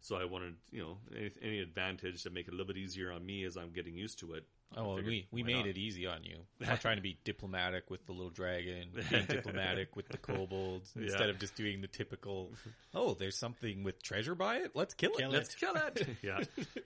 so 0.00 0.16
I 0.16 0.24
wanted 0.24 0.54
you 0.70 0.80
know 0.80 0.98
any, 1.16 1.30
any 1.42 1.58
advantage 1.60 2.22
to 2.22 2.30
make 2.30 2.48
it 2.48 2.50
a 2.50 2.56
little 2.56 2.66
bit 2.66 2.76
easier 2.76 3.12
on 3.12 3.24
me 3.24 3.44
as 3.44 3.56
I'm 3.56 3.70
getting 3.70 3.96
used 3.96 4.18
to 4.20 4.34
it. 4.34 4.44
I 4.76 4.80
Oh, 4.80 4.94
well, 4.94 4.96
we, 5.02 5.26
we 5.32 5.42
made 5.42 5.54
not? 5.56 5.66
it 5.66 5.78
easy 5.78 6.06
on 6.06 6.24
you. 6.24 6.36
I'm 6.68 6.76
trying 6.78 6.96
to 6.96 7.02
be 7.02 7.18
diplomatic 7.24 7.90
with 7.90 8.04
the 8.06 8.12
little 8.12 8.30
dragon, 8.30 8.90
being 9.10 9.24
diplomatic 9.28 9.96
with 9.96 10.08
the 10.08 10.18
kobolds, 10.18 10.92
Yeah. 10.94 11.04
instead 11.04 11.30
of 11.30 11.38
just 11.38 11.54
doing 11.56 11.80
the 11.80 11.86
typical, 11.88 12.52
oh, 12.94 13.14
there's 13.14 13.36
something 13.38 13.82
with 13.82 14.02
treasure 14.02 14.34
by 14.34 14.56
it? 14.58 14.72
Let's 14.74 14.92
kill 14.94 15.12
it. 15.12 15.18
Kill 15.18 15.30
Let's 15.30 15.54
kill 15.54 15.74
it. 15.74 16.06
yeah, 16.22 16.40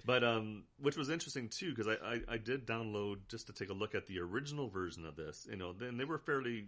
but 0.07 0.23
um, 0.23 0.63
which 0.81 0.97
was 0.97 1.11
interesting 1.11 1.49
too 1.49 1.71
because 1.75 1.89
I, 1.89 1.95
I 2.15 2.21
I 2.35 2.37
did 2.39 2.67
download 2.67 3.17
just 3.29 3.49
to 3.49 3.53
take 3.53 3.71
a 3.71 3.75
look 3.75 3.95
at 3.97 4.07
the 4.07 4.21
original 4.21 4.69
version 4.69 5.05
of 5.05 5.17
this. 5.17 5.47
You 5.51 5.57
know, 5.57 5.73
then 5.73 5.97
they 5.97 6.05
were 6.05 6.19
fairly 6.19 6.67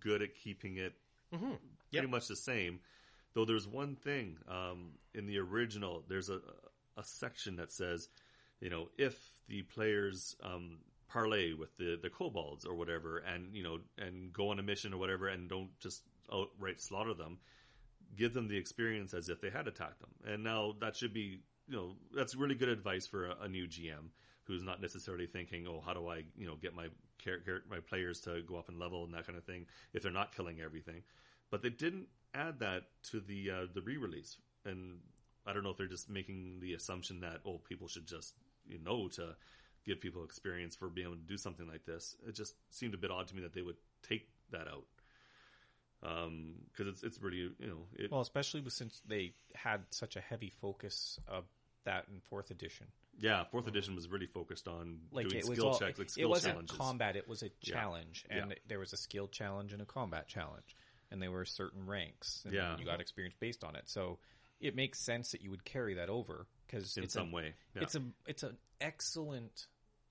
good 0.00 0.22
at 0.22 0.34
keeping 0.34 0.78
it 0.78 0.94
pretty 1.30 1.58
Yep. 1.90 2.08
much 2.08 2.26
the 2.28 2.36
same. 2.36 2.80
Though 3.34 3.44
there's 3.44 3.68
one 3.68 3.96
thing 3.96 4.38
um, 4.48 4.92
in 5.14 5.26
the 5.26 5.38
original, 5.38 6.04
there's 6.08 6.30
a 6.30 6.40
a 6.96 7.04
section 7.04 7.56
that 7.56 7.70
says, 7.70 8.08
you 8.60 8.70
know, 8.70 8.88
if 8.96 9.14
the 9.48 9.62
players 9.62 10.36
um, 10.42 10.78
parlay 11.08 11.52
with 11.54 11.76
the 11.76 11.98
the 12.00 12.10
kobolds 12.10 12.64
or 12.64 12.74
whatever, 12.74 13.18
and 13.18 13.54
you 13.54 13.62
know, 13.62 13.78
and 13.98 14.32
go 14.32 14.50
on 14.50 14.58
a 14.58 14.62
mission 14.62 14.92
or 14.92 14.98
whatever, 14.98 15.28
and 15.28 15.48
don't 15.48 15.70
just 15.80 16.02
outright 16.32 16.80
slaughter 16.80 17.14
them. 17.14 17.38
Give 18.16 18.32
them 18.32 18.48
the 18.48 18.56
experience 18.56 19.14
as 19.14 19.28
if 19.28 19.40
they 19.40 19.50
had 19.50 19.68
attacked 19.68 20.00
them. 20.00 20.10
And 20.26 20.42
now 20.42 20.74
that 20.80 20.96
should 20.96 21.12
be, 21.12 21.40
you 21.66 21.76
know, 21.76 21.92
that's 22.14 22.34
really 22.34 22.54
good 22.54 22.70
advice 22.70 23.06
for 23.06 23.26
a, 23.26 23.36
a 23.42 23.48
new 23.48 23.66
GM 23.66 24.10
who's 24.44 24.62
not 24.62 24.80
necessarily 24.80 25.26
thinking, 25.26 25.66
oh, 25.68 25.82
how 25.84 25.92
do 25.92 26.08
I, 26.08 26.22
you 26.36 26.46
know, 26.46 26.56
get 26.56 26.74
my 26.74 26.88
character, 27.22 27.62
my 27.70 27.80
players 27.80 28.20
to 28.20 28.40
go 28.42 28.56
up 28.56 28.70
in 28.70 28.78
level 28.78 29.04
and 29.04 29.12
that 29.12 29.26
kind 29.26 29.36
of 29.36 29.44
thing 29.44 29.66
if 29.92 30.02
they're 30.02 30.10
not 30.10 30.34
killing 30.34 30.60
everything. 30.60 31.02
But 31.50 31.62
they 31.62 31.70
didn't 31.70 32.06
add 32.34 32.60
that 32.60 32.84
to 33.10 33.20
the 33.20 33.50
uh, 33.50 33.66
the 33.72 33.82
re-release, 33.82 34.36
and 34.64 34.98
I 35.46 35.52
don't 35.52 35.62
know 35.62 35.70
if 35.70 35.76
they're 35.76 35.86
just 35.86 36.10
making 36.10 36.60
the 36.60 36.74
assumption 36.74 37.20
that 37.20 37.40
oh, 37.46 37.60
people 37.68 37.88
should 37.88 38.06
just 38.06 38.34
you 38.68 38.78
know 38.78 39.08
to 39.08 39.36
give 39.84 40.00
people 40.00 40.24
experience 40.24 40.76
for 40.76 40.88
being 40.88 41.06
able 41.06 41.16
to 41.16 41.22
do 41.22 41.36
something 41.36 41.66
like 41.66 41.84
this. 41.86 42.14
It 42.26 42.34
just 42.34 42.54
seemed 42.70 42.94
a 42.94 42.98
bit 42.98 43.10
odd 43.10 43.26
to 43.28 43.34
me 43.36 43.42
that 43.42 43.54
they 43.54 43.62
would 43.62 43.76
take 44.02 44.28
that 44.50 44.68
out 44.68 44.84
Um, 46.02 46.54
because 46.70 46.86
um, 46.86 46.92
it's 46.92 47.02
it's 47.02 47.20
really 47.20 47.38
you 47.38 47.66
know 47.66 47.86
it, 47.96 48.10
well, 48.10 48.20
especially 48.20 48.62
since 48.68 49.00
they 49.08 49.32
had 49.54 49.80
such 49.90 50.16
a 50.16 50.20
heavy 50.20 50.50
focus 50.60 51.18
of 51.26 51.44
that 51.84 52.06
in 52.12 52.20
fourth 52.20 52.50
edition. 52.50 52.86
Yeah, 53.20 53.42
fourth 53.50 53.66
edition 53.66 53.96
was 53.96 54.08
really 54.08 54.26
focused 54.26 54.68
on 54.68 55.00
like 55.10 55.28
doing 55.28 55.42
skill 55.42 55.70
all, 55.70 55.78
checks, 55.78 55.98
like 55.98 56.16
it 56.16 56.28
wasn't 56.28 56.52
challenges. 56.52 56.76
combat; 56.76 57.16
it 57.16 57.26
was 57.26 57.42
a 57.42 57.48
challenge, 57.62 58.24
Yeah. 58.30 58.42
and 58.42 58.50
Yeah. 58.50 58.56
there 58.68 58.78
was 58.78 58.92
a 58.92 58.96
skill 58.96 59.26
challenge 59.26 59.72
and 59.72 59.82
a 59.82 59.86
combat 59.86 60.28
challenge, 60.28 60.76
and 61.10 61.20
there 61.20 61.32
were 61.32 61.44
certain 61.44 61.84
ranks, 61.86 62.44
and 62.44 62.54
Yeah. 62.54 62.78
you 62.78 62.84
got 62.84 63.00
experience 63.00 63.34
based 63.40 63.64
on 63.64 63.74
it. 63.74 63.88
So 63.88 64.18
it 64.60 64.76
makes 64.76 65.00
sense 65.00 65.32
that 65.32 65.40
you 65.40 65.50
would 65.50 65.64
carry 65.64 65.94
that 65.94 66.10
over 66.10 66.46
because 66.68 66.96
in 66.96 67.04
it's 67.04 67.14
some 67.14 67.30
a, 67.30 67.34
way. 67.34 67.54
Yeah. 67.74 67.82
It's 67.82 67.94
a 67.94 68.02
it's 68.26 68.42
an 68.42 68.56
excellent 68.80 69.66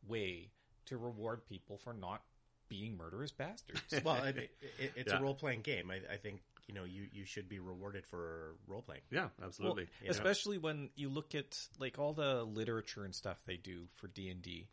way 0.07 0.49
to 0.87 0.97
reward 0.97 1.45
people 1.45 1.77
for 1.77 1.93
not 1.93 2.21
being 2.69 2.97
murderous 2.97 3.31
bastards. 3.31 3.81
well, 4.03 4.15
I 4.15 4.31
mean, 4.33 4.47
it, 4.79 4.91
it's 4.95 5.11
Yeah. 5.13 5.19
a 5.19 5.21
role 5.21 5.35
playing 5.35 5.61
game. 5.61 5.89
I, 5.91 6.01
I 6.13 6.17
think 6.17 6.41
you 6.67 6.73
know 6.73 6.83
you, 6.83 7.07
you 7.13 7.25
should 7.25 7.47
be 7.47 7.59
rewarded 7.59 8.05
for 8.05 8.55
role 8.67 8.81
playing. 8.81 9.01
yeah, 9.09 9.29
absolutely. 9.41 9.87
Yeah. 10.03 10.11
especially 10.11 10.57
when 10.57 10.89
you 10.95 11.09
look 11.09 11.33
at 11.33 11.57
like 11.79 11.97
all 11.97 12.13
the 12.13 12.43
literature 12.43 13.05
and 13.05 13.15
stuff 13.15 13.37
they 13.45 13.55
do 13.55 13.85
for 13.95 14.07
D&D 14.07 14.67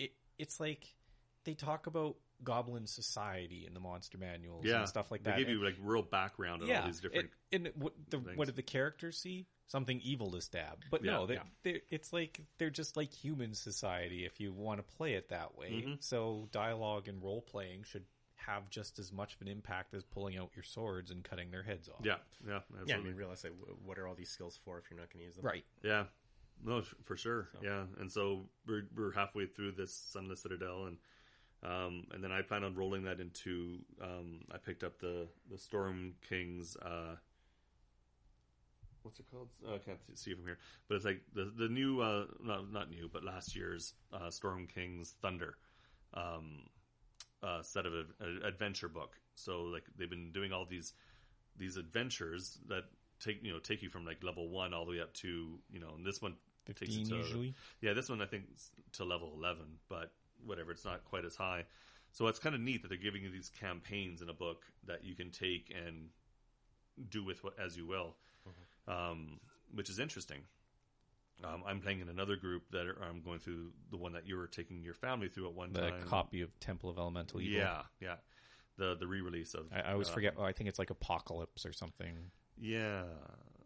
it 0.00 0.10
it's 0.36 0.58
like 0.58 0.84
they 1.44 1.54
talk 1.54 1.86
about 1.86 2.16
goblin 2.42 2.86
society 2.86 3.64
in 3.66 3.72
the 3.72 3.78
monster 3.80 4.18
manuals 4.18 4.64
yeah, 4.64 4.80
and 4.80 4.88
stuff 4.88 5.10
like 5.12 5.22
that. 5.22 5.36
they 5.36 5.42
give 5.44 5.48
you 5.48 5.62
like 5.64 5.76
real 5.80 6.02
background 6.02 6.62
on 6.62 6.68
yeah 6.68 6.80
all 6.80 6.86
these 6.86 7.00
different. 7.00 7.30
it, 7.52 7.56
and 7.56 7.72
what 7.76 7.92
the 8.10 8.18
what 8.18 8.48
do 8.48 8.52
the 8.52 8.62
characters 8.62 9.16
see 9.16 9.46
something 9.68 10.00
evil 10.02 10.30
to 10.30 10.40
stab 10.40 10.78
but 10.90 11.04
Yeah, 11.04 11.12
no 11.12 11.26
they, 11.26 11.34
yeah. 11.34 11.42
they're, 11.62 11.80
it's 11.90 12.12
like 12.12 12.40
they're 12.58 12.70
just 12.70 12.96
like 12.96 13.12
human 13.12 13.54
society 13.54 14.24
if 14.24 14.38
you 14.40 14.52
want 14.52 14.78
to 14.78 14.96
play 14.96 15.14
it 15.14 15.28
that 15.30 15.56
way 15.56 15.84
Mhm. 15.86 16.02
so 16.02 16.48
dialogue 16.52 17.08
and 17.08 17.22
role 17.22 17.42
playing 17.42 17.82
should 17.84 18.04
have 18.36 18.68
just 18.70 18.98
as 19.00 19.12
much 19.12 19.34
of 19.34 19.40
an 19.40 19.48
impact 19.48 19.92
as 19.94 20.04
pulling 20.04 20.36
out 20.38 20.50
your 20.54 20.62
swords 20.62 21.10
and 21.10 21.24
cutting 21.24 21.50
their 21.50 21.62
heads 21.64 21.88
off 21.88 22.00
yeah, 22.04 22.16
yeah, 22.46 22.60
Yeah, 22.86 22.96
I 22.96 23.00
mean, 23.00 23.14
realize 23.16 23.42
like, 23.42 23.54
what 23.84 23.98
are 23.98 24.06
all 24.06 24.14
these 24.14 24.30
skills 24.30 24.56
for 24.64 24.78
if 24.78 24.84
you're 24.90 25.00
not 25.00 25.10
going 25.12 25.20
to 25.20 25.26
use 25.26 25.36
them? 25.36 25.44
right 25.44 25.64
Yeah, 25.82 26.04
no, 26.64 26.82
for 27.04 27.16
sure. 27.16 27.48
So- 27.52 27.60
Yeah, 27.62 27.86
and 27.98 28.10
so 28.12 28.48
we're 28.66 28.86
we're 28.94 29.12
halfway 29.12 29.46
through 29.46 29.72
this 29.72 29.92
Sunless 29.94 30.42
Citadel, 30.42 30.86
and 30.86 30.98
um, 31.62 32.06
and 32.12 32.22
then 32.22 32.30
I 32.32 32.42
plan 32.42 32.62
on 32.64 32.74
rolling 32.76 33.02
that 33.04 33.18
into. 33.20 33.84
Um, 34.00 34.42
I 34.52 34.58
picked 34.58 34.84
up 34.84 34.98
the 34.98 35.28
the 35.50 35.58
Storm 35.58 36.14
King's. 36.28 36.76
Uh, 36.76 37.16
what's 39.06 39.20
it 39.20 39.26
called? 39.30 39.48
Uh, 39.66 39.76
I 39.76 39.78
can't 39.78 39.98
see 40.14 40.34
from 40.34 40.44
here, 40.44 40.58
but 40.88 40.96
it's 40.96 41.04
like 41.04 41.22
the 41.34 41.52
the 41.56 41.68
new, 41.68 42.00
uh, 42.00 42.26
not 42.42 42.70
not 42.70 42.90
new, 42.90 43.08
but 43.10 43.24
last 43.24 43.56
year's 43.56 43.94
uh, 44.12 44.30
Storm 44.30 44.66
King's 44.66 45.14
Thunder. 45.22 45.56
Um, 46.12 46.62
uh, 47.42 47.62
set 47.62 47.86
of 47.86 47.92
a, 47.92 48.04
a 48.20 48.48
adventure 48.48 48.88
book. 48.88 49.16
So 49.34 49.62
like 49.62 49.84
they've 49.96 50.10
been 50.10 50.32
doing 50.32 50.52
all 50.52 50.66
these 50.68 50.92
these 51.56 51.76
adventures 51.76 52.58
that 52.68 52.84
take 53.20 53.42
you 53.42 53.52
know 53.52 53.58
take 53.58 53.82
you 53.82 53.88
from 53.88 54.04
like 54.04 54.22
level 54.22 54.48
one 54.48 54.74
all 54.74 54.84
the 54.84 54.92
way 54.92 55.00
up 55.00 55.12
to 55.14 55.58
you 55.70 55.80
know 55.80 55.94
and 55.96 56.04
this 56.04 56.20
one 56.20 56.34
takes 56.74 56.94
you 56.96 57.04
to 57.04 57.16
usually 57.16 57.54
yeah 57.80 57.92
this 57.92 58.08
one 58.08 58.20
I 58.20 58.26
think 58.26 58.44
to 58.94 59.04
level 59.04 59.32
eleven, 59.36 59.66
but 59.88 60.12
whatever 60.44 60.72
it's 60.72 60.84
not 60.84 61.04
quite 61.04 61.24
as 61.24 61.36
high. 61.36 61.64
So 62.12 62.26
it's 62.28 62.38
kind 62.38 62.54
of 62.54 62.60
neat 62.60 62.82
that 62.82 62.88
they're 62.88 62.96
giving 62.96 63.22
you 63.22 63.30
these 63.30 63.50
campaigns 63.60 64.22
in 64.22 64.30
a 64.30 64.34
book 64.34 64.64
that 64.86 65.04
you 65.04 65.14
can 65.14 65.30
take 65.30 65.74
and 65.86 66.08
do 67.10 67.22
with 67.22 67.44
what 67.44 67.58
as 67.58 67.76
you 67.76 67.86
will, 67.86 68.16
um, 68.88 69.40
which 69.74 69.90
is 69.90 69.98
interesting. 69.98 70.42
Um, 71.44 71.62
I'm 71.66 71.80
playing 71.80 72.00
in 72.00 72.08
another 72.08 72.36
group 72.36 72.62
that 72.70 72.86
are, 72.86 72.96
I'm 73.02 73.20
going 73.20 73.40
through 73.40 73.72
the 73.90 73.98
one 73.98 74.12
that 74.14 74.26
you 74.26 74.36
were 74.36 74.46
taking 74.46 74.82
your 74.82 74.94
family 74.94 75.28
through 75.28 75.48
at 75.48 75.54
one 75.54 75.72
the 75.72 75.80
time. 75.82 76.00
The 76.00 76.06
copy 76.06 76.40
of 76.40 76.58
Temple 76.60 76.88
of 76.88 76.96
Elemental 76.96 77.40
Evil. 77.40 77.58
Yeah, 77.58 77.82
yeah. 78.00 78.14
The 78.78 78.94
the 78.94 79.06
re-release 79.06 79.54
of 79.54 79.66
I, 79.74 79.80
I 79.80 79.92
always 79.92 80.08
uh, 80.08 80.12
forget. 80.12 80.34
Oh, 80.38 80.44
I 80.44 80.52
think 80.52 80.68
it's 80.68 80.78
like 80.78 80.90
Apocalypse 80.90 81.66
or 81.66 81.72
something. 81.72 82.30
Yeah, 82.58 83.02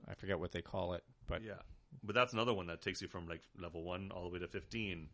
I 0.09 0.15
forget 0.15 0.41
what 0.41 0.53
they 0.53 0.63
call 0.63 0.95
it, 0.95 1.05
but 1.27 1.43
yeah. 1.43 1.63
But 2.03 2.15
that's 2.15 2.33
another 2.33 2.55
one 2.55 2.67
that 2.69 2.83
takes 2.83 3.03
you 3.03 3.09
from 3.09 3.29
like 3.29 3.43
level 3.59 3.83
one 3.83 4.11
all 4.13 4.23
the 4.25 4.29
way 4.31 4.39
to 4.39 4.49
fifteen, 4.49 5.09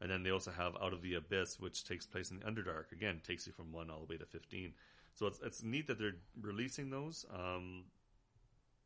and 0.00 0.10
then 0.10 0.22
they 0.22 0.30
also 0.30 0.50
have 0.50 0.74
Out 0.82 0.92
of 0.92 1.02
the 1.02 1.14
Abyss, 1.14 1.58
which 1.60 1.84
takes 1.84 2.06
place 2.06 2.30
in 2.30 2.38
the 2.38 2.44
Underdark. 2.44 2.92
Again, 2.92 3.20
takes 3.26 3.46
you 3.46 3.52
from 3.52 3.72
one 3.72 3.90
all 3.90 4.00
the 4.00 4.06
way 4.06 4.16
to 4.18 4.26
fifteen. 4.26 4.74
So 5.14 5.26
it's 5.26 5.40
it's 5.44 5.62
neat 5.62 5.86
that 5.88 5.98
they're 5.98 6.16
releasing 6.40 6.90
those. 6.90 7.24
Um, 7.32 7.84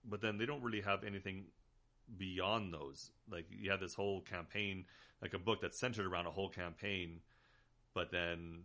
but 0.08 0.20
then 0.20 0.38
they 0.38 0.46
don't 0.46 0.62
really 0.62 0.80
have 0.80 1.04
anything 1.04 1.44
beyond 2.18 2.72
those. 2.72 3.10
Like 3.30 3.46
you 3.50 3.70
have 3.70 3.80
this 3.80 3.94
whole 3.94 4.20
campaign, 4.20 4.84
like 5.22 5.34
a 5.34 5.38
book 5.38 5.60
that's 5.60 5.78
centered 5.78 6.06
around 6.06 6.26
a 6.26 6.30
whole 6.30 6.48
campaign, 6.48 7.20
but 7.94 8.10
then 8.10 8.62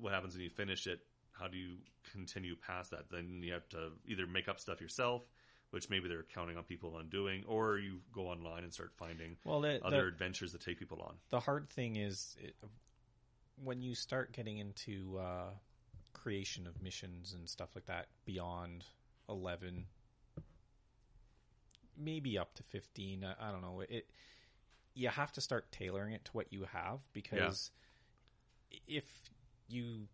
what 0.00 0.12
happens 0.12 0.34
when 0.34 0.42
you 0.42 0.50
finish 0.50 0.86
it? 0.86 1.00
How 1.32 1.48
do 1.48 1.56
you 1.56 1.76
continue 2.12 2.56
past 2.56 2.90
that? 2.90 3.10
Then 3.10 3.40
you 3.42 3.52
have 3.52 3.68
to 3.70 3.92
either 4.06 4.26
make 4.26 4.48
up 4.48 4.60
stuff 4.60 4.80
yourself, 4.80 5.22
which 5.70 5.88
maybe 5.88 6.08
they're 6.08 6.24
counting 6.34 6.56
on 6.56 6.64
people 6.64 6.94
on 6.96 7.08
doing, 7.08 7.44
or 7.46 7.78
you 7.78 8.00
go 8.12 8.28
online 8.28 8.64
and 8.64 8.72
start 8.72 8.92
finding 8.96 9.36
well, 9.44 9.60
the, 9.60 9.84
other 9.84 10.02
the, 10.02 10.08
adventures 10.08 10.52
that 10.52 10.60
take 10.60 10.78
people 10.78 11.00
on. 11.00 11.14
the 11.30 11.40
hard 11.40 11.70
thing 11.70 11.96
is 11.96 12.36
it, 12.40 12.54
when 13.62 13.80
you 13.80 13.94
start 13.94 14.32
getting 14.32 14.58
into 14.58 15.18
uh, 15.18 15.50
creation 16.12 16.66
of 16.66 16.80
missions 16.82 17.32
and 17.32 17.48
stuff 17.48 17.70
like 17.74 17.86
that 17.86 18.06
beyond 18.26 18.84
eleven, 19.28 19.86
maybe 21.96 22.38
up 22.38 22.54
to 22.54 22.62
fifteen. 22.64 23.24
I, 23.24 23.48
I 23.48 23.52
don't 23.52 23.62
know. 23.62 23.82
It 23.88 24.06
you 24.94 25.08
have 25.08 25.32
to 25.32 25.40
start 25.40 25.72
tailoring 25.72 26.12
it 26.12 26.24
to 26.26 26.30
what 26.32 26.52
you 26.52 26.64
have 26.72 27.00
because 27.12 27.70
if 28.86 29.04
you 29.68 30.06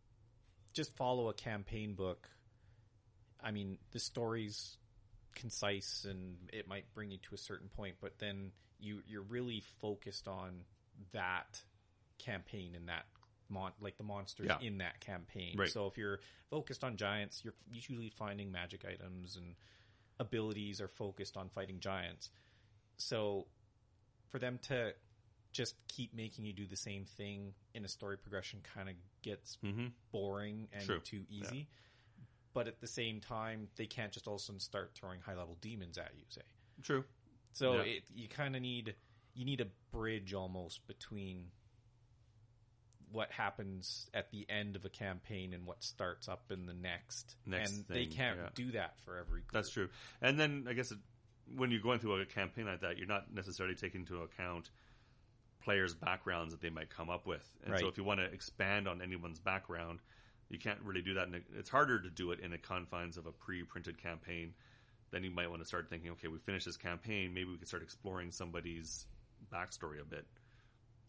just 0.72 0.94
follow 0.96 1.28
a 1.28 1.34
campaign 1.34 1.94
book, 1.94 2.28
I 3.42 3.50
mean 3.50 3.78
the 3.92 4.00
story's 4.00 4.76
concise 5.34 6.06
and 6.08 6.36
it 6.52 6.68
might 6.68 6.92
bring 6.94 7.10
you 7.10 7.18
to 7.28 7.34
a 7.34 7.38
certain 7.38 7.68
point, 7.68 7.96
but 8.00 8.18
then 8.18 8.52
you 8.80 9.02
you're 9.06 9.22
really 9.22 9.62
focused 9.80 10.28
on 10.28 10.60
that 11.12 11.60
campaign 12.18 12.74
and 12.76 12.88
that 12.88 13.06
mon- 13.48 13.72
like 13.80 13.96
the 13.96 14.04
monsters 14.04 14.46
Yeah. 14.48 14.58
in 14.60 14.78
that 14.78 15.00
campaign. 15.00 15.56
Right. 15.56 15.70
So 15.70 15.86
if 15.86 15.96
you're 15.96 16.20
focused 16.50 16.84
on 16.84 16.96
giants, 16.96 17.42
you're 17.44 17.54
usually 17.70 18.10
finding 18.10 18.50
magic 18.52 18.84
items 18.84 19.36
and 19.36 19.54
abilities 20.20 20.80
are 20.80 20.88
focused 20.88 21.36
on 21.36 21.48
fighting 21.48 21.80
giants. 21.80 22.30
So 22.96 23.46
for 24.28 24.38
them 24.38 24.58
to 24.68 24.92
just 25.52 25.74
keep 25.88 26.14
making 26.14 26.44
you 26.44 26.52
do 26.52 26.66
the 26.66 26.76
same 26.76 27.04
thing 27.04 27.54
in 27.74 27.84
a 27.84 27.88
story 27.88 28.16
progression 28.18 28.60
kind 28.74 28.88
of 28.88 28.94
gets 29.22 29.58
Mm-hmm. 29.64 29.86
boring 30.12 30.68
and 30.72 30.82
True. 30.82 31.00
too 31.00 31.24
easy. 31.28 31.68
But 32.54 32.66
at 32.68 32.80
the 32.80 32.86
same 32.86 33.20
time, 33.20 33.68
they 33.76 33.86
can't 33.86 34.10
just 34.12 34.26
all 34.26 34.34
of 34.34 34.40
a 34.40 34.44
sudden 34.44 34.60
start 34.60 34.92
throwing 34.94 35.20
high 35.20 35.36
level 35.36 35.56
demons 35.60 35.96
at 35.98 36.10
you, 36.16 36.24
say. 36.28 36.42
True. 36.82 37.04
So 37.52 37.74
Yeah. 37.76 37.82
it, 37.82 38.04
you 38.14 38.28
kind 38.28 38.56
of 38.56 38.62
need 38.62 38.94
you 39.34 39.44
need 39.44 39.60
a 39.60 39.66
bridge 39.92 40.34
almost 40.34 40.86
between 40.88 41.46
what 43.12 43.30
happens 43.30 44.08
at 44.14 44.30
the 44.30 44.46
end 44.48 44.76
of 44.76 44.84
a 44.84 44.88
campaign 44.88 45.52
and 45.54 45.66
what 45.66 45.82
starts 45.82 46.28
up 46.28 46.44
in 46.50 46.66
the 46.66 46.74
next. 46.74 47.36
Next 47.46 47.72
and 47.72 47.84
they 47.88 48.06
can't 48.06 48.38
yeah. 48.38 48.48
do 48.54 48.72
that 48.72 48.94
for 49.04 49.18
every. 49.18 49.40
Group. 49.40 49.52
That's 49.52 49.70
true. 49.70 49.88
And 50.20 50.38
then 50.38 50.66
I 50.68 50.72
guess 50.72 50.90
it, 50.90 50.98
when 51.56 51.70
you're 51.70 51.80
going 51.80 51.98
through 51.98 52.20
a 52.20 52.26
campaign 52.26 52.66
like 52.66 52.80
that, 52.80 52.98
you're 52.98 53.06
not 53.06 53.32
necessarily 53.32 53.74
taking 53.74 54.02
into 54.02 54.22
account 54.22 54.70
players' 55.62 55.94
backgrounds 55.94 56.52
that 56.52 56.60
they 56.60 56.70
might 56.70 56.90
come 56.90 57.10
up 57.10 57.26
with. 57.26 57.46
And 57.64 57.78
so 57.78 57.88
if 57.88 57.98
you 57.98 58.04
want 58.04 58.20
to 58.20 58.26
expand 58.26 58.88
on 58.88 59.02
anyone's 59.02 59.40
background, 59.40 60.00
you 60.48 60.58
can't 60.58 60.78
really 60.82 61.02
do 61.02 61.14
that. 61.14 61.28
In 61.28 61.34
a, 61.34 61.40
it's 61.58 61.68
harder 61.68 62.00
to 62.00 62.10
do 62.10 62.30
it 62.32 62.40
in 62.40 62.50
the 62.50 62.58
confines 62.58 63.16
of 63.16 63.26
a 63.26 63.32
pre-printed 63.32 64.02
campaign. 64.02 64.54
Then 65.10 65.24
you 65.24 65.30
might 65.30 65.48
want 65.48 65.62
to 65.62 65.66
start 65.66 65.88
thinking, 65.90 66.10
okay, 66.12 66.28
we 66.28 66.38
finished 66.38 66.66
this 66.66 66.76
campaign. 66.76 67.32
Maybe 67.34 67.50
we 67.50 67.56
could 67.56 67.68
start 67.68 67.82
exploring 67.82 68.30
somebody's 68.30 69.06
backstory 69.52 70.00
a 70.00 70.04
bit. 70.04 70.26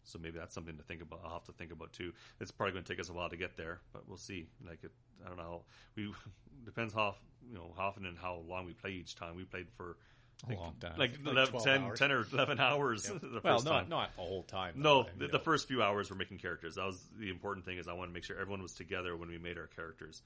So 0.04 0.18
maybe 0.18 0.38
that's 0.38 0.54
something 0.54 0.76
to 0.76 0.82
think 0.82 1.02
about. 1.02 1.20
I'll 1.24 1.32
have 1.34 1.44
to 1.44 1.52
think 1.52 1.72
about 1.72 1.92
too. 1.92 2.12
It's 2.40 2.50
probably 2.50 2.72
going 2.72 2.84
to 2.84 2.92
take 2.92 3.00
us 3.00 3.08
a 3.08 3.12
while 3.12 3.28
to 3.28 3.36
get 3.36 3.56
there, 3.56 3.80
but 3.92 4.08
we'll 4.08 4.16
see. 4.16 4.48
Like 4.66 4.82
it, 4.84 4.92
I 5.24 5.28
don't 5.28 5.36
know. 5.38 5.62
We 5.96 6.12
depends 6.64 6.92
how 6.94 7.16
you 7.48 7.54
know 7.54 7.72
how 7.76 7.88
often 7.88 8.06
and 8.06 8.18
how 8.18 8.42
long 8.48 8.66
we 8.66 8.72
play 8.74 8.90
each 8.92 9.14
time. 9.16 9.36
We 9.36 9.44
played 9.44 9.66
for 9.76 9.96
A 10.50 10.54
long 10.54 10.74
time. 10.80 10.94
like, 10.98 11.12
Like 11.24 11.32
11, 11.52 11.60
10, 11.60 11.94
10 11.94 12.10
or 12.12 12.26
11 12.32 12.60
hours 12.60 13.02
the 13.22 13.40
well, 13.44 13.54
first 13.56 13.64
not 13.66 13.80
time. 13.80 13.88
not 13.88 14.16
the 14.16 14.22
whole 14.22 14.42
time. 14.44 14.74
No, 14.76 15.02
I 15.02 15.06
the, 15.16 15.20
mean, 15.24 15.30
the 15.32 15.38
first 15.38 15.68
few 15.68 15.82
hours 15.82 16.10
were 16.10 16.16
making 16.16 16.38
characters. 16.38 16.74
That 16.76 16.86
was 16.86 17.06
the 17.18 17.30
important 17.30 17.64
thing. 17.66 17.78
Is 17.78 17.88
I 17.88 17.92
wanted 17.92 18.08
to 18.08 18.14
make 18.14 18.24
sure 18.24 18.38
everyone 18.40 18.62
was 18.62 18.74
together 18.74 19.16
when 19.16 19.28
we 19.28 19.38
made 19.38 19.58
our 19.58 19.66
characters 19.68 20.22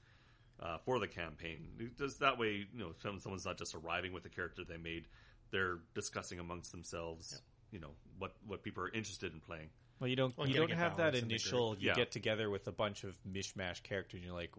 uh, 0.61 0.77
for 0.85 0.99
the 0.99 1.07
campaign. 1.07 1.91
Just 1.97 2.19
that 2.21 2.37
way, 2.39 2.65
you 2.73 2.79
know, 2.79 2.91
someone's 3.19 3.45
not 3.45 3.57
just 3.57 3.75
arriving 3.75 4.13
with 4.13 4.23
the 4.23 4.29
character 4.29 4.63
they 4.63 4.77
made; 4.77 5.07
they're 5.51 5.79
discussing 5.93 6.39
amongst 6.39 6.71
themselves. 6.71 7.41
You 7.71 7.79
know 7.79 7.91
what 8.19 8.33
what 8.47 8.63
people 8.63 8.83
are 8.83 8.89
interested 8.89 9.33
in 9.33 9.39
playing. 9.39 9.69
Well, 9.99 10.09
you 10.09 10.15
don't 10.17 10.37
Well, 10.37 10.47
you 10.47 10.55
don't 10.55 10.71
have 10.71 10.97
that 10.97 11.13
balance 11.13 11.19
in 11.21 11.27
the 11.29 11.33
initial. 11.35 11.77
You 11.77 11.87
Yeah. 11.89 11.93
get 11.95 12.11
together 12.11 12.49
with 12.49 12.67
a 12.67 12.71
bunch 12.71 13.03
of 13.05 13.15
mishmash 13.25 13.81
characters, 13.83 14.17
and 14.19 14.25
you're 14.25 14.33
like, 14.35 14.51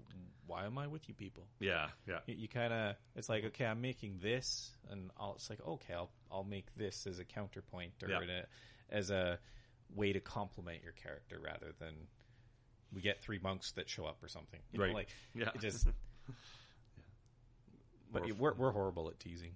"Why 0.47 0.65
am 0.65 0.79
I 0.79 0.87
with 0.87 1.09
you 1.09 1.15
people?" 1.15 1.47
Yeah, 1.61 1.91
yeah, 2.07 2.21
You, 2.27 2.35
you 2.37 2.49
kind 2.49 2.73
of 2.73 2.97
it's 3.15 3.29
like, 3.29 3.45
okay, 3.45 3.67
I'm 3.67 3.81
making 3.83 4.19
this, 4.23 4.71
and 4.91 5.11
I'll, 5.19 5.35
it's 5.35 5.51
like, 5.51 5.61
okay, 5.67 5.93
I'll 5.95 6.11
I'll 6.31 6.45
make 6.45 6.75
this 6.77 7.07
as 7.07 7.19
a 7.19 7.25
counterpoint 7.25 7.93
or 8.03 8.09
Yeah. 8.09 8.21
a, 8.91 8.95
as 8.95 9.11
a 9.11 9.39
way 9.95 10.13
to 10.15 10.21
complement 10.21 10.83
your 10.83 10.93
character 10.93 11.39
rather 11.39 11.73
than 11.79 11.95
we 12.93 13.03
get 13.03 13.21
three 13.21 13.39
monks 13.39 13.73
that 13.73 13.91
show 13.91 14.07
up 14.07 14.23
or 14.23 14.29
something. 14.29 14.61
You 14.73 14.81
Right. 14.81 14.89
Know, 14.89 14.95
like 14.95 15.09
yeah. 15.35 15.51
it 15.55 15.61
just. 15.61 15.87
But 18.13 18.23
Or- 18.31 18.35
we're 18.35 18.55
we're 18.55 18.71
horrible 18.73 19.09
at 19.11 19.19
teasing. 19.21 19.53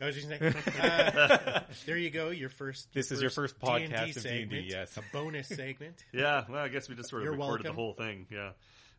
I 0.00 0.06
was 0.06 0.14
just 0.14 0.28
saying, 0.28 0.54
uh, 0.80 1.60
there 1.86 1.96
you 1.96 2.10
go. 2.10 2.30
Your 2.30 2.48
first. 2.48 2.92
This 2.92 3.10
is 3.10 3.20
your 3.20 3.30
first 3.30 3.58
D&D 3.60 3.88
podcast 3.88 4.16
of 4.16 4.22
D&D, 4.22 4.40
segment, 4.40 4.66
yes. 4.66 4.96
a 4.96 5.02
bonus 5.12 5.48
segment. 5.48 6.04
Yeah, 6.12 6.44
well, 6.48 6.62
I 6.62 6.68
guess 6.68 6.88
we 6.88 6.94
just 6.94 7.10
sort 7.10 7.22
of 7.22 7.24
You're 7.24 7.32
recorded 7.32 7.64
welcome. 7.64 7.76
the 7.76 7.82
whole 7.82 7.92
thing. 7.94 8.26
Yeah, 8.30 8.50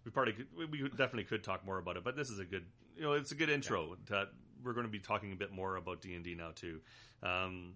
we 0.03 0.11
probably 0.11 0.34
could, 0.34 0.47
we, 0.57 0.65
we 0.65 0.89
definitely 0.89 1.23
could 1.23 1.43
talk 1.43 1.65
more 1.65 1.77
about 1.77 1.95
it, 1.97 2.03
but 2.03 2.15
this 2.15 2.30
is 2.30 2.39
a 2.39 2.45
good, 2.45 2.65
you 2.97 3.03
know, 3.03 3.13
it's 3.13 3.31
a 3.31 3.35
good 3.35 3.49
intro. 3.49 3.95
To, 4.07 4.27
we're 4.63 4.73
going 4.73 4.85
to 4.85 4.91
be 4.91 4.99
talking 4.99 5.31
a 5.31 5.35
bit 5.35 5.51
more 5.51 5.77
about 5.77 6.01
D 6.01 6.13
and 6.15 6.23
D 6.23 6.35
now 6.35 6.51
too. 6.53 6.81
Um, 7.23 7.76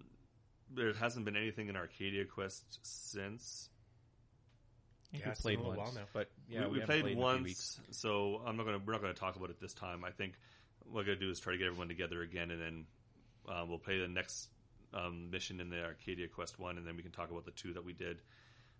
there 0.74 0.92
hasn't 0.92 1.24
been 1.24 1.36
anything 1.36 1.68
in 1.68 1.76
Arcadia 1.76 2.24
Quest 2.26 2.78
since. 2.82 3.70
Yeah, 5.12 5.28
we 5.28 5.34
played 5.34 5.58
a 5.60 5.62
once, 5.62 5.78
while 5.78 5.92
now. 5.94 6.00
but 6.12 6.28
yeah, 6.48 6.66
we, 6.66 6.74
we 6.74 6.80
haven't 6.80 6.86
played, 6.86 7.16
played 7.16 7.38
in 7.38 7.44
weeks. 7.44 7.80
once, 7.86 7.98
so 7.98 8.42
I'm 8.44 8.56
not 8.56 8.66
going 8.66 8.78
to. 8.78 8.84
We're 8.84 8.92
not 8.92 9.00
going 9.00 9.14
to 9.14 9.20
talk 9.20 9.36
about 9.36 9.48
it 9.50 9.60
this 9.60 9.72
time. 9.72 10.04
I 10.04 10.10
think 10.10 10.34
what 10.80 10.96
we're 10.96 11.04
going 11.04 11.18
to 11.18 11.24
do 11.24 11.30
is 11.30 11.40
try 11.40 11.52
to 11.52 11.58
get 11.58 11.68
everyone 11.68 11.88
together 11.88 12.20
again, 12.20 12.50
and 12.50 12.60
then 12.60 12.86
uh, 13.48 13.64
we'll 13.68 13.78
play 13.78 13.98
the 13.98 14.08
next 14.08 14.48
um, 14.92 15.30
mission 15.30 15.60
in 15.60 15.70
the 15.70 15.82
Arcadia 15.82 16.28
Quest 16.28 16.58
one, 16.58 16.78
and 16.78 16.86
then 16.86 16.96
we 16.96 17.02
can 17.02 17.12
talk 17.12 17.30
about 17.30 17.44
the 17.44 17.50
two 17.52 17.72
that 17.74 17.84
we 17.84 17.92
did 17.92 18.20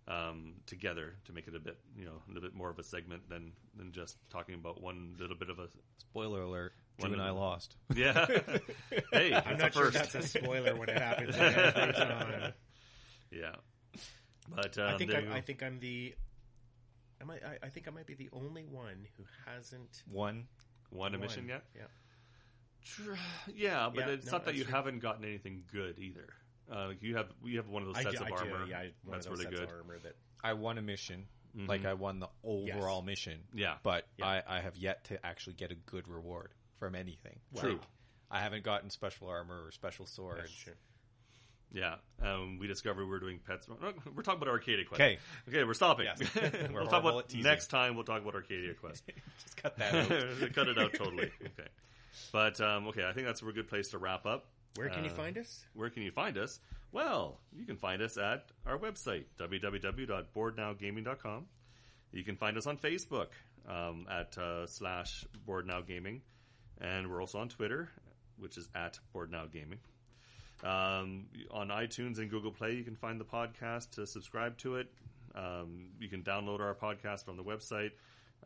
um, 0.07 0.55
together 0.67 1.15
to 1.25 1.33
make 1.33 1.49
it 1.49 1.55
a 1.55 1.59
bit, 1.61 1.79
you 1.97 2.05
know, 2.05 2.13
a 2.27 2.29
little 2.33 2.43
bit 2.49 2.55
more 2.55 2.71
of 2.71 2.79
a 2.79 2.83
segment 2.83 3.29
than 3.29 3.53
than 3.77 3.93
just 3.93 4.17
talking 4.31 4.55
about 4.55 4.81
one 4.81 5.15
little 5.19 5.37
bit 5.37 5.51
of 5.51 5.59
a. 5.59 5.69
Spoiler 5.99 6.43
alert: 6.43 6.73
One 6.99 7.11
Drew 7.11 7.21
and 7.21 7.29
I 7.29 7.33
the- 7.33 7.39
lost. 7.39 7.77
Yeah. 7.95 8.27
hey, 9.13 9.35
I'm 9.35 9.53
it's 9.55 9.61
not 9.61 9.71
a 9.71 9.73
sure 9.73 9.91
that's 9.91 10.15
a 10.15 10.23
spoiler 10.23 10.77
when 10.77 10.89
it 10.89 10.99
happens 10.99 11.35
every 11.39 11.93
time. 11.93 12.53
yeah. 13.31 13.55
But 14.55 14.77
um, 14.79 14.95
I 14.95 14.99
think 14.99 15.15
I'm, 15.15 15.33
I 15.33 15.41
think 15.41 15.63
I'm 15.63 15.81
the. 15.81 16.15
I, 17.21 17.25
might, 17.25 17.43
I, 17.43 17.67
I 17.67 17.69
think 17.71 17.89
I 17.89 17.91
might 17.91 18.07
be 18.07 18.15
the 18.15 18.29
only 18.33 18.65
one 18.65 19.07
who 19.17 19.25
hasn't 19.47 20.03
One. 20.11 20.47
one 20.91 21.15
a 21.15 21.19
mission 21.19 21.49
yet. 21.49 21.65
Yeah. 21.75 21.85
Tr- 22.85 23.13
Yeah, 23.55 23.91
but 23.95 24.07
Yeah, 24.07 24.13
it's 24.15 24.27
no, 24.27 24.33
not 24.33 24.45
that 24.45 24.55
you 24.55 24.65
true. 24.65 24.73
haven't 24.73 24.99
gotten 25.01 25.25
anything 25.25 25.65
good 25.73 25.99
either. 25.99 26.29
Uh, 26.71 26.89
like 26.89 27.03
you 27.03 27.17
have, 27.17 27.27
we 27.43 27.57
have 27.57 27.69
one 27.69 27.83
of 27.83 27.89
those 27.95 28.03
sets 28.03 28.17
do, 28.19 28.25
of 28.25 28.27
I 28.33 28.45
do, 28.45 28.53
armor. 28.53 28.67
yeah, 28.67 28.79
I- 28.79 28.93
one 29.05 29.13
That's 29.13 29.27
of 29.27 29.33
really 29.33 29.45
sets 29.45 29.57
good. 29.61 29.65
of 29.69 29.75
armor 29.75 29.99
that 30.01 30.17
I 30.43 30.53
won 30.55 30.79
a 30.79 30.83
mission, 30.83 31.27
Mhm. 31.57 31.69
like 31.69 31.85
I 31.85 31.95
won 31.95 32.21
the 32.21 32.29
overall 32.43 33.03
mission. 33.03 33.41
Yeah. 33.55 33.77
but 33.83 34.07
Yeah. 34.19 34.27
I, 34.27 34.43
I 34.47 34.61
have 34.61 34.77
yet 34.77 35.05
to 35.05 35.25
actually 35.27 35.55
get 35.55 35.71
a 35.73 35.75
good 35.75 36.09
reward 36.09 36.53
from 36.79 36.95
anything. 36.95 37.41
True. 37.57 37.73
Like, 37.73 37.81
I 38.31 38.41
haven't 38.41 38.65
gotten 38.65 38.91
special 38.91 39.29
armor 39.29 39.65
or 39.67 39.71
special 39.73 40.07
swords. 40.07 40.41
That's 40.43 40.53
true. 40.55 40.75
Yeah, 41.73 41.97
um, 42.23 42.59
we 42.61 42.69
discovered 42.69 43.09
we're 43.09 43.19
doing 43.19 43.41
pets. 43.45 43.69
We're 43.69 44.23
talking 44.23 44.41
about 44.43 44.49
Arcadia 44.49 44.85
Quest. 44.85 45.01
Okay, 45.01 45.19
okay, 45.49 45.65
we're 45.65 45.75
stopping. 45.75 46.07
Yes. 46.07 46.21
We're 46.71 46.73
we'll 46.83 46.87
talk 46.87 47.03
about 47.03 47.35
next 47.35 47.67
time. 47.67 47.97
We'll 47.97 48.05
talk 48.05 48.23
about 48.23 48.35
Arcadia 48.37 48.75
Quest. 48.75 49.03
just 49.43 49.57
cut 49.57 49.77
that 49.79 49.93
out. 49.93 50.09
Cut 50.55 50.69
it 50.69 50.79
out 50.79 50.93
totally. 50.95 51.33
Okay, 51.43 51.69
but 52.33 52.61
um, 52.61 52.89
okay, 52.89 53.05
I 53.09 53.13
think 53.13 53.27
that's 53.27 53.43
a 53.43 53.47
good 53.47 53.69
place 53.69 53.89
to 53.91 53.99
wrap 53.99 54.27
up. 54.27 54.47
Where 54.77 54.89
can 54.89 55.05
you 55.05 55.11
Uh, 55.11 55.15
find 55.15 55.39
us? 55.39 55.65
Where 55.75 55.91
can 55.91 56.03
you 56.03 56.11
find 56.11 56.37
us? 56.39 56.59
Well, 56.93 57.39
you 57.53 57.65
can 57.65 57.77
find 57.77 58.03
us 58.03 58.17
at 58.17 58.47
our 58.67 58.79
website, 58.79 59.25
www.boardnowgaming.com. 59.39 61.47
You 62.13 62.25
can 62.25 62.37
find 62.37 62.57
us 62.57 62.67
on 62.67 62.79
Facebook 62.79 63.29
um, 63.69 64.07
at 64.11 64.37
uh, 64.39 64.67
slash 64.67 65.25
boardnowgaming. 65.47 66.21
And 66.81 67.09
we're 67.11 67.21
also 67.21 67.39
on 67.39 67.49
Twitter, 67.49 67.89
which 68.39 68.57
is 68.59 68.69
at 68.75 68.99
boardnowgaming. 69.15 69.79
Um, 70.63 71.27
on 71.51 71.69
iTunes 71.69 72.19
and 72.19 72.31
Google 72.31 72.53
Play, 72.53 72.75
you 72.75 72.85
can 72.85 72.97
find 72.97 73.21
the 73.21 73.25
podcast 73.25 73.91
to 73.93 74.07
subscribe 74.07 74.57
to 74.59 74.77
it. 74.77 74.89
Um, 75.35 75.89
you 75.99 76.09
can 76.09 76.23
download 76.23 76.61
our 76.61 76.75
podcast 76.75 77.25
from 77.25 77.37
the 77.37 77.43
website, 77.43 77.91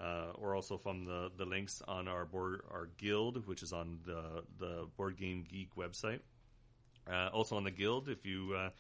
uh, 0.01 0.33
or 0.35 0.55
also 0.55 0.77
from 0.77 1.05
the, 1.05 1.31
the 1.36 1.44
links 1.44 1.83
on 1.86 2.09
our 2.09 2.25
board 2.25 2.60
our 2.70 2.89
guild, 2.99 3.47
which 3.47 3.62
is 3.62 3.73
on 3.73 3.99
the 4.07 4.43
the 4.59 4.86
Board 4.97 5.17
Game 5.17 5.44
Geek 5.49 5.75
website. 5.77 6.20
Uh, 7.10 7.28
also 7.33 7.57
on 7.57 7.65
the 7.65 7.70
guild, 7.70 8.09
if 8.09 8.25
you 8.25 8.55
uh, 8.57 8.70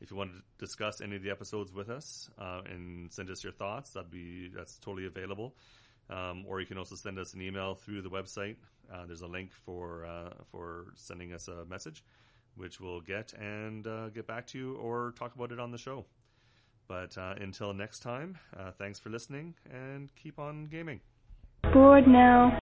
if 0.00 0.10
you 0.10 0.16
want 0.16 0.32
to 0.32 0.42
discuss 0.58 1.00
any 1.00 1.16
of 1.16 1.22
the 1.22 1.30
episodes 1.30 1.72
with 1.72 1.90
us 1.90 2.28
uh, 2.38 2.62
and 2.66 3.12
send 3.12 3.30
us 3.30 3.44
your 3.44 3.52
thoughts, 3.52 3.90
that'd 3.90 4.10
be 4.10 4.50
that's 4.54 4.78
totally 4.78 5.06
available. 5.06 5.54
Um, 6.10 6.44
or 6.46 6.60
you 6.60 6.66
can 6.66 6.76
also 6.76 6.96
send 6.96 7.18
us 7.18 7.32
an 7.32 7.40
email 7.40 7.74
through 7.74 8.02
the 8.02 8.10
website. 8.10 8.56
Uh, 8.92 9.06
there's 9.06 9.22
a 9.22 9.26
link 9.26 9.52
for 9.52 10.04
uh, 10.04 10.34
for 10.50 10.86
sending 10.96 11.32
us 11.32 11.48
a 11.48 11.64
message, 11.66 12.04
which 12.56 12.80
we'll 12.80 13.00
get 13.00 13.32
and 13.34 13.84
get 14.12 14.26
back 14.26 14.46
to 14.48 14.58
you 14.58 14.74
or 14.74 15.14
talk 15.18 15.34
about 15.34 15.52
it 15.52 15.60
on 15.60 15.70
the 15.70 15.78
show. 15.78 16.04
But 16.86 17.16
uh, 17.16 17.34
until 17.42 17.72
next 17.72 18.02
time, 18.02 18.36
uh, 18.56 18.70
thanks 18.76 19.00
for 19.00 19.10
listening 19.10 19.54
and 19.72 20.10
keep 20.14 20.38
on 20.38 20.68
gaming. 20.68 21.00
Bored 21.72 22.06
now. 22.06 22.56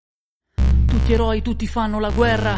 Tutti 0.86 1.12
eroi, 1.12 1.42
tutti 1.42 1.67
fanno 1.67 1.99
la 1.99 2.10
guerra. 2.10 2.57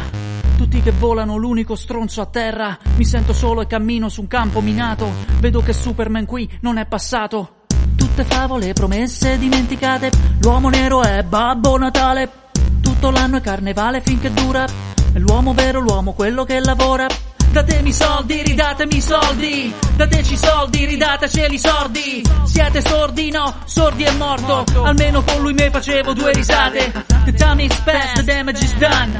Tutti 0.55 0.79
che 0.81 0.91
volano, 0.91 1.37
l'unico 1.37 1.75
stronzo 1.75 2.21
a 2.21 2.27
terra. 2.27 2.77
Mi 2.95 3.03
sento 3.03 3.33
solo 3.33 3.61
e 3.61 3.67
cammino 3.67 4.09
su 4.09 4.21
un 4.21 4.27
campo 4.27 4.61
minato. 4.61 5.09
Vedo 5.39 5.61
che 5.61 5.73
Superman 5.73 6.25
qui 6.25 6.49
non 6.61 6.77
è 6.77 6.85
passato. 6.85 7.63
Tutte 7.97 8.23
favole, 8.23 8.73
promesse 8.73 9.37
dimenticate. 9.37 10.11
L'uomo 10.41 10.69
nero 10.69 11.01
è 11.01 11.23
Babbo 11.23 11.77
Natale. 11.77 12.31
Tutto 12.81 13.09
l'anno 13.09 13.37
è 13.37 13.41
carnevale 13.41 14.01
finché 14.01 14.31
dura. 14.31 14.65
E 14.65 15.19
l'uomo 15.19 15.53
vero, 15.53 15.79
l'uomo 15.79 16.13
quello 16.13 16.43
che 16.43 16.59
lavora. 16.59 17.07
Datemi 17.55 17.93
soldi, 17.93 18.43
ridatemi 18.43 18.99
soldi. 18.99 19.73
Dateci 19.95 20.35
soldi, 20.35 20.83
ridateceli 20.83 21.57
sordi. 21.57 22.21
Siete 22.43 22.81
sordi? 22.81 23.31
No, 23.31 23.61
sordi 23.63 24.03
è 24.03 24.11
morto. 24.11 24.65
Almeno 24.83 25.23
con 25.23 25.39
lui 25.41 25.53
me 25.53 25.69
facevo 25.69 26.11
due 26.11 26.33
risate. 26.33 26.91
The 27.23 27.31
time 27.31 27.63
is 27.63 27.79
past, 27.79 28.15
the 28.15 28.23
damage 28.25 28.61
is 28.61 28.73
done. 28.73 29.17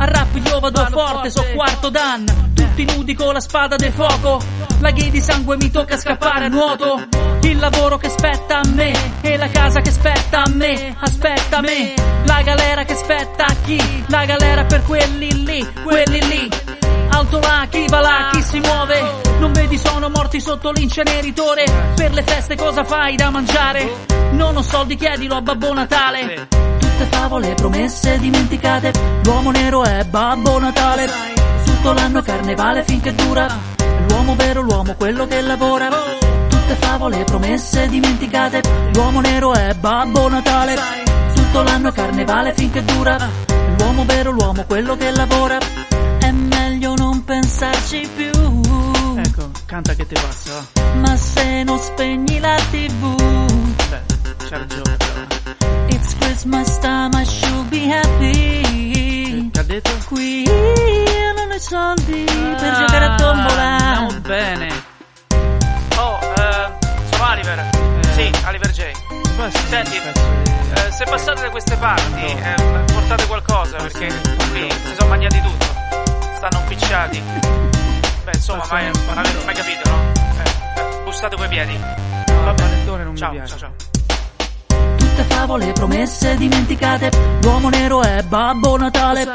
A 0.00 0.04
rap 0.04 0.36
io 0.36 0.60
vado 0.60 0.86
forte, 0.90 1.30
so 1.30 1.42
quarto 1.54 1.88
dan. 1.88 2.26
Tutti 2.52 2.84
nudi 2.84 3.14
con 3.14 3.32
la 3.32 3.40
spada 3.40 3.76
del 3.76 3.92
fuoco. 3.92 4.38
La 4.80 4.90
gay 4.90 5.08
di 5.08 5.22
sangue 5.22 5.56
mi 5.56 5.70
tocca 5.70 5.96
scappare 5.96 6.44
a 6.44 6.48
nuoto. 6.48 7.08
Il 7.40 7.58
lavoro 7.58 7.96
che 7.96 8.10
spetta 8.10 8.58
a 8.58 8.68
me. 8.68 8.92
E 9.22 9.38
la 9.38 9.48
casa 9.48 9.80
che 9.80 9.90
spetta 9.90 10.42
a 10.42 10.50
me. 10.50 10.94
Aspetta 11.00 11.62
me. 11.62 11.94
La 12.26 12.42
galera 12.42 12.84
che 12.84 12.94
spetta 12.94 13.46
a 13.46 13.54
chi? 13.64 14.04
La 14.08 14.26
galera 14.26 14.64
per 14.64 14.82
quelli 14.82 15.42
lì, 15.46 15.66
quelli 15.82 16.20
lì. 16.26 16.67
Alto 17.18 17.40
là, 17.40 17.66
chi 17.68 17.84
va 17.88 18.00
là, 18.00 18.28
chi 18.30 18.40
si 18.42 18.60
muove. 18.60 19.02
Non 19.40 19.50
vedi 19.50 19.76
sono 19.76 20.08
morti 20.08 20.40
sotto 20.40 20.70
l'inceneritore. 20.70 21.64
Per 21.96 22.12
le 22.12 22.22
feste 22.22 22.54
cosa 22.54 22.84
fai 22.84 23.16
da 23.16 23.30
mangiare? 23.30 23.90
Non 24.30 24.56
ho 24.56 24.62
soldi, 24.62 24.94
chiedilo 24.94 25.34
a 25.34 25.42
Babbo 25.42 25.74
Natale. 25.74 26.46
Tutte 26.78 27.08
favole, 27.10 27.54
promesse 27.54 28.20
dimenticate. 28.20 28.92
L'uomo 29.24 29.50
nero 29.50 29.82
è 29.82 30.04
Babbo 30.04 30.60
Natale. 30.60 31.10
Tutto 31.64 31.92
l'anno 31.92 32.22
carnevale 32.22 32.84
finché 32.84 33.12
dura. 33.12 33.48
L'uomo 34.08 34.36
vero, 34.36 34.62
l'uomo 34.62 34.94
quello 34.94 35.26
che 35.26 35.40
lavora. 35.40 35.88
Tutte 36.48 36.76
favole, 36.78 37.24
promesse 37.24 37.88
dimenticate. 37.88 38.62
L'uomo 38.92 39.20
nero 39.20 39.54
è 39.54 39.74
Babbo 39.74 40.28
Natale. 40.28 40.76
Tutto 41.34 41.62
l'anno 41.62 41.90
carnevale 41.90 42.54
finché 42.54 42.84
dura. 42.84 43.18
L'uomo 43.76 44.04
vero, 44.04 44.30
l'uomo 44.30 44.64
quello 44.68 44.96
che 44.96 45.10
lavora. 45.10 45.58
Pensarci 47.50 48.06
più. 48.14 48.30
Ecco, 49.16 49.50
canta 49.64 49.94
che 49.94 50.06
ti 50.06 50.14
passa. 50.20 50.66
Ma 50.96 51.16
se 51.16 51.62
non 51.62 51.78
spegni 51.78 52.38
la 52.40 52.54
tv. 52.70 53.14
Beh, 53.88 54.46
c'ha 54.50 54.58
ragione. 54.58 54.96
It's 55.88 56.14
Christmas 56.18 56.78
time, 56.80 57.08
I 57.14 57.24
should 57.24 57.68
be 57.70 57.90
happy. 57.90 59.50
Che 59.50 59.58
ha 59.60 59.62
detto? 59.62 59.90
Qui 60.08 60.44
non 60.44 61.50
ho 61.50 61.54
i 61.54 61.58
soldi 61.58 62.24
per 62.26 62.76
giocare 62.80 63.04
a 63.06 63.14
tombola. 63.14 63.62
Andiamo 63.62 64.20
bene. 64.20 64.68
Oh, 65.96 66.18
eh, 66.36 66.72
sono 67.10 67.30
Oliver. 67.30 67.70
Sì, 68.14 68.30
Oliver 68.46 68.70
J. 68.72 68.90
Sì, 69.50 69.58
Senti, 69.70 69.90
di- 69.92 70.20
Eh, 70.74 70.92
se 70.92 71.04
passate 71.06 71.40
da 71.40 71.48
queste 71.50 71.76
parti, 71.76 72.24
eh, 72.26 72.84
portate 72.92 73.26
qualcosa 73.26 73.78
perché 73.78 74.06
qui 74.50 74.70
si 74.70 74.94
sono 74.98 75.08
mangiati 75.08 75.40
tutto. 75.40 75.66
Stanno 76.38 76.64
picciati. 76.68 77.20
Beh, 78.24 78.30
insomma, 78.32 78.64
mai, 78.70 78.90
mai, 79.12 79.44
mai 79.44 79.54
capito, 79.54 79.90
no? 79.90 79.96
Eh, 80.14 81.02
bustate 81.02 81.34
coi 81.34 81.48
piedi. 81.48 81.76
No, 81.76 82.48
il 82.48 82.54
panettone 82.54 83.02
non 83.02 83.16
Ciao, 83.16 83.30
mi 83.32 83.36
piace. 83.38 83.58
ciao, 83.58 83.58
ciao. 83.58 84.96
Tutte 84.96 85.22
favole 85.24 85.72
promesse 85.72 86.36
dimenticate. 86.36 87.10
L'uomo 87.42 87.68
nero 87.70 88.02
è 88.02 88.22
Babbo 88.22 88.76
Natale. 88.76 89.26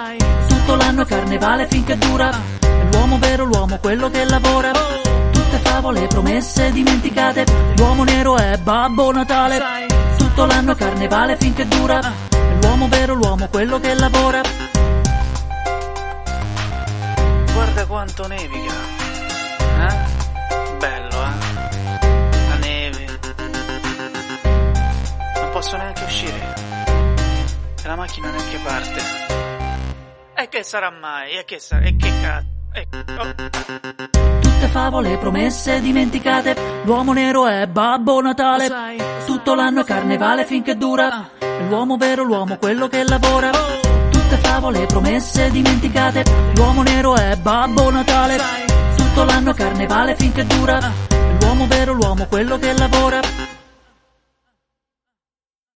Tutto 0.48 0.76
l'anno 0.76 1.02
è 1.02 1.06
carnevale 1.06 1.68
finché 1.68 1.98
dura. 1.98 2.30
È 2.30 2.88
l'uomo 2.94 3.18
vero, 3.20 3.44
l'uomo 3.44 3.78
quello 3.80 4.10
che 4.10 4.24
lavora. 4.24 4.72
Tutte 4.72 5.58
favole 5.62 6.08
promesse 6.08 6.72
dimenticate. 6.72 7.44
L'uomo 7.76 8.06
nero 8.06 8.38
è 8.38 8.58
Babbo 8.60 9.12
Natale. 9.12 9.62
Tutto 10.18 10.46
l'anno 10.46 10.72
è 10.72 10.76
carnevale 10.76 11.36
finché 11.36 11.68
dura. 11.68 12.00
È 12.00 12.54
l'uomo 12.62 12.88
vero, 12.88 13.14
l'uomo 13.14 13.50
quello 13.50 13.78
che 13.82 13.94
lavora 13.94 14.42
quanto 17.94 18.28
nevica. 18.28 18.74
Eh? 19.78 20.78
Bello, 20.80 21.16
eh? 21.22 22.48
La 22.50 22.56
neve. 22.56 23.20
Non 25.36 25.50
posso 25.52 25.78
neanche 25.78 26.04
uscire. 26.04 26.56
E 27.84 27.88
la 27.88 27.96
macchina 27.96 28.32
neanche 28.32 28.58
parte. 28.64 29.00
E 30.34 30.50
che 30.50 30.64
sarà 30.64 30.90
mai? 30.90 31.34
E 31.34 31.46
che 31.46 31.60
sarà? 31.60 31.86
E 31.86 31.96
che 31.96 32.12
cazzo? 32.20 32.48
E... 32.74 32.88
oh. 33.16 34.40
Tutte 34.42 34.68
favole 34.70 35.18
promesse 35.20 35.80
dimenticate 35.80 36.56
L'uomo 36.86 37.14
nero 37.14 37.46
è 37.46 37.68
Babbo 37.68 38.20
Natale 38.20 38.66
sai, 38.66 38.98
Tutto 39.28 39.54
l'anno 39.54 39.84
carnevale 39.84 40.46
finché 40.46 40.76
dura 40.76 41.30
l'uomo 41.68 41.98
vero, 41.98 42.24
l'uomo 42.24 42.58
quello 42.58 42.88
che 42.88 43.04
lavora 43.04 43.52
Tutte 44.34 44.48
favole 44.48 44.86
promesse 44.88 45.52
dimenticate. 45.52 46.24
L'uomo 46.56 46.82
nero 46.82 47.16
è 47.16 47.36
Babbo 47.36 47.92
Natale. 47.92 48.38
Tutto 48.96 49.26
l'anno 49.26 49.54
carnevale 49.54 50.16
finché 50.16 50.44
dura. 50.48 50.80
L'uomo 51.40 51.68
vero, 51.68 51.94
l'uomo 51.94 52.26
quello 52.28 52.58
che 52.58 52.74
lavora 52.74 53.53